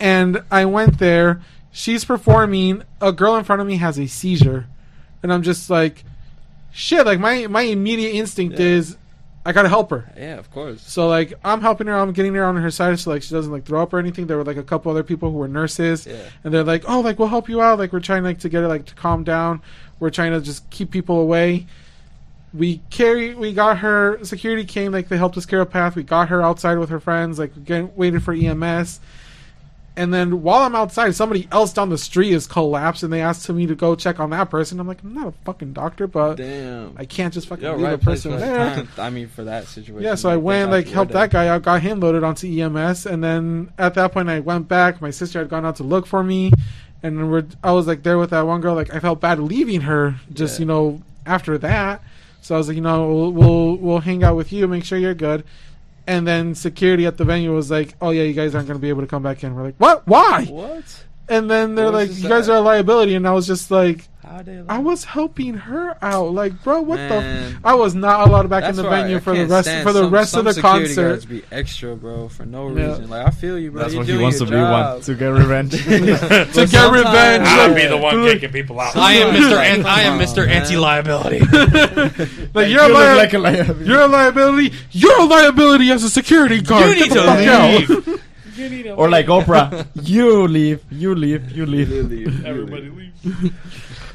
and 0.00 0.42
I 0.50 0.64
went 0.64 0.98
there. 0.98 1.40
She's 1.72 2.04
performing. 2.04 2.82
A 3.00 3.12
girl 3.12 3.36
in 3.36 3.44
front 3.44 3.60
of 3.62 3.68
me 3.68 3.76
has 3.76 3.98
a 3.98 4.06
seizure, 4.06 4.66
and 5.22 5.32
I'm 5.32 5.42
just 5.42 5.70
like, 5.70 6.04
shit. 6.72 7.06
Like 7.06 7.20
my 7.20 7.46
my 7.48 7.62
immediate 7.62 8.10
instinct 8.14 8.58
Yeah. 8.58 8.66
is, 8.66 8.96
I 9.44 9.52
gotta 9.52 9.70
help 9.70 9.88
her. 9.90 10.12
Yeah, 10.16 10.36
of 10.38 10.50
course. 10.50 10.82
So 10.82 11.08
like 11.08 11.32
I'm 11.42 11.60
helping 11.62 11.86
her. 11.86 11.94
I'm 11.94 12.12
getting 12.12 12.34
her 12.34 12.44
on 12.44 12.56
her 12.56 12.70
side 12.70 12.98
so 12.98 13.10
like 13.10 13.22
she 13.22 13.30
doesn't 13.34 13.50
like 13.50 13.64
throw 13.64 13.82
up 13.82 13.92
or 13.94 13.98
anything. 13.98 14.26
There 14.26 14.36
were 14.36 14.44
like 14.44 14.58
a 14.58 14.62
couple 14.62 14.90
other 14.90 15.02
people 15.02 15.30
who 15.30 15.38
were 15.38 15.48
nurses, 15.48 16.06
Yeah. 16.06 16.16
and 16.44 16.52
they're 16.52 16.62
like, 16.64 16.84
"Oh, 16.86 17.00
like 17.00 17.18
we'll 17.18 17.28
help 17.28 17.48
you 17.48 17.62
out. 17.62 17.78
Like 17.78 17.92
we're 17.92 18.00
trying 18.00 18.22
like 18.22 18.38
to 18.40 18.48
get 18.50 18.60
her 18.60 18.68
like 18.68 18.84
to 18.86 18.94
calm 18.94 19.24
down. 19.24 19.62
We're 19.98 20.10
trying 20.10 20.32
to 20.32 20.40
just 20.40 20.68
keep 20.70 20.90
people 20.90 21.20
away." 21.20 21.66
We 22.52 22.82
carry. 22.90 23.32
We 23.34 23.52
got 23.54 23.78
her. 23.78 24.18
Security 24.24 24.64
came. 24.64 24.90
Like 24.92 25.08
they 25.08 25.16
helped 25.16 25.36
us 25.38 25.46
clear 25.46 25.60
a 25.60 25.66
path. 25.66 25.94
We 25.94 26.02
got 26.02 26.28
her 26.30 26.42
outside 26.42 26.78
with 26.78 26.88
her 26.90 26.98
friends. 27.00 27.38
Like 27.38 27.54
again, 27.56 27.92
waited 27.94 28.22
for 28.24 28.34
EMS. 28.34 28.98
And 29.96 30.14
then 30.14 30.42
while 30.42 30.62
I'm 30.62 30.74
outside, 30.76 31.14
somebody 31.14 31.48
else 31.50 31.72
down 31.72 31.90
the 31.90 31.98
street 31.98 32.32
is 32.32 32.46
collapsed, 32.46 33.02
and 33.02 33.12
they 33.12 33.20
asked 33.20 33.48
me 33.50 33.66
to 33.66 33.74
go 33.74 33.96
check 33.96 34.20
on 34.20 34.30
that 34.30 34.48
person. 34.48 34.78
I'm 34.80 34.86
like, 34.86 35.02
I'm 35.02 35.12
not 35.12 35.26
a 35.28 35.32
fucking 35.44 35.72
doctor, 35.72 36.06
but 36.06 36.36
Damn. 36.36 36.94
I 36.96 37.04
can't 37.04 37.34
just 37.34 37.48
fucking 37.48 37.64
Yo, 37.64 37.72
leave 37.74 37.82
right 37.84 37.94
a 37.94 37.98
person 37.98 38.36
there. 38.38 38.74
time. 38.76 38.88
I 38.98 39.10
mean, 39.10 39.26
for 39.28 39.44
that 39.44 39.66
situation. 39.66 40.02
Yeah, 40.04 40.14
so 40.14 40.30
I 40.30 40.36
went 40.36 40.70
like 40.70 40.86
helped 40.88 41.12
that 41.12 41.30
guy 41.30 41.48
out, 41.48 41.62
got 41.62 41.82
him 41.82 42.00
loaded 42.00 42.22
onto 42.22 42.46
EMS, 42.46 43.04
and 43.06 43.22
then 43.22 43.72
at 43.78 43.94
that 43.94 44.12
point 44.12 44.30
I 44.30 44.40
went 44.40 44.68
back. 44.68 45.02
My 45.02 45.10
sister 45.10 45.40
had 45.40 45.48
gone 45.48 45.66
out 45.66 45.76
to 45.76 45.82
look 45.82 46.06
for 46.06 46.22
me, 46.22 46.52
and 47.02 47.30
we're 47.30 47.46
I 47.62 47.72
was 47.72 47.86
like 47.88 48.02
there 48.04 48.16
with 48.16 48.30
that 48.30 48.42
one 48.46 48.60
girl. 48.60 48.74
Like 48.76 48.94
I 48.94 49.00
felt 49.00 49.20
bad 49.20 49.40
leaving 49.40 49.82
her, 49.82 50.14
just 50.32 50.58
Yeah. 50.58 50.60
you 50.60 50.66
know 50.66 51.02
after 51.26 51.58
that. 51.58 52.00
So 52.42 52.54
I 52.54 52.58
was 52.58 52.68
like, 52.68 52.76
you 52.76 52.80
know, 52.82 53.12
we'll, 53.12 53.32
we'll 53.32 53.76
we'll 53.76 54.00
hang 54.00 54.22
out 54.24 54.36
with 54.36 54.52
you, 54.52 54.66
make 54.68 54.84
sure 54.84 54.96
you're 54.98 55.14
good. 55.14 55.44
And 56.10 56.26
then 56.26 56.56
security 56.56 57.06
at 57.06 57.18
the 57.18 57.24
venue 57.24 57.54
was 57.54 57.70
like, 57.70 57.94
"Oh 58.00 58.10
yeah, 58.10 58.24
you 58.24 58.32
guys 58.32 58.52
aren't 58.52 58.66
going 58.66 58.76
to 58.76 58.82
be 58.82 58.88
able 58.88 59.02
to 59.02 59.06
come 59.06 59.22
back 59.22 59.44
in." 59.44 59.54
We're 59.54 59.62
like, 59.62 59.76
"What? 59.78 60.08
Why?" 60.08 60.44
What? 60.46 61.04
And 61.30 61.48
then 61.50 61.76
they're 61.76 61.90
like, 61.90 62.10
"You 62.14 62.28
guys 62.28 62.48
are 62.48 62.56
a 62.56 62.60
liability," 62.60 63.14
and 63.14 63.26
I 63.26 63.30
was 63.32 63.46
just 63.46 63.70
like, 63.70 64.08
"I 64.68 64.78
was 64.78 65.04
helping 65.04 65.54
her 65.54 65.96
out, 66.02 66.32
like, 66.34 66.62
bro, 66.64 66.80
what 66.82 66.96
the." 66.96 67.08
Man. 67.20 67.52
F-? 67.54 67.60
I 67.64 67.74
was 67.74 67.94
not 67.94 68.26
allowed 68.28 68.50
back 68.50 68.64
in 68.64 68.74
the 68.74 68.82
venue 68.82 69.20
for 69.20 69.34
the 69.36 69.46
rest 69.46 69.68
for 69.84 69.92
the 69.92 70.02
some- 70.02 70.10
rest 70.12 70.32
some 70.32 70.46
of 70.48 70.54
the 70.56 70.60
concert. 70.60 71.08
guards 71.08 71.24
be 71.26 71.42
extra, 71.52 71.94
bro, 71.94 72.28
for 72.28 72.44
no 72.44 72.68
Yeah. 72.74 72.88
reason. 72.88 73.10
Like 73.10 73.26
I 73.28 73.30
feel 73.30 73.58
you, 73.60 73.70
bro. 73.70 73.82
That's 73.82 73.94
You're 73.94 74.02
what 74.02 74.08
he 74.08 74.16
wants 74.18 74.38
to 74.38 74.44
your 74.46 74.52
be. 74.54 74.60
One 74.60 75.00
to 75.02 75.14
get 75.14 75.26
revenge. 75.26 75.70
to 75.84 76.66
get 76.68 76.92
revenge. 76.92 77.46
I'll 77.46 77.60
I'll 77.60 77.74
be 77.76 77.86
the 77.86 77.96
one 77.96 78.24
kicking 78.24 78.50
people 78.50 78.80
out. 78.80 78.96
I 78.96 79.12
am 79.14 79.32
Mr. 79.34 79.56
An- 79.56 79.86
I 79.86 80.00
am 80.02 80.18
Mr. 80.18 80.48
Anti-liability. 80.48 81.40
like 82.54 82.68
you 82.68 82.74
you're 82.74 82.82
a 82.84 82.88
li- 82.88 83.16
like 83.16 83.32
a 83.34 83.38
liability. 83.38 83.84
you're 83.84 84.00
a 84.00 84.06
liability. 84.08 84.72
You're 84.90 85.20
a 85.20 85.24
liability 85.26 85.90
as 85.92 86.02
a 86.02 86.10
security 86.10 86.60
guard. 86.60 86.88
You 86.88 86.94
need 87.02 87.10
the 87.12 87.14
to 87.14 88.20
fuck 88.68 88.86
out. 88.86 88.86
leave. 88.86 88.98
or 88.98 89.08
like 89.08 89.26
Oprah. 89.26 89.86
You 90.02 90.46
leave. 90.48 90.80
You 90.90 91.14
leave. 91.14 91.50
You 91.52 91.66
leave. 91.66 91.88
Literally, 91.88 92.24
Everybody 92.46 92.90
literally. 92.90 93.12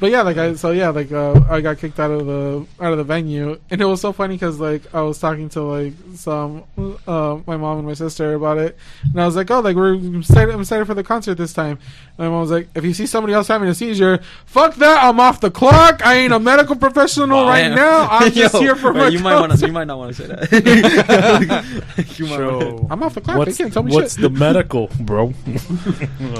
But 0.00 0.10
yeah, 0.10 0.22
like 0.22 0.36
I 0.36 0.54
so 0.54 0.70
yeah, 0.70 0.90
like 0.90 1.12
uh, 1.12 1.40
I 1.48 1.60
got 1.60 1.78
kicked 1.78 1.98
out 2.00 2.10
of 2.10 2.26
the 2.26 2.66
out 2.80 2.92
of 2.92 2.98
the 2.98 3.04
venue, 3.04 3.58
and 3.70 3.80
it 3.80 3.84
was 3.84 4.00
so 4.00 4.12
funny 4.12 4.34
because 4.34 4.60
like 4.60 4.82
I 4.94 5.02
was 5.02 5.18
talking 5.18 5.48
to 5.50 5.62
like 5.62 5.92
some 6.14 6.64
uh, 7.06 7.38
my 7.46 7.56
mom 7.56 7.78
and 7.78 7.86
my 7.86 7.94
sister 7.94 8.34
about 8.34 8.58
it, 8.58 8.76
and 9.04 9.20
I 9.20 9.26
was 9.26 9.36
like, 9.36 9.50
oh, 9.50 9.60
like 9.60 9.76
we're 9.76 9.94
excited, 10.18 10.52
I'm 10.54 10.60
excited 10.60 10.86
for 10.86 10.94
the 10.94 11.04
concert 11.04 11.34
this 11.36 11.52
time. 11.52 11.78
And 12.18 12.26
my 12.26 12.28
mom 12.28 12.40
was 12.42 12.50
like, 12.50 12.68
if 12.74 12.84
you 12.84 12.94
see 12.94 13.06
somebody 13.06 13.34
else 13.34 13.48
having 13.48 13.68
a 13.68 13.74
seizure, 13.74 14.20
fuck 14.46 14.74
that, 14.76 15.04
I'm 15.04 15.20
off 15.20 15.40
the 15.40 15.50
clock. 15.50 16.04
I 16.06 16.14
ain't 16.16 16.32
a 16.32 16.38
medical 16.38 16.76
professional 16.76 17.44
right 17.44 17.68
now. 17.68 18.08
I'm 18.10 18.32
just 18.32 18.54
Yo, 18.54 18.60
here 18.60 18.76
for 18.76 18.92
wait, 18.92 19.00
my 19.00 19.08
you 19.08 19.18
might 19.20 19.40
want 19.40 19.58
to. 19.58 19.66
You 19.66 19.72
might 19.72 19.84
not 19.86 19.98
want 19.98 20.14
to 20.16 20.22
say 20.22 20.28
that. 20.28 20.52
you 22.18 22.26
might 22.26 22.40
wanna- 22.40 22.60
So, 22.60 22.86
I'm 22.90 23.02
off 23.02 23.14
the 23.14 23.20
clock. 23.20 23.44
They 23.46 23.52
can't 23.52 23.72
tell 23.72 23.82
me 23.82 23.92
what's 23.92 24.14
shit. 24.14 24.22
the 24.22 24.30
medical, 24.30 24.88
bro? 25.00 25.32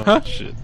oh, 0.06 0.20
Shit. 0.24 0.54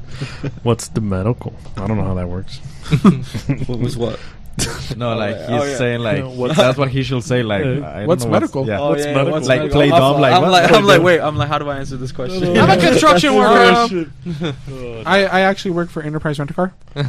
What's 0.63 0.89
the 0.89 1.01
medical? 1.01 1.55
I 1.77 1.87
don't 1.87 1.97
know 1.97 2.05
how 2.05 2.15
that 2.15 2.29
works. 2.29 2.61
What 3.67 3.79
was 3.79 3.97
what? 3.97 4.21
No, 4.97 5.15
Oh, 5.15 5.17
like 5.17 5.37
he's 5.37 5.49
Oh, 5.49 5.65
yeah. 5.65 5.77
saying 5.77 6.01
like 6.01 6.19
No, 6.25 6.31
what's- 6.31 6.57
that's 6.57 6.77
what 6.79 6.89
he 6.91 7.03
should 7.03 7.25
say. 7.25 7.43
Like 7.43 7.65
Uh, 7.65 7.67
I 7.87 7.99
don't 8.01 8.07
what's 8.09 8.25
know 8.25 8.31
medical? 8.31 8.67
yeah. 8.67 8.79
Oh, 8.81 8.91
What's 8.91 9.05
yeah, 9.07 9.15
medical? 9.15 9.33
what's 9.33 9.49
Like, 9.49 9.59
medical? 9.61 9.79
play 9.79 9.91
I'm 9.91 9.99
dumb, 9.99 10.21
like, 10.21 10.33
I'm 10.35 10.51
like, 10.51 10.73
I'm 10.73 10.85
like, 10.85 11.03
wait, 11.03 11.21
I'm 11.21 11.37
like, 11.37 11.49
how 11.49 11.59
do 11.59 11.69
I 11.71 11.79
answer 11.79 11.97
this 11.97 12.13
question? 12.13 12.57
I'm 12.59 12.71
a 12.71 12.77
construction 12.89 13.35
worker. 13.35 14.07
Uh, 14.45 15.03
I, 15.07 15.25
I 15.25 15.41
actually 15.43 15.71
work 15.73 15.89
for 15.89 16.03
Enterprise 16.03 16.39
Rent 16.39 16.51
a 16.51 16.55
Car. 16.55 16.75
I 16.95 17.01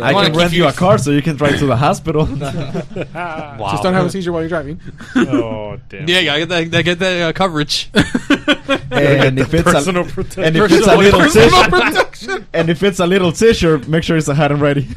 I 0.00 0.24
can 0.24 0.32
rent 0.34 0.52
you 0.52 0.62
you- 0.62 0.68
a 0.68 0.72
car 0.72 0.96
so 0.98 1.10
you 1.10 1.22
can 1.22 1.36
drive 1.36 1.58
to 1.58 1.66
the 1.66 1.76
hospital. 1.76 2.24
Wow. 2.26 3.68
Just 3.72 3.82
don't 3.82 3.94
have 3.94 4.06
a 4.06 4.10
seizure 4.10 4.32
while 4.32 4.42
you're 4.42 4.48
driving. 4.48 4.80
oh 5.16 5.78
damn. 5.88 6.08
Yeah, 6.08 6.32
I 6.34 6.38
get 6.40 6.48
that. 6.48 6.74
I 6.74 6.82
get 6.82 6.98
that 6.98 7.22
uh, 7.22 7.32
coverage. 7.32 7.90
and 7.94 9.38
if 9.38 9.52
it's 9.54 9.68
a 9.86 10.04
protection. 10.04 10.44
and 10.44 10.56
if 10.56 10.70
it's 10.72 10.86
a 10.86 10.96
little 10.96 11.20
personal 11.20 12.04
tissue, 12.10 12.44
and 12.52 12.70
if 12.70 12.82
it's 12.82 13.00
a 13.00 13.06
little 13.06 13.32
tissue, 13.32 13.78
make 13.86 14.02
sure 14.02 14.16
it's 14.16 14.28
a 14.28 14.34
hot 14.34 14.52
and 14.52 14.60
ready. 14.60 14.88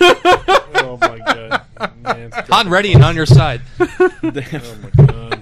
Oh 0.00 0.98
my 1.00 1.18
god. 1.18 1.62
Man, 2.02 2.32
it's 2.34 2.48
Hot 2.48 2.66
ready 2.66 2.92
and 2.92 3.04
on 3.04 3.14
your 3.16 3.26
side. 3.26 3.60
Oh 3.78 4.76
my 4.82 5.04
god. 5.06 5.40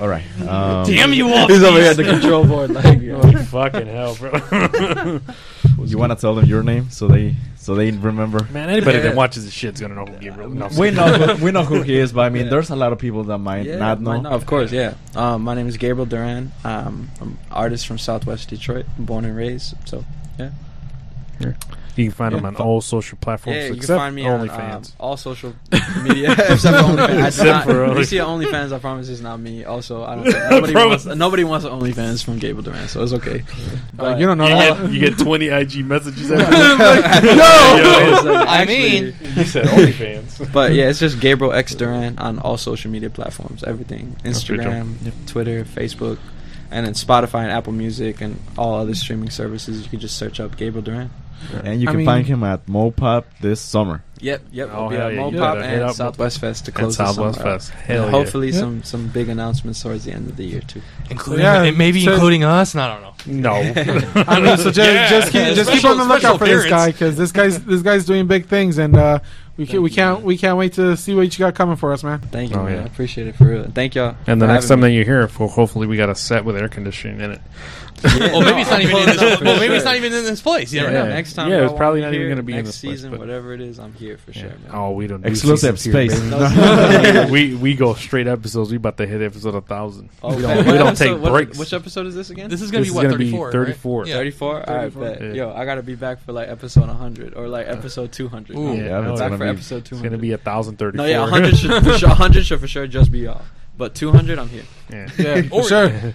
All 0.00 0.08
right. 0.08 0.24
Um, 0.40 0.86
Damn 0.86 1.12
you 1.12 1.28
all. 1.32 1.48
He's 1.48 1.62
over 1.62 1.78
here 1.80 1.90
at 1.90 1.96
the 1.96 2.04
control 2.04 2.46
board, 2.46 2.70
like, 2.70 3.00
yo. 3.00 3.20
Oh, 3.24 3.32
fucking 3.44 3.86
hell, 3.86 4.14
bro. 4.16 5.20
You 5.84 5.96
want 5.96 6.12
to 6.12 6.16
tell 6.16 6.34
them 6.34 6.44
your 6.44 6.62
name 6.62 6.90
so 6.90 7.08
they 7.08 7.34
so 7.56 7.74
they 7.74 7.90
remember. 7.90 8.44
Man, 8.52 8.68
anybody 8.68 8.98
Yeah. 8.98 9.04
that 9.04 9.16
watches 9.16 9.44
this 9.44 9.54
shit's 9.54 9.80
gonna 9.80 9.94
know 9.94 10.04
who 10.04 10.18
Gabriel. 10.18 10.50
No, 10.50 10.68
We 10.78 10.90
know 10.90 11.06
who, 11.12 11.44
we 11.44 11.50
know 11.50 11.64
who 11.64 11.82
he 11.82 11.96
is, 11.96 12.12
but 12.12 12.22
I 12.22 12.28
mean, 12.30 12.44
Yeah. 12.44 12.50
there's 12.50 12.70
a 12.70 12.76
lot 12.76 12.92
of 12.92 12.98
people 12.98 13.24
that 13.24 13.38
might 13.38 13.64
Yeah, 13.64 13.76
not 13.76 14.00
know. 14.00 14.10
might 14.12 14.22
not, 14.22 14.32
of 14.32 14.44
course, 14.44 14.70
yeah. 14.72 14.94
Um, 15.16 15.42
my 15.42 15.54
name 15.54 15.66
is 15.68 15.76
Gabriel 15.78 16.04
Duran. 16.06 16.52
Um, 16.64 17.10
I'm 17.20 17.28
an 17.28 17.38
artist 17.50 17.86
from 17.86 17.96
Southwest 17.98 18.50
Detroit, 18.50 18.86
born 18.98 19.24
and 19.24 19.34
raised. 19.36 19.74
So, 19.86 20.04
yeah. 20.38 20.50
Here. 21.38 21.56
You 21.96 22.04
can 22.04 22.12
find 22.12 22.32
him 22.32 22.44
on 22.44 22.54
all 22.54 22.80
social 22.80 23.18
platforms 23.20 23.56
Yeah, 23.56 23.62
you 23.64 23.68
can 23.70 23.76
except 23.78 23.98
find 23.98 24.14
me 24.14 24.24
on 24.24 24.42
um, 24.42 24.48
OnlyFans. 24.48 24.92
all 25.00 25.16
social 25.16 25.52
media 26.04 26.30
except 26.32 26.60
for 26.60 26.68
OnlyFans. 26.94 27.26
Except 27.26 27.48
not, 27.48 27.64
for 27.64 27.72
if 27.72 28.12
you 28.12 28.20
Only- 28.22 28.44
see 28.46 28.52
OnlyFans, 28.52 28.72
I 28.72 28.78
promise 28.78 29.08
it's 29.08 29.20
not 29.20 29.40
me. 29.40 29.64
Also, 29.64 30.04
I 30.04 30.14
don't 30.14 30.24
think 30.24 30.36
nobody 30.50 30.74
wants 30.86 31.04
nobody 31.06 31.44
wants 31.44 31.66
OnlyFans 31.66 32.24
from 32.24 32.38
Gable 32.38 32.62
Duran, 32.62 32.86
so 32.86 33.02
it's 33.02 33.12
okay. 33.14 33.42
Uh, 33.98 34.14
you 34.16 34.26
don't 34.26 34.38
know. 34.38 34.46
you, 34.46 34.54
how- 34.54 34.74
get, 34.82 34.92
you 34.92 35.00
get 35.00 35.18
20 35.18 35.48
IG 35.48 35.84
messages 35.84 36.30
every 36.30 36.44
no, 36.44 38.44
I 38.46 38.64
mean- 38.66 39.14
You 39.34 39.44
said 39.44 39.66
OnlyFans. 39.66 40.52
but 40.52 40.72
yeah, 40.74 40.88
it's 40.90 41.00
just 41.00 41.18
Gabriel 41.20 41.52
X 41.52 41.74
Duran 41.74 42.18
on 42.18 42.38
all 42.38 42.56
social 42.56 42.90
media 42.92 43.10
platforms, 43.10 43.64
everything: 43.64 44.16
That's 44.22 44.44
pretty 44.44 44.62
Instagram, 44.62 45.26
Twitter, 45.26 45.64
Facebook, 45.64 46.18
and 46.70 46.86
then 46.86 46.94
Spotify 46.94 47.42
and 47.42 47.50
Apple 47.50 47.72
Music 47.72 48.20
and 48.20 48.38
all 48.56 48.76
other 48.76 48.94
streaming 48.94 49.30
services. 49.30 49.82
You 49.82 49.88
can 49.90 49.98
just 50.00 50.16
search 50.16 50.38
up 50.40 50.56
Gabriel 50.56 50.82
Duran. 50.84 51.10
And 51.64 51.80
you 51.80 51.88
I 51.88 51.92
can 51.92 51.98
mean- 51.98 52.06
find 52.06 52.26
him 52.26 52.42
at 52.44 52.68
Mo 52.68 52.90
Pop 52.90 53.26
this 53.40 53.60
summer. 53.60 54.02
Yep, 54.20 54.42
yep. 54.50 54.70
Oh, 54.72 54.84
I'll 54.84 54.88
be 54.90 54.96
at 54.96 55.00
yeah, 55.00 55.08
you 55.10 55.16
Mo 55.16 55.30
Pop 55.30 55.54
gotta 55.56 55.60
and 55.64 55.82
up 55.84 55.94
Southwest 55.94 56.40
Fest 56.40 56.64
to 56.64 56.72
close 56.72 56.96
the 56.96 57.06
Southwest 57.06 57.38
summer 57.38 57.50
out. 57.50 57.60
Fest. 57.60 57.72
And 57.72 57.82
Hell 57.82 58.04
yeah. 58.06 58.10
hopefully 58.10 58.50
Yeah. 58.50 58.58
some 58.58 58.82
some 58.82 59.06
big 59.08 59.28
announcements 59.28 59.80
towards 59.80 60.04
the 60.06 60.12
end 60.12 60.28
of 60.28 60.36
the 60.36 60.44
year 60.44 60.60
too. 60.60 60.82
including 61.08 61.44
Yeah, 61.44 61.70
maybe 61.70 62.04
so- 62.04 62.14
including 62.14 62.42
us. 62.42 62.74
And 62.74 62.80
I 62.80 62.92
don't 62.92 63.02
know. 63.02 63.08
No. 63.26 63.52
I 64.26 64.40
mean, 64.40 64.56
so 64.56 64.72
just 64.72 64.78
Yeah. 64.78 65.08
just 65.08 65.30
keep 65.32 65.54
just 65.54 65.70
keep 65.70 65.84
on 65.84 65.98
the 65.98 66.04
lookout 66.04 66.36
special 66.36 66.38
for 66.38 66.46
this 66.46 66.66
guy 66.66 66.90
because 66.90 67.16
this 67.16 67.30
guy's 67.30 67.62
this 67.64 67.82
guy's 67.82 68.04
doing 68.06 68.26
big 68.26 68.46
things, 68.46 68.78
and 68.78 68.96
uh, 68.96 69.20
we 69.56 69.66
can, 69.66 69.72
Thank 69.74 69.82
we 69.84 69.90
you, 69.90 69.94
can't 69.96 70.18
man. 70.18 70.26
we 70.26 70.36
can't 70.38 70.56
wait 70.58 70.72
to 70.74 70.96
see 70.96 71.14
what 71.14 71.24
you 71.24 71.44
got 71.44 71.54
coming 71.54 71.76
for 71.76 71.92
us, 71.92 72.02
man. 72.02 72.18
Thank 72.18 72.50
you, 72.50 72.56
Oh, 72.56 72.64
man. 72.64 72.74
yeah. 72.74 72.80
I 72.82 72.84
appreciate 72.86 73.26
it 73.28 73.36
for 73.36 73.44
real. 73.44 73.70
Thank 73.72 73.94
y'all. 73.94 74.16
And 74.26 74.40
the 74.42 74.46
next 74.48 74.64
having 74.68 74.82
time 74.82 74.90
that 74.90 74.90
you 74.96 75.04
hear, 75.04 75.26
here, 75.28 75.48
hopefully 75.48 75.86
we 75.86 75.96
got 75.96 76.08
a 76.10 76.14
set 76.16 76.44
with 76.44 76.56
air 76.56 76.68
conditioning 76.68 77.20
in 77.20 77.32
it. 77.32 77.40
Yeah, 78.04 78.32
Well, 78.32 78.40
maybe 78.42 78.60
it's 78.60 78.70
not 78.70 78.80
even 78.80 78.96
in 78.96 79.06
this. 79.06 79.16
pulling 79.16 79.32
up 79.32 79.38
for 79.40 79.44
Well, 79.44 79.60
maybe 79.60 79.74
it's 79.74 79.84
not 79.84 79.96
even 79.96 80.12
in 80.12 80.24
this 80.24 80.40
place. 80.40 80.72
You 80.72 80.80
never 80.80 80.92
Yeah. 80.92 81.02
know. 81.04 81.08
Next 81.10 81.32
time, 81.34 81.50
Yeah, 81.50 81.64
it's 81.64 81.72
probably 81.74 82.00
not 82.00 82.10
me 82.12 82.16
even 82.18 82.28
gonna 82.30 82.42
be 82.42 82.52
in 82.52 82.58
next 82.58 82.68
this 82.70 82.80
place, 82.80 82.92
season, 82.98 83.10
but- 83.10 83.20
whatever 83.20 83.52
it 83.54 83.60
is. 83.60 83.78
I'm 83.78 83.92
here 83.94 84.18
for 84.18 84.32
sure, 84.32 84.44
man. 84.48 84.70
Oh, 84.72 84.92
we 84.92 85.06
don't 85.06 85.22
do 85.22 85.28
Exclusive 85.28 85.78
seasons 85.80 86.12
here, 86.12 86.28
space. 86.28 87.30
we 87.30 87.54
we 87.54 87.74
go 87.74 87.94
straight 87.94 88.26
episodes. 88.26 88.70
We 88.70 88.76
about 88.76 88.96
to 88.98 89.06
hit 89.06 89.20
episode 89.22 89.54
a 89.54 89.60
thousand. 89.60 90.08
Oh, 90.22 90.34
we 90.36 90.42
don't, 90.42 90.58
we 90.58 90.72
don't 90.72 90.86
episode- 90.88 91.04
take 91.14 91.22
what- 91.22 91.32
breaks. 91.32 91.58
Which 91.58 91.72
episode 91.72 92.06
is 92.06 92.14
this 92.14 92.30
again? 92.30 92.48
This 92.50 92.62
is 92.62 92.70
gonna 92.70 92.84
be 92.84 92.90
what 92.90 93.06
Thirty 93.10 93.30
four. 93.30 93.52
Thirty 93.52 93.72
four. 93.72 94.06
Thirty 94.06 94.30
four. 94.30 94.68
All 94.68 94.76
right, 94.76 95.00
bet. 95.00 95.20
Yeah. 95.22 95.32
Yo, 95.32 95.52
I 95.52 95.64
gotta 95.64 95.82
be 95.82 95.94
back 95.94 96.20
for 96.24 96.32
like 96.32 96.48
episode 96.48 96.86
100 96.88 97.34
or 97.34 97.48
like 97.48 97.66
episode 97.68 98.12
200. 98.12 98.56
Ooh. 98.56 98.74
Yeah, 98.76 98.82
Yeah, 98.84 99.00
that's 99.02 99.20
back 99.20 99.32
for 99.32 99.38
be. 99.38 99.44
episode 99.46 99.88
it's 99.90 100.00
gonna 100.02 100.18
be 100.18 100.32
a 100.32 100.38
thousand 100.38 100.76
thirty. 100.78 100.96
no, 100.98 101.04
yeah, 101.04 101.20
100 101.20 101.56
should 101.56 101.84
for 101.84 101.98
sure. 101.98 102.08
100 102.08 102.46
should 102.46 102.60
for 102.60 102.68
sure 102.68 102.86
just 102.86 103.10
be 103.12 103.26
off. 103.26 103.44
But 103.76 103.94
200, 103.94 104.38
I'm 104.40 104.48
here. 104.48 104.62
yeah. 104.92 105.08
Yeah, 105.16 105.42
for 105.42 105.62
sure. 105.62 106.14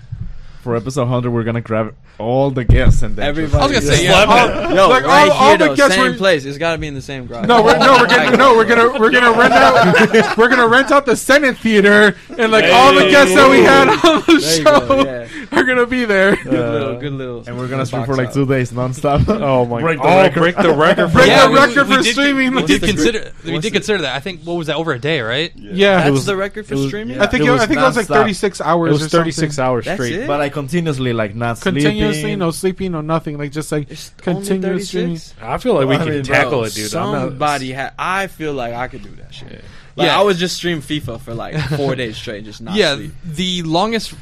For 0.63 0.77
episode 0.77 1.01
100, 1.01 1.29
we're 1.29 1.43
gonna 1.43 1.59
grab 1.59 1.93
all 2.17 2.49
the 2.49 2.63
guests 2.63 3.01
and 3.01 3.17
then 3.17 3.25
Everybody. 3.27 3.61
I 3.61 3.67
was 3.67 3.73
gonna 3.73 3.85
say, 3.97 4.07
Slap 4.07 4.29
yeah. 4.29 4.69
it. 4.71 4.75
Yo, 4.75 4.87
Like, 4.87 5.03
right 5.03 5.29
all- 5.29 5.37
all 5.37 5.49
here 5.49 5.57
the 5.57 5.65
though, 5.67 5.75
guests 5.75 5.95
same 5.95 6.11
were- 6.13 6.17
place. 6.17 6.45
It's 6.45 6.57
gotta 6.57 6.77
be 6.77 6.87
in 6.87 6.93
the 6.93 7.01
same 7.01 7.25
garage. 7.27 7.47
No, 7.47 7.61
we're, 7.63 7.77
no, 7.77 7.97
we're 7.99 8.07
gonna 8.07 8.37
no, 8.37 8.55
we're 8.55 8.63
gonna 8.65 8.97
we're 8.97 9.11
gonna 9.11 9.31
rent 9.37 9.53
out 9.53 10.37
we're 10.37 10.47
gonna 10.47 10.67
rent 10.69 10.89
out 10.91 11.05
the 11.05 11.17
Senate 11.17 11.57
Theater, 11.57 12.15
and 12.37 12.49
like 12.51 12.63
all 12.71 12.93
the 12.93 13.09
guests 13.09 13.35
that 13.35 13.49
we 13.51 13.59
had 13.61 13.89
on 13.89 13.95
the 13.97 14.23
There 14.25 14.35
you 14.35 14.63
show 14.63 14.87
go, 14.87 15.03
yeah. 15.03 15.27
are 15.51 15.63
gonna 15.65 15.85
be 15.85 16.05
there. 16.05 16.37
Good 16.37 16.45
little, 16.53 16.97
good 16.99 17.11
little. 17.13 17.43
And 17.45 17.57
we're 17.57 17.67
gonna 17.67 17.85
stream 17.85 18.03
box 18.03 18.09
for 18.11 18.15
like 18.15 18.27
out. 18.29 18.33
two 18.33 18.45
days 18.45 18.71
nonstop. 18.71 19.27
Oh 19.43 19.65
my 19.65 19.81
Break 19.81 19.97
god! 19.97 20.05
the 20.05 20.09
Oh, 20.13 20.21
record. 20.23 20.39
break 20.39 20.55
the 20.55 20.73
record. 20.75 21.11
Break 21.11 21.27
Yeah, 21.27 21.45
the 21.47 21.51
we- 21.51 21.59
record 21.59 21.87
we 21.89 21.95
for 21.97 22.03
did- 22.03 22.13
streaming. 22.13 22.49
We 22.51 22.55
What's 22.55 22.67
did 22.67 22.81
the 22.81 22.87
consider. 22.87 23.31
We 23.43 23.51
what's 23.51 23.63
did 23.63 23.73
the- 23.73 23.77
consider 23.79 24.01
that. 24.03 24.15
I 24.15 24.21
think 24.21 24.43
what 24.43 24.53
was 24.53 24.67
that 24.67 24.77
over 24.77 24.93
a 24.93 24.99
day, 24.99 25.19
right? 25.19 25.51
yeah, 25.57 26.09
That's 26.09 26.23
the 26.25 26.37
record 26.37 26.67
for 26.67 26.73
it 26.75 26.77
was- 26.77 26.87
streaming. 26.87 27.19
I 27.19 27.25
think 27.27 27.43
It 27.43 27.47
it, 27.47 27.51
was 27.51 27.61
I 27.61 27.65
think 27.65 27.79
it 27.79 27.83
was 27.83 27.97
like 27.97 28.05
nonstop. 28.07 28.13
36 28.21 28.61
hours. 28.61 28.89
It 28.89 28.93
was 28.93 29.03
or 29.03 29.09
36 29.09 29.55
something. 29.55 29.65
hours 29.67 29.85
That's 29.85 29.97
straight. 30.01 30.13
it? 30.21 30.27
but 30.27 30.39
I 30.39 30.49
continuously 30.53 31.11
like 31.13 31.35
not 31.35 31.57
sleeping. 31.57 31.83
Continuously, 31.83 32.21
sleeping. 32.21 32.39
no 32.39 32.51
sleeping, 32.51 32.91
no 32.93 33.01
nothing. 33.01 33.37
Like 33.37 33.51
just 33.51 33.71
like 33.71 33.91
It's 33.91 34.11
only 34.25 34.39
continuous 34.41 34.87
streaming. 34.87 35.15
36? 35.17 35.35
I 35.41 35.57
feel 35.57 35.73
like 35.73 35.87
we 35.87 35.95
I 35.95 35.97
can 35.97 36.09
mean, 36.09 36.23
tackle 36.23 36.51
Bro, 36.51 36.63
it, 36.63 36.73
dude. 36.73 36.95
I'm 36.95 37.11
not- 37.11 37.21
Somebody 37.29 37.71
had. 37.73 37.93
I 37.99 38.27
feel 38.27 38.53
like 38.53 38.73
I 38.73 38.87
could 38.87 39.03
do 39.03 39.09
that 39.17 39.33
shit. 39.33 39.63
Like, 39.95 40.07
Yeah. 40.07 40.19
I 40.19 40.23
would 40.23 40.37
just 40.37 40.55
stream 40.55 40.81
FIFA 40.81 41.19
for 41.21 41.33
like 41.33 41.55
four 41.75 41.95
days 42.01 42.17
straight, 42.17 42.37
and 42.37 42.45
just 42.45 42.61
not 42.61 42.75
yeah, 42.75 42.95
sleep. 42.95 43.11
the 43.25 43.61
longest, 43.63 44.13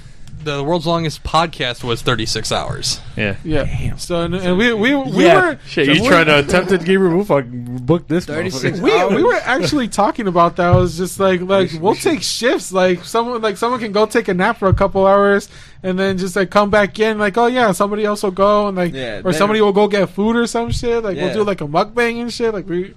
the 0.43 0.63
world's 0.63 0.85
longest 0.87 1.23
podcast 1.23 1.83
was 1.83 2.01
36 2.01 2.51
hours. 2.51 2.99
Yeah. 3.15 3.35
Yeah. 3.43 3.63
Damn. 3.65 3.97
So 3.97 4.21
and, 4.21 4.35
and 4.35 4.57
we 4.57 4.73
we 4.73 4.95
we 4.95 5.25
Yeah. 5.25 5.35
were 5.51 5.59
Shit, 5.67 5.87
we- 5.87 5.99
you 6.01 6.07
trying 6.07 6.25
to 6.25 6.39
attempt 6.39 6.71
it, 6.71 6.83
Gabriel? 6.83 7.15
We'll 7.15 7.25
fucking 7.25 7.77
book 7.85 8.07
this. 8.07 8.25
36 8.25 8.79
motherfucker. 8.79 9.09
we, 9.09 9.15
we 9.17 9.23
were 9.23 9.35
actually 9.43 9.87
talking 9.87 10.27
about 10.27 10.55
that. 10.57 10.73
I 10.73 10.75
was 10.75 10.97
just 10.97 11.19
like, 11.19 11.41
like 11.41 11.71
We- 11.71 11.79
we'll 11.79 11.93
we 11.93 11.99
take 11.99 12.21
shifts. 12.21 12.71
Like 12.71 13.03
someone, 13.03 13.41
like 13.41 13.57
someone 13.57 13.79
can 13.79 13.91
go 13.91 14.05
take 14.05 14.27
a 14.27 14.33
nap 14.33 14.57
for 14.57 14.67
a 14.67 14.73
couple 14.73 15.05
hours, 15.07 15.49
and 15.83 15.97
then 15.99 16.17
just 16.17 16.35
like 16.35 16.49
come 16.49 16.69
back 16.69 16.99
in. 16.99 17.17
Like, 17.19 17.37
oh 17.37 17.47
yeah, 17.47 17.71
somebody 17.71 18.05
else 18.05 18.23
will 18.23 18.31
go, 18.31 18.67
and 18.67 18.77
like, 18.77 18.93
Yeah, 18.93 19.19
or 19.19 19.23
then- 19.23 19.33
somebody 19.33 19.61
will 19.61 19.73
go 19.73 19.87
get 19.87 20.09
food 20.09 20.35
or 20.35 20.47
some 20.47 20.71
shit. 20.71 21.03
Like 21.03 21.17
Yeah. 21.17 21.25
we'll 21.25 21.33
do 21.33 21.43
like 21.43 21.61
a 21.61 21.67
mukbang 21.67 22.21
and 22.21 22.31
shit. 22.33 22.53
Like 22.53 22.67
we, 22.67 22.93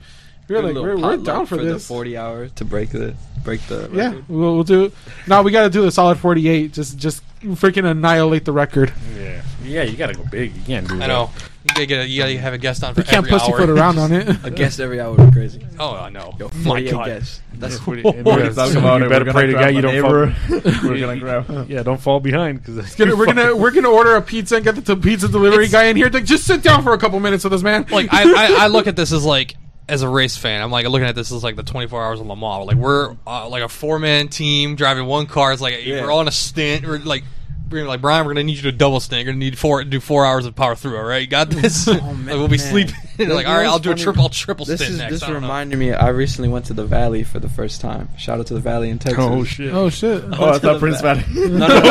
we're 0.48 0.60
like 0.62 0.74
we're, 0.74 0.96
we're 0.98 1.16
down 1.18 1.46
for, 1.46 1.56
the 1.56 1.64
this. 1.64 1.86
forty 1.88 2.16
hours 2.16 2.52
to 2.56 2.64
break 2.64 2.90
the 2.90 3.14
break 3.44 3.60
the. 3.68 3.88
yeah, 3.92 4.14
we'll, 4.28 4.54
we'll 4.54 4.64
do. 4.64 4.90
No, 5.26 5.42
we 5.42 5.52
got 5.52 5.62
to 5.62 5.70
do 5.70 5.82
the 5.82 5.90
solid 5.92 6.18
forty-eight. 6.18 6.72
Just 6.72 6.98
just 6.98 7.22
freaking 7.40 7.88
annihilate 7.88 8.44
the 8.44 8.52
record. 8.52 8.92
Yeah. 9.16 9.42
Yeah, 9.62 9.82
you 9.84 9.96
gotta 9.96 10.12
go 10.12 10.22
big. 10.30 10.54
You 10.54 10.62
can't 10.62 10.86
do 10.86 10.98
that. 10.98 11.04
I 11.04 11.06
know. 11.06 11.30
You 11.64 11.68
gotta, 11.68 11.86
get 11.86 12.00
a, 12.00 12.06
you 12.06 12.20
gotta 12.20 12.36
have 12.38 12.52
a 12.52 12.58
guest 12.58 12.84
on 12.84 12.92
for 12.94 13.00
We 13.00 13.04
can't 13.04 13.16
every 13.26 13.30
pussyfoot 13.30 13.60
hour. 13.70 13.74
around 13.74 13.98
on 13.98 14.12
it. 14.12 14.28
A 14.44 14.50
guest 14.50 14.78
every 14.78 15.00
hour 15.00 15.14
would 15.14 15.30
be 15.30 15.32
crazy. 15.32 15.66
Oh, 15.80 15.94
I 15.96 16.10
know. 16.10 16.34
Yo, 16.38 16.48
My 16.56 16.64
48 16.64 16.90
God. 16.90 17.06
guests. 17.06 17.40
That's 17.54 17.74
That's 17.78 17.86
what 17.86 17.98
it- 18.00 18.04
We're 18.04 18.12
gonna 18.12 18.24
we're 18.26 18.44
talk 18.52 18.56
gonna- 18.74 18.78
about 18.80 19.00
you 19.00 19.06
it. 19.06 19.08
better 19.08 19.24
We're 19.24 19.32
pray 19.32 19.50
gonna 19.52 19.66
to 19.70 19.72
God 19.72 19.74
you 19.74 19.80
grab 19.80 19.94
don't 19.94 20.60
a 20.60 20.60
fall. 20.60 20.82
We're 20.90 21.00
gonna 21.00 21.16
grab. 21.18 21.70
Yeah, 21.70 21.82
don't 21.82 21.98
fall 22.00 22.20
behind 22.20 22.62
because 22.62 22.94
Gonna- 22.96 23.16
we're 23.16 23.24
gonna 23.24 23.56
we're 23.56 23.70
gonna 23.70 23.88
order 23.90 24.16
a 24.16 24.20
pizza 24.20 24.56
and 24.56 24.64
get 24.66 24.74
the 24.74 24.82
t- 24.94 25.00
pizza 25.00 25.26
delivery 25.28 25.68
guy 25.68 25.84
in 25.84 25.96
here. 25.96 26.10
Like, 26.10 26.26
just 26.26 26.44
sit 26.46 26.62
down 26.62 26.82
for 26.82 26.92
a 26.92 26.98
couple 26.98 27.18
minutes 27.20 27.44
with 27.44 27.54
us, 27.54 27.62
man. 27.62 27.86
Like 27.90 28.12
I, 28.12 28.24
I, 28.24 28.64
I 28.64 28.66
look 28.66 28.86
at 28.86 28.96
this 28.96 29.12
as 29.12 29.24
like 29.24 29.56
as 29.88 30.02
a 30.02 30.08
race 30.08 30.36
fan. 30.36 30.62
I'm 30.62 30.70
like 30.70 30.86
looking 30.86 31.06
at 31.06 31.14
this 31.14 31.30
as 31.32 31.44
like 31.44 31.56
the 31.56 31.62
24 31.62 32.02
hours 32.02 32.20
of 32.20 32.26
Le 32.26 32.36
Mans. 32.36 32.66
Like 32.66 32.76
we're 32.76 33.16
uh, 33.26 33.48
like 33.48 33.62
a 33.62 33.68
four 33.68 33.98
man 33.98 34.28
team 34.28 34.76
driving 34.76 35.06
one 35.06 35.26
car. 35.26 35.52
It's 35.52 35.60
like 35.62 35.84
Yeah. 35.84 36.02
we're 36.02 36.12
on 36.12 36.28
a 36.28 36.32
stint. 36.32 36.86
We're 36.86 36.98
like. 36.98 37.24
We're 37.70 37.86
like 37.88 38.02
Brian, 38.02 38.24
we're 38.26 38.34
gonna 38.34 38.44
need 38.44 38.56
you 38.58 38.62
to 38.70 38.72
double 38.72 39.00
stint. 39.00 39.24
You're 39.24 39.32
gonna 39.32 39.38
need 39.44 39.58
four, 39.58 39.82
do 39.84 39.98
four 39.98 40.24
hours 40.26 40.44
of 40.46 40.54
power 40.54 40.76
through. 40.76 40.98
All 40.98 41.02
right, 41.02 41.22
you 41.22 41.26
got 41.26 41.48
this. 41.50 41.86
like, 41.88 42.00
we'll 42.26 42.46
be 42.46 42.58
man. 42.58 42.58
sleeping. 42.58 42.94
You 43.18 43.26
like, 43.26 43.46
all 43.46 43.56
right, 43.56 43.66
I'll 43.66 43.78
do 43.78 43.90
a 43.90 43.92
funny? 43.92 44.02
triple, 44.02 44.22
I'll 44.24 44.28
triple 44.28 44.64
This 44.66 44.80
stint 44.80 44.92
is 44.94 44.98
next. 44.98 45.12
this 45.12 45.22
I 45.22 45.26
don't 45.26 45.34
know. 45.36 45.40
reminded 45.42 45.78
me. 45.78 45.92
I 45.92 46.08
recently 46.08 46.48
went 46.48 46.64
to 46.66 46.72
the 46.74 46.84
Valley 46.84 47.22
for 47.22 47.38
the 47.38 47.48
first 47.48 47.80
time. 47.80 48.08
Shout 48.18 48.40
out 48.40 48.46
to 48.48 48.54
the 48.54 48.60
Valley 48.60 48.90
in 48.90 48.98
Texas. 48.98 49.24
oh 49.24 49.44
shit. 49.44 49.72
oh 49.72 49.88
shit. 49.88 50.24
Oh, 50.32 50.50
I 50.50 50.58
thought 50.58 50.80
Prince 50.80 51.00
Valley. 51.00 51.22
No, 51.34 51.68
no, 51.68 51.68
no. 51.68 51.74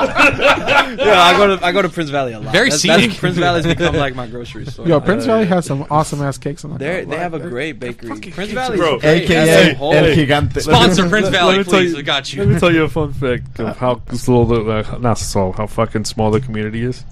yeah, 0.00 1.22
I 1.22 1.34
go 1.36 1.56
to 1.56 1.64
I 1.64 1.72
go 1.72 1.82
to 1.82 1.88
Prince 1.88 2.10
Valley 2.10 2.32
a 2.32 2.40
lot. 2.40 2.52
Very 2.52 2.70
That's- 2.70 2.82
that's- 2.82 3.00
scenic. 3.02 3.18
Prince 3.18 3.36
Valley's 3.38 3.66
become 3.66 3.94
like 3.96 4.14
my 4.14 4.26
grocery 4.26 4.66
store. 4.66 4.86
Yo, 4.86 4.96
Uh, 4.96 5.00
Prince 5.00 5.24
Valley 5.26 5.46
has 5.46 5.66
some 5.66 5.86
awesome 5.90 6.22
ass 6.22 6.38
cakes 6.38 6.64
on 6.64 6.72
the 6.72 6.78
They 6.78 7.04
they 7.04 7.16
have 7.16 7.34
a 7.34 7.40
great 7.40 7.78
bakery. 7.80 8.08
Prince 8.30 8.52
Valley, 8.52 8.76
Bro, 8.76 9.00
great. 9.00 9.22
AKA 9.24 9.70
a 9.72 9.74
whole. 9.74 9.92
El 9.94 10.04
Gigante. 10.14 10.60
Sponsor 10.62 11.08
Prince 11.08 11.28
Valley, 11.28 11.56
let 11.58 11.66
me 11.66 11.70
tell 11.72 11.82
you- 11.82 11.96
Let 11.96 12.48
me 12.48 12.58
tell 12.58 12.72
you 12.72 12.84
a 12.84 12.88
fun 12.88 13.12
fact 13.12 13.58
of 13.60 13.76
how 13.76 14.00
slow 14.14 14.44
the 14.44 14.60
uh, 14.94 14.98
not 14.98 15.18
slow 15.18 15.52
how 15.52 15.66
fucking 15.66 16.04
small 16.04 16.30
the 16.30 16.40
community 16.40 16.82
is. 16.84 17.04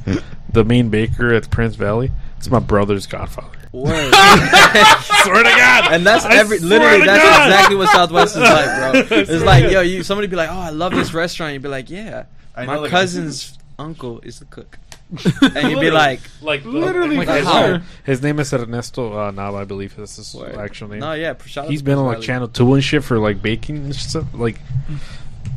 the 0.52 0.64
main 0.64 0.88
baker 0.88 1.34
at 1.34 1.50
Prince 1.50 1.74
Valley, 1.76 2.10
it's 2.38 2.48
my 2.50 2.60
brother's 2.60 3.06
godfather. 3.06 3.58
Word. 3.72 3.92
Swear 4.14 5.42
to 5.42 5.50
God. 5.50 5.92
And 5.92 6.06
that's 6.06 6.24
every 6.24 6.58
swear 6.58 6.70
literally 6.80 7.04
that's 7.04 7.22
God. 7.22 7.48
exactly 7.48 7.76
what 7.76 7.90
Southwest 7.90 8.36
is 8.36 8.42
like, 8.42 9.08
bro. 9.08 9.18
It's 9.18 9.44
like 9.44 9.70
yo, 9.70 9.82
you 9.82 10.02
somebody 10.02 10.26
be 10.26 10.36
like, 10.36 10.48
oh, 10.50 10.58
I 10.58 10.70
love 10.70 10.92
this 10.92 11.12
restaurant. 11.12 11.52
You'd 11.52 11.62
be 11.62 11.68
like, 11.68 11.90
yeah, 11.90 12.24
I 12.56 12.64
my 12.64 12.76
the 12.78 12.84
guy. 12.84 12.90
cousin's 12.90 13.58
uncle 13.78 14.20
is 14.20 14.38
the 14.38 14.46
cook, 14.46 14.78
and 15.54 15.70
you'd 15.70 15.80
be 15.80 15.90
like, 15.90 16.20
like 16.40 16.64
Literally, 16.64 17.16
like 17.18 17.28
for 17.28 17.34
his, 17.34 17.48
sure. 17.48 17.82
his 18.04 18.22
name 18.22 18.38
is 18.40 18.52
Ernesto 18.52 19.18
uh, 19.18 19.30
Nav, 19.30 19.54
I 19.54 19.64
believe 19.64 19.94
this 19.96 20.18
is 20.18 20.32
his 20.32 20.40
Word. 20.40 20.56
actual 20.56 20.88
name. 20.88 21.00
no, 21.00 21.12
yeah, 21.12 21.34
shout 21.44 21.66
out 21.66 21.70
He's 21.70 21.82
been 21.82 21.98
on 21.98 22.06
like 22.06 22.20
Channel 22.20 22.48
Two 22.48 22.74
and 22.74 22.82
shit 22.82 23.04
for 23.04 23.18
like 23.18 23.42
baking 23.42 23.76
and 23.76 23.94
stuff. 23.94 24.26
Like, 24.32 24.60
and 24.88 24.98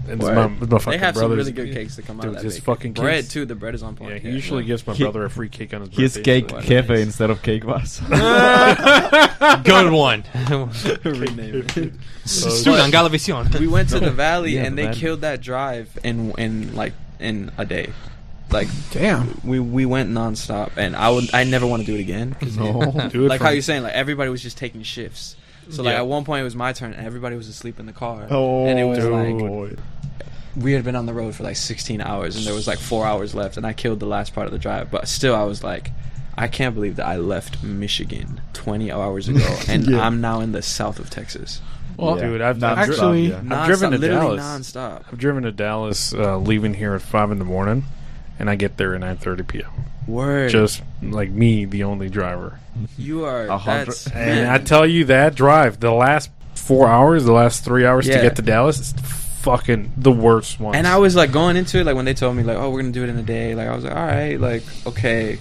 it's 0.08 0.22
Word. 0.22 0.36
my, 0.36 0.48
my 0.48 0.66
fucking 0.80 0.92
They 0.92 0.98
have 0.98 1.16
some 1.16 1.22
brother's- 1.30 1.38
really 1.38 1.52
good 1.52 1.74
cakes 1.74 1.96
that 1.96 2.06
come 2.06 2.20
out 2.20 2.24
Dude, 2.24 2.30
of 2.32 2.36
that. 2.38 2.44
his 2.44 2.56
bakery. 2.56 2.74
fucking 2.76 2.94
bread 2.94 3.24
cakes- 3.24 3.34
too. 3.34 3.46
The 3.46 3.56
bread 3.56 3.76
is 3.76 3.84
on 3.84 3.96
point. 3.96 4.12
Yeah, 4.14 4.20
he 4.20 4.30
usually 4.32 4.64
gives 4.64 4.86
my 4.86 4.94
He- 4.94 5.04
brother 5.04 5.24
a 5.26 5.30
free 5.30 5.50
cake 5.50 5.74
on 5.74 5.82
his 5.82 5.90
His 5.98 6.14
birthday. 6.16 6.42
cake 6.42 6.50
so- 6.50 6.56
What? 6.58 6.66
cafe 6.66 6.94
Nice. 6.96 7.04
instead 7.06 7.30
of 7.30 7.42
cake 7.44 7.66
was. 7.66 8.00
Good 9.64 9.92
one. 9.92 10.24
rename 11.04 11.66
it. 11.76 11.94
Student 12.26 12.94
uh, 12.94 13.10
Galavisión. 13.10 13.60
we 13.60 13.68
went 13.68 13.90
to 13.90 14.00
the 14.02 14.12
valley 14.12 14.56
Yeah, 14.56 14.64
and 14.64 14.78
the 14.78 14.82
they 14.84 14.88
valley. 14.88 15.00
killed 15.00 15.22
that 15.22 15.42
drive 15.42 15.98
in 16.04 16.32
in 16.38 16.76
like 16.76 16.94
in 17.20 17.52
a 17.58 17.66
day. 17.66 17.90
Like 18.52 18.68
Damn. 18.92 19.40
we 19.46 19.60
we 19.60 19.86
went 19.86 20.10
nonstop, 20.12 20.72
and 20.78 20.96
I 20.96 21.10
would 21.10 21.34
I 21.34 21.44
never 21.46 21.66
want 21.66 21.86
to 21.86 21.86
do 21.86 21.96
it 21.98 22.02
again. 22.02 22.36
no. 22.58 22.92
Do 23.12 23.26
it 23.26 23.30
like 23.30 23.38
from- 23.40 23.46
how 23.48 23.52
you're 23.54 23.62
saying, 23.62 23.84
like 23.84 23.94
everybody 23.94 24.30
was 24.30 24.42
just 24.42 24.58
taking 24.58 24.84
shifts. 24.84 25.36
So 25.70 25.84
like 25.84 25.94
Yeah. 25.94 26.00
at 26.00 26.08
one 26.08 26.26
point 26.26 26.42
it 26.42 26.44
was 26.44 26.56
my 26.56 26.74
turn, 26.74 26.94
and 26.94 27.06
everybody 27.06 27.36
was 27.36 27.48
asleep 27.48 27.80
in 27.80 27.86
the 27.86 27.94
car. 27.94 28.28
Oh, 28.30 28.66
and 28.66 28.78
it 28.80 28.84
was 28.84 29.00
dude. 29.00 29.12
like 29.72 29.78
we 30.56 30.74
had 30.74 30.84
been 30.84 30.96
on 30.98 31.06
the 31.06 31.14
road 31.14 31.34
for 31.36 31.44
like 31.44 31.56
16 31.56 32.02
hours, 32.02 32.36
and 32.36 32.46
there 32.46 32.54
was 32.54 32.68
like 32.68 32.80
four 32.80 33.06
hours 33.06 33.34
left, 33.34 33.56
and 33.58 33.66
I 33.66 33.72
killed 33.74 34.00
the 34.02 34.06
last 34.06 34.34
part 34.34 34.48
of 34.48 34.52
the 34.54 34.60
drive. 34.60 34.92
But 34.92 35.08
still, 35.08 35.34
I 35.36 35.44
was 35.44 35.64
like, 35.64 35.92
I 36.38 36.48
can't 36.48 36.76
believe 36.76 36.98
that 36.98 37.06
I 37.06 37.16
left 37.18 37.64
Michigan 37.64 38.42
20 38.54 38.92
hours 38.92 39.30
ago, 39.30 39.48
and 39.70 39.88
Yeah. 39.88 40.02
I'm 40.06 40.20
now 40.20 40.42
in 40.42 40.52
the 40.52 40.62
south 40.62 41.00
of 41.00 41.10
Texas. 41.10 41.62
Well, 41.98 42.18
Yeah. 42.18 42.26
Dude, 42.28 42.42
I've- 42.42 42.60
Non-stop, 42.60 42.90
actually- 42.90 43.30
yeah. 43.30 43.36
I've 43.50 43.68
driven 43.68 43.92
Nonstop, 43.92 43.94
to 43.94 43.98
literally 44.00 44.38
Dallas. 44.38 44.72
nonstop. 44.72 45.02
I've 45.12 45.18
driven 45.20 45.44
to 45.44 45.52
Dallas, 45.52 46.14
uh, 46.14 46.38
leaving 46.38 46.74
here 46.74 46.96
at 46.96 47.02
five 47.02 47.32
in 47.32 47.40
the 47.40 47.46
morning, 47.46 47.86
and 48.40 48.50
I 48.50 48.56
get 48.56 48.76
there 48.78 48.94
at 48.96 49.00
nine 49.02 49.18
thirty 49.18 49.44
p.m. 49.44 49.70
Word. 50.08 50.50
just 50.50 50.82
like 51.02 51.30
me, 51.30 51.66
the 51.66 51.84
only 51.84 52.10
driver. 52.10 52.60
you 52.98 53.26
are. 53.26 53.48
A 53.48 53.58
hundred- 53.58 53.88
That's, 53.88 54.08
And. 54.08 54.50
I 54.50 54.58
tell 54.58 54.86
you 54.88 55.06
that 55.06 55.36
drive, 55.36 55.80
the 55.80 55.92
last 55.92 56.30
four 56.56 56.88
hours, 56.88 57.26
the 57.26 57.34
last 57.34 57.64
three 57.66 57.86
hours 57.86 58.08
Yeah. 58.08 58.18
to 58.18 58.22
get 58.24 58.36
to 58.38 58.42
Dallas, 58.42 58.80
is 58.80 58.94
fucking 59.42 59.92
the 59.98 60.12
worst 60.12 60.60
one. 60.60 60.76
And 60.76 60.88
I 60.88 60.98
was 60.98 61.16
like 61.16 61.32
going 61.32 61.58
into 61.58 61.80
it, 61.80 61.86
like 61.86 61.96
when 61.96 62.06
they 62.06 62.14
told 62.14 62.36
me, 62.36 62.44
like, 62.44 62.58
oh, 62.58 62.70
we're 62.70 62.82
gonna 62.82 62.94
do 62.94 63.04
it 63.04 63.10
in 63.10 63.18
a 63.18 63.24
day. 63.24 63.56
Like 63.56 63.68
I 63.68 63.76
was 63.76 63.84
like, 63.84 63.96
all 63.96 64.06
right, 64.06 64.40
like 64.40 64.64
okay, 64.88 65.38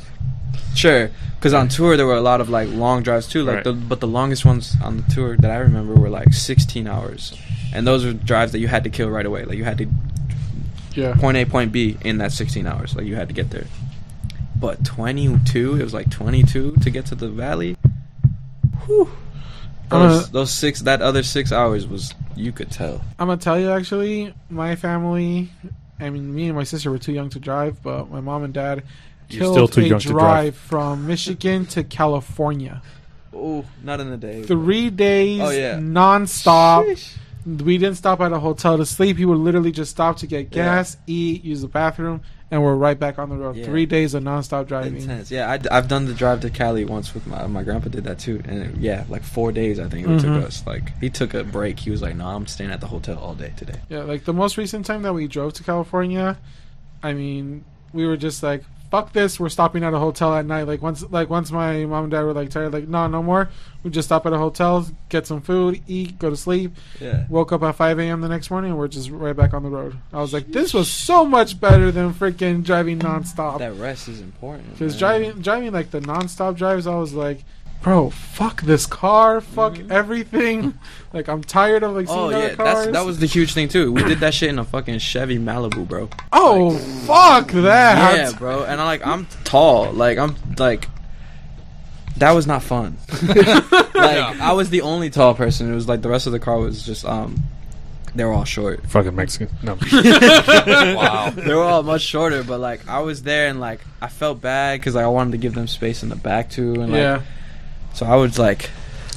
sure. 0.74 1.10
Because 1.36 1.54
on 1.54 1.68
tour 1.68 1.96
there 1.96 2.06
were 2.06 2.16
a 2.16 2.20
lot 2.20 2.40
of 2.40 2.50
like 2.50 2.68
long 2.70 3.02
drives 3.02 3.26
too. 3.26 3.44
Like, 3.44 3.56
Right. 3.56 3.64
the, 3.64 3.72
but 3.72 4.00
the 4.00 4.06
longest 4.06 4.44
ones 4.44 4.76
on 4.84 4.98
the 4.98 5.02
tour 5.14 5.36
that 5.38 5.50
I 5.50 5.56
remember 5.56 5.94
were 5.94 6.10
like 6.10 6.32
16 6.34 6.86
hours, 6.86 7.32
and 7.72 7.86
those 7.86 8.04
were 8.04 8.12
drives 8.12 8.52
that 8.52 8.58
you 8.58 8.68
had 8.68 8.84
to 8.84 8.90
kill 8.90 9.08
right 9.08 9.24
away. 9.24 9.44
Like 9.44 9.56
you 9.56 9.64
had 9.64 9.78
to 9.78 9.86
Yeah. 10.94 11.14
point 11.14 11.36
A, 11.36 11.44
point 11.44 11.70
B 11.72 11.96
in 12.04 12.18
that 12.18 12.32
16 12.32 12.66
hours. 12.66 12.94
Like 12.96 13.06
you 13.06 13.14
had 13.16 13.28
to 13.28 13.34
get 13.34 13.50
there. 13.50 13.64
But 14.60 14.84
22, 14.84 15.76
it 15.80 15.82
was 15.82 15.94
like 15.94 16.10
22 16.10 16.76
to 16.82 16.90
get 16.90 17.06
to 17.06 17.14
the 17.14 17.28
valley. 17.28 17.76
Whew. 18.86 19.10
Those, 19.88 20.20
gonna- 20.22 20.32
those 20.32 20.50
six, 20.52 20.80
that 20.82 21.02
other 21.02 21.22
six 21.22 21.50
hours 21.52 21.86
was, 21.86 22.14
you 22.36 22.52
could 22.52 22.70
tell. 22.70 23.02
I'm 23.18 23.28
gonna 23.28 23.40
tell 23.40 23.58
you 23.58 23.70
actually, 23.70 24.32
my 24.48 24.76
family. 24.76 25.50
I 25.98 26.10
mean, 26.10 26.32
me 26.34 26.46
and 26.46 26.56
my 26.56 26.64
sister 26.64 26.90
were 26.90 26.98
too 26.98 27.12
young 27.12 27.28
to 27.30 27.38
drive, 27.40 27.82
but 27.82 28.10
my 28.10 28.20
mom 28.20 28.44
and 28.44 28.54
dad 28.54 28.84
You're 29.28 29.40
killed 29.40 29.54
still 29.54 29.68
too 29.68 29.80
a 29.80 29.84
young 29.84 30.00
to 30.00 30.08
drive. 30.08 30.16
drive 30.44 30.56
from 30.56 31.06
Michigan 31.06 31.66
to 31.66 31.82
California. 31.84 32.82
Oh, 33.34 33.64
not 33.82 34.00
in 34.00 34.10
the 34.10 34.16
day. 34.16 34.42
Three 34.44 34.90
days, 34.90 35.40
Oh, 35.40 35.50
yeah. 35.50 35.74
nonstop. 35.78 36.84
Sheesh. 36.86 37.16
We 37.46 37.78
didn't 37.78 37.96
stop 37.96 38.20
at 38.20 38.32
a 38.32 38.38
hotel 38.38 38.76
to 38.76 38.84
sleep. 38.86 39.16
He 39.16 39.24
would 39.24 39.38
literally 39.38 39.72
just 39.72 39.90
stop 39.90 40.18
to 40.18 40.26
get 40.26 40.54
Yeah. 40.54 40.64
gas, 40.64 40.96
eat, 41.06 41.42
use 41.44 41.62
the 41.62 41.68
bathroom, 41.68 42.20
and 42.50 42.62
we're 42.62 42.74
right 42.74 42.98
back 42.98 43.18
on 43.18 43.28
the 43.28 43.36
road. 43.36 43.56
Yeah. 43.56 43.64
Three 43.64 43.86
days 43.86 44.14
of 44.14 44.22
nonstop 44.22 44.66
driving. 44.66 44.96
Intense. 44.96 45.30
Yeah, 45.30 45.48
I, 45.70 45.74
have 45.74 45.88
done 45.88 46.06
the 46.06 46.14
drive 46.14 46.40
to 46.40 46.50
Cali 46.50 46.84
once 46.84 47.14
with 47.14 47.26
my 47.26 47.46
my 47.46 47.62
grandpa 47.62 47.88
did 47.90 48.04
that 48.04 48.18
too, 48.18 48.40
and 48.44 48.62
it- 48.62 48.76
yeah, 48.78 49.04
like 49.08 49.22
four 49.22 49.52
days 49.52 49.78
I 49.78 49.88
think 49.88 50.06
it 50.06 50.10
Mhm. 50.10 50.20
took 50.20 50.44
us. 50.46 50.64
Like 50.66 50.98
he 51.00 51.10
took 51.10 51.34
a 51.34 51.44
break. 51.44 51.78
He 51.80 51.90
was 51.90 52.02
like, 52.02 52.16
"No, 52.16 52.26
I'm 52.26 52.46
staying 52.46 52.70
at 52.70 52.80
the 52.80 52.88
hotel 52.88 53.18
all 53.18 53.34
day 53.34 53.52
today." 53.56 53.78
Yeah, 53.88 54.00
like 54.02 54.24
the 54.24 54.32
most 54.34 54.56
recent 54.56 54.84
time 54.86 55.02
that 55.02 55.14
we 55.14 55.28
drove 55.28 55.52
to 55.54 55.62
California, 55.62 56.38
I 57.02 57.12
mean, 57.12 57.64
we 57.92 58.06
were 58.06 58.16
just 58.16 58.42
like, 58.42 58.64
"Fuck 58.90 59.12
this!" 59.12 59.38
We're 59.38 59.48
stopping 59.48 59.84
at 59.84 59.94
a 59.94 59.98
hotel 59.98 60.34
at 60.34 60.46
night. 60.46 60.66
Like 60.66 60.82
once, 60.82 61.04
like 61.10 61.30
once 61.30 61.50
my 61.50 61.84
mom 61.84 62.04
and 62.04 62.10
dad 62.10 62.22
were 62.22 62.32
like 62.32 62.50
tired, 62.50 62.72
like, 62.72 62.88
"No, 62.88 63.06
no 63.06 63.22
more." 63.22 63.48
We 63.82 63.90
just 63.90 64.08
stop 64.08 64.26
at 64.26 64.32
a 64.32 64.38
hotel, 64.38 64.86
get 65.08 65.26
some 65.26 65.40
food, 65.40 65.80
eat, 65.88 66.18
go 66.18 66.28
to 66.28 66.36
sleep. 66.36 66.72
Yeah. 67.00 67.24
Woke 67.30 67.50
up 67.52 67.62
at 67.62 67.76
5 67.76 67.98
a.m. 67.98 68.20
the 68.20 68.28
next 68.28 68.50
morning, 68.50 68.72
and 68.72 68.78
we're 68.78 68.88
just 68.88 69.08
right 69.08 69.34
back 69.34 69.54
on 69.54 69.62
the 69.62 69.70
road. 69.70 69.96
I 70.12 70.20
was 70.20 70.34
like, 70.34 70.52
"This 70.52 70.74
was 70.74 70.90
so 70.90 71.24
much 71.24 71.58
better 71.58 71.90
than 71.90 72.12
freaking 72.12 72.62
driving 72.62 72.98
nonstop." 72.98 73.58
That 73.58 73.74
rest 73.76 74.08
is 74.08 74.20
important. 74.20 74.72
Because 74.72 74.98
driving, 74.98 75.40
driving 75.40 75.72
like 75.72 75.90
the 75.90 76.00
nonstop 76.00 76.56
drives, 76.56 76.86
I 76.86 76.96
was 76.96 77.14
like, 77.14 77.44
"Bro, 77.82 78.10
fuck 78.10 78.62
this 78.62 78.86
car, 78.86 79.40
fuck 79.40 79.78
everything." 79.90 80.78
like 81.12 81.28
I'm 81.28 81.42
tired 81.42 81.82
of 81.82 81.94
like 81.94 82.06
seeing 82.06 82.18
Oh 82.18 82.26
other 82.30 82.38
yeah, 82.48 82.54
cars. 82.54 82.74
that's 82.86 82.92
that 82.92 83.04
was 83.06 83.18
the 83.18 83.26
huge 83.26 83.54
thing 83.54 83.68
too. 83.68 83.92
We 83.92 84.02
did 84.04 84.20
that 84.20 84.34
shit 84.34 84.48
in 84.50 84.58
a 84.58 84.64
fucking 84.64 84.98
Chevy 84.98 85.38
Malibu, 85.38 85.88
bro. 85.88 86.08
Oh 86.32 86.76
fuck 87.06 87.48
that! 87.52 88.16
Yeah, 88.16 88.32
bro. 88.38 88.64
And 88.64 88.80
I 88.80 88.84
like 88.84 89.06
I'm 89.06 89.26
tall. 89.44 89.92
Like 89.92 90.18
I'm 90.18 90.36
like 90.58 90.88
that 92.16 92.32
was 92.32 92.46
not 92.46 92.62
fun. 92.62 92.98
like 93.22 93.94
I 93.94 94.52
was 94.52 94.68
the 94.70 94.82
only 94.82 95.08
tall 95.10 95.34
person. 95.34 95.70
It 95.72 95.74
was 95.74 95.88
like 95.88 96.02
the 96.02 96.08
rest 96.10 96.26
of 96.26 96.32
the 96.32 96.38
car 96.40 96.58
was 96.58 96.84
just 96.84 97.04
um 97.06 97.42
they 98.14 98.24
were 98.24 98.32
all 98.32 98.44
short. 98.44 98.84
fucking 98.90 99.14
Mexican. 99.14 99.54
No, 99.62 99.78
Wow. 99.92 101.30
they 101.30 101.54
were 101.54 101.62
all 101.62 101.82
much 101.84 102.02
shorter, 102.02 102.42
but 102.42 102.58
like 102.60 102.86
I 102.88 103.00
was 103.00 103.22
there 103.22 103.48
and 103.48 103.60
like 103.60 103.80
I 104.02 104.08
felt 104.08 104.40
bad 104.40 104.80
because 104.80 104.94
like 104.96 105.04
I 105.04 105.08
wanted 105.08 105.32
to 105.32 105.38
give 105.38 105.54
them 105.54 105.66
space 105.68 106.02
in 106.02 106.08
the 106.08 106.16
back 106.16 106.50
too, 106.50 106.72
and 106.74 106.90
like 106.92 106.98
yeah. 106.98 107.22
So 107.94 108.06
I 108.06 108.16
was 108.16 108.38
like 108.38 108.70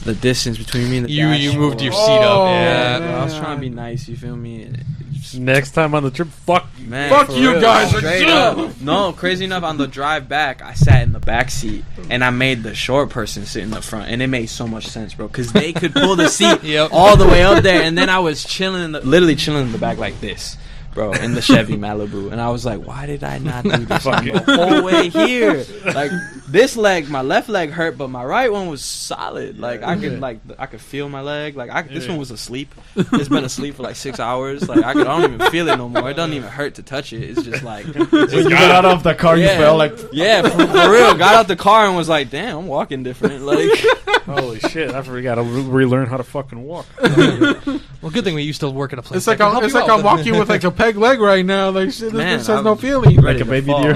the 0.04 0.14
distance 0.14 0.58
between 0.58 0.90
me 0.90 0.98
and 0.98 1.06
the 1.06 1.12
You 1.12 1.30
you 1.30 1.58
moved 1.58 1.82
your 1.82 1.94
seat 1.94 2.00
Oh, 2.02 2.44
up. 2.44 2.50
Yeah, 2.50 2.98
Yeah. 2.98 3.00
bro, 3.00 3.10
I 3.16 3.24
was 3.24 3.38
trying 3.38 3.56
to 3.58 3.62
be 3.62 3.70
nice. 3.70 4.08
You 4.10 4.18
feel 4.18 4.36
me? 4.36 4.64
And 4.64 4.76
it 4.76 4.84
just- 5.14 5.36
next 5.38 5.72
time 5.72 5.96
on 5.96 6.04
the 6.04 6.12
trip, 6.12 6.28
fuck 6.46 6.68
you. 6.78 6.88
Man, 6.88 7.10
Fuck 7.10 7.28
for 7.28 7.34
you 7.34 7.52
real, 7.54 7.62
guys, 7.62 7.90
Straight 7.96 8.28
like, 8.28 8.58
up. 8.58 8.82
No, 8.82 9.14
crazy 9.14 9.46
enough. 9.46 9.64
On 9.64 9.78
the 9.78 9.88
drive 9.88 10.28
back, 10.28 10.62
I 10.62 10.74
sat 10.74 11.04
in 11.04 11.14
the 11.14 11.20
back 11.22 11.50
seat 11.50 11.86
and 12.10 12.22
I 12.22 12.30
made 12.32 12.64
the 12.64 12.76
short 12.76 13.10
person 13.10 13.46
sit 13.46 13.64
in 13.64 13.70
the 13.72 13.82
front, 13.82 14.10
and 14.10 14.22
it 14.22 14.28
made 14.28 14.48
so 14.50 14.68
much 14.68 14.88
sense, 14.88 15.14
bro, 15.14 15.30
because 15.30 15.54
they 15.54 15.72
could 15.72 15.94
pull 15.94 16.18
the 16.18 16.28
seat 16.28 16.62
Yep. 16.64 16.90
all 16.92 17.16
the 17.16 17.26
way 17.26 17.44
up 17.44 17.64
there, 17.64 17.84
and 17.84 17.98
then 17.98 18.10
I 18.10 18.20
was 18.20 18.44
chilling, 18.44 18.84
in 18.84 18.92
the, 18.92 19.00
literally 19.00 19.38
chilling 19.38 19.68
in 19.68 19.72
the 19.72 19.78
back 19.78 19.98
like 19.98 20.20
this. 20.20 20.58
Bro, 20.94 21.14
in 21.14 21.34
the 21.34 21.42
Chevy 21.42 21.76
Malibu, 21.76 22.32
and 22.32 22.40
I 22.40 22.52
was 22.52 22.66
like, 22.68 22.86
"Why 22.86 23.08
did 23.08 23.24
I 23.24 23.40
not 23.40 23.64
do 23.64 23.78
this 23.78 24.06
on 24.06 24.26
the 24.28 24.38
whole 24.46 24.84
way 24.84 25.10
here?" 25.10 25.66
Like 25.86 26.12
this 26.48 26.76
leg, 26.76 27.10
my 27.10 27.22
left 27.22 27.50
leg 27.50 27.72
hurt, 27.72 27.98
but 27.98 28.10
my 28.10 28.24
right 28.24 28.52
one 28.52 28.68
was 28.68 28.84
solid. 28.84 29.60
Like 29.60 29.84
I 29.84 29.98
could, 29.98 30.20
like 30.20 30.40
I 30.60 30.66
could 30.66 30.82
feel 30.82 31.10
my 31.10 31.22
leg. 31.22 31.56
Like 31.56 31.70
I, 31.70 31.82
this 31.84 32.08
one 32.08 32.18
was 32.18 32.32
asleep. 32.32 32.74
It's 32.96 33.30
been 33.30 33.44
asleep 33.44 33.76
for 33.76 33.84
like 33.84 33.96
six 33.96 34.20
hours. 34.20 34.68
Like 34.68 34.84
I, 34.84 34.94
could, 34.94 35.08
I 35.08 35.20
don't 35.22 35.34
even 35.34 35.52
feel 35.52 35.68
it 35.70 35.78
no 35.78 35.90
more. 35.90 36.10
It 36.10 36.16
doesn't 36.16 36.34
even 36.34 36.50
hurt 36.50 36.76
to 36.76 36.84
touch 36.84 37.14
it. 37.14 37.24
It's 37.24 37.44
just 37.44 37.64
like 37.64 37.86
When 38.12 38.30
you 38.32 38.50
got 38.50 38.72
out 38.72 38.86
of 38.86 39.04
the 39.04 39.16
car, 39.16 39.38
you 39.38 39.44
Yeah. 39.46 39.58
felt 39.58 39.78
like 39.78 39.98
yeah, 40.12 40.42
for, 40.42 40.50
for 40.68 40.92
real. 40.92 41.16
Got 41.16 41.36
out 41.36 41.48
the 41.48 41.56
car 41.56 41.86
and 41.88 41.96
was 41.96 42.10
like, 42.10 42.30
"Damn, 42.30 42.58
I'm 42.60 42.68
walking 42.68 43.04
different." 43.04 43.44
Like, 43.54 43.70
Holy 44.26 44.60
shit! 44.62 44.92
I 44.92 45.02
forgot 45.02 45.36
to 45.36 45.44
re- 45.44 45.62
relearn 45.64 46.08
how 46.08 46.18
to 46.18 46.24
fucking 46.24 46.64
walk. 46.64 46.86
Well, 48.04 48.12
good 48.12 48.26
thing 48.26 48.36
we 48.36 48.42
used 48.44 48.60
to 48.60 48.70
work 48.70 48.92
at 48.92 49.00
a 49.00 49.02
place. 49.02 49.20
It's 49.20 49.26
that 49.28 49.40
like 49.40 49.56
I'm, 49.56 49.64
it's 49.64 49.74
like 49.74 49.90
I'm 49.90 50.04
walking 50.04 50.38
with 50.38 50.50
like 50.50 50.66
a 50.66 50.72
peg 50.72 50.98
leg 50.98 51.22
right 51.22 51.46
now. 51.46 51.70
Like 51.70 51.92
shit, 51.92 52.12
this 52.12 52.14
Man, 52.14 52.38
has 52.38 52.50
no 52.50 52.74
I'm 52.74 52.78
feeling. 52.78 53.16
Like 53.22 53.40
a 53.40 53.46
baby 53.46 53.68
deer. 53.68 53.94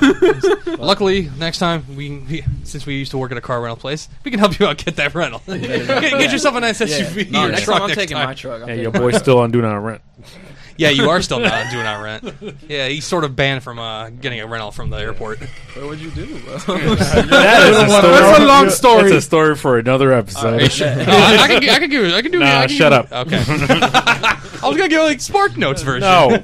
Luckily, 0.78 1.30
next 1.38 1.58
time 1.58 1.84
we, 1.96 2.18
we 2.18 2.44
since 2.64 2.86
we 2.86 2.94
used 2.98 3.10
to 3.12 3.18
work 3.18 3.32
at 3.32 3.38
a 3.38 3.40
car 3.40 3.60
rental 3.60 3.76
place, 3.76 4.08
we 4.24 4.30
can 4.30 4.40
help 4.40 4.58
you 4.58 4.66
out 4.66 4.78
get 4.78 4.96
that 4.96 5.14
rental. 5.14 5.42
get, 5.46 5.60
get 5.86 6.32
yourself 6.32 6.54
a 6.56 6.60
nice 6.60 6.80
SUV 6.80 7.30
no, 7.30 7.48
next 7.48 7.64
truck 7.64 7.76
time 7.76 7.82
I'm 7.82 7.88
next 7.88 7.98
taking 8.00 8.16
time. 8.16 8.26
my 8.26 8.34
truck. 8.34 8.62
I'm 8.62 8.68
Hey, 8.68 8.74
taking 8.76 8.82
your 8.82 8.92
my 8.92 8.98
boy's 8.98 9.16
still 9.16 9.38
on 9.38 9.50
do 9.50 9.60
not 9.62 9.76
rent. 9.76 10.02
Yeah, 10.80 10.88
you 10.88 11.10
are 11.10 11.20
still 11.20 11.40
not 11.40 11.70
doing 11.70 11.84
our 11.84 12.02
rent. 12.02 12.34
Yeah, 12.66 12.88
he's 12.88 13.04
sort 13.04 13.24
of 13.24 13.36
banned 13.36 13.62
from 13.62 13.78
uh, 13.78 14.08
getting 14.08 14.40
a 14.40 14.46
rental 14.46 14.70
from 14.70 14.88
the 14.88 14.96
airport. 14.96 15.38
What 15.74 15.86
would 15.88 16.00
you 16.00 16.10
do, 16.10 16.26
bro? 16.40 16.54
That 16.56 17.70
is 17.70 17.76
a 17.76 17.86
That's 17.86 18.38
a 18.40 18.46
long 18.46 18.70
story. 18.70 19.02
That's 19.10 19.16
a 19.16 19.20
story 19.20 19.56
for 19.56 19.78
another 19.78 20.12
episode. 20.12 20.60
No, 20.80 21.12
I, 21.12 21.36
I 21.42 21.48
can, 21.48 21.68
I 21.68 21.78
can 21.78 21.90
give 21.90 22.04
it. 22.04 22.14
I 22.14 22.22
can 22.22 22.32
do. 22.32 22.38
Nah, 22.38 22.60
I 22.60 22.66
can 22.66 22.76
shut 22.76 22.92
give 22.92 23.12
up. 23.12 23.26
Okay. 23.26 23.42
I 24.62 24.68
was 24.68 24.76
gonna 24.76 24.88
give 24.88 25.02
like 25.02 25.20
Spark 25.20 25.56
Notes 25.56 25.82
version. 25.82 26.00
no, 26.00 26.36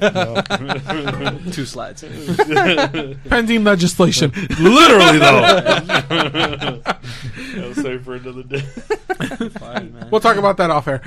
Two 1.51 1.65
slides. 1.65 2.03
Pending 3.29 3.63
legislation. 3.63 4.31
literally 4.59 5.17
though. 5.17 6.81
I'll 7.57 7.73
save 7.73 8.03
for 8.03 8.15
another 8.15 8.43
day. 8.43 8.59
Fine, 8.59 9.93
man. 9.93 10.09
We'll 10.11 10.21
talk 10.21 10.37
about 10.37 10.57
that 10.57 10.69
off 10.69 10.87
air. 10.87 11.01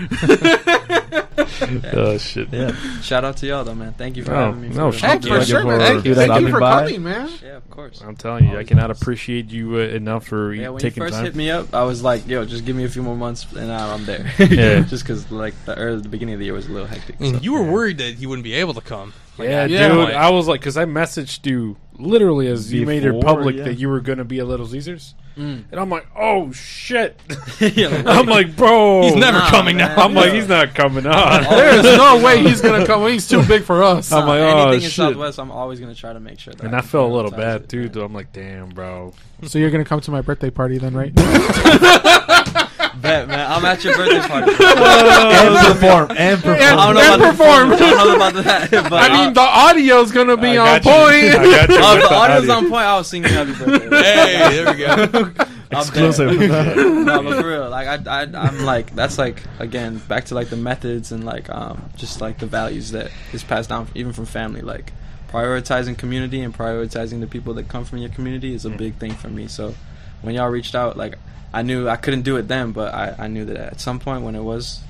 Oh 1.93 2.19
shit. 2.19 2.49
Yeah. 2.53 2.75
Shout 3.01 3.20
out 3.25 3.37
to 3.39 3.47
y'all 3.47 3.65
though, 3.65 3.75
man. 3.75 3.93
Thank 3.95 4.17
you 4.17 4.25
for 4.25 4.35
having 4.35 4.61
me. 4.61 4.69
no, 4.69 4.91
for 4.93 4.99
shit. 4.99 5.09
Thank 5.11 5.23
for 5.27 5.39
you 5.39 5.45
sure, 5.45 5.63
for- 5.63 5.69
man. 5.69 5.81
Thank 5.81 6.05
you, 6.05 6.15
Thank 6.15 6.31
thank 6.31 6.41
you 6.43 6.47
you 6.49 6.53
for 6.53 6.61
by. 6.61 6.85
coming, 6.87 7.03
man. 7.03 7.31
Yeah, 7.43 7.57
of 7.57 7.71
course. 7.71 8.01
I'm 8.01 8.17
telling 8.17 8.49
you, 8.49 8.59
I 8.59 8.65
cannot 8.65 8.91
appreciate 8.91 9.51
you 9.51 9.77
uh, 9.77 9.81
enough 9.81 10.27
for 10.27 10.53
Yeah, 10.55 10.69
when 10.71 10.81
taking 10.81 11.03
you 11.03 11.09
first 11.09 11.17
time. 11.17 11.25
hit 11.25 11.35
me 11.37 11.51
up, 11.51 11.75
I 11.75 11.85
was 11.85 12.03
like, 12.03 12.27
"Yo, 12.29 12.45
just 12.45 12.65
give 12.65 12.77
me 12.77 12.85
a 12.85 12.89
few 12.89 13.03
more 13.03 13.17
months, 13.17 13.47
and 13.53 13.69
now 13.69 13.93
I'm 13.93 14.05
there." 14.05 14.31
Yeah. 14.51 14.81
just 14.81 15.05
because 15.05 15.31
like 15.31 15.55
the 15.65 15.77
early, 15.77 16.01
the 16.03 16.09
beginning 16.09 16.35
of 16.35 16.39
the 16.41 16.47
year 16.47 16.55
was 16.55 16.67
a 16.67 16.73
little 16.73 16.89
hectic. 16.89 17.17
And 17.21 17.37
so. 17.37 17.43
you 17.43 17.53
were 17.53 17.63
worried 17.63 17.99
that 17.99 18.13
you 18.19 18.29
wouldn't 18.29 18.45
be 18.45 18.55
able 18.55 18.75
to 18.75 18.81
come. 18.81 19.13
Like, 19.39 19.49
yeah, 19.49 19.65
Yeah. 19.67 19.89
dude. 19.89 20.09
that 20.09 20.17
I 20.17 20.31
was 20.31 20.49
like, 20.49 20.61
because 20.61 20.77
I 20.77 20.85
messaged 20.85 21.47
you 21.47 21.77
literally 21.99 22.47
as 22.47 22.73
you 22.73 22.87
made 22.87 23.05
it 23.05 23.21
public 23.23 23.57
yeah. 23.57 23.65
that 23.65 23.75
you 23.79 23.89
were 23.89 24.01
gonna 24.01 24.25
be 24.25 24.39
at 24.41 24.47
Little 24.47 24.67
Caesars, 24.67 25.15
Mm. 25.41 25.65
and 25.71 25.81
I'm 25.81 25.89
like, 25.89 26.07
oh 26.15 26.53
shit. 26.53 27.19
Yeah, 27.61 27.89
like, 27.89 28.07
I'm 28.07 28.27
like, 28.27 28.57
bro, 28.57 29.03
He's 29.03 29.15
never 29.17 29.39
Nah, 29.39 29.49
coming 29.51 29.77
man. 29.79 29.95
now. 29.97 30.05
I'm 30.05 30.13
like, 30.15 30.33
he's 30.33 30.49
not 30.49 30.75
coming 30.75 31.07
on. 31.07 31.43
There's 31.45 31.83
no 31.97 32.23
way 32.23 32.43
he's 32.43 32.61
gonna 32.61 32.85
come. 32.87 33.07
He's 33.09 33.27
too 33.29 33.43
big 33.45 33.63
for 33.65 33.83
us. 33.83 34.13
I'm 34.13 34.27
like, 34.27 34.41
oh, 34.41 34.69
anything 34.69 34.85
in. 34.85 34.91
Southwest, 34.91 35.39
I'm 35.39 35.51
always 35.51 35.81
gonna 35.81 35.95
try 35.95 36.13
to 36.13 36.21
make 36.21 36.39
sure. 36.41 36.53
That 36.55 36.65
And 36.65 36.75
I 36.75 36.79
I 36.79 36.81
can 36.83 36.89
felt 36.91 37.11
a 37.11 37.15
little 37.15 37.31
bad 37.31 37.63
it, 37.63 37.69
too. 37.71 37.83
man. 37.85 37.93
Though 37.93 38.05
I'm 38.05 38.13
like, 38.13 38.33
damn, 38.33 38.69
bro. 38.71 39.13
So 39.45 39.59
you're 39.59 39.71
gonna 39.71 39.85
come 39.85 40.01
to 40.03 40.11
my 40.11 40.21
birthday 40.21 40.51
party 40.51 40.77
then, 40.79 40.95
right? 40.95 41.13
Bet, 42.97 43.29
man. 43.29 43.51
I'm 43.51 43.65
at 43.65 43.83
your 43.85 43.97
birthday 43.97 44.21
party. 44.27 44.51
and 44.53 45.67
perform 45.81 46.11
and 46.17 46.37
perform. 46.43 46.57
And- 46.57 46.81
I 46.81 46.87
don't 46.87 46.95
know 46.95 47.01
and 47.15 47.23
about 47.23 47.31
perform. 47.37 47.69
The, 47.71 47.75
I 47.77 47.79
don't 47.79 48.09
know 48.09 48.17
about 48.17 48.45
that. 48.45 48.71
But 48.91 48.93
I 48.93 49.09
mean, 49.09 49.17
I'll- 49.29 49.33
the 49.33 49.41
audio's 49.41 50.13
gonna 50.13 50.37
be 50.37 50.57
on 50.57 50.83
got 50.83 50.85
you. 50.85 50.91
I 50.91 50.95
point. 50.95 51.35
got 51.35 51.69
you 51.69 51.77
Oh, 51.79 51.95
the 51.95 52.01
the 52.09 52.15
audio's 52.15 52.49
audio. 52.49 52.53
on 52.55 52.63
point, 52.71 52.85
I 52.85 52.97
was 52.99 53.09
singing 53.09 53.31
happy 53.31 53.53
birthday. 53.53 53.89
Hey, 54.03 54.65
there 54.65 54.73
we 54.73 54.79
go. 54.79 55.45
I'm 55.73 55.79
Exclusive. 55.83 56.37
no, 56.37 57.23
but 57.23 57.41
for 57.41 57.49
real, 57.49 57.71
like 57.71 57.87
I, 58.09 58.23
I, 58.23 58.23
I'm 58.23 58.65
like 58.65 58.93
that's 58.97 59.19
like 59.19 59.43
again 59.61 59.99
back 60.09 60.25
to 60.27 60.35
like 60.35 60.49
the 60.49 60.57
methods 60.57 61.13
and 61.13 61.23
like 61.25 61.49
um 61.49 61.91
just 61.97 62.21
like 62.21 62.39
the 62.39 62.47
values 62.47 62.91
that 62.91 63.11
is 63.33 63.45
passed 63.45 63.69
down 63.69 63.87
even 63.95 64.13
from 64.13 64.27
family. 64.27 64.63
Like 64.63 64.93
prioritizing 65.29 65.97
community 65.97 66.41
and 66.41 66.53
prioritizing 66.53 67.21
the 67.21 67.29
people 67.29 67.55
that 67.55 67.69
come 67.69 67.85
from 67.85 67.99
your 67.99 68.11
community 68.11 68.53
is 68.53 68.65
a 68.65 68.71
big 68.71 68.97
thing 68.97 69.13
for 69.13 69.29
me. 69.29 69.47
So 69.47 69.75
when 70.23 70.35
y'all 70.35 70.49
reached 70.49 70.75
out, 70.75 70.97
like 70.97 71.17
I 71.53 71.63
knew 71.63 71.89
I 71.89 71.97
couldn't 71.97 72.23
do 72.23 72.37
it 72.37 72.49
then, 72.49 72.73
but 72.73 72.95
I, 72.95 73.15
I 73.19 73.27
knew 73.29 73.45
that 73.47 73.57
at 73.57 73.81
some 73.81 73.99
point 73.99 74.23
when 74.23 74.35
it 74.35 74.43
was 74.43 74.81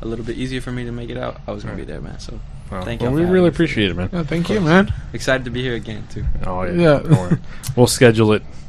a 0.00 0.06
little 0.06 0.24
bit 0.24 0.36
easier 0.36 0.60
for 0.60 0.70
me 0.72 0.84
to 0.84 0.92
make 0.92 1.10
it 1.10 1.16
out, 1.16 1.40
I 1.46 1.52
was 1.52 1.64
gonna 1.64 1.76
be 1.76 1.84
there, 1.84 2.00
man. 2.00 2.18
So 2.20 2.38
Thank 2.82 3.02
well, 3.02 3.10
you. 3.10 3.16
we 3.18 3.24
really 3.24 3.48
appreciate 3.48 3.90
it, 3.90 3.94
man. 3.94 4.10
Yeah, 4.12 4.24
thank 4.24 4.48
you, 4.48 4.60
man. 4.60 4.92
Excited 5.12 5.44
to 5.44 5.50
be 5.50 5.62
here 5.62 5.74
again 5.74 6.04
too. 6.10 6.24
Oh 6.44 6.62
yeah, 6.62 7.00
Yeah. 7.02 7.36
We'll 7.76 7.86
schedule 7.86 8.32
it 8.32 8.42
Bet. 8.42 8.63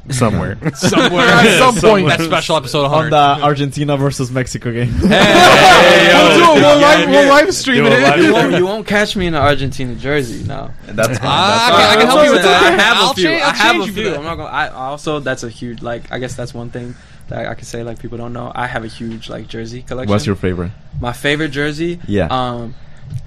somewhere. 0.10 0.56
Somewhere. 0.74 1.24
At 1.26 1.58
some 1.58 1.76
point. 1.76 2.08
That 2.08 2.20
special 2.20 2.56
episode 2.56 2.84
on 2.86 2.90
100. 2.90 3.10
the 3.10 3.44
Argentina 3.44 3.96
versus 3.96 4.30
Mexico 4.30 4.72
game. 4.72 4.92
we'll, 5.00 5.00
do 5.00 5.08
it. 5.08 6.62
We'll, 6.62 6.78
live, 6.80 7.08
we'll 7.08 7.28
live 7.28 7.54
stream 7.54 7.84
Do 7.84 7.88
a 7.88 7.90
live 7.90 8.18
it. 8.18 8.24
you, 8.24 8.32
won't, 8.32 8.54
you 8.54 8.64
won't 8.66 8.86
catch 8.86 9.16
me 9.16 9.26
in 9.26 9.34
an 9.34 9.42
Argentina 9.42 9.94
jersey. 9.94 10.46
No. 10.46 10.70
That's 10.86 11.18
fine. 11.18 11.28
Ah, 11.28 11.66
I 11.66 11.70
can- 11.70 11.86
I 11.98 12.00
can 12.00 12.06
help 12.06 12.24
you 12.26 12.32
with 12.32 12.42
that. 12.42 12.62
I 12.62 12.82
have 12.82 12.96
I'll 12.96 13.10
a 13.10 13.14
few. 13.14 13.24
change- 13.24 13.42
I'll 13.42 13.48
I 13.50 13.54
have 13.54 13.72
change 13.72 13.84
a 13.84 13.86
you 13.86 13.92
for 13.92 14.00
few. 14.00 14.10
that. 14.10 14.18
I'm 14.18 14.24
not 14.24 14.34
gonna. 14.36 14.48
I 14.50 14.68
also 14.68 15.20
that's 15.20 15.42
a 15.42 15.48
huge 15.50 15.82
like. 15.82 16.10
I 16.12 16.18
guess 16.18 16.34
that's 16.34 16.52
one 16.54 16.70
thing 16.70 16.94
that 17.28 17.46
I 17.46 17.54
could 17.54 17.66
say 17.66 17.82
like 17.82 17.98
people 17.98 18.18
don't 18.18 18.32
know. 18.32 18.52
I 18.54 18.66
have 18.66 18.84
a 18.84 18.88
huge 18.88 19.28
like 19.28 19.48
jersey 19.48 19.82
collection. 19.82 20.10
What's 20.10 20.26
your 20.26 20.36
favorite? 20.36 20.72
my 21.00 21.12
favorite 21.12 21.50
jersey? 21.50 22.00
Yeah. 22.06 22.26
Um, 22.30 22.74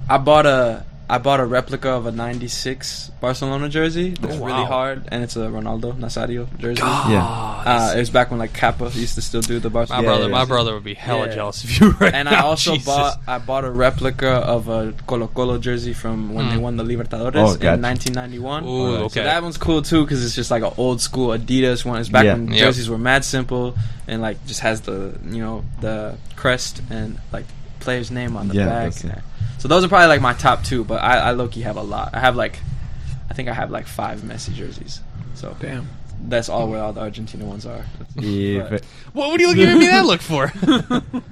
I 0.08 0.18
bought 0.18 0.46
a 0.46 0.84
I 1.12 1.18
bought 1.18 1.40
a 1.40 1.44
replica 1.44 1.90
of 1.90 2.06
a 2.06 2.12
'96 2.12 3.10
Barcelona 3.20 3.68
jersey. 3.68 4.12
It's 4.12 4.36
Oh, 4.36 4.44
really 4.46 4.64
hard, 4.64 5.08
and 5.10 5.24
it's 5.24 5.34
a 5.34 5.40
Ronaldo 5.40 5.92
Nazario 5.98 6.46
jersey. 6.58 6.80
Yeah. 6.82 7.26
Uh, 7.66 7.94
it 7.96 7.98
was 7.98 8.10
back 8.10 8.30
when 8.30 8.38
like 8.38 8.52
Kappa 8.52 8.90
used 8.94 9.16
to 9.16 9.22
still 9.22 9.40
do 9.42 9.58
the 9.58 9.70
Barcelona. 9.70 10.02
my 10.02 10.06
brother, 10.08 10.24
yeah. 10.28 10.38
my 10.40 10.44
brother 10.44 10.74
would 10.74 10.84
be 10.84 10.94
hella 10.94 11.26
Yeah. 11.26 11.34
jealous 11.34 11.64
of 11.64 11.70
you 11.80 11.90
right 12.00 12.14
and 12.14 12.28
now. 12.30 12.38
I 12.38 12.42
also 12.46 12.72
Jesus. 12.74 12.86
bought 12.86 13.18
I 13.26 13.38
bought 13.38 13.64
a 13.64 13.70
replica 13.70 14.30
of 14.30 14.68
a 14.68 14.94
Colo 15.08 15.26
Colo 15.26 15.58
jersey 15.58 15.92
from 15.92 16.32
when 16.32 16.48
they 16.48 16.54
Hmm. 16.54 16.60
won 16.62 16.76
the 16.76 16.84
Libertadores 16.84 17.58
Oh, 17.58 17.74
in 17.74 17.82
1991. 17.82 18.64
Ooh, 18.64 18.96
okay. 19.06 19.20
So 19.20 19.24
that 19.24 19.42
one's 19.42 19.58
cool 19.58 19.82
too 19.82 20.04
because 20.04 20.24
it's 20.24 20.36
just 20.36 20.50
like 20.52 20.62
an 20.62 20.72
old 20.76 21.00
school 21.00 21.28
Adidas 21.36 21.84
one. 21.84 21.98
It's 22.00 22.08
back 22.08 22.24
Yeah. 22.24 22.34
when 22.34 22.48
Yep. 22.52 22.58
jerseys 22.58 22.88
were 22.88 22.98
mad 22.98 23.24
simple 23.24 23.74
and 24.06 24.22
like 24.22 24.36
just 24.46 24.60
has 24.60 24.82
the 24.82 25.18
you 25.28 25.40
know 25.42 25.64
the 25.80 26.14
crest 26.36 26.80
and 26.88 27.18
like 27.32 27.46
player's 27.80 28.10
name 28.10 28.36
on 28.36 28.48
the 28.48 28.54
Yeah, 28.54 28.66
back. 28.66 28.92
that's 28.92 29.04
it. 29.04 29.18
So 29.58 29.68
those 29.68 29.84
are 29.84 29.88
probably 29.88 30.08
like 30.08 30.20
my 30.22 30.32
top 30.34 30.64
two, 30.64 30.84
but 30.84 31.02
I, 31.02 31.18
I 31.18 31.30
low 31.32 31.48
key 31.48 31.62
have 31.62 31.76
a 31.76 31.82
lot. 31.82 32.10
I 32.14 32.20
have 32.20 32.36
like 32.36 32.58
I 33.30 33.34
think 33.34 33.48
I 33.48 33.52
have 33.54 33.70
like 33.70 33.86
five 33.86 34.20
Messi 34.20 34.52
jerseys. 34.54 35.00
So 35.34 35.54
Damn. 35.60 35.88
that's 36.28 36.48
all 36.48 36.68
where 36.68 36.82
all 36.82 36.92
the 36.92 37.00
Argentina 37.00 37.44
ones 37.44 37.64
are. 37.66 37.84
If 38.16 38.68
But- 38.70 38.84
What, 39.12 39.28
what 39.30 39.40
are 39.40 39.42
you 39.44 39.54
giving 39.54 39.78
me 39.78 39.86
that 39.86 40.04
look 40.06 40.20
for? 40.20 40.52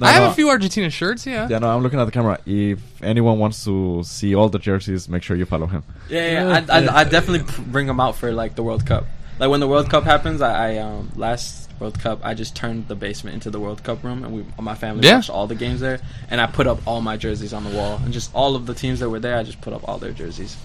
I 0.00 0.12
have 0.12 0.22
no. 0.24 0.30
a 0.30 0.34
few 0.34 0.48
Argentina 0.50 0.90
shirts, 0.90 1.26
yeah. 1.26 1.48
yeah, 1.48 1.58
no, 1.58 1.68
I'm 1.68 1.82
looking 1.82 1.98
at 2.00 2.04
the 2.04 2.10
camera. 2.12 2.38
If 2.46 2.80
anyone 3.02 3.38
wants 3.38 3.64
to 3.64 4.02
see 4.04 4.34
all 4.34 4.48
the 4.48 4.58
jerseys, 4.58 5.08
make 5.08 5.22
sure 5.22 5.36
you 5.36 5.44
follow 5.46 5.66
him. 5.66 5.82
Yeah, 6.08 6.32
yeah, 6.32 6.64
I, 6.70 6.78
I, 6.80 7.00
I 7.00 7.04
definitely 7.04 7.44
bring 7.64 7.86
them 7.86 7.98
out 8.00 8.16
for 8.16 8.30
like 8.32 8.54
the 8.54 8.62
World 8.62 8.84
Cup. 8.86 9.04
Like 9.38 9.50
when 9.50 9.60
the 9.60 9.68
World 9.68 9.88
Cup 9.90 10.04
happens, 10.04 10.40
I, 10.42 10.74
I 10.74 10.78
um 10.78 11.10
last 11.16 11.67
World 11.80 11.98
Cup 11.98 12.20
I 12.24 12.34
just 12.34 12.54
turned 12.56 12.88
the 12.88 12.94
basement 12.94 13.34
into 13.34 13.50
the 13.50 13.60
World 13.60 13.82
Cup 13.84 14.02
room, 14.02 14.24
and 14.24 14.34
we 14.34 14.44
my 14.60 14.74
family 14.74 15.06
Yeah. 15.06 15.16
watched 15.16 15.30
all 15.30 15.46
the 15.46 15.54
games 15.54 15.80
there, 15.80 16.00
and 16.30 16.40
I 16.40 16.46
put 16.46 16.66
up 16.66 16.80
all 16.86 17.00
my 17.00 17.16
jerseys 17.16 17.52
on 17.52 17.64
the 17.64 17.70
wall, 17.70 18.00
and 18.04 18.12
just 18.12 18.30
all 18.34 18.56
of 18.56 18.66
the 18.66 18.74
teams 18.74 19.00
that 19.00 19.08
were 19.10 19.20
there, 19.20 19.36
I 19.36 19.42
just 19.42 19.60
put 19.60 19.72
up 19.72 19.86
all 19.88 19.98
their 19.98 20.12
jerseys. 20.12 20.56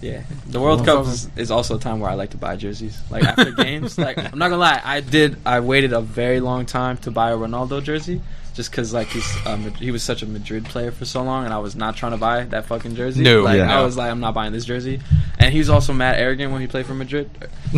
Yeah, 0.00 0.22
the 0.46 0.60
World 0.60 0.84
Cup 0.84 1.06
is, 1.06 1.28
is 1.36 1.50
also 1.50 1.76
a 1.76 1.80
time 1.80 1.98
where 2.00 2.10
I 2.10 2.14
like 2.14 2.30
to 2.30 2.36
buy 2.36 2.56
jerseys. 2.56 3.00
Like 3.10 3.24
after 3.24 3.50
games, 3.64 3.98
like 3.98 4.16
I'm 4.18 4.38
not 4.38 4.48
gonna 4.48 4.58
lie, 4.58 4.80
I 4.84 5.00
did. 5.00 5.36
I 5.44 5.60
waited 5.60 5.92
a 5.92 6.00
very 6.00 6.40
long 6.40 6.66
time 6.66 6.98
to 6.98 7.10
buy 7.10 7.32
a 7.32 7.36
Ronaldo 7.36 7.82
jersey, 7.82 8.20
just 8.54 8.70
because 8.70 8.92
like 8.92 9.08
he's 9.08 9.46
um, 9.46 9.72
he 9.74 9.90
was 9.90 10.02
such 10.02 10.22
a 10.22 10.26
Madrid 10.26 10.64
player 10.64 10.90
for 10.90 11.04
so 11.04 11.22
long, 11.22 11.44
and 11.44 11.54
I 11.54 11.58
was 11.58 11.76
not 11.76 11.96
trying 11.96 12.12
to 12.12 12.18
buy 12.18 12.44
that 12.44 12.66
fucking 12.66 12.96
jersey. 12.96 13.22
No. 13.22 13.42
like 13.42 13.58
Yeah. 13.58 13.76
I 13.76 13.82
was 13.82 13.96
like, 13.96 14.10
I'm 14.10 14.20
not 14.20 14.34
buying 14.34 14.52
this 14.52 14.64
jersey. 14.64 15.00
And 15.38 15.52
he 15.52 15.58
was 15.58 15.70
also 15.70 15.92
mad 15.92 16.16
arrogant 16.18 16.52
when 16.52 16.60
he 16.60 16.66
played 16.66 16.86
for 16.86 16.94
Madrid. 16.94 17.30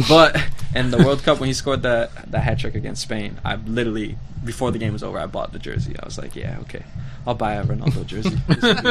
But 0.09 0.42
in 0.74 0.90
the 0.90 0.98
World 0.98 1.22
Cup 1.22 1.38
when 1.38 1.48
he 1.48 1.52
scored 1.52 1.82
the 1.82 2.10
the 2.26 2.40
hat 2.40 2.59
trick 2.59 2.74
against 2.74 3.02
Spain, 3.02 3.38
I 3.44 3.56
literally 3.56 4.16
before 4.42 4.70
the 4.70 4.78
game 4.78 4.92
was 4.92 5.02
over, 5.02 5.18
I 5.18 5.26
bought 5.26 5.52
the 5.52 5.59
jersey. 5.59 5.94
I 6.01 6.05
was 6.05 6.16
like, 6.16 6.34
yeah, 6.34 6.59
okay, 6.62 6.84
I'll 7.26 7.34
buy 7.34 7.55
a 7.55 7.64
Ronaldo 7.64 8.05
jersey. 8.06 8.36
This 8.48 8.62
will 8.62 8.74
be 8.74 8.82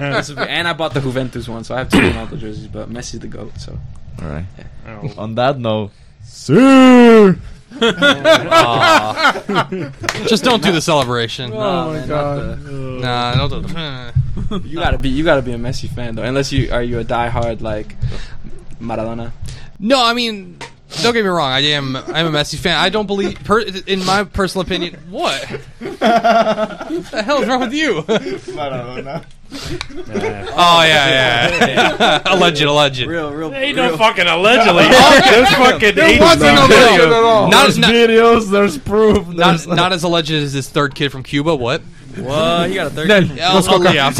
nice. 0.00 0.28
This 0.28 0.36
and 0.38 0.66
I 0.68 0.72
bought 0.72 0.94
the 0.94 1.00
Juventus 1.00 1.48
one, 1.48 1.62
so 1.64 1.74
I 1.74 1.78
have 1.78 1.88
two 1.90 1.98
Ronaldo 1.98 2.38
jerseys. 2.38 2.66
But 2.66 2.90
Messi's 2.90 3.20
the 3.20 3.28
goat, 3.28 3.52
so 3.58 3.78
All 4.22 4.28
right. 4.28 4.46
Oh. 4.86 5.14
On 5.18 5.34
that 5.36 5.58
note, 5.58 5.92
sir. 6.24 7.36
Aw. 7.80 9.44
Just 10.26 10.44
don't 10.44 10.62
do 10.62 10.72
the 10.72 10.80
celebration. 10.80 11.52
Oh 11.52 11.56
Nah, 11.58 11.86
my 11.86 11.92
man, 11.92 12.08
not 12.08 12.34
god. 12.36 12.62
Nah, 13.00 13.48
don't 13.48 13.62
do 13.62 13.68
the. 13.68 14.68
you 14.68 14.78
gotta 14.78 14.98
be 14.98 15.08
you 15.08 15.24
gotta 15.24 15.42
be 15.42 15.52
a 15.52 15.58
Messi 15.58 15.88
fan 15.88 16.14
though, 16.14 16.22
unless 16.22 16.50
you 16.52 16.72
are 16.72 16.82
you 16.82 16.98
a 16.98 17.04
diehard 17.04 17.60
like 17.60 17.96
Maradona. 18.80 19.32
No, 19.78 20.02
I 20.04 20.12
mean, 20.14 20.58
don't 21.02 21.12
get 21.12 21.22
me 21.22 21.28
wrong. 21.28 21.50
I 21.52 21.60
am. 21.60 21.96
I'm 21.96 22.26
a 22.26 22.30
Messi 22.30 22.58
fan. 22.58 22.76
I 22.76 22.88
don't 22.88 23.06
believe, 23.06 23.42
per, 23.44 23.60
in 23.60 24.04
my 24.04 24.24
personal 24.24 24.66
opinion. 24.66 24.94
What? 25.10 25.42
what 25.44 25.98
the 25.98 27.22
hell 27.24 27.42
is 27.42 27.48
wrong 27.48 27.60
with 27.60 27.72
you? 27.74 28.04
Oh 29.50 30.82
yeah, 30.82 31.08
yeah, 31.08 31.66
yeah. 31.66 32.22
alleged, 32.26 32.60
alleged. 32.62 33.00
Real, 33.06 33.32
real. 33.32 33.54
Ain't 33.54 33.76
real. 33.76 33.90
no 33.92 33.96
fucking 33.96 34.26
allegedly. 34.26 34.82
There's 34.84 35.48
fucking 35.50 35.94
There 35.94 36.20
wasn't 36.20 36.54
no 36.54 36.66
video. 36.66 36.86
legend 36.86 37.12
at 37.12 37.22
all. 37.22 37.48
Not, 37.50 37.62
There's 37.62 37.78
not, 37.78 37.90
videos. 37.90 38.50
There's 38.50 38.76
proof. 38.78 39.26
not, 39.28 39.36
There's 39.36 39.66
not 39.66 39.92
as 39.94 40.02
alleged 40.02 40.32
as 40.32 40.52
this 40.52 40.68
third 40.68 40.94
kid 40.94 41.10
from 41.10 41.22
Cuba. 41.22 41.54
What? 41.56 41.80
What? 42.24 42.68
He 42.68 42.74
got 42.74 42.86
a 42.88 42.90
third. 42.90 43.08
Then, 43.10 43.36
Yeah, 43.36 43.50
I'll- 43.52 43.62
go. 43.62 43.70
I'll- 43.86 43.94
yeah. 43.94 44.08
Was 44.08 44.18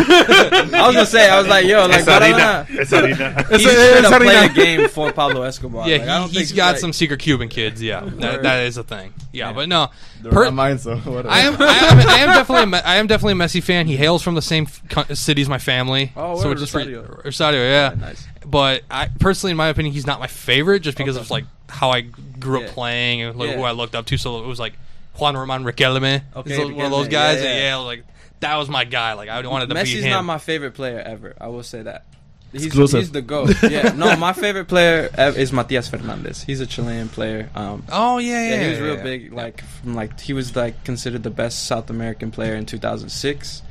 gonna 0.94 1.06
say, 1.06 1.28
I 1.28 1.38
was 1.38 1.48
like, 1.48 1.66
yo, 1.66 1.86
like 1.86 2.00
It's 2.00 2.08
Harina. 2.08 2.66
Maradona. 2.66 2.66
It's 2.80 2.90
Harina. 2.90 3.38
It's 3.38 3.48
He 3.48 3.54
a- 3.54 3.58
should 3.72 4.04
it's 4.04 4.08
have 4.10 4.50
a 4.50 4.54
game 4.54 4.88
for 4.88 5.12
Pablo 5.12 5.42
Escobar. 5.42 5.88
Yeah, 5.88 5.98
Like, 5.98 6.02
I 6.08 6.18
don't 6.18 6.28
he, 6.28 6.34
think 6.34 6.38
he's 6.48 6.52
got 6.52 6.72
like- 6.72 6.80
some 6.80 6.92
secret 6.92 7.20
Cuban 7.20 7.48
kids. 7.48 7.82
Yeah, 7.82 8.00
that, 8.18 8.42
that 8.42 8.64
is 8.64 8.76
a 8.76 8.82
thing. 8.84 9.12
Yeah, 9.32 9.52
but 9.52 9.68
no, 9.68 9.90
per- 10.30 10.50
mine, 10.50 10.78
so 10.78 10.96
whatever. 10.96 11.28
I 11.28 11.40
am, 11.40 11.54
I 11.60 11.66
am, 11.66 11.98
I 12.08 12.18
am 12.20 12.28
definitely, 12.28 12.62
a, 12.62 12.66
Me- 12.66 12.78
I 12.84 12.96
am 12.96 13.06
definitely 13.06 13.32
a 13.44 13.46
Messi 13.46 13.62
fan. 13.62 13.86
He 13.86 13.96
hails 13.96 14.22
from 14.22 14.34
the 14.34 14.42
same 14.42 14.66
f- 14.96 15.16
city 15.16 15.42
as 15.42 15.48
my 15.48 15.58
family. 15.58 16.12
Oh, 16.16 16.36
so 16.40 16.46
word, 16.48 16.52
it's 16.52 16.60
just 16.62 16.74
re- 16.74 16.84
Rosario. 16.94 17.20
Rosario, 17.24 17.60
yeah. 17.62 17.90
Yeah, 17.90 17.94
nice. 18.00 18.26
But 18.46 18.82
I 18.90 19.08
personally, 19.20 19.50
in 19.52 19.56
my 19.58 19.68
opinion, 19.68 19.92
he's 19.94 20.06
not 20.06 20.20
my 20.20 20.26
favorite 20.26 20.80
just 20.80 20.96
because 20.96 21.16
Okay. 21.16 21.22
of 21.24 21.30
like 21.30 21.44
how 21.68 21.90
I 21.90 22.00
grew 22.00 22.56
up 22.58 22.62
Yeah. 22.68 22.72
playing 22.72 23.20
and 23.22 23.38
like, 23.38 23.50
Yeah. 23.50 23.56
who 23.56 23.62
I 23.62 23.72
looked 23.72 23.94
up 23.94 24.06
to. 24.06 24.16
So 24.16 24.42
it 24.42 24.46
was 24.46 24.58
like 24.58 24.72
Juan 25.18 25.36
Roman 25.36 25.64
Riquelme. 25.64 26.22
Okay, 26.36 26.56
He's 26.56 26.70
one 26.72 26.84
of 26.86 26.90
those 26.90 27.08
guys. 27.08 27.42
yeah, 27.42 27.52
Yeah, 27.54 27.62
yeah. 27.68 27.76
like 27.76 28.04
that 28.40 28.56
was 28.56 28.68
my 28.68 28.84
guy. 28.84 29.14
Like 29.14 29.28
I 29.28 29.46
wanted 29.46 29.68
to 29.68 29.74
be 29.74 29.80
Messi's 29.80 30.04
him. 30.04 30.10
not 30.10 30.24
my 30.24 30.38
favorite 30.38 30.74
player 30.74 31.00
ever. 31.00 31.34
I 31.40 31.48
will 31.48 31.62
say 31.62 31.82
that. 31.82 32.04
He's, 32.50 32.64
Exclusive. 32.64 33.00
he's 33.00 33.10
the 33.10 33.20
goat. 33.20 33.54
yeah, 33.62 33.92
no, 33.94 34.16
my 34.28 34.32
favorite 34.32 34.68
player 34.68 35.10
ev- 35.12 35.36
is 35.36 35.52
Matias 35.52 35.88
Fernandez. 35.88 36.42
He's 36.42 36.60
a 36.60 36.66
Chilean 36.66 37.10
player. 37.10 37.50
Um, 37.54 37.84
oh 37.92 38.16
yeah, 38.16 38.42
yeah, 38.42 38.50
yeah, 38.54 38.62
he 38.64 38.68
was 38.70 38.78
yeah, 38.78 38.84
real 38.84 38.96
yeah. 38.96 39.02
big. 39.02 39.32
Like, 39.34 39.62
from 39.64 39.94
like 39.94 40.18
he 40.18 40.32
was 40.32 40.56
like 40.56 40.82
considered 40.82 41.22
the 41.22 41.30
best 41.30 41.66
South 41.66 41.90
American 41.90 42.30
player 42.30 42.54
in 42.54 42.64
2006, 42.64 43.62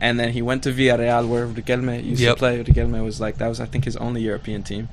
and 0.00 0.18
then 0.18 0.30
he 0.32 0.40
went 0.40 0.62
to 0.62 0.72
Villarreal 0.72 1.28
where 1.28 1.46
Riquelme 1.46 2.02
used 2.02 2.22
Yep. 2.22 2.36
to 2.36 2.38
play. 2.38 2.64
Riquelme 2.64 3.04
was 3.04 3.20
like 3.20 3.36
that 3.36 3.48
was 3.48 3.60
I 3.60 3.66
think 3.66 3.84
his 3.84 3.98
only 3.98 4.22
European 4.22 4.62
team, 4.62 4.88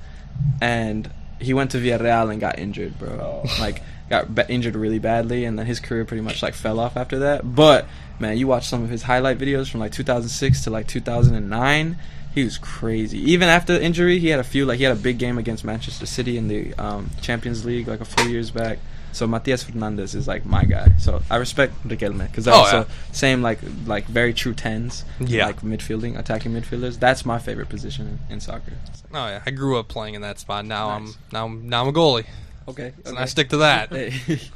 and 0.61 1.10
he 1.40 1.53
went 1.53 1.72
to 1.72 1.77
Villarreal 1.77 2.31
and 2.31 2.41
got 2.41 2.60
injured, 2.60 2.99
bro. 2.99 3.44
Like 3.60 3.81
got 4.10 4.34
ba- 4.34 4.49
injured 4.52 4.76
really 4.76 4.99
badly, 4.99 5.45
and 5.45 5.57
then 5.57 5.65
his 5.65 5.80
career 5.80 6.06
pretty 6.06 6.22
much 6.22 6.41
like 6.44 6.53
fell 6.53 6.80
off 6.80 6.98
after 6.98 7.19
that. 7.19 7.56
But 7.56 7.86
man, 8.19 8.38
you 8.38 8.48
watch 8.48 8.68
some 8.68 8.84
of 8.84 8.90
his 8.90 9.03
highlight 9.03 9.38
videos 9.38 9.69
from 9.69 9.80
like 9.80 9.91
2006 9.91 10.64
to 10.64 10.69
like 10.69 10.88
2009. 10.88 11.98
He 12.34 12.44
was 12.44 12.57
crazy. 12.57 13.18
Even 13.31 13.49
after 13.49 13.73
the 13.73 13.84
injury, 13.84 14.19
he 14.19 14.27
had 14.30 14.40
a 14.40 14.44
few 14.44 14.65
like 14.65 14.77
he 14.77 14.84
had 14.84 14.95
a 14.95 14.99
big 14.99 15.18
game 15.18 15.38
against 15.38 15.64
Manchester 15.64 16.06
City 16.06 16.38
in 16.38 16.48
the 16.48 16.73
um, 16.76 17.10
Champions 17.22 17.65
League 17.65 17.88
like 17.88 18.02
a 18.02 18.06
few 18.06 18.30
years 18.30 18.52
back. 18.52 18.77
So 19.11 19.26
Matias 19.26 19.64
Fernandez 19.64 20.14
is 20.14 20.27
like 20.27 20.45
my 20.45 20.64
guy. 20.64 20.90
So 20.99 21.23
I 21.31 21.38
respect 21.38 21.73
Riquelme 21.88 22.27
because 22.27 22.48
Oh, 22.48 22.52
also 22.53 22.77
yeah. 22.81 22.86
same 23.11 23.41
like 23.41 23.57
like 23.88 24.06
very 24.06 24.34
true 24.34 24.53
tens. 24.53 25.03
Yeah. 25.19 25.48
like 25.48 25.61
midfielding, 25.61 26.19
attacking 26.19 26.52
midfielders. 26.52 26.99
That's 26.99 27.26
my 27.26 27.40
favorite 27.40 27.69
position 27.69 28.19
in, 28.30 28.36
in 28.36 28.40
soccer. 28.40 28.73
Oh 29.11 29.26
yeah, 29.27 29.41
I 29.48 29.49
grew 29.49 29.80
up 29.80 29.88
playing 29.88 30.14
in 30.14 30.22
that 30.22 30.38
spot. 30.40 30.65
Now 30.65 30.99
Nice. 30.99 31.10
I'm 31.10 31.15
now 31.31 31.45
I'm, 31.45 31.68
now 31.69 31.81
I'm 31.81 31.88
a 31.88 31.91
goalie, 31.94 32.27
Okay, 32.69 32.93
and 33.05 33.15
okay. 33.15 33.21
I 33.21 33.25
stick 33.25 33.49
to 33.49 33.57
that. 33.57 33.91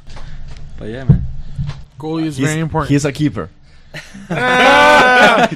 But 0.76 0.88
yeah, 0.88 1.04
man. 1.04 1.24
Goalie 2.00 2.24
is 2.24 2.36
he's, 2.36 2.48
very 2.48 2.58
important. 2.60 2.90
he's 2.90 3.04
a 3.04 3.12
keeper. 3.12 3.48
yes, 4.28 5.54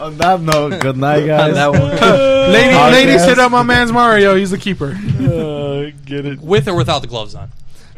On 0.00 0.16
that 0.16 0.40
note, 0.40 0.80
good 0.80 0.96
night, 0.96 1.26
guys. 1.26 1.52
that 1.52 1.70
one. 1.70 1.82
Lady, 1.82 2.72
Podcast. 2.72 2.92
ladies, 2.92 3.24
hit 3.26 3.38
up 3.38 3.52
my 3.52 3.62
man's 3.62 3.92
Mario. 3.92 4.34
He's 4.34 4.50
the 4.50 4.56
keeper. 4.56 4.96
uh, 4.96 5.90
get 6.06 6.24
it. 6.24 6.40
With 6.40 6.66
or 6.66 6.74
without 6.74 7.02
the 7.02 7.08
gloves 7.08 7.34
on. 7.34 7.50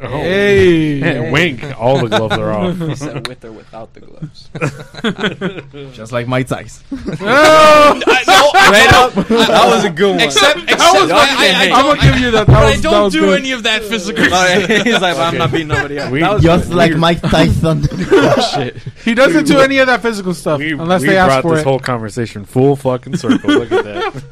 Oh. 0.07 0.19
Hey. 0.19 1.01
Hey, 1.01 1.31
wink. 1.33 1.65
All 1.81 1.99
the 2.01 2.09
gloves 2.09 2.37
are 2.39 2.53
off. 2.53 2.77
He 2.79 2.95
said 2.97 3.27
with 3.29 3.45
or 3.45 3.53
without 3.53 3.93
the 3.95 4.01
gloves. 4.01 4.49
Just 5.97 6.13
like 6.13 6.27
Mike 6.29 6.49
Tyson. 6.49 6.85
Oh, 7.27 8.01
Straight 8.67 8.93
up. 8.93 9.13
That 9.15 9.67
was 9.75 9.85
a 9.85 9.91
good 9.91 10.11
one. 10.17 10.21
Except, 10.21 10.59
except 10.63 10.81
was- 10.95 11.11
I, 11.11 11.17
I, 11.17 11.21
I 11.21 11.63
I'm 11.65 11.69
don't, 11.69 11.79
I'm 11.79 11.97
gonna 11.97 12.13
give 12.13 12.21
you 12.23 12.31
that. 12.33 12.47
That 12.47 12.53
but 12.53 12.57
I 12.57 12.65
was, 12.71 12.77
that 12.77 12.83
don't 12.91 13.05
was 13.05 13.13
do 13.13 13.21
good. 13.21 13.39
any 13.41 13.53
of 13.53 13.63
that 13.65 13.83
physical. 13.83 14.25
Oh, 14.25 14.29
yeah. 14.69 14.83
He's 14.85 15.01
like, 15.01 15.17
I'm 15.17 15.37
not 15.39 15.51
beating 15.53 15.69
nobody 15.69 15.99
up. 15.99 16.11
We- 16.11 16.21
That 16.21 16.35
was 16.35 16.43
Just 16.43 16.69
good. 16.69 16.77
like 16.77 16.93
We- 16.93 16.97
Mike 16.99 17.21
Tyson. 17.21 17.83
Oh, 17.93 18.51
shit. 18.55 18.77
He 19.05 19.15
doesn't 19.15 19.47
do 19.47 19.59
any 19.61 19.79
of 19.79 19.87
that 19.89 20.03
physical 20.03 20.35
stuff 20.35 20.59
We, 20.61 20.73
unless 20.73 21.03
we 21.03 21.09
they 21.09 21.17
ask 21.19 21.29
brought 21.29 21.43
for 21.43 21.51
this 21.57 21.61
it. 21.61 21.65
whole 21.69 21.79
conversation 21.81 22.45
full 22.45 22.77
fucking 22.77 23.17
circle. 23.17 23.51
Look 23.51 23.73
at 23.73 23.85
that. 23.85 24.25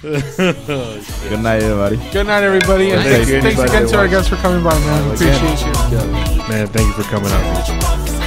Good 0.00 1.40
night, 1.40 1.62
everybody. 1.62 1.96
Good 2.12 2.26
night, 2.26 2.42
everybody, 2.42 2.90
and 2.90 3.02
Thank 3.02 3.28
thanks, 3.28 3.30
you, 3.30 3.42
thanks 3.42 3.60
again 3.60 3.86
to 3.88 3.98
our 3.98 4.08
guests 4.08 4.28
for 4.28 4.36
coming 4.36 4.62
by, 4.64 4.78
man. 4.80 5.14
Again. 5.14 5.34
Appreciate 5.36 5.90
you. 5.90 6.48
Man, 6.48 6.66
thank 6.68 6.86
you 6.86 7.02
for 7.02 7.08
coming 7.10 7.30
out. 7.30 8.19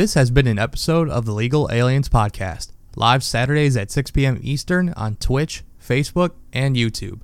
This 0.00 0.14
has 0.14 0.30
been 0.30 0.46
an 0.46 0.58
episode 0.58 1.10
of 1.10 1.26
the 1.26 1.34
Legal 1.34 1.68
Aliens 1.70 2.08
Podcast, 2.08 2.72
live 2.96 3.22
Saturdays 3.22 3.76
at 3.76 3.90
6 3.90 4.12
p.m. 4.12 4.40
Eastern 4.40 4.94
on 4.94 5.16
Twitch, 5.16 5.62
Facebook, 5.78 6.30
and 6.54 6.74
YouTube. 6.74 7.20